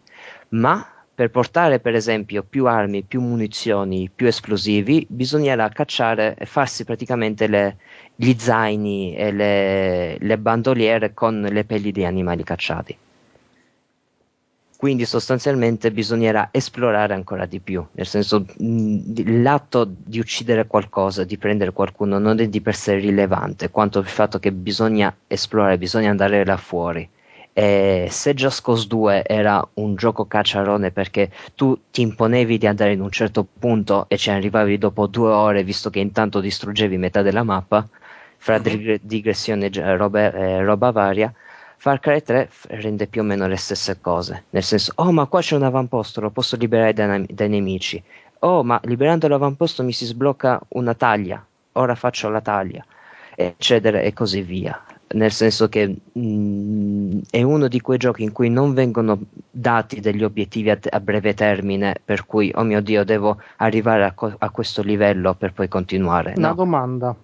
ma 0.50 0.93
per 1.14 1.30
portare 1.30 1.78
per 1.78 1.94
esempio 1.94 2.42
più 2.42 2.66
armi, 2.66 3.02
più 3.02 3.20
munizioni, 3.20 4.10
più 4.12 4.26
esplosivi, 4.26 5.06
bisognerà 5.08 5.68
cacciare 5.68 6.34
e 6.36 6.44
farsi 6.44 6.84
praticamente 6.84 7.46
le, 7.46 7.76
gli 8.16 8.34
zaini 8.36 9.14
e 9.14 9.30
le, 9.30 10.18
le 10.18 10.38
bandoliere 10.38 11.14
con 11.14 11.40
le 11.40 11.64
pelli 11.64 11.92
di 11.92 12.04
animali 12.04 12.42
cacciati. 12.42 12.96
Quindi 14.76 15.06
sostanzialmente 15.06 15.92
bisognerà 15.92 16.48
esplorare 16.50 17.14
ancora 17.14 17.46
di 17.46 17.60
più, 17.60 17.86
nel 17.92 18.06
senso 18.06 18.44
l'atto 18.58 19.86
di 19.88 20.18
uccidere 20.18 20.66
qualcosa, 20.66 21.24
di 21.24 21.38
prendere 21.38 21.72
qualcuno 21.72 22.18
non 22.18 22.40
è 22.40 22.48
di 22.48 22.60
per 22.60 22.74
sé 22.74 22.96
rilevante, 22.96 23.70
quanto 23.70 24.00
il 24.00 24.06
fatto 24.06 24.38
che 24.38 24.52
bisogna 24.52 25.14
esplorare, 25.26 25.78
bisogna 25.78 26.10
andare 26.10 26.44
là 26.44 26.56
fuori 26.56 27.08
eh, 27.54 28.08
se 28.10 28.34
Just 28.34 28.62
Cause 28.62 28.86
2 28.88 29.22
era 29.24 29.66
un 29.74 29.94
gioco 29.94 30.26
cacciarone 30.26 30.90
perché 30.90 31.30
tu 31.54 31.78
ti 31.90 32.02
imponevi 32.02 32.58
di 32.58 32.66
andare 32.66 32.92
in 32.92 33.00
un 33.00 33.10
certo 33.10 33.46
punto 33.58 34.06
e 34.08 34.18
ci 34.18 34.30
arrivavi 34.30 34.76
dopo 34.76 35.06
due 35.06 35.30
ore 35.30 35.62
visto 35.62 35.88
che 35.88 36.00
intanto 36.00 36.40
distruggevi 36.40 36.98
metà 36.98 37.22
della 37.22 37.44
mappa, 37.44 37.88
fra 38.36 38.58
mm-hmm. 38.58 38.96
digressione 39.00 39.66
e 39.66 39.96
roba, 39.96 40.32
eh, 40.32 40.62
roba 40.64 40.90
varia, 40.90 41.32
Far 41.76 42.00
Cry 42.00 42.22
3 42.22 42.48
rende 42.68 43.06
più 43.06 43.20
o 43.20 43.24
meno 43.24 43.46
le 43.46 43.56
stesse 43.56 44.00
cose, 44.00 44.44
nel 44.50 44.62
senso, 44.62 44.92
oh 44.96 45.12
ma 45.12 45.26
qua 45.26 45.40
c'è 45.40 45.54
un 45.54 45.62
avamposto, 45.62 46.20
lo 46.20 46.30
posso 46.30 46.56
liberare 46.56 46.92
dai, 46.92 47.26
dai 47.30 47.48
nemici, 47.48 48.02
oh 48.40 48.64
ma 48.64 48.80
liberando 48.84 49.28
l'avamposto 49.28 49.84
mi 49.84 49.92
si 49.92 50.06
sblocca 50.06 50.60
una 50.68 50.94
taglia, 50.94 51.44
ora 51.72 51.94
faccio 51.94 52.28
la 52.30 52.40
taglia, 52.40 52.84
eccetera 53.36 54.00
e 54.00 54.12
così 54.12 54.40
via 54.40 54.82
nel 55.08 55.30
senso 55.30 55.68
che 55.68 55.86
mh, 56.12 56.20
mm, 56.20 57.18
è 57.30 57.42
uno 57.42 57.68
di 57.68 57.80
quei 57.80 57.98
giochi 57.98 58.22
in 58.22 58.32
cui 58.32 58.48
non 58.48 58.74
vengono 58.74 59.18
dati 59.50 60.00
degli 60.00 60.24
obiettivi 60.24 60.70
a, 60.70 60.78
a 60.90 61.00
breve 61.00 61.34
termine, 61.34 61.96
per 62.04 62.26
cui, 62.26 62.52
oh 62.54 62.62
mio 62.62 62.80
Dio, 62.80 63.04
devo 63.04 63.38
arrivare 63.56 64.04
a, 64.04 64.12
co- 64.12 64.34
a 64.36 64.50
questo 64.50 64.82
livello 64.82 65.34
per 65.34 65.52
poi 65.52 65.68
continuare. 65.68 66.34
Una 66.36 66.48
no. 66.48 66.54
domanda. 66.54 67.16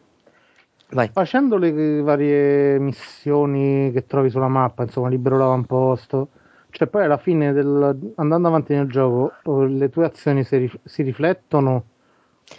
Vai. 0.93 1.09
Facendo 1.12 1.57
le 1.57 2.01
varie 2.01 2.78
missioni 2.78 3.93
che 3.93 4.07
trovi 4.07 4.28
sulla 4.28 4.48
mappa, 4.48 4.82
insomma, 4.82 5.09
libero 5.09 5.39
l'avamposto, 5.39 6.28
cioè 6.70 6.89
poi 6.89 7.05
alla 7.05 7.16
fine, 7.16 7.52
del, 7.52 8.12
andando 8.16 8.48
avanti 8.48 8.74
nel 8.74 8.89
gioco, 8.89 9.32
le 9.66 9.89
tue 9.89 10.07
azioni 10.07 10.44
si, 10.44 10.57
rif- 10.57 10.81
si 10.85 11.02
riflettono 11.02 11.85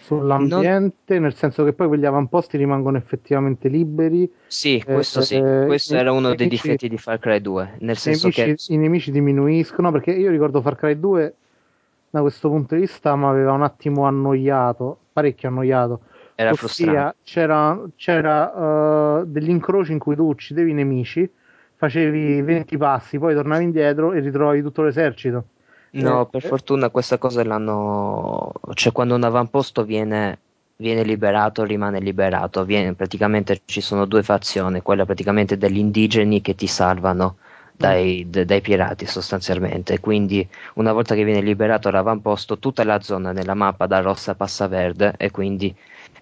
sull'ambiente, 0.04 1.14
non... 1.14 1.24
nel 1.24 1.36
senso 1.36 1.64
che 1.64 1.74
poi 1.74 1.88
quegli 1.88 2.06
avamposti 2.06 2.58
rimangono 2.58 2.98
effettivamente 2.98 3.68
liberi. 3.68 4.32
Sì, 4.48 4.78
eh, 4.78 4.84
questo 4.84 5.20
eh, 5.20 5.24
sì, 5.24 5.42
questo 5.66 5.96
era 5.96 6.12
uno 6.12 6.30
dei 6.30 6.48
nemici, 6.48 6.64
difetti 6.64 6.90
di 6.90 6.98
Far 6.98 7.20
Cry 7.20 7.42
2, 7.42 7.76
nel 7.80 7.98
senso 7.98 8.30
nemici, 8.30 8.68
che 8.68 8.74
i 8.74 8.78
nemici 8.78 9.12
diminuiscono, 9.12 9.92
perché 9.92 10.12
io 10.12 10.30
ricordo 10.30 10.62
Far 10.62 10.76
Cry 10.76 11.00
2 11.00 11.36
da 12.10 12.22
questo 12.22 12.50
punto 12.50 12.76
di 12.76 12.82
vista 12.82 13.16
mi 13.16 13.26
aveva 13.26 13.54
un 13.54 13.64
attimo 13.64 14.06
annoiato, 14.06 14.98
parecchio 15.14 15.50
annoiato. 15.50 16.02
Era 16.36 16.52
Ossia, 16.52 17.14
c'era, 17.24 17.80
c'era 17.96 19.20
uh, 19.20 19.26
degli 19.26 19.50
incroci 19.50 19.92
in 19.92 20.00
cui 20.00 20.16
tu 20.16 20.28
uccidevi 20.28 20.72
i 20.72 20.74
nemici, 20.74 21.30
facevi 21.76 22.42
20 22.42 22.78
passi, 22.78 23.20
poi 23.20 23.34
tornavi 23.34 23.64
indietro 23.64 24.14
e 24.14 24.20
ritrovavi 24.20 24.62
tutto 24.62 24.82
l'esercito. 24.82 25.46
No, 25.94 26.26
per 26.26 26.42
fortuna 26.42 26.90
questa 26.90 27.18
cosa 27.18 27.44
l'hanno. 27.44 28.52
cioè, 28.74 28.92
quando 28.94 29.16
un 29.16 29.24
avamposto 29.24 29.84
viene, 29.84 30.40
viene 30.78 31.04
liberato, 31.04 31.64
rimane 31.64 32.00
liberato. 32.00 32.64
Viene, 32.64 32.94
praticamente 32.94 33.62
ci 33.66 33.82
sono 33.82 34.06
due 34.06 34.24
fazioni: 34.24 34.82
quella 34.82 35.06
praticamente 35.06 35.58
degli 35.58 35.78
indigeni 35.78 36.42
che 36.42 36.56
ti 36.56 36.68
salvano 36.68 37.38
dai, 37.76 38.30
d- 38.30 38.44
dai 38.46 38.62
pirati, 38.62 39.06
sostanzialmente. 39.06 40.00
Quindi, 40.00 40.48
una 40.76 40.94
volta 40.94 41.14
che 41.16 41.24
viene 41.26 41.42
liberato 41.42 41.90
l'avamposto, 41.90 42.58
tutta 42.58 42.84
la 42.86 43.02
zona 43.02 43.32
nella 43.34 43.54
mappa 43.54 43.86
da 43.86 44.00
rossa 44.00 44.34
passa 44.36 44.68
verde 44.68 45.14
e 45.18 45.30
quindi 45.32 45.76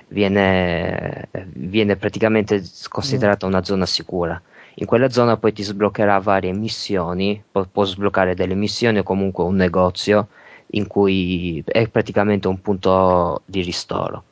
viene, 0.08 1.28
viene 1.54 1.96
praticamente 1.96 2.64
considerata 2.90 3.46
una 3.46 3.64
zona 3.64 3.86
sicura. 3.86 4.41
In 4.81 4.85
quella 4.85 5.10
zona 5.10 5.35
poi 5.38 5.51
ti 5.51 5.61
sbloccherà 5.61 6.19
varie 6.19 6.53
missioni, 6.53 7.41
pu- 7.51 7.69
può 7.69 7.84
sbloccare 7.84 8.34
delle 8.34 8.56
missioni 8.56 8.99
o 8.99 9.03
comunque 9.03 9.43
un 9.43 9.56
negozio 9.56 10.30
in 10.72 10.88
cui 10.88 11.61
è 11.65 11.88
praticamente 11.89 12.47
un 12.47 12.61
punto 12.61 13.41
di 13.45 13.61
ristoro. 13.61 14.23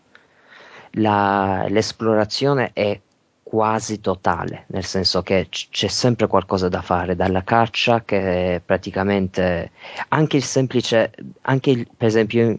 La, 0.91 1.65
l'esplorazione 1.67 2.71
è 2.73 2.99
quasi 3.43 3.99
totale, 3.99 4.65
nel 4.67 4.85
senso 4.85 5.21
che 5.21 5.47
c- 5.49 5.67
c'è 5.69 5.87
sempre 5.87 6.27
qualcosa 6.27 6.69
da 6.69 6.81
fare, 6.81 7.15
dalla 7.15 7.43
caccia 7.43 8.03
che 8.03 8.61
praticamente 8.65 9.71
anche 10.09 10.37
il 10.37 10.43
semplice, 10.43 11.11
anche 11.41 11.71
il, 11.71 11.87
per 11.95 12.07
esempio 12.07 12.55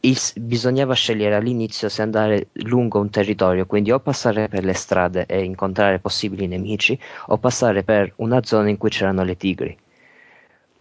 il, 0.00 0.18
bisognava 0.36 0.94
scegliere 0.94 1.34
all'inizio 1.34 1.88
se 1.88 2.02
andare 2.02 2.48
lungo 2.52 3.00
un 3.00 3.10
territorio, 3.10 3.66
quindi 3.66 3.90
o 3.90 4.00
passare 4.00 4.48
per 4.48 4.64
le 4.64 4.72
strade 4.72 5.26
e 5.26 5.42
incontrare 5.42 5.98
possibili 5.98 6.46
nemici, 6.46 6.98
o 7.26 7.38
passare 7.38 7.82
per 7.82 8.12
una 8.16 8.42
zona 8.42 8.68
in 8.68 8.78
cui 8.78 8.90
c'erano 8.90 9.24
le 9.24 9.36
tigri. 9.36 9.76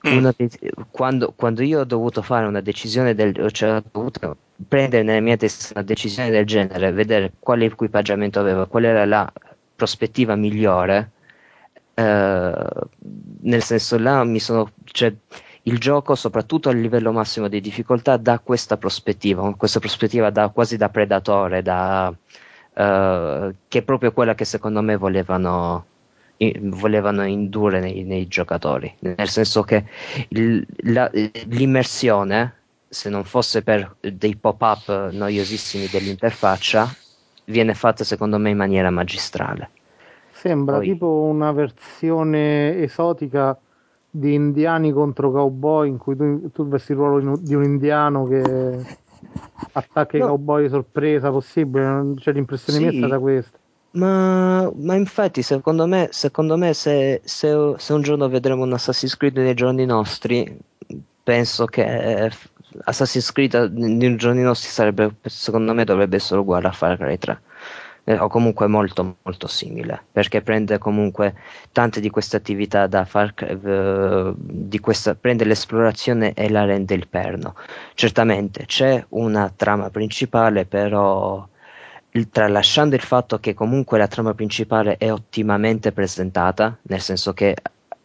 Mm. 0.07 0.29
De- 0.37 0.49
quando, 0.91 1.33
quando, 1.35 1.61
io 1.61 1.81
ho 1.81 1.83
dovuto 1.83 2.21
fare 2.21 2.47
una 2.47 2.61
decisione 2.61 3.13
del 3.13 3.51
cioè 3.51 3.75
ho 3.75 3.83
dovuto 3.91 4.37
prendere 4.65 5.03
nella 5.03 5.19
mia 5.19 5.35
testa 5.35 5.73
una 5.75 5.83
decisione 5.83 6.29
del 6.29 6.45
genere, 6.45 6.93
vedere 6.93 7.33
quale 7.37 7.65
equipaggiamento 7.65 8.39
avevo, 8.39 8.65
qual 8.67 8.85
era 8.85 9.03
la 9.05 9.29
prospettiva 9.75 10.35
migliore, 10.35 11.11
eh, 11.95 12.53
nel 13.41 13.61
senso 13.63 13.97
là 13.97 14.23
mi 14.23 14.39
sono 14.39 14.71
cioè, 14.85 15.13
il 15.63 15.77
gioco, 15.77 16.15
soprattutto 16.15 16.69
a 16.69 16.73
livello 16.73 17.11
massimo 17.11 17.47
di 17.47 17.59
difficoltà, 17.59 18.17
dà 18.17 18.39
questa 18.39 18.77
prospettiva, 18.77 19.53
questa 19.55 19.79
prospettiva 19.79 20.29
da, 20.29 20.49
quasi 20.49 20.77
da 20.77 20.89
predatore, 20.89 21.61
da, 21.61 22.07
uh, 22.07 23.53
che 23.67 23.79
è 23.79 23.81
proprio 23.81 24.11
quella 24.11 24.35
che 24.35 24.45
secondo 24.45 24.81
me 24.81 24.95
volevano, 24.95 25.85
in, 26.37 26.69
volevano 26.69 27.23
indurre 27.23 27.79
nei, 27.79 28.03
nei, 28.03 28.27
giocatori, 28.27 28.93
nel 28.99 29.27
senso 29.27 29.63
che 29.63 29.85
il, 30.29 30.65
la, 30.83 31.09
l'immersione, 31.11 32.55
se 32.87 33.09
non 33.09 33.23
fosse 33.23 33.61
per 33.61 33.95
dei 33.99 34.35
pop-up 34.35 35.11
noiosissimi 35.11 35.87
dell'interfaccia, 35.87 36.91
viene 37.45 37.73
fatta 37.73 38.03
secondo 38.03 38.37
me 38.37 38.51
in 38.51 38.57
maniera 38.57 38.89
magistrale. 38.89 39.69
Sembra 40.31 40.77
Poi, 40.77 40.87
tipo 40.87 41.27
una 41.29 41.51
versione 41.51 42.77
esotica 42.77 43.59
di 44.19 44.33
indiani 44.33 44.91
contro 44.91 45.31
cowboy 45.31 45.87
in 45.87 45.97
cui 45.97 46.15
tu, 46.15 46.51
tu 46.51 46.67
vesti 46.67 46.91
il 46.91 46.97
ruolo 46.97 47.37
di 47.37 47.55
un 47.55 47.63
indiano 47.63 48.27
che 48.27 48.97
attacca 49.71 50.17
no. 50.17 50.25
i 50.25 50.27
cowboy 50.27 50.69
sorpresa 50.69 51.31
possibile 51.31 52.13
c'è 52.17 52.31
l'impressione 52.33 52.79
sì, 52.79 52.85
mia 52.85 52.93
è 52.93 52.97
stata 52.97 53.19
questa 53.19 53.57
ma, 53.91 54.71
ma, 54.75 54.93
infatti 54.93 55.41
secondo 55.41 55.87
me, 55.87 56.09
secondo 56.11 56.57
me 56.57 56.75
se, 56.75 57.21
se, 57.23 57.73
se, 57.77 57.93
un 57.93 58.01
giorno 58.03 58.29
vedremo 58.29 58.63
un 58.63 58.73
Assassin's 58.73 59.17
Creed 59.17 59.37
nei 59.37 59.55
giorni 59.55 59.83
nostri 59.85 60.59
penso 61.23 61.65
che 61.65 62.31
Assassin's 62.83 63.31
Creed 63.31 63.55
nei 63.73 64.15
giorni 64.15 64.43
nostri 64.43 64.69
sarebbe 64.69 65.15
secondo 65.23 65.73
me 65.73 65.85
dovrebbe 65.85 66.17
essere 66.17 66.39
uguale 66.39 66.67
a 66.67 66.71
Far 66.71 66.97
Cry 66.97 67.17
3 67.17 67.41
eh, 68.09 68.17
o 68.17 68.27
comunque 68.27 68.65
molto 68.65 69.17
molto 69.21 69.45
simile 69.45 70.03
perché 70.11 70.41
prende 70.41 70.79
comunque 70.79 71.35
tante 71.71 71.99
di 71.99 72.09
queste 72.09 72.37
attività 72.37 72.87
da 72.87 73.05
far 73.05 73.33
eh, 73.37 74.33
di 74.35 74.79
questa, 74.79 75.13
prende 75.13 75.45
l'esplorazione 75.45 76.33
e 76.33 76.49
la 76.49 76.65
rende 76.65 76.95
il 76.95 77.07
perno. 77.07 77.53
Certamente 77.93 78.65
c'è 78.65 79.05
una 79.09 79.53
trama 79.55 79.91
principale 79.91 80.65
però 80.65 81.47
il, 82.11 82.29
tralasciando 82.29 82.95
il 82.95 83.01
fatto 83.01 83.39
che 83.39 83.53
comunque 83.53 83.99
la 83.99 84.07
trama 84.07 84.33
principale 84.33 84.97
è 84.97 85.11
ottimamente 85.11 85.91
presentata 85.91 86.75
nel 86.83 87.01
senso 87.01 87.33
che 87.33 87.55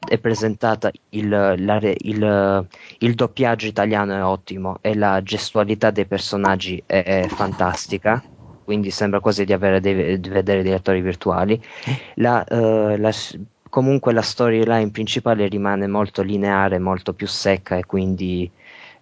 è 0.07 0.19
presentata 0.19 0.91
il, 1.11 1.29
la, 1.31 1.81
il, 1.83 2.67
il, 2.99 3.15
doppiaggio 3.15 3.67
italiano 3.67 4.15
è 4.15 4.23
ottimo 4.23 4.77
e 4.83 4.95
la 4.95 5.23
gestualità 5.23 5.91
dei 5.91 6.05
personaggi 6.05 6.83
è, 6.85 7.03
è 7.03 7.27
fantastica 7.29 8.23
quindi 8.65 8.91
sembra 8.91 9.21
quasi 9.21 9.45
di, 9.45 9.57
dei, 9.57 10.19
di 10.21 10.29
vedere 10.29 10.63
dei 10.63 10.73
attori 10.73 11.01
virtuali. 11.01 11.61
La, 12.15 12.45
uh, 12.49 12.97
la, 12.97 13.13
comunque 13.69 14.13
la 14.13 14.23
storyline 14.23 14.91
principale 14.91 15.47
rimane 15.49 15.87
molto 15.87 16.23
lineare, 16.23 16.79
molto 16.79 17.13
più 17.13 17.27
secca 17.27 17.77
e 17.77 17.85
quindi 17.85 18.51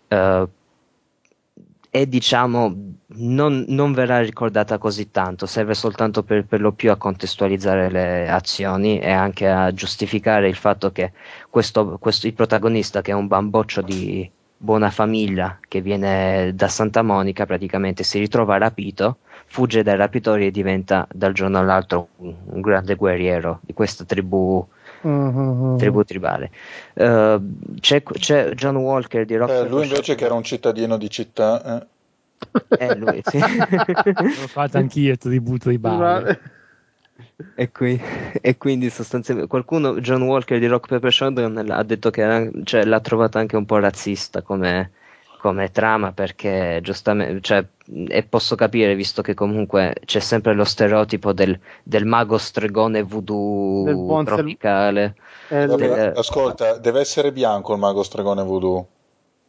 uh, 0.09 0.49
è 1.91 2.07
diciamo 2.07 2.75
non, 3.17 3.67
non, 3.69 3.93
verrà 3.93 4.21
ricordata 4.21 4.79
così 4.79 5.11
tanto, 5.11 5.45
serve 5.45 5.75
soltanto 5.75 6.23
per, 6.23 6.47
per, 6.47 6.63
lo 6.63 6.73
più 6.73 6.91
a 6.91 6.97
contestualizzare 6.97 7.91
le 7.91 8.31
azioni 8.31 8.99
e 8.99 9.11
anche 9.11 9.47
a 9.47 9.71
giustificare 9.75 10.49
il 10.49 10.55
fatto 10.55 10.91
che 10.91 11.13
questo, 11.51 11.99
questo, 11.99 12.27
il 12.27 12.33
protagonista 12.33 13.03
che 13.03 13.11
è 13.11 13.15
un 13.15 13.27
bamboccio 13.27 13.83
di 13.83 14.31
buona 14.57 14.91
famiglia 14.91 15.59
che 15.69 15.83
viene 15.83 16.53
da 16.55 16.69
Santa 16.69 17.03
Monica 17.03 17.45
praticamente 17.45 18.05
si 18.05 18.19
ritrova 18.19 18.57
rapito, 18.57 19.19
fugge 19.53 19.83
dai 19.83 19.97
rapitori 19.97 20.47
e 20.47 20.51
diventa 20.51 21.07
dal 21.13 21.35
giorno 21.35 21.59
all'altro 21.59 22.09
un, 22.17 22.35
un 22.47 22.61
grande 22.63 22.95
guerriero 22.95 23.61
di 23.61 23.75
questa 23.75 24.05
tribù 24.05 24.67
Mm-hmm. 25.05 25.79
tribù 25.79 26.05
tribale. 26.05 26.53
Uh, 26.95 27.43
c'è, 27.81 28.05
c'è, 28.05 28.51
John 28.51 28.77
Walker 28.77 29.25
di 29.25 29.35
Rock. 29.35 29.51
Eh, 29.51 29.69
lui 29.69 29.83
invece 29.83 30.15
che 30.15 30.25
era 30.25 30.35
un 30.35 30.45
cittadino 30.45 30.97
di 30.97 31.11
città. 31.11 31.83
Eh, 32.69 32.87
eh 32.87 32.97
lui, 32.97 33.21
sì. 33.25 33.37
L'ho 33.43 34.47
fatto 34.47 34.79
anch'io, 34.79 35.17
tribù 35.17 35.57
tribale. 35.57 36.41
E, 37.57 37.73
qui, 37.73 38.01
e, 38.41 38.57
quindi 38.57 38.91
sostanzialmente 38.91 39.51
qualcuno, 39.51 39.99
John 39.99 40.23
Walker 40.23 40.61
di 40.61 40.67
Rock 40.67 40.87
Paper 40.87 41.13
Shotgun, 41.13 41.67
ha 41.69 41.83
detto 41.83 42.11
che 42.11 42.23
era, 42.23 42.49
cioè, 42.63 42.85
l'ha 42.85 43.01
trovata 43.01 43.41
anche 43.41 43.57
un 43.57 43.67
po' 43.67 43.81
razzista 43.81 44.43
come, 44.43 44.93
come 45.43 45.73
trama 45.73 46.13
perché 46.13 46.79
giustamente, 46.83 47.41
cioè, 47.41 47.67
e 48.07 48.23
posso 48.23 48.55
capire 48.55 48.95
visto 48.95 49.23
che 49.23 49.35
comunque 49.35 49.97
c'è 50.05 50.21
sempre 50.21 50.55
lo 50.55 50.63
stereotipo 50.63 51.33
del, 51.33 51.59
del 51.83 52.07
mago 52.07 52.39
stregone 52.39 53.03
voodoo 53.03 54.23
tropicale. 54.23 55.17
Eh, 55.49 55.67
Vabbè, 55.67 56.13
ascolta, 56.15 56.79
deve 56.79 57.01
essere 57.01 57.33
bianco 57.33 57.73
il 57.73 57.81
mago 57.81 58.05
stregone 58.05 58.45
voodoo. 58.45 58.87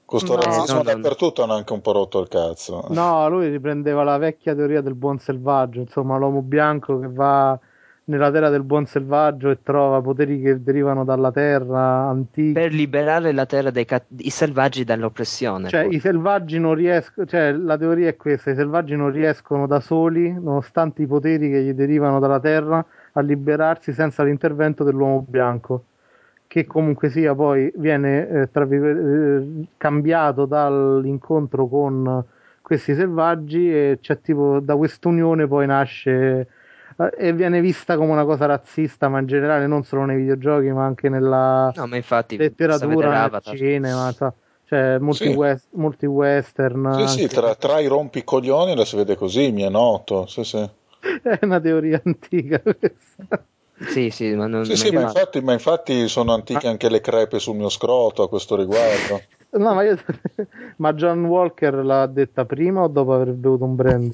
Questo 0.03 0.33
no, 0.33 0.41
razzismo 0.41 0.77
no, 0.77 0.83
dappertutto 0.83 1.43
hanno 1.43 1.53
anche 1.53 1.73
un 1.73 1.81
po' 1.81 1.91
rotto 1.91 2.19
il 2.19 2.27
cazzo. 2.27 2.87
No, 2.89 3.29
lui 3.29 3.49
riprendeva 3.49 4.03
la 4.03 4.17
vecchia 4.17 4.55
teoria 4.55 4.81
del 4.81 4.95
buon 4.95 5.19
selvaggio, 5.19 5.79
insomma 5.79 6.17
l'uomo 6.17 6.41
bianco 6.41 6.99
che 6.99 7.07
va 7.07 7.59
nella 8.05 8.31
terra 8.31 8.49
del 8.49 8.63
buon 8.63 8.85
selvaggio 8.85 9.49
e 9.49 9.59
trova 9.63 10.01
poteri 10.01 10.41
che 10.41 10.61
derivano 10.61 11.05
dalla 11.05 11.31
terra 11.31 12.09
antica. 12.09 12.59
Per 12.59 12.73
liberare 12.73 13.31
la 13.31 13.45
terra 13.45 13.71
dai 13.71 13.85
cat- 13.85 14.07
i 14.17 14.29
selvaggi 14.29 14.83
dall'oppressione. 14.83 15.69
Cioè, 15.69 15.85
poi. 15.85 15.95
i 15.95 15.99
selvaggi 15.99 16.59
non 16.59 16.73
riescono, 16.73 17.25
cioè, 17.25 17.53
la 17.53 17.77
teoria 17.77 18.09
è 18.09 18.15
questa: 18.17 18.51
i 18.51 18.55
selvaggi 18.55 18.95
non 18.95 19.11
riescono 19.11 19.67
da 19.67 19.79
soli, 19.79 20.33
nonostante 20.33 21.01
i 21.01 21.07
poteri 21.07 21.49
che 21.49 21.61
gli 21.61 21.73
derivano 21.73 22.19
dalla 22.19 22.39
terra, 22.39 22.85
a 23.13 23.21
liberarsi 23.21 23.93
senza 23.93 24.23
l'intervento 24.23 24.83
dell'uomo 24.83 25.25
bianco. 25.27 25.85
Che 26.45 26.65
comunque 26.65 27.09
sia 27.09 27.33
poi 27.33 27.71
viene 27.77 28.27
eh, 28.27 28.49
eh, 28.53 29.67
cambiato 29.77 30.45
dall'incontro 30.45 31.67
con 31.67 32.23
questi 32.61 32.93
selvaggi 32.93 33.73
e 33.73 33.97
c'è 33.99 34.21
tipo 34.21 34.59
da 34.59 34.75
quest'unione 34.75 35.47
poi 35.47 35.65
nasce 35.65 36.47
e 37.17 37.33
viene 37.33 37.61
vista 37.61 37.95
come 37.97 38.11
una 38.11 38.25
cosa 38.25 38.45
razzista, 38.45 39.09
ma 39.09 39.19
in 39.19 39.25
generale 39.25 39.67
non 39.67 39.83
solo 39.83 40.05
nei 40.05 40.17
videogiochi, 40.17 40.71
ma 40.71 40.85
anche 40.85 41.09
nella 41.09 41.71
no, 41.75 41.87
ma 41.87 41.95
infatti, 41.95 42.37
letteratura, 42.37 43.27
nel 43.27 43.57
cinema, 43.57 44.11
so, 44.11 44.33
cioè 44.65 44.97
molti, 44.99 45.31
sì. 45.31 45.33
west, 45.33 45.67
molti 45.71 46.05
western. 46.05 47.07
Sì, 47.07 47.19
sì, 47.19 47.27
tra, 47.27 47.55
tra, 47.55 47.79
i 47.79 47.87
rompicoglioni 47.87 48.75
la 48.75 48.85
si 48.85 48.95
vede 48.95 49.15
così, 49.15 49.51
mi 49.51 49.63
è 49.63 49.69
noto. 49.69 50.25
Sì, 50.27 50.43
sì. 50.43 50.57
È 51.21 51.39
una 51.41 51.59
teoria 51.59 52.01
antica 52.03 52.59
questa. 52.59 53.45
Sì, 53.87 54.09
sì, 54.11 54.33
ma, 54.33 54.47
non, 54.47 54.65
sì, 54.65 54.75
sì 54.75 54.91
ma, 54.91 55.01
infatti, 55.01 55.41
ma, 55.41 55.53
infatti, 55.53 56.07
sono 56.07 56.33
antiche 56.33 56.67
anche 56.67 56.89
le 56.89 57.01
crepe 57.01 57.39
sul 57.39 57.55
mio 57.55 57.69
scroto 57.69 58.23
a 58.23 58.29
questo 58.29 58.55
riguardo. 58.55 59.21
no, 59.57 59.73
ma, 59.73 59.83
io... 59.83 59.97
ma 60.77 60.93
John 60.93 61.25
Walker 61.25 61.73
l'ha 61.83 62.05
detta 62.05 62.45
prima 62.45 62.83
o 62.83 62.87
dopo 62.87 63.13
aver 63.13 63.33
bevuto 63.33 63.63
un 63.65 63.75
brand? 63.75 64.13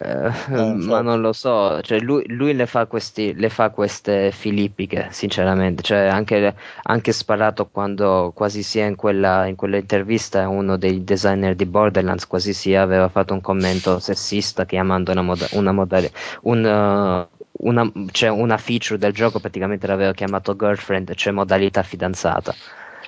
Eh, 0.00 0.30
eh, 0.50 0.74
ma 0.74 1.00
non 1.00 1.20
lo 1.20 1.32
so, 1.32 1.80
cioè 1.82 1.98
lui, 1.98 2.24
lui 2.28 2.54
le, 2.54 2.66
fa 2.66 2.86
questi, 2.86 3.34
le, 3.34 3.48
fa 3.48 3.70
queste 3.70 4.30
filippiche, 4.30 5.08
sinceramente, 5.10 5.82
cioè 5.82 6.06
anche, 6.06 6.54
anche 6.84 7.10
sparato 7.12 7.66
quando 7.66 8.30
quasi 8.32 8.62
sia 8.62 8.86
in 8.86 8.94
quella, 8.94 9.46
in 9.46 9.56
quella, 9.56 9.76
intervista 9.76 10.48
uno 10.48 10.76
dei 10.76 11.02
designer 11.02 11.56
di 11.56 11.66
Borderlands 11.66 12.28
quasi 12.28 12.52
sia 12.52 12.80
aveva 12.80 13.08
fatto 13.08 13.34
un 13.34 13.40
commento 13.40 13.98
sessista 13.98 14.64
chiamando 14.64 15.10
una, 15.10 15.22
moda, 15.22 15.48
una, 15.52 15.72
modali, 15.72 16.08
un, 16.42 16.64
uh, 16.64 17.44
una, 17.66 17.92
cioè 18.12 18.28
una 18.30 18.56
feature 18.56 19.00
del 19.00 19.12
gioco 19.12 19.40
praticamente 19.40 19.88
l'aveva 19.88 20.12
chiamato 20.12 20.54
girlfriend, 20.54 21.12
cioè 21.14 21.32
modalità 21.32 21.82
fidanzata. 21.82 22.54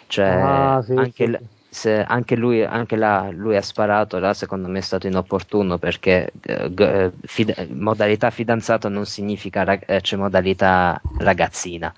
Cioè, 0.08 0.26
ah, 0.26 0.82
sì, 0.82 0.94
anche, 0.94 1.26
sì 1.26 1.58
se 1.70 2.02
anche 2.02 2.34
lui, 2.34 2.64
anche 2.64 2.96
là, 2.96 3.30
lui 3.30 3.56
ha 3.56 3.62
sparato, 3.62 4.18
là 4.18 4.34
secondo 4.34 4.68
me 4.68 4.78
è 4.78 4.82
stato 4.82 5.06
inopportuno 5.06 5.78
perché 5.78 6.32
eh, 6.42 6.72
eh 6.76 7.12
fid- 7.22 7.68
modalità 7.70 8.30
fidanzato 8.30 8.88
non 8.88 9.06
significa 9.06 9.62
rag- 9.62 9.84
eh, 9.86 10.00
c'è 10.00 10.16
modalità 10.16 11.00
ragazzina. 11.18 11.94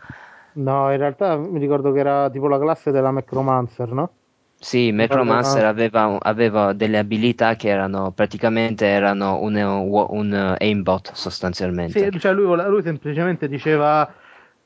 No, 0.54 0.92
in 0.92 0.98
realtà 0.98 1.36
mi 1.38 1.58
ricordo 1.58 1.90
che 1.92 2.00
era 2.00 2.28
tipo 2.28 2.48
la 2.48 2.58
classe 2.58 2.90
della 2.90 3.10
Macromancer, 3.10 3.90
no? 3.90 4.10
Sì, 4.58 4.92
Macromancer 4.92 5.64
aveva, 5.64 6.18
aveva, 6.20 6.72
delle 6.74 6.98
abilità 6.98 7.56
che 7.56 7.68
erano 7.68 8.12
praticamente 8.12 8.86
erano 8.86 9.40
un, 9.40 9.56
un, 9.56 10.06
un 10.08 10.56
aimbot 10.58 11.12
sostanzialmente. 11.14 12.10
Sì, 12.12 12.20
cioè 12.20 12.32
lui, 12.32 12.54
lui 12.68 12.82
semplicemente 12.82 13.48
diceva 13.48 14.08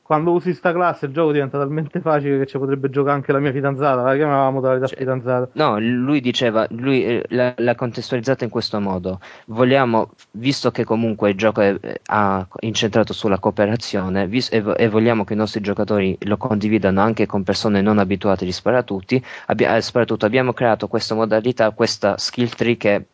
quando 0.07 0.31
usi 0.31 0.53
sta 0.53 0.71
classe 0.71 1.07
il 1.07 1.11
gioco 1.11 1.33
diventa 1.33 1.57
talmente 1.57 1.99
facile 1.99 2.37
che 2.37 2.45
ci 2.45 2.57
potrebbe 2.57 2.89
giocare 2.89 3.15
anche 3.15 3.33
la 3.33 3.39
mia 3.39 3.51
fidanzata, 3.51 4.03
la 4.03 4.15
chiamavamo 4.15 4.51
modalità 4.51 4.87
cioè, 4.87 4.97
fidanzata. 4.97 5.49
No, 5.51 5.77
lui 5.79 6.21
diceva, 6.21 6.65
lui 6.69 7.03
eh, 7.03 7.25
l'ha, 7.27 7.53
l'ha, 7.57 7.75
contestualizzata 7.75 8.45
in 8.45 8.49
questo 8.49 8.79
modo. 8.79 9.19
Vogliamo, 9.47 10.11
visto 10.31 10.71
che 10.71 10.85
comunque 10.85 11.31
il 11.31 11.35
gioco 11.35 11.59
è, 11.59 11.77
ha 12.05 12.47
incentrato 12.61 13.11
sulla 13.11 13.37
cooperazione 13.37 14.27
vis, 14.27 14.49
e, 14.49 14.63
e, 14.77 14.87
vogliamo 14.87 15.25
che 15.25 15.33
i 15.33 15.35
nostri 15.35 15.59
giocatori 15.59 16.17
lo 16.21 16.37
condividano 16.37 17.01
anche 17.01 17.25
con 17.25 17.43
persone 17.43 17.81
non 17.81 17.99
abituate 17.99 18.45
di 18.45 18.53
sparatutto, 18.53 19.19
abbia, 19.47 19.75
eh, 19.75 19.81
sparatutto 19.81 20.25
abbiamo 20.25 20.53
creato 20.53 20.87
questa 20.87 21.15
modalità, 21.15 21.71
questa 21.71 22.17
skill 22.17 22.47
tree 22.47 22.77
che 22.77 23.05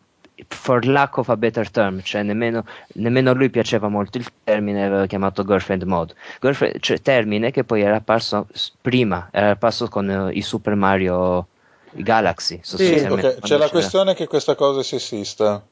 for 0.47 0.85
lack 0.85 1.17
of 1.17 1.29
a 1.29 1.37
better 1.37 1.69
term, 1.69 2.01
cioè 2.01 2.23
nemmeno, 2.23 2.65
nemmeno 2.93 3.31
a 3.31 3.33
lui 3.33 3.49
piaceva 3.49 3.87
molto 3.87 4.17
il 4.17 4.27
termine, 4.43 4.85
aveva 4.85 5.05
chiamato 5.05 5.43
girlfriend 5.43 5.83
mode, 5.83 6.13
girlfriend, 6.39 6.79
cioè 6.79 7.01
termine 7.01 7.51
che 7.51 7.63
poi 7.63 7.81
era 7.81 7.97
apparso 7.97 8.47
prima, 8.81 9.29
era 9.31 9.51
apparso 9.51 9.87
con 9.87 10.07
uh, 10.07 10.29
i 10.29 10.41
Super 10.41 10.75
Mario 10.75 11.47
Galaxy. 11.91 12.59
Sì, 12.61 13.05
okay. 13.09 13.39
c'è 13.39 13.57
la 13.57 13.69
questione 13.69 14.13
che 14.13 14.27
questa 14.27 14.55
cosa 14.55 14.81
è 14.81 14.83
sessista. 14.83 15.63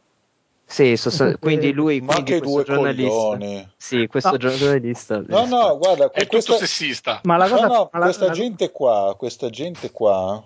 Sì, 0.65 0.95
so, 0.95 1.35
quindi 1.39 1.73
lui 1.73 1.99
Ma 1.99 2.13
quindi 2.13 2.33
anche 2.33 2.45
due 2.45 2.63
coglioni. 2.63 3.69
Sì, 3.75 4.07
questo 4.07 4.31
no. 4.31 4.37
giornalista. 4.37 5.21
No, 5.27 5.45
no, 5.45 5.77
guarda, 5.77 6.11
è 6.11 6.27
questa... 6.27 6.53
tutto 6.53 6.65
sessista. 6.65 7.19
Ma 7.23 7.35
la 7.35 7.49
cosa... 7.49 7.67
no, 7.67 7.73
no, 7.73 7.89
ma 7.91 7.99
questa 7.99 8.27
la... 8.27 8.31
gente 8.31 8.71
qua, 8.71 9.13
questa 9.17 9.49
gente 9.49 9.91
qua 9.91 10.41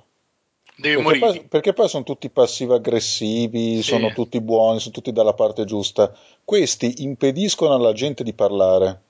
Deve 0.77 1.03
perché 1.03 1.19
poi, 1.19 1.45
perché 1.47 1.73
poi, 1.73 1.87
sono 1.87 2.03
tutti 2.03 2.29
passivo-aggressivi, 2.29 3.77
sì. 3.77 3.81
sono 3.81 4.11
tutti 4.11 4.41
buoni, 4.41 4.79
sono 4.79 4.93
tutti 4.93 5.13
dalla 5.13 5.33
parte 5.33 5.63
giusta. 5.63 6.13
Questi 6.43 7.03
impediscono 7.03 7.73
alla 7.73 7.93
gente 7.93 8.23
di 8.23 8.33
parlare. 8.33 9.01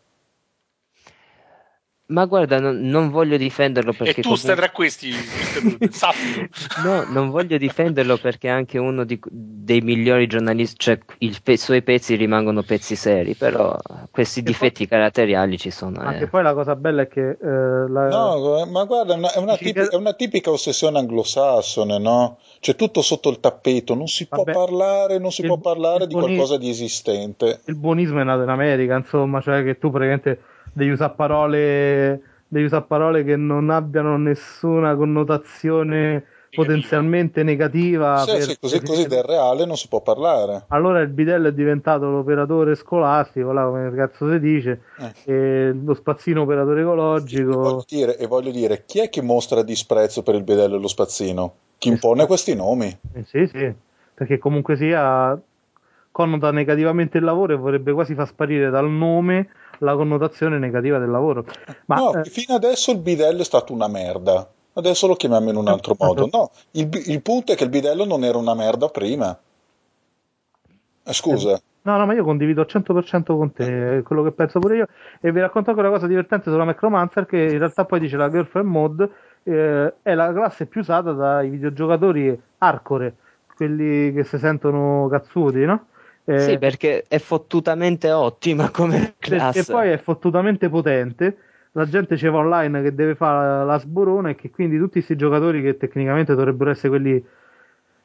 Ma 2.08 2.26
guarda, 2.26 2.60
non, 2.60 2.82
non, 2.82 3.10
voglio 3.10 3.36
difenderlo 3.36 3.92
perché. 3.92 4.20
E 4.20 4.22
tu 4.22 4.30
comunque... 4.30 4.44
stai 4.44 4.56
tra 4.56 4.70
questi, 4.70 5.12
sappilo. 5.90 6.48
no, 6.84 7.04
non 7.10 7.32
voglio 7.32 7.58
difenderlo 7.58 8.18
perché 8.18 8.48
è 8.48 8.52
anche 8.52 8.78
uno 8.78 9.04
di, 9.06 9.20
dei 9.28 9.82
migliori 9.82 10.28
giornalisti, 10.28 10.76
cioè 10.78 11.00
i 11.20 11.36
pe- 11.42 11.58
suoi 11.58 11.82
pezzi 11.82 12.14
rimangono 12.14 12.62
pezzi 12.62 12.96
seri, 12.96 13.34
però 13.34 13.76
questi 14.12 14.44
difetti 14.44 14.86
poi... 14.86 14.98
caratteriali 14.98 15.58
ci 15.58 15.72
sono. 15.72 16.00
Anche 16.00 16.26
eh. 16.26 16.28
poi 16.28 16.44
la 16.44 16.54
cosa 16.54 16.76
bella 16.76 17.02
è 17.02 17.08
che. 17.08 17.38
Eh, 17.42 17.90
la... 17.90 18.08
No, 18.08 18.68
ma 18.68 18.84
guarda, 18.84 19.16
è 19.16 19.18
una, 19.18 19.34
è, 19.34 19.40
una 19.40 19.58
tipica, 19.58 19.90
è 19.90 19.96
una, 19.96 20.14
tipica, 20.14 20.52
ossessione 20.52 21.00
anglosassone, 21.00 21.98
no? 21.98 22.38
C'è 22.60 22.76
tutto 22.76 23.02
sotto 23.02 23.32
il 23.32 23.40
tappeto, 23.40 23.96
non 23.96 24.08
si 24.08 24.28
Vabbè, 24.30 24.52
può 24.52 24.66
parlare, 24.66 25.18
non 25.18 25.32
si 25.32 25.42
il, 25.42 25.48
può 25.48 25.58
parlare 25.58 26.06
di 26.06 26.14
buonismo, 26.14 26.36
qualcosa 26.36 26.60
di 26.60 26.70
esistente. 26.70 27.62
Il 27.66 27.78
buonismo 27.78 28.22
è 28.22 28.24
nato 28.24 28.44
in 28.44 28.50
America, 28.50 28.96
insomma, 28.96 29.42
cioè 29.42 29.64
che 29.64 29.80
tu 29.80 29.90
praticamente 29.90 30.54
devi 30.76 30.92
usare 30.92 31.14
parole, 31.16 32.22
devi 32.48 32.66
usare 32.66 32.84
parole 32.84 33.24
che 33.24 33.38
non 33.38 33.70
abbiano 33.70 34.18
nessuna 34.18 34.96
connotazione 34.96 36.26
potenzialmente 36.54 37.44
negativa. 37.44 38.18
Sì, 38.26 38.42
sì, 38.42 38.60
così, 38.60 38.82
così, 38.82 39.08
del 39.08 39.24
reale 39.24 39.66
non 39.66 39.78
si 39.78 39.88
può 39.88 40.02
parlare. 40.02 40.66
Allora 40.70 41.00
il 41.00 41.08
bidello 41.08 41.48
è 41.48 41.54
diventato 41.54 42.10
l'operatore 42.10 42.76
scolastico, 42.76 43.52
là, 43.52 43.66
come 43.66 43.94
cazzo 43.96 44.30
si 44.30 44.40
dice, 44.40 44.82
eh. 45.24 45.74
lo 45.74 45.94
spazzino 45.94 46.42
operatore 46.42 46.82
ecologico. 46.82 47.52
E 47.52 47.56
voglio, 47.56 47.86
dire, 47.88 48.18
e 48.18 48.28
voglio, 48.28 48.52
dire, 48.52 48.84
chi 48.86 49.00
è 49.00 49.10
che 49.10 49.22
mostra 49.22 49.64
disprezzo 49.64 50.24
per 50.24 50.36
il 50.36 50.44
bidello 50.44 50.76
e 50.76 50.80
lo 50.80 50.88
spazzino? 50.88 51.54
Chi 51.78 51.90
impone 51.90 52.24
esatto. 52.24 52.28
questi 52.28 52.56
nomi? 52.56 52.98
Eh, 53.14 53.24
sì, 53.26 53.48
sì, 53.48 53.74
perché 54.14 54.38
comunque 54.38 54.76
sia 54.76 55.40
connota 56.12 56.52
negativamente 56.52 57.18
il 57.18 57.26
lavoro 57.26 57.54
e 57.54 57.58
vorrebbe 57.58 57.92
quasi 57.92 58.14
far 58.14 58.28
sparire 58.28 58.70
dal 58.70 58.90
nome 58.90 59.50
la 59.80 59.96
connotazione 59.96 60.58
negativa 60.58 60.98
del 60.98 61.10
lavoro. 61.10 61.46
Ma, 61.86 61.96
no, 61.96 62.14
eh, 62.14 62.26
fino 62.26 62.56
adesso 62.56 62.92
il 62.92 63.00
bidello 63.00 63.42
è 63.42 63.46
stato 63.46 63.74
una 63.74 63.88
merda. 63.88 64.48
Adesso 64.74 65.08
lo 65.08 65.16
chiamiamo 65.16 65.50
in 65.50 65.56
un 65.56 65.68
altro 65.68 65.96
modo. 66.00 66.28
No, 66.32 66.52
il, 66.72 66.90
il 67.06 67.22
punto 67.22 67.52
è 67.52 67.56
che 67.56 67.64
il 67.64 67.70
bidello 67.70 68.06
non 68.06 68.24
era 68.24 68.38
una 68.38 68.54
merda 68.54 68.90
prima. 68.90 69.38
Eh, 71.04 71.14
scusa. 71.14 71.60
No, 71.84 71.98
no, 71.98 72.06
ma 72.08 72.14
io 72.14 72.24
condivido 72.24 72.62
al 72.62 72.68
100% 72.70 73.24
con 73.26 73.54
te 73.54 74.02
quello 74.04 74.24
che 74.24 74.32
penso 74.32 74.60
pure 74.60 74.76
io. 74.78 74.88
E 75.22 75.32
vi 75.32 75.40
racconto 75.40 75.70
anche 75.70 75.82
una 75.82 75.92
cosa 75.92 76.08
divertente 76.08 76.50
sulla 76.50 76.64
Necromancer 76.64 77.28
che 77.28 77.38
in 77.38 77.60
realtà 77.60 77.86
poi 77.86 78.00
dice 78.00 78.18
la 78.18 78.30
Girlfriend 78.30 78.68
Mod 78.68 79.10
eh, 79.44 79.94
è 80.02 80.14
la 80.16 80.34
classe 80.34 80.66
più 80.66 80.82
usata 80.82 81.12
dai 81.12 81.50
videogiocatori 81.50 82.42
hardcore, 82.58 83.16
quelli 83.56 84.12
che 84.14 84.24
si 84.24 84.40
sentono 84.40 85.08
cazzuti, 85.10 85.64
no? 85.64 85.86
Eh, 86.26 86.40
sì, 86.40 86.58
perché 86.58 87.04
è 87.08 87.20
fottutamente 87.20 88.12
ottima 88.12 88.70
come 88.72 89.14
classe. 89.20 89.60
E 89.60 89.64
poi 89.64 89.90
è 89.90 89.98
fottutamente 89.98 90.70
potente. 90.70 91.38
La 91.74 91.86
gente 91.86 92.16
va 92.30 92.38
online 92.38 92.82
che 92.82 92.96
deve 92.96 93.16
fare 93.16 93.66
la 93.66 93.78
sborona 93.78 94.30
e 94.30 94.36
che 94.36 94.50
quindi 94.50 94.78
tutti 94.78 94.94
questi 94.94 95.16
giocatori 95.16 95.62
che 95.62 95.78
tecnicamente 95.78 96.34
dovrebbero 96.34 96.70
essere 96.70 96.90
quelli 96.90 97.24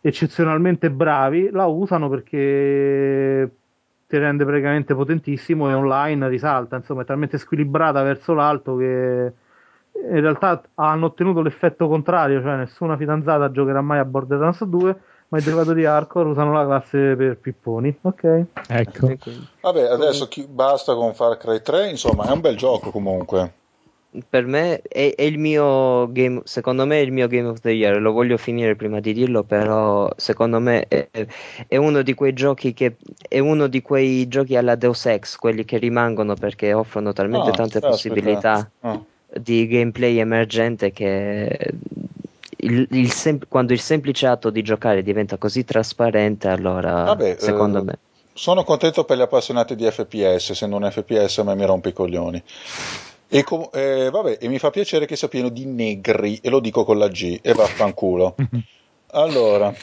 eccezionalmente 0.00 0.90
bravi 0.90 1.50
la 1.50 1.66
usano 1.66 2.08
perché 2.08 3.50
ti 4.08 4.18
rende 4.18 4.44
praticamente 4.44 4.92
potentissimo 4.92 5.70
e 5.70 5.74
online 5.74 6.28
risalta, 6.28 6.74
insomma 6.74 7.02
è 7.02 7.04
talmente 7.04 7.38
squilibrata 7.38 8.02
verso 8.02 8.34
l'alto 8.34 8.74
che 8.76 9.32
in 9.92 10.20
realtà 10.20 10.62
hanno 10.74 11.06
ottenuto 11.06 11.42
l'effetto 11.42 11.86
contrario, 11.86 12.42
cioè 12.42 12.56
nessuna 12.56 12.96
fidanzata 12.96 13.52
giocherà 13.52 13.80
mai 13.82 14.00
a 14.00 14.04
Borderlands 14.04 14.64
2, 14.64 15.00
ma 15.30 15.38
i 15.38 15.42
giocatori 15.42 15.84
hardcore 15.84 16.28
usano 16.28 16.52
la 16.52 16.64
classe 16.64 17.14
per 17.16 17.38
pipponi. 17.38 17.96
Ok. 18.02 18.44
Ecco. 18.68 19.16
Vabbè, 19.60 19.82
adesso 19.84 20.28
chi, 20.28 20.44
basta 20.48 20.94
con 20.94 21.14
Far 21.14 21.36
Cry 21.36 21.62
3, 21.62 21.88
insomma, 21.88 22.28
è 22.28 22.32
un 22.32 22.40
bel 22.40 22.56
gioco 22.56 22.90
comunque. 22.90 23.52
Per 24.28 24.44
me 24.44 24.82
è, 24.82 25.14
è, 25.14 25.22
il 25.22 25.38
mio 25.38 26.10
game, 26.10 26.40
secondo 26.42 26.84
me 26.84 26.96
è 26.96 27.02
il 27.02 27.12
mio 27.12 27.28
game 27.28 27.46
of 27.46 27.60
the 27.60 27.70
year, 27.70 28.00
lo 28.00 28.10
voglio 28.10 28.36
finire 28.38 28.74
prima 28.74 28.98
di 28.98 29.12
dirlo, 29.12 29.44
però 29.44 30.10
secondo 30.16 30.58
me 30.58 30.84
è, 30.88 31.08
è 31.68 31.76
uno 31.76 32.02
di 32.02 32.12
quei 32.14 32.32
giochi 32.32 32.74
che 32.74 32.96
è 33.28 33.38
uno 33.38 33.68
di 33.68 33.80
quei 33.82 34.26
giochi 34.26 34.56
alla 34.56 34.74
Deus 34.74 35.06
Ex, 35.06 35.36
quelli 35.36 35.64
che 35.64 35.78
rimangono 35.78 36.34
perché 36.34 36.72
offrono 36.72 37.12
talmente 37.12 37.50
Ah, 37.50 37.52
tante 37.52 37.76
aspetta. 37.76 37.88
possibilità 37.88 38.70
Ah. 38.80 39.00
di 39.32 39.68
gameplay 39.68 40.18
emergente 40.18 40.90
che 40.90 41.70
il- 42.62 42.88
il 42.90 43.10
sem- 43.12 43.46
quando 43.48 43.72
il 43.72 43.80
semplice 43.80 44.26
atto 44.26 44.50
di 44.50 44.62
giocare 44.62 45.02
diventa 45.02 45.36
così 45.38 45.64
trasparente, 45.64 46.48
allora 46.48 47.04
Vabbè, 47.04 47.36
secondo 47.38 47.78
eh, 47.78 47.82
me. 47.82 47.98
Sono 48.32 48.64
contento 48.64 49.04
per 49.04 49.16
gli 49.18 49.22
appassionati 49.22 49.74
di 49.74 49.90
FPS, 49.90 50.52
se 50.52 50.66
non 50.66 50.88
FPS 50.90 51.38
a 51.38 51.44
me 51.44 51.54
mi 51.54 51.64
rompe 51.66 51.90
i 51.90 51.92
coglioni. 51.92 52.42
E, 53.28 53.42
com- 53.44 53.68
eh, 53.72 54.08
vabbè, 54.10 54.38
e 54.40 54.48
mi 54.48 54.58
fa 54.58 54.70
piacere 54.70 55.06
che 55.06 55.16
sia 55.16 55.28
pieno 55.28 55.48
di 55.50 55.66
negri, 55.66 56.38
e 56.42 56.48
lo 56.50 56.60
dico 56.60 56.84
con 56.84 56.98
la 56.98 57.08
G, 57.08 57.38
e 57.42 57.52
vaffanculo. 57.54 58.34
Allora, 59.12 59.74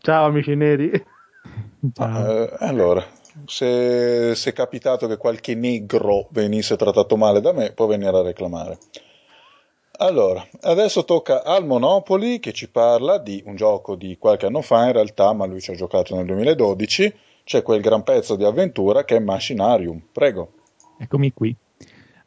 Ciao 0.00 0.26
amici 0.26 0.54
neri. 0.54 0.90
Ciao. 1.94 2.32
eh, 2.32 2.50
allora 2.58 3.04
se, 3.46 4.34
se 4.34 4.50
è 4.50 4.52
capitato 4.52 5.06
che 5.06 5.16
qualche 5.16 5.54
negro 5.54 6.26
venisse 6.30 6.76
trattato 6.76 7.16
male 7.16 7.40
da 7.40 7.52
me, 7.52 7.72
può 7.72 7.86
venire 7.86 8.16
a 8.16 8.22
reclamare. 8.22 8.78
Allora, 10.00 10.46
adesso 10.60 11.04
tocca 11.04 11.42
al 11.42 11.66
Monopoli 11.66 12.38
che 12.38 12.52
ci 12.52 12.70
parla 12.70 13.18
di 13.18 13.42
un 13.46 13.56
gioco 13.56 13.96
di 13.96 14.16
qualche 14.16 14.46
anno 14.46 14.62
fa, 14.62 14.86
in 14.86 14.92
realtà, 14.92 15.32
ma 15.32 15.44
lui 15.44 15.60
ci 15.60 15.72
ha 15.72 15.74
giocato 15.74 16.14
nel 16.14 16.24
2012. 16.26 17.14
C'è 17.42 17.62
quel 17.62 17.80
gran 17.80 18.04
pezzo 18.04 18.36
di 18.36 18.44
avventura 18.44 19.04
che 19.04 19.16
è 19.16 19.18
Machinarium. 19.20 20.00
Prego. 20.12 20.52
Eccomi 20.98 21.32
qui. 21.32 21.54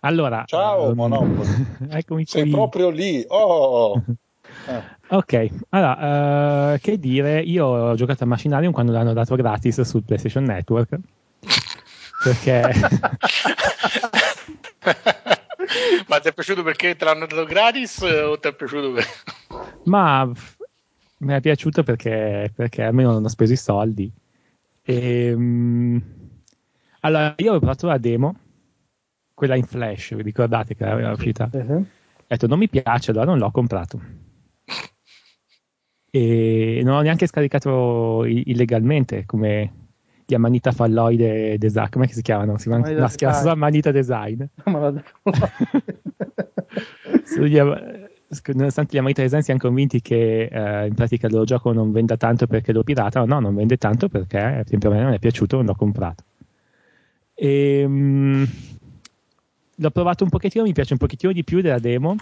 Allora, 0.01 0.43
Ciao, 0.47 0.89
ehm, 0.89 0.95
Monopoli. 0.95 1.49
eccomi 1.91 2.25
Sei 2.25 2.41
qui. 2.41 2.51
proprio 2.51 2.89
lì. 2.89 3.23
Oh! 3.27 3.95
Eh, 4.67 4.99
Ok, 5.11 5.49
allora, 5.69 6.73
eh, 6.73 6.79
che 6.79 6.97
dire, 6.97 7.41
io 7.41 7.65
ho 7.65 7.95
giocato 7.95 8.23
a 8.23 8.27
Machinarium 8.27 8.71
quando 8.71 8.93
l'hanno 8.93 9.11
dato 9.11 9.35
gratis 9.35 9.81
sul 9.81 10.03
PlayStation 10.03 10.43
Network. 10.45 10.97
Perché 12.23 12.71
Ma 16.07 16.19
ti 16.19 16.27
è 16.27 16.33
piaciuto 16.33 16.63
perché 16.63 16.95
te 16.95 17.05
l'hanno 17.05 17.25
dato 17.25 17.45
gratis 17.45 18.01
o 18.01 18.37
ti 18.39 18.47
è 18.47 18.53
piaciuto 18.53 18.91
per... 18.91 19.05
Ma 19.83 20.29
mi 21.17 21.33
è 21.33 21.41
piaciuto 21.41 21.83
perché, 21.83 22.51
perché 22.55 22.83
almeno 22.83 23.11
non 23.11 23.23
ho 23.23 23.29
speso 23.29 23.53
i 23.53 23.57
soldi. 23.57 24.11
Ehm, 24.83 26.01
allora, 27.01 27.33
io 27.37 27.53
ho 27.53 27.59
provato 27.59 27.87
la 27.87 27.97
demo, 27.97 28.35
quella 29.33 29.55
in 29.55 29.63
flash, 29.63 30.15
vi 30.15 30.21
ricordate 30.23 30.75
che 30.75 30.83
era 30.83 31.11
uscita? 31.11 31.49
Sì. 31.51 31.57
Ho 31.57 31.85
detto 32.27 32.47
non 32.47 32.59
mi 32.59 32.69
piace, 32.69 33.11
allora 33.11 33.25
non 33.25 33.37
l'ho 33.37 33.51
comprato. 33.51 33.99
E 36.13 36.81
non 36.83 36.95
ho 36.95 37.01
neanche 37.01 37.27
scaricato 37.27 38.25
illegalmente 38.25 39.25
come 39.25 39.80
gli 40.31 40.35
Amanita 40.35 40.71
Falloide 40.71 41.57
Design, 41.57 41.87
come 41.89 42.07
si 42.07 42.21
chiamano? 42.21 42.57
Si 42.57 42.69
chiama 42.69 42.85
solo 42.85 43.03
Design. 43.11 43.47
Amanita 43.49 43.91
Design. 43.91 44.43
Nonostante 48.53 48.95
gli 48.95 48.97
Amanita 48.97 49.21
Design 49.21 49.41
siano 49.41 49.59
convinti 49.59 50.01
che 50.01 50.43
eh, 50.45 50.87
in 50.87 50.93
pratica 50.93 51.27
il 51.27 51.33
loro 51.33 51.43
gioco 51.43 51.73
non 51.73 51.91
venda 51.91 52.15
tanto 52.15 52.47
perché 52.47 52.71
lo 52.71 52.83
pirata, 52.83 53.25
no, 53.25 53.41
non 53.41 53.53
vende 53.53 53.75
tanto 53.75 54.07
perché 54.07 54.63
per 54.65 54.91
a 54.91 54.95
me 54.95 55.01
non 55.01 55.11
è 55.11 55.19
piaciuto, 55.19 55.57
non 55.57 55.65
l'ho 55.65 55.75
comprato. 55.75 56.23
Ehm, 57.33 58.47
l'ho 59.75 59.91
provato 59.91 60.23
un 60.23 60.29
pochettino, 60.29 60.63
mi 60.63 60.71
piace 60.71 60.93
un 60.93 60.99
pochettino 60.99 61.33
di 61.33 61.43
più 61.43 61.59
della 61.59 61.79
demo, 61.79 62.15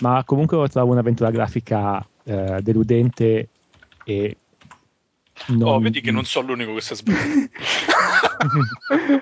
ma 0.00 0.22
comunque 0.24 0.56
lo 0.56 0.68
trovo 0.68 0.92
un'avventura 0.92 1.30
grafica 1.30 2.06
eh, 2.24 2.60
deludente 2.62 3.48
e 4.02 4.36
non... 5.48 5.68
Oh, 5.68 5.78
vedi 5.80 6.00
che 6.00 6.10
non 6.10 6.24
sono 6.24 6.48
l'unico 6.48 6.74
che 6.74 6.80
si 6.80 6.92
è 6.92 6.96
sbagliato. 6.96 7.50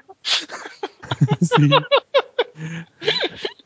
Sì. 1.41 1.69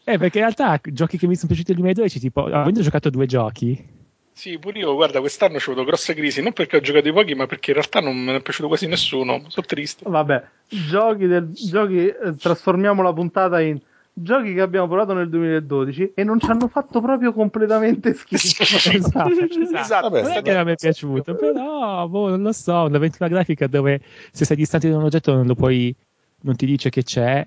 Eh, 0.04 0.18
perché 0.18 0.38
in 0.38 0.44
realtà 0.44 0.80
giochi 0.82 1.18
che 1.18 1.26
mi 1.26 1.34
sono 1.34 1.48
piaciuti 1.48 1.72
nel 1.72 1.80
2012, 1.82 2.20
tipo, 2.20 2.44
avendo 2.46 2.80
giocato 2.80 3.10
due 3.10 3.26
giochi, 3.26 3.86
Sì, 4.32 4.58
pure 4.58 4.78
io, 4.78 4.94
guarda, 4.94 5.20
quest'anno 5.20 5.56
ho 5.56 5.60
avuto 5.60 5.84
grosse 5.84 6.14
crisi, 6.14 6.40
non 6.42 6.52
perché 6.52 6.76
ho 6.76 6.80
giocato 6.80 7.08
i 7.08 7.12
pochi, 7.12 7.34
ma 7.34 7.46
perché 7.46 7.70
in 7.70 7.76
realtà 7.76 8.00
non 8.00 8.16
me 8.16 8.32
ne 8.32 8.38
è 8.38 8.42
piaciuto 8.42 8.68
quasi 8.68 8.86
nessuno. 8.86 9.42
Sono 9.48 9.66
triste. 9.66 10.04
Vabbè, 10.08 10.42
giochi, 10.68 11.26
del, 11.26 11.50
giochi 11.52 12.06
eh, 12.06 12.34
trasformiamo 12.38 13.02
la 13.02 13.12
puntata 13.12 13.60
in 13.60 13.78
giochi 14.22 14.54
che 14.54 14.60
abbiamo 14.60 14.86
provato 14.86 15.12
nel 15.14 15.28
2012 15.28 16.12
e 16.14 16.24
non 16.24 16.38
ci 16.40 16.50
hanno 16.50 16.68
fatto 16.68 17.00
proprio 17.00 17.32
completamente 17.32 18.12
schifo. 18.14 18.62
esatto, 18.90 19.28
Esatto. 19.30 20.08
Vabbè, 20.10 20.22
non 20.22 20.30
è 20.32 20.42
che 20.42 20.52
non 20.54 20.64
mi 20.64 20.72
è 20.72 20.76
piaciuto, 20.76 21.34
però 21.34 22.08
boh, 22.08 22.28
non 22.30 22.42
lo 22.42 22.52
so, 22.52 22.82
un'avventura 22.84 23.28
grafica 23.28 23.66
dove 23.66 24.00
se 24.32 24.44
sei 24.44 24.56
distante 24.56 24.88
da 24.90 24.96
un 24.96 25.04
oggetto 25.04 25.34
non 25.34 25.46
lo 25.46 25.54
puoi, 25.54 25.94
non 26.42 26.56
ti 26.56 26.66
dice 26.66 26.90
che 26.90 27.02
c'è, 27.02 27.46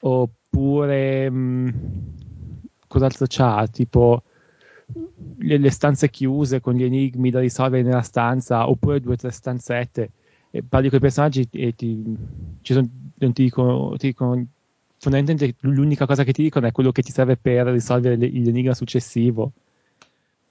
oppure 0.00 1.30
mh, 1.30 1.74
cos'altro 2.86 3.26
c'ha? 3.28 3.66
Tipo 3.70 4.22
le, 5.38 5.58
le 5.58 5.70
stanze 5.70 6.10
chiuse 6.10 6.60
con 6.60 6.74
gli 6.74 6.82
enigmi 6.84 7.30
da 7.30 7.40
risolvere 7.40 7.82
nella 7.82 8.02
stanza, 8.02 8.68
oppure 8.68 9.00
due 9.00 9.14
o 9.14 9.16
tre 9.16 9.30
stanzette. 9.30 10.10
E 10.50 10.62
parli 10.68 10.88
con 10.88 10.98
i 10.98 11.02
personaggi 11.02 11.46
e 11.52 11.74
ti, 11.76 12.02
ci 12.62 12.72
son- 12.72 13.10
non 13.18 13.32
ti 13.32 13.44
dicono, 13.44 13.94
ti 13.96 14.08
dicono- 14.08 14.44
fondamentalmente 15.00 15.56
l'unica 15.60 16.04
cosa 16.04 16.24
che 16.24 16.32
ti 16.32 16.42
dicono 16.42 16.66
è 16.66 16.72
quello 16.72 16.92
che 16.92 17.02
ti 17.02 17.10
serve 17.10 17.36
per 17.38 17.66
risolvere 17.68 18.16
le- 18.16 18.28
l'enigma 18.28 18.74
successivo. 18.74 19.52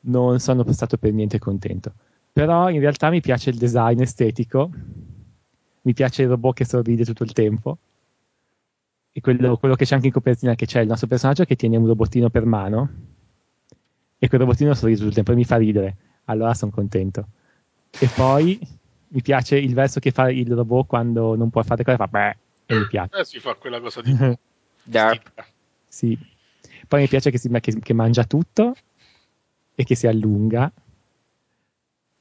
Non 0.01 0.39
sono 0.39 0.69
stato 0.71 0.97
per 0.97 1.13
niente 1.13 1.37
contento. 1.37 1.93
Però 2.33 2.69
in 2.69 2.79
realtà 2.79 3.09
mi 3.11 3.21
piace 3.21 3.51
il 3.51 3.57
design 3.57 4.01
estetico, 4.01 4.71
mi 5.81 5.93
piace 5.93 6.23
il 6.23 6.29
robot 6.29 6.55
che 6.55 6.65
sorride 6.65 7.05
tutto 7.05 7.23
il 7.23 7.33
tempo. 7.33 7.77
E 9.11 9.21
quello, 9.21 9.57
quello 9.57 9.75
che 9.75 9.85
c'è 9.85 9.93
anche 9.95 10.07
in 10.07 10.13
copertina, 10.13 10.55
che 10.55 10.65
c'è 10.65 10.81
il 10.81 10.87
nostro 10.87 11.07
personaggio 11.07 11.43
che 11.43 11.55
tiene 11.55 11.77
un 11.77 11.85
robottino 11.85 12.29
per 12.29 12.45
mano, 12.45 12.89
e 14.17 14.27
quel 14.27 14.41
robottino 14.41 14.73
sorride 14.73 14.97
tutto 14.97 15.09
il 15.09 15.15
tempo 15.15 15.31
e 15.31 15.35
mi 15.35 15.45
fa 15.45 15.57
ridere. 15.57 15.95
Allora 16.25 16.53
sono 16.55 16.71
contento. 16.71 17.27
E 17.99 18.07
poi 18.07 18.59
mi 19.09 19.21
piace 19.21 19.57
il 19.57 19.73
verso 19.73 19.99
che 19.99 20.11
fa 20.11 20.29
il 20.29 20.51
robot 20.51 20.87
quando 20.87 21.35
non 21.35 21.49
può 21.49 21.61
fare 21.63 21.83
cose, 21.83 21.97
fa 21.97 22.07
beh, 22.07 22.37
e 22.69 22.77
mi 22.77 22.87
piace. 22.87 23.19
Eh, 23.19 23.25
si 23.25 23.39
fa 23.39 23.55
quella 23.55 23.79
cosa 23.81 24.01
di... 24.01 24.15
Dark. 24.83 25.31
Sì. 25.87 26.17
Poi 26.87 27.01
mi 27.01 27.07
piace 27.07 27.31
che, 27.31 27.37
si, 27.37 27.49
che, 27.49 27.79
che 27.79 27.93
mangia 27.93 28.23
tutto 28.23 28.75
e 29.73 29.83
che 29.83 29.95
si 29.95 30.07
allunga. 30.07 30.71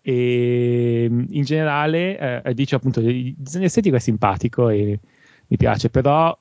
E 0.00 1.04
in 1.04 1.42
generale, 1.44 2.42
eh, 2.42 2.54
dice 2.54 2.76
appunto, 2.76 3.00
il 3.00 3.34
disegno 3.36 3.66
estetico 3.66 3.96
è 3.96 4.00
simpatico 4.00 4.70
e 4.70 4.98
mi 5.46 5.56
piace, 5.56 5.90
però 5.90 6.36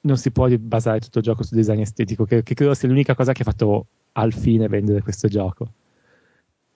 non 0.00 0.16
si 0.16 0.30
può 0.30 0.48
basare 0.58 1.00
tutto 1.00 1.18
il 1.18 1.24
gioco 1.24 1.44
sul 1.44 1.56
design 1.56 1.80
estetico, 1.80 2.24
che, 2.24 2.42
che 2.42 2.54
credo 2.54 2.74
sia 2.74 2.88
l'unica 2.88 3.14
cosa 3.14 3.32
che 3.32 3.42
ha 3.42 3.44
fatto 3.44 3.86
al 4.12 4.32
fine 4.32 4.66
vendere 4.68 5.02
questo 5.02 5.28
gioco. 5.28 5.72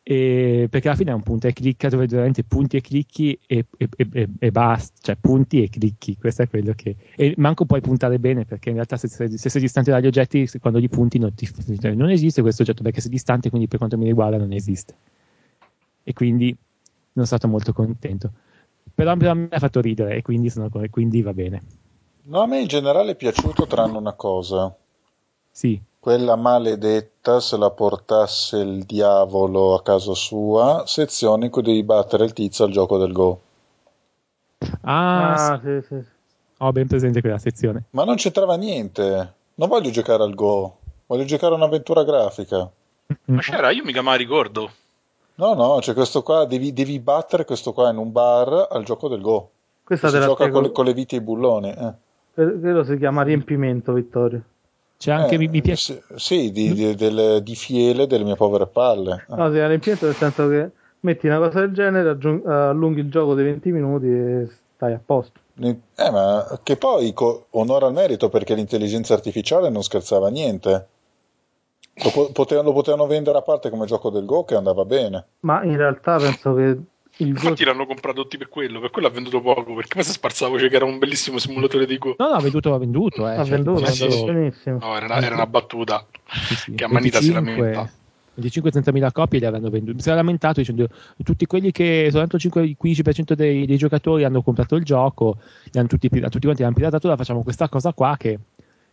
E 0.05 0.67
perché 0.69 0.89
alla 0.89 0.97
fine 0.97 1.13
è 1.13 1.15
un 1.15 1.23
punto 1.23 1.47
e 1.47 1.53
clicca 1.53 1.89
dove 1.89 2.07
veramente 2.07 2.43
punti 2.43 2.77
e 2.77 2.81
clicchi 2.81 3.39
e, 3.47 3.67
e, 3.77 3.89
e, 3.97 4.29
e 4.37 4.51
basta, 4.51 4.95
cioè 5.01 5.17
punti 5.21 5.63
e 5.63 5.69
clicchi, 5.69 6.17
questo 6.17 6.43
è 6.43 6.49
quello 6.49 6.73
che... 6.75 6.97
E 7.15 7.35
manco 7.37 7.67
puoi 7.67 7.81
puntare 7.81 8.19
bene 8.19 8.45
perché 8.45 8.71
in 8.71 8.75
realtà 8.77 8.97
se 8.97 9.07
sei, 9.07 9.39
se 9.39 9.49
sei 9.49 9.61
distante 9.61 9.93
dagli 9.93 10.07
oggetti, 10.07 10.49
quando 10.61 10.81
li 10.81 10.89
punti 10.89 11.19
non, 11.19 11.33
ti, 11.35 11.49
non 11.95 12.11
esiste 12.11 12.43
questo 12.43 12.63
oggetto 12.63 12.83
perché 12.83 13.01
sei 13.01 13.11
distante, 13.11 13.49
quindi 13.49 13.69
per 13.69 13.79
quanto 13.79 13.97
mi 13.97 14.07
riguarda 14.07 14.39
non 14.39 14.53
esiste. 14.53 14.95
E 16.03 16.13
quindi 16.13 16.49
non 16.49 17.27
sono 17.27 17.27
stato 17.27 17.47
molto 17.47 17.73
contento. 17.73 18.33
Però 18.95 19.13
a 19.13 19.15
me 19.15 19.49
ha 19.51 19.59
fatto 19.59 19.81
ridere 19.81 20.17
e 20.17 20.23
quindi, 20.23 20.51
sono, 20.51 20.69
quindi 20.91 21.23
va 21.23 21.33
bene. 21.33 21.63
No, 22.25 22.41
a 22.41 22.47
me 22.47 22.61
in 22.61 22.67
generale 22.67 23.13
è 23.13 23.17
piaciuto 23.17 23.67
tranne 23.67 23.99
una 23.99 24.15
cosa. 24.15 24.75
Sì. 25.51 25.81
Quella 26.03 26.35
maledetta, 26.35 27.39
se 27.39 27.57
la 27.57 27.71
portasse 27.71 28.57
il 28.59 28.83
diavolo 28.83 29.75
a 29.75 29.83
casa 29.83 30.15
sua, 30.15 30.83
sezione 30.85 31.45
in 31.45 31.51
cui 31.53 31.63
devi 31.63 31.85
battere 31.85 32.25
il 32.25 32.33
tizio 32.33 32.65
al 32.65 32.73
gioco 32.73 32.99
del 32.99 33.13
Go. 33.13 33.41
Ah, 34.81 35.53
Ah, 35.53 35.61
sì, 35.63 35.81
sì. 35.87 36.03
ho 36.59 36.73
ben 36.73 36.89
presente 36.89 37.21
quella 37.21 37.39
sezione. 37.39 37.85
Ma 37.91 38.03
non 38.03 38.17
c'entrava 38.17 38.57
niente. 38.57 39.33
Non 39.55 39.69
voglio 39.69 39.91
giocare 39.91 40.25
al 40.25 40.35
Go, 40.35 40.79
voglio 41.07 41.23
giocare 41.25 41.53
a 41.53 41.57
un'avventura 41.57 42.03
grafica. 42.03 42.69
Ma 43.27 43.41
c'era, 43.41 43.71
io 43.71 43.85
mica 43.85 44.03
la 44.03 44.15
ricordo. 44.17 44.71
No, 45.37 45.55
no, 45.55 45.77
c'è 45.79 45.95
questo 45.95 46.23
qua, 46.25 46.47
devi, 46.47 46.73
devi 46.73 46.99
battere 46.99 47.45
questo 47.45 47.73
qua 47.73 47.91
in 47.91 47.99
un 47.99 48.11
bar 48.11 48.67
al 48.73 48.83
gioco 48.83 49.07
del 49.07 49.21
Go. 49.21 49.51
Questa 49.85 50.09
si 50.09 50.15
te 50.15 50.19
la 50.19 50.27
gioca 50.27 50.51
con 50.51 50.63
le, 50.65 50.73
con 50.73 50.85
le 50.85 50.95
viti 50.95 51.15
e 51.15 51.19
i 51.19 51.23
bulloni. 51.23 51.71
eh. 51.71 51.93
Quello 52.35 52.83
si 52.83 52.97
chiama 52.99 53.23
riempimento, 53.23 53.93
Vittorio. 53.93 54.43
C'è 55.03 55.11
anche, 55.11 55.35
Eh, 55.35 55.39
mi, 55.39 55.49
mi 55.49 55.61
piace... 55.63 56.05
Sì, 56.15 56.15
sì, 56.15 56.53
di, 56.53 56.75
di, 56.75 56.95
del- 56.95 57.43
di 57.43 57.57
fiele 57.57 58.07
delle 58.07 58.23
mie 58.23 58.37
povere 58.37 58.69
palle. 58.69 59.25
No, 59.31 59.47
si 59.47 59.55
chiama 59.55 59.67
riempimento 59.67 60.07
nel 60.07 60.15
senso 60.15 60.49
che 60.49 60.71
metti 61.01 61.27
una 61.27 61.39
cosa 61.39 61.59
del 61.59 61.73
genere, 61.73 62.09
aggiung- 62.11 62.47
allunghi 62.47 63.01
il 63.01 63.11
gioco 63.11 63.35
di 63.35 63.43
20 63.43 63.73
minuti 63.73 64.07
e 64.07 64.49
stai 64.77 64.93
a 64.93 65.01
posto. 65.05 65.41
Eh, 65.59 66.11
ma 66.11 66.61
che 66.63 66.77
poi 66.77 67.13
co- 67.13 67.47
onore 67.51 67.87
al 67.87 67.93
merito 67.93 68.29
perché 68.29 68.55
l'intelligenza 68.55 69.13
artificiale 69.15 69.71
non 69.71 69.83
scherzava 69.83 70.29
niente. 70.29 70.87
Lo, 72.05 72.11
po- 72.11 72.31
potevano, 72.31 72.69
lo 72.69 72.75
potevano 72.75 73.07
vendere 73.07 73.39
a 73.39 73.43
parte 73.43 73.71
come 73.71 73.87
gioco 73.87 74.09
del 74.11 74.25
Go 74.25 74.45
che 74.45 74.55
andava 74.55 74.85
bene. 74.85 75.27
Ma 75.41 75.65
in 75.65 75.77
realtà 75.77 76.17
penso 76.17 76.55
che 76.55 76.79
il 77.19 77.29
Infatti 77.29 77.65
l'hanno 77.65 77.87
comprato 77.87 78.23
tutti 78.23 78.39
per 78.39 78.49
quello, 78.49 78.81
per 78.81 78.91
quello 78.91 79.09
ha 79.09 79.11
venduto 79.11 79.41
poco, 79.41 79.75
perché 79.75 79.95
poi 79.95 80.05
si 80.05 80.13
sparsa 80.13 80.45
la 80.45 80.53
voce 80.53 80.69
che 80.69 80.77
era 80.77 80.85
un 80.85 80.99
bellissimo 80.99 81.39
simulatore 81.39 81.87
di 81.87 81.99
Go. 81.99 82.15
No, 82.19 82.29
no, 82.29 82.35
ha 82.35 82.41
venduto, 82.41 82.75
ha 82.75 82.79
venduto. 82.79 83.29
Eh, 83.29 83.35
ha 83.35 83.45
cioè, 83.45 83.57
venduto, 83.57 83.85
sì. 83.87 84.71
No, 84.71 84.97
era 84.97 85.07
una, 85.07 85.21
era 85.21 85.35
una 85.35 85.47
battuta. 85.47 86.07
Sì, 86.27 86.55
sì. 86.55 86.75
Che 86.75 86.85
a 86.85 86.89
Manita 86.89 87.21
si 87.21 87.31
25 87.31 87.71
lamenta. 87.71 87.93
25-30.000 88.41 89.13
copie 89.13 89.41
le 89.41 89.47
avranno 89.47 89.69
vendute. 89.69 90.01
Si 90.01 90.09
era 90.09 90.17
lamentato 90.17 90.61
dicendo 90.61 90.89
tutti 91.23 91.45
quelli 91.47 91.71
che 91.71 92.09
soltanto 92.11 92.37
il 92.37 92.77
5-15% 92.81 93.33
dei, 93.35 93.67
dei 93.67 93.77
giocatori 93.77 94.25
hanno 94.25 94.43
comprato 94.43 94.77
il 94.77 94.85
gioco, 94.85 95.37
li 95.71 95.79
hanno 95.79 95.89
tutti, 95.89 96.09
tutti 96.09 96.41
quanti 96.41 96.63
l'hanno 96.63 96.75
piratato, 96.75 97.09
ora 97.09 97.17
facciamo 97.17 97.43
questa 97.43 97.69
cosa 97.69 97.93
qua 97.93 98.17
che 98.19 98.39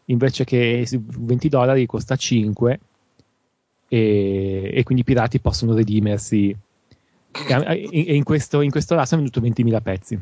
invece 0.06 0.44
che 0.44 0.86
20 0.90 1.50
dollari 1.50 1.86
costa 1.86 2.16
5 2.16 2.80
e, 3.88 4.72
e 4.74 4.84
quindi 4.84 5.04
i 5.04 5.06
pirati 5.06 5.40
possono 5.40 5.74
redimersi. 5.74 6.56
E, 7.32 7.90
e 7.92 8.16
in, 8.16 8.24
questo, 8.24 8.62
in 8.62 8.72
questo 8.72 8.96
lasso 8.96 9.16
hanno 9.16 9.30
venduto 9.30 9.62
20.000 9.62 9.82
pezzi. 9.82 10.20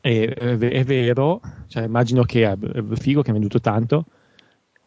E, 0.00 0.34
è, 0.34 0.84
vero, 0.84 1.40
cioè, 1.68 1.84
immagino 1.84 2.22
che 2.22 2.50
è 2.50 2.56
figo 2.96 3.22
che 3.22 3.30
ha 3.30 3.32
venduto 3.32 3.60
tanto, 3.60 4.04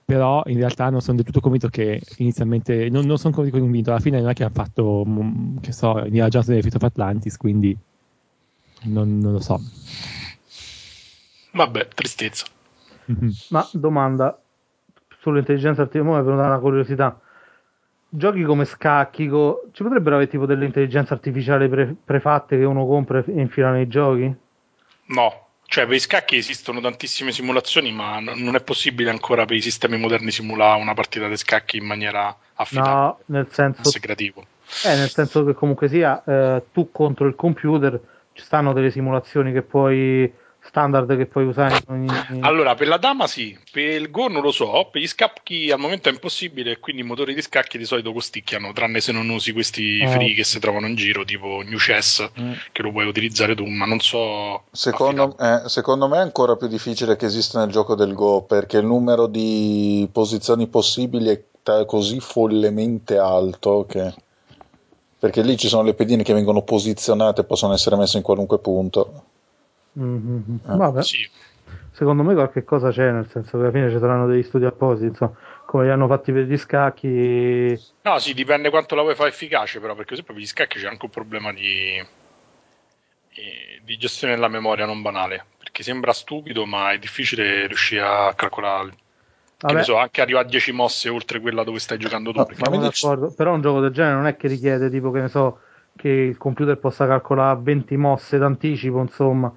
però 0.05 0.43
in 0.45 0.57
realtà 0.57 0.89
non 0.89 1.01
sono 1.01 1.17
del 1.17 1.25
tutto 1.25 1.39
convinto 1.39 1.69
che 1.69 2.01
inizialmente 2.17 2.89
non, 2.89 3.05
non 3.05 3.17
sono 3.17 3.33
convinto 3.33 3.91
alla 3.91 3.99
fine 3.99 4.19
non 4.19 4.29
è 4.29 4.33
che 4.33 4.43
ha 4.43 4.51
fatto 4.51 5.03
mm, 5.07 5.57
che 5.59 5.71
so 5.71 6.03
Indiana 6.03 6.27
Jones 6.27 6.49
nel 6.49 6.63
Fito 6.63 6.77
of 6.77 6.83
Atlantis 6.83 7.37
quindi 7.37 7.75
non, 8.83 9.19
non 9.19 9.31
lo 9.31 9.39
so 9.39 9.61
Vabbè, 11.51 11.87
tristezza. 11.93 12.45
Mhm. 13.05 13.31
Ma 13.49 13.67
domanda 13.73 14.39
sull'intelligenza 15.19 15.81
artificiale, 15.81 16.15
mi 16.15 16.21
è 16.21 16.23
venuta 16.23 16.45
una 16.45 16.59
curiosità. 16.59 17.19
Giochi 18.13 18.43
come 18.43 18.65
scacchi, 18.65 19.27
co- 19.29 19.69
ci 19.71 19.83
potrebbero 19.83 20.15
avere 20.15 20.29
tipo 20.29 20.45
delle 20.45 20.65
intelligenze 20.65 21.13
artificiali 21.13 21.69
pre- 21.69 21.95
prefatte 22.03 22.57
che 22.57 22.65
uno 22.65 22.85
compra 22.85 23.19
e 23.19 23.39
infila 23.39 23.71
nei 23.71 23.87
giochi? 23.87 24.35
No, 25.05 25.47
cioè 25.65 25.85
per 25.85 25.95
i 25.95 25.99
scacchi 25.99 26.35
esistono 26.35 26.81
tantissime 26.81 27.31
simulazioni, 27.31 27.93
ma 27.93 28.19
n- 28.19 28.33
non 28.35 28.55
è 28.55 28.61
possibile 28.61 29.09
ancora 29.11 29.45
per 29.45 29.55
i 29.55 29.61
sistemi 29.61 29.97
moderni 29.97 30.31
simulare 30.31 30.81
una 30.81 30.93
partita 30.93 31.29
di 31.29 31.37
scacchi 31.37 31.77
in 31.77 31.85
maniera 31.85 32.35
affidabile, 32.55 32.93
No, 32.95 33.19
nel 33.27 33.47
senso, 33.49 33.89
segretativo. 33.89 34.45
eh, 34.83 34.95
nel 34.95 35.09
senso 35.09 35.45
che 35.45 35.53
comunque 35.53 35.87
sia 35.87 36.21
eh, 36.25 36.63
tu 36.73 36.91
contro 36.91 37.27
il 37.27 37.35
computer 37.35 37.99
ci 38.33 38.43
stanno 38.43 38.73
delle 38.73 38.91
simulazioni 38.91 39.53
che 39.53 39.61
puoi 39.61 40.31
standard 40.63 41.17
che 41.17 41.25
puoi 41.25 41.45
usare 41.45 41.75
in 41.75 42.07
ogni... 42.29 42.41
Allora, 42.41 42.75
per 42.75 42.87
la 42.87 42.97
dama 42.97 43.27
sì, 43.27 43.57
per 43.71 43.83
il 43.83 44.09
Go 44.11 44.27
non 44.27 44.41
lo 44.41 44.51
so, 44.51 44.87
per 44.91 45.01
gli 45.01 45.07
scacchi 45.07 45.71
al 45.71 45.79
momento 45.79 46.07
è 46.09 46.11
impossibile, 46.11 46.79
quindi 46.79 47.01
i 47.01 47.05
motori 47.05 47.33
di 47.33 47.41
scacchi 47.41 47.77
di 47.77 47.85
solito 47.85 48.13
costicchiano, 48.13 48.71
tranne 48.71 49.01
se 49.01 49.11
non 49.11 49.27
usi 49.29 49.51
questi 49.51 50.01
Ah. 50.03 50.09
free 50.09 50.33
che 50.33 50.43
si 50.43 50.59
trovano 50.59 50.87
in 50.87 50.95
giro, 50.95 51.23
tipo 51.25 51.61
New 51.65 51.77
Chess, 51.77 52.29
Mm. 52.39 52.51
che 52.71 52.81
lo 52.83 52.91
puoi 52.91 53.05
utilizzare 53.07 53.55
tu, 53.55 53.65
ma 53.65 53.85
non 53.85 53.99
so... 53.99 54.63
Secondo, 54.71 55.35
eh, 55.39 55.67
secondo 55.67 56.07
me 56.07 56.17
è 56.17 56.21
ancora 56.21 56.55
più 56.55 56.67
difficile 56.67 57.15
che 57.15 57.25
esista 57.25 57.59
nel 57.59 57.69
gioco 57.71 57.95
del 57.95 58.13
Go 58.13 58.43
perché 58.43 58.77
il 58.77 58.85
numero 58.85 59.27
di 59.27 60.07
posizioni 60.11 60.67
possibili 60.67 61.29
è 61.29 61.41
ta- 61.63 61.85
così 61.85 62.19
follemente 62.19 63.17
alto 63.17 63.85
che. 63.89 64.13
Perché 65.19 65.43
lì 65.43 65.55
ci 65.55 65.67
sono 65.67 65.83
le 65.83 65.93
pedine 65.93 66.23
che 66.23 66.33
vengono 66.33 66.63
posizionate 66.63 67.41
e 67.41 67.43
possono 67.43 67.73
essere 67.73 67.95
messe 67.95 68.17
in 68.17 68.23
qualunque 68.23 68.57
punto. 68.57 69.23
Mhm. 69.93 70.59
Ah, 70.65 70.75
Vabbè, 70.77 71.01
Sì. 71.03 71.27
secondo 71.91 72.23
me 72.23 72.33
qualche 72.33 72.63
cosa 72.63 72.91
c'è, 72.91 73.11
nel 73.11 73.27
senso 73.29 73.57
che 73.57 73.63
alla 73.63 73.71
fine 73.71 73.89
ci 73.89 73.99
saranno 73.99 74.27
degli 74.27 74.43
studi 74.43 74.65
appositi, 74.65 75.07
insomma, 75.07 75.33
come 75.65 75.85
li 75.85 75.89
hanno 75.91 76.07
fatti 76.07 76.31
per 76.31 76.43
gli 76.43 76.57
scacchi. 76.57 77.77
No, 78.03 78.19
sì, 78.19 78.33
dipende 78.33 78.69
quanto 78.69 78.95
la 78.95 79.01
vuoi 79.01 79.15
fare 79.15 79.29
efficace, 79.29 79.79
però, 79.79 79.95
perché 79.95 80.15
sempre 80.15 80.33
per 80.33 80.41
gli 80.43 80.47
scacchi 80.47 80.79
c'è 80.79 80.87
anche 80.87 81.05
un 81.05 81.11
problema 81.11 81.51
di, 81.51 81.97
eh, 83.33 83.81
di 83.83 83.97
gestione 83.97 84.35
della 84.35 84.47
memoria 84.47 84.85
non 84.85 85.01
banale, 85.01 85.45
perché 85.57 85.83
sembra 85.83 86.13
stupido, 86.13 86.65
ma 86.65 86.91
è 86.91 86.97
difficile 86.97 87.67
riuscire 87.67 88.01
a 88.01 88.33
calcolare, 88.35 88.93
che 89.57 89.83
so, 89.83 89.97
anche 89.97 90.21
arrivare 90.21 90.45
a 90.45 90.49
10 90.49 90.71
mosse 90.71 91.09
oltre 91.09 91.39
quella 91.39 91.63
dove 91.63 91.79
stai 91.79 91.97
giocando 91.97 92.31
tu. 92.31 92.39
Ah, 92.39 92.45
perché- 92.45 92.79
dici- 92.79 93.35
però 93.35 93.53
un 93.53 93.61
gioco 93.61 93.79
del 93.81 93.91
genere 93.91 94.15
non 94.15 94.25
è 94.27 94.35
che 94.37 94.47
richiede 94.47 94.89
tipo 94.89 95.11
che 95.11 95.19
ne 95.21 95.27
so 95.27 95.59
che 95.95 96.09
il 96.09 96.37
computer 96.37 96.77
possa 96.77 97.05
calcolare 97.05 97.59
20 97.61 97.97
mosse 97.97 98.37
d'anticipo, 98.37 98.99
insomma. 99.01 99.53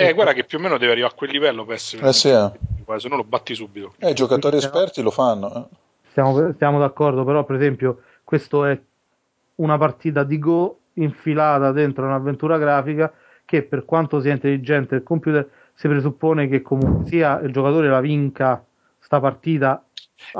Eh, 0.00 0.12
guarda 0.12 0.32
che 0.32 0.44
più 0.44 0.58
o 0.58 0.60
meno 0.60 0.78
deve 0.78 0.92
arrivare 0.92 1.12
a 1.12 1.16
quel 1.16 1.30
livello 1.30 1.64
per 1.64 1.74
essere... 1.74 2.06
Eh 2.06 2.12
sì, 2.12 2.28
eh. 2.28 2.52
Se 2.98 3.08
no 3.08 3.16
lo 3.16 3.24
batti 3.24 3.54
subito. 3.54 3.94
Eh, 3.98 4.10
I 4.10 4.14
giocatori 4.14 4.56
esperti 4.56 5.02
lo 5.02 5.10
fanno. 5.10 5.54
eh. 5.54 5.76
Stiamo, 6.10 6.52
stiamo 6.52 6.78
d'accordo, 6.78 7.24
però 7.24 7.44
per 7.44 7.56
esempio 7.56 8.02
questo 8.22 8.64
è 8.64 8.78
una 9.56 9.76
partita 9.76 10.22
di 10.22 10.38
Go 10.38 10.78
infilata 10.94 11.72
dentro 11.72 12.04
un'avventura 12.04 12.58
grafica 12.58 13.12
che 13.44 13.62
per 13.62 13.84
quanto 13.84 14.20
sia 14.20 14.32
intelligente 14.32 14.94
il 14.94 15.02
computer 15.02 15.48
si 15.74 15.88
presuppone 15.88 16.48
che 16.48 16.62
comunque 16.62 17.08
sia 17.08 17.40
il 17.40 17.52
giocatore 17.52 17.88
la 17.88 18.00
vinca 18.00 18.64
sta 19.00 19.18
partita. 19.18 19.82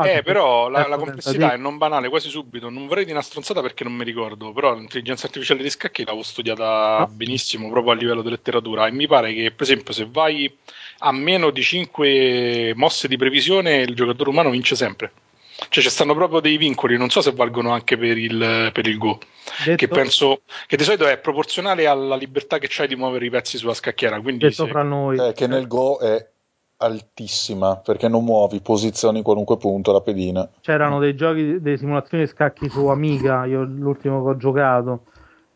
Eh, 0.05 0.23
però 0.23 0.69
la, 0.69 0.79
Certo, 0.79 0.91
la 0.91 0.97
complessità 0.97 1.31
tentativi. 1.33 1.61
è 1.61 1.63
non 1.63 1.79
banale 1.79 2.09
quasi 2.09 2.29
subito. 2.29 2.69
Non 2.69 2.87
vorrei 2.87 3.05
di 3.05 3.11
una 3.13 3.23
stronzata 3.23 3.61
perché 3.63 3.85
non 3.85 3.95
mi 3.95 4.05
ricordo, 4.05 4.53
però 4.53 4.75
l'intelligenza 4.75 5.27
artificiale 5.27 5.63
di 5.63 5.71
scacchi 5.71 6.05
l'avevo 6.05 6.23
studiata 6.23 6.99
Ah. 6.99 7.07
benissimo 7.07 7.71
proprio 7.71 7.93
a 7.93 7.97
livello 7.97 8.23
di 8.23 8.31
letteratura. 8.31 8.87
E 8.87 8.93
mi 8.93 9.07
pare 9.07 9.33
che, 9.33 9.51
per 9.53 9.63
esempio, 9.63 9.93
se 9.93 10.07
vai 10.11 10.55
a 10.99 11.13
meno 11.13 11.51
di 11.51 11.63
5 11.63 12.73
mosse 12.75 13.09
di 13.09 13.17
previsione, 13.17 13.77
il 13.77 13.95
giocatore 13.95 14.31
umano 14.31 14.51
vince 14.51 14.75
sempre. 14.77 15.13
Cioè, 15.69 15.83
ci 15.83 15.91
stanno 15.91 16.15
proprio 16.15 16.39
dei 16.39 16.57
vincoli, 16.57 16.97
non 16.97 17.11
so 17.11 17.21
se 17.21 17.33
valgono 17.33 17.73
anche 17.73 17.97
per 17.99 18.17
il, 18.17 18.71
per 18.73 18.87
il 18.87 18.97
Go, 18.97 19.19
Detto, 19.65 19.75
che 19.77 19.89
penso 19.89 20.43
che 20.69 20.77
di 20.77 20.85
solito 20.85 21.05
è 21.09 21.19
proporzionale 21.19 21.87
alla 21.89 22.15
libertà 22.15 22.59
che 22.59 22.69
c'hai 22.71 22.87
di 22.87 22.95
muovere 22.95 23.27
i 23.27 23.31
pezzi 23.31 23.59
sulla 23.59 23.75
scacchiera. 23.75 24.21
Quindi 24.21 24.45
detto 24.49 24.65
se- 24.67 24.71
fra 24.71 24.83
noi, 24.85 25.19
Eh, 25.19 25.33
che 25.33 25.49
nel 25.49 25.67
Go 25.67 25.99
è 25.99 26.25
altissima 26.79 27.77
perché 27.77 28.09
non 28.09 28.25
muovi, 28.25 28.61
posizioni 28.61 29.19
in 29.19 29.25
qualunque 29.25 29.57
punto 29.57 29.93
la 29.93 30.01
pedina. 30.01 30.49
c'erano 30.61 30.99
dei 30.99 31.15
giochi, 31.15 31.61
delle 31.61 31.77
simulazioni 31.77 32.25
di 32.25 32.31
scacchi 32.31 32.69
su 32.69 32.87
Amiga, 32.87 33.45
io 33.45 33.63
l'ultimo 33.65 34.23
che 34.23 34.31
ho 34.31 34.37
giocato, 34.37 35.05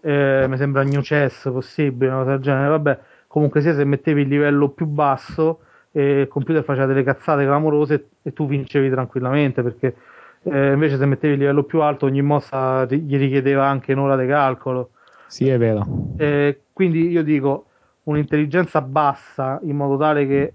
eh, 0.00 0.46
mi 0.48 0.56
sembra 0.56 0.82
New 0.82 1.00
Chess 1.00 1.50
possibile, 1.50 2.10
una 2.10 2.18
cosa 2.20 2.30
del 2.30 2.40
genere, 2.40 2.68
vabbè, 2.68 2.98
comunque 3.28 3.60
sia 3.60 3.74
se 3.74 3.84
mettevi 3.84 4.22
il 4.22 4.28
livello 4.28 4.68
più 4.70 4.86
basso 4.86 5.60
eh, 5.92 6.20
il 6.20 6.28
computer 6.28 6.64
faceva 6.64 6.86
delle 6.86 7.02
cazzate 7.02 7.44
clamorose 7.44 8.08
e 8.22 8.32
tu 8.32 8.46
vincevi 8.46 8.90
tranquillamente 8.90 9.62
perché 9.62 9.94
eh, 10.44 10.72
invece 10.72 10.96
se 10.96 11.06
mettevi 11.06 11.34
il 11.34 11.38
livello 11.40 11.62
più 11.62 11.80
alto 11.80 12.06
ogni 12.06 12.22
mossa 12.22 12.84
ri- 12.84 13.00
gli 13.00 13.16
richiedeva 13.16 13.66
anche 13.66 13.92
un'ora 13.92 14.16
di 14.16 14.26
calcolo. 14.26 14.90
Sì, 15.28 15.48
è 15.48 15.56
vero. 15.56 15.86
Eh, 16.16 16.62
quindi 16.72 17.08
io 17.08 17.22
dico 17.22 17.66
un'intelligenza 18.04 18.80
bassa 18.80 19.60
in 19.62 19.76
modo 19.76 19.96
tale 19.96 20.26
che 20.26 20.54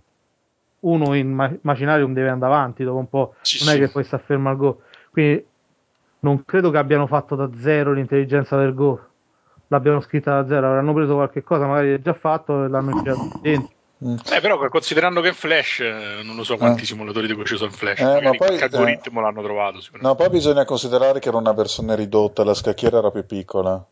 uno 0.82 1.14
in 1.14 1.32
ma- 1.34 1.56
Machinarium 1.62 2.14
deve 2.14 2.30
andare 2.30 2.54
avanti 2.54 2.84
dopo 2.84 2.98
un 2.98 3.10
po', 3.10 3.36
Sì, 3.41 3.64
non 3.64 3.74
è 3.74 3.78
sì. 3.78 3.84
che 3.84 3.90
poi 3.90 4.04
sta 4.04 4.18
fermo 4.18 4.49
al 4.49 4.58
go. 4.58 4.82
Quindi 5.12 5.45
non 6.20 6.44
credo 6.45 6.72
che 6.72 6.78
abbiano 6.78 7.08
fatto 7.08 7.36
da 7.36 7.49
zero 7.60 7.94
l'intelligenza 7.94 8.58
del 8.58 8.74
Go. 8.74 8.99
L'abbiano 9.68 9.99
scritta 9.99 10.41
da 10.41 10.48
zero, 10.48 10.68
avranno 10.68 10.94
preso 10.94 11.16
qualche 11.16 11.44
cosa, 11.44 11.66
magari 11.66 12.02
già 12.02 12.14
fatto 12.14 12.64
e 12.64 12.68
l'hanno 12.70 12.91
infilato 12.91 13.40
dentro. 13.41 13.76
Eh, 13.99 14.41
però 14.41 14.60
considerando 14.70 15.22
che 15.22 15.30
è 15.30 15.34
Flash, 15.34 15.80
eh, 15.80 16.22
non 16.24 16.36
lo 16.36 16.44
so 16.44 16.56
quanti 16.56 16.84
eh. 16.84 16.86
simulatori 16.86 17.26
di 17.26 17.34
cui 17.34 17.45
ci 17.45 17.58
sono 17.58 17.72
Flash, 17.72 17.99
eh, 17.99 18.22
ma 18.22 18.32
poi, 18.32 18.62
algoritmo 18.62 19.20
eh, 19.20 19.24
l'hanno 19.24 19.41
trovato. 19.41 19.80
No, 19.99 20.16
poi 20.16 20.30
bisogna 20.30 20.66
considerare 20.66 21.20
che 21.20 21.30
era 21.30 21.38
una 21.38 21.52
versione 21.52 21.95
ridotta, 21.95 22.44
la 22.44 22.54
scacchiera 22.54 22.99
era 22.99 23.10
più 23.10 23.26
piccola. 23.26 23.84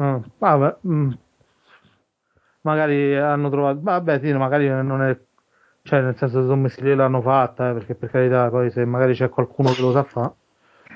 Mm, 0.00 0.16
vabbè, 0.38 0.76
mm. 0.86 1.10
magari 2.62 3.16
hanno 3.16 3.50
trovato, 3.50 3.78
vabbè, 3.82 4.20
sì, 4.20 4.32
magari 4.32 4.68
non 4.68 5.02
è, 5.02 5.16
cioè, 5.82 6.00
nel 6.02 6.16
senso, 6.16 6.40
se 6.40 6.46
sono 6.46 6.56
messi 6.62 6.82
lì 6.82 6.94
l'hanno 6.94 7.20
fatta, 7.22 7.70
eh, 7.70 7.72
perché 7.74 7.94
per 7.94 8.10
carità, 8.10 8.48
poi 8.50 8.70
se 8.70 8.84
magari 8.84 9.14
c'è 9.14 9.28
qualcuno 9.28 9.72
che 9.72 9.80
lo 9.82 9.92
sa 9.92 10.04
fare 10.04 10.34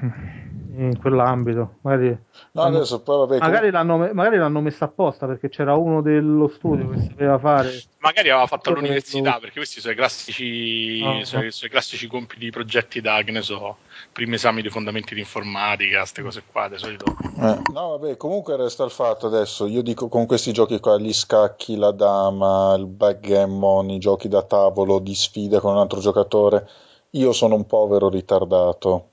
in 0.77 0.99
quell'ambito. 0.99 1.77
Magari, 1.83 2.17
no, 2.53 2.63
adesso, 2.63 3.03
poi, 3.03 3.19
vabbè, 3.19 3.39
magari, 3.39 3.71
l'hanno, 3.71 3.97
magari, 4.13 4.37
l'hanno, 4.39 4.61
messa 4.61 4.87
apposta 4.87 5.27
perché 5.27 5.49
c'era 5.49 5.75
uno 5.77 6.01
dello 6.01 6.49
studio 6.49 6.91
che 6.91 7.01
sapeva 7.01 7.39
fare. 7.39 7.83
Magari 7.99 8.31
aveva 8.31 8.47
fatto 8.47 8.71
all'università 8.71 9.39
perché 9.39 9.57
questi 9.57 9.81
sono 9.81 9.93
i 9.93 9.97
classici, 9.97 11.01
oh, 11.03 11.25
sono, 11.25 11.51
sono 11.51 11.67
i 11.67 11.71
classici 11.71 12.07
compiti, 12.07 12.51
progetti 12.51 13.01
da 13.01 13.23
che 13.23 13.31
ne 13.31 13.43
so, 13.43 13.79
primi 14.13 14.35
esami 14.35 14.63
di 14.63 14.69
fondamenti 14.69 15.15
di 15.15 15.21
informatica, 15.21 15.99
queste 15.99 16.23
cose 16.23 16.43
qua. 16.51 16.69
Di 16.69 16.79
solito. 16.79 17.05
Eh, 17.41 17.59
no, 17.73 17.99
vabbè, 17.99 18.17
comunque 18.17 18.57
resta 18.57 18.85
il 18.85 18.91
fatto 18.91 19.27
adesso. 19.27 19.67
Io 19.67 19.83
dico 19.83 20.09
con 20.09 20.27
questi 20.27 20.53
giochi 20.53 20.81
qua, 20.81 20.99
gli 20.99 21.13
scacchi, 21.13 21.77
la 21.77 21.93
dama, 21.93 22.75
il 22.77 22.87
backgammon, 22.87 23.91
i 23.91 23.99
giochi 23.99 24.29
da 24.29 24.43
tavolo 24.43 24.99
di 24.99 25.15
sfida 25.15 25.61
con 25.61 25.73
un 25.73 25.79
altro 25.79 26.01
giocatore. 26.01 26.69
Io 27.11 27.33
sono 27.33 27.55
un 27.55 27.65
povero 27.65 28.09
ritardato 28.09 29.11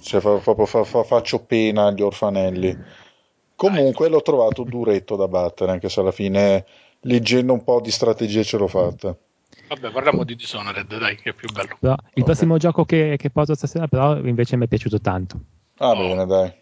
cioè, 0.00 0.20
fa, 0.20 0.38
fa, 0.40 0.84
fa, 0.84 1.02
faccio 1.02 1.44
pena 1.44 1.86
agli 1.86 2.02
orfanelli. 2.02 2.76
Comunque 3.56 4.08
l'ho 4.08 4.22
trovato 4.22 4.64
duretto 4.64 5.16
da 5.16 5.28
battere, 5.28 5.72
anche 5.72 5.88
se 5.88 6.00
alla 6.00 6.12
fine, 6.12 6.64
leggendo 7.00 7.52
un 7.52 7.64
po' 7.64 7.80
di 7.80 7.90
strategie, 7.90 8.44
ce 8.44 8.58
l'ho 8.58 8.68
fatta. 8.68 9.16
Vabbè, 9.68 9.90
parliamo 9.90 10.24
di 10.24 10.36
Dishonored, 10.36 10.98
dai, 10.98 11.16
che 11.16 11.30
è 11.30 11.32
più 11.32 11.48
bello. 11.50 11.76
Però, 11.80 11.94
il 11.94 12.00
okay. 12.10 12.24
prossimo 12.24 12.58
gioco 12.58 12.84
che, 12.84 13.16
che 13.16 13.30
porto 13.30 13.54
stasera, 13.54 13.88
però, 13.88 14.18
invece 14.18 14.56
mi 14.56 14.64
è 14.64 14.68
piaciuto 14.68 15.00
tanto. 15.00 15.40
Ah, 15.78 15.90
oh. 15.90 15.96
bene, 15.96 16.26
dai. 16.26 16.52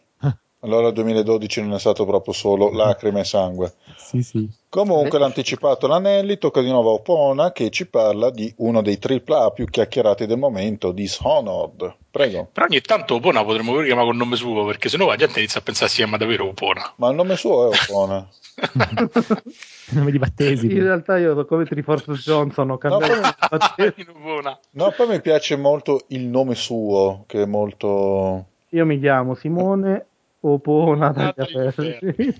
Allora 0.65 0.89
il 0.89 0.95
2012 0.95 1.61
non 1.63 1.75
è 1.75 1.79
stato 1.81 2.05
proprio 2.07 2.33
solo 2.33 2.71
lacrime 2.71 3.21
e 3.21 3.25
sangue. 3.25 3.73
Sì, 3.97 4.23
sì. 4.23 4.49
Comunque 4.69 5.19
l'ha 5.19 5.25
anticipato 5.25 5.89
l'Anelli, 5.89 6.39
tocca 6.39 6.61
di 6.61 6.71
nuovo 6.71 6.91
a 6.91 6.95
Opona 6.95 7.51
che 7.51 7.69
ci 7.71 7.89
parla 7.89 8.31
di 8.31 8.53
uno 8.59 8.81
dei 8.81 8.97
AAA 9.01 9.51
più 9.51 9.67
chiacchierati 9.67 10.25
del 10.25 10.39
momento, 10.39 10.93
Dishonored. 10.93 11.97
Prego. 12.09 12.49
Però 12.53 12.67
ogni 12.71 12.81
tanto 12.81 13.17
Opona 13.17 13.45
potremmo 13.45 13.73
pure 13.73 13.87
chiamare 13.87 14.07
con 14.07 14.17
nome 14.17 14.37
suo, 14.37 14.65
perché 14.65 14.89
sennò 14.89 15.09
la 15.09 15.17
gente 15.17 15.41
inizia 15.41 15.59
a 15.59 15.65
pensare 15.65 15.91
si 15.91 15.97
chiama 15.97 16.17
davvero 16.17 16.47
Opona. 16.47 16.93
Ma 16.95 17.09
il 17.09 17.17
nome 17.17 17.35
suo 17.35 17.73
è 17.73 17.77
Opona. 17.83 18.29
il 18.55 19.43
nome 19.99 20.11
di 20.13 20.19
battesimo. 20.19 20.71
In 20.71 20.83
realtà 20.85 21.19
io 21.19 21.31
sono 21.31 21.45
come 21.45 21.65
Triforce 21.65 22.13
Johnson, 22.13 22.71
ho 22.71 22.79
cambiato 22.79 23.15
no, 23.21 23.35
poi... 23.75 24.43
no, 24.71 24.95
poi 24.97 25.09
mi 25.09 25.21
piace 25.21 25.57
molto 25.57 26.05
il 26.09 26.25
nome 26.25 26.55
suo, 26.55 27.25
che 27.27 27.43
è 27.43 27.47
molto... 27.47 28.47
Io 28.69 28.87
mi 28.87 29.01
chiamo 29.01 29.35
Simone 29.35 30.07
Opona 30.43 31.13
Tagliaferri. 31.13 32.35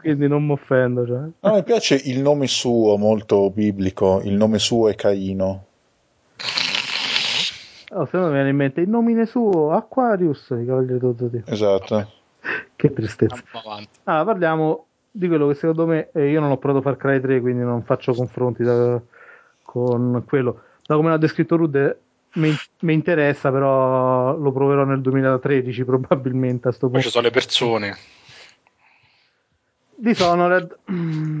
Quindi 0.00 0.28
non 0.28 0.44
mi 0.44 0.52
offendo. 0.52 1.06
Cioè. 1.06 1.20
No, 1.40 1.54
mi 1.54 1.62
piace 1.62 2.00
il 2.04 2.20
nome 2.20 2.46
suo, 2.46 2.96
molto 2.96 3.50
biblico. 3.50 4.20
Il 4.24 4.34
nome 4.34 4.58
suo 4.58 4.88
è 4.88 4.94
Caino. 4.94 5.64
Oh, 7.90 8.04
se 8.06 8.18
no 8.18 8.26
mi 8.26 8.32
viene 8.32 8.50
in 8.50 8.56
mente 8.56 8.80
il 8.82 8.88
nomine 8.88 9.24
suo 9.24 9.72
Aquarius 9.72 10.54
dello 10.54 11.14
Zodiaco. 11.16 11.50
Esatto. 11.50 12.12
che 12.76 12.92
tristezza. 12.92 13.42
Ah, 14.04 14.24
parliamo 14.24 14.86
di 15.10 15.26
quello 15.26 15.48
che 15.48 15.54
secondo 15.54 15.86
me 15.86 16.10
eh, 16.12 16.30
io 16.30 16.40
non 16.40 16.50
ho 16.50 16.58
provato 16.58 16.82
Far 16.82 16.96
Cry 16.96 17.20
3, 17.20 17.40
quindi 17.40 17.62
non 17.62 17.82
faccio 17.82 18.12
confronti 18.12 18.62
da, 18.62 19.00
con 19.62 20.22
quello. 20.26 20.62
Da 20.86 20.96
come 20.96 21.08
l'ha 21.08 21.16
descritto 21.16 21.56
Rude, 21.56 22.00
mi, 22.34 22.54
interessa, 22.92 23.50
però 23.50 24.36
lo 24.36 24.52
proverò 24.52 24.84
nel 24.84 25.00
2013 25.00 25.84
probabilmente 25.84 26.68
a 26.68 26.72
sto 26.72 26.88
punto. 26.88 26.94
Poi 26.94 27.02
ci 27.02 27.10
sono 27.10 27.24
le 27.24 27.30
persone. 27.30 27.96
Dishonored, 30.00 30.78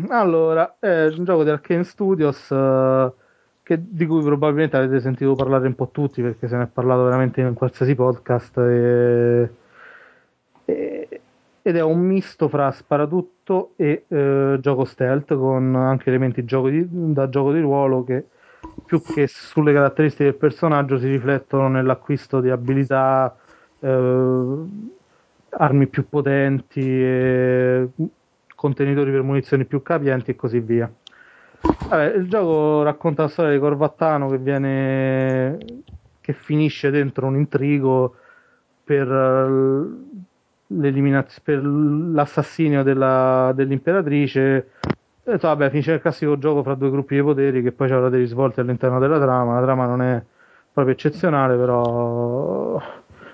allora, 0.08 0.76
è 0.80 1.06
un 1.06 1.24
gioco 1.24 1.44
di 1.44 1.50
Arkane 1.50 1.84
Studios 1.84 2.50
uh, 2.50 3.12
che, 3.62 3.78
di 3.80 4.04
cui 4.04 4.20
probabilmente 4.22 4.76
avete 4.76 5.00
sentito 5.00 5.34
parlare 5.36 5.68
un 5.68 5.76
po' 5.76 5.90
tutti 5.92 6.22
perché 6.22 6.48
se 6.48 6.56
ne 6.56 6.64
è 6.64 6.66
parlato 6.66 7.04
veramente 7.04 7.40
in 7.40 7.54
qualsiasi 7.54 7.94
podcast 7.94 8.58
e, 8.58 9.50
e, 10.64 11.20
ed 11.62 11.76
è 11.76 11.82
un 11.82 12.00
misto 12.00 12.48
fra 12.48 12.72
sparatutto 12.72 13.74
e 13.76 14.06
uh, 14.08 14.58
gioco 14.58 14.84
stealth 14.84 15.36
con 15.36 15.76
anche 15.76 16.08
elementi 16.08 16.44
gioco 16.44 16.68
di, 16.68 16.84
da 16.88 17.28
gioco 17.28 17.52
di 17.52 17.60
ruolo 17.60 18.02
che 18.02 18.24
più 18.84 19.02
che 19.02 19.26
sulle 19.26 19.72
caratteristiche 19.72 20.24
del 20.24 20.34
personaggio 20.34 20.98
si 20.98 21.08
riflettono 21.08 21.68
nell'acquisto 21.68 22.40
di 22.40 22.50
abilità, 22.50 23.36
eh, 23.80 24.56
armi 25.50 25.86
più 25.86 26.08
potenti, 26.08 26.80
eh, 26.80 27.88
contenitori 28.54 29.10
per 29.10 29.22
munizioni 29.22 29.64
più 29.64 29.82
capienti 29.82 30.30
e 30.32 30.36
così 30.36 30.60
via. 30.60 30.90
Vabbè, 31.60 32.14
il 32.14 32.28
gioco 32.28 32.82
racconta 32.82 33.22
la 33.22 33.28
storia 33.28 33.52
di 33.52 33.58
Corvattano 33.58 34.28
che 34.28 34.38
viene 34.38 35.58
che 36.20 36.32
finisce 36.32 36.90
dentro 36.90 37.26
un 37.26 37.36
intrigo 37.36 38.16
per, 38.84 39.06
per 41.42 41.64
l'assassinio 41.64 42.82
della, 42.82 43.52
dell'imperatrice 43.54 44.70
ho 45.28 45.32
detto, 45.32 45.46
vabbè, 45.48 45.68
finisce 45.68 45.92
il 45.92 46.00
classico 46.00 46.38
gioco 46.38 46.62
fra 46.62 46.74
due 46.74 46.90
gruppi 46.90 47.14
di 47.14 47.22
poteri 47.22 47.62
che 47.62 47.72
poi 47.72 47.90
avrà 47.92 48.08
dei 48.08 48.20
risvolti 48.20 48.60
all'interno 48.60 48.98
della 48.98 49.20
trama. 49.20 49.54
La 49.54 49.62
trama 49.62 49.84
non 49.84 50.00
è 50.00 50.22
proprio 50.72 50.94
eccezionale, 50.94 51.54
però 51.56 52.80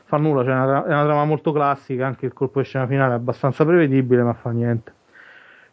fa 0.05 0.17
nulla. 0.17 0.43
Cioè, 0.43 0.53
è, 0.53 0.57
una, 0.57 0.85
è 0.87 0.89
una 0.89 1.05
trama 1.05 1.25
molto 1.25 1.53
classica. 1.53 2.05
Anche 2.05 2.27
il 2.27 2.33
colpo 2.33 2.59
di 2.59 2.67
scena 2.67 2.89
finale 2.89 3.13
è 3.13 3.17
abbastanza 3.17 3.65
prevedibile, 3.65 4.23
ma 4.23 4.33
fa 4.33 4.51
niente. 4.51 4.93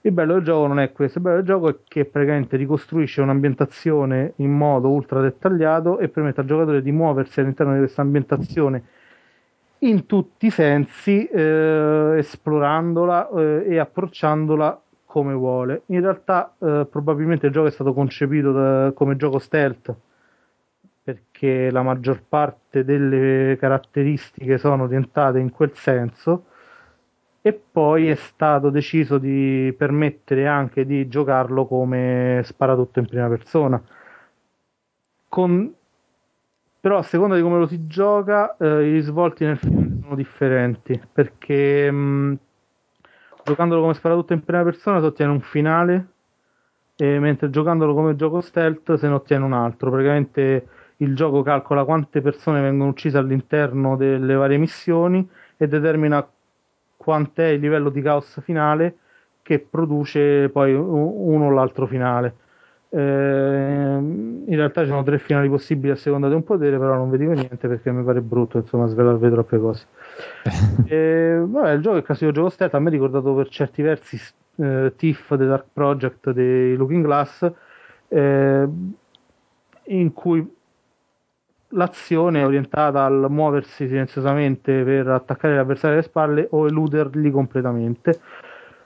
Il 0.02 0.11
bello 0.11 0.34
del 0.34 0.43
gioco 0.43 0.68
non 0.68 0.80
è 0.80 0.91
questo, 0.91 1.18
il 1.18 1.23
bello 1.23 1.35
del 1.38 1.45
gioco 1.45 1.69
è 1.69 1.76
che 1.88 2.06
praticamente 2.06 2.57
ricostruisce 2.57 3.22
un'ambientazione 3.22 4.34
in 4.38 4.52
modo 4.52 4.89
ultra 4.89 5.22
dettagliato 5.22 5.99
e 5.99 6.07
permette 6.07 6.41
al 6.41 6.48
giocatore 6.48 6.81
di 6.81 6.91
muoversi 6.91 7.39
all'interno 7.39 7.73
di 7.73 7.80
questa 7.80 8.02
ambientazione 8.02 8.84
in 9.80 10.07
tutti 10.07 10.48
i 10.48 10.49
sensi, 10.49 11.26
eh, 11.27 12.15
esplorandola 12.18 13.30
eh, 13.30 13.65
e 13.68 13.77
approcciandola 13.77 14.81
come 15.11 15.33
vuole. 15.33 15.81
In 15.88 15.99
realtà 15.99 16.55
eh, 16.57 16.88
probabilmente 16.89 17.47
il 17.47 17.51
gioco 17.51 17.67
è 17.67 17.71
stato 17.71 17.93
concepito 17.93 18.53
da, 18.53 18.93
come 18.93 19.17
gioco 19.17 19.39
stealth 19.39 19.93
perché 21.03 21.69
la 21.69 21.81
maggior 21.81 22.23
parte 22.23 22.85
delle 22.85 23.57
caratteristiche 23.59 24.57
sono 24.57 24.83
orientate 24.83 25.39
in 25.39 25.51
quel 25.51 25.71
senso 25.73 26.45
e 27.41 27.51
poi 27.51 28.07
è 28.07 28.15
stato 28.15 28.69
deciso 28.69 29.17
di 29.17 29.73
permettere 29.77 30.47
anche 30.47 30.85
di 30.85 31.09
giocarlo 31.09 31.65
come 31.65 32.39
sparatutto 32.45 32.99
in 32.99 33.07
prima 33.07 33.27
persona. 33.27 33.83
Con... 35.27 35.73
Però 36.79 36.97
a 36.97 37.03
seconda 37.03 37.35
di 37.35 37.41
come 37.41 37.57
lo 37.57 37.67
si 37.67 37.85
gioca, 37.85 38.55
eh, 38.57 38.88
i 38.88 38.91
risvolti 38.93 39.43
nel 39.43 39.57
film 39.57 40.01
sono 40.01 40.15
differenti 40.15 40.99
perché 41.11 41.91
mh, 41.91 42.38
giocandolo 43.43 43.81
come 43.81 43.93
sparatutto 43.93 44.34
in 44.34 44.43
prima 44.43 44.63
persona 44.63 44.99
si 44.99 45.05
ottiene 45.05 45.31
un 45.31 45.41
finale, 45.41 46.07
mentre 46.97 47.49
giocandolo 47.49 47.93
come 47.93 48.15
gioco 48.15 48.41
stealth 48.41 48.93
se 48.95 49.07
ne 49.07 49.13
ottiene 49.13 49.43
un 49.43 49.53
altro. 49.53 49.89
Praticamente 49.89 50.68
il 50.97 51.15
gioco 51.15 51.41
calcola 51.41 51.84
quante 51.84 52.22
persone 52.22 52.61
vengono 52.61 52.91
uccise 52.91 53.18
all'interno 53.18 53.95
delle 53.95 54.35
varie 54.35 54.57
missioni 54.57 55.27
e 55.57 55.68
determina 55.68 56.27
quant'è 56.97 57.47
il 57.47 57.59
livello 57.59 57.89
di 57.89 58.01
caos 58.01 58.39
finale 58.41 58.97
che 59.41 59.59
produce 59.59 60.49
poi 60.49 60.73
uno 60.76 61.45
o 61.45 61.49
l'altro 61.49 61.88
finale. 61.88 62.35
Eh, 62.93 62.99
in 62.99 64.55
realtà 64.57 64.81
ci 64.81 64.89
sono 64.89 65.01
tre 65.03 65.18
finali 65.18 65.47
possibili 65.47 65.93
a 65.93 65.95
seconda 65.95 66.27
di 66.27 66.34
un 66.34 66.43
potere, 66.43 66.77
però 66.77 66.95
non 66.95 67.09
vi 67.09 67.18
dico 67.18 67.31
niente 67.31 67.69
perché 67.69 67.89
mi 67.89 68.03
pare 68.03 68.22
brutto 68.22 68.57
insomma 68.57 68.88
svelarvi 68.88 69.30
troppe 69.30 69.59
cose. 69.59 69.85
e, 70.85 71.41
vabbè, 71.41 71.72
il 71.72 71.81
gioco 71.81 71.95
è 71.95 71.99
il 71.99 72.05
classico 72.05 72.31
gioco 72.31 72.49
stealth, 72.49 72.73
a 72.73 72.80
me 72.80 72.89
ha 72.89 72.91
ricordato 72.91 73.34
per 73.34 73.47
certi 73.47 73.81
versi 73.81 74.19
eh, 74.57 74.91
Tiff 74.97 75.30
The 75.30 75.45
Dark 75.45 75.65
Project 75.72 76.31
dei 76.31 76.76
Looking 76.76 77.03
Glass, 77.03 77.49
eh, 78.09 78.68
in 79.84 80.13
cui 80.13 80.55
l'azione 81.69 82.41
è 82.41 82.45
orientata 82.45 83.05
al 83.05 83.27
muoversi 83.30 83.88
silenziosamente 83.88 84.84
per 84.84 85.07
attaccare 85.07 85.55
l'avversario 85.55 85.95
alle 85.95 86.05
spalle 86.05 86.47
o 86.51 86.68
eluderli 86.68 87.31
completamente 87.31 88.19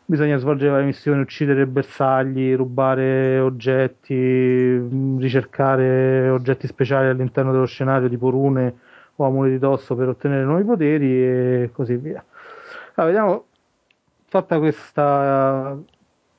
bisogna 0.05 0.37
svolgere 0.37 0.71
varie 0.71 0.85
missioni, 0.85 1.21
uccidere 1.21 1.65
bersagli, 1.65 2.55
rubare 2.55 3.39
oggetti, 3.39 4.77
ricercare 5.17 6.29
oggetti 6.29 6.67
speciali 6.67 7.07
all'interno 7.07 7.51
dello 7.51 7.65
scenario 7.65 8.07
tipo 8.07 8.29
rune 8.29 8.77
o 9.15 9.25
amuleti 9.25 9.57
d'osso 9.57 9.95
per 9.95 10.09
ottenere 10.09 10.43
nuovi 10.43 10.63
poteri 10.63 11.23
e 11.23 11.69
così 11.73 11.95
via. 11.95 12.23
Allora, 12.95 13.13
vediamo, 13.13 13.45
fatta 14.25 14.59
questa 14.59 15.77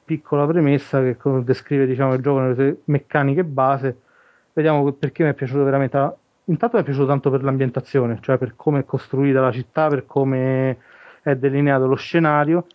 piccola 0.05 0.47
premessa 0.47 1.03
che 1.03 1.17
descrive 1.43 1.87
diciamo, 1.87 2.15
il 2.15 2.23
gioco 2.23 2.39
nelle 2.41 2.55
sue 2.55 2.81
meccaniche 2.85 3.43
base, 3.45 4.01
vediamo 4.53 4.93
perché 4.93 5.25
mi 5.25 5.31
è 5.31 5.35
piaciuto 5.35 5.65
veramente. 5.65 6.15
Intanto 6.49 6.77
mi 6.77 6.83
è 6.83 6.85
piaciuto 6.85 7.07
tanto 7.07 7.31
per 7.31 7.43
l'ambientazione, 7.43 8.19
cioè 8.21 8.39
per 8.39 8.55
come 8.55 8.81
è 8.81 8.85
costruita 8.85 9.41
la 9.41 9.51
città, 9.51 9.89
per 9.89 10.07
come 10.07 10.79
è 11.23 11.35
delineato 11.35 11.87
lo 11.89 11.97
scenario 11.97 12.67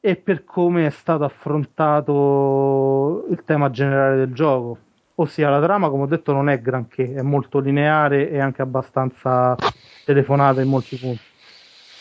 e 0.00 0.16
per 0.16 0.44
come 0.44 0.86
è 0.86 0.90
stato 0.90 1.24
affrontato 1.24 3.26
il 3.30 3.42
tema 3.44 3.70
generale 3.70 4.16
del 4.16 4.32
gioco. 4.32 4.78
Ossia, 5.16 5.50
la 5.50 5.60
trama, 5.60 5.88
come 5.88 6.04
ho 6.04 6.06
detto, 6.06 6.32
non 6.32 6.48
è 6.48 6.60
granché, 6.60 7.12
è 7.12 7.22
molto 7.22 7.58
lineare 7.58 8.30
e 8.30 8.38
anche 8.38 8.62
abbastanza 8.62 9.56
telefonata 10.04 10.62
in 10.62 10.68
molti 10.68 10.96
punti. 10.96 11.20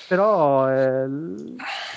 Però 0.07 0.67
è, 0.67 1.05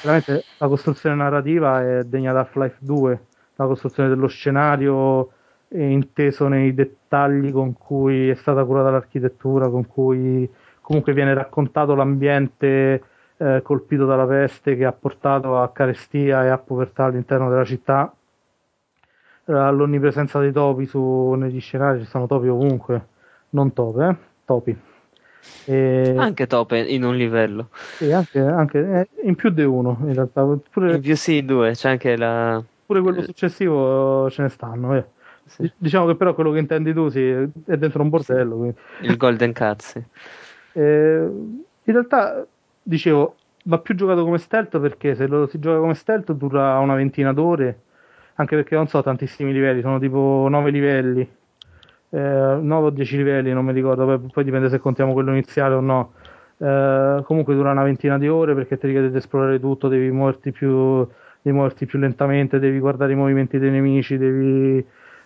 veramente 0.03 0.45
la 0.57 0.69
costruzione 0.69 1.15
narrativa 1.15 1.83
è 1.83 2.05
degna 2.05 2.33
da 2.33 2.41
Half-Life 2.41 2.79
2, 2.81 3.27
la 3.57 3.67
costruzione 3.67 4.09
dello 4.09 4.27
scenario 4.27 5.33
inteso 5.69 6.49
nei 6.49 6.75
dettagli 6.75 7.53
con 7.53 7.75
cui 7.75 8.31
è 8.31 8.35
stata 8.35 8.65
curata 8.65 8.91
l'architettura, 8.91 9.69
con 9.69 9.87
cui 9.87 10.51
comunque 10.81 11.13
viene 11.13 11.35
raccontato 11.35 11.95
l'ambiente 11.95 13.03
eh, 13.41 13.63
colpito 13.63 14.05
dalla 14.05 14.27
peste 14.27 14.77
che 14.77 14.85
ha 14.85 14.93
portato 14.93 15.59
a 15.59 15.71
carestia 15.71 16.45
e 16.45 16.49
a 16.49 16.59
povertà 16.59 17.05
all'interno 17.05 17.49
della 17.49 17.65
città. 17.65 18.13
All'onnipresenza 19.47 20.39
dei 20.39 20.53
topi 20.53 20.85
su, 20.85 21.35
negli 21.37 21.61
scenari 21.61 22.01
ci 22.01 22.05
sono 22.05 22.27
topi 22.27 22.49
ovunque, 22.49 23.07
non 23.51 23.73
tope, 23.73 24.07
eh? 24.07 24.17
topi. 24.45 24.79
E... 25.65 26.15
Anche 26.17 26.47
tope 26.47 26.79
in 26.79 27.03
un 27.03 27.17
livello. 27.17 27.71
Sì, 27.97 28.13
anche, 28.13 28.41
anche 28.41 28.79
eh, 28.79 29.09
in 29.27 29.35
più 29.35 29.49
di 29.49 29.65
uno 29.65 29.97
in 30.03 30.15
realtà. 30.15 30.45
Pure, 30.71 30.97
in 30.97 31.01
più 31.01 31.17
sì, 31.17 31.45
due, 31.45 31.73
c'è 31.73 31.89
anche 31.89 32.17
la... 32.17 32.63
Pure 32.85 33.01
quello 33.01 33.23
successivo 33.23 34.29
ce 34.31 34.43
ne 34.43 34.49
stanno. 34.51 34.95
Eh. 34.95 35.05
Sì. 35.47 35.73
Diciamo 35.77 36.07
che 36.07 36.15
però 36.15 36.35
quello 36.35 36.53
che 36.53 36.59
intendi 36.59 36.93
tu 36.93 37.09
sì, 37.09 37.29
è 37.29 37.77
dentro 37.77 38.03
un 38.03 38.11
bordello. 38.11 38.57
Quindi. 38.57 38.77
Il 39.01 39.17
Golden 39.17 39.53
Cat, 39.53 40.05
Eh, 40.73 41.29
in 41.83 41.93
realtà 41.93 42.47
dicevo, 42.91 43.37
va 43.65 43.79
più 43.79 43.95
giocato 43.95 44.25
come 44.25 44.39
stealth 44.39 44.81
perché 44.81 45.15
se 45.15 45.27
lo 45.27 45.47
si 45.47 45.59
gioca 45.61 45.79
come 45.79 45.95
stealth 45.95 46.33
dura 46.33 46.79
una 46.79 46.95
ventina 46.95 47.33
d'ore, 47.33 47.83
anche 48.35 48.57
perché 48.57 48.75
non 48.75 48.89
so 48.89 49.03
tantissimi 49.03 49.53
livelli, 49.53 49.81
sono 49.81 49.99
tipo 49.99 50.47
9 50.51 50.71
livelli, 50.71 51.21
eh, 52.11 52.59
9 52.61 52.87
o 52.87 52.91
10 52.91 53.17
livelli, 53.17 53.53
non 53.53 53.65
mi 53.65 53.73
ricordo, 53.73 54.05
poi, 54.05 54.19
poi 54.33 54.45
dipende 54.45 54.69
se 54.69 54.79
contiamo 54.79 55.13
quello 55.13 55.31
iniziale 55.31 55.75
o 55.75 55.81
no. 55.81 56.13
Eh, 56.59 57.23
comunque 57.25 57.55
dura 57.55 57.71
una 57.71 57.85
ventina 57.85 58.19
di 58.19 58.29
ore 58.29 58.55
perché 58.55 58.77
ti 58.77 58.87
richiede 58.87 59.11
di 59.11 59.17
esplorare 59.17 59.61
tutto, 59.61 59.89
devi 59.89 60.11
muoverti 60.11 60.51
più, 60.51 61.07
devi 61.41 61.57
muoverti 61.57 61.87
più 61.87 61.99
lentamente, 61.99 62.59
devi 62.59 62.81
guardare 62.81 63.13
i 63.13 63.17
movimenti 63.17 63.59
dei 63.59 63.71
nemici, 63.71 64.19
devi 64.19 64.85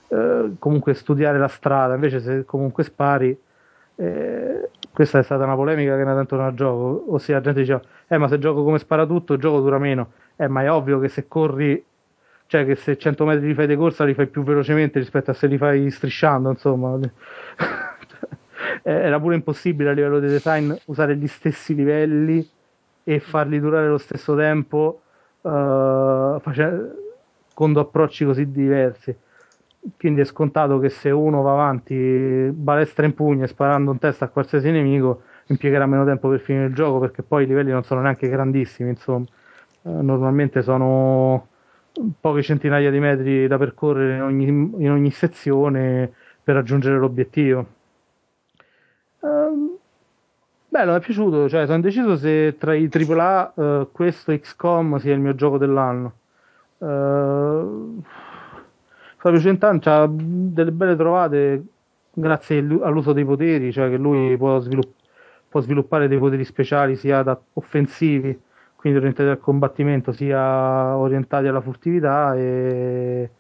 eh, 0.09 0.51
comunque 0.59 0.95
studiare 0.95 1.39
la 1.39 1.49
strada, 1.49 1.95
invece 1.95 2.21
se 2.21 2.45
comunque 2.45 2.85
spari 2.85 3.37
eh, 3.97 4.71
questa 4.95 5.19
è 5.19 5.23
stata 5.25 5.43
una 5.43 5.57
polemica 5.57 5.97
che 5.97 6.03
era 6.03 6.15
tanto 6.15 6.37
nel 6.37 6.55
gioco, 6.55 7.13
ossia 7.13 7.35
la 7.35 7.41
gente 7.41 7.61
diceva, 7.61 7.83
eh 8.07 8.17
ma 8.17 8.29
se 8.29 8.39
gioco 8.39 8.63
come 8.63 8.79
spara 8.79 9.05
tutto 9.07 9.33
il 9.33 9.41
gioco 9.41 9.61
dura 9.61 9.79
meno, 9.79 10.13
eh 10.37 10.47
ma 10.47 10.63
è 10.63 10.71
ovvio 10.71 11.01
che 11.01 11.09
se 11.09 11.27
corri, 11.27 11.85
cioè 12.47 12.65
che 12.65 12.77
se 12.77 12.97
100 12.97 13.25
metri 13.25 13.49
li 13.49 13.55
fai 13.55 13.67
di 13.67 13.75
corsa 13.75 14.05
li 14.05 14.15
fai 14.15 14.29
più 14.29 14.45
velocemente 14.45 15.01
rispetto 15.01 15.33
a 15.33 15.35
se 15.35 15.49
li 15.49 15.59
fai 15.59 15.91
strisciando, 15.91 16.51
insomma. 16.51 16.97
Eh, 18.83 18.93
era 18.93 19.21
pure 19.21 19.35
impossibile 19.35 19.91
a 19.91 19.93
livello 19.93 20.21
di 20.21 20.27
design 20.27 20.73
usare 20.87 21.17
gli 21.17 21.27
stessi 21.27 21.75
livelli 21.75 22.49
e 23.03 23.21
farli 23.21 23.61
durare 23.61 23.89
lo 23.89 23.99
stesso 23.99 24.35
tempo 24.35 25.03
uh, 25.43 26.39
face- 26.41 26.95
con 27.53 27.77
approcci 27.77 28.25
così 28.25 28.51
diversi 28.51 29.15
quindi 29.99 30.23
è 30.23 30.25
scontato 30.25 30.79
che 30.79 30.89
se 30.89 31.11
uno 31.11 31.43
va 31.43 31.53
avanti 31.53 32.51
balestra 32.53 33.05
in 33.05 33.15
pugno 33.15 33.45
e 33.45 33.49
sparando 33.49 33.93
in 33.93 33.99
testa 33.99 34.25
a 34.25 34.29
qualsiasi 34.29 34.71
nemico 34.71 35.23
impiegherà 35.47 35.85
meno 35.87 36.05
tempo 36.05 36.29
per 36.29 36.41
finire 36.41 36.67
il 36.67 36.75
gioco 36.75 36.99
perché 37.01 37.23
poi 37.23 37.45
i 37.45 37.47
livelli 37.47 37.71
non 37.71 37.85
sono 37.85 38.01
neanche 38.01 38.29
grandissimi 38.29 38.91
insomma. 38.91 39.27
Eh, 39.83 39.91
normalmente 39.91 40.63
sono 40.63 41.49
poche 42.19 42.43
centinaia 42.43 42.91
di 42.91 42.99
metri 42.99 43.47
da 43.47 43.59
percorrere 43.59 44.17
in 44.17 44.23
ogni, 44.23 44.47
in 44.47 44.91
ogni 44.91 45.11
sezione 45.11 46.11
per 46.43 46.55
raggiungere 46.55 46.99
l'obiettivo. 46.99 47.67
Um, 49.21 49.77
bello 50.69 50.93
mi 50.93 50.99
è 50.99 51.01
piaciuto 51.01 51.49
cioè 51.49 51.65
sono 51.65 51.77
indeciso 51.77 52.17
se 52.17 52.57
tra 52.59 52.75
i 52.75 52.91
AAA 52.93 53.53
uh, 53.55 53.89
questo 53.93 54.37
XCOM 54.37 54.97
sia 54.99 55.13
il 55.13 55.21
mio 55.21 55.35
gioco 55.35 55.59
dell'anno. 55.59 56.13
Uh, 56.79 58.03
Fabio 59.25 59.41
Centan 59.41 59.81
ha 59.85 60.07
delle 60.07 60.71
belle 60.71 60.97
trovate 60.97 61.65
grazie 62.13 62.59
all'uso 62.59 63.15
dei 63.15 63.25
poteri, 63.25 63.73
cioè 63.73 63.89
che 63.89 63.97
lui 63.97 64.37
può, 64.37 64.59
svilupp- 64.59 64.99
può 65.49 65.61
sviluppare 65.61 66.09
dei 66.09 66.19
poteri 66.19 66.45
speciali 66.45 66.95
sia 66.95 67.23
da 67.23 67.41
offensivi, 67.55 68.39
quindi 68.77 68.99
orientati 68.99 69.31
al 69.31 69.41
combattimento, 69.41 70.13
sia 70.13 70.95
orientati 70.95 71.47
alla 71.47 71.63
furtività 71.63 72.35
e 72.37 73.31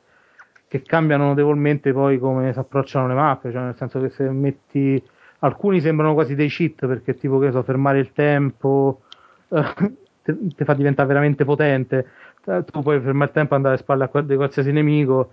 che 0.66 0.80
cambiano 0.80 1.26
notevolmente 1.26 1.92
poi 1.92 2.18
come 2.18 2.54
si 2.54 2.58
approcciano 2.58 3.06
le 3.06 3.14
mappe, 3.14 3.52
cioè 3.52 3.60
nel 3.60 3.76
senso 3.76 4.00
che 4.00 4.08
se 4.08 4.26
metti 4.30 5.02
alcuni 5.40 5.82
sembrano 5.82 6.14
quasi 6.14 6.34
dei 6.34 6.48
cheat 6.48 6.86
perché 6.86 7.14
tipo 7.14 7.38
che 7.38 7.50
so, 7.50 7.62
fermare 7.62 7.98
il 7.98 8.10
tempo 8.14 9.02
ti 10.24 10.64
fa 10.64 10.72
diventare 10.72 11.08
veramente 11.08 11.44
potente. 11.44 12.08
Tu 12.42 12.80
puoi 12.80 13.00
fermare 13.02 13.26
il 13.26 13.32
tempo 13.32 13.52
e 13.52 13.56
andare 13.56 13.74
alle 13.74 13.82
spalle 13.82 14.04
a 14.04 14.08
qualsiasi 14.08 14.72
nemico 14.72 15.32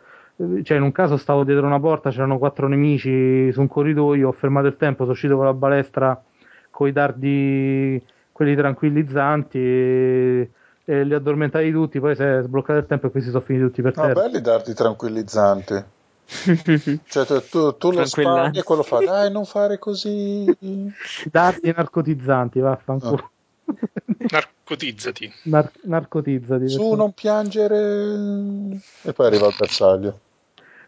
cioè 0.64 0.78
in 0.78 0.84
un 0.84 0.92
caso 0.92 1.18
stavo 1.18 1.44
dietro 1.44 1.66
una 1.66 1.80
porta, 1.80 2.10
c'erano 2.10 2.38
quattro 2.38 2.68
nemici 2.68 3.52
su 3.52 3.62
un 3.62 3.68
corridoio, 3.68 4.30
ho 4.30 4.32
fermato 4.32 4.68
il 4.68 4.78
tempo, 4.78 5.00
sono 5.02 5.12
uscito 5.12 5.36
con 5.36 5.46
la 5.46 5.54
balestra 5.54 6.22
con 6.70 6.88
i 6.88 6.92
dardi, 6.92 8.04
quelli 8.32 8.56
tranquillizzanti 8.56 9.60
e, 9.60 10.50
e 10.86 11.04
li 11.04 11.14
addormentati 11.14 11.72
tutti, 11.72 12.00
poi 12.00 12.16
si 12.16 12.24
è 12.24 12.40
sbloccato 12.42 12.80
il 12.80 12.86
tempo 12.88 13.08
e 13.08 13.12
questi 13.12 13.30
sono 13.30 13.44
finiti 13.44 13.66
tutti 13.66 13.82
per 13.82 13.94
terra. 13.94 14.08
No, 14.08 14.14
belli 14.14 14.42
dardi 14.42 14.74
tranquillizzanti. 14.74 15.84
cioè 17.08 17.26
tu, 17.26 17.42
tu, 17.50 17.78
tu 17.78 17.92
lo 17.92 18.06
spagni 18.06 18.60
e 18.60 18.64
quello 18.64 18.84
fa 18.84 19.00
dai 19.00 19.30
non 19.30 19.44
fare 19.44 19.78
così 19.80 20.46
dardi 21.30 21.74
narcotizzanti 21.76 22.60
vaffanculo 22.60 23.32
oh. 23.68 24.40
Narcotizzati. 24.72 25.34
Nar- 25.44 25.80
narcotizzati. 25.84 26.70
Su, 26.70 26.94
non 26.94 27.12
piangere. 27.12 28.80
E 29.02 29.12
poi 29.14 29.26
arriva 29.26 29.48
il 29.48 29.56
bersaglio. 29.58 30.20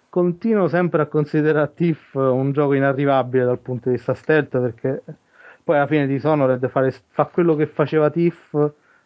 Continuo 0.07 0.69
sempre 0.69 1.01
a 1.01 1.05
considerare 1.07 1.73
Tiff 1.73 2.13
un 2.13 2.53
gioco 2.53 2.73
inarrivabile 2.73 3.43
dal 3.43 3.59
punto 3.59 3.89
di 3.89 3.95
vista 3.95 4.13
stealth 4.13 4.57
perché 4.59 5.03
poi 5.63 5.75
alla 5.75 5.87
fine 5.87 6.07
Dishonored 6.07 6.65
fare, 6.69 6.95
fa 7.09 7.25
quello 7.25 7.55
che 7.55 7.67
faceva 7.67 8.09
Tiff 8.09 8.55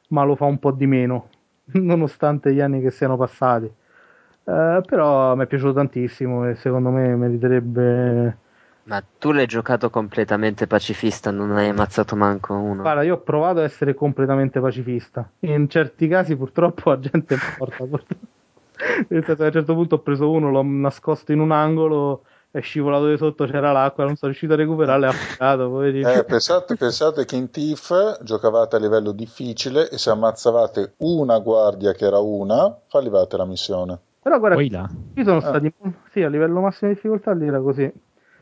ma 0.09 0.23
lo 0.23 0.35
fa 0.35 0.45
un 0.45 0.59
po' 0.59 0.71
di 0.71 0.85
meno 0.85 1.29
nonostante 1.73 2.53
gli 2.53 2.59
anni 2.59 2.81
che 2.81 2.91
siano 2.91 3.15
passati 3.15 3.65
uh, 3.65 4.81
però 4.85 5.33
mi 5.35 5.43
è 5.43 5.47
piaciuto 5.47 5.73
tantissimo 5.73 6.49
e 6.49 6.55
secondo 6.55 6.89
me 6.89 7.15
meriterebbe 7.15 8.37
ma 8.87 9.03
tu 9.17 9.31
l'hai 9.31 9.45
giocato 9.45 9.89
completamente 9.89 10.65
pacifista, 10.65 11.29
non 11.29 11.51
hai 11.51 11.69
ammazzato 11.69 12.15
manco 12.15 12.53
uno. 12.53 12.81
Guarda, 12.81 13.03
io 13.03 13.15
ho 13.15 13.19
provato 13.19 13.59
a 13.59 13.63
essere 13.63 13.93
completamente 13.93 14.59
pacifista. 14.61 15.29
In 15.39 15.69
certi 15.69 16.07
casi 16.07 16.35
purtroppo 16.35 16.89
la 16.89 16.99
gente 16.99 17.35
è 17.35 17.37
morta. 17.59 17.83
Nel 19.09 19.25
senso 19.25 19.35
che 19.35 19.43
a 19.43 19.45
un 19.47 19.51
certo 19.51 19.73
punto 19.73 19.95
ho 19.95 19.99
preso 19.99 20.31
uno, 20.31 20.49
l'ho 20.49 20.63
nascosto 20.63 21.33
in 21.33 21.41
un 21.41 21.51
angolo, 21.51 22.23
è 22.49 22.61
scivolato 22.61 23.09
di 23.09 23.17
sotto, 23.17 23.45
c'era 23.45 23.73
l'acqua, 23.73 24.05
non 24.05 24.15
sono 24.15 24.31
riuscito 24.31 24.53
a 24.53 24.55
recuperarlo 24.55 25.05
e 25.05 25.07
ha 25.07 25.11
affogato. 25.11 25.83
Eh, 25.83 26.23
pensate, 26.23 26.75
pensate 26.77 27.25
che 27.25 27.35
in 27.35 27.49
Tiff 27.49 27.91
giocavate 28.21 28.77
a 28.77 28.79
livello 28.79 29.11
difficile 29.11 29.89
e 29.89 29.97
se 29.97 30.11
ammazzavate 30.11 30.93
una 30.99 31.39
guardia 31.39 31.91
che 31.91 32.05
era 32.05 32.19
una, 32.19 32.73
fallivate 32.87 33.35
la 33.35 33.45
missione. 33.45 33.99
Però 34.21 34.39
guarda, 34.39 34.55
qui 34.55 35.23
sono 35.23 35.37
ah. 35.37 35.41
stati... 35.41 35.73
Sì, 36.11 36.21
a 36.21 36.29
livello 36.29 36.61
massimo 36.61 36.89
di 36.89 36.95
difficoltà 36.95 37.33
lì 37.33 37.47
era 37.47 37.59
così. 37.59 37.91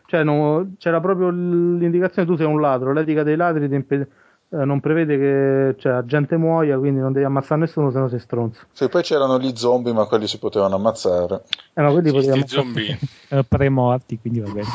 Cioè, 0.08 0.24
no, 0.24 0.74
c'era 0.78 1.00
proprio 1.00 1.30
l'indicazione 1.30 2.28
tu 2.28 2.36
sei 2.36 2.46
un 2.46 2.62
ladro, 2.62 2.94
l'etica 2.94 3.24
dei 3.24 3.36
ladri 3.36 3.66
imped- 3.74 4.08
eh, 4.50 4.64
non 4.64 4.80
prevede 4.80 5.18
che 5.18 5.76
cioè, 5.80 5.94
la 5.94 6.06
gente 6.06 6.38
muoia, 6.38 6.78
quindi 6.78 7.00
non 7.00 7.12
devi 7.12 7.26
ammazzare 7.26 7.62
nessuno 7.62 7.90
se 7.90 8.00
no 8.00 8.08
sei 8.08 8.20
stronzo. 8.20 8.62
Sì, 8.72 8.88
poi 8.88 9.02
c'erano 9.02 9.40
gli 9.40 9.52
zombie, 9.56 9.94
ma 9.94 10.06
quelli 10.06 10.28
si 10.28 10.38
potevano 10.38 10.76
ammazzare. 10.76 11.44
Eh, 11.74 11.82
ma 11.82 11.92
quelli 11.92 12.08
sì, 12.08 12.14
potevi 12.14 12.32
ammazzare... 12.34 12.62
zombie. 12.62 13.00
eh, 13.30 13.44
premorti, 13.44 14.20
quindi 14.20 14.40
va 14.40 14.48
bene. 14.48 14.68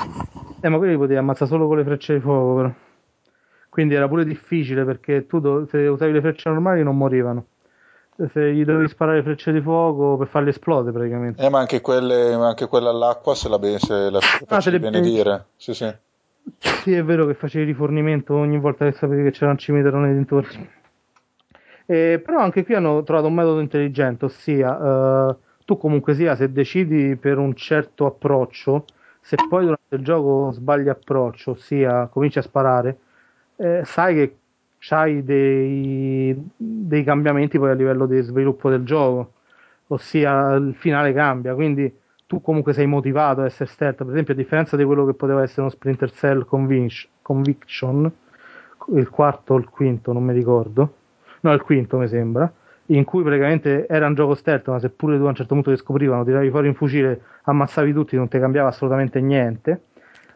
Eh, 0.60 0.68
ma 0.68 0.76
quelli 0.78 0.96
potevi 0.96 1.16
ammazzare 1.16 1.50
solo 1.50 1.66
con 1.68 1.76
le 1.76 1.84
frecce 1.84 2.14
di 2.14 2.20
fuoco, 2.20 2.54
però. 2.56 2.72
Quindi 3.68 3.94
era 3.94 4.08
pure 4.08 4.24
difficile 4.24 4.84
perché 4.84 5.26
tu 5.26 5.38
do- 5.38 5.64
se 5.66 5.78
usavi 5.86 6.12
le 6.12 6.20
frecce 6.20 6.48
normali 6.50 6.82
non 6.82 6.96
morivano 6.96 7.46
se 8.28 8.52
gli 8.52 8.64
dovevi 8.64 8.88
sparare 8.88 9.22
frecce 9.22 9.52
di 9.52 9.60
fuoco 9.60 10.16
per 10.16 10.28
farli 10.28 10.50
esplodere 10.50 10.92
praticamente. 10.92 11.42
Eh, 11.42 11.48
ma 11.48 11.58
anche, 11.58 11.80
quelle, 11.80 12.32
anche 12.34 12.66
quella 12.66 12.90
all'acqua 12.90 13.34
se 13.34 13.48
la, 13.48 13.58
be- 13.58 13.78
se 13.78 14.10
la 14.10 14.20
ah, 14.48 14.60
se 14.60 14.70
le 14.70 14.80
benedire. 14.80 15.46
Sì, 15.56 15.74
sì. 15.74 15.92
Sì, 16.58 16.94
è 16.94 17.04
vero 17.04 17.26
che 17.26 17.34
facevi 17.34 17.64
rifornimento 17.64 18.34
ogni 18.34 18.58
volta 18.58 18.84
che 18.84 18.92
sapevi 18.92 19.22
che 19.24 19.30
c'era 19.30 19.50
un 19.50 19.58
cimitero 19.58 19.98
nei 19.98 20.14
dintorni. 20.14 20.68
Eh, 21.86 22.22
però 22.24 22.40
anche 22.40 22.64
qui 22.64 22.74
hanno 22.74 23.02
trovato 23.02 23.26
un 23.26 23.34
metodo 23.34 23.60
intelligente, 23.60 24.26
ossia 24.26 25.28
eh, 25.30 25.36
tu 25.64 25.76
comunque 25.76 26.14
sia 26.14 26.36
se 26.36 26.52
decidi 26.52 27.16
per 27.16 27.38
un 27.38 27.54
certo 27.54 28.06
approccio, 28.06 28.84
se 29.20 29.36
poi 29.48 29.64
durante 29.64 29.96
il 29.96 30.02
gioco 30.02 30.52
sbagli 30.52 30.88
approccio, 30.88 31.52
ossia 31.52 32.06
cominci 32.06 32.38
a 32.38 32.42
sparare, 32.42 32.98
eh, 33.56 33.82
sai 33.84 34.14
che 34.14 34.36
c'hai 34.80 35.22
dei, 35.22 36.34
dei 36.56 37.04
cambiamenti 37.04 37.58
poi 37.58 37.70
a 37.70 37.74
livello 37.74 38.06
di 38.06 38.20
sviluppo 38.22 38.70
del 38.70 38.82
gioco, 38.82 39.34
ossia 39.88 40.54
il 40.54 40.74
finale 40.74 41.12
cambia, 41.12 41.54
quindi 41.54 41.94
tu 42.26 42.40
comunque 42.40 42.72
sei 42.72 42.86
motivato 42.86 43.42
a 43.42 43.44
essere 43.44 43.68
stealth, 43.68 43.98
per 43.98 44.10
esempio 44.10 44.34
a 44.34 44.36
differenza 44.36 44.76
di 44.76 44.84
quello 44.84 45.04
che 45.04 45.14
poteva 45.14 45.42
essere 45.42 45.62
uno 45.62 45.70
Splinter 45.70 46.10
Cell 46.12 46.46
Conviction, 47.22 48.10
il 48.94 49.10
quarto 49.10 49.54
o 49.54 49.58
il 49.58 49.68
quinto, 49.68 50.12
non 50.12 50.24
mi 50.24 50.32
ricordo, 50.32 50.94
no 51.40 51.52
il 51.52 51.60
quinto 51.60 51.98
mi 51.98 52.08
sembra, 52.08 52.50
in 52.86 53.04
cui 53.04 53.22
praticamente 53.22 53.86
era 53.86 54.06
un 54.06 54.14
gioco 54.14 54.34
stealth, 54.34 54.68
ma 54.68 54.78
seppure 54.78 55.18
tu 55.18 55.24
a 55.24 55.28
un 55.28 55.34
certo 55.34 55.54
punto 55.54 55.70
ti 55.70 55.76
scoprivano, 55.76 56.24
tiravi 56.24 56.50
fuori 56.50 56.68
un 56.68 56.74
fucile, 56.74 57.20
ammazzavi 57.42 57.92
tutti, 57.92 58.16
non 58.16 58.28
ti 58.28 58.38
cambiava 58.38 58.68
assolutamente 58.68 59.20
niente 59.20 59.82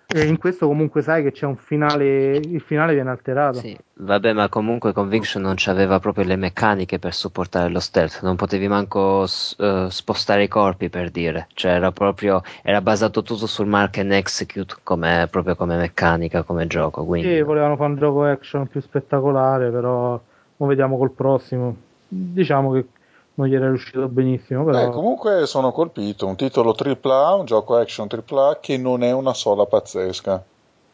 e 0.07 0.27
in 0.27 0.39
questo 0.39 0.67
comunque 0.67 1.03
sai 1.03 1.23
che 1.23 1.33
c'è 1.33 1.47
un 1.47 1.57
finale, 1.57 2.37
il 2.37 2.61
finale 2.61 2.95
viene 2.95 3.11
alterato. 3.11 3.59
Sì, 3.59 3.77
vabbè, 3.95 4.33
ma 4.33 4.49
comunque 4.49 4.93
Conviction 4.93 5.43
non 5.43 5.55
c'aveva 5.57 5.99
proprio 5.99 6.25
le 6.25 6.37
meccaniche 6.37 6.99
per 6.99 7.15
supportare 7.15 7.71
lo 7.71 7.81
stealth, 7.81 8.21
non 8.23 8.37
potevi 8.37 8.69
manco 8.69 9.27
uh, 9.57 9.89
spostare 9.89 10.45
i 10.45 10.49
corpi 10.49 10.89
per 10.89 11.11
dire, 11.11 11.49
cioè 11.55 11.73
era 11.73 11.91
proprio, 11.91 12.43
era 12.63 12.81
basato 12.81 13.23
tutto 13.23 13.47
sul 13.47 13.67
mark 13.67 13.99
and 13.99 14.13
execute 14.13 14.77
come, 14.83 15.27
proprio 15.31 15.57
come 15.57 15.77
meccanica, 15.77 16.43
come 16.43 16.67
gioco. 16.67 17.05
Quindi... 17.05 17.29
Sì, 17.29 17.43
volevano 17.43 17.77
fare 17.77 17.91
un 17.91 17.99
gioco 17.99 18.25
action 18.25 18.69
più 18.69 18.81
spettacolare, 18.81 19.71
però 19.71 20.21
lo 20.57 20.67
vediamo 20.67 20.97
col 20.97 21.11
prossimo. 21.11 21.77
Diciamo 22.07 22.73
che 22.73 22.87
non 23.35 23.47
gli 23.47 23.55
era 23.55 23.69
riuscito 23.69 24.09
benissimo. 24.09 24.65
Però... 24.65 24.81
Eh, 24.81 24.91
comunque 24.91 25.47
sono 25.47 25.73
colpito, 25.73 26.27
un 26.27 26.37
titolo 26.37 26.75
AAA, 26.77 27.35
un 27.35 27.45
gioco 27.45 27.77
action 27.77 28.09
AAA 28.09 28.59
che 28.61 28.77
non 28.77 29.03
è 29.03 29.13
una 29.13 29.35
sola 29.35 29.67
pazzesca. 29.67 30.45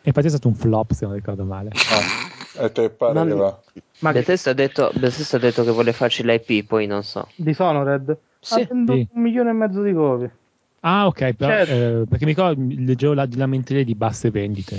E 0.02 0.08
infatti 0.08 0.26
è 0.26 0.30
stato 0.30 0.48
un 0.48 0.54
flop 0.54 0.92
se 0.92 1.04
non 1.04 1.14
ricordo 1.14 1.44
male. 1.44 1.70
Ah, 1.74 2.64
e 2.64 2.72
te 2.72 2.88
pareva? 2.88 3.60
Ma 3.98 4.12
Bethesda 4.12 4.50
ha, 4.50 4.54
detto, 4.54 4.90
Bethesda 4.94 5.36
ha 5.36 5.40
detto 5.40 5.62
che 5.62 5.70
vuole 5.70 5.92
farci 5.92 6.24
l'IP, 6.24 6.66
poi 6.66 6.86
non 6.86 7.02
so. 7.02 7.28
Dishonored? 7.34 8.16
Sì. 8.40 8.62
Ha 8.62 8.66
venduto 8.66 8.98
sì. 8.98 9.08
un 9.12 9.22
milione 9.22 9.50
e 9.50 9.52
mezzo 9.52 9.82
di 9.82 9.92
copie. 9.92 10.34
Ah, 10.80 11.06
ok, 11.06 11.34
però, 11.34 11.50
certo. 11.52 11.72
eh, 11.72 12.06
perché 12.08 12.24
mi 12.24 12.30
ricordo, 12.30 12.62
leggevo 12.66 13.12
la, 13.12 13.28
lamentele 13.30 13.84
di 13.84 13.94
basse 13.94 14.30
vendite. 14.30 14.78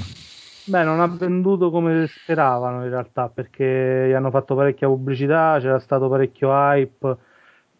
Beh, 0.63 0.83
non 0.83 0.99
ha 0.99 1.07
venduto 1.07 1.69
come 1.69 2.07
speravano 2.07 2.83
in 2.83 2.89
realtà, 2.89 3.29
perché 3.29 4.07
gli 4.09 4.13
hanno 4.13 4.31
fatto 4.31 4.55
parecchia 4.55 4.87
pubblicità, 4.87 5.57
c'era 5.59 5.79
stato 5.79 6.09
parecchio 6.09 6.49
hype 6.49 7.17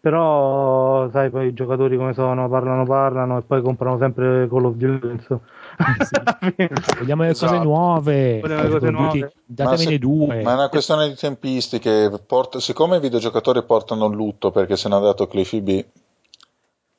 però 0.02 1.08
sai 1.10 1.30
poi 1.30 1.46
i 1.46 1.54
giocatori 1.54 1.96
come 1.96 2.12
sono 2.12 2.48
parlano 2.48 2.84
parlano 2.84 3.38
e 3.38 3.42
poi 3.42 3.62
comprano 3.62 3.98
sempre 3.98 4.48
Call 4.48 4.64
of 4.64 4.74
Duty 4.74 5.16
sì. 5.20 5.36
vogliamo 6.98 7.22
le 7.22 7.28
esatto. 7.28 7.52
cose 7.52 7.64
nuove, 7.64 8.40
le 8.44 8.68
cose 8.68 8.90
nuove. 8.90 9.32
datemene 9.44 9.98
due 9.98 10.42
ma 10.42 10.50
è 10.50 10.54
una 10.54 10.68
questione 10.68 11.06
di 11.06 11.14
tempistiche 11.14 12.10
porta, 12.26 12.58
siccome 12.58 12.96
i 12.96 13.00
videogiocatori 13.00 13.62
portano 13.62 14.06
il 14.06 14.16
lutto 14.16 14.50
perché 14.50 14.76
se 14.76 14.88
n'è 14.88 14.94
andato 14.96 15.28
Cliffy 15.28 15.60
B 15.60 15.84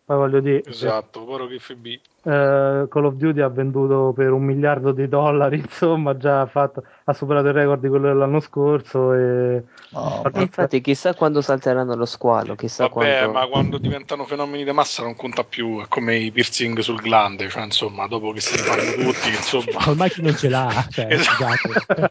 poi 0.05 0.17
voglio 0.17 0.39
dire 0.39 0.63
esatto 0.65 1.23
povero 1.23 1.47
Cliffy 1.47 1.75
B 1.75 1.99
Uh, 2.23 2.87
Call 2.87 3.03
of 3.03 3.15
Duty 3.15 3.41
ha 3.41 3.49
venduto 3.49 4.13
per 4.15 4.31
un 4.31 4.43
miliardo 4.43 4.93
di 4.93 5.09
dollari, 5.09 5.57
insomma, 5.67 6.15
già 6.15 6.45
fatto, 6.45 6.81
ha 7.03 7.13
superato 7.13 7.47
il 7.47 7.53
record 7.53 7.81
di 7.81 7.89
quello 7.89 8.07
dell'anno 8.07 8.39
scorso. 8.39 9.13
E... 9.13 9.63
Oh, 9.91 10.23
infatti, 10.35 10.79
chissà 10.79 11.13
quando 11.15 11.41
salteranno 11.41 11.95
lo 11.95 12.05
squalo. 12.05 12.55
Chissà 12.55 12.87
Vabbè, 12.87 12.93
quando... 12.93 13.31
ma 13.33 13.47
quando 13.47 13.77
diventano 13.77 14.23
fenomeni 14.23 14.63
di 14.63 14.71
massa 14.71 15.03
non 15.03 15.17
conta 15.17 15.43
più. 15.43 15.81
È 15.81 15.87
come 15.89 16.15
i 16.15 16.31
piercing 16.31 16.79
sul 16.79 17.01
glande, 17.01 17.49
cioè, 17.49 17.63
insomma, 17.63 18.07
dopo 18.07 18.31
che 18.31 18.39
se 18.39 18.55
ne 18.55 18.61
fanno 18.61 19.03
tutti, 19.03 19.27
insomma. 19.27 19.89
Ormai 19.89 20.09
chi 20.09 20.21
non 20.21 20.37
ce 20.37 20.47
l'ha, 20.47 20.87
cioè, 20.91 21.07
esatto. 21.09 22.09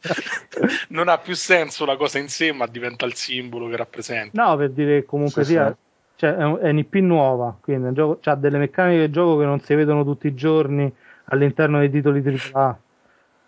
non 0.88 1.08
ha 1.08 1.16
più 1.16 1.34
senso 1.34 1.86
la 1.86 1.96
cosa 1.96 2.18
in 2.18 2.28
sé, 2.28 2.52
ma 2.52 2.66
diventa 2.66 3.06
il 3.06 3.14
simbolo 3.14 3.66
che 3.68 3.76
rappresenta. 3.76 4.44
No, 4.44 4.56
per 4.56 4.72
dire 4.72 5.06
comunque 5.06 5.42
sì, 5.42 5.52
sia. 5.52 5.68
Sì 5.68 5.90
cioè 6.22 6.36
è, 6.36 6.44
un, 6.44 6.58
è 6.60 6.68
un'IP 6.68 6.94
nuova, 6.98 7.56
quindi 7.60 7.88
un 7.88 7.94
gioco, 7.94 8.20
ha 8.30 8.36
delle 8.36 8.58
meccaniche 8.58 9.06
di 9.06 9.12
gioco 9.12 9.38
che 9.38 9.44
non 9.44 9.58
si 9.58 9.74
vedono 9.74 10.04
tutti 10.04 10.28
i 10.28 10.34
giorni 10.34 10.92
all'interno 11.24 11.80
dei 11.80 11.90
titoli 11.90 12.22
AAA, 12.24 12.78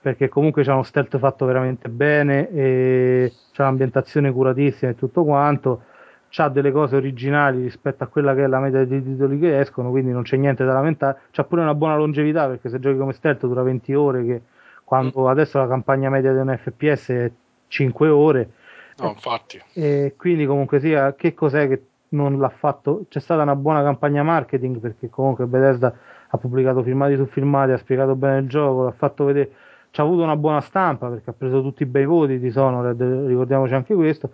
perché 0.00 0.28
comunque 0.28 0.64
c'è 0.64 0.72
uno 0.72 0.82
stealth 0.82 1.16
fatto 1.18 1.46
veramente 1.46 1.88
bene 1.88 2.50
e 2.50 3.32
c'è 3.52 3.62
un'ambientazione 3.62 4.32
curatissima 4.32 4.90
e 4.90 4.96
tutto 4.96 5.22
quanto, 5.22 5.84
c'ha 6.30 6.48
delle 6.48 6.72
cose 6.72 6.96
originali 6.96 7.62
rispetto 7.62 8.02
a 8.02 8.08
quella 8.08 8.34
che 8.34 8.42
è 8.42 8.46
la 8.48 8.58
media 8.58 8.84
dei 8.84 9.04
titoli 9.04 9.38
che 9.38 9.60
escono, 9.60 9.90
quindi 9.90 10.10
non 10.10 10.22
c'è 10.22 10.36
niente 10.36 10.64
da 10.64 10.72
lamentare, 10.72 11.20
c'ha 11.30 11.44
pure 11.44 11.62
una 11.62 11.76
buona 11.76 11.94
longevità 11.94 12.48
perché 12.48 12.68
se 12.70 12.80
giochi 12.80 12.98
come 12.98 13.12
stealth 13.12 13.46
dura 13.46 13.62
20 13.62 13.94
ore, 13.94 14.24
che 14.24 14.42
quando 14.82 15.20
mm. 15.22 15.26
adesso 15.26 15.58
la 15.58 15.68
campagna 15.68 16.10
media 16.10 16.32
di 16.32 16.38
un 16.38 16.58
FPS 16.60 17.08
è 17.10 17.30
5 17.68 18.08
ore. 18.08 18.50
No, 18.96 19.10
infatti. 19.10 19.60
E 19.74 20.14
quindi 20.16 20.44
comunque 20.44 20.80
sia, 20.80 21.14
che 21.14 21.34
cos'è 21.34 21.68
che 21.68 21.82
non 22.14 22.38
l'ha 22.38 22.48
fatto. 22.48 23.04
C'è 23.08 23.20
stata 23.20 23.42
una 23.42 23.56
buona 23.56 23.82
campagna 23.82 24.22
marketing 24.22 24.78
perché 24.78 25.10
comunque 25.10 25.46
Bethesda 25.46 25.94
ha 26.28 26.38
pubblicato 26.38 26.82
filmati 26.82 27.16
su 27.16 27.26
filmati, 27.26 27.72
ha 27.72 27.76
spiegato 27.76 28.14
bene 28.14 28.38
il 28.38 28.48
gioco, 28.48 28.84
l'ha 28.84 28.92
fatto 28.92 29.24
vedere. 29.24 29.50
Ci 29.90 30.00
ha 30.00 30.04
avuto 30.04 30.22
una 30.22 30.36
buona 30.36 30.60
stampa 30.60 31.08
perché 31.08 31.30
ha 31.30 31.34
preso 31.36 31.62
tutti 31.62 31.82
i 31.84 31.86
bei 31.86 32.04
voti 32.04 32.38
di 32.38 32.50
Sonored, 32.50 33.00
ricordiamoci 33.26 33.74
anche 33.74 33.94
questo. 33.94 34.30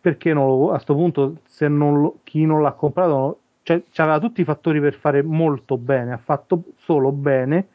Perché 0.00 0.32
non 0.32 0.46
lo, 0.46 0.66
a 0.68 0.70
questo 0.72 0.94
punto, 0.94 1.36
se 1.44 1.68
non 1.68 2.00
lo, 2.00 2.18
chi 2.22 2.46
non 2.46 2.62
l'ha 2.62 2.72
comprato, 2.72 3.40
cioè, 3.62 3.82
aveva 3.96 4.20
tutti 4.20 4.40
i 4.40 4.44
fattori 4.44 4.80
per 4.80 4.94
fare 4.94 5.22
molto 5.22 5.76
bene, 5.76 6.12
ha 6.12 6.18
fatto 6.18 6.62
solo 6.76 7.12
bene. 7.12 7.68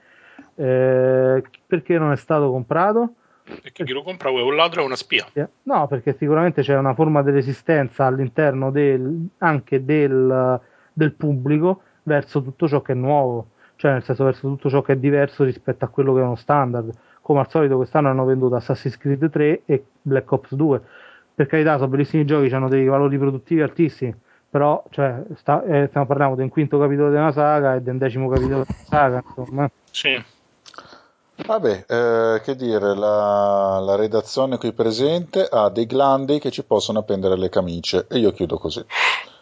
Eh, 0.56 1.44
perché 1.68 1.98
non 1.98 2.12
è 2.12 2.16
stato 2.16 2.50
comprato? 2.50 3.16
Perché 3.62 3.84
chi 3.84 3.92
lo 3.92 4.04
compra 4.04 4.30
è 4.30 4.42
un 4.42 4.56
ladro 4.56 4.84
o 4.84 4.86
una 4.86 4.96
spia? 4.96 5.26
No, 5.64 5.88
perché 5.88 6.16
sicuramente 6.18 6.62
c'è 6.62 6.78
una 6.78 6.94
forma 6.94 7.22
di 7.22 7.32
resistenza 7.32 8.06
all'interno 8.06 8.72
del, 8.72 9.28
anche 9.40 9.84
del, 9.84 10.60
del 10.94 11.14
pubblico 11.14 11.82
verso 12.04 12.42
tutto 12.42 12.68
ciò 12.68 12.82
che 12.82 12.94
è 12.94 12.96
nuovo, 12.96 13.52
cioè 13.76 13.94
nel 13.94 14.04
senso 14.04 14.24
verso 14.24 14.48
tutto 14.48 14.70
ciò 14.70 14.82
che 14.82 14.94
è 14.94 14.98
diverso 14.98 15.44
rispetto 15.44 15.86
a 15.86 15.88
quello 15.88 16.14
che 16.14 16.22
è 16.22 16.24
uno 16.24 16.36
standard. 16.36 16.92
Come 17.22 17.40
al 17.40 17.50
solito 17.50 17.76
quest'anno 17.76 18.10
hanno 18.10 18.26
venduto 18.26 18.56
Assassin's 18.56 18.98
Creed 18.98 19.30
3 19.30 19.62
e 19.66 19.86
Black 20.02 20.32
Ops 20.32 20.56
2. 20.56 20.82
Per 21.34 21.48
carità, 21.48 21.78
sono 21.78 21.88
bellissimi 21.88 22.26
giochi, 22.26 22.54
hanno 22.54 22.68
dei 22.68 22.86
valori 22.86 23.18
produttivi 23.18 23.62
altissimi, 23.62 24.14
però 24.50 24.84
cioè, 24.90 25.24
sta, 25.36 25.64
eh, 25.64 25.88
stiamo 25.88 26.06
parlando 26.06 26.36
di 26.36 26.42
un 26.42 26.50
quinto 26.50 26.78
capitolo 26.78 27.10
di 27.10 27.16
una 27.16 27.32
saga 27.32 27.76
e 27.76 27.82
del 27.82 27.98
decimo 27.98 28.28
capitolo 28.28 28.64
di 28.64 28.74
una 28.74 28.84
saga, 28.86 29.24
insomma. 29.26 29.72
Sì. 29.90 30.22
Vabbè, 31.46 31.86
eh, 31.88 32.42
che 32.44 32.56
dire, 32.56 32.96
la, 32.96 33.80
la, 33.80 33.96
redazione 33.96 34.58
qui 34.58 34.74
presente 34.74 35.48
ha 35.50 35.70
dei 35.70 35.86
glandi 35.86 36.40
che 36.40 36.52
ci 36.52 36.64
possono 36.64 37.00
appendere 37.00 37.38
le 37.38 37.50
camicie 37.50 38.06
e 38.10 38.20
io 38.20 38.32
chiudo 38.32 38.58
così. 38.58 38.84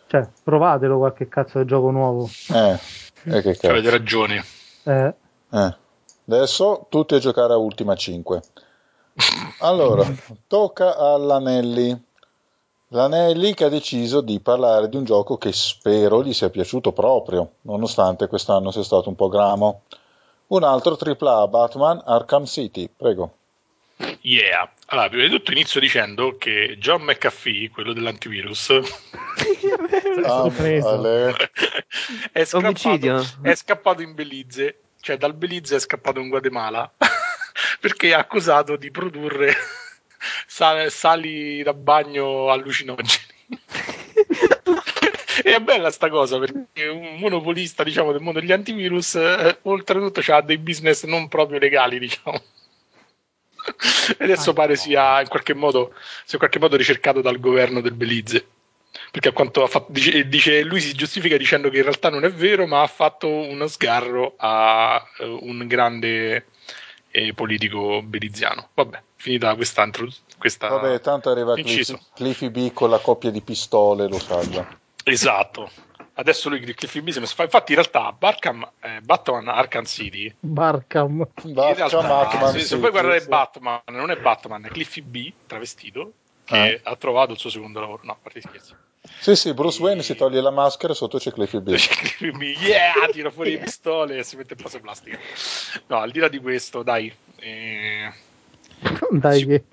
Cioè, 0.07 0.27
provatelo 0.43 0.97
qualche 0.97 1.27
cazzo 1.27 1.59
di 1.59 1.65
gioco 1.65 1.91
nuovo. 1.91 2.29
Eh, 2.51 2.79
e 3.25 3.41
che 3.41 3.53
cazzo. 3.53 3.69
Avete 3.69 3.89
ragione. 3.89 4.43
Eh. 4.83 5.13
eh. 5.51 5.75
Adesso 6.25 6.85
tutti 6.89 7.15
a 7.15 7.19
giocare 7.19 7.53
a 7.53 7.57
Ultima 7.57 7.95
5. 7.95 8.41
Allora, 9.59 10.05
tocca 10.47 10.97
all'Anelli. 10.97 12.05
L'Anelli 12.91 13.53
che 13.53 13.65
ha 13.65 13.69
deciso 13.69 14.21
di 14.21 14.39
parlare 14.39 14.89
di 14.89 14.97
un 14.97 15.03
gioco 15.03 15.37
che 15.37 15.51
spero 15.51 16.23
gli 16.23 16.33
sia 16.33 16.49
piaciuto 16.49 16.91
proprio, 16.91 17.51
nonostante 17.61 18.27
quest'anno 18.27 18.71
sia 18.71 18.83
stato 18.83 19.09
un 19.09 19.15
po' 19.15 19.27
gramo. 19.27 19.81
Un 20.49 20.63
altro 20.63 20.97
AAA 20.97 21.47
Batman 21.47 22.01
Arkham 22.03 22.45
City, 22.45 22.89
prego. 22.89 23.35
Yeah. 24.21 24.71
Allora, 24.87 25.07
prima 25.09 25.25
di 25.25 25.29
tutto 25.29 25.51
inizio 25.51 25.79
dicendo 25.79 26.37
che 26.37 26.77
John 26.79 27.03
McAfee, 27.03 27.69
quello 27.69 27.93
dell'antivirus, 27.93 28.71
ah, 30.25 30.49
è, 32.31 32.45
scappato, 32.45 33.25
è 33.43 33.53
scappato 33.53 34.01
in 34.01 34.15
Belize, 34.15 34.79
cioè 35.01 35.17
dal 35.17 35.35
Belize 35.35 35.75
è 35.75 35.79
scappato 35.79 36.19
in 36.19 36.29
Guatemala. 36.29 36.91
Perché 37.79 38.09
è 38.09 38.13
accusato 38.13 38.75
di 38.75 38.89
produrre 38.89 39.53
sali 40.47 41.61
da 41.61 41.73
bagno 41.75 42.49
allucinogeni 42.49 43.27
e 45.43 45.55
è 45.55 45.59
bella 45.59 45.91
sta 45.91 46.09
cosa 46.09 46.39
perché 46.39 46.87
un 46.87 47.17
monopolista 47.19 47.83
diciamo 47.83 48.11
del 48.11 48.21
mondo 48.21 48.39
degli 48.39 48.51
antivirus 48.51 49.15
eh, 49.15 49.57
oltretutto 49.63 50.21
ha 50.31 50.41
dei 50.41 50.57
business 50.57 51.03
non 51.05 51.27
proprio 51.27 51.59
legali 51.59 51.99
diciamo 51.99 52.41
e 54.17 54.23
adesso 54.23 54.51
ah, 54.51 54.53
pare 54.53 54.75
sia 54.75 55.21
in 55.21 55.27
qualche 55.27 55.53
modo 55.53 55.93
sia 55.93 56.33
in 56.33 56.39
qualche 56.39 56.59
modo 56.59 56.75
ricercato 56.75 57.21
dal 57.21 57.39
governo 57.39 57.81
del 57.81 57.93
Belize 57.93 58.45
perché 59.11 59.29
a 59.29 59.31
quanto 59.33 59.63
ha 59.63 59.67
fatto, 59.67 59.91
dice, 59.91 60.27
dice, 60.27 60.63
lui 60.63 60.81
si 60.81 60.93
giustifica 60.93 61.37
dicendo 61.37 61.69
che 61.69 61.77
in 61.77 61.83
realtà 61.83 62.09
non 62.09 62.23
è 62.25 62.31
vero 62.31 62.65
ma 62.65 62.81
ha 62.81 62.87
fatto 62.87 63.27
uno 63.27 63.67
sgarro 63.67 64.33
a 64.37 65.03
uh, 65.19 65.39
un 65.41 65.67
grande 65.67 66.45
e 67.11 67.33
politico 67.33 68.01
beliziano. 68.03 68.69
Vabbè, 68.73 69.01
finita 69.15 69.55
questa, 69.55 69.83
intro- 69.83 70.07
questa 70.37 70.67
Vabbè, 70.67 70.99
tanto 71.01 71.29
arriva. 71.31 71.53
Cliffy, 71.55 71.97
Cliffy 72.13 72.49
B 72.49 72.73
con 72.73 72.89
la 72.89 72.99
coppia 72.99 73.31
di 73.31 73.41
pistole, 73.41 74.07
lo 74.07 74.19
salva. 74.19 74.67
Esatto. 75.11 75.71
Adesso 76.13 76.49
lui 76.49 76.59
Cliffy 76.59 77.01
B 77.01 77.09
se 77.09 77.19
ne 77.21 77.25
fa. 77.25 77.43
Infatti, 77.43 77.71
in 77.71 77.77
realtà, 77.79 78.11
Barkham, 78.11 78.69
eh, 78.81 78.99
Batman 79.01 79.47
Arkham 79.47 79.85
City. 79.85 80.35
Basta, 80.39 81.05
realtà, 81.05 82.01
Batman, 82.01 82.51
se, 82.51 82.59
se 82.59 82.65
sì, 82.65 82.75
vuoi 82.75 82.91
guardare 82.91 83.21
sì. 83.21 83.27
Batman, 83.29 83.81
non 83.85 84.11
è 84.11 84.17
Batman, 84.17 84.65
è 84.65 84.69
Cliffy 84.69 85.01
B 85.01 85.31
travestito 85.47 86.11
che 86.43 86.73
Eh. 86.73 86.81
ha 86.83 86.95
trovato 86.97 87.31
il 87.31 87.37
suo 87.37 87.49
secondo 87.49 87.79
lavoro. 87.79 88.01
No, 88.03 88.11
a 88.11 88.17
parte 88.21 88.41
scherzi. 88.41 88.75
Sì, 89.21 89.35
sì, 89.37 89.53
Bruce 89.53 89.81
Wayne 89.81 90.03
si 90.03 90.13
toglie 90.15 90.41
la 90.41 90.51
maschera 90.51 90.91
e 90.91 90.95
sotto 90.95 91.19
c'è 91.19 91.31
Cliffy 91.31 91.61
B. 91.61 91.73
Cliffy 91.73 92.31
B, 92.31 92.41
yeah, 92.59 93.07
tira 93.09 93.31
fuori 93.31 93.51
le 93.51 93.59
pistole 93.59 94.17
e 94.17 94.23
si 94.23 94.35
mette 94.35 94.55
in 94.55 94.61
pose 94.61 94.81
plastica. 94.81 95.17
No, 95.87 95.99
al 95.99 96.11
di 96.11 96.19
là 96.19 96.27
di 96.27 96.39
questo, 96.39 96.83
dai. 96.83 97.11
eh, 97.37 98.13
Dai 99.09 99.45
che... 99.45 99.63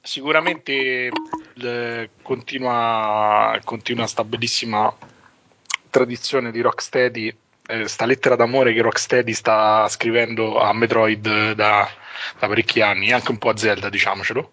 sicuramente 0.00 1.10
il- 1.54 2.08
continua, 2.22 3.58
continua 3.64 4.06
sta 4.06 4.24
bellissima 4.24 4.94
tradizione 5.90 6.50
di 6.50 6.60
Rocksteady, 6.60 7.36
eh, 7.66 7.88
sta 7.88 8.06
lettera 8.06 8.36
d'amore 8.36 8.72
che 8.72 8.82
Rocksteady 8.82 9.32
sta 9.32 9.86
scrivendo 9.88 10.58
a 10.60 10.72
Metroid 10.72 11.52
da, 11.52 11.88
da 12.38 12.46
parecchi 12.46 12.80
anni, 12.80 13.12
anche 13.12 13.30
un 13.30 13.38
po' 13.38 13.50
a 13.50 13.56
Zelda, 13.56 13.88
diciamocelo. 13.88 14.52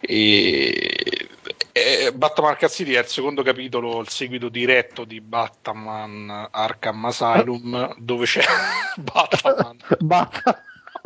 E, 0.00 1.28
e 1.72 2.12
Batman 2.12 2.50
Arkham 2.50 2.68
City 2.68 2.92
è 2.92 3.00
il 3.00 3.06
secondo 3.06 3.42
capitolo, 3.42 4.00
il 4.00 4.08
seguito 4.08 4.48
diretto 4.48 5.04
di 5.04 5.20
Batman 5.20 6.48
Arkham 6.50 7.04
Asylum, 7.06 7.94
dove 7.98 8.26
c'è 8.26 8.44
Batman, 8.96 9.76
Basta. 9.98 10.62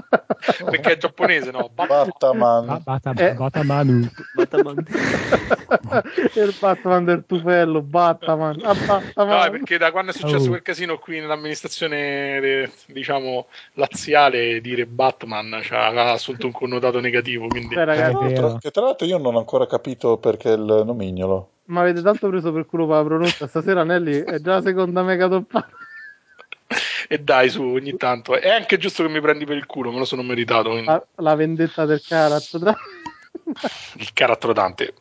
perché 0.64 0.92
è 0.92 0.96
giapponese, 0.96 1.50
no? 1.50 1.70
Batman 1.72 2.78
Batman. 2.82 3.18
Eh. 3.18 3.34
Batamanu. 3.34 4.08
Batman. 4.34 4.84
il 6.34 6.54
Batman 6.58 7.04
del 7.04 7.24
tufello, 7.26 7.82
Batman. 7.82 8.60
Ah, 8.64 8.74
Batman. 8.74 9.28
No, 9.28 9.42
è 9.42 9.50
perché 9.50 9.78
da 9.78 9.90
quando 9.90 10.12
è 10.12 10.14
successo 10.14 10.46
Oh. 10.46 10.48
quel 10.48 10.62
casino 10.62 10.98
qui 10.98 11.20
nell'amministrazione, 11.20 12.70
diciamo, 12.86 13.46
laziale, 13.74 14.60
dire 14.60 14.86
Batman 14.86 15.60
cioè, 15.62 15.78
ha 15.78 16.12
assunto 16.12 16.46
un 16.46 16.52
connotato 16.52 17.00
negativo. 17.00 17.46
Quindi... 17.48 17.74
Beh, 17.74 17.84
ragazzi, 17.84 18.32
Tra-. 18.34 18.56
Che 18.58 18.70
tra 18.70 18.82
l'altro 18.82 19.06
io 19.06 19.18
non 19.18 19.34
ho 19.34 19.38
ancora 19.38 19.66
capito 19.66 20.16
perché 20.18 20.50
il 20.50 20.82
nomignolo. 20.86 21.50
ma 21.66 21.80
avete 21.80 22.00
tanto 22.02 22.28
preso 22.28 22.52
per 22.52 22.66
culo 22.66 22.86
per 22.86 22.96
la 22.96 23.04
pronuncia. 23.04 23.46
Stasera 23.46 23.84
Nelly 23.84 24.22
è 24.24 24.38
già 24.40 24.54
la 24.54 24.62
seconda 24.62 25.02
mega 25.02 25.28
toppata. 25.28 25.68
E 27.08 27.18
dai, 27.18 27.48
su, 27.48 27.62
ogni 27.62 27.96
tanto. 27.96 28.38
È 28.38 28.50
anche 28.50 28.76
giusto 28.76 29.02
che 29.02 29.08
mi 29.08 29.20
prendi 29.20 29.46
per 29.46 29.56
il 29.56 29.66
culo, 29.66 29.90
me 29.90 29.98
lo 29.98 30.04
sono 30.04 30.22
meritato. 30.22 30.70
quindi. 30.70 30.86
La, 30.86 31.06
la 31.16 31.34
vendetta 31.34 31.86
del 31.86 32.02
carattere. 32.06 32.74
Il 33.96 34.12
carattero 34.12 34.52
Dante. 34.52 34.94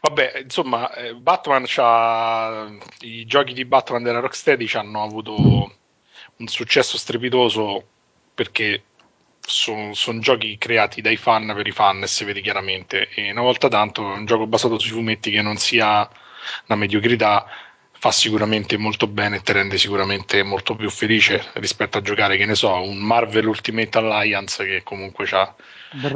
Vabbè, 0.00 0.40
insomma, 0.42 0.92
eh, 0.94 1.14
Batman 1.14 1.62
c'ha. 1.64 2.68
I 3.00 3.24
giochi 3.24 3.52
di 3.52 3.64
Batman 3.64 4.02
della 4.02 4.18
Rocksteady 4.18 4.66
ci 4.66 4.76
hanno 4.76 5.04
avuto 5.04 5.36
un 5.36 6.46
successo 6.48 6.98
strepitoso 6.98 7.86
perché 8.34 8.82
sono 9.44 10.18
giochi 10.20 10.56
creati 10.58 11.00
dai 11.00 11.16
fan 11.16 11.52
per 11.54 11.66
i 11.66 11.72
fan 11.72 12.02
e 12.02 12.08
si 12.08 12.24
vede 12.24 12.40
chiaramente. 12.40 13.08
E 13.10 13.30
una 13.30 13.42
volta 13.42 13.68
tanto 13.68 14.02
un 14.02 14.24
gioco 14.24 14.46
basato 14.46 14.78
sui 14.78 14.90
fumetti 14.90 15.30
che 15.30 15.42
non 15.42 15.56
sia 15.56 16.08
una 16.66 16.78
mediocrità 16.78 17.46
fa 18.02 18.10
sicuramente 18.10 18.76
molto 18.76 19.06
bene 19.06 19.36
e 19.36 19.42
ti 19.42 19.52
rende 19.52 19.78
sicuramente 19.78 20.42
molto 20.42 20.74
più 20.74 20.90
felice 20.90 21.40
rispetto 21.52 21.98
a 21.98 22.00
giocare, 22.00 22.36
che 22.36 22.46
ne 22.46 22.56
so, 22.56 22.72
un 22.82 22.98
Marvel 22.98 23.46
Ultimate 23.46 23.96
Alliance 23.96 24.64
che 24.64 24.82
comunque 24.82 25.24
ha 25.30 25.54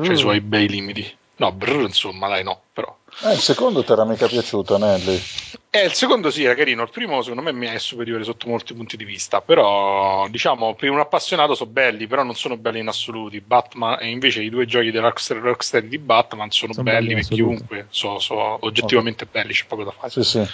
i 0.02 0.16
suoi 0.16 0.40
bei 0.40 0.68
limiti. 0.68 1.16
No, 1.36 1.52
brr, 1.52 1.82
insomma, 1.82 2.26
dai, 2.26 2.42
no, 2.42 2.60
però. 2.72 2.92
Eh, 3.22 3.34
il 3.34 3.38
secondo 3.38 3.84
ti 3.84 3.92
era 3.92 4.04
mica 4.04 4.26
piaciuto, 4.26 4.76
Nelly? 4.78 5.22
Eh, 5.70 5.84
il 5.84 5.92
secondo 5.92 6.32
sì, 6.32 6.42
era 6.42 6.56
carino. 6.56 6.82
Il 6.82 6.90
primo, 6.90 7.22
secondo 7.22 7.42
me, 7.42 7.52
mi 7.52 7.68
è 7.68 7.78
superiore 7.78 8.24
sotto 8.24 8.48
molti 8.48 8.74
punti 8.74 8.96
di 8.96 9.04
vista. 9.04 9.40
Però, 9.40 10.26
diciamo, 10.28 10.74
per 10.74 10.90
un 10.90 10.98
appassionato 10.98 11.54
sono 11.54 11.70
belli, 11.70 12.08
però 12.08 12.24
non 12.24 12.34
sono 12.34 12.56
belli 12.56 12.80
in 12.80 12.88
assoluti. 12.88 13.40
Batman, 13.40 13.98
e 14.00 14.08
invece 14.08 14.42
i 14.42 14.50
due 14.50 14.66
giochi 14.66 14.90
della 14.90 15.06
Rocksteady, 15.06 15.40
Rocksteady 15.40 15.88
di 15.88 15.98
Batman 15.98 16.50
sono, 16.50 16.72
Sono 16.72 16.90
belli 16.90 17.14
belli 17.14 17.20
per 17.20 17.28
chiunque. 17.28 17.86
Sono 17.90 18.18
sono 18.18 18.56
oggettivamente 18.62 19.24
belli, 19.26 19.52
c'è 19.52 19.66
poco 19.66 19.84
da 19.84 19.92
fare. 19.92 20.10
Sì, 20.10 20.24
sì. 20.24 20.48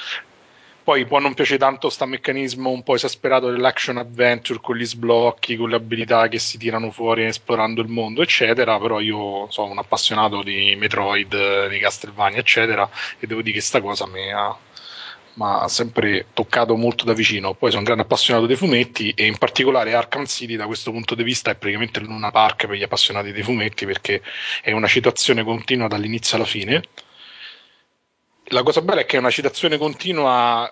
Poi 0.84 1.06
può 1.06 1.20
non 1.20 1.34
piacere 1.34 1.60
tanto 1.60 1.88
sta 1.90 2.06
meccanismo 2.06 2.70
un 2.70 2.82
po' 2.82 2.96
esasperato 2.96 3.48
dell'action 3.48 3.98
adventure 3.98 4.58
con 4.60 4.76
gli 4.76 4.84
sblocchi, 4.84 5.54
con 5.56 5.70
le 5.70 5.76
abilità 5.76 6.26
che 6.26 6.40
si 6.40 6.58
tirano 6.58 6.90
fuori 6.90 7.24
esplorando 7.24 7.80
il 7.80 7.88
mondo, 7.88 8.20
eccetera. 8.20 8.80
Però 8.80 8.98
io 8.98 9.48
sono 9.50 9.70
un 9.70 9.78
appassionato 9.78 10.42
di 10.42 10.74
Metroid, 10.76 11.68
di 11.68 11.78
Castlevania, 11.78 12.38
eccetera, 12.40 12.88
e 13.20 13.26
devo 13.28 13.42
dire 13.42 13.54
che 13.54 13.60
sta 13.62 13.80
cosa 13.80 14.08
mi 14.08 14.32
ha, 14.32 14.48
mi 15.34 15.44
ha 15.44 15.68
sempre 15.68 16.26
toccato 16.32 16.74
molto 16.74 17.04
da 17.04 17.12
vicino. 17.12 17.54
Poi 17.54 17.68
sono 17.68 17.82
un 17.82 17.86
grande 17.86 18.02
appassionato 18.02 18.46
dei 18.46 18.56
fumetti 18.56 19.12
e 19.16 19.26
in 19.26 19.38
particolare 19.38 19.94
Arkham 19.94 20.26
City 20.26 20.56
da 20.56 20.66
questo 20.66 20.90
punto 20.90 21.14
di 21.14 21.22
vista 21.22 21.52
è 21.52 21.54
praticamente 21.54 22.00
Luna 22.00 22.32
Park 22.32 22.66
per 22.66 22.76
gli 22.76 22.82
appassionati 22.82 23.30
dei 23.30 23.44
fumetti 23.44 23.86
perché 23.86 24.20
è 24.60 24.72
una 24.72 24.88
citazione 24.88 25.44
continua 25.44 25.86
dall'inizio 25.86 26.38
alla 26.38 26.46
fine. 26.46 26.82
La 28.52 28.62
cosa 28.62 28.82
bella 28.82 29.00
è 29.00 29.06
che 29.06 29.16
è 29.16 29.18
una 29.18 29.30
citazione 29.30 29.78
continua 29.78 30.70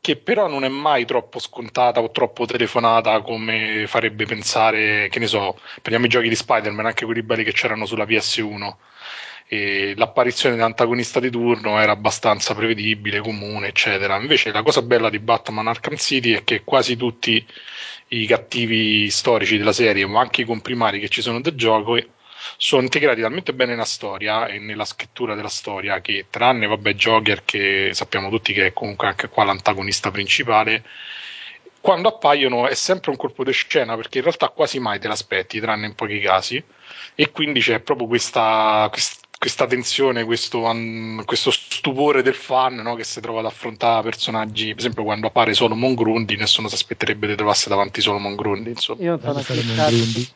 che 0.00 0.16
però 0.16 0.48
non 0.48 0.64
è 0.64 0.68
mai 0.68 1.04
troppo 1.04 1.38
scontata 1.38 2.00
o 2.00 2.10
troppo 2.10 2.44
telefonata 2.44 3.20
come 3.20 3.86
farebbe 3.86 4.26
pensare, 4.26 5.08
che 5.08 5.20
ne 5.20 5.28
so, 5.28 5.60
prendiamo 5.74 6.06
i 6.06 6.08
giochi 6.08 6.28
di 6.28 6.34
Spider-Man, 6.34 6.86
anche 6.86 7.04
quelli 7.04 7.22
belli 7.22 7.44
che 7.44 7.52
c'erano 7.52 7.86
sulla 7.86 8.04
PS1. 8.04 8.74
E 9.46 9.94
l'apparizione 9.96 10.56
dell'antagonista 10.56 11.20
di 11.20 11.30
turno 11.30 11.78
era 11.78 11.92
abbastanza 11.92 12.52
prevedibile, 12.54 13.20
comune, 13.20 13.68
eccetera. 13.68 14.16
Invece 14.16 14.50
la 14.50 14.64
cosa 14.64 14.82
bella 14.82 15.08
di 15.08 15.20
Batman 15.20 15.68
Arkham 15.68 15.96
City 15.96 16.32
è 16.32 16.42
che 16.42 16.64
quasi 16.64 16.96
tutti 16.96 17.46
i 18.08 18.26
cattivi 18.26 19.08
storici 19.10 19.56
della 19.56 19.72
serie, 19.72 20.04
ma 20.06 20.20
anche 20.20 20.42
i 20.42 20.44
comprimari 20.44 20.98
che 20.98 21.08
ci 21.08 21.22
sono 21.22 21.40
del 21.40 21.54
gioco, 21.54 21.96
sono 22.56 22.82
integrati 22.82 23.20
talmente 23.20 23.52
bene 23.52 23.72
nella 23.72 23.84
storia 23.84 24.46
e 24.46 24.58
nella 24.58 24.84
scrittura 24.84 25.34
della 25.34 25.48
storia 25.48 26.00
che 26.00 26.26
tranne 26.30 26.66
vabbè 26.66 26.94
Joker 26.94 27.44
che 27.44 27.90
sappiamo 27.92 28.30
tutti 28.30 28.52
che 28.52 28.66
è 28.66 28.72
comunque 28.72 29.08
anche 29.08 29.28
qua 29.28 29.44
l'antagonista 29.44 30.10
principale 30.10 30.84
quando 31.80 32.08
appaiono 32.08 32.66
è 32.66 32.74
sempre 32.74 33.10
un 33.10 33.16
colpo 33.16 33.44
di 33.44 33.52
scena 33.52 33.96
perché 33.96 34.18
in 34.18 34.24
realtà 34.24 34.48
quasi 34.48 34.78
mai 34.80 34.98
te 34.98 35.08
l'aspetti 35.08 35.60
tranne 35.60 35.86
in 35.86 35.94
pochi 35.94 36.20
casi 36.20 36.62
e 37.14 37.30
quindi 37.30 37.60
c'è 37.60 37.80
proprio 37.80 38.06
questa, 38.08 38.88
quest- 38.90 39.26
questa 39.38 39.66
tensione 39.66 40.24
questo, 40.24 40.62
um, 40.62 41.24
questo 41.24 41.50
stupore 41.50 42.22
del 42.22 42.34
fan 42.34 42.74
no, 42.74 42.94
che 42.96 43.04
si 43.04 43.20
trova 43.20 43.38
ad 43.40 43.46
affrontare 43.46 44.02
personaggi 44.02 44.68
per 44.70 44.78
esempio 44.78 45.04
quando 45.04 45.28
appare 45.28 45.54
Solomon 45.54 45.94
Grundy 45.94 46.36
nessuno 46.36 46.68
si 46.68 46.74
aspetterebbe 46.74 47.28
di 47.28 47.36
trovarsi 47.36 47.68
davanti 47.68 48.00
Solomon 48.00 48.34
Grundy 48.34 48.70
insomma 48.70 49.02
Io 49.02 49.10
non 49.10 49.20
so 49.20 49.24
Guarda 49.24 49.42
che 49.42 49.54
Solomon 49.54 49.76
cazzo. 49.76 49.96
Grundy. 49.96 50.28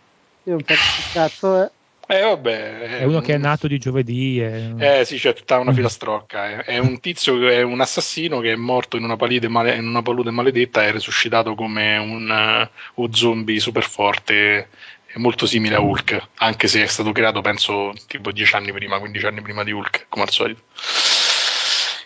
Io 0.45 0.53
non 0.53 0.61
so 0.61 0.75
che 0.75 1.13
cazzo 1.13 1.63
è. 1.63 1.71
Eh 2.19 2.23
vabbè 2.23 2.99
È 2.99 3.05
uno 3.05 3.21
che 3.21 3.35
è 3.35 3.39
nato 3.39 3.67
di 3.67 3.79
giovedì. 3.79 4.41
e- 4.41 4.75
Eh 5.01 5.05
sì, 5.05 5.17
c'è 5.19 5.33
tutta 5.35 5.59
una 5.59 5.71
Mm. 5.71 5.75
filastrocca. 5.75 6.63
È, 6.63 6.65
è 6.75 6.79
un 6.79 7.01
tizio 7.01 7.49
è 7.49 7.63
un 7.63 7.81
assassino 7.81 8.41
che 8.41 8.53
è 8.53 8.57
morto 8.57 8.97
in 8.97 9.05
una, 9.05 9.17
palide 9.17 9.49
male- 9.49 9.75
in 9.77 9.87
una 9.87 10.03
palude 10.03 10.31
maledetta 10.31 10.83
e 10.85 10.89
è 10.89 10.93
resuscitato 10.93 11.55
come 11.55 11.97
un, 11.97 12.31
eh, 12.31 12.71
un 12.95 13.13
zombie 13.15 13.61
super 13.61 13.85
forte. 13.85 14.69
È 15.07 15.19
molto 15.19 15.45
simile 15.47 15.75
a 15.75 15.81
Hulk, 15.81 16.29
anche 16.37 16.69
se 16.69 16.83
è 16.83 16.87
stato 16.87 17.13
creato, 17.13 17.43
penso, 17.43 17.93
tipo 18.07 18.33
10 18.33 18.55
anni 18.57 18.73
prima, 18.73 18.99
15 18.99 19.27
anni 19.27 19.43
prima 19.43 19.63
di 19.63 19.71
Hulk, 19.71 20.07
come 20.09 20.25
al 20.25 20.31
solito. 20.31 20.63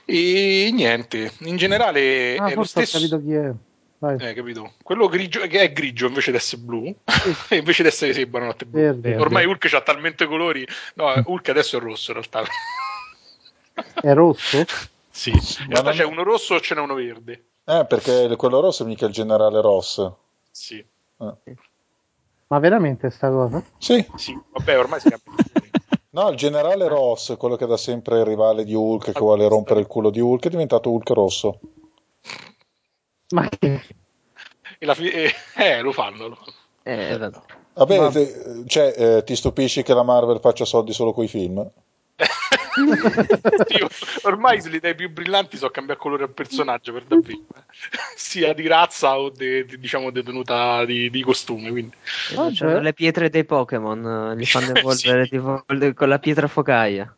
E 0.05 0.71
niente, 0.73 1.33
in 1.41 1.57
generale 1.57 2.37
Ah, 2.37 2.47
è 2.47 2.55
lo 2.55 2.63
forse 2.63 2.79
ho 2.81 2.85
stesso. 2.85 2.99
capito 2.99 3.21
chi 3.23 3.33
è. 3.35 3.51
Vai. 3.99 4.17
Eh, 4.21 4.35
capito? 4.35 4.73
Quello 4.83 5.09
grigio 5.09 5.41
che 5.47 5.61
è 5.61 5.73
grigio 5.73 6.07
invece 6.07 6.31
di 6.31 6.37
essere 6.37 6.61
blu, 6.63 6.95
e 7.49 7.57
invece 7.57 7.83
di 7.83 7.89
essere 7.89 8.13
sì, 8.13 8.27
buonanotte 8.27 8.67
blu. 8.67 8.81
Verde. 8.81 9.01
Verde. 9.09 9.23
Ormai 9.23 9.47
Hulk 9.47 9.73
ha 9.73 9.81
talmente 9.81 10.27
colori. 10.27 10.67
No, 10.95 11.13
Hulk 11.25 11.49
adesso 11.49 11.79
è 11.79 11.81
rosso 11.81 12.13
in 12.13 12.19
realtà. 12.19 12.43
È 14.01 14.13
rosso? 14.13 14.65
Sì, 15.17 15.31
in 15.31 15.69
realtà 15.69 15.83
non- 15.89 15.93
c'è 15.95 16.05
uno 16.05 16.23
rosso 16.23 16.57
o 16.57 16.61
ce 16.61 16.75
n'è 16.75 16.81
uno 16.83 16.93
verde. 16.93 17.45
Eh, 17.65 17.87
perché 17.89 18.37
quello 18.37 18.61
rosso 18.61 18.83
è 18.83 18.87
mica 18.87 19.07
il 19.07 19.13
generale 19.13 19.63
Ross. 19.63 20.13
Sì, 20.51 20.85
Ma 22.49 22.59
veramente 22.59 23.09
sta 23.09 23.31
cosa? 23.31 23.65
Sì, 23.79 24.07
sì, 24.17 24.39
vabbè, 24.53 24.79
ormai 24.79 25.01
si 25.01 25.09
cambia. 25.09 25.33
no, 26.11 26.29
il 26.29 26.37
generale 26.37 26.87
Ross, 26.87 27.35
quello 27.39 27.57
che 27.57 27.65
da 27.65 27.79
sempre 27.79 28.17
è 28.17 28.21
il 28.21 28.27
rivale 28.27 28.65
di 28.65 28.75
Hulk, 28.75 29.13
che 29.13 29.19
vuole 29.19 29.49
rompere 29.49 29.81
il 29.81 29.87
culo 29.87 30.11
di 30.11 30.21
Hulk, 30.21 30.45
è 30.45 30.51
diventato 30.51 30.91
Hulk 30.91 31.09
rosso. 31.11 31.61
Ma 33.31 33.49
che... 33.49 33.83
E 34.79 34.87
la 34.87 34.95
fi- 34.95 35.09
eh, 35.11 35.33
eh, 35.57 35.81
lo 35.81 35.93
fanno. 35.93 36.29
lo 36.29 36.35
fanno. 36.35 36.53
Eh, 36.83 37.17
vabbè. 37.19 37.41
Vabbè, 37.75 37.99
Ma- 37.99 38.11
te- 38.11 38.65
cioè, 38.67 38.95
eh, 38.97 39.25
ti 39.25 39.35
stupisci 39.37 39.83
che 39.83 39.93
la 39.95 40.03
Marvel 40.03 40.41
faccia 40.41 40.65
soldi 40.65 40.93
solo 40.93 41.13
coi 41.13 41.29
film? 41.29 41.69
Io, 43.79 43.89
ormai 44.23 44.61
se 44.61 44.69
le 44.69 44.77
idee 44.77 44.95
più 44.95 45.11
brillanti 45.11 45.57
so 45.57 45.71
cambiare 45.71 45.99
colore 45.99 46.25
al 46.25 46.31
personaggio 46.31 46.93
per 46.93 47.05
davvero, 47.05 47.39
eh. 47.55 47.63
sia 48.17 48.53
di 48.53 48.67
razza 48.67 49.19
o 49.19 49.31
de, 49.31 49.65
de- 49.65 49.79
diciamo 49.79 50.11
detenuta 50.11 50.85
di, 50.85 51.09
di 51.11 51.23
costume. 51.23 51.71
Quindi. 51.71 51.95
C'hanno 52.53 52.81
le 52.81 52.93
pietre 52.93 53.31
dei 53.31 53.45
Pokémon, 53.45 54.31
eh, 54.33 54.37
li 54.37 54.47
fanno 54.47 54.73
evolvere 54.77 55.25
Sì. 55.25 55.31
tipo 55.31 55.65
con 55.95 56.09
la 56.09 56.19
pietra 56.19 56.49
focaia. 56.49 57.15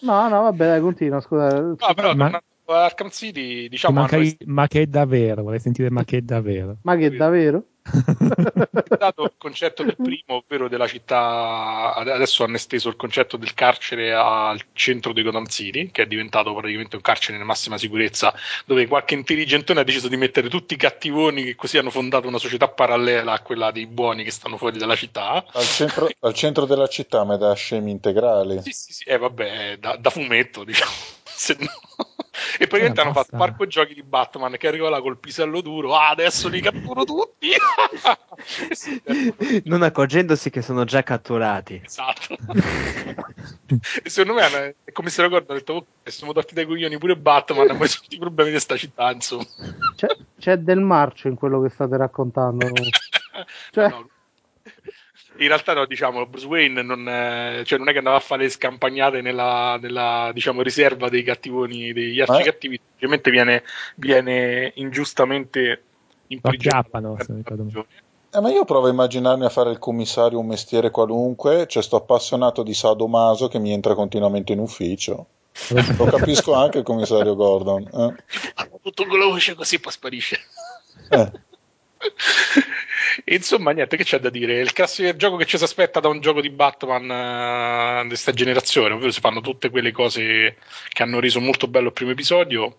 No, 0.00 0.28
no, 0.28 0.42
vabbè, 0.42 0.66
dai, 0.66 0.80
continua, 0.80 1.20
scusa. 1.20 1.60
No, 1.60 1.76
però 1.94 2.14
Ma- 2.14 2.42
Arkham 2.74 3.10
City, 3.10 3.68
diciamo, 3.68 4.02
hanno 4.04 4.22
il- 4.22 4.36
ma 4.46 4.66
che 4.66 4.82
è 4.82 4.86
davvero, 4.86 5.42
vorrei 5.42 5.60
sentire 5.60 5.90
ma 5.90 6.04
che 6.04 6.18
è 6.18 6.20
davvero. 6.20 6.78
Ma 6.82 6.96
che 6.96 7.10
davvero? 7.10 7.64
dato 8.98 9.24
il 9.24 9.32
concetto 9.36 9.82
del 9.82 9.96
primo, 9.96 10.36
ovvero 10.36 10.68
della 10.68 10.86
città. 10.86 11.94
Adesso 11.94 12.44
hanno 12.44 12.56
esteso 12.56 12.88
il 12.88 12.96
concetto 12.96 13.36
del 13.36 13.54
carcere 13.54 14.12
al 14.12 14.60
centro 14.72 15.12
di 15.12 15.22
Gotham 15.22 15.46
City, 15.46 15.90
che 15.90 16.02
è 16.02 16.06
diventato 16.06 16.54
praticamente 16.54 16.96
un 16.96 17.02
carcere 17.02 17.38
in 17.38 17.44
massima 17.44 17.78
sicurezza, 17.78 18.32
dove 18.66 18.86
qualche 18.86 19.14
intelligentone 19.14 19.80
ha 19.80 19.84
deciso 19.84 20.08
di 20.08 20.16
mettere 20.16 20.48
tutti 20.48 20.74
i 20.74 20.76
cattivoni 20.76 21.42
che 21.42 21.54
così 21.56 21.78
hanno 21.78 21.90
fondato 21.90 22.28
una 22.28 22.38
società 22.38 22.68
parallela 22.68 23.32
a 23.32 23.40
quella 23.40 23.70
dei 23.72 23.86
buoni 23.86 24.22
che 24.24 24.30
stanno 24.30 24.56
fuori 24.56 24.78
dalla 24.78 24.96
città. 24.96 25.44
Al 25.52 25.64
centro, 25.64 26.08
al 26.20 26.34
centro 26.34 26.66
della 26.66 26.86
città, 26.86 27.24
ma 27.24 27.36
da 27.36 27.52
scemi 27.54 27.90
integrali. 27.90 28.60
Sì, 28.62 28.72
sì, 28.72 28.92
sì, 28.92 29.04
eh, 29.04 29.18
vabbè, 29.18 29.78
da, 29.78 29.96
da 29.96 30.10
fumetto, 30.10 30.64
diciamo. 30.64 30.92
Se 31.24 31.56
no- 31.58 32.11
E 32.58 32.66
praticamente 32.66 33.00
Eh, 33.00 33.04
hanno 33.04 33.12
fatto 33.12 33.36
parco 33.36 33.66
giochi 33.66 33.92
di 33.94 34.02
Batman 34.02 34.56
che 34.56 34.66
arriva 34.66 34.88
là 34.88 35.00
col 35.02 35.18
pisello 35.18 35.60
duro. 35.60 35.94
Ah, 35.94 36.08
adesso 36.10 36.48
li 36.48 36.60
catturo 36.60 37.04
tutti. 37.04 37.50
Non 39.64 39.82
accorgendosi 39.82 40.50
che 40.50 40.62
sono 40.62 40.84
già 40.84 41.02
catturati. 41.02 41.80
esatto. 41.84 42.36
e 44.02 44.08
secondo 44.10 44.40
me 44.40 44.74
è 44.84 44.92
come 44.92 45.10
se 45.10 45.22
ricordano, 45.22 45.52
ho 45.52 45.58
detto, 45.58 45.72
ok, 45.74 46.10
siamo 46.10 46.32
torti 46.32 46.54
dai 46.54 46.66
coglioni 46.66 46.98
pure 46.98 47.16
Batman, 47.16 47.66
ma 47.76 47.86
sono 47.86 48.02
tutti 48.02 48.14
i 48.16 48.18
problemi 48.18 48.50
di 48.50 48.58
sta 48.60 48.76
città, 48.76 49.10
insomma. 49.12 49.44
C'è, 49.96 50.08
c'è 50.38 50.56
del 50.56 50.80
marcio 50.80 51.28
in 51.28 51.34
quello 51.34 51.60
che 51.62 51.68
state 51.68 51.96
raccontando. 51.96 52.66
Cioè- 53.72 53.88
No, 53.88 53.96
no. 53.98 54.10
In 55.38 55.48
realtà 55.48 55.72
no, 55.72 55.86
diciamo, 55.86 56.26
Bruce 56.26 56.46
Wayne 56.46 56.82
non, 56.82 57.08
eh, 57.08 57.62
cioè, 57.64 57.78
non 57.78 57.88
è 57.88 57.92
che 57.92 57.98
andava 57.98 58.16
a 58.16 58.20
fare 58.20 58.42
le 58.42 58.50
scampagnate 58.50 59.22
nella, 59.22 59.78
nella, 59.80 60.30
diciamo, 60.32 60.62
riserva 60.62 61.08
dei 61.08 61.22
cattivoni, 61.22 61.92
degli 61.92 62.18
Ma- 62.18 62.24
arcicattivi, 62.24 62.78
semplicemente 62.78 63.30
viene, 63.30 63.62
viene 63.96 64.72
ingiustamente 64.76 65.82
imprigionato. 66.26 67.86
Eh, 68.34 68.40
ma 68.40 68.50
io 68.50 68.64
provo 68.64 68.86
a 68.86 68.90
immaginarmi 68.90 69.44
a 69.44 69.50
fare 69.50 69.70
il 69.70 69.78
commissario 69.78 70.38
un 70.38 70.46
mestiere 70.46 70.90
qualunque, 70.90 71.66
cioè 71.66 71.82
sto 71.82 71.96
appassionato 71.96 72.62
di 72.62 72.72
sadomaso 72.72 73.48
che 73.48 73.58
mi 73.58 73.72
entra 73.72 73.94
continuamente 73.94 74.52
in 74.52 74.58
ufficio. 74.58 75.26
Lo 75.98 76.04
capisco 76.06 76.54
anche 76.54 76.78
il 76.78 76.84
commissario 76.84 77.34
Gordon. 77.34 77.82
eh. 77.82 78.70
Tutto 78.82 79.06
con 79.06 79.18
la 79.18 79.26
voce 79.26 79.54
così 79.54 79.78
poi 79.78 79.92
sparisce. 79.92 80.38
Eh. 81.10 81.30
Insomma, 83.26 83.72
niente, 83.72 83.96
che 83.96 84.04
c'è 84.04 84.18
da 84.18 84.30
dire? 84.30 84.60
Il 84.60 84.72
classico 84.72 85.14
gioco 85.16 85.36
che 85.36 85.46
ci 85.46 85.58
si 85.58 85.64
aspetta 85.64 86.00
da 86.00 86.08
un 86.08 86.20
gioco 86.20 86.40
di 86.40 86.50
Batman 86.50 87.10
eh, 87.10 88.02
di 88.02 88.08
questa 88.08 88.32
generazione, 88.32 88.94
ovvero 88.94 89.10
si 89.10 89.20
fanno 89.20 89.40
tutte 89.40 89.70
quelle 89.70 89.92
cose 89.92 90.56
che 90.88 91.02
hanno 91.02 91.20
reso 91.20 91.40
molto 91.40 91.68
bello 91.68 91.88
il 91.88 91.92
primo 91.92 92.10
episodio. 92.10 92.78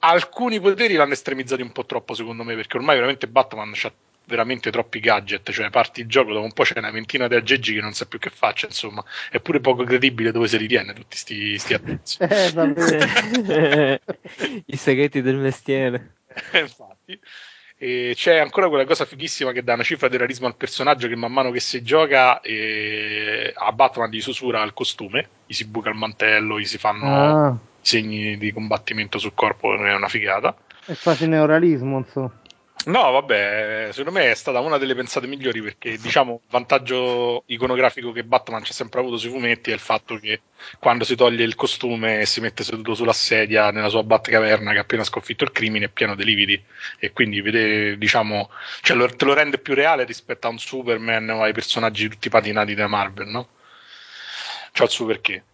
Alcuni 0.00 0.60
poteri 0.60 0.94
l'hanno 0.94 1.12
estremizzati 1.12 1.62
un 1.62 1.72
po' 1.72 1.84
troppo, 1.84 2.14
secondo 2.14 2.44
me, 2.44 2.54
perché 2.54 2.76
ormai 2.76 2.96
veramente 2.96 3.26
Batman 3.26 3.72
ha 3.82 3.92
veramente 4.28 4.70
troppi 4.70 5.00
gadget, 5.00 5.50
cioè 5.50 5.70
parti 5.70 6.02
il 6.02 6.06
gioco, 6.06 6.32
dopo 6.32 6.44
un 6.44 6.52
po' 6.52 6.62
c'è 6.62 6.78
una 6.78 6.90
ventina 6.90 7.26
di 7.28 7.34
aggeggi 7.34 7.74
che 7.74 7.80
non 7.80 7.94
sa 7.94 8.04
più 8.04 8.18
che 8.18 8.28
faccia, 8.28 8.66
insomma, 8.66 9.02
è 9.30 9.40
pure 9.40 9.58
poco 9.60 9.84
credibile 9.84 10.32
dove 10.32 10.46
si 10.46 10.58
ritiene 10.58 10.92
tutti 10.92 11.16
sti, 11.16 11.58
sti 11.58 11.74
attrezzi. 11.74 12.18
Eh. 13.48 14.00
I 14.66 14.76
segreti 14.76 15.22
del 15.22 15.36
mestiere. 15.36 16.16
Infatti. 16.52 17.18
E 17.80 18.12
c'è 18.16 18.38
ancora 18.38 18.68
quella 18.68 18.84
cosa 18.84 19.04
fighissima 19.04 19.52
che 19.52 19.62
dà 19.62 19.74
una 19.74 19.84
cifra 19.84 20.08
di 20.08 20.16
realismo 20.16 20.48
al 20.48 20.56
personaggio 20.56 21.06
che 21.06 21.14
man 21.14 21.32
mano 21.32 21.52
che 21.52 21.60
si 21.60 21.80
gioca 21.82 22.40
eh, 22.40 23.52
a 23.56 23.70
Batman 23.70 24.10
gli 24.10 24.20
si 24.20 24.30
usura 24.30 24.62
il 24.64 24.74
costume, 24.74 25.28
gli 25.46 25.52
si 25.52 25.64
buca 25.64 25.88
il 25.88 25.94
mantello, 25.94 26.58
gli 26.58 26.64
si 26.64 26.76
fanno 26.76 27.06
Ah, 27.06 27.56
segni 27.80 28.36
di 28.36 28.52
combattimento 28.52 29.18
sul 29.18 29.32
corpo, 29.34 29.74
è 29.76 29.94
una 29.94 30.08
figata. 30.08 30.56
è 30.86 30.94
quasi 31.00 31.28
neorealismo, 31.28 31.98
insomma. 31.98 32.32
No, 32.86 33.10
vabbè, 33.10 33.88
secondo 33.90 34.18
me 34.18 34.30
è 34.30 34.34
stata 34.34 34.60
una 34.60 34.78
delle 34.78 34.94
pensate 34.94 35.26
migliori 35.26 35.60
perché 35.60 35.98
diciamo 35.98 36.40
il 36.42 36.48
vantaggio 36.48 37.42
iconografico 37.46 38.12
che 38.12 38.24
Batman 38.24 38.62
ci 38.64 38.70
ha 38.70 38.74
sempre 38.74 39.00
avuto 39.00 39.16
sui 39.18 39.30
fumetti 39.30 39.70
è 39.70 39.74
il 39.74 39.78
fatto 39.80 40.16
che 40.16 40.42
quando 40.78 41.04
si 41.04 41.14
toglie 41.16 41.44
il 41.44 41.54
costume 41.54 42.20
e 42.20 42.26
si 42.26 42.40
mette 42.40 42.64
seduto 42.64 42.94
sulla 42.94 43.12
sedia 43.12 43.70
nella 43.70 43.88
sua 43.90 44.04
Batcaverna 44.04 44.72
che 44.72 44.78
ha 44.78 44.80
appena 44.82 45.04
sconfitto 45.04 45.44
il 45.44 45.52
crimine 45.52 45.86
è 45.86 45.88
pieno 45.90 46.14
di 46.14 46.24
lividi 46.24 46.64
e 46.98 47.12
quindi 47.12 47.40
vedere, 47.42 47.98
diciamo, 47.98 48.48
cioè 48.80 48.96
lo- 48.96 49.08
te 49.14 49.24
lo 49.24 49.34
rende 49.34 49.58
più 49.58 49.74
reale 49.74 50.04
rispetto 50.04 50.46
a 50.46 50.50
un 50.50 50.58
Superman 50.58 51.28
o 51.30 51.42
ai 51.42 51.52
personaggi 51.52 52.08
tutti 52.08 52.28
patinati 52.30 52.74
da 52.74 52.86
Marvel, 52.86 53.26
no? 53.28 53.48
C'ha 54.72 54.84
il 54.84 54.90
suo 54.90 55.06
perché. 55.06 55.44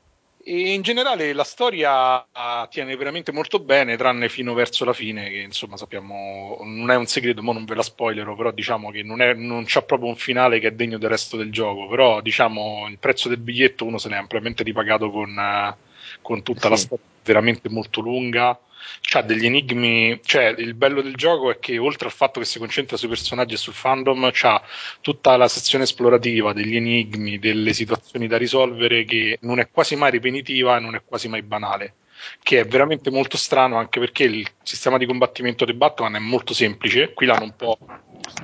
E 0.46 0.74
in 0.74 0.82
generale 0.82 1.32
la 1.32 1.42
storia 1.42 2.26
ah, 2.30 2.66
tiene 2.70 2.94
veramente 2.96 3.32
molto 3.32 3.60
bene, 3.60 3.96
tranne 3.96 4.28
fino 4.28 4.52
verso 4.52 4.84
la 4.84 4.92
fine, 4.92 5.30
che 5.30 5.38
insomma 5.38 5.78
sappiamo, 5.78 6.58
non 6.64 6.90
è 6.90 6.96
un 6.96 7.06
segreto, 7.06 7.42
ma 7.42 7.54
non 7.54 7.64
ve 7.64 7.74
la 7.74 7.82
spoilerò, 7.82 8.34
però 8.36 8.50
diciamo 8.50 8.90
che 8.90 9.02
non, 9.02 9.22
è, 9.22 9.32
non 9.32 9.64
c'ha 9.66 9.80
proprio 9.80 10.10
un 10.10 10.16
finale 10.16 10.58
che 10.60 10.68
è 10.68 10.72
degno 10.72 10.98
del 10.98 11.08
resto 11.08 11.38
del 11.38 11.50
gioco, 11.50 11.86
però 11.88 12.20
diciamo 12.20 12.86
il 12.90 12.98
prezzo 12.98 13.30
del 13.30 13.38
biglietto 13.38 13.86
uno 13.86 13.96
se 13.96 14.10
l'è 14.10 14.16
ampiamente 14.16 14.62
ripagato 14.62 15.10
con, 15.10 15.30
eh, 15.38 15.76
con 16.20 16.42
tutta 16.42 16.68
la 16.68 16.76
Sì. 16.76 16.84
storia 16.84 17.04
veramente 17.24 17.70
molto 17.70 18.00
lunga. 18.02 18.58
C'ha 19.00 19.22
degli 19.22 19.46
enigmi, 19.46 20.20
cioè 20.24 20.54
il 20.58 20.74
bello 20.74 21.02
del 21.02 21.14
gioco 21.14 21.50
è 21.50 21.58
che 21.58 21.78
oltre 21.78 22.06
al 22.06 22.12
fatto 22.12 22.40
che 22.40 22.46
si 22.46 22.58
concentra 22.58 22.96
sui 22.96 23.08
personaggi 23.08 23.54
e 23.54 23.56
sul 23.58 23.74
fandom, 23.74 24.30
c'ha 24.32 24.62
tutta 25.00 25.36
la 25.36 25.48
sezione 25.48 25.84
esplorativa 25.84 26.52
degli 26.52 26.76
enigmi, 26.76 27.38
delle 27.38 27.72
situazioni 27.72 28.26
da 28.26 28.36
risolvere 28.36 29.04
che 29.04 29.38
non 29.42 29.58
è 29.58 29.70
quasi 29.70 29.96
mai 29.96 30.10
ripetitiva 30.10 30.76
e 30.76 30.80
non 30.80 30.94
è 30.94 31.02
quasi 31.04 31.28
mai 31.28 31.42
banale. 31.42 31.94
Che 32.42 32.60
è 32.60 32.64
veramente 32.66 33.10
molto 33.10 33.36
strano 33.36 33.76
anche 33.76 34.00
perché 34.00 34.24
il 34.24 34.46
sistema 34.62 34.98
di 34.98 35.06
combattimento 35.06 35.64
di 35.64 35.72
Batman 35.72 36.16
è 36.16 36.18
molto 36.18 36.54
semplice, 36.54 37.12
qui 37.12 37.26
l'hanno 37.26 37.44
un 37.44 37.56
po' 37.56 37.78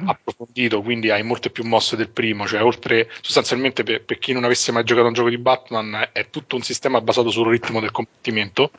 approfondito, 0.05 0.83
quindi 0.83 1.11
hai 1.11 1.23
molte 1.23 1.51
più 1.51 1.65
mosse 1.65 1.97
del 1.97 2.11
primo, 2.11 2.47
cioè 2.47 2.63
oltre 2.63 3.11
sostanzialmente 3.21 3.83
per, 3.83 4.05
per 4.05 4.19
chi 4.19 4.33
non 4.33 4.45
avesse 4.45 4.73
mai 4.73 4.85
giocato 4.85 5.07
a 5.07 5.09
un 5.09 5.15
gioco 5.15 5.29
di 5.29 5.39
Batman 5.39 6.09
è 6.13 6.29
tutto 6.31 6.57
un 6.57 6.63
sistema 6.63 7.01
basato 7.01 7.31
sul 7.31 7.49
ritmo 7.49 7.81
del 7.81 7.91
combattimento, 7.91 8.71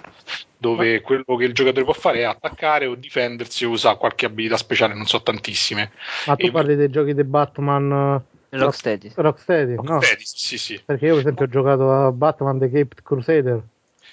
dove 0.58 1.02
quello 1.02 1.36
che 1.38 1.46
il 1.46 1.54
giocatore 1.54 1.86
può 1.86 1.94
fare 1.94 2.20
è 2.20 2.24
attaccare 2.24 2.86
o 2.86 2.96
difendersi 2.96 3.66
o 3.66 3.72
usare 3.72 3.98
qualche 3.98 4.26
abilità 4.26 4.58
speciale, 4.58 4.94
non 4.94 5.06
so 5.06 5.22
tantissime. 5.22 5.92
Ma 6.28 6.36
tu 6.36 6.46
E- 6.48 6.52
parli 6.52 6.76
dei 6.76 6.90
giochi 6.90 7.14
di 7.14 7.24
Batman 7.24 8.22
eh, 8.50 8.58
Rocksteady. 8.58 9.12
Rocksteady, 9.16 9.76
no? 9.82 10.00
Sì, 10.02 10.58
sì. 10.58 10.82
Perché 10.86 11.06
io, 11.06 11.14
per 11.14 11.22
esempio, 11.22 11.46
ho 11.46 11.50
giocato 11.50 11.92
a 11.92 12.12
Batman 12.12 12.60
The 12.60 12.70
Caped 12.70 13.02
Crusader. 13.02 13.62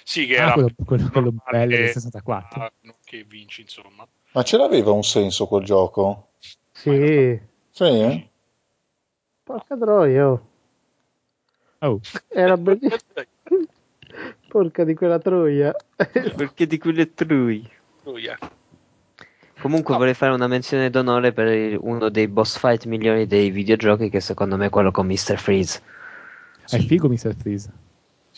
Sì, 0.09 0.25
che 0.25 0.39
Ah, 0.39 0.41
era 0.45 0.53
quello, 0.53 0.69
quello- 0.85 1.09
quello 1.11 1.33
bello 1.51 1.75
del 1.75 1.89
64. 1.91 2.61
ah, 2.63 2.71
non 2.81 2.95
che 3.03 3.23
vinci, 3.27 3.61
insomma. 3.61 4.07
Ma 4.31 4.41
ce 4.43 4.57
l'aveva 4.57 4.89
un 4.91 5.03
senso 5.03 5.45
quel 5.45 5.63
gioco? 5.63 6.29
Sì. 6.71 7.39
Sì, 7.69 7.83
eh? 7.83 8.29
Porca 9.43 9.77
troia, 9.77 10.29
oh. 10.29 10.47
Oh, 11.81 11.99
Era 12.27 12.57
bellissimo. 12.57 12.97
Porca 14.47 14.83
di 14.83 14.95
quella 14.95 15.19
troia. 15.19 15.75
Perché 15.95 16.65
di 16.65 16.79
quelle 16.79 17.13
trui. 17.13 17.69
Yeah. 18.05 18.39
Comunque 19.61 19.93
No. 19.93 19.99
vorrei 19.99 20.15
fare 20.15 20.33
una 20.33 20.47
menzione 20.47 20.89
d'onore 20.89 21.33
per 21.33 21.77
uno 21.79 22.09
dei 22.09 22.27
boss 22.27 22.57
fight 22.57 22.85
migliori 22.85 23.27
dei 23.27 23.51
videogiochi, 23.51 24.09
che 24.09 24.21
secondo 24.21 24.57
me 24.57 24.65
è 24.65 24.69
quello 24.69 24.89
con 24.89 25.05
Mr. 25.05 25.37
Freeze. 25.37 25.79
è 26.67 26.79
figo 26.79 27.07
Mr. 27.07 27.35
Freeze. 27.35 27.71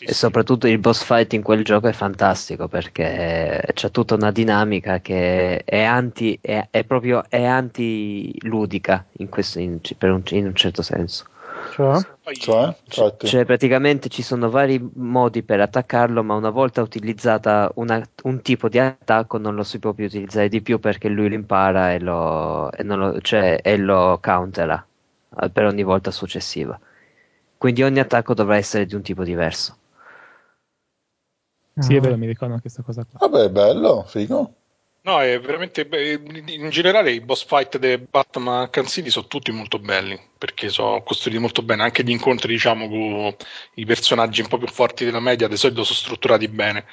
E 0.04 0.12
soprattutto 0.14 0.66
il 0.66 0.78
boss 0.78 1.04
fight 1.04 1.32
in 1.32 1.42
quel 1.42 1.64
gioco 1.64 1.86
è 1.88 1.92
fantastico 1.92 2.66
perché 2.68 3.62
c'è 3.72 3.90
tutta 3.90 4.14
una 4.14 4.32
dinamica 4.32 5.00
che 5.00 5.62
è 5.64 5.82
anti, 5.82 6.38
è, 6.40 6.66
è 6.70 6.84
proprio 6.84 7.24
è 7.28 7.44
anti-ludica 7.44 9.06
in, 9.18 9.28
questo, 9.28 9.60
in, 9.60 9.78
un, 10.00 10.22
in 10.30 10.46
un 10.46 10.54
certo 10.54 10.82
senso. 10.82 11.26
Cioè? 11.72 12.00
Cioè? 12.32 12.76
Infatti. 12.84 13.26
Cioè, 13.26 13.44
praticamente 13.44 14.08
ci 14.08 14.22
sono 14.22 14.50
vari 14.50 14.80
modi 14.94 15.42
per 15.42 15.60
attaccarlo, 15.60 16.22
ma 16.22 16.34
una 16.34 16.50
volta 16.50 16.82
utilizzata 16.82 17.70
una- 17.76 18.04
un 18.24 18.42
tipo 18.42 18.68
di 18.68 18.78
attacco 18.78 19.38
non 19.38 19.54
lo 19.54 19.62
si 19.62 19.78
può 19.78 19.92
più 19.92 20.04
utilizzare 20.04 20.48
di 20.48 20.60
più 20.60 20.78
perché 20.80 21.08
lui 21.08 21.28
lo 21.28 21.34
impara 21.34 21.92
e 21.92 22.00
lo, 22.00 22.70
e 22.72 22.82
non 22.82 22.98
lo, 22.98 23.20
cioè, 23.20 23.60
e 23.62 23.76
lo 23.76 24.18
countera 24.20 24.84
eh, 25.40 25.50
per 25.50 25.64
ogni 25.66 25.82
volta 25.82 26.10
successiva. 26.10 26.78
Quindi 27.56 27.82
ogni 27.82 28.00
attacco 28.00 28.34
dovrà 28.34 28.56
essere 28.56 28.86
di 28.86 28.94
un 28.94 29.02
tipo 29.02 29.22
diverso. 29.24 29.76
Sì, 31.78 31.94
è 31.94 31.98
Ah. 31.98 32.00
vero, 32.00 32.16
mi 32.18 32.26
ricordo 32.26 32.54
anche 32.54 32.68
questa 32.70 32.82
cosa 32.82 33.04
qua. 33.04 33.26
Vabbè, 33.26 33.50
bello, 33.50 34.04
figo. 34.06 34.54
No, 35.04 35.20
è 35.20 35.40
veramente. 35.40 35.84
beh, 35.84 36.12
In 36.46 36.68
generale, 36.70 37.10
i 37.10 37.20
boss 37.20 37.44
fight 37.44 37.76
dei 37.78 37.98
Batman 37.98 38.68
City 38.86 39.10
sono 39.10 39.26
tutti 39.26 39.50
molto 39.50 39.80
belli 39.80 40.16
perché 40.38 40.68
sono 40.68 41.02
costruiti 41.02 41.40
molto 41.40 41.62
bene. 41.62 41.82
Anche 41.82 42.04
gli 42.04 42.10
incontri, 42.10 42.52
diciamo, 42.52 42.88
con 42.88 43.34
i 43.74 43.84
personaggi 43.84 44.42
un 44.42 44.46
po' 44.48 44.58
più 44.58 44.68
forti 44.68 45.04
della 45.04 45.18
media, 45.18 45.48
di 45.48 45.56
solito 45.56 45.82
sono 45.82 45.98
strutturati 45.98 46.46
bene. 46.46 46.84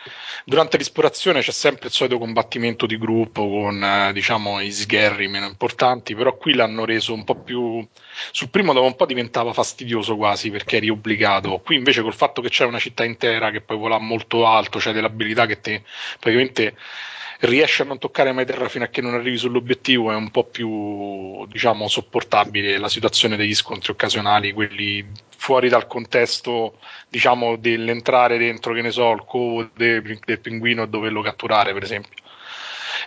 Durante 0.43 0.77
l'esplorazione 0.77 1.41
c'è 1.41 1.51
sempre 1.51 1.87
il 1.89 1.93
solito 1.93 2.17
combattimento 2.17 2.87
di 2.87 2.97
gruppo 2.97 3.47
con, 3.47 3.83
eh, 3.83 4.11
diciamo, 4.11 4.59
i 4.59 4.71
sgherri 4.71 5.27
meno 5.27 5.45
importanti, 5.45 6.15
però 6.15 6.35
qui 6.35 6.55
l'hanno 6.55 6.85
reso 6.85 7.13
un 7.13 7.23
po' 7.23 7.35
più. 7.35 7.87
Sul 8.31 8.49
primo 8.49 8.73
dopo 8.73 8.87
un 8.87 8.95
po' 8.95 9.05
diventava 9.05 9.53
fastidioso 9.53 10.15
quasi 10.15 10.49
perché 10.49 10.77
eri 10.77 10.89
obbligato. 10.89 11.59
Qui 11.59 11.75
invece 11.75 12.01
col 12.01 12.15
fatto 12.15 12.41
che 12.41 12.49
c'è 12.49 12.65
una 12.65 12.79
città 12.79 13.03
intera 13.03 13.51
che 13.51 13.61
poi 13.61 13.77
vola 13.77 13.99
molto 13.99 14.47
alto, 14.47 14.79
c'è 14.79 14.93
dell'abilità 14.93 15.45
che 15.45 15.59
te 15.61 15.83
praticamente 16.19 16.75
riesci 17.39 17.81
a 17.81 17.85
non 17.85 17.99
toccare 17.99 18.31
mai 18.33 18.45
terra 18.45 18.67
fino 18.67 18.83
a 18.83 18.87
che 18.87 19.01
non 19.01 19.13
arrivi 19.13 19.37
sull'obiettivo, 19.37 20.11
è 20.11 20.15
un 20.15 20.31
po' 20.31 20.43
più 20.43 21.45
diciamo 21.47 21.87
sopportabile 21.87 22.77
la 22.77 22.89
situazione 22.89 23.37
degli 23.37 23.55
scontri 23.55 23.91
occasionali, 23.91 24.51
quelli 24.51 25.05
fuori 25.37 25.69
dal 25.69 25.87
contesto 25.87 26.77
diciamo 27.07 27.55
dell'entrare 27.55 28.37
dentro, 28.37 28.73
che 28.73 28.81
ne 28.81 28.91
so, 28.91 29.11
il 29.11 29.23
covo 29.25 29.69
del, 29.73 30.19
del 30.25 30.39
pinguino 30.39 30.83
e 30.83 30.87
doverlo 30.89 31.21
catturare, 31.21 31.71
per 31.73 31.83
esempio. 31.83 32.17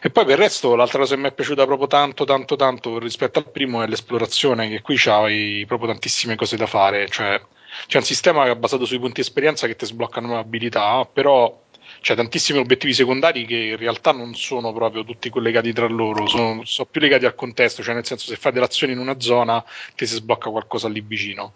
E 0.01 0.11
poi 0.11 0.25
per 0.25 0.35
il 0.35 0.41
resto 0.41 0.75
l'altra 0.75 0.99
cosa 0.99 1.15
che 1.15 1.21
mi 1.21 1.29
è 1.29 1.33
piaciuta 1.33 1.67
proprio 1.67 1.87
tanto, 1.87 2.25
tanto, 2.25 2.57
tanto 2.57 2.99
rispetto 2.99 3.39
al 3.39 3.51
primo 3.51 3.83
è 3.83 3.87
l'esplorazione, 3.87 4.69
che 4.69 4.81
qui 4.81 4.97
c'hai 4.97 5.65
proprio 5.67 5.91
tantissime 5.91 6.37
cose 6.37 6.57
da 6.57 6.67
fare, 6.67 7.09
cioè 7.09 7.41
c'è 7.87 7.99
un 7.99 8.05
sistema 8.05 8.55
basato 8.55 8.85
sui 8.85 8.99
punti 8.99 9.21
esperienza 9.21 9.67
che 9.67 9.77
ti 9.77 9.87
sbloccano 9.87 10.39
abilità, 10.39 11.07
però 11.11 11.61
c'è 12.03 12.17
tantissimi 12.17 12.59
obiettivi 12.59 12.93
secondari 12.93 13.47
che 13.47 13.57
in 13.57 13.77
realtà 13.77 14.11
non 14.11 14.35
sono 14.35 14.73
proprio 14.73 15.05
tutti 15.05 15.31
collegati 15.31 15.73
tra 15.73 15.87
loro, 15.87 16.27
sono, 16.27 16.65
sono 16.65 16.89
più 16.91 17.01
legati 17.01 17.27
al 17.27 17.37
contesto, 17.37 17.81
cioè 17.81 17.95
nel 17.95 18.05
senso 18.05 18.27
se 18.27 18.37
fai 18.37 18.51
delle 18.51 18.65
azioni 18.65 18.93
in 18.93 18.99
una 18.99 19.21
zona 19.21 19.65
ti 19.95 20.05
si 20.05 20.17
sblocca 20.17 20.51
qualcosa 20.51 20.89
lì 20.89 21.01
vicino. 21.01 21.55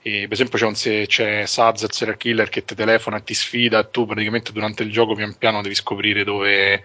E, 0.00 0.22
per 0.22 0.32
esempio 0.32 0.58
c'è, 0.58 0.66
un, 0.66 1.06
c'è 1.06 1.46
Saz, 1.46 1.82
il 1.82 1.92
serial 1.92 2.16
killer, 2.16 2.48
che 2.48 2.64
ti 2.64 2.74
telefona 2.74 3.18
e 3.18 3.24
ti 3.24 3.34
sfida 3.34 3.78
e 3.80 3.90
tu 3.90 4.06
praticamente 4.06 4.52
durante 4.52 4.82
il 4.82 4.90
gioco 4.90 5.14
pian 5.14 5.36
piano 5.36 5.60
devi 5.60 5.74
scoprire 5.74 6.24
dove, 6.24 6.82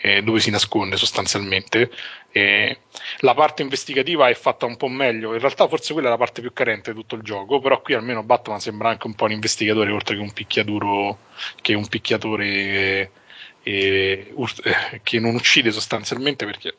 eh, 0.00 0.22
dove 0.22 0.40
si 0.40 0.50
nasconde 0.50 0.96
sostanzialmente. 0.96 1.90
E 2.30 2.78
la 3.20 3.34
parte 3.34 3.62
investigativa 3.62 4.28
è 4.28 4.34
fatta 4.34 4.66
un 4.66 4.76
po' 4.76 4.88
meglio, 4.88 5.32
in 5.34 5.40
realtà 5.40 5.68
forse 5.68 5.92
quella 5.92 6.08
è 6.08 6.10
la 6.10 6.16
parte 6.16 6.40
più 6.40 6.52
carente 6.52 6.92
di 6.92 6.98
tutto 6.98 7.16
il 7.16 7.22
gioco, 7.22 7.60
però 7.60 7.80
qui 7.82 7.94
almeno 7.94 8.22
Batman 8.22 8.60
sembra 8.60 8.88
anche 8.88 9.06
un 9.06 9.14
po' 9.14 9.24
un 9.24 9.32
investigatore 9.32 9.90
oltre 9.90 10.14
che 10.14 10.22
un 10.22 10.32
picchiaduro, 10.32 11.18
che 11.60 11.74
un 11.74 11.86
picchiatore 11.86 12.46
eh, 12.46 13.10
eh, 13.62 15.00
che 15.02 15.18
non 15.18 15.34
uccide 15.34 15.70
sostanzialmente 15.70 16.44
perché... 16.46 16.76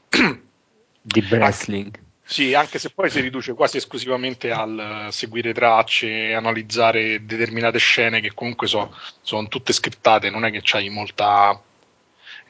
Di 1.01 1.25
wrestling. 1.29 1.99
Sì, 2.23 2.53
anche 2.53 2.79
se 2.79 2.91
poi 2.91 3.09
si 3.09 3.19
riduce 3.19 3.53
quasi 3.53 3.75
esclusivamente 3.75 4.51
al 4.51 5.07
seguire 5.09 5.53
tracce 5.53 6.33
analizzare 6.33 7.25
determinate 7.25 7.77
scene 7.77 8.21
che 8.21 8.33
comunque 8.33 8.67
so, 8.67 8.95
sono 9.21 9.49
tutte 9.49 9.73
scriptate, 9.73 10.29
non 10.29 10.45
è 10.45 10.51
che 10.51 10.61
c'hai 10.63 10.87
molta, 10.87 11.61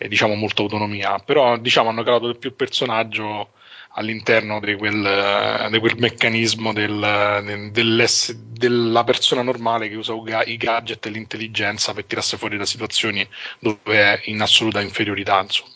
eh, 0.02 0.08
diciamo, 0.08 0.34
molta 0.34 0.64
autonomia, 0.64 1.20
però 1.20 1.58
diciamo 1.58 1.90
hanno 1.90 2.02
creato 2.02 2.34
più 2.34 2.56
personaggio 2.56 3.52
all'interno 3.94 4.60
di 4.60 4.76
quel, 4.76 5.68
di 5.70 5.80
quel 5.80 5.96
meccanismo 5.98 6.74
del, 6.74 7.70
della 7.72 9.04
persona 9.04 9.42
normale 9.44 9.90
che 9.90 9.96
usa 9.96 10.14
i 10.46 10.58
gadget 10.58 11.06
e 11.06 11.10
l'intelligenza 11.10 11.94
per 11.94 12.06
tirarsi 12.06 12.38
fuori 12.38 12.58
da 12.58 12.66
situazioni 12.66 13.28
dove 13.60 13.80
è 13.86 14.22
in 14.26 14.42
assoluta 14.42 14.82
inferiorità. 14.82 15.42
Insomma. 15.42 15.70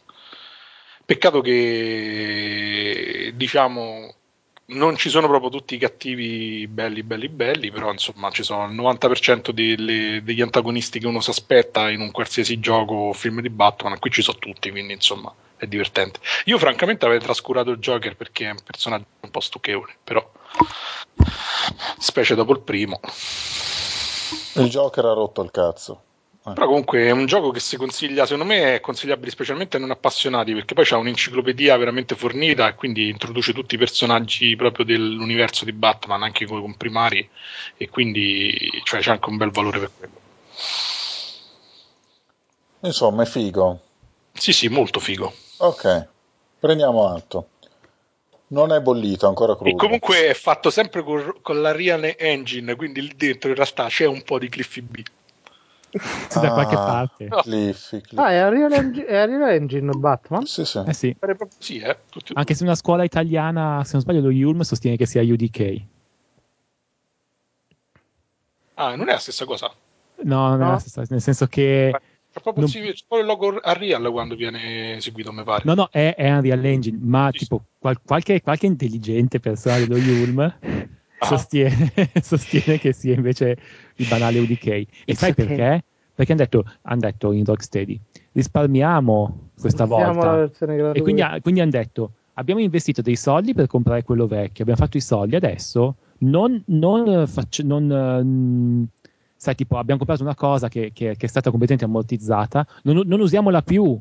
Peccato 1.06 1.42
che 1.42 3.32
diciamo 3.36 4.15
non 4.68 4.96
ci 4.96 5.10
sono 5.10 5.28
proprio 5.28 5.50
tutti 5.50 5.76
i 5.76 5.78
cattivi 5.78 6.68
belli, 6.68 7.04
belli, 7.04 7.30
belli, 7.30 7.72
però 7.72 7.92
insomma 7.92 8.32
ci 8.32 8.44
sono 8.44 8.66
il 8.66 8.74
90% 8.74 9.52
delle, 9.52 10.22
degli 10.24 10.42
antagonisti 10.42 11.00
che 11.00 11.08
uno 11.08 11.22
si 11.22 11.30
aspetta 11.30 11.90
in 11.90 12.00
un 12.02 12.12
qualsiasi 12.12 12.60
gioco 12.60 12.94
o 12.94 13.14
film 13.14 13.42
di 13.42 13.50
Batman, 13.50 14.00
qui 14.00 14.10
ci 14.10 14.24
sono 14.24 14.40
tutti, 14.40 14.72
quindi 14.72 14.94
insomma 14.94 15.32
è 15.58 15.68
divertente. 15.68 16.20
Io 16.46 16.58
francamente 16.58 17.06
avrei 17.06 17.20
trascurato 17.20 17.70
il 17.70 17.78
Joker 17.78 18.16
perché 18.16 18.48
è 18.48 18.52
un 18.52 18.62
personaggio 18.64 19.06
un 19.20 19.30
po' 19.30 19.40
stucchevole, 19.40 19.96
però 20.04 20.28
specie 22.00 22.34
dopo 22.34 22.54
il 22.54 22.62
primo. 22.62 23.00
Il 24.54 24.70
Joker 24.70 25.06
ha 25.06 25.14
rotto 25.14 25.44
il 25.44 25.52
cazzo. 25.52 26.02
Però 26.54 26.68
comunque 26.68 27.08
è 27.08 27.12
un 27.12 27.26
gioco 27.26 27.50
che 27.50 27.60
si 27.60 27.76
consiglia, 27.76 28.26
secondo 28.26 28.46
me 28.46 28.76
è 28.76 28.80
consigliabile 28.80 29.32
specialmente 29.32 29.78
a 29.78 29.80
non 29.80 29.90
appassionati, 29.90 30.54
perché 30.54 30.76
poi 30.76 30.84
c'è 30.84 30.96
un'enciclopedia 30.96 31.76
veramente 31.76 32.16
fornita 32.16 32.68
e 32.68 32.76
quindi 32.76 33.10
introduce 33.10 33.52
tutti 33.52 33.74
i 33.74 33.80
personaggi 33.80 34.56
proprio 34.56 34.86
dell'universo 34.86 35.66
di 35.66 35.72
Batman, 35.72 36.22
anche 36.22 36.46
come 36.46 36.62
comprimari, 36.62 37.28
e 37.78 37.90
quindi 37.90 38.56
cioè, 38.84 39.00
c'è 39.00 39.10
anche 39.10 39.30
un 39.30 39.38
bel 39.38 39.50
valore 39.50 39.80
per 39.80 39.90
quello. 39.98 40.14
Insomma, 42.82 43.24
è 43.24 43.26
figo. 43.26 43.82
Sì, 44.32 44.54
sì, 44.54 44.68
molto 44.68 45.00
figo. 45.00 45.34
Ok, 45.58 46.08
prendiamo 46.60 47.08
atto. 47.08 47.48
Non 48.50 48.72
è 48.72 48.80
bollito, 48.82 49.28
ancora 49.28 49.56
crudo. 49.56 49.72
E 49.72 49.76
comunque 49.76 50.28
è 50.28 50.36
fatto 50.36 50.70
sempre 50.70 51.02
con, 51.02 51.38
con 51.42 51.60
la 51.60 51.72
Real 51.72 52.14
Engine, 52.16 52.76
quindi 52.76 53.02
lì 53.02 53.14
dentro 53.16 53.50
in 53.50 53.56
realtà 53.56 53.88
c'è 53.88 54.06
un 54.06 54.22
po' 54.22 54.38
di 54.38 54.48
Cliffy 54.48 54.82
B. 54.82 55.04
da 56.42 56.52
qualche 56.52 56.76
parte. 56.76 57.28
Cliffy, 57.28 58.02
Cliffy. 58.02 58.16
Ah, 58.24 58.32
è 58.32 58.46
Unreal 58.48 58.72
Engine, 58.74 59.06
è 59.06 59.24
Unreal 59.24 59.50
Engine 59.52 59.92
Batman? 59.94 60.46
Sì, 60.46 60.66
sì. 60.66 60.84
Eh 60.86 60.94
sì. 60.94 61.16
Sì, 61.58 61.78
eh. 61.80 61.98
Tutti- 62.10 62.34
Anche 62.36 62.54
se 62.54 62.64
una 62.64 62.76
scuola 62.76 63.04
italiana, 63.04 63.84
se 63.84 63.92
non 63.94 64.02
sbaglio, 64.02 64.22
lo 64.22 64.32
Yulm 64.32 64.62
sostiene 64.62 64.98
che 64.98 65.06
sia 65.06 65.22
UDK. 65.22 65.82
Ah, 68.76 68.96
non 68.96 69.08
è 69.08 69.14
la 69.14 69.20
stessa 69.20 69.46
cosa. 69.46 69.72
No, 70.24 70.50
non 70.50 70.62
è 70.62 70.66
No. 70.66 70.72
la 70.72 70.78
stessa, 70.80 71.04
nel 71.10 71.22
senso 71.22 71.48
che 71.48 71.92
C'è 72.36 72.42
proprio, 72.42 72.64
Non- 72.66 72.72
c'è 72.74 73.18
il 73.20 73.26
logo 73.26 73.48
Unreal 73.64 74.12
quando 74.12 74.36
viene 74.36 74.98
eseguito, 74.98 75.32
mi 75.32 75.44
pare. 75.44 75.62
No, 75.64 75.74
no, 75.74 75.88
è, 75.90 76.14
è 76.18 76.30
Unreal 76.36 76.66
Engine, 76.66 76.98
ma 77.02 77.30
Sì, 77.32 77.40
tipo 77.40 77.64
qual- 77.80 78.02
qualche, 78.04 78.42
qualche 78.42 78.66
intelligente 78.66 79.40
persona 79.40 79.78
dello 79.78 79.96
Yulm 79.98 80.58
Ah. 81.18 81.26
sostiene, 81.28 81.92
sostiene 82.22 82.78
che 82.78 82.92
sia 82.94 83.14
invece 83.16 83.58
il 83.96 84.08
banale 84.08 84.40
UDK. 84.40 84.66
E 84.68 84.88
It's 85.06 85.20
sai 85.20 85.32
okay. 85.32 85.46
perché? 85.46 85.84
Perché 86.16 86.32
hanno 86.32 86.42
detto, 86.42 86.66
han 86.84 87.00
detto 87.00 87.32
in 87.32 87.44
Rocksteady, 87.44 88.00
risparmiamo 88.32 89.50
questa 89.60 89.86
Siamo 89.86 90.14
volta. 90.14 90.50
E 90.94 91.02
quindi, 91.02 91.24
quindi 91.42 91.60
hanno 91.62 91.72
detto, 91.72 92.12
abbiamo 92.34 92.62
investito 92.62 93.02
dei 93.02 93.16
soldi 93.16 93.54
per 93.54 93.68
comprare 93.68 94.04
quello 94.04 94.28
vecchio, 94.28 94.64
abbiamo 94.64 94.80
fatto 94.80 94.98
i 94.98 95.02
soldi, 95.02 95.36
adesso 95.36 95.96
non, 96.20 96.62
non, 96.68 97.28
faccio- 97.28 97.64
non, 97.64 97.86
mh, 97.86 98.88
sai, 99.36 99.56
tipo, 99.56 99.78
abbiamo 99.78 99.98
comprato 100.00 100.24
una 100.24 100.36
cosa 100.36 100.70
che, 100.70 100.92
che- 100.94 101.16
che 101.18 101.26
è 101.26 101.30
stata 101.30 101.50
completamente 101.50 101.86
ammortizzata, 101.86 102.66
non, 102.84 103.02
non 103.06 103.20
usiamola 103.20 103.62
più. 103.62 103.98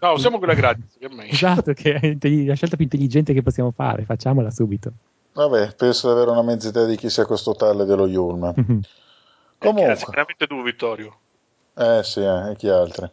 No, 0.00 0.12
usiamo 0.12 0.38
quella 0.38 0.54
gratis. 0.54 0.96
Che 0.98 1.06
è 1.06 1.14
meglio. 1.14 1.32
Esatto, 1.32 1.72
che 1.72 1.94
è 1.94 2.16
la 2.44 2.54
scelta 2.54 2.76
più 2.76 2.84
intelligente 2.84 3.32
che 3.32 3.42
possiamo 3.42 3.70
fare, 3.72 4.04
facciamola 4.04 4.50
subito. 4.50 4.92
Vabbè, 5.36 5.74
penso 5.74 6.06
di 6.08 6.14
avere 6.14 6.30
una 6.30 6.42
mezza 6.42 6.68
idea 6.68 6.86
di 6.86 6.96
chi 6.96 7.10
sia 7.10 7.26
questo 7.26 7.54
tale 7.54 7.84
dello 7.84 8.06
Yulm. 8.06 8.54
Comunque, 9.58 9.96
sicuramente 9.96 10.46
tu, 10.46 10.62
Vittorio. 10.62 11.14
eh 11.76 12.00
sì, 12.02 12.20
eh, 12.20 12.50
e 12.52 12.56
chi 12.56 12.68
altri. 12.68 13.06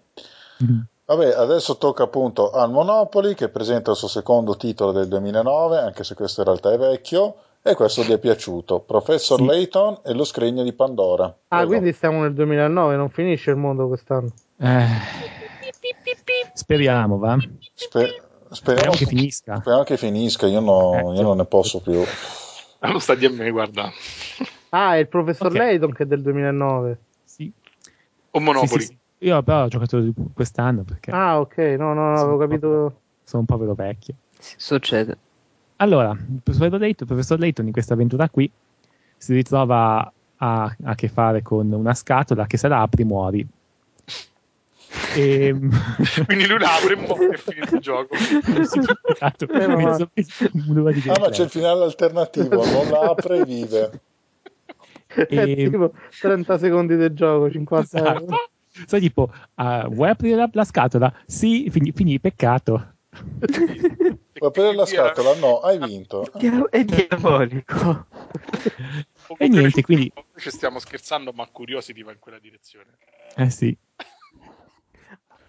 Vabbè, 1.05 1.33
adesso 1.35 1.77
tocca 1.77 2.03
appunto 2.03 2.51
al 2.51 2.71
Monopoly 2.71 3.33
che 3.33 3.49
presenta 3.49 3.91
il 3.91 3.97
suo 3.97 4.07
secondo 4.07 4.55
titolo 4.55 4.93
del 4.93 5.09
2009, 5.09 5.77
anche 5.79 6.05
se 6.05 6.15
questo 6.15 6.39
in 6.41 6.47
realtà 6.47 6.71
è 6.71 6.77
vecchio, 6.77 7.35
e 7.61 7.75
questo 7.75 8.03
gli 8.03 8.11
è 8.11 8.17
piaciuto. 8.19 8.79
Professor 8.79 9.39
Sì. 9.39 9.45
Layton 9.45 9.99
e 10.05 10.13
lo 10.13 10.23
scrigno 10.23 10.63
di 10.63 10.71
Pandora. 10.71 11.25
Ah, 11.25 11.57
Prego. 11.57 11.67
quindi 11.71 11.91
stiamo 11.91 12.21
nel 12.21 12.33
2009, 12.33 12.95
non 12.95 13.09
finisce 13.09 13.49
il 13.51 13.57
mondo 13.57 13.87
quest'anno. 13.89 14.31
Eh, 14.59 14.85
speriamo, 16.53 17.17
va? 17.17 17.37
Spe- 17.73 18.22
speriamo, 18.53 18.93
Speriamo 18.93 18.95
che 18.95 19.05
finisca. 19.05 19.55
speriamo 19.59 19.83
che 19.83 19.97
finisca, 19.97 20.47
io, 20.47 20.59
no- 20.59 20.93
Ecco. 20.99 21.13
io 21.13 21.21
non 21.21 21.37
ne 21.37 21.45
posso 21.45 21.79
più. 21.81 22.01
Non 22.81 22.99
sta 22.99 23.15
di 23.15 23.25
a 23.25 23.29
me, 23.29 23.49
guarda. 23.51 23.91
Ah, 24.69 24.95
è 24.95 24.99
il 24.99 25.07
professor 25.07 25.47
Ok. 25.47 25.53
Layton 25.57 25.93
che 25.93 26.03
è 26.03 26.05
del 26.05 26.21
2009. 26.21 26.97
Sì. 27.23 27.51
O 28.31 28.39
Monopoli. 28.39 28.67
Sì, 28.69 28.79
sì, 28.79 28.85
sì. 28.87 28.97
Io 29.27 29.41
però 29.41 29.63
ho 29.63 29.67
giocato 29.69 30.03
quest'anno 30.33 30.83
perché 30.83 31.11
Ah, 31.11 31.39
ok, 31.39 31.57
no, 31.77 31.93
no, 31.93 32.09
no, 32.11 32.19
avevo 32.19 32.37
capito. 32.37 32.67
sono 33.23 33.41
un 33.41 33.45
povero 33.45 33.73
vecchio. 33.73 34.15
Sì, 34.37 34.55
succede. 34.57 35.17
Allora, 35.77 36.11
il 36.11 36.41
professor 36.43 36.69
Layton, 36.71 36.89
il 36.99 37.05
professor 37.07 37.39
Layton 37.39 37.67
in 37.67 37.71
questa 37.71 37.93
avventura 37.93 38.27
qui 38.29 38.51
si 39.17 39.33
ritrova 39.33 40.11
a, 40.37 40.75
a 40.83 40.95
che 40.95 41.07
fare 41.07 41.41
con 41.41 41.71
una 41.71 41.93
scatola 41.93 42.45
che 42.47 42.57
se 42.57 42.67
la 42.67 42.81
apri 42.81 43.05
muori. 43.05 43.47
E... 45.15 45.53
Quindi 46.25 46.47
lui 46.47 46.59
la 46.59 46.75
apre 46.75 46.93
e 46.93 46.95
muore 46.95 47.33
e 47.33 47.37
finisce 47.37 47.75
il 47.75 47.81
gioco. 47.81 48.15
Esatto, 48.15 49.47
Eh, 49.49 49.67
ma- 49.67 49.97
un'ora 50.67 50.91
di 50.91 51.09
Ah, 51.09 51.19
ma 51.19 51.29
c'è 51.29 51.43
il 51.43 51.49
finale 51.49 51.83
alternativo, 51.83 52.65
non 52.65 52.89
la 52.89 53.09
apre 53.09 53.39
e 53.39 53.45
vive. 53.45 54.01
È 55.13 55.27
E- 55.29 55.69
tipo 55.69 55.93
30 56.19 56.57
secondi 56.57 56.95
del 56.95 57.13
gioco, 57.13 57.51
50 57.51 57.97
Esatto. 57.97 58.35
Sai 58.87 58.99
tipo, 58.99 59.31
uh, 59.55 59.87
vuoi 59.89 60.09
aprire 60.09 60.35
la, 60.35 60.49
la 60.51 60.63
scatola? 60.63 61.13
Sì, 61.27 61.69
finì, 61.69 61.91
finì 61.91 62.19
peccato. 62.19 62.95
Vuoi 64.33 64.49
aprire 64.49 64.73
la 64.73 64.85
scatola? 64.87 65.35
No, 65.35 65.59
hai 65.59 65.77
vinto. 65.77 66.25
È 66.69 66.83
diabolico. 66.83 68.07
E 69.37 69.47
niente, 69.47 69.83
quindi... 69.83 70.11
Ci 70.35 70.49
stiamo 70.49 70.79
scherzando, 70.79 71.31
ma 71.33 71.45
Curiosity 71.45 72.03
va 72.03 72.11
in 72.11 72.19
quella 72.19 72.39
direzione. 72.39 72.97
Eh 73.35 73.49
sì. 73.51 73.77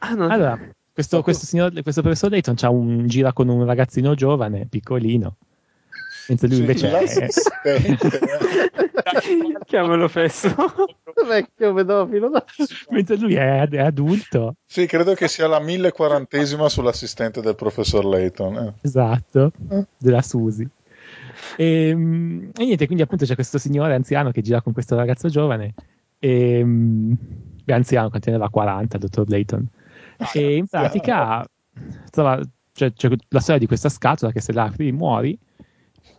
Ah, 0.05 0.15
non... 0.15 0.31
Allora, 0.31 0.59
questo, 0.93 1.23
questo, 1.23 1.47
signor, 1.47 1.73
questo 1.83 2.03
professor 2.03 2.31
Layton 2.31 2.55
c'ha 2.57 2.69
un, 2.69 3.07
gira 3.07 3.33
con 3.33 3.49
un 3.49 3.65
ragazzino 3.65 4.15
giovane, 4.15 4.67
piccolino. 4.69 5.37
Mentre 6.29 6.49
lui 6.49 6.59
invece 6.59 6.91
è. 6.91 7.29
Chiamalo 9.67 10.09
fesso. 10.09 10.55
Vecchio 11.27 11.75
pedofilo. 11.75 12.31
mentre 12.91 13.17
lui 13.17 13.35
è, 13.35 13.69
è 13.69 13.81
adulto. 13.81 14.57
Sì, 14.67 14.87
credo 14.87 15.15
che 15.15 15.29
sia 15.29 15.47
la 15.47 15.61
1040esima 15.61 16.67
sull'assistente 16.67 17.41
del 17.41 17.55
professor 17.55 18.05
Layton. 18.05 18.57
eh. 18.57 18.73
Esatto, 18.83 19.53
Eh. 19.71 19.87
della 19.99 20.23
Susi. 20.23 20.67
E, 21.57 21.95
mm, 21.95 22.51
e 22.57 22.65
niente, 22.65 22.87
quindi 22.87 23.03
appunto 23.03 23.25
c'è 23.25 23.35
questo 23.35 23.59
signore 23.59 23.95
anziano 23.95 24.31
che 24.31 24.43
gira 24.43 24.61
con 24.63 24.73
questo 24.73 24.97
ragazzo 24.97 25.29
giovane. 25.29 25.75
E, 26.19 26.63
mm, 26.65 27.13
beh, 27.65 27.73
anziano, 27.73 28.11
quanti 28.11 28.31
ne 28.31 28.37
aveva 28.37 28.51
40, 28.51 28.97
il 28.97 29.03
dottor 29.03 29.29
Layton. 29.29 29.67
E 30.33 30.57
in 30.57 30.67
pratica 30.67 31.45
trova, 32.11 32.41
cioè, 32.73 32.93
c'è 32.93 33.09
la 33.29 33.41
storia 33.41 33.61
di 33.61 33.67
questa 33.67 33.89
scatola 33.89 34.33
che 34.33 34.41
se 34.41 34.53
la 34.53 34.65
apri 34.65 34.93
muori. 34.93 35.39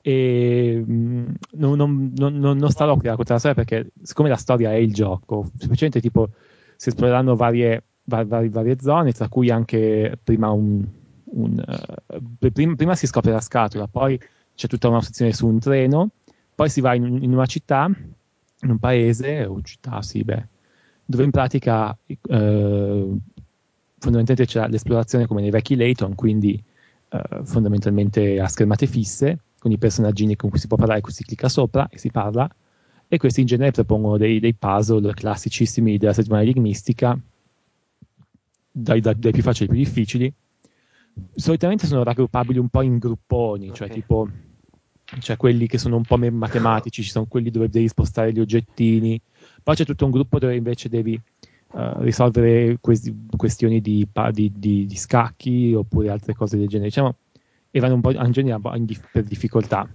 E 0.01 0.83
mm, 0.87 1.25
non, 1.53 1.75
non, 1.77 2.13
non, 2.15 2.37
non- 2.37 2.69
starò 2.69 2.95
qui 2.95 3.07
a 3.07 3.11
raccontare 3.11 3.39
la 3.39 3.39
storia 3.39 3.63
perché, 3.63 3.91
siccome 4.03 4.29
la 4.29 4.35
storia 4.35 4.71
è 4.71 4.75
il 4.75 4.93
gioco, 4.93 5.49
semplicemente 5.57 5.99
tipo 5.99 6.29
si 6.75 6.89
esploreranno 6.89 7.35
varie, 7.35 7.83
va- 8.03 8.23
vari- 8.25 8.49
varie 8.49 8.77
zone, 8.79 9.11
tra 9.13 9.27
cui 9.29 9.49
anche 9.49 10.17
prima 10.23 10.49
un. 10.51 10.85
un, 11.25 11.63
eh, 12.09 12.51
prima, 12.51 12.75
prima 12.75 12.95
si 12.95 13.07
scopre 13.07 13.31
la 13.31 13.41
scatola, 13.41 13.87
poi 13.87 14.19
c'è 14.53 14.67
tutta 14.67 14.89
una 14.89 15.01
sezione 15.01 15.33
su 15.33 15.47
un 15.47 15.59
treno, 15.59 16.09
poi 16.53 16.69
si 16.69 16.81
va 16.81 16.93
in, 16.93 17.23
in 17.23 17.33
una 17.33 17.45
città, 17.47 17.89
in 18.61 18.69
un 18.69 18.77
paese, 18.79 19.45
o 19.45 19.61
città, 19.61 20.01
sì, 20.01 20.23
beh, 20.23 20.47
dove 21.05 21.23
in 21.23 21.31
pratica 21.31 21.97
eh, 22.05 23.07
fondamentalmente 24.05 24.45
c'è 24.45 24.67
l'esplorazione 24.67 25.25
come 25.25 25.41
nei 25.41 25.49
vecchi 25.49 25.75
Layton, 25.75 26.13
quindi 26.13 26.61
eh, 27.09 27.43
fondamentalmente 27.43 28.39
a 28.39 28.47
schermate 28.47 28.85
fisse, 28.85 29.39
con 29.57 29.71
i 29.71 29.77
personaggini 29.77 30.35
con 30.35 30.49
cui 30.51 30.59
si 30.59 30.67
può 30.67 30.77
parlare, 30.77 31.01
cui 31.01 31.11
si 31.11 31.23
clicca 31.23 31.49
sopra 31.49 31.87
e 31.89 31.97
si 31.97 32.11
parla, 32.11 32.47
e 33.07 33.17
questi 33.17 33.41
in 33.41 33.47
genere 33.47 33.71
propongono 33.71 34.17
dei, 34.17 34.39
dei 34.39 34.53
puzzle 34.53 35.13
classicissimi 35.13 35.97
della 35.97 36.13
settimana 36.13 36.43
enigmistica, 36.43 37.19
dai, 38.71 39.01
dai- 39.01 39.19
dai 39.19 39.31
più 39.31 39.41
facili 39.41 39.69
ai 39.69 39.75
più 39.75 39.85
difficili. 39.85 40.33
Solitamente 41.33 41.87
sono 41.87 42.03
raggruppabili 42.03 42.59
un 42.59 42.69
po' 42.69 42.81
in 42.81 42.97
grupponi, 42.97 43.73
cioè 43.73 43.87
Ok. 43.87 43.93
tipo 43.93 44.27
cioè 45.19 45.37
quelli 45.37 45.67
che 45.67 45.77
sono 45.77 45.95
un 45.97 46.03
po' 46.03 46.17
matematici, 46.17 47.03
ci 47.03 47.09
sono 47.09 47.25
quelli 47.25 47.51
dove 47.51 47.69
devi 47.69 47.87
spostare 47.87 48.33
gli 48.33 48.39
oggettini, 48.39 49.19
poi 49.63 49.75
c'è 49.75 49.85
tutto 49.85 50.05
un 50.05 50.11
gruppo 50.11 50.39
dove 50.39 50.55
invece 50.55 50.89
devi 50.89 51.19
eh, 51.75 51.93
risolvere 51.97 52.77
questi- 52.79 53.13
questioni 53.35 53.81
di, 53.81 54.07
di- 54.31 54.51
di- 54.55 54.85
di 54.85 54.95
scacchi 54.95 55.73
oppure 55.73 56.09
altre 56.09 56.33
cose 56.33 56.57
del 56.57 56.67
genere, 56.67 56.89
diciamo, 56.89 57.15
e 57.71 57.79
vanno 57.79 57.95
un 57.95 58.01
po' 58.01 58.11
in 58.11 58.85
dif- 58.85 59.09
per 59.11 59.23
difficoltà. 59.23 59.87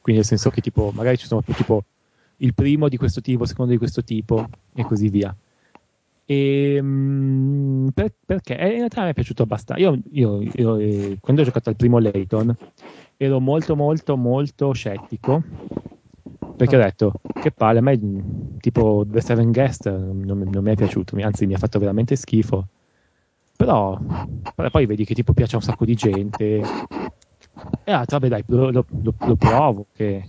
Quindi 0.00 0.20
nel 0.20 0.24
senso 0.24 0.50
che 0.50 0.60
tipo, 0.60 0.92
magari 0.94 1.16
ci 1.16 1.26
sono 1.26 1.42
più 1.42 1.54
tipo 1.54 1.84
il 2.38 2.54
primo 2.54 2.88
di 2.88 2.96
questo 2.96 3.20
tipo, 3.20 3.42
il 3.42 3.48
secondo 3.48 3.72
di 3.72 3.78
questo 3.78 4.02
tipo 4.02 4.48
e 4.74 4.84
così 4.84 5.08
via. 5.08 5.34
E, 6.24 6.78
mm, 6.80 7.88
per- 7.88 8.12
perché 8.24 8.56
Eh, 8.56 8.70
in 8.70 8.76
realtà 8.76 9.02
mi 9.04 9.10
è 9.10 9.14
piaciuto 9.14 9.42
abbastanza. 9.42 9.82
Io, 9.82 9.98
io- 10.12 10.42
io, 10.54 10.76
eh, 10.76 11.16
quando 11.20 11.42
ho 11.42 11.44
giocato 11.44 11.68
al 11.68 11.76
primo 11.76 11.98
Layton 11.98 12.56
ero 13.16 13.40
molto 13.40 13.76
molto 13.76 14.16
molto 14.16 14.72
scettico 14.72 15.42
perché 16.56 16.76
ho 16.76 16.80
detto 16.80 17.12
che 17.40 17.50
palle, 17.50 17.78
a 17.78 17.82
me 17.82 17.98
tipo 18.60 19.04
The 19.06 19.20
Seven 19.20 19.50
Guest 19.52 19.88
non, 19.90 20.38
mi- 20.38 20.50
non 20.50 20.62
mi 20.62 20.70
è 20.72 20.74
piaciuto, 20.76 21.16
anzi 21.22 21.46
mi 21.46 21.54
ha 21.54 21.58
fatto 21.58 21.78
veramente 21.78 22.16
schifo. 22.16 22.66
Però, 23.56 23.98
poi 24.70 24.86
vedi 24.86 25.04
che 25.04 25.14
tipo 25.14 25.32
piace 25.32 25.54
a 25.54 25.58
un 25.58 25.64
sacco 25.64 25.84
di 25.84 25.94
gente. 25.94 26.60
E 27.84 27.92
ah, 27.92 28.04
vabbè 28.06 28.28
dai, 28.28 28.42
lo, 28.46 28.70
lo- 28.70 28.84
lo- 29.02 29.36
provo, 29.36 29.86
che, 29.92 30.24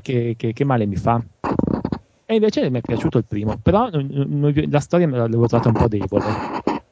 che, 0.00 0.34
che, 0.36 0.52
che- 0.52 0.64
male 0.64 0.86
mi 0.86 0.96
fa. 0.96 1.22
E 2.26 2.34
invece 2.34 2.68
mi 2.68 2.78
è 2.78 2.80
piaciuto 2.82 3.18
il 3.18 3.24
primo, 3.24 3.56
però 3.62 3.88
non- 3.90 4.06
non- 4.10 4.52
la 4.70 4.80
storia 4.80 5.06
me 5.06 5.16
l'avevo 5.16 5.46
trovata 5.46 5.68
un 5.68 5.74
po' 5.76 5.88
debole. 5.88 6.24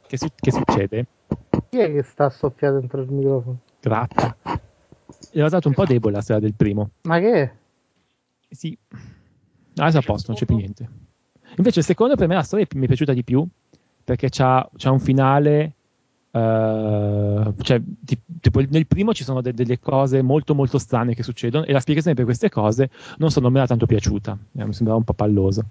Che, 0.07 0.17
su- 0.17 0.29
che 0.35 0.51
succede? 0.53 1.07
Chi 1.69 1.79
è 1.79 1.93
che 1.93 2.03
sta 2.03 2.27
a 2.27 2.31
soffiare 2.31 2.79
dentro 2.79 3.03
il 3.03 3.11
microfono? 3.11 3.59
Grazie. 3.81 4.35
L'avevo 5.33 5.49
trovato 5.49 5.69
un 5.69 5.75
po' 5.75 5.85
debole 5.85 6.15
la 6.15 6.21
storia 6.23 6.41
del 6.43 6.55
primo. 6.55 6.91
Ma 7.03 7.19
che 7.19 7.51
Sì, 8.49 8.77
adesso 9.77 9.99
a 9.99 10.03
posto, 10.03 10.29
non 10.31 10.37
c'è 10.41 10.47
più 10.47 10.57
niente. 10.57 10.89
Invece 11.57 11.81
il 11.81 11.85
secondo 11.85 12.17
per 12.17 12.29
me 12.29 12.35
la 12.35 12.43
storia 12.43 12.67
mi 12.75 12.85
è 12.85 12.87
piaciuta 12.87 13.13
di 13.13 13.25
più 13.25 13.47
perché 14.05 14.29
c'ha, 14.31 14.69
c'ha 14.77 14.91
un 14.91 15.01
finale. 15.01 15.73
eh, 16.31 17.53
cioè, 17.63 17.81
ti- 18.01 18.19
tipo, 18.41 18.61
nel 18.69 18.87
primo 18.87 19.13
ci 19.15 19.25
sono 19.25 19.41
de- 19.41 19.55
delle 19.55 19.79
cose 19.81 20.21
molto 20.23 20.55
molto 20.55 20.79
strane 20.79 21.15
che 21.15 21.23
succedono 21.23 21.65
e 21.65 21.73
la 21.73 21.81
spiegazione 21.81 22.15
per 22.15 22.27
queste 22.27 22.51
cose 22.51 22.91
non, 23.19 23.31
so, 23.31 23.41
non 23.41 23.53
me 23.53 23.59
l'ha 23.61 23.67
tanto 23.67 23.87
piaciuta. 23.87 24.37
Eh, 24.57 24.65
mi 24.67 24.73
sembrava 24.75 24.99
un 24.99 25.05
po' 25.05 25.15
palloso. 25.15 25.65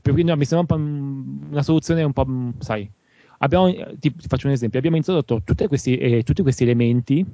Per 0.00 0.12
cui 0.14 0.24
no, 0.24 0.34
mi 0.36 0.44
sembra 0.46 0.76
un 0.76 1.46
una 1.50 1.62
soluzione 1.62 2.02
un 2.02 2.12
po', 2.12 2.24
mm, 2.26 2.50
sai. 2.58 2.90
Abbiamo, 3.38 3.66
eh, 3.68 3.96
ti, 3.98 4.14
ti 4.14 4.26
faccio 4.28 4.46
un 4.46 4.52
esempio: 4.54 4.78
abbiamo 4.78 4.96
introdotto 4.96 5.42
tutti 5.44 5.66
questi, 5.66 5.96
eh, 5.96 6.22
tutti 6.22 6.42
questi 6.42 6.62
elementi 6.64 7.24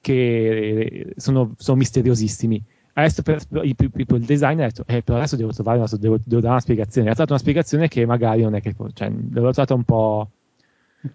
che 0.00 1.12
sono, 1.16 1.54
sono 1.56 1.76
misteriosissimi. 1.78 2.62
Adesso 2.96 3.22
per, 3.22 3.42
il, 3.62 3.74
il- 3.78 3.92
il 4.08 4.24
design 4.24 4.60
ha 4.60 4.66
detto, 4.66 4.84
eh, 4.86 5.02
però 5.02 5.18
adesso 5.18 5.36
devo 5.36 5.52
trovare 5.52 5.78
una, 5.78 5.88
devo, 5.98 6.16
devo 6.24 6.40
dare 6.40 6.52
una 6.52 6.60
spiegazione. 6.60 7.10
Ha 7.10 7.14
dato 7.14 7.32
una 7.32 7.40
spiegazione 7.40 7.88
che 7.88 8.06
magari 8.06 8.42
non 8.42 8.54
è 8.54 8.60
che, 8.60 8.74
cioè, 8.94 9.08
l'ho 9.10 9.50
trovata 9.52 9.74
un 9.74 9.82
po', 9.84 10.28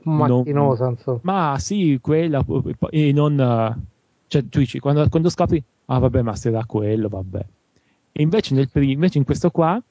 Macchinosa, 0.04 0.90
insomma. 0.90 1.20
ma 1.22 1.56
sì, 1.60 1.98
quella, 2.02 2.46
e 2.90 3.12
non, 3.14 3.86
cioè, 4.28 4.48
tu 4.48 4.60
dici, 4.60 4.80
quando, 4.80 5.08
quando 5.10 5.30
scopri, 5.30 5.64
ah 5.86 6.00
vabbè, 6.00 6.22
ma 6.22 6.34
era 6.44 6.66
quello, 6.66 7.08
vabbè. 7.10 7.46
E 8.12 8.22
invece, 8.22 8.54
nel, 8.56 8.70
pri- 8.70 8.92
invece 8.92 9.18
in 9.18 9.24
questo 9.24 9.50
qua, 9.52 9.82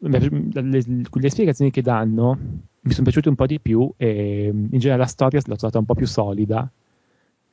le, 0.00 0.18
le- 0.52 1.28
spiegazioni 1.30 1.70
che 1.70 1.82
danno 1.82 2.38
mi 2.80 2.92
sono 2.92 3.02
piaciute 3.04 3.28
un 3.28 3.34
po' 3.34 3.46
di 3.46 3.60
più 3.60 3.90
e 3.96 4.46
in 4.52 4.78
genere 4.78 5.00
la 5.00 5.06
storia 5.06 5.40
l'ho 5.44 5.56
trovata 5.56 5.78
un 5.78 5.84
po' 5.84 5.94
più 5.94 6.06
solida 6.06 6.70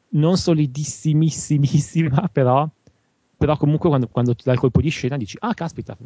non 0.10 0.38
solidissimissima 0.38 2.30
però, 2.32 2.68
però 3.38 3.58
comunque 3.58 3.90
quando, 3.90 4.08
quando 4.08 4.36
ti 4.36 4.44
dà 4.46 4.54
il 4.54 4.60
colpo 4.60 4.82
di 4.82 4.90
scena 4.90 5.18
dici 5.18 5.38
ah 5.40 5.54
caspita 5.54 5.98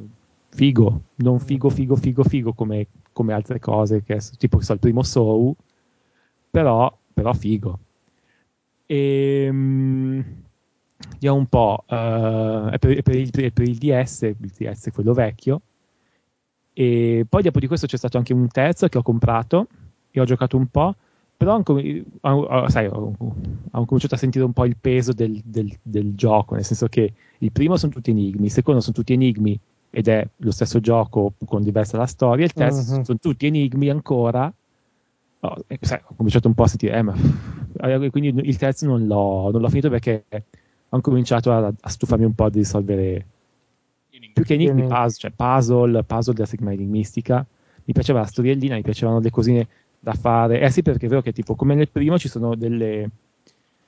figo 0.50 1.02
non 1.16 1.40
figo 1.40 1.70
figo 1.70 1.96
figo 1.96 2.24
figo 2.24 2.54
come, 2.54 2.88
come 3.14 3.34
altre 3.34 3.60
cose 3.60 4.04
che 4.04 4.20
tipo 4.38 4.58
che 4.58 4.64
so 4.64 4.74
il 4.74 4.80
primo 4.80 5.04
Soul 5.04 5.54
però, 6.50 6.96
però 7.14 7.34
figo. 7.34 7.80
E 8.86 9.50
vediamo 11.12 11.38
un 11.38 11.46
po' 11.46 11.84
eh, 11.88 12.70
è 12.72 12.80
per, 12.80 12.98
è 12.98 13.02
per 13.04 13.16
il, 13.16 13.30
è 13.30 13.52
per 13.52 13.68
il 13.68 13.78
DS 13.78 14.22
il 14.24 14.36
DS 14.38 14.90
quello 14.92 15.14
vecchio 15.14 15.62
e 16.74 17.26
poi 17.28 17.42
dopo 17.42 17.60
di 17.60 17.68
questo 17.68 17.88
c'è 17.88 17.98
stato 17.98 18.18
anche 18.18 18.34
un 18.34 18.48
terzo 18.48 18.88
che 18.88 18.98
ho 18.98 19.02
comprato 19.02 19.68
e 20.12 20.20
ho 20.20 20.24
giocato 20.24 20.58
un 20.58 20.68
po', 20.68 20.96
però 21.40 21.56
ho- 21.56 22.30
ho- 22.44 22.70
sai, 22.70 22.88
ho, 22.88 23.14
ho 23.72 23.86
cominciato 23.86 24.16
a 24.16 24.18
sentire 24.18 24.44
un 24.44 24.52
po' 24.52 24.66
il 24.66 24.76
peso 24.76 25.14
del, 25.14 25.40
del- 25.46 25.78
del 25.82 26.14
gioco, 26.14 26.56
nel 26.56 26.66
senso 26.66 26.88
che 26.88 27.14
il 27.38 27.52
primo 27.54 27.78
sono 27.78 27.94
tutti 27.94 28.10
enigmi, 28.12 28.46
il 28.48 28.52
secondo 28.52 28.82
sono 28.82 28.94
tutti 28.94 29.14
enigmi 29.14 29.58
ed 29.90 30.10
è 30.10 30.28
lo 30.36 30.52
stesso 30.52 30.82
gioco 30.82 31.32
con 31.46 31.64
diversa 31.64 31.96
la 31.98 32.06
storia, 32.08 32.44
il 32.44 32.52
terzo 32.52 32.80
Mhm. 32.98 33.04
sono 33.04 33.18
tutti 33.20 33.46
enigmi 33.46 33.90
ancora. 33.90 34.52
Oh, 35.42 35.56
e, 35.68 35.78
sai, 35.80 36.02
ho 36.04 36.14
cominciato 36.18 36.50
un 36.50 36.56
po' 36.56 36.64
a 36.64 36.68
sentire, 36.68 36.98
eh, 36.98 37.02
ma 37.02 37.14
eh, 37.84 38.10
quindi 38.10 38.42
il 38.46 38.58
terzo 38.58 38.86
non 38.86 39.08
l'ho, 39.08 39.50
non 39.52 39.62
l'ho 39.62 39.70
finito 39.70 39.90
perché 39.90 40.26
ho 40.90 41.00
cominciato 41.00 41.54
a, 41.54 41.72
a 41.80 41.90
stufarmi 41.90 42.26
un 42.26 42.34
po' 42.34 42.50
di 42.50 42.58
risolvere 42.58 43.26
più 44.34 44.44
che 44.44 44.56
enigmi, 44.56 44.82
Enigmi. 44.82 44.88
puzzle, 44.88 45.12
cioè 45.18 45.32
puzzle, 45.32 46.04
puzzle 46.04 46.34
della 46.34 46.46
settimana 46.48 46.76
enigmistica. 46.76 47.46
Mi 47.86 47.94
piaceva 47.94 48.20
la 48.20 48.26
storiellina, 48.26 48.76
mi 48.76 48.82
piacevano 48.82 49.20
le 49.20 49.30
cosine 49.30 49.68
da 50.00 50.14
fare. 50.14 50.62
Eh 50.62 50.70
sì, 50.72 50.82
perché 50.82 51.06
è 51.06 51.10
vero 51.10 51.22
che 51.22 51.34
tipo 51.34 51.56
come 51.56 51.76
nel 51.76 51.90
primo 51.90 52.18
ci 52.18 52.30
sono 52.30 52.56
delle, 52.56 53.10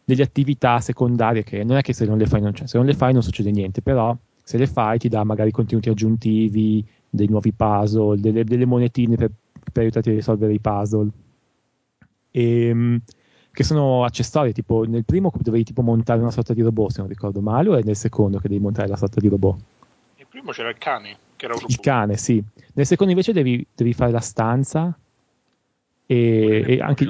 delle 0.03 0.23
attività 0.23 0.79
secondarie 0.79 1.43
che 1.43 1.63
non 1.63 1.77
è 1.77 1.81
che 1.81 1.93
se 1.93 2.05
non 2.05 2.17
le 2.17 2.25
fai 2.25 2.41
non 2.41 2.51
c'è, 2.51 2.67
se 2.67 2.77
non 2.77 2.85
le 2.85 2.93
fai 2.93 3.13
non 3.13 3.23
succede 3.23 3.51
niente, 3.51 3.81
però 3.81 4.15
se 4.43 4.57
le 4.57 4.67
fai 4.67 4.99
ti 4.99 5.07
dà 5.07 5.23
magari 5.23 5.51
contenuti 5.51 5.89
aggiuntivi, 5.89 6.85
dei 7.09 7.27
nuovi 7.27 7.53
puzzle, 7.53 8.19
delle, 8.19 8.43
delle 8.43 8.65
monetine 8.65 9.15
per, 9.15 9.31
per 9.71 9.83
aiutarti 9.83 10.09
a 10.09 10.13
risolvere 10.13 10.53
i 10.53 10.59
puzzle. 10.59 11.09
Ehm, 12.31 13.01
che 13.53 13.63
sono 13.63 14.05
accessori, 14.05 14.53
tipo 14.53 14.85
nel 14.85 15.03
primo 15.03 15.31
dovevi 15.37 15.65
tipo 15.65 15.81
montare 15.81 16.21
una 16.21 16.31
sorta 16.31 16.53
di 16.53 16.61
robot, 16.61 16.91
se 16.91 16.99
non 16.99 17.09
ricordo 17.09 17.41
male, 17.41 17.69
o 17.69 17.75
è 17.75 17.83
nel 17.83 17.97
secondo 17.97 18.39
che 18.39 18.47
devi 18.47 18.61
montare 18.61 18.87
la 18.87 18.95
sorta 18.95 19.19
di 19.19 19.27
robot? 19.27 19.59
E 20.15 20.25
primo 20.29 20.51
c'era 20.51 20.69
il 20.69 20.77
cane, 20.77 21.17
che 21.35 21.45
era 21.45 21.53
un 21.53 21.59
Il 21.59 21.75
robot. 21.75 21.85
cane, 21.85 22.17
sì. 22.17 22.41
Nel 22.73 22.85
secondo 22.85 23.11
invece 23.11 23.33
devi, 23.33 23.65
devi 23.75 23.93
fare 23.93 24.11
la 24.11 24.21
stanza. 24.21 24.97
E, 26.11 26.65
e 26.67 26.79
anche. 26.81 27.05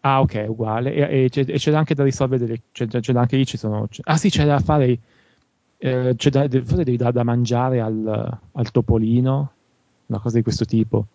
Ah, 0.00 0.20
ok, 0.20 0.44
uguale. 0.48 0.92
E, 0.92 1.24
e 1.24 1.28
c'è, 1.30 1.44
e 1.48 1.56
c'è 1.56 1.72
anche 1.72 1.94
da 1.94 2.04
risolvere. 2.04 2.60
C'è, 2.70 2.86
c'è 2.86 3.12
anche 3.14 3.36
lì 3.38 3.46
ci 3.46 3.56
sono. 3.56 3.88
ah, 4.02 4.16
sì, 4.18 4.28
c'è 4.28 4.44
da 4.44 4.60
fare. 4.60 4.98
eh, 5.78 6.12
c'è 6.16 6.30
da, 6.30 6.46
forse 6.50 6.84
devi 6.84 6.98
dare 6.98 7.12
da 7.12 7.24
mangiare 7.24 7.80
al, 7.80 8.38
al 8.52 8.70
topolino, 8.70 9.52
una 10.06 10.18
cosa 10.20 10.36
di 10.36 10.42
questo 10.42 10.66
tipo. 10.66 11.06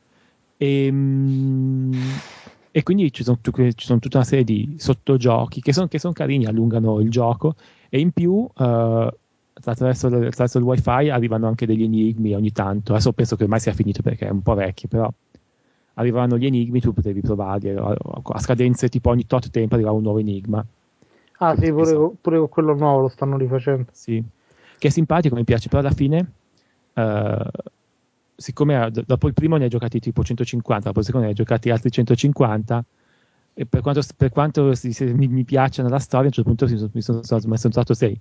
E, 0.58 0.90
mm, 0.92 1.94
e 2.72 2.82
quindi 2.84 3.12
ci 3.14 3.24
sono, 3.24 3.38
ci 3.44 3.86
sono 3.86 4.00
tutta 4.00 4.18
una 4.18 4.26
serie 4.26 4.44
di 4.44 4.76
sottogiochi 4.80 5.62
che 5.62 5.74
sono 5.74 5.88
che 5.88 6.00
son 6.00 6.14
carini, 6.14 6.46
allungano 6.48 7.00
il 7.02 7.12
gioco. 7.12 7.54
E 7.90 8.00
in 8.00 8.12
più, 8.14 8.48
eh, 8.58 9.14
attraverso, 9.54 10.08
attraverso 10.08 10.58
il 10.58 10.64
wifi 10.64 11.10
arrivano 11.10 11.48
anche 11.48 11.68
degli 11.68 11.84
enigmi 11.84 12.34
ogni 12.34 12.52
tanto. 12.52 12.94
Adesso 12.94 13.14
penso 13.14 13.36
che 13.36 13.44
ormai 13.44 13.60
sia 13.60 13.74
finito 13.74 14.02
perché 14.02 14.26
è 14.26 14.32
un 14.32 14.42
po' 14.42 14.56
vecchio, 14.56 14.88
però 14.88 15.12
arrivavano 15.96 16.38
gli 16.38 16.46
enigmi, 16.46 16.80
tu 16.80 16.94
potevi 16.94 17.22
provarli 17.22 17.70
a, 17.70 17.96
a 18.24 18.40
scadenze 18.40 18.90
tipo 18.90 19.10
ogni 19.10 19.26
tot 19.26 19.50
tempo 19.50 19.76
arrivava 19.76 19.96
un 19.96 20.04
nuovo 20.04 20.20
enigma. 20.20 20.66
Ah 21.40 21.56
sì, 21.56 21.72
pure, 21.72 21.82
Esatto. 21.84 22.16
pure 22.22 22.48
quello 22.50 22.76
nuovo 22.76 23.02
lo 23.02 23.08
stanno 23.08 23.38
rifacendo. 23.38 23.88
Sì. 23.92 24.24
Che 24.78 24.88
è 24.88 24.92
simpatico, 24.92 25.36
mi 25.36 25.44
piace, 25.44 25.70
però 25.70 25.82
alla 25.82 25.92
fine, 25.92 26.32
eh, 26.94 27.46
siccome 28.36 28.86
eh, 28.86 28.92
dopo 29.06 29.28
il 29.28 29.34
primo 29.34 29.58
ne 29.58 29.64
hai 29.66 29.70
giocati 29.70 30.00
tipo 30.00 30.24
150, 30.24 30.88
dopo 30.88 31.00
il 31.00 31.06
secondo 31.06 31.26
ne 31.26 31.32
hai 31.34 31.38
giocati 31.38 31.70
altri 31.70 31.92
150, 31.92 32.84
e 33.54 33.66
per 33.66 33.82
quanto, 33.82 34.02
per 34.16 34.30
quanto 34.30 34.74
si- 34.76 34.94
si- 34.94 35.06
mi, 35.06 35.28
mi 35.28 35.44
piacciono 35.44 35.90
la 35.90 36.00
storia, 36.00 36.26
a 36.26 36.28
un 36.28 36.32
certo 36.34 36.50
punto 36.50 36.66
mi 36.66 36.78
sono, 36.78 36.90
mi 36.94 37.02
sono, 37.02 37.20
mi 37.48 37.58
sono 37.58 37.74
trovato 37.74 37.94
sei, 37.94 38.20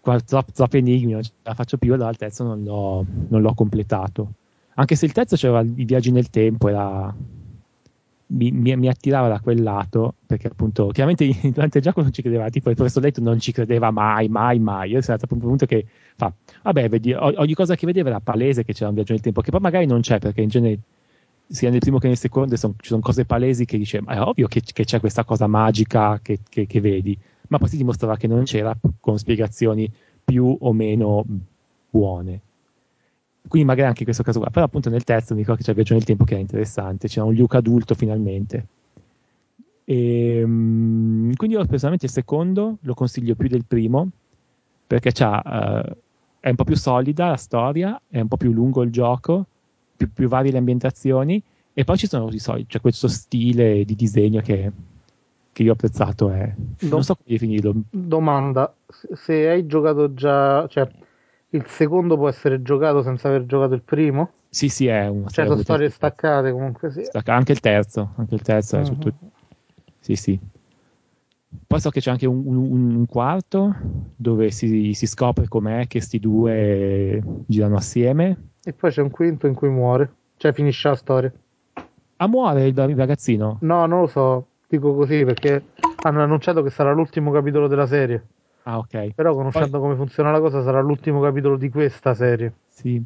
qua- 0.00 0.20
troppi, 0.20 0.78
enigmi, 0.78 1.12
non 1.12 1.22
ce 1.22 1.32
la 1.42 1.54
faccio 1.54 1.78
più, 1.78 1.92
allora 1.94 2.10
il 2.10 2.16
terzo 2.16 2.44
non 2.44 2.62
l'ho, 2.62 3.04
non 3.28 3.40
l'ho 3.40 3.54
completato. 3.54 4.32
Anche 4.76 4.94
se 4.96 5.06
il 5.06 5.12
terzo 5.12 5.36
c'era 5.36 5.60
i 5.60 5.84
viaggi 5.84 6.10
nel 6.12 6.30
tempo, 6.30 6.68
era, 6.68 7.14
mi, 8.28 8.50
mi- 8.50 8.76
mi 8.76 8.88
attirava 8.88 9.28
da 9.28 9.40
quel 9.40 9.62
lato, 9.62 10.14
perché 10.26 10.48
appunto, 10.48 10.88
chiaramente 10.88 11.26
durante 11.52 11.78
il 11.78 11.84
gioco 11.84 12.02
non 12.02 12.12
ci 12.12 12.22
credeva, 12.22 12.48
tipo 12.50 12.70
il 12.70 12.74
professor 12.76 13.02
Letto 13.02 13.20
non 13.20 13.38
ci 13.38 13.52
credeva 13.52 13.90
mai, 13.90 14.28
mai, 14.28 14.58
mai. 14.58 14.90
Io 14.90 15.00
sono 15.00 15.16
stato 15.16 15.32
a 15.32 15.36
un 15.36 15.40
punto 15.48 15.66
che 15.66 15.86
fa, 16.16 16.32
vabbè, 16.62 16.88
vedi, 16.88 17.12
ogni 17.12 17.54
cosa 17.54 17.76
che 17.76 17.86
vedeva 17.86 18.08
era 18.08 18.20
palese 18.20 18.64
che 18.64 18.72
c'era 18.72 18.88
un 18.88 18.94
viaggio 18.94 19.12
nel 19.12 19.22
tempo, 19.22 19.40
che 19.42 19.50
poi 19.50 19.60
magari 19.60 19.86
non 19.86 20.00
c'è, 20.00 20.18
perché 20.18 20.40
in 20.42 20.48
genere 20.48 20.78
sia 21.48 21.70
nel 21.70 21.78
primo 21.78 21.98
che 21.98 22.08
nel 22.08 22.16
secondo 22.16 22.56
son- 22.56 22.74
ci 22.78 22.88
sono 22.88 23.00
cose 23.00 23.24
palesi 23.24 23.64
che 23.64 23.78
dice, 23.78 24.00
ma 24.00 24.14
è 24.14 24.20
ovvio 24.20 24.48
che, 24.48 24.60
che 24.60 24.84
c'è 24.84 24.98
questa 24.98 25.24
cosa 25.24 25.46
magica 25.46 26.18
che, 26.20 26.40
che- 26.48 26.66
che 26.66 26.80
vedi, 26.80 27.16
ma 27.48 27.58
poi 27.58 27.68
si 27.68 27.76
dimostrava 27.76 28.16
che 28.16 28.26
non 28.26 28.42
c'era 28.44 28.76
con 29.00 29.16
spiegazioni 29.18 29.88
più 30.24 30.56
o 30.60 30.72
meno 30.72 31.24
buone. 31.90 32.40
Quindi 33.48 33.66
magari 33.66 33.86
anche 33.86 34.00
in 34.00 34.06
questo 34.06 34.22
caso 34.22 34.40
qua, 34.40 34.50
però 34.50 34.64
appunto 34.64 34.90
nel 34.90 35.04
terzo 35.04 35.34
mi 35.34 35.40
ricordo 35.40 35.60
che 35.60 35.64
c'è 35.64 35.70
il 35.70 35.76
viaggio 35.76 35.94
nel 35.94 36.04
tempo 36.04 36.24
che 36.24 36.32
era 36.32 36.40
interessante, 36.40 37.08
c'era 37.08 37.26
un 37.26 37.34
Luke 37.34 37.56
adulto 37.56 37.94
finalmente. 37.94 38.66
E, 39.84 40.42
mm, 40.44 41.32
quindi 41.34 41.56
io 41.56 41.64
personalmente 41.64 42.06
il 42.06 42.12
secondo 42.12 42.78
lo 42.80 42.94
consiglio 42.94 43.36
più 43.36 43.48
del 43.48 43.64
primo, 43.64 44.08
perché 44.86 45.10
eh, 45.10 45.96
è 46.40 46.48
un 46.48 46.54
po' 46.56 46.64
più 46.64 46.76
solida 46.76 47.28
la 47.28 47.36
storia, 47.36 48.00
è 48.08 48.20
un 48.20 48.28
po' 48.28 48.36
più 48.36 48.52
lungo 48.52 48.82
il 48.82 48.90
gioco, 48.90 49.46
più, 49.96 50.10
più 50.12 50.28
varie 50.28 50.50
le 50.50 50.58
ambientazioni, 50.58 51.40
e 51.72 51.84
poi 51.84 51.96
ci 51.96 52.08
sono 52.08 52.28
i 52.30 52.38
soliti, 52.38 52.66
c'è 52.68 52.80
questo 52.80 53.06
stile 53.06 53.84
di 53.84 53.94
disegno 53.94 54.40
che, 54.40 54.72
che 55.52 55.62
io 55.62 55.70
ho 55.70 55.74
apprezzato, 55.74 56.30
è, 56.30 56.52
non 56.80 57.04
so 57.04 57.14
come 57.14 57.28
definirlo, 57.28 57.74
Domanda, 57.90 58.74
se- 58.88 59.14
se 59.14 59.48
hai 59.48 59.66
giocato 59.66 60.14
già, 60.14 60.66
cioè 60.68 60.88
il 61.56 61.66
secondo 61.66 62.16
può 62.16 62.28
essere 62.28 62.62
giocato 62.62 63.02
senza 63.02 63.28
aver 63.28 63.46
giocato 63.46 63.74
il 63.74 63.82
primo? 63.82 64.30
sì 64.48 64.68
sì 64.68 64.86
è 64.86 65.06
una 65.08 65.28
Cioè 65.28 65.46
sono 65.46 65.60
storie 65.60 65.90
staccate 65.90 66.50
comunque 66.52 66.90
sì. 66.90 67.02
Stacca- 67.04 67.34
anche 67.34 67.52
il 67.52 67.60
terzo, 67.60 68.12
anche 68.16 68.34
il 68.34 68.42
terzo 68.42 68.76
è 68.78 68.80
Mhm. 68.80 68.98
tutto. 68.98 69.30
Sì, 70.00 70.14
sì. 70.16 70.38
Poi 71.66 71.80
so 71.80 71.90
che 71.90 72.00
c'è 72.00 72.10
anche 72.10 72.26
un, 72.26 72.42
un- 72.46 72.94
un 72.96 73.06
quarto 73.06 73.74
dove 74.16 74.50
si, 74.50 74.92
si 74.94 75.06
scopre 75.06 75.48
com'è 75.48 75.86
che 75.86 76.00
sti 76.00 76.18
due 76.20 77.20
girano 77.46 77.76
assieme. 77.76 78.50
E 78.62 78.72
poi 78.72 78.90
c'è 78.90 79.02
un 79.02 79.10
quinto 79.10 79.46
in 79.46 79.54
cui 79.54 79.68
muore, 79.68 80.12
cioè 80.36 80.52
finisce 80.52 80.88
la 80.88 80.96
storia. 80.96 81.32
Ah, 82.18 82.28
muore 82.28 82.66
il 82.66 82.74
ragazzino? 82.96 83.58
No, 83.60 83.86
non 83.86 84.00
lo 84.00 84.06
so, 84.06 84.46
dico 84.68 84.94
così 84.94 85.24
perché 85.24 85.64
hanno 86.02 86.22
annunciato 86.22 86.62
che 86.62 86.70
sarà 86.70 86.92
l'ultimo 86.92 87.30
capitolo 87.30 87.66
della 87.68 87.86
serie. 87.86 88.26
Ah, 88.66 88.78
ok. 88.78 89.14
Però 89.14 89.32
conoscendo 89.34 89.78
come 89.78 89.94
funziona 89.94 90.32
la 90.32 90.40
cosa 90.40 90.60
sarà 90.62 90.80
l'ultimo 90.80 91.20
capitolo 91.20 91.56
di 91.56 91.70
questa 91.70 92.14
serie. 92.14 92.52
Sì. 92.68 93.00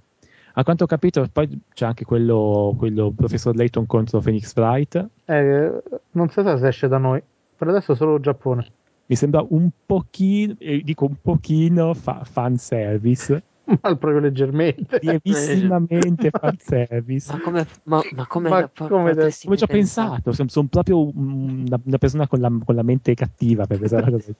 A 0.54 0.64
quanto 0.64 0.84
ho 0.84 0.86
capito, 0.86 1.28
poi 1.30 1.60
c'è 1.72 1.84
anche 1.84 2.04
quello, 2.04 2.74
quello 2.76 3.12
Professor 3.14 3.54
Layton 3.54 3.86
contro 3.86 4.20
Phoenix 4.20 4.56
Wright. 4.56 5.06
Eh, 5.26 5.82
non 6.12 6.28
si 6.30 6.42
sa 6.42 6.56
se 6.56 6.68
esce 6.68 6.88
da 6.88 6.96
noi. 6.98 7.22
Per 7.56 7.68
adesso 7.68 7.94
solo 7.94 8.18
Giappone. 8.20 8.66
Mi 9.06 9.16
sembra 9.16 9.44
un 9.50 9.68
pochino, 9.84 10.54
eh, 10.58 10.80
dico 10.82 11.04
un 11.04 11.16
pochino 11.20 11.92
fa, 11.94 12.22
fan 12.24 12.56
service, 12.56 13.42
Ma 13.82 13.94
proprio 13.96 14.18
leggermente. 14.20 14.98
lievissimamente 15.02 16.30
fan 16.40 16.56
service. 16.58 17.30
Ma 17.30 17.40
come, 17.40 17.66
ma, 17.84 18.02
ma 18.16 18.26
come, 18.26 18.48
Ma 18.48 18.68
po- 18.68 18.88
come 18.88 19.14
ci 19.14 19.20
ho 19.44 19.44
pensare? 19.44 19.68
pensato, 19.68 20.32
sono, 20.32 20.48
sono 20.48 20.68
proprio 20.68 21.00
un- 21.04 21.64
una, 21.66 21.78
una 21.84 21.98
persona 21.98 22.26
con 22.26 22.40
la, 22.40 22.50
con 22.64 22.74
la 22.74 22.82
mente 22.82 23.14
cattiva 23.14 23.66
per 23.66 23.78
questa 23.78 24.02
cosa. 24.02 24.32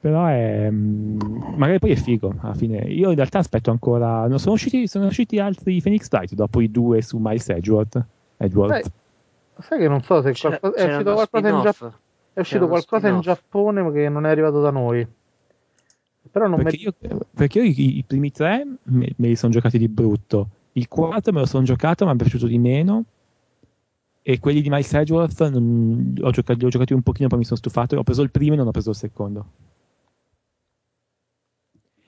Però 0.00 0.26
è. 0.26 0.68
mm, 0.70 1.18
magari 1.56 1.78
poi 1.78 1.90
è 1.92 1.96
figo 1.96 2.34
alla 2.40 2.54
fine. 2.54 2.78
Io 2.78 3.08
in 3.10 3.16
realtà 3.16 3.38
aspetto 3.38 3.70
ancora. 3.70 4.26
Non 4.28 4.38
sono 4.38 4.54
usciti, 4.54 4.86
sono 4.86 5.06
usciti 5.06 5.38
altri 5.38 5.80
Phoenix 5.82 6.08
Wright 6.12 6.34
dopo 6.34 6.60
i 6.60 6.70
due 6.70 7.02
su 7.02 7.18
Miles 7.18 7.48
Edgeworth. 7.48 8.04
Edgeworth. 8.36 8.82
Sai, 8.82 8.92
sai 9.66 9.78
che 9.80 9.88
non 9.88 10.02
so 10.02 10.22
se 10.22 10.32
C'era- 10.32 10.58
qualcosa- 10.58 10.74
è 10.74 10.86
c'era 10.86 10.92
uscito 10.92 11.08
uno 11.10 11.14
qualcosa 11.26 11.48
in, 11.48 11.62
Gia- 11.62 11.72
spin-off. 11.72 11.94
è 12.34 12.40
uscito 12.40 12.68
qualcosa 12.68 13.08
in. 13.08 13.20
Giappone 13.20 13.82
ma 13.82 13.90
che 13.92 14.08
non 14.08 14.26
è 14.26 14.30
arrivato 14.30 14.60
da 14.60 14.70
noi. 14.70 15.06
Però 16.30 16.46
non 16.46 16.62
perché, 16.62 16.76
mi... 16.76 16.82
io, 16.82 17.24
perché 17.34 17.58
io 17.60 17.64
i, 17.64 17.98
i 17.98 18.04
primi 18.06 18.30
tre 18.30 18.64
me, 18.84 19.12
me 19.16 19.28
li 19.28 19.36
sono 19.36 19.52
giocati 19.52 19.78
di 19.78 19.88
brutto. 19.88 20.48
Il 20.72 20.88
quarto 20.88 21.32
me 21.32 21.40
lo 21.40 21.46
sono 21.46 21.64
giocato, 21.64 22.04
ma 22.04 22.12
mi 22.12 22.18
è 22.18 22.22
piaciuto 22.22 22.46
di 22.46 22.58
meno. 22.58 23.04
E 24.28 24.40
quelli 24.40 24.60
di 24.60 24.68
Miles 24.70 24.92
Edgeworth 24.92 25.48
non- 25.50 26.16
ho 26.20 26.30
giocato, 26.32 26.58
li 26.58 26.64
ho 26.64 26.68
giocati 26.68 26.92
un 26.92 27.02
pochino, 27.02 27.28
poi 27.28 27.38
mi 27.38 27.44
sono 27.44 27.58
stufato. 27.58 27.96
Ho 27.96 28.02
preso 28.02 28.22
il 28.22 28.32
primo 28.32 28.54
e 28.54 28.56
non 28.56 28.66
ho 28.66 28.72
preso 28.72 28.90
il 28.90 28.96
secondo. 28.96 29.46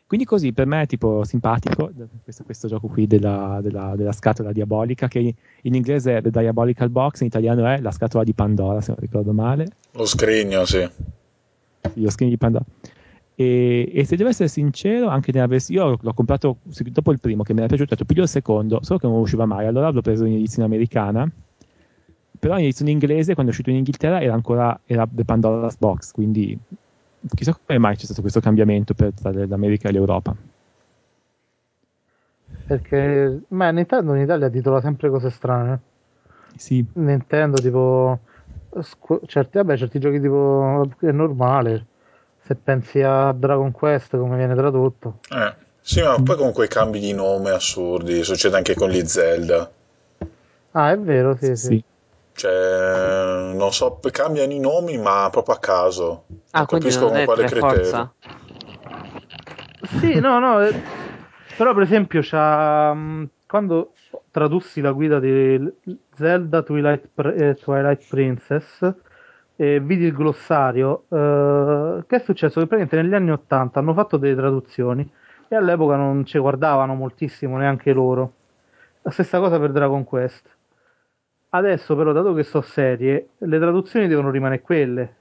Quindi 0.05 0.27
così 0.27 0.53
per 0.53 0.66
me 0.66 0.82
è 0.82 0.86
tipo 0.86 1.23
simpatico 1.23 1.93
questo, 2.24 2.43
questo 2.43 2.66
gioco 2.66 2.89
qui 2.89 3.07
della, 3.07 3.61
della- 3.62 3.95
della 3.95 4.11
scatola 4.11 4.51
diabolica 4.51 5.07
che 5.07 5.32
in 5.62 5.74
inglese 5.74 6.16
è 6.16 6.23
The 6.23 6.31
Diabolical 6.31 6.90
Box, 6.90 7.20
in 7.20 7.28
italiano 7.28 7.65
è 7.66 7.78
la 7.78 7.93
scatola 7.93 8.24
di 8.24 8.32
Pandora 8.32 8.81
se 8.81 8.90
non 8.90 8.99
ricordo 9.01 9.32
male. 9.32 9.69
Lo 9.93 10.05
scrigno, 10.05 10.65
sì. 10.65 10.89
Sì, 11.93 12.01
lo 12.01 12.11
skin 12.11 12.31
di 12.31 12.36
Pandora. 12.36 12.65
E, 13.36 13.93
e 13.95 14.05
se 14.05 14.16
devo 14.16 14.31
essere 14.31 14.49
sincero, 14.49 15.07
anche 15.07 15.31
nella 15.31 15.47
versione, 15.47 15.90
io 15.90 15.99
l'ho 16.01 16.15
comprato 16.15 16.57
dopo 16.65 17.12
il 17.12 17.20
primo 17.20 17.45
che 17.45 17.53
mi 17.53 17.61
era 17.61 17.69
piaciuto, 17.69 17.93
ho 17.93 17.97
detto 17.97 18.07
piglio 18.07 18.23
il 18.24 18.28
secondo, 18.28 18.81
solo 18.82 18.99
che 18.99 19.07
non 19.07 19.20
usciva 19.20 19.47
mai, 19.47 19.66
allora 19.66 19.90
l'ho 19.90 20.01
preso 20.01 20.24
in 20.24 20.35
edizione 20.35 20.65
americana, 20.65 21.31
però 22.39 22.56
in 22.56 22.65
edizione 22.65 22.90
inglese, 22.90 23.35
quando 23.35 23.51
è 23.51 23.55
uscito 23.55 23.70
in 23.70 23.77
Inghilterra, 23.77 24.20
era 24.20 24.35
ancora 24.35 24.78
era 24.86 25.06
The 25.10 25.24
Pandora's 25.24 25.77
Box, 25.77 26.12
quindi 26.12 26.59
chissà 27.35 27.56
come 27.65 27.78
mai 27.78 27.97
c'è 27.97 28.05
stato 28.05 28.20
questo 28.20 28.40
cambiamento 28.40 28.94
per, 28.94 29.12
tra 29.12 29.32
l'America 29.32 29.89
e 29.89 29.93
l'Europa. 29.93 30.35
Perché 32.66 33.40
ma 33.48 33.70
Nintendo 33.70 34.15
in 34.15 34.23
Italia 34.23 34.48
titola 34.51 34.81
sempre 34.81 35.09
cose 35.10 35.31
strane. 35.31 35.81
Sì, 36.56 36.85
Nintendo 36.94 37.60
tipo 37.60 38.19
scu- 38.81 39.24
certi, 39.27 39.59
vabbè, 39.59 39.77
certi 39.77 39.98
giochi 39.98 40.20
tipo 40.20 40.89
è 41.01 41.10
normale. 41.10 41.86
Se 42.43 42.55
pensi 42.55 43.01
a 43.02 43.32
Dragon 43.32 43.70
Quest 43.73 44.16
come 44.16 44.36
viene 44.36 44.55
tradotto. 44.55 45.19
Eh, 45.31 45.55
Sì, 45.81 46.02
ma 46.02 46.20
poi 46.23 46.36
con 46.36 46.52
quei 46.52 46.69
cambi 46.69 46.98
di 46.98 47.12
nome 47.12 47.51
assurdi, 47.51 48.23
succede 48.23 48.56
anche 48.56 48.74
con 48.74 48.90
gli 48.90 49.05
Zelda. 49.06 49.70
Ah, 50.73 50.93
è 50.93 50.98
vero, 50.98 51.35
sì, 51.36 51.47
sì. 51.47 51.56
sì. 51.56 51.85
Cioè, 52.39 53.52
non 53.52 53.73
so, 53.73 53.98
cambiano 54.12 54.52
i 54.52 54.60
nomi, 54.60 54.97
ma 54.97 55.28
proprio 55.28 55.56
a 55.56 55.59
caso. 55.59 56.24
Ah, 56.52 56.59
non 56.59 56.66
capisco 56.66 57.06
non 57.06 57.09
con 57.09 57.19
è 57.19 57.24
quale 57.24 57.44
per 57.47 57.51
criterio. 57.51 57.85
forza? 57.85 58.15
Sì, 59.98 60.20
no, 60.20 60.39
no, 60.39 60.65
eh, 60.65 60.81
però 61.56 61.74
per 61.74 61.82
esempio 61.82 62.20
c'ha, 62.23 62.94
mh, 62.94 63.28
quando 63.48 63.93
tradussi 64.31 64.81
la 64.81 64.93
guida 64.93 65.19
di 65.19 65.69
Zelda 66.15 66.62
Twilight, 66.62 67.09
eh, 67.16 67.55
Twilight 67.55 68.06
Princess 68.09 68.94
e 69.56 69.81
vidi 69.81 70.05
il 70.05 70.12
glossario, 70.15 71.06
eh, 71.09 72.05
che 72.06 72.16
è 72.16 72.20
successo? 72.20 72.60
Che 72.60 72.66
praticamente 72.69 73.02
negli 73.02 73.15
anni 73.15 73.32
80 73.32 73.81
hanno 73.81 73.94
fatto 73.94 74.16
delle 74.16 74.36
traduzioni 74.36 75.10
e 75.48 75.56
all'epoca 75.56 75.97
non 75.97 76.24
ci 76.24 76.39
guardavano 76.39 76.94
moltissimo 76.94 77.56
neanche 77.56 77.93
loro. 77.93 78.32
La 79.02 79.10
stessa 79.10 79.40
cosa 79.40 79.59
per 79.59 79.73
Dragon 79.73 80.05
Quest. 80.05 80.57
Adesso 81.59 81.97
però, 81.97 82.12
dato 82.12 82.35
che 82.35 82.44
so 82.44 82.60
serie, 82.60 83.30
le 83.39 83.59
traduzioni 83.59 84.06
devono 84.06 84.30
rimanere 84.30 84.60
quelle. 84.60 85.16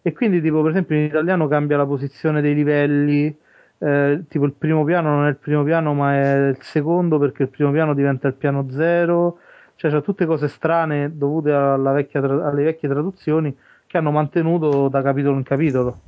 E 0.00 0.12
quindi, 0.14 0.40
tipo, 0.40 0.62
per 0.62 0.70
esempio, 0.70 0.96
in 0.96 1.02
italiano 1.02 1.46
cambia 1.46 1.76
la 1.76 1.84
posizione 1.84 2.40
dei 2.40 2.54
livelli, 2.54 3.36
eh, 3.78 4.24
tipo 4.28 4.46
il 4.46 4.54
primo 4.54 4.82
piano 4.84 5.10
non 5.10 5.26
è 5.26 5.28
il 5.28 5.36
primo 5.36 5.62
piano 5.64 5.92
ma 5.94 6.14
è 6.14 6.48
il 6.48 6.58
secondo 6.62 7.18
perché 7.18 7.44
il 7.44 7.48
primo 7.50 7.70
piano 7.70 7.92
diventa 7.92 8.26
il 8.28 8.34
piano 8.34 8.70
zero, 8.70 9.40
cioè 9.76 9.90
c'è 9.90 10.00
tutte 10.00 10.24
cose 10.24 10.48
strane 10.48 11.16
dovute 11.16 11.50
vecchia, 11.50 12.20
alle 12.22 12.64
vecchie 12.64 12.88
traduzioni 12.88 13.54
che 13.86 13.98
hanno 13.98 14.10
mantenuto 14.10 14.88
da 14.88 15.02
capitolo 15.02 15.36
in 15.36 15.42
capitolo. 15.42 16.00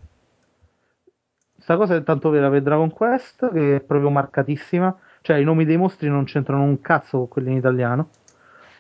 Questa 1.55 1.77
cosa 1.77 1.97
è 1.97 2.03
tanto 2.03 2.31
vera 2.31 2.49
per 2.49 2.63
Dragon 2.63 2.91
Quest 2.91 3.53
che 3.53 3.77
è 3.77 3.81
proprio 3.81 4.09
marcatissima, 4.09 4.97
cioè 5.21 5.37
i 5.37 5.45
nomi 5.45 5.67
dei 5.67 5.77
mostri 5.77 6.09
non 6.09 6.25
c'entrano 6.25 6.63
un 6.63 6.81
cazzo 6.81 7.19
con 7.19 7.29
quelli 7.29 7.51
in 7.51 7.59
italiano 7.59 8.09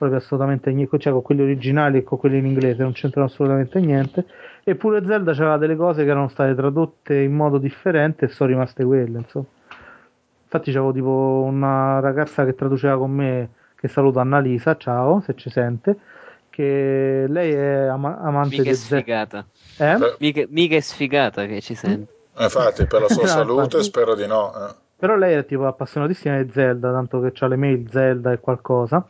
proprio 0.00 0.18
assolutamente 0.18 0.72
niente, 0.72 0.98
cioè 0.98 1.12
con 1.12 1.20
quelli 1.20 1.42
originali 1.42 1.98
e 1.98 2.04
con 2.04 2.16
quelli 2.16 2.38
in 2.38 2.46
inglese 2.46 2.82
non 2.82 2.92
c'entrano 2.92 3.26
assolutamente 3.26 3.78
niente. 3.80 4.24
Eppure 4.64 5.04
Zelda 5.04 5.34
c'aveva 5.34 5.58
delle 5.58 5.76
cose 5.76 6.04
che 6.04 6.10
erano 6.10 6.28
state 6.28 6.54
tradotte 6.54 7.16
in 7.16 7.34
modo 7.34 7.58
differente 7.58 8.24
e 8.24 8.28
sono 8.28 8.48
rimaste 8.48 8.82
quelle, 8.82 9.18
insomma. 9.18 9.44
Infatti 10.44 10.72
c'avevo 10.72 10.92
tipo 10.92 11.44
una 11.46 12.00
ragazza 12.00 12.46
che 12.46 12.54
traduceva 12.54 12.96
con 12.96 13.10
me, 13.10 13.50
che 13.76 13.88
saluto 13.88 14.20
Annalisa, 14.20 14.78
ciao, 14.78 15.20
se 15.20 15.34
ci 15.34 15.50
sente, 15.50 15.98
che 16.48 17.26
lei 17.28 17.52
è 17.52 17.84
ama- 17.84 18.20
amante 18.20 18.56
mica 18.56 18.70
di 18.70 18.76
sfigata. 18.76 19.44
Eh? 19.76 20.16
Mica, 20.18 20.44
mica 20.48 20.76
è 20.76 20.80
sfigata 20.80 21.44
che 21.44 21.60
ci 21.60 21.74
sente. 21.74 22.10
Infatti, 22.38 22.86
per 22.86 23.02
la 23.02 23.08
sua 23.08 23.26
salute 23.28 23.82
spero 23.82 24.14
di 24.14 24.26
no. 24.26 24.50
Eh. 24.54 24.74
Però 24.96 25.14
lei 25.14 25.34
è 25.34 25.44
tipo 25.44 25.66
appassionatissima 25.66 26.40
di 26.42 26.50
Zelda, 26.50 26.90
tanto 26.90 27.20
che 27.20 27.32
ha 27.38 27.46
le 27.46 27.56
mail 27.56 27.86
Zelda 27.90 28.32
e 28.32 28.40
qualcosa. 28.40 29.04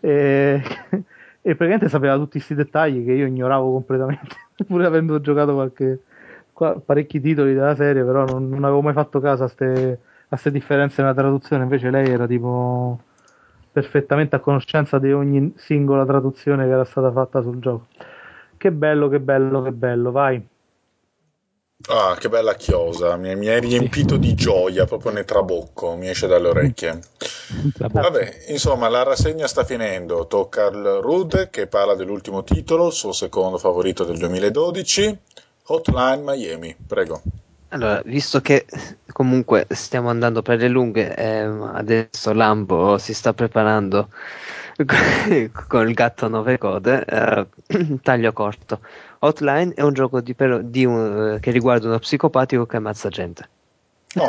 E, 0.00 0.62
e 1.42 1.54
praticamente 1.54 1.88
sapeva 1.88 2.16
tutti 2.16 2.32
questi 2.32 2.54
dettagli 2.54 3.04
che 3.04 3.12
io 3.12 3.26
ignoravo 3.26 3.72
completamente, 3.72 4.36
pur 4.66 4.84
avendo 4.84 5.20
giocato 5.20 5.54
qualche, 5.54 6.02
parecchi 6.84 7.20
titoli 7.20 7.54
della 7.54 7.74
serie, 7.74 8.04
però 8.04 8.24
non, 8.24 8.48
non 8.48 8.64
avevo 8.64 8.82
mai 8.82 8.92
fatto 8.92 9.20
caso 9.20 9.44
a 9.44 9.50
queste 10.28 10.50
differenze 10.50 11.00
nella 11.02 11.14
traduzione. 11.14 11.62
Invece 11.62 11.90
lei 11.90 12.10
era 12.10 12.26
tipo 12.26 13.00
perfettamente 13.72 14.36
a 14.36 14.40
conoscenza 14.40 14.98
di 14.98 15.12
ogni 15.12 15.52
singola 15.56 16.04
traduzione 16.04 16.64
che 16.66 16.72
era 16.72 16.84
stata 16.84 17.10
fatta 17.12 17.42
sul 17.42 17.58
gioco. 17.60 17.86
Che 18.56 18.72
bello, 18.72 19.08
che 19.08 19.20
bello, 19.20 19.62
che 19.62 19.72
bello, 19.72 20.10
vai. 20.10 20.46
Ah, 21.88 22.14
che 22.18 22.28
bella 22.28 22.54
chiosa, 22.54 23.16
mi, 23.16 23.34
mi 23.36 23.48
hai 23.48 23.60
riempito 23.60 24.16
di 24.16 24.34
gioia 24.34 24.84
proprio 24.84 25.12
nel 25.12 25.24
trabocco, 25.24 25.96
mi 25.96 26.08
esce 26.08 26.26
dalle 26.26 26.48
orecchie. 26.48 27.00
Vabbè, 27.78 28.44
insomma, 28.48 28.88
la 28.88 29.02
rassegna 29.02 29.46
sta 29.46 29.64
finendo. 29.64 30.26
Tocca 30.26 30.66
al 30.66 31.00
Rude 31.00 31.48
che 31.50 31.66
parla 31.66 31.94
dell'ultimo 31.94 32.44
titolo, 32.44 32.88
il 32.88 32.92
suo 32.92 33.12
secondo 33.12 33.56
favorito 33.56 34.04
del 34.04 34.18
2012, 34.18 35.18
Hotline 35.64 36.22
Miami. 36.22 36.76
Prego. 36.86 37.22
Allora, 37.72 38.02
visto 38.04 38.40
che 38.40 38.66
comunque 39.12 39.66
stiamo 39.70 40.10
andando 40.10 40.42
per 40.42 40.58
le 40.58 40.68
lunghe, 40.68 41.14
eh, 41.14 41.42
adesso 41.42 42.32
Lambo 42.32 42.98
si 42.98 43.14
sta 43.14 43.32
preparando 43.32 44.08
con 45.68 45.88
il 45.88 45.94
gatto 45.94 46.26
a 46.26 46.28
nove 46.28 46.58
code, 46.58 47.04
eh, 47.04 47.46
taglio 48.02 48.32
corto. 48.32 48.80
Hotline 49.20 49.74
è 49.74 49.82
un 49.82 49.92
gioco 49.92 50.20
di, 50.20 50.34
per, 50.34 50.62
di 50.62 50.84
un, 50.84 51.38
che 51.40 51.50
riguarda 51.50 51.88
uno 51.88 51.98
psicopatico 51.98 52.64
che 52.66 52.76
ammazza 52.76 53.08
gente. 53.08 53.48
No. 54.14 54.24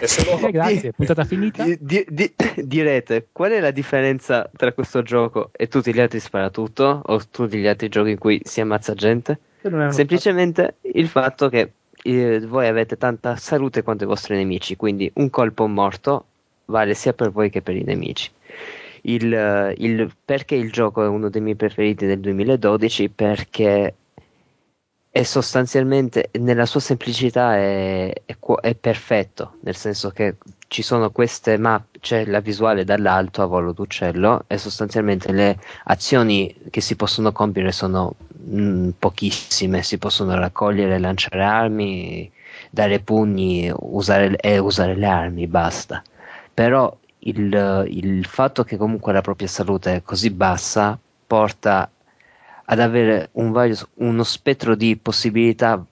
e 0.00 0.06
secondo... 0.06 0.46
eh, 0.48 0.50
grazie, 0.50 0.92
puntata 0.92 1.24
finita. 1.24 1.64
Di, 1.64 2.06
di, 2.08 2.34
direte, 2.56 3.28
qual 3.32 3.52
è 3.52 3.60
la 3.60 3.70
differenza 3.70 4.50
tra 4.54 4.72
questo 4.72 5.02
gioco 5.02 5.50
e 5.52 5.68
tutti 5.68 5.94
gli 5.94 6.00
altri 6.00 6.20
sparatutto 6.20 7.02
o 7.04 7.20
tutti 7.30 7.58
gli 7.58 7.66
altri 7.66 7.88
giochi 7.88 8.10
in 8.10 8.18
cui 8.18 8.40
si 8.44 8.60
ammazza 8.60 8.94
gente? 8.94 9.38
Semplicemente 9.90 10.62
fatto. 10.62 10.98
il 10.98 11.08
fatto 11.08 11.48
che 11.48 11.72
eh, 12.02 12.40
voi 12.40 12.66
avete 12.66 12.98
tanta 12.98 13.36
salute 13.36 13.82
quanto 13.82 14.04
i 14.04 14.06
vostri 14.06 14.36
nemici, 14.36 14.76
quindi 14.76 15.10
un 15.14 15.30
colpo 15.30 15.66
morto 15.66 16.26
vale 16.66 16.94
sia 16.94 17.14
per 17.14 17.30
voi 17.30 17.50
che 17.50 17.62
per 17.62 17.76
i 17.76 17.82
nemici 17.82 18.30
il, 19.02 19.74
il, 19.78 20.10
perché 20.24 20.54
il 20.54 20.70
gioco 20.70 21.02
è 21.02 21.06
uno 21.06 21.28
dei 21.28 21.40
miei 21.40 21.56
preferiti 21.56 22.06
del 22.06 22.20
2012 22.20 23.08
perché 23.10 23.94
è 25.10 25.22
sostanzialmente 25.22 26.30
nella 26.38 26.66
sua 26.66 26.80
semplicità 26.80 27.56
è, 27.56 28.12
è, 28.24 28.36
è, 28.60 28.74
perfetto 28.74 29.56
nel 29.62 29.74
senso 29.74 30.10
che 30.10 30.36
ci 30.68 30.82
sono 30.82 31.10
queste 31.10 31.58
mappe 31.58 31.90
c'è 32.00 32.24
la 32.24 32.40
visuale 32.40 32.84
dall'alto 32.84 33.42
a 33.42 33.46
volo 33.46 33.72
d'uccello 33.72 34.44
e 34.46 34.56
sostanzialmente 34.56 35.32
le 35.32 35.58
azioni 35.84 36.54
che 36.70 36.80
si 36.80 36.96
possono 36.96 37.30
compiere 37.32 37.72
sono 37.72 38.14
mh, 38.30 38.60
mm, 38.60 38.88
pochissime. 38.98 39.82
Si 39.82 39.98
possono 39.98 40.34
raccogliere 40.34 40.98
lanciare 40.98 41.42
armi 41.42 42.30
dare 42.70 43.00
pugni 43.00 43.70
usare, 43.74 44.36
e 44.36 44.58
usare 44.58 44.94
le 44.94 45.06
armi 45.06 45.46
basta. 45.46 46.02
Però 46.52 46.96
il, 47.20 47.86
il 47.88 48.24
fatto 48.24 48.64
che 48.64 48.76
comunque 48.76 49.12
la 49.12 49.20
propria 49.20 49.48
salute 49.48 49.96
è 49.96 50.02
così 50.02 50.30
bassa 50.30 50.98
porta 51.26 51.90
ad 52.64 52.78
avere 52.78 53.30
un 53.32 53.50
vario, 53.50 53.76
uno 53.94 54.22
spettro 54.22 54.74
di 54.74 54.96
possibilità 54.96 55.84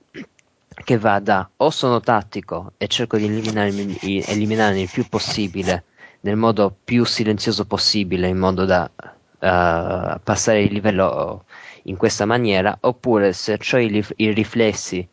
che 0.85 0.97
va 0.97 1.19
da 1.19 1.49
o 1.57 1.71
sono 1.71 2.01
tattico 2.01 2.73
e 2.77 2.87
cerco 2.87 3.17
di 3.17 3.25
eliminarmi, 3.25 4.81
il 4.81 4.91
più 4.91 5.09
possibile 5.09 5.85
nel 6.20 6.36
modo 6.36 6.75
più 6.85 7.05
silenzioso 7.05 7.65
possibile 7.65 8.28
in 8.28 8.39
modo 8.39 8.65
da 8.65 8.91
uh, 8.91 10.20
passare 10.23 10.62
il 10.62 10.73
livello 10.73 11.44
in 11.85 11.97
questa 11.97 12.27
maniera 12.27 12.77
oppure 12.81 13.33
se 13.33 13.59
ho 13.73 13.78
i, 13.78 14.05
i 14.17 14.33
riflessi 14.33 15.07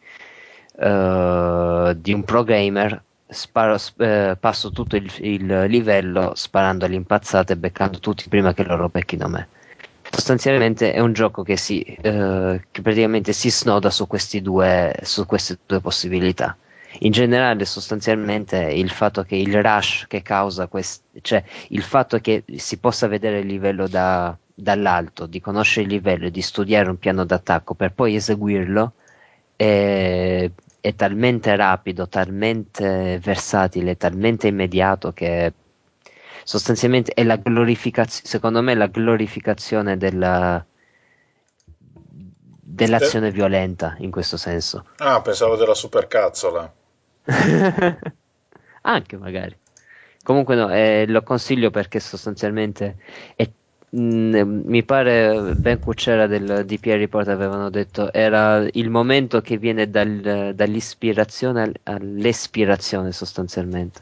uh, 0.73 1.93
di 1.93 2.13
un 2.13 2.23
pro 2.23 2.43
gamer 2.43 3.03
sparo, 3.27 3.77
eh, 3.97 4.37
passo 4.39 4.71
tutto 4.71 4.95
il, 4.95 5.11
il, 5.19 5.63
livello 5.67 6.33
sparando 6.35 6.85
all'impazzata 6.85 7.53
e 7.53 7.57
beccando 7.57 7.99
tutti 7.99 8.29
prima 8.29 8.53
che 8.53 8.63
loro 8.63 8.89
becchino 8.89 9.27
me. 9.27 9.47
Sostanzialmente 10.09 10.93
è 10.93 10.99
un 10.99 11.13
gioco 11.13 11.43
che, 11.43 11.57
si, 11.57 11.81
eh, 11.81 12.61
che 12.71 12.81
praticamente 12.81 13.33
si 13.33 13.49
snoda 13.49 13.89
su, 13.89 14.07
due, 14.41 14.95
su 15.01 15.25
queste 15.25 15.57
due 15.65 15.81
possibilità. 15.81 16.55
In 16.99 17.11
generale, 17.11 17.65
sostanzialmente, 17.65 18.57
il 18.57 18.89
fatto 18.89 19.23
che 19.23 19.35
il 19.35 19.61
rush 19.61 20.05
che 20.07 20.21
causa 20.21 20.67
quest- 20.67 21.03
cioè 21.21 21.43
il 21.69 21.81
fatto 21.81 22.19
che 22.19 22.43
si 22.55 22.77
possa 22.77 23.07
vedere 23.07 23.39
il 23.39 23.47
livello 23.47 23.87
da, 23.87 24.37
dall'alto, 24.53 25.25
di 25.25 25.41
conoscere 25.41 25.85
il 25.87 25.91
livello 25.91 26.27
e 26.27 26.31
di 26.31 26.41
studiare 26.41 26.89
un 26.89 26.97
piano 26.97 27.25
d'attacco 27.25 27.73
per 27.73 27.91
poi 27.91 28.15
eseguirlo, 28.15 28.93
è, 29.57 30.49
è 30.85 30.93
talmente 30.93 31.55
rapido, 31.55 32.07
talmente 32.07 33.19
versatile, 33.19 33.97
talmente 33.97 34.45
immediato 34.45 35.13
che 35.13 35.51
sostanzialmente 36.43 37.11
è 37.11 37.23
la 37.23 37.37
glorificazione, 37.37 38.27
secondo 38.27 38.61
me, 38.61 38.75
la 38.75 38.85
glorificazione 38.85 39.97
della, 39.97 40.63
dell'azione 41.95 43.29
eh. 43.29 43.31
violenta 43.31 43.95
in 43.97 44.11
questo 44.11 44.37
senso. 44.37 44.85
Ah, 44.97 45.21
pensavo 45.21 45.55
della 45.55 45.73
supercazzola. 45.73 46.71
Anche 48.81 49.17
magari. 49.17 49.57
Comunque 50.21 50.53
no, 50.53 50.71
eh, 50.71 51.05
lo 51.07 51.23
consiglio 51.23 51.71
perché 51.71 51.99
sostanzialmente 51.99 52.97
è 53.35 53.49
Mm, 53.95 54.61
mi 54.65 54.83
pare 54.83 55.53
Ben 55.55 55.79
Cucera 55.79 56.27
del 56.27 56.63
DP 56.65 56.85
Report 56.85 57.27
avevano 57.27 57.69
detto 57.69 58.11
era 58.11 58.65
il 58.71 58.89
momento 58.89 59.41
che 59.41 59.57
viene 59.57 59.89
dal, 59.89 60.51
dall'ispirazione 60.53 61.71
all'espirazione 61.83 63.11
sostanzialmente. 63.11 64.01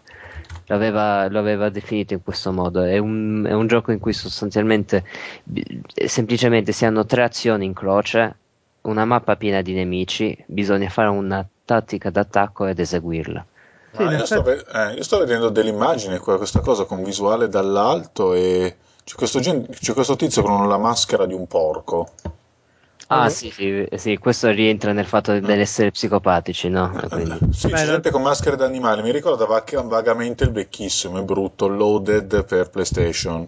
Lo 0.68 0.76
aveva, 0.76 1.28
lo 1.28 1.40
aveva, 1.40 1.70
definito 1.70 2.14
in 2.14 2.24
questo 2.24 2.52
modo. 2.54 2.82
È 2.82 2.98
un, 2.98 3.46
è 3.46 3.52
un, 3.52 3.68
gioco 3.68 3.92
in 3.92 4.00
cui 4.00 4.14
sostanzialmente 4.14 5.04
semplicemente 6.06 6.72
si 6.72 6.86
hanno 6.86 7.06
tre 7.06 7.24
azioni 7.24 7.66
in 7.66 7.74
croce 7.74 8.38
una 8.84 9.06
mappa 9.06 9.36
piena 9.36 9.62
di 9.62 9.74
nemici 9.74 10.36
bisogna 10.48 10.90
fare 10.90 11.10
una 11.10 11.46
tattica 11.66 12.10
d'attacco 12.10 12.66
ed 12.66 12.80
eseguirla. 12.80 13.46
Sì, 13.96 14.04
io, 14.04 14.26
sto 14.26 14.42
ve- 14.42 14.66
eh, 14.74 14.94
io, 14.94 15.04
sto 15.04 15.20
vedendo 15.20 15.50
delle 15.50 15.70
immagini 15.70 16.18
qua, 16.18 16.38
questa 16.38 16.62
cosa 16.62 16.86
con 16.86 17.04
visuale 17.04 17.48
dall'alto 17.48 18.34
e 18.34 18.76
c'è 19.04 19.16
questo, 19.16 19.40
gen- 19.40 19.68
c'è 19.68 19.94
questo 19.94 20.16
tizio 20.16 20.44
con 20.44 20.68
la 20.68 20.78
maschera 20.78 21.26
di 21.26 21.34
un 21.34 21.48
porco. 21.48 22.10
Ah, 23.08 23.30
sì, 23.30 23.52
sì, 23.52 23.88
sì, 23.96 24.18
questo 24.18 24.50
rientra 24.50 24.92
nel 24.92 25.06
fatto 25.06 25.38
dell'essere 25.40 25.92
psicopatici, 25.92 26.70
no? 26.70 26.90
Quindi... 27.10 27.38
Sì, 27.52 27.68
Beh, 27.68 27.76
c'è 27.76 27.86
gente 27.86 28.12
con 28.12 28.22
maschere 28.22 28.56
d'animale. 28.56 29.02
Mi 29.02 29.12
ricorda 29.12 29.46
vagamente 29.46 30.46
il 30.46 30.52
vecchissimo 30.52 31.20
e 31.20 31.24
brutto 31.24 31.68
Loaded 31.68 32.46
per 32.46 32.70
PlayStation. 32.70 33.48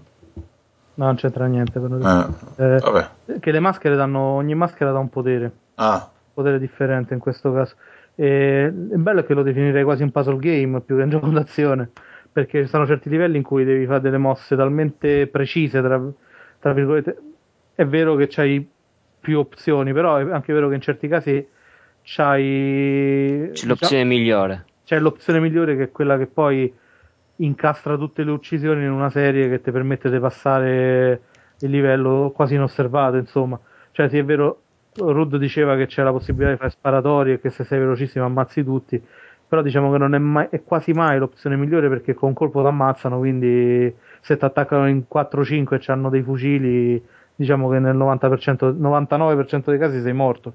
No, 0.95 1.05
non 1.05 1.15
c'entra 1.15 1.45
niente. 1.47 1.79
Però. 1.79 2.27
Eh, 2.57 3.09
eh, 3.25 3.39
che 3.39 3.51
le 3.51 3.59
maschere 3.59 3.95
danno. 3.95 4.19
Ogni 4.19 4.53
maschera 4.55 4.91
dà 4.91 4.99
un 4.99 5.09
potere. 5.09 5.51
Ah. 5.75 6.09
Un 6.11 6.33
potere 6.33 6.59
differente 6.59 7.13
in 7.13 7.19
questo 7.19 7.51
caso. 7.51 7.75
E, 8.13 8.67
è 8.67 8.95
bello 8.95 9.23
che 9.23 9.33
lo 9.33 9.41
definirei 9.41 9.83
quasi 9.83 10.03
un 10.03 10.11
puzzle 10.11 10.37
game 10.37 10.79
più 10.81 10.95
che 10.95 11.03
un 11.03 11.09
gioco 11.09 11.27
d'azione 11.27 11.91
perché 12.35 12.63
ci 12.63 12.67
sono 12.67 12.85
certi 12.85 13.07
livelli 13.07 13.37
in 13.37 13.43
cui 13.43 13.63
devi 13.63 13.85
fare 13.85 14.01
delle 14.01 14.17
mosse 14.17 14.57
talmente 14.57 15.25
precise, 15.27 15.81
tra, 15.81 16.01
tra 16.59 16.73
virgolette. 16.73 17.17
È 17.73 17.85
vero 17.85 18.15
che 18.15 18.27
c'hai 18.27 18.67
più 19.21 19.39
opzioni, 19.39 19.93
però 19.93 20.17
è 20.17 20.29
anche 20.29 20.51
vero 20.51 20.67
che 20.67 20.75
in 20.75 20.81
certi 20.81 21.07
casi 21.07 21.47
c'hai... 22.03 23.51
C'è 23.53 23.67
l'opzione 23.67 24.03
diciamo, 24.03 24.05
migliore. 24.05 24.65
c'è 24.83 24.99
l'opzione 24.99 25.39
migliore 25.39 25.77
che 25.77 25.83
è 25.83 25.91
quella 25.91 26.17
che 26.17 26.25
poi 26.25 26.73
incastra 27.37 27.95
tutte 27.95 28.25
le 28.25 28.31
uccisioni 28.31 28.83
in 28.83 28.91
una 28.91 29.09
serie 29.09 29.47
che 29.47 29.61
ti 29.61 29.71
permette 29.71 30.09
di 30.09 30.19
passare 30.19 31.21
il 31.59 31.69
livello 31.69 32.33
quasi 32.35 32.55
inosservato, 32.55 33.15
insomma. 33.15 33.57
Cioè, 33.91 34.09
sì, 34.09 34.17
è 34.17 34.25
vero, 34.25 34.59
Rud 34.97 35.37
diceva 35.37 35.77
che 35.77 35.85
c'è 35.85 36.03
la 36.03 36.11
possibilità 36.11 36.51
di 36.51 36.57
fare 36.57 36.69
sparatori 36.69 37.31
e 37.31 37.39
che 37.39 37.49
se 37.49 37.63
sei 37.63 37.79
velocissimo 37.79 38.25
ammazzi 38.25 38.61
tutti, 38.61 39.01
però 39.55 39.61
diciamo 39.61 39.89
che 39.89 39.97
non 39.97 40.13
è, 40.13 40.17
mai, 40.17 40.47
è 40.49 40.63
quasi 40.63 40.91
mai 40.91 41.17
l'opzione 41.17 41.55
migliore 41.55 41.87
perché 41.87 42.13
con 42.13 42.29
un 42.29 42.35
colpo 42.35 42.61
ti 42.61 42.67
ammazzano, 42.67 43.19
quindi 43.19 43.93
se 44.19 44.35
ti 44.35 44.43
attaccano 44.43 44.89
in 44.89 45.03
4-5 45.11 45.79
e 45.79 45.91
hanno 45.91 46.09
dei 46.09 46.21
fucili, 46.21 47.01
diciamo 47.33 47.69
che 47.69 47.79
nel 47.79 47.95
90%, 47.95 48.77
99% 48.77 49.63
dei 49.69 49.77
casi 49.77 50.01
sei 50.01 50.11
morto. 50.11 50.53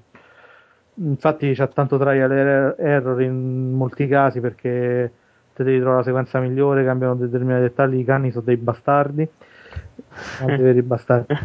Infatti 0.95 1.51
c'è 1.53 1.67
tanto 1.69 1.97
trial 1.97 2.75
error 2.77 3.19
in 3.23 3.71
molti 3.73 4.07
casi 4.07 4.39
perché 4.39 5.11
te 5.55 5.63
devi 5.63 5.77
trovare 5.79 5.99
la 5.99 6.03
sequenza 6.03 6.39
migliore, 6.39 6.83
cambiano 6.83 7.15
determinati 7.15 7.63
dettagli, 7.63 7.97
i 7.97 8.03
cani 8.03 8.29
sono 8.29 8.45
dei 8.45 8.57
bastardi, 8.57 9.27
dei 10.45 10.57
veri 10.57 10.81
bastardi. 10.83 11.35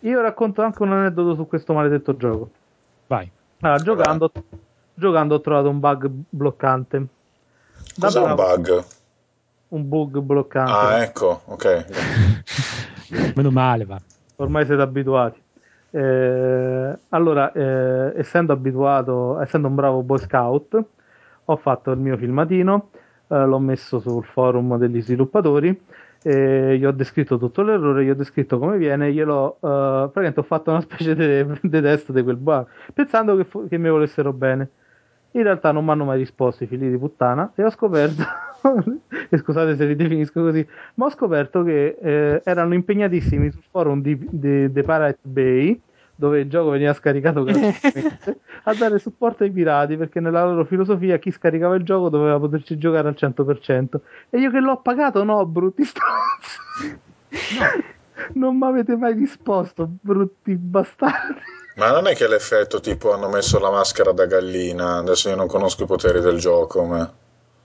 Io 0.00 0.20
racconto 0.20 0.62
anche 0.62 0.82
un 0.82 0.92
aneddoto 0.92 1.36
su 1.36 1.46
questo 1.46 1.72
maledetto 1.72 2.16
gioco. 2.16 2.50
Vai. 3.06 3.30
Allora, 3.60 3.80
giocando, 3.80 4.30
giocando 4.96 5.34
ho 5.36 5.40
trovato 5.40 5.68
un 5.68 5.78
bug 5.78 6.10
bloccante. 6.28 7.06
Da 7.94 8.06
Cos'è 8.08 8.20
un 8.20 8.34
bravo- 8.34 8.56
bug? 8.56 8.84
Un 9.68 9.88
bug 9.88 10.18
bloccante. 10.20 10.72
Ah, 10.72 11.02
ecco, 11.02 11.42
ok. 11.46 11.84
Meno 13.36 13.50
male, 13.50 13.84
va. 13.84 14.00
Ormai 14.36 14.64
siete 14.66 14.82
abituati. 14.82 15.40
Eh, 15.90 16.98
allora, 17.10 17.52
eh, 17.52 18.12
essendo 18.16 18.52
abituato, 18.52 19.40
essendo 19.40 19.68
un 19.68 19.74
bravo 19.74 20.02
boy 20.02 20.18
scout, 20.18 20.84
ho 21.44 21.56
fatto 21.56 21.90
il 21.92 21.98
mio 21.98 22.16
filmatino, 22.16 22.90
eh, 23.28 23.44
l'ho 23.46 23.58
messo 23.58 23.98
sul 24.00 24.24
forum 24.24 24.76
degli 24.78 25.00
sviluppatori, 25.00 25.80
e 26.22 26.76
gli 26.78 26.84
ho 26.84 26.90
descritto 26.90 27.38
tutto 27.38 27.62
l'errore, 27.62 28.04
gli 28.04 28.10
ho 28.10 28.14
descritto 28.14 28.58
come 28.58 28.76
viene, 28.78 29.12
glielo, 29.12 29.54
eh, 29.56 29.58
praticamente 29.60 30.40
ho 30.40 30.44
fatto 30.44 30.70
una 30.70 30.80
specie 30.80 31.14
di 31.62 31.80
test 31.80 32.10
di 32.12 32.22
quel 32.22 32.36
bug, 32.36 32.66
pensando 32.92 33.36
che, 33.36 33.44
fu- 33.44 33.68
che 33.68 33.78
mi 33.78 33.88
volessero 33.88 34.32
bene. 34.32 34.70
In 35.36 35.42
realtà 35.42 35.70
non 35.70 35.84
mi 35.84 35.90
hanno 35.90 36.06
mai 36.06 36.16
risposto 36.16 36.64
i 36.64 36.66
figli 36.66 36.88
di 36.88 36.96
puttana 36.96 37.52
e 37.54 37.62
ho 37.62 37.68
scoperto, 37.68 38.22
e 39.28 39.36
scusate 39.36 39.76
se 39.76 39.84
li 39.84 39.94
definisco 39.94 40.40
così, 40.40 40.66
ma 40.94 41.04
ho 41.04 41.10
scoperto 41.10 41.62
che 41.62 41.98
eh, 42.00 42.40
erano 42.42 42.72
impegnatissimi 42.72 43.50
sul 43.50 43.62
forum 43.70 44.00
di, 44.00 44.18
di, 44.30 44.72
di 44.72 44.80
Pirate 44.80 45.18
Bay, 45.20 45.78
dove 46.14 46.40
il 46.40 46.48
gioco 46.48 46.70
veniva 46.70 46.94
scaricato 46.94 47.44
gratuitamente, 47.44 48.40
a 48.64 48.74
dare 48.74 48.98
supporto 48.98 49.44
ai 49.44 49.50
pirati 49.50 49.98
perché 49.98 50.20
nella 50.20 50.42
loro 50.42 50.64
filosofia 50.64 51.18
chi 51.18 51.30
scaricava 51.30 51.74
il 51.74 51.84
gioco 51.84 52.08
doveva 52.08 52.38
poterci 52.38 52.78
giocare 52.78 53.08
al 53.08 53.16
100%. 53.18 54.00
E 54.30 54.38
io 54.38 54.50
che 54.50 54.60
l'ho 54.60 54.80
pagato, 54.80 55.22
no, 55.22 55.44
brutti 55.44 55.84
stronzi. 55.84 56.98
Non 58.32 58.56
mi 58.56 58.64
avete 58.64 58.96
mai 58.96 59.12
risposto, 59.12 59.86
brutti 60.00 60.56
bastardi. 60.56 61.55
Ma 61.76 61.90
non 61.90 62.06
è 62.06 62.14
che 62.14 62.26
l'effetto 62.26 62.80
tipo 62.80 63.12
hanno 63.12 63.28
messo 63.28 63.58
la 63.58 63.70
maschera 63.70 64.12
da 64.12 64.24
gallina, 64.26 64.96
adesso 64.96 65.28
io 65.28 65.36
non 65.36 65.46
conosco 65.46 65.82
i 65.82 65.86
poteri 65.86 66.20
del 66.20 66.38
gioco, 66.38 66.84
ma... 66.84 67.10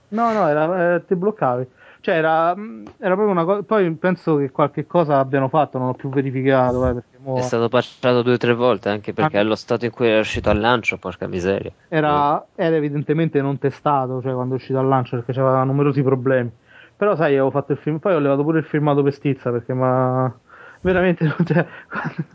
No, 0.08 0.32
no, 0.32 0.48
era, 0.48 0.94
eh, 0.96 1.06
ti 1.06 1.14
bloccavi. 1.14 1.66
Cioè, 2.00 2.16
era, 2.16 2.54
mh, 2.54 2.82
era 2.98 3.14
proprio 3.14 3.28
una 3.30 3.44
cosa. 3.44 3.62
Poi 3.62 3.90
penso 3.92 4.36
che 4.36 4.50
qualche 4.50 4.86
cosa 4.86 5.18
abbiano 5.18 5.48
fatto, 5.48 5.78
non 5.78 5.88
ho 5.88 5.94
più 5.94 6.10
verificato. 6.10 6.86
Eh, 6.88 6.92
perché 6.94 7.16
mo 7.22 7.36
È 7.38 7.40
stato 7.42 7.68
patchato 7.68 8.22
due 8.22 8.34
o 8.34 8.36
tre 8.36 8.52
volte 8.54 8.88
anche 8.90 9.14
perché 9.14 9.38
Ah. 9.38 9.40
allo 9.40 9.54
stato 9.54 9.84
in 9.86 9.92
cui 9.92 10.08
era 10.08 10.18
uscito 10.20 10.50
al 10.50 10.58
lancio, 10.58 10.98
porca 10.98 11.26
miseria. 11.28 11.70
era, 11.88 12.44
era 12.56 12.76
evidentemente 12.76 13.40
non 13.40 13.56
testato, 13.58 14.20
cioè 14.20 14.34
quando 14.34 14.54
è 14.54 14.56
uscito 14.58 14.78
al 14.80 14.88
lancio, 14.88 15.16
perché 15.16 15.32
c'aveva 15.32 15.62
numerosi 15.64 16.02
problemi. 16.02 16.50
Però, 16.96 17.14
sai, 17.16 17.32
avevo 17.32 17.50
fatto 17.50 17.72
il 17.72 17.78
film. 17.78 17.98
Poi 17.98 18.12
ho 18.14 18.18
levato 18.18 18.42
pure 18.42 18.58
il 18.58 18.64
filmato 18.64 19.02
per 19.02 19.14
stizza 19.14 19.50
perché 19.50 19.72
ma 19.72 20.30
veramente 20.82 21.24
non 21.24 21.36
cioè, 21.46 21.66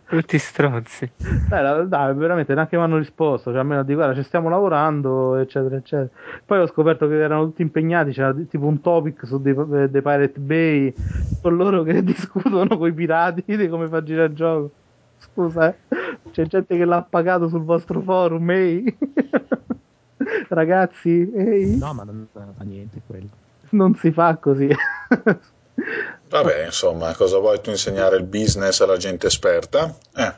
Tutti 0.08 0.38
stronzi. 0.40 1.12
dai, 1.46 1.64
la- 1.64 1.84
dai, 1.84 2.14
veramente 2.16 2.54
neanche 2.54 2.78
mi 2.78 2.84
hanno 2.84 2.98
risposto. 2.98 3.52
Cioè, 3.52 3.60
almeno 3.60 3.84
di 3.84 3.94
guarda, 3.94 4.14
ci 4.16 4.24
stiamo 4.24 4.50
lavorando, 4.50 5.36
eccetera, 5.36 5.76
eccetera. 5.78 6.10
Poi 6.46 6.60
ho 6.60 6.68
scoperto 6.68 7.08
che 7.08 7.16
erano 7.20 7.46
tutti 7.46 7.62
impegnati. 7.62 8.12
C'era 8.12 8.34
tipo 8.34 8.66
un 8.66 8.82
topic 8.82 9.26
su 9.26 9.40
dei, 9.42 9.54
dei 9.56 10.02
Pirate 10.02 10.40
Bay 10.40 10.94
con 11.40 11.56
loro 11.56 11.84
che 11.84 12.04
discutono 12.04 12.78
con 12.78 12.88
i 12.88 12.94
pirati 12.94 13.44
di 13.46 13.68
come 13.70 13.88
fa 13.88 14.04
girare 14.04 14.28
il 14.30 14.34
gioco. 14.36 14.72
Scusa, 15.20 15.70
eh. 15.70 15.80
c'è 16.32 16.46
gente 16.46 16.78
che 16.78 16.86
l'ha 16.86 17.02
pagato 17.04 17.48
sul 17.48 17.64
vostro 17.64 18.02
forum, 18.02 18.50
ehi. 18.52 18.98
Ragazzi, 20.50 21.32
ehi, 21.36 21.78
No, 21.78 21.94
ma 21.94 22.04
non 22.04 22.28
fa 22.32 22.64
niente 22.64 23.02
quello. 23.06 23.30
non 23.72 23.96
si 23.96 24.12
fa 24.12 24.38
così. 24.38 24.68
Vabbè, 26.30 26.66
insomma, 26.66 27.16
cosa 27.16 27.38
vuoi 27.38 27.62
tu 27.62 27.70
insegnare 27.70 28.18
il 28.18 28.24
business 28.24 28.82
alla 28.82 28.98
gente 28.98 29.28
esperta? 29.28 29.96
Eh. 30.16 30.36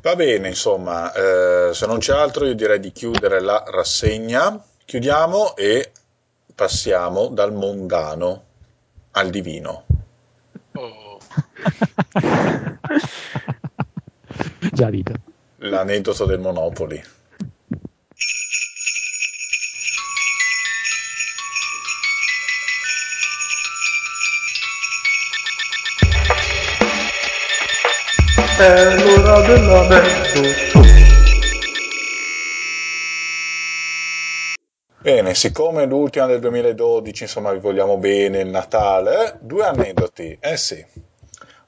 Va 0.00 0.16
bene, 0.16 0.48
insomma, 0.48 1.12
eh, 1.12 1.70
se 1.72 1.86
non 1.86 1.98
c'è 1.98 2.14
altro 2.14 2.46
io 2.46 2.54
direi 2.54 2.80
di 2.80 2.90
chiudere 2.90 3.40
la 3.40 3.62
rassegna. 3.66 4.60
Chiudiamo 4.84 5.56
e 5.56 5.92
passiamo 6.54 7.28
dal 7.28 7.52
mondano 7.52 8.44
al 9.12 9.30
divino. 9.30 9.84
Oh. 10.72 11.18
Già 14.72 14.88
rido. 14.88 15.12
L'aneddoto 15.58 16.24
del 16.24 16.40
Monopoli. 16.40 17.02
È 28.58 28.96
l'ora 29.02 29.40
dell'aneddoto. 29.42 30.40
Bene, 34.98 35.34
siccome 35.34 35.82
è 35.82 35.86
l'ultima 35.86 36.24
del 36.24 36.40
2012, 36.40 37.24
insomma, 37.24 37.52
vi 37.52 37.58
vogliamo 37.58 37.98
bene 37.98 38.38
il 38.40 38.48
Natale, 38.48 39.26
eh, 39.26 39.34
due 39.40 39.66
aneddoti. 39.66 40.38
Eh 40.40 40.56
sì. 40.56 40.82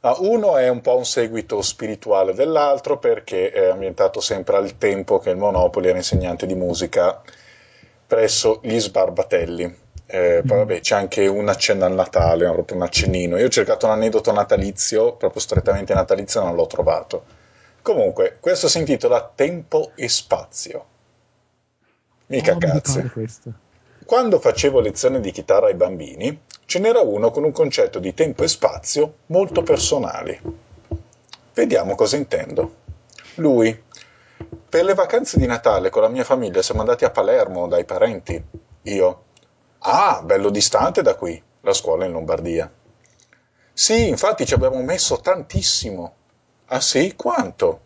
Ah, 0.00 0.16
uno 0.20 0.56
è 0.56 0.68
un 0.68 0.80
po' 0.80 0.96
un 0.96 1.04
seguito 1.04 1.60
spirituale 1.60 2.32
dell'altro 2.32 2.98
perché 2.98 3.50
è 3.50 3.66
ambientato 3.66 4.20
sempre 4.20 4.56
al 4.56 4.78
tempo 4.78 5.18
che 5.18 5.28
il 5.28 5.36
Monopoli 5.36 5.88
era 5.88 5.98
insegnante 5.98 6.46
di 6.46 6.54
musica 6.54 7.20
presso 8.06 8.60
gli 8.62 8.78
Sbarbatelli. 8.78 9.87
Eh, 10.10 10.42
poi 10.46 10.56
vabbè, 10.56 10.80
c'è 10.80 10.94
anche 10.94 11.26
un 11.26 11.48
accenno 11.48 11.84
al 11.84 11.92
Natale, 11.92 12.50
proprio 12.50 12.78
un 12.78 12.82
accennino. 12.82 13.36
Io 13.36 13.44
ho 13.44 13.50
cercato 13.50 13.84
un 13.84 13.92
aneddoto 13.92 14.32
natalizio, 14.32 15.16
proprio 15.16 15.40
strettamente 15.40 15.92
natalizio, 15.92 16.42
non 16.42 16.54
l'ho 16.54 16.66
trovato. 16.66 17.24
Comunque, 17.82 18.38
questo 18.40 18.68
si 18.68 18.78
intitola 18.78 19.30
Tempo 19.34 19.92
e 19.94 20.08
Spazio. 20.08 20.86
Mica 22.28 22.54
Oh, 22.54 22.58
cazzo. 22.58 23.10
Quando 24.06 24.40
facevo 24.40 24.80
lezioni 24.80 25.20
di 25.20 25.30
chitarra 25.30 25.66
ai 25.66 25.74
bambini, 25.74 26.40
ce 26.64 26.78
n'era 26.78 27.00
uno 27.00 27.30
con 27.30 27.44
un 27.44 27.52
concetto 27.52 27.98
di 27.98 28.14
tempo 28.14 28.44
e 28.44 28.48
spazio 28.48 29.16
molto 29.26 29.62
personali. 29.62 30.40
Vediamo 31.52 31.94
cosa 31.94 32.16
intendo. 32.16 32.76
Lui. 33.34 33.84
Per 34.68 34.84
le 34.84 34.94
vacanze 34.94 35.38
di 35.38 35.46
Natale 35.46 35.90
con 35.90 36.00
la 36.00 36.08
mia 36.08 36.24
famiglia 36.24 36.62
siamo 36.62 36.80
andati 36.80 37.04
a 37.04 37.10
Palermo 37.10 37.68
dai 37.68 37.84
parenti. 37.84 38.42
Io. 38.82 39.24
Ah, 39.80 40.22
bello 40.24 40.50
distante 40.50 41.02
da 41.02 41.14
qui. 41.16 41.40
La 41.62 41.72
scuola 41.72 42.04
in 42.04 42.12
Lombardia. 42.12 42.70
Sì, 43.72 44.08
infatti 44.08 44.46
ci 44.46 44.54
abbiamo 44.54 44.80
messo 44.82 45.20
tantissimo. 45.20 46.14
Ah 46.66 46.80
sì? 46.80 47.14
Quanto? 47.16 47.80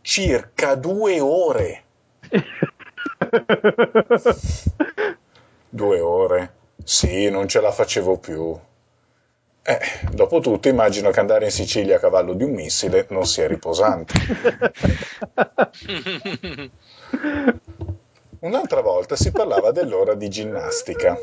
Circa 0.00 0.74
due 0.74 1.20
ore. 1.20 1.84
Due 5.68 6.00
ore. 6.00 6.54
Sì, 6.84 7.28
non 7.30 7.48
ce 7.48 7.60
la 7.60 7.72
facevo 7.72 8.18
più. 8.18 8.58
Eh, 9.64 9.78
dopotutto 10.10 10.68
immagino 10.68 11.10
che 11.10 11.20
andare 11.20 11.44
in 11.46 11.50
Sicilia 11.52 11.96
a 11.96 12.00
cavallo 12.00 12.34
di 12.34 12.42
un 12.44 12.52
missile 12.52 13.06
non 13.10 13.26
sia 13.26 13.46
riposante. 13.46 14.14
Un'altra 18.42 18.80
volta 18.80 19.14
si 19.14 19.30
parlava 19.30 19.70
dell'ora 19.70 20.14
di 20.14 20.28
ginnastica. 20.28 21.16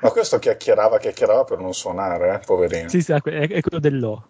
Ma 0.00 0.10
questo 0.10 0.38
chiacchierava, 0.38 0.98
chiacchierava 0.98 1.44
per 1.44 1.58
non 1.58 1.72
suonare, 1.72 2.34
eh, 2.34 2.38
poverino. 2.44 2.90
Sì, 2.90 3.00
sì, 3.00 3.12
è, 3.12 3.20
quello 3.22 3.78
dell'O. 3.80 4.28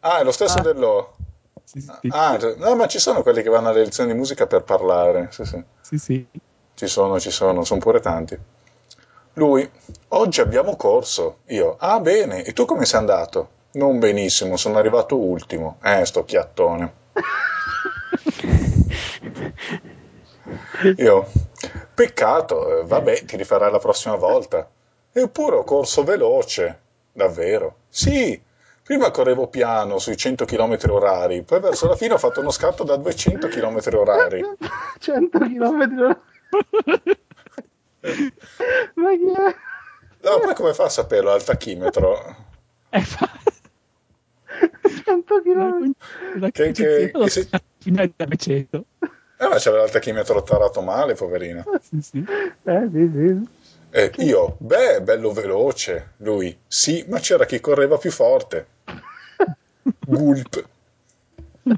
Ah, 0.00 0.18
è 0.18 0.24
lo 0.24 0.32
stesso 0.32 0.58
Ah. 0.58 0.62
dell'O. 0.62 1.14
Sì, 1.62 1.80
sì, 1.80 2.08
Ah, 2.10 2.36
no, 2.56 2.74
ma 2.74 2.88
ci 2.88 2.98
sono 2.98 3.22
quelli 3.22 3.42
che 3.42 3.50
vanno 3.50 3.68
alle 3.68 3.84
lezioni 3.84 4.10
di 4.10 4.18
musica 4.18 4.48
per 4.48 4.64
parlare. 4.64 5.28
Sì, 5.30 5.44
sì. 5.44 5.62
sì, 5.80 5.98
sì. 5.98 6.28
Ci 6.74 6.86
sono, 6.88 7.20
ci 7.20 7.30
sono, 7.30 7.62
sono 7.62 7.80
pure 7.80 8.00
tanti. 8.00 8.36
Lui, 9.34 9.70
oggi 10.08 10.40
abbiamo 10.40 10.74
corso. 10.74 11.38
Io, 11.46 11.76
ah 11.78 12.00
bene, 12.00 12.42
e 12.42 12.52
tu 12.52 12.64
come 12.64 12.84
sei 12.84 12.98
andato? 12.98 13.50
Non 13.74 14.00
benissimo, 14.00 14.56
sono 14.56 14.78
arrivato 14.78 15.16
ultimo. 15.16 15.78
Eh, 15.84 16.04
sto 16.04 16.24
chiattone. 16.24 16.92
Io, 20.96 21.26
Peccato, 21.94 22.80
eh, 22.80 22.84
vabbè, 22.84 23.24
ti 23.24 23.36
rifarai 23.36 23.70
la 23.70 23.78
prossima 23.78 24.16
volta. 24.16 24.68
Eppure 25.12 25.56
ho 25.56 25.64
corso 25.64 26.02
veloce, 26.02 26.80
davvero. 27.12 27.76
Sì, 27.88 28.40
prima 28.82 29.10
correvo 29.12 29.46
piano 29.46 29.98
sui 29.98 30.16
100 30.16 30.44
km 30.44 30.76
orari, 30.88 31.42
poi 31.42 31.60
verso 31.60 31.86
la 31.86 31.94
fine 31.96 32.14
ho 32.14 32.18
fatto 32.18 32.40
uno 32.40 32.50
scatto 32.50 32.82
da 32.82 32.96
200 32.96 33.46
km 33.48 33.80
orari. 33.94 34.44
100 34.98 35.38
km 35.38 36.16
Ma 38.94 39.10
chi 39.10 39.30
è? 39.30 39.54
No, 40.28 40.38
poi 40.40 40.54
come 40.54 40.74
fa 40.74 40.84
a 40.84 40.88
saperlo 40.88 41.30
al 41.32 41.44
tachimetro? 41.44 42.36
Eh, 42.90 43.00
fa... 43.00 43.30
100 45.04 45.42
km. 45.42 45.92
Che- 46.50 46.72
che- 46.72 47.10
che 47.12 47.48
fino 47.78 48.00
al 48.00 48.12
900. 48.16 48.84
Eh, 49.44 49.48
ma 49.48 49.58
c'aveva 49.58 49.84
il 49.84 49.90
tachimetro 49.90 50.42
tarato 50.42 50.80
male, 50.80 51.14
poverina. 51.14 51.62
Sì, 51.82 52.00
sì. 52.00 52.24
Eh, 52.62 52.88
sì, 52.90 53.10
sì. 53.12 53.48
E 53.90 54.10
io, 54.16 54.56
beh, 54.58 55.02
bello 55.02 55.32
veloce. 55.32 56.12
Lui, 56.18 56.56
sì, 56.66 57.04
ma 57.08 57.18
c'era 57.18 57.44
chi 57.44 57.60
correva 57.60 57.98
più 57.98 58.10
forte. 58.10 58.66
Gulp. 60.06 60.68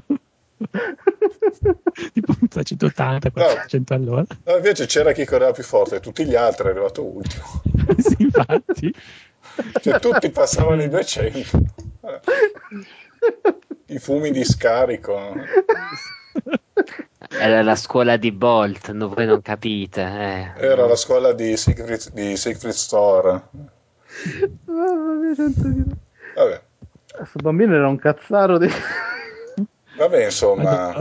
tipo 2.13 2.35
a 2.55 2.63
180, 2.63 3.31
400 3.31 3.93
all'ora. 3.93 4.25
No, 4.45 4.55
invece 4.55 4.85
c'era 4.85 5.11
chi 5.11 5.25
correva 5.25 5.51
più 5.51 5.63
forte, 5.63 5.99
tutti 5.99 6.25
gli 6.25 6.35
altri 6.35 6.67
è 6.67 6.71
arrivato 6.71 7.03
ultimo. 7.03 7.43
sì, 7.99 8.15
infatti. 8.17 8.93
Cioè, 9.81 9.99
tutti 9.99 10.29
passavano 10.29 10.83
i 10.83 10.89
200. 10.89 11.59
I 13.87 13.99
fumi 13.99 14.31
di 14.31 14.43
scarico. 14.43 15.33
Era 17.29 17.61
la 17.61 17.75
scuola 17.75 18.17
di 18.17 18.31
Bolt, 18.31 18.91
no, 18.91 19.09
voi 19.09 19.25
non 19.25 19.41
capite. 19.41 20.01
eh. 20.01 20.51
Era 20.65 20.85
la 20.87 20.95
scuola 20.95 21.33
di 21.33 21.57
Siegfried, 21.57 22.11
di 22.13 22.37
Siegfried 22.37 22.73
Store. 22.73 23.41
Mamma 24.65 25.13
mia, 25.13 25.35
100 25.35 25.61
km. 25.61 25.97
Vabbè, 26.35 26.61
Questo 27.17 27.39
bambino 27.39 27.75
era 27.75 27.87
un 27.87 27.97
cazzaro 27.97 28.57
di... 28.57 28.67
vabbè 29.97 30.23
insomma, 30.25 30.93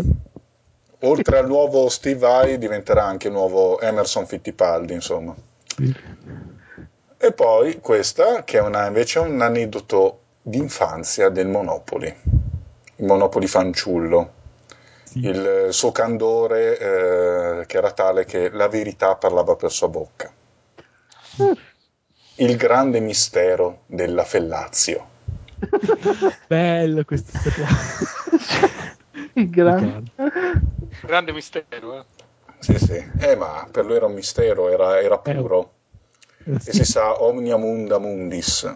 oltre 1.00 1.38
al 1.38 1.46
nuovo 1.46 1.88
Steve 1.88 2.18
Vai 2.18 2.58
diventerà 2.58 3.04
anche 3.04 3.28
il 3.28 3.32
nuovo 3.34 3.80
Emerson 3.80 4.26
Fittipaldi, 4.26 4.92
insomma. 4.94 5.34
E 7.18 7.32
poi 7.32 7.80
questa, 7.80 8.44
che 8.44 8.58
è 8.58 8.60
una, 8.62 8.86
invece 8.86 9.18
un 9.20 9.40
aneddoto 9.40 10.20
d'infanzia 10.42 11.28
del 11.28 11.46
Monopoli, 11.48 12.14
il 12.96 13.04
Monopoli 13.04 13.46
fanciullo. 13.46 14.35
Sì. 15.16 15.28
Il 15.28 15.68
suo 15.70 15.92
candore, 15.92 16.78
eh, 16.78 17.66
che 17.66 17.76
era 17.78 17.90
tale 17.92 18.26
che 18.26 18.50
la 18.50 18.68
verità 18.68 19.16
parlava 19.16 19.56
per 19.56 19.72
sua 19.72 19.88
bocca. 19.88 20.30
Il 22.34 22.56
grande 22.56 23.00
mistero 23.00 23.84
della 23.86 24.24
Fellazio. 24.24 25.14
Bello 26.46 27.02
questo 27.04 27.30
Il 29.32 29.48
grande... 29.48 30.12
Grande 31.00 31.32
mistero, 31.32 31.98
eh. 31.98 32.04
Sì, 32.58 32.78
sì. 32.78 33.10
Eh, 33.18 33.36
ma 33.36 33.66
per 33.70 33.86
lui 33.86 33.96
era 33.96 34.04
un 34.06 34.12
mistero, 34.12 34.68
era, 34.68 35.00
era 35.00 35.16
puro. 35.16 35.72
E 36.44 36.60
si 36.60 36.84
sa, 36.84 37.22
omnia 37.22 37.56
munda 37.56 37.98
mundis. 37.98 38.70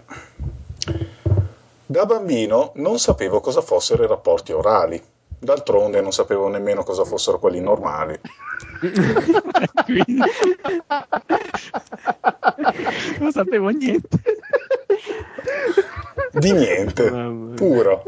Da 1.84 2.06
bambino 2.06 2.72
non 2.76 2.98
sapevo 2.98 3.40
cosa 3.40 3.60
fossero 3.60 4.04
i 4.04 4.06
rapporti 4.06 4.52
orali. 4.52 5.02
D'altronde 5.42 6.02
non 6.02 6.12
sapevo 6.12 6.48
nemmeno 6.48 6.84
cosa 6.84 7.04
fossero 7.04 7.38
quelli 7.38 7.60
normali. 7.60 8.20
Quindi... 9.86 10.20
non 13.18 13.32
sapevo 13.32 13.70
niente. 13.70 14.22
Di 16.32 16.52
niente, 16.52 17.10
puro. 17.54 18.02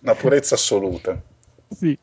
Una 0.00 0.14
purezza 0.14 0.54
assoluta. 0.54 1.20
Sì. 1.68 1.98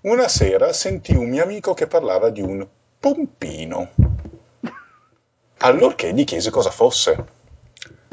Una 0.00 0.26
sera 0.26 0.72
sentii 0.72 1.14
un 1.14 1.28
mio 1.28 1.44
amico 1.44 1.74
che 1.74 1.86
parlava 1.86 2.28
di 2.28 2.40
un 2.40 2.66
pompino. 2.98 3.90
Allorché 5.58 6.12
gli 6.12 6.24
chiese 6.24 6.50
cosa 6.50 6.70
fosse. 6.70 7.24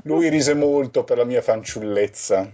Lui 0.03 0.29
rise 0.29 0.53
molto 0.53 1.03
per 1.03 1.17
la 1.17 1.25
mia 1.25 1.41
fanciullezza, 1.41 2.47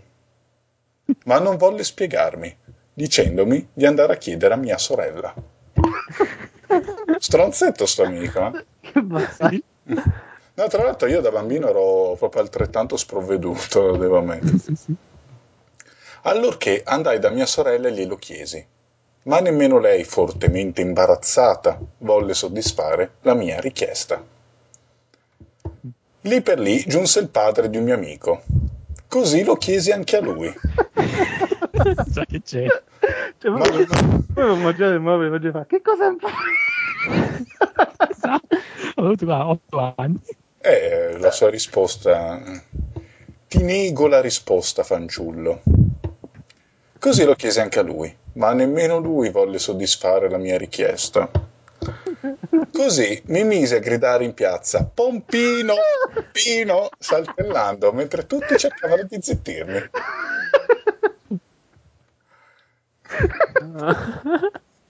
ma 1.26 1.40
non 1.40 1.58
volle 1.58 1.84
spiegarmi, 1.84 2.56
dicendomi 2.94 3.70
di 3.74 3.86
andare 3.86 4.14
a 4.14 4.18
chiedere 4.18 4.54
a 4.54 4.58
mia 4.58 4.78
sorella. 4.78 5.34
Stronzetto 7.20 7.86
sto 7.86 8.04
amico, 8.04 8.46
eh? 8.46 9.64
No, 10.58 10.68
tra 10.68 10.84
l'altro 10.84 11.08
io 11.08 11.20
da 11.20 11.32
bambino 11.32 11.68
ero 11.68 12.16
proprio 12.18 12.42
altrettanto 12.42 12.96
sprovveduto, 12.96 13.98
devo 13.98 14.20
ammettere. 14.20 14.58
Allorché 16.24 16.82
andai 16.84 17.20
da 17.20 17.30
mia 17.30 17.46
sorella 17.46 17.90
e 17.90 17.92
glielo 17.92 18.16
chiesi, 18.16 18.66
ma 19.24 19.40
nemmeno 19.40 19.80
lei, 19.80 20.04
fortemente 20.06 20.82
imbarazzata, 20.82 21.78
volle 22.00 22.34
soddisfare 22.34 23.16
la 23.22 23.34
mia 23.34 23.60
richiesta. 23.60 24.24
Lì 26.22 26.42
per 26.42 26.60
lì 26.60 26.84
giunse 26.88 27.20
il 27.20 27.30
padre 27.30 27.70
di 27.70 27.78
un 27.78 27.84
mio 27.84 27.96
amico. 27.96 28.42
Così 29.08 29.44
lo 29.44 29.56
chiesi 29.56 29.92
anche 29.92 30.18
a 30.18 30.22
lui. 30.22 30.54
Già 32.08 32.26
che 32.26 32.42
c'è. 32.42 32.66
Cioè, 33.38 33.52
Ma- 33.52 33.60
poi 33.60 33.86
poi 34.34 34.50
ho 34.50 34.56
mangiato 34.56 34.94
il 34.94 35.00
mobile 35.00 35.48
e 35.48 35.52
fa 35.52 35.66
che 35.66 35.82
cosa 35.82 36.16
fai? 36.20 36.32
Esatto. 38.10 38.56
Ho 38.96 39.04
avuto 39.04 39.34
8 39.34 39.94
anni. 39.96 40.20
E 40.60 41.18
la 41.20 41.32
sua 41.32 41.50
risposta... 41.50 42.42
Ti 43.48 43.62
nego 43.62 44.08
la 44.08 44.22
risposta, 44.22 44.84
fanciullo. 44.84 45.62
Così 47.00 47.24
lo 47.24 47.36
chiesi 47.36 47.60
anche 47.60 47.80
a 47.80 47.84
lui, 47.84 48.14
ma 48.34 48.52
nemmeno 48.54 48.98
lui 48.98 49.30
volle 49.30 49.60
soddisfare 49.60 50.30
la 50.30 50.38
mia 50.38 50.58
richiesta. 50.58 51.30
Così 52.72 53.22
mi 53.28 53.44
mise 53.44 53.78
a 53.78 53.80
gridare 53.80 54.24
in 54.24 54.34
piazza 54.34 54.84
Pompino, 54.86 55.76
Pompino, 56.14 56.90
saltellando, 56.98 57.92
mentre 57.92 58.26
tutti 58.26 58.58
cercavano 58.58 59.04
di 59.04 59.18
zittirmi. 59.22 59.90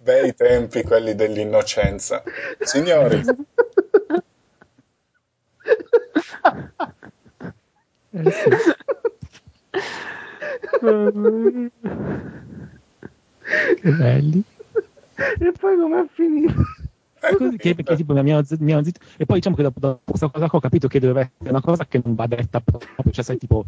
Bei 0.04 0.34
tempi 0.36 0.84
quelli 0.84 1.16
dell'innocenza. 1.16 2.24
Signori, 2.60 3.22
Eh, 8.14 8.32
sì. 8.32 8.50
Che 13.82 13.90
belli. 13.92 14.44
E 15.40 15.52
poi 15.60 15.78
com'è 15.78 16.06
finito? 16.14 16.54
Eh, 17.30 17.36
Così 17.38 17.58
che, 17.58 17.76
perché 17.76 17.96
tipo 17.96 18.14
mi 18.14 18.32
hanno, 18.32 18.44
mi 18.60 18.72
hanno 18.74 18.84
zitto 18.84 19.00
e 19.18 19.26
poi 19.26 19.38
diciamo 19.38 19.56
che 19.56 19.64
dopo, 19.64 19.80
dopo 19.80 20.02
questa 20.06 20.30
cosa 20.30 20.48
ho 20.50 20.60
capito 20.60 20.88
che 20.88 21.00
doveva 21.00 21.22
essere 21.22 21.50
una 21.50 21.62
cosa 21.62 21.86
che 21.86 22.02
non 22.04 22.16
va 22.16 22.28
detta 22.28 22.60
proprio 22.60 23.12
cioè 23.12 23.24
sai 23.24 23.38
tipo 23.38 23.66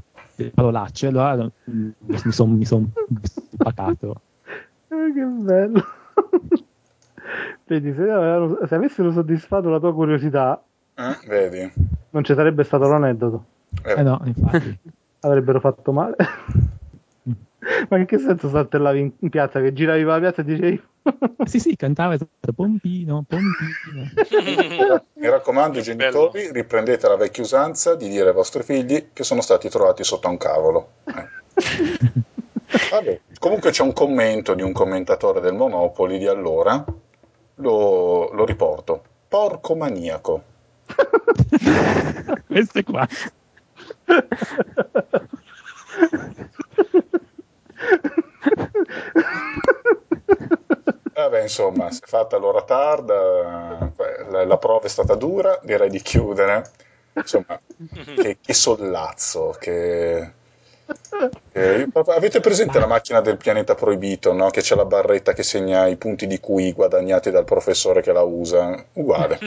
parolacce 0.54 1.08
allora 1.08 1.36
mm, 1.70 1.90
mi 2.06 2.32
sono 2.32 2.54
mi 2.54 2.66
son 2.66 2.92
spaccato 3.24 4.22
Eh, 4.90 5.14
che 5.14 5.24
bello. 5.24 5.84
Vedi, 7.66 7.94
se, 7.94 8.02
avevano- 8.10 8.66
se 8.66 8.76
avessero 8.76 9.12
soddisfatto 9.12 9.70
la 9.70 9.80
tua 9.80 9.94
curiosità, 9.94 10.64
eh, 10.96 11.18
vedi? 11.28 11.72
non 12.12 12.24
ci 12.24 12.34
sarebbe 12.34 12.64
stato 12.64 12.88
l'aneddoto. 12.88 13.44
eh 13.84 14.02
no 14.02 14.22
infatti 14.24 14.80
Avrebbero 15.22 15.60
fatto 15.60 15.92
male. 15.92 16.16
Ma 17.90 17.98
in 17.98 18.06
che 18.06 18.20
senso 18.20 18.50
saltellavi 18.50 19.14
in, 19.20 19.30
piazza? 19.30 19.60
Che 19.60 19.74
giravi 19.74 20.04
per 20.04 20.12
la 20.12 20.20
piazza 20.20 20.42
e 20.42 20.46
dicevi... 20.46 20.84
sì 21.46 21.60
sì 21.60 21.76
cantava 21.78 22.16
esatto 22.16 22.52
Pompino 22.54 23.24
Pompino 23.26 24.12
Mi 25.14 25.30
raccomando, 25.30 25.80
genitori, 25.80 26.52
riprendete 26.52 27.08
la 27.08 27.16
vecchia 27.16 27.44
usanza 27.44 27.96
di 27.96 28.10
dire 28.10 28.28
ai 28.28 28.34
vostri 28.34 28.62
figli 28.62 29.08
che 29.14 29.24
sono 29.24 29.42
stati 29.42 29.70
trovati 29.70 30.04
sotto 30.04 30.30
un 30.30 30.38
cavolo. 30.38 30.90
Eh. 32.70 32.90
Vabbè, 32.92 33.22
comunque 33.40 33.72
c'è 33.72 33.82
un 33.82 33.94
commento 33.94 34.54
di 34.54 34.62
un 34.62 34.74
commentatore 34.74 35.40
del 35.40 35.54
Monopoli 35.54 36.18
di 36.18 36.28
allora, 36.28 36.84
lo, 37.56 38.30
lo 38.34 38.46
riporto. 38.46 39.02
Porco 39.30 39.74
maniaco. 39.74 40.44
queste 42.46 42.84
qua 42.84 43.08
Vabbè, 51.14 51.42
insomma, 51.42 51.92
si 51.92 52.02
è 52.04 52.08
fatta 52.08 52.38
l'ora 52.38 52.62
tarda, 52.62 53.92
la, 54.30 54.58
prova 54.58 54.86
è 54.86 54.90
stata 54.90 55.16
dura, 55.16 55.60
direi 55.64 55.90
di 55.90 56.02
chiudere. 56.02 56.70
Insomma, 57.14 57.60
che, 58.16 58.38
che 58.40 58.54
sollazzo, 58.54 59.56
che, 59.60 60.32
Eh, 61.52 61.88
avete 61.92 62.40
presente 62.40 62.80
la 62.80 62.88
macchina 62.88 63.20
del 63.20 63.38
pianeta 63.38 63.76
proibito, 63.76 64.34
no? 64.34 64.50
Che 64.50 64.62
c'è 64.62 64.76
la 64.76 64.86
barretta 64.86 65.34
che 65.34 65.44
segna 65.44 65.88
i 65.88 65.98
punti 65.98 66.28
di 66.28 66.40
cui 66.40 66.72
guadagnati 66.72 67.32
dal 67.32 67.44
professore 67.44 68.02
che 68.02 68.14
la 68.14 68.22
usa? 68.22 68.86
Uguale. 68.94 69.40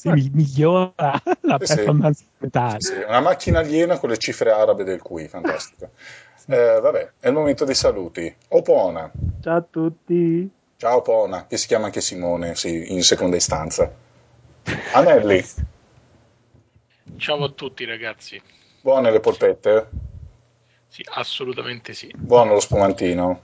Si 0.00 0.08
mi- 0.10 0.30
migliora 0.32 0.94
la 1.42 1.58
Sì, 1.58 1.66
sì. 1.66 1.76
performance 1.76 2.24
mentale. 2.38 2.78
Sì, 2.80 2.94
una 3.06 3.20
macchina 3.20 3.58
aliena 3.60 3.98
con 3.98 4.08
le 4.10 4.16
cifre 4.18 4.50
arabe 4.50 4.84
del 4.84 5.02
qui, 5.02 5.28
fantastico. 5.28 5.90
Eh, 6.46 6.80
vabbè, 6.80 7.12
è 7.20 7.28
il 7.28 7.34
momento 7.34 7.64
dei 7.64 7.74
saluti. 7.74 8.34
Opona, 8.48 9.10
Ciao 9.42 9.56
a 9.56 9.62
tutti. 9.62 10.50
ciao 10.78 10.96
Opona, 10.96 11.46
che 11.46 11.56
si 11.56 11.68
chiama 11.68 11.86
anche 11.86 12.00
Simone, 12.00 12.56
sì, 12.56 12.92
in 12.92 13.04
seconda 13.04 13.36
istanza. 13.36 13.88
Anelli, 14.92 15.44
Ciao 17.18 17.44
a 17.44 17.50
tutti 17.52 17.84
ragazzi. 17.84 18.42
buone 18.82 19.10
le 19.10 19.20
polpette? 19.20 19.88
Sì, 20.88 21.02
assolutamente 21.12 21.94
sì. 21.94 22.14
Buono 22.16 22.52
lo 22.52 22.60
spumantino? 22.60 23.40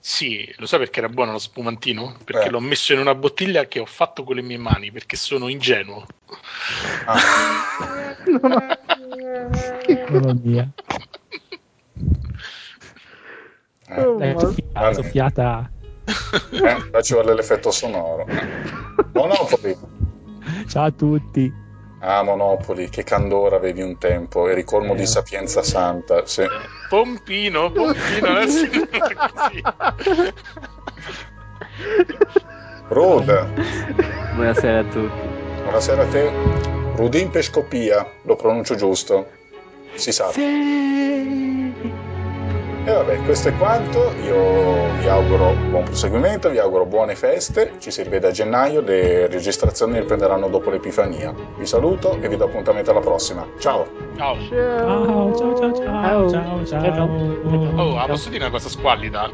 Sì, 0.00 0.52
lo 0.58 0.66
sai 0.66 0.78
perché 0.80 0.98
era 1.00 1.08
buono 1.08 1.32
lo 1.32 1.38
spumantino? 1.38 2.16
Perché 2.24 2.46
Eh. 2.48 2.50
l'ho 2.50 2.60
messo 2.60 2.92
in 2.92 2.98
una 3.00 3.14
bottiglia 3.14 3.66
che 3.66 3.78
ho 3.78 3.86
fatto 3.86 4.24
con 4.24 4.36
le 4.36 4.42
mie 4.42 4.58
mani, 4.58 4.90
perché 4.90 5.16
sono 5.16 5.48
ingenuo. 5.48 6.06
Ah, 7.06 7.18
Non 8.26 8.52
ho- 8.52 8.76
Mamma 10.08 10.32
mia. 10.42 10.68
eh, 13.88 14.02
Oh, 14.02 14.16
Dai, 14.18 14.34
ma- 14.34 14.92
soffiata, 14.92 15.70
eh, 16.04 16.88
qua 16.90 17.00
ci 17.02 17.14
vuole 17.14 17.34
l'effetto 17.34 17.70
sonoro. 17.70 18.26
Monopoli. 19.14 19.76
Ciao 20.68 20.84
a 20.84 20.90
tutti. 20.90 21.52
Ah, 22.00 22.22
Monopoli, 22.22 22.88
che 22.90 23.02
candore 23.02 23.56
avevi 23.56 23.82
un 23.82 23.98
tempo, 23.98 24.48
eri 24.48 24.62
colmo 24.64 24.94
di 24.94 25.02
Eh. 25.02 25.06
sapienza 25.06 25.62
santa. 25.62 26.26
Sì. 26.26 26.44
Pompino, 26.88 27.72
pompino, 27.72 28.28
adesso 28.28 28.66
non 28.72 28.88
è 28.90 29.14
così. 29.14 29.62
Rude, 32.88 33.48
Buonasera 34.34 34.78
a 34.78 34.84
tutti. 34.84 35.26
buonasera 35.62 36.02
a 36.02 36.06
te. 36.06 36.30
Rudin 36.96 37.30
Pescopia, 37.30 38.06
lo 38.22 38.36
pronuncio 38.36 38.74
giusto? 38.76 39.26
Si 39.94 40.12
sa. 40.12 40.30
E 42.88 42.90
vabbè, 42.90 43.22
questo 43.24 43.50
è 43.50 43.56
quanto. 43.58 44.14
Io 44.22 44.96
vi 44.96 45.06
auguro 45.08 45.52
buon 45.68 45.84
proseguimento, 45.84 46.48
vi 46.48 46.58
auguro 46.58 46.86
buone 46.86 47.14
feste. 47.16 47.74
Ci 47.80 47.90
si 47.90 48.02
rivede 48.02 48.28
a 48.28 48.30
gennaio. 48.30 48.80
Le 48.80 49.26
registrazioni 49.26 49.98
riprenderanno 49.98 50.48
dopo 50.48 50.70
l'Epifania. 50.70 51.34
Vi 51.58 51.66
saluto 51.66 52.18
e 52.18 52.28
vi 52.28 52.38
do 52.38 52.46
appuntamento 52.46 52.90
alla 52.90 53.00
prossima. 53.00 53.46
Ciao! 53.58 53.86
Ciao. 54.16 54.36
Ciao, 54.48 55.06
ciao, 55.06 55.36
ciao, 55.36 55.74
ciao, 55.76 56.64
ciao, 56.64 56.64
ciao. 56.64 57.08
Oh, 57.76 57.98
ah, 57.98 58.06
posso 58.06 58.30
dire 58.30 58.44
una 58.44 58.52
cosa 58.52 58.70
squallida? 58.70 59.30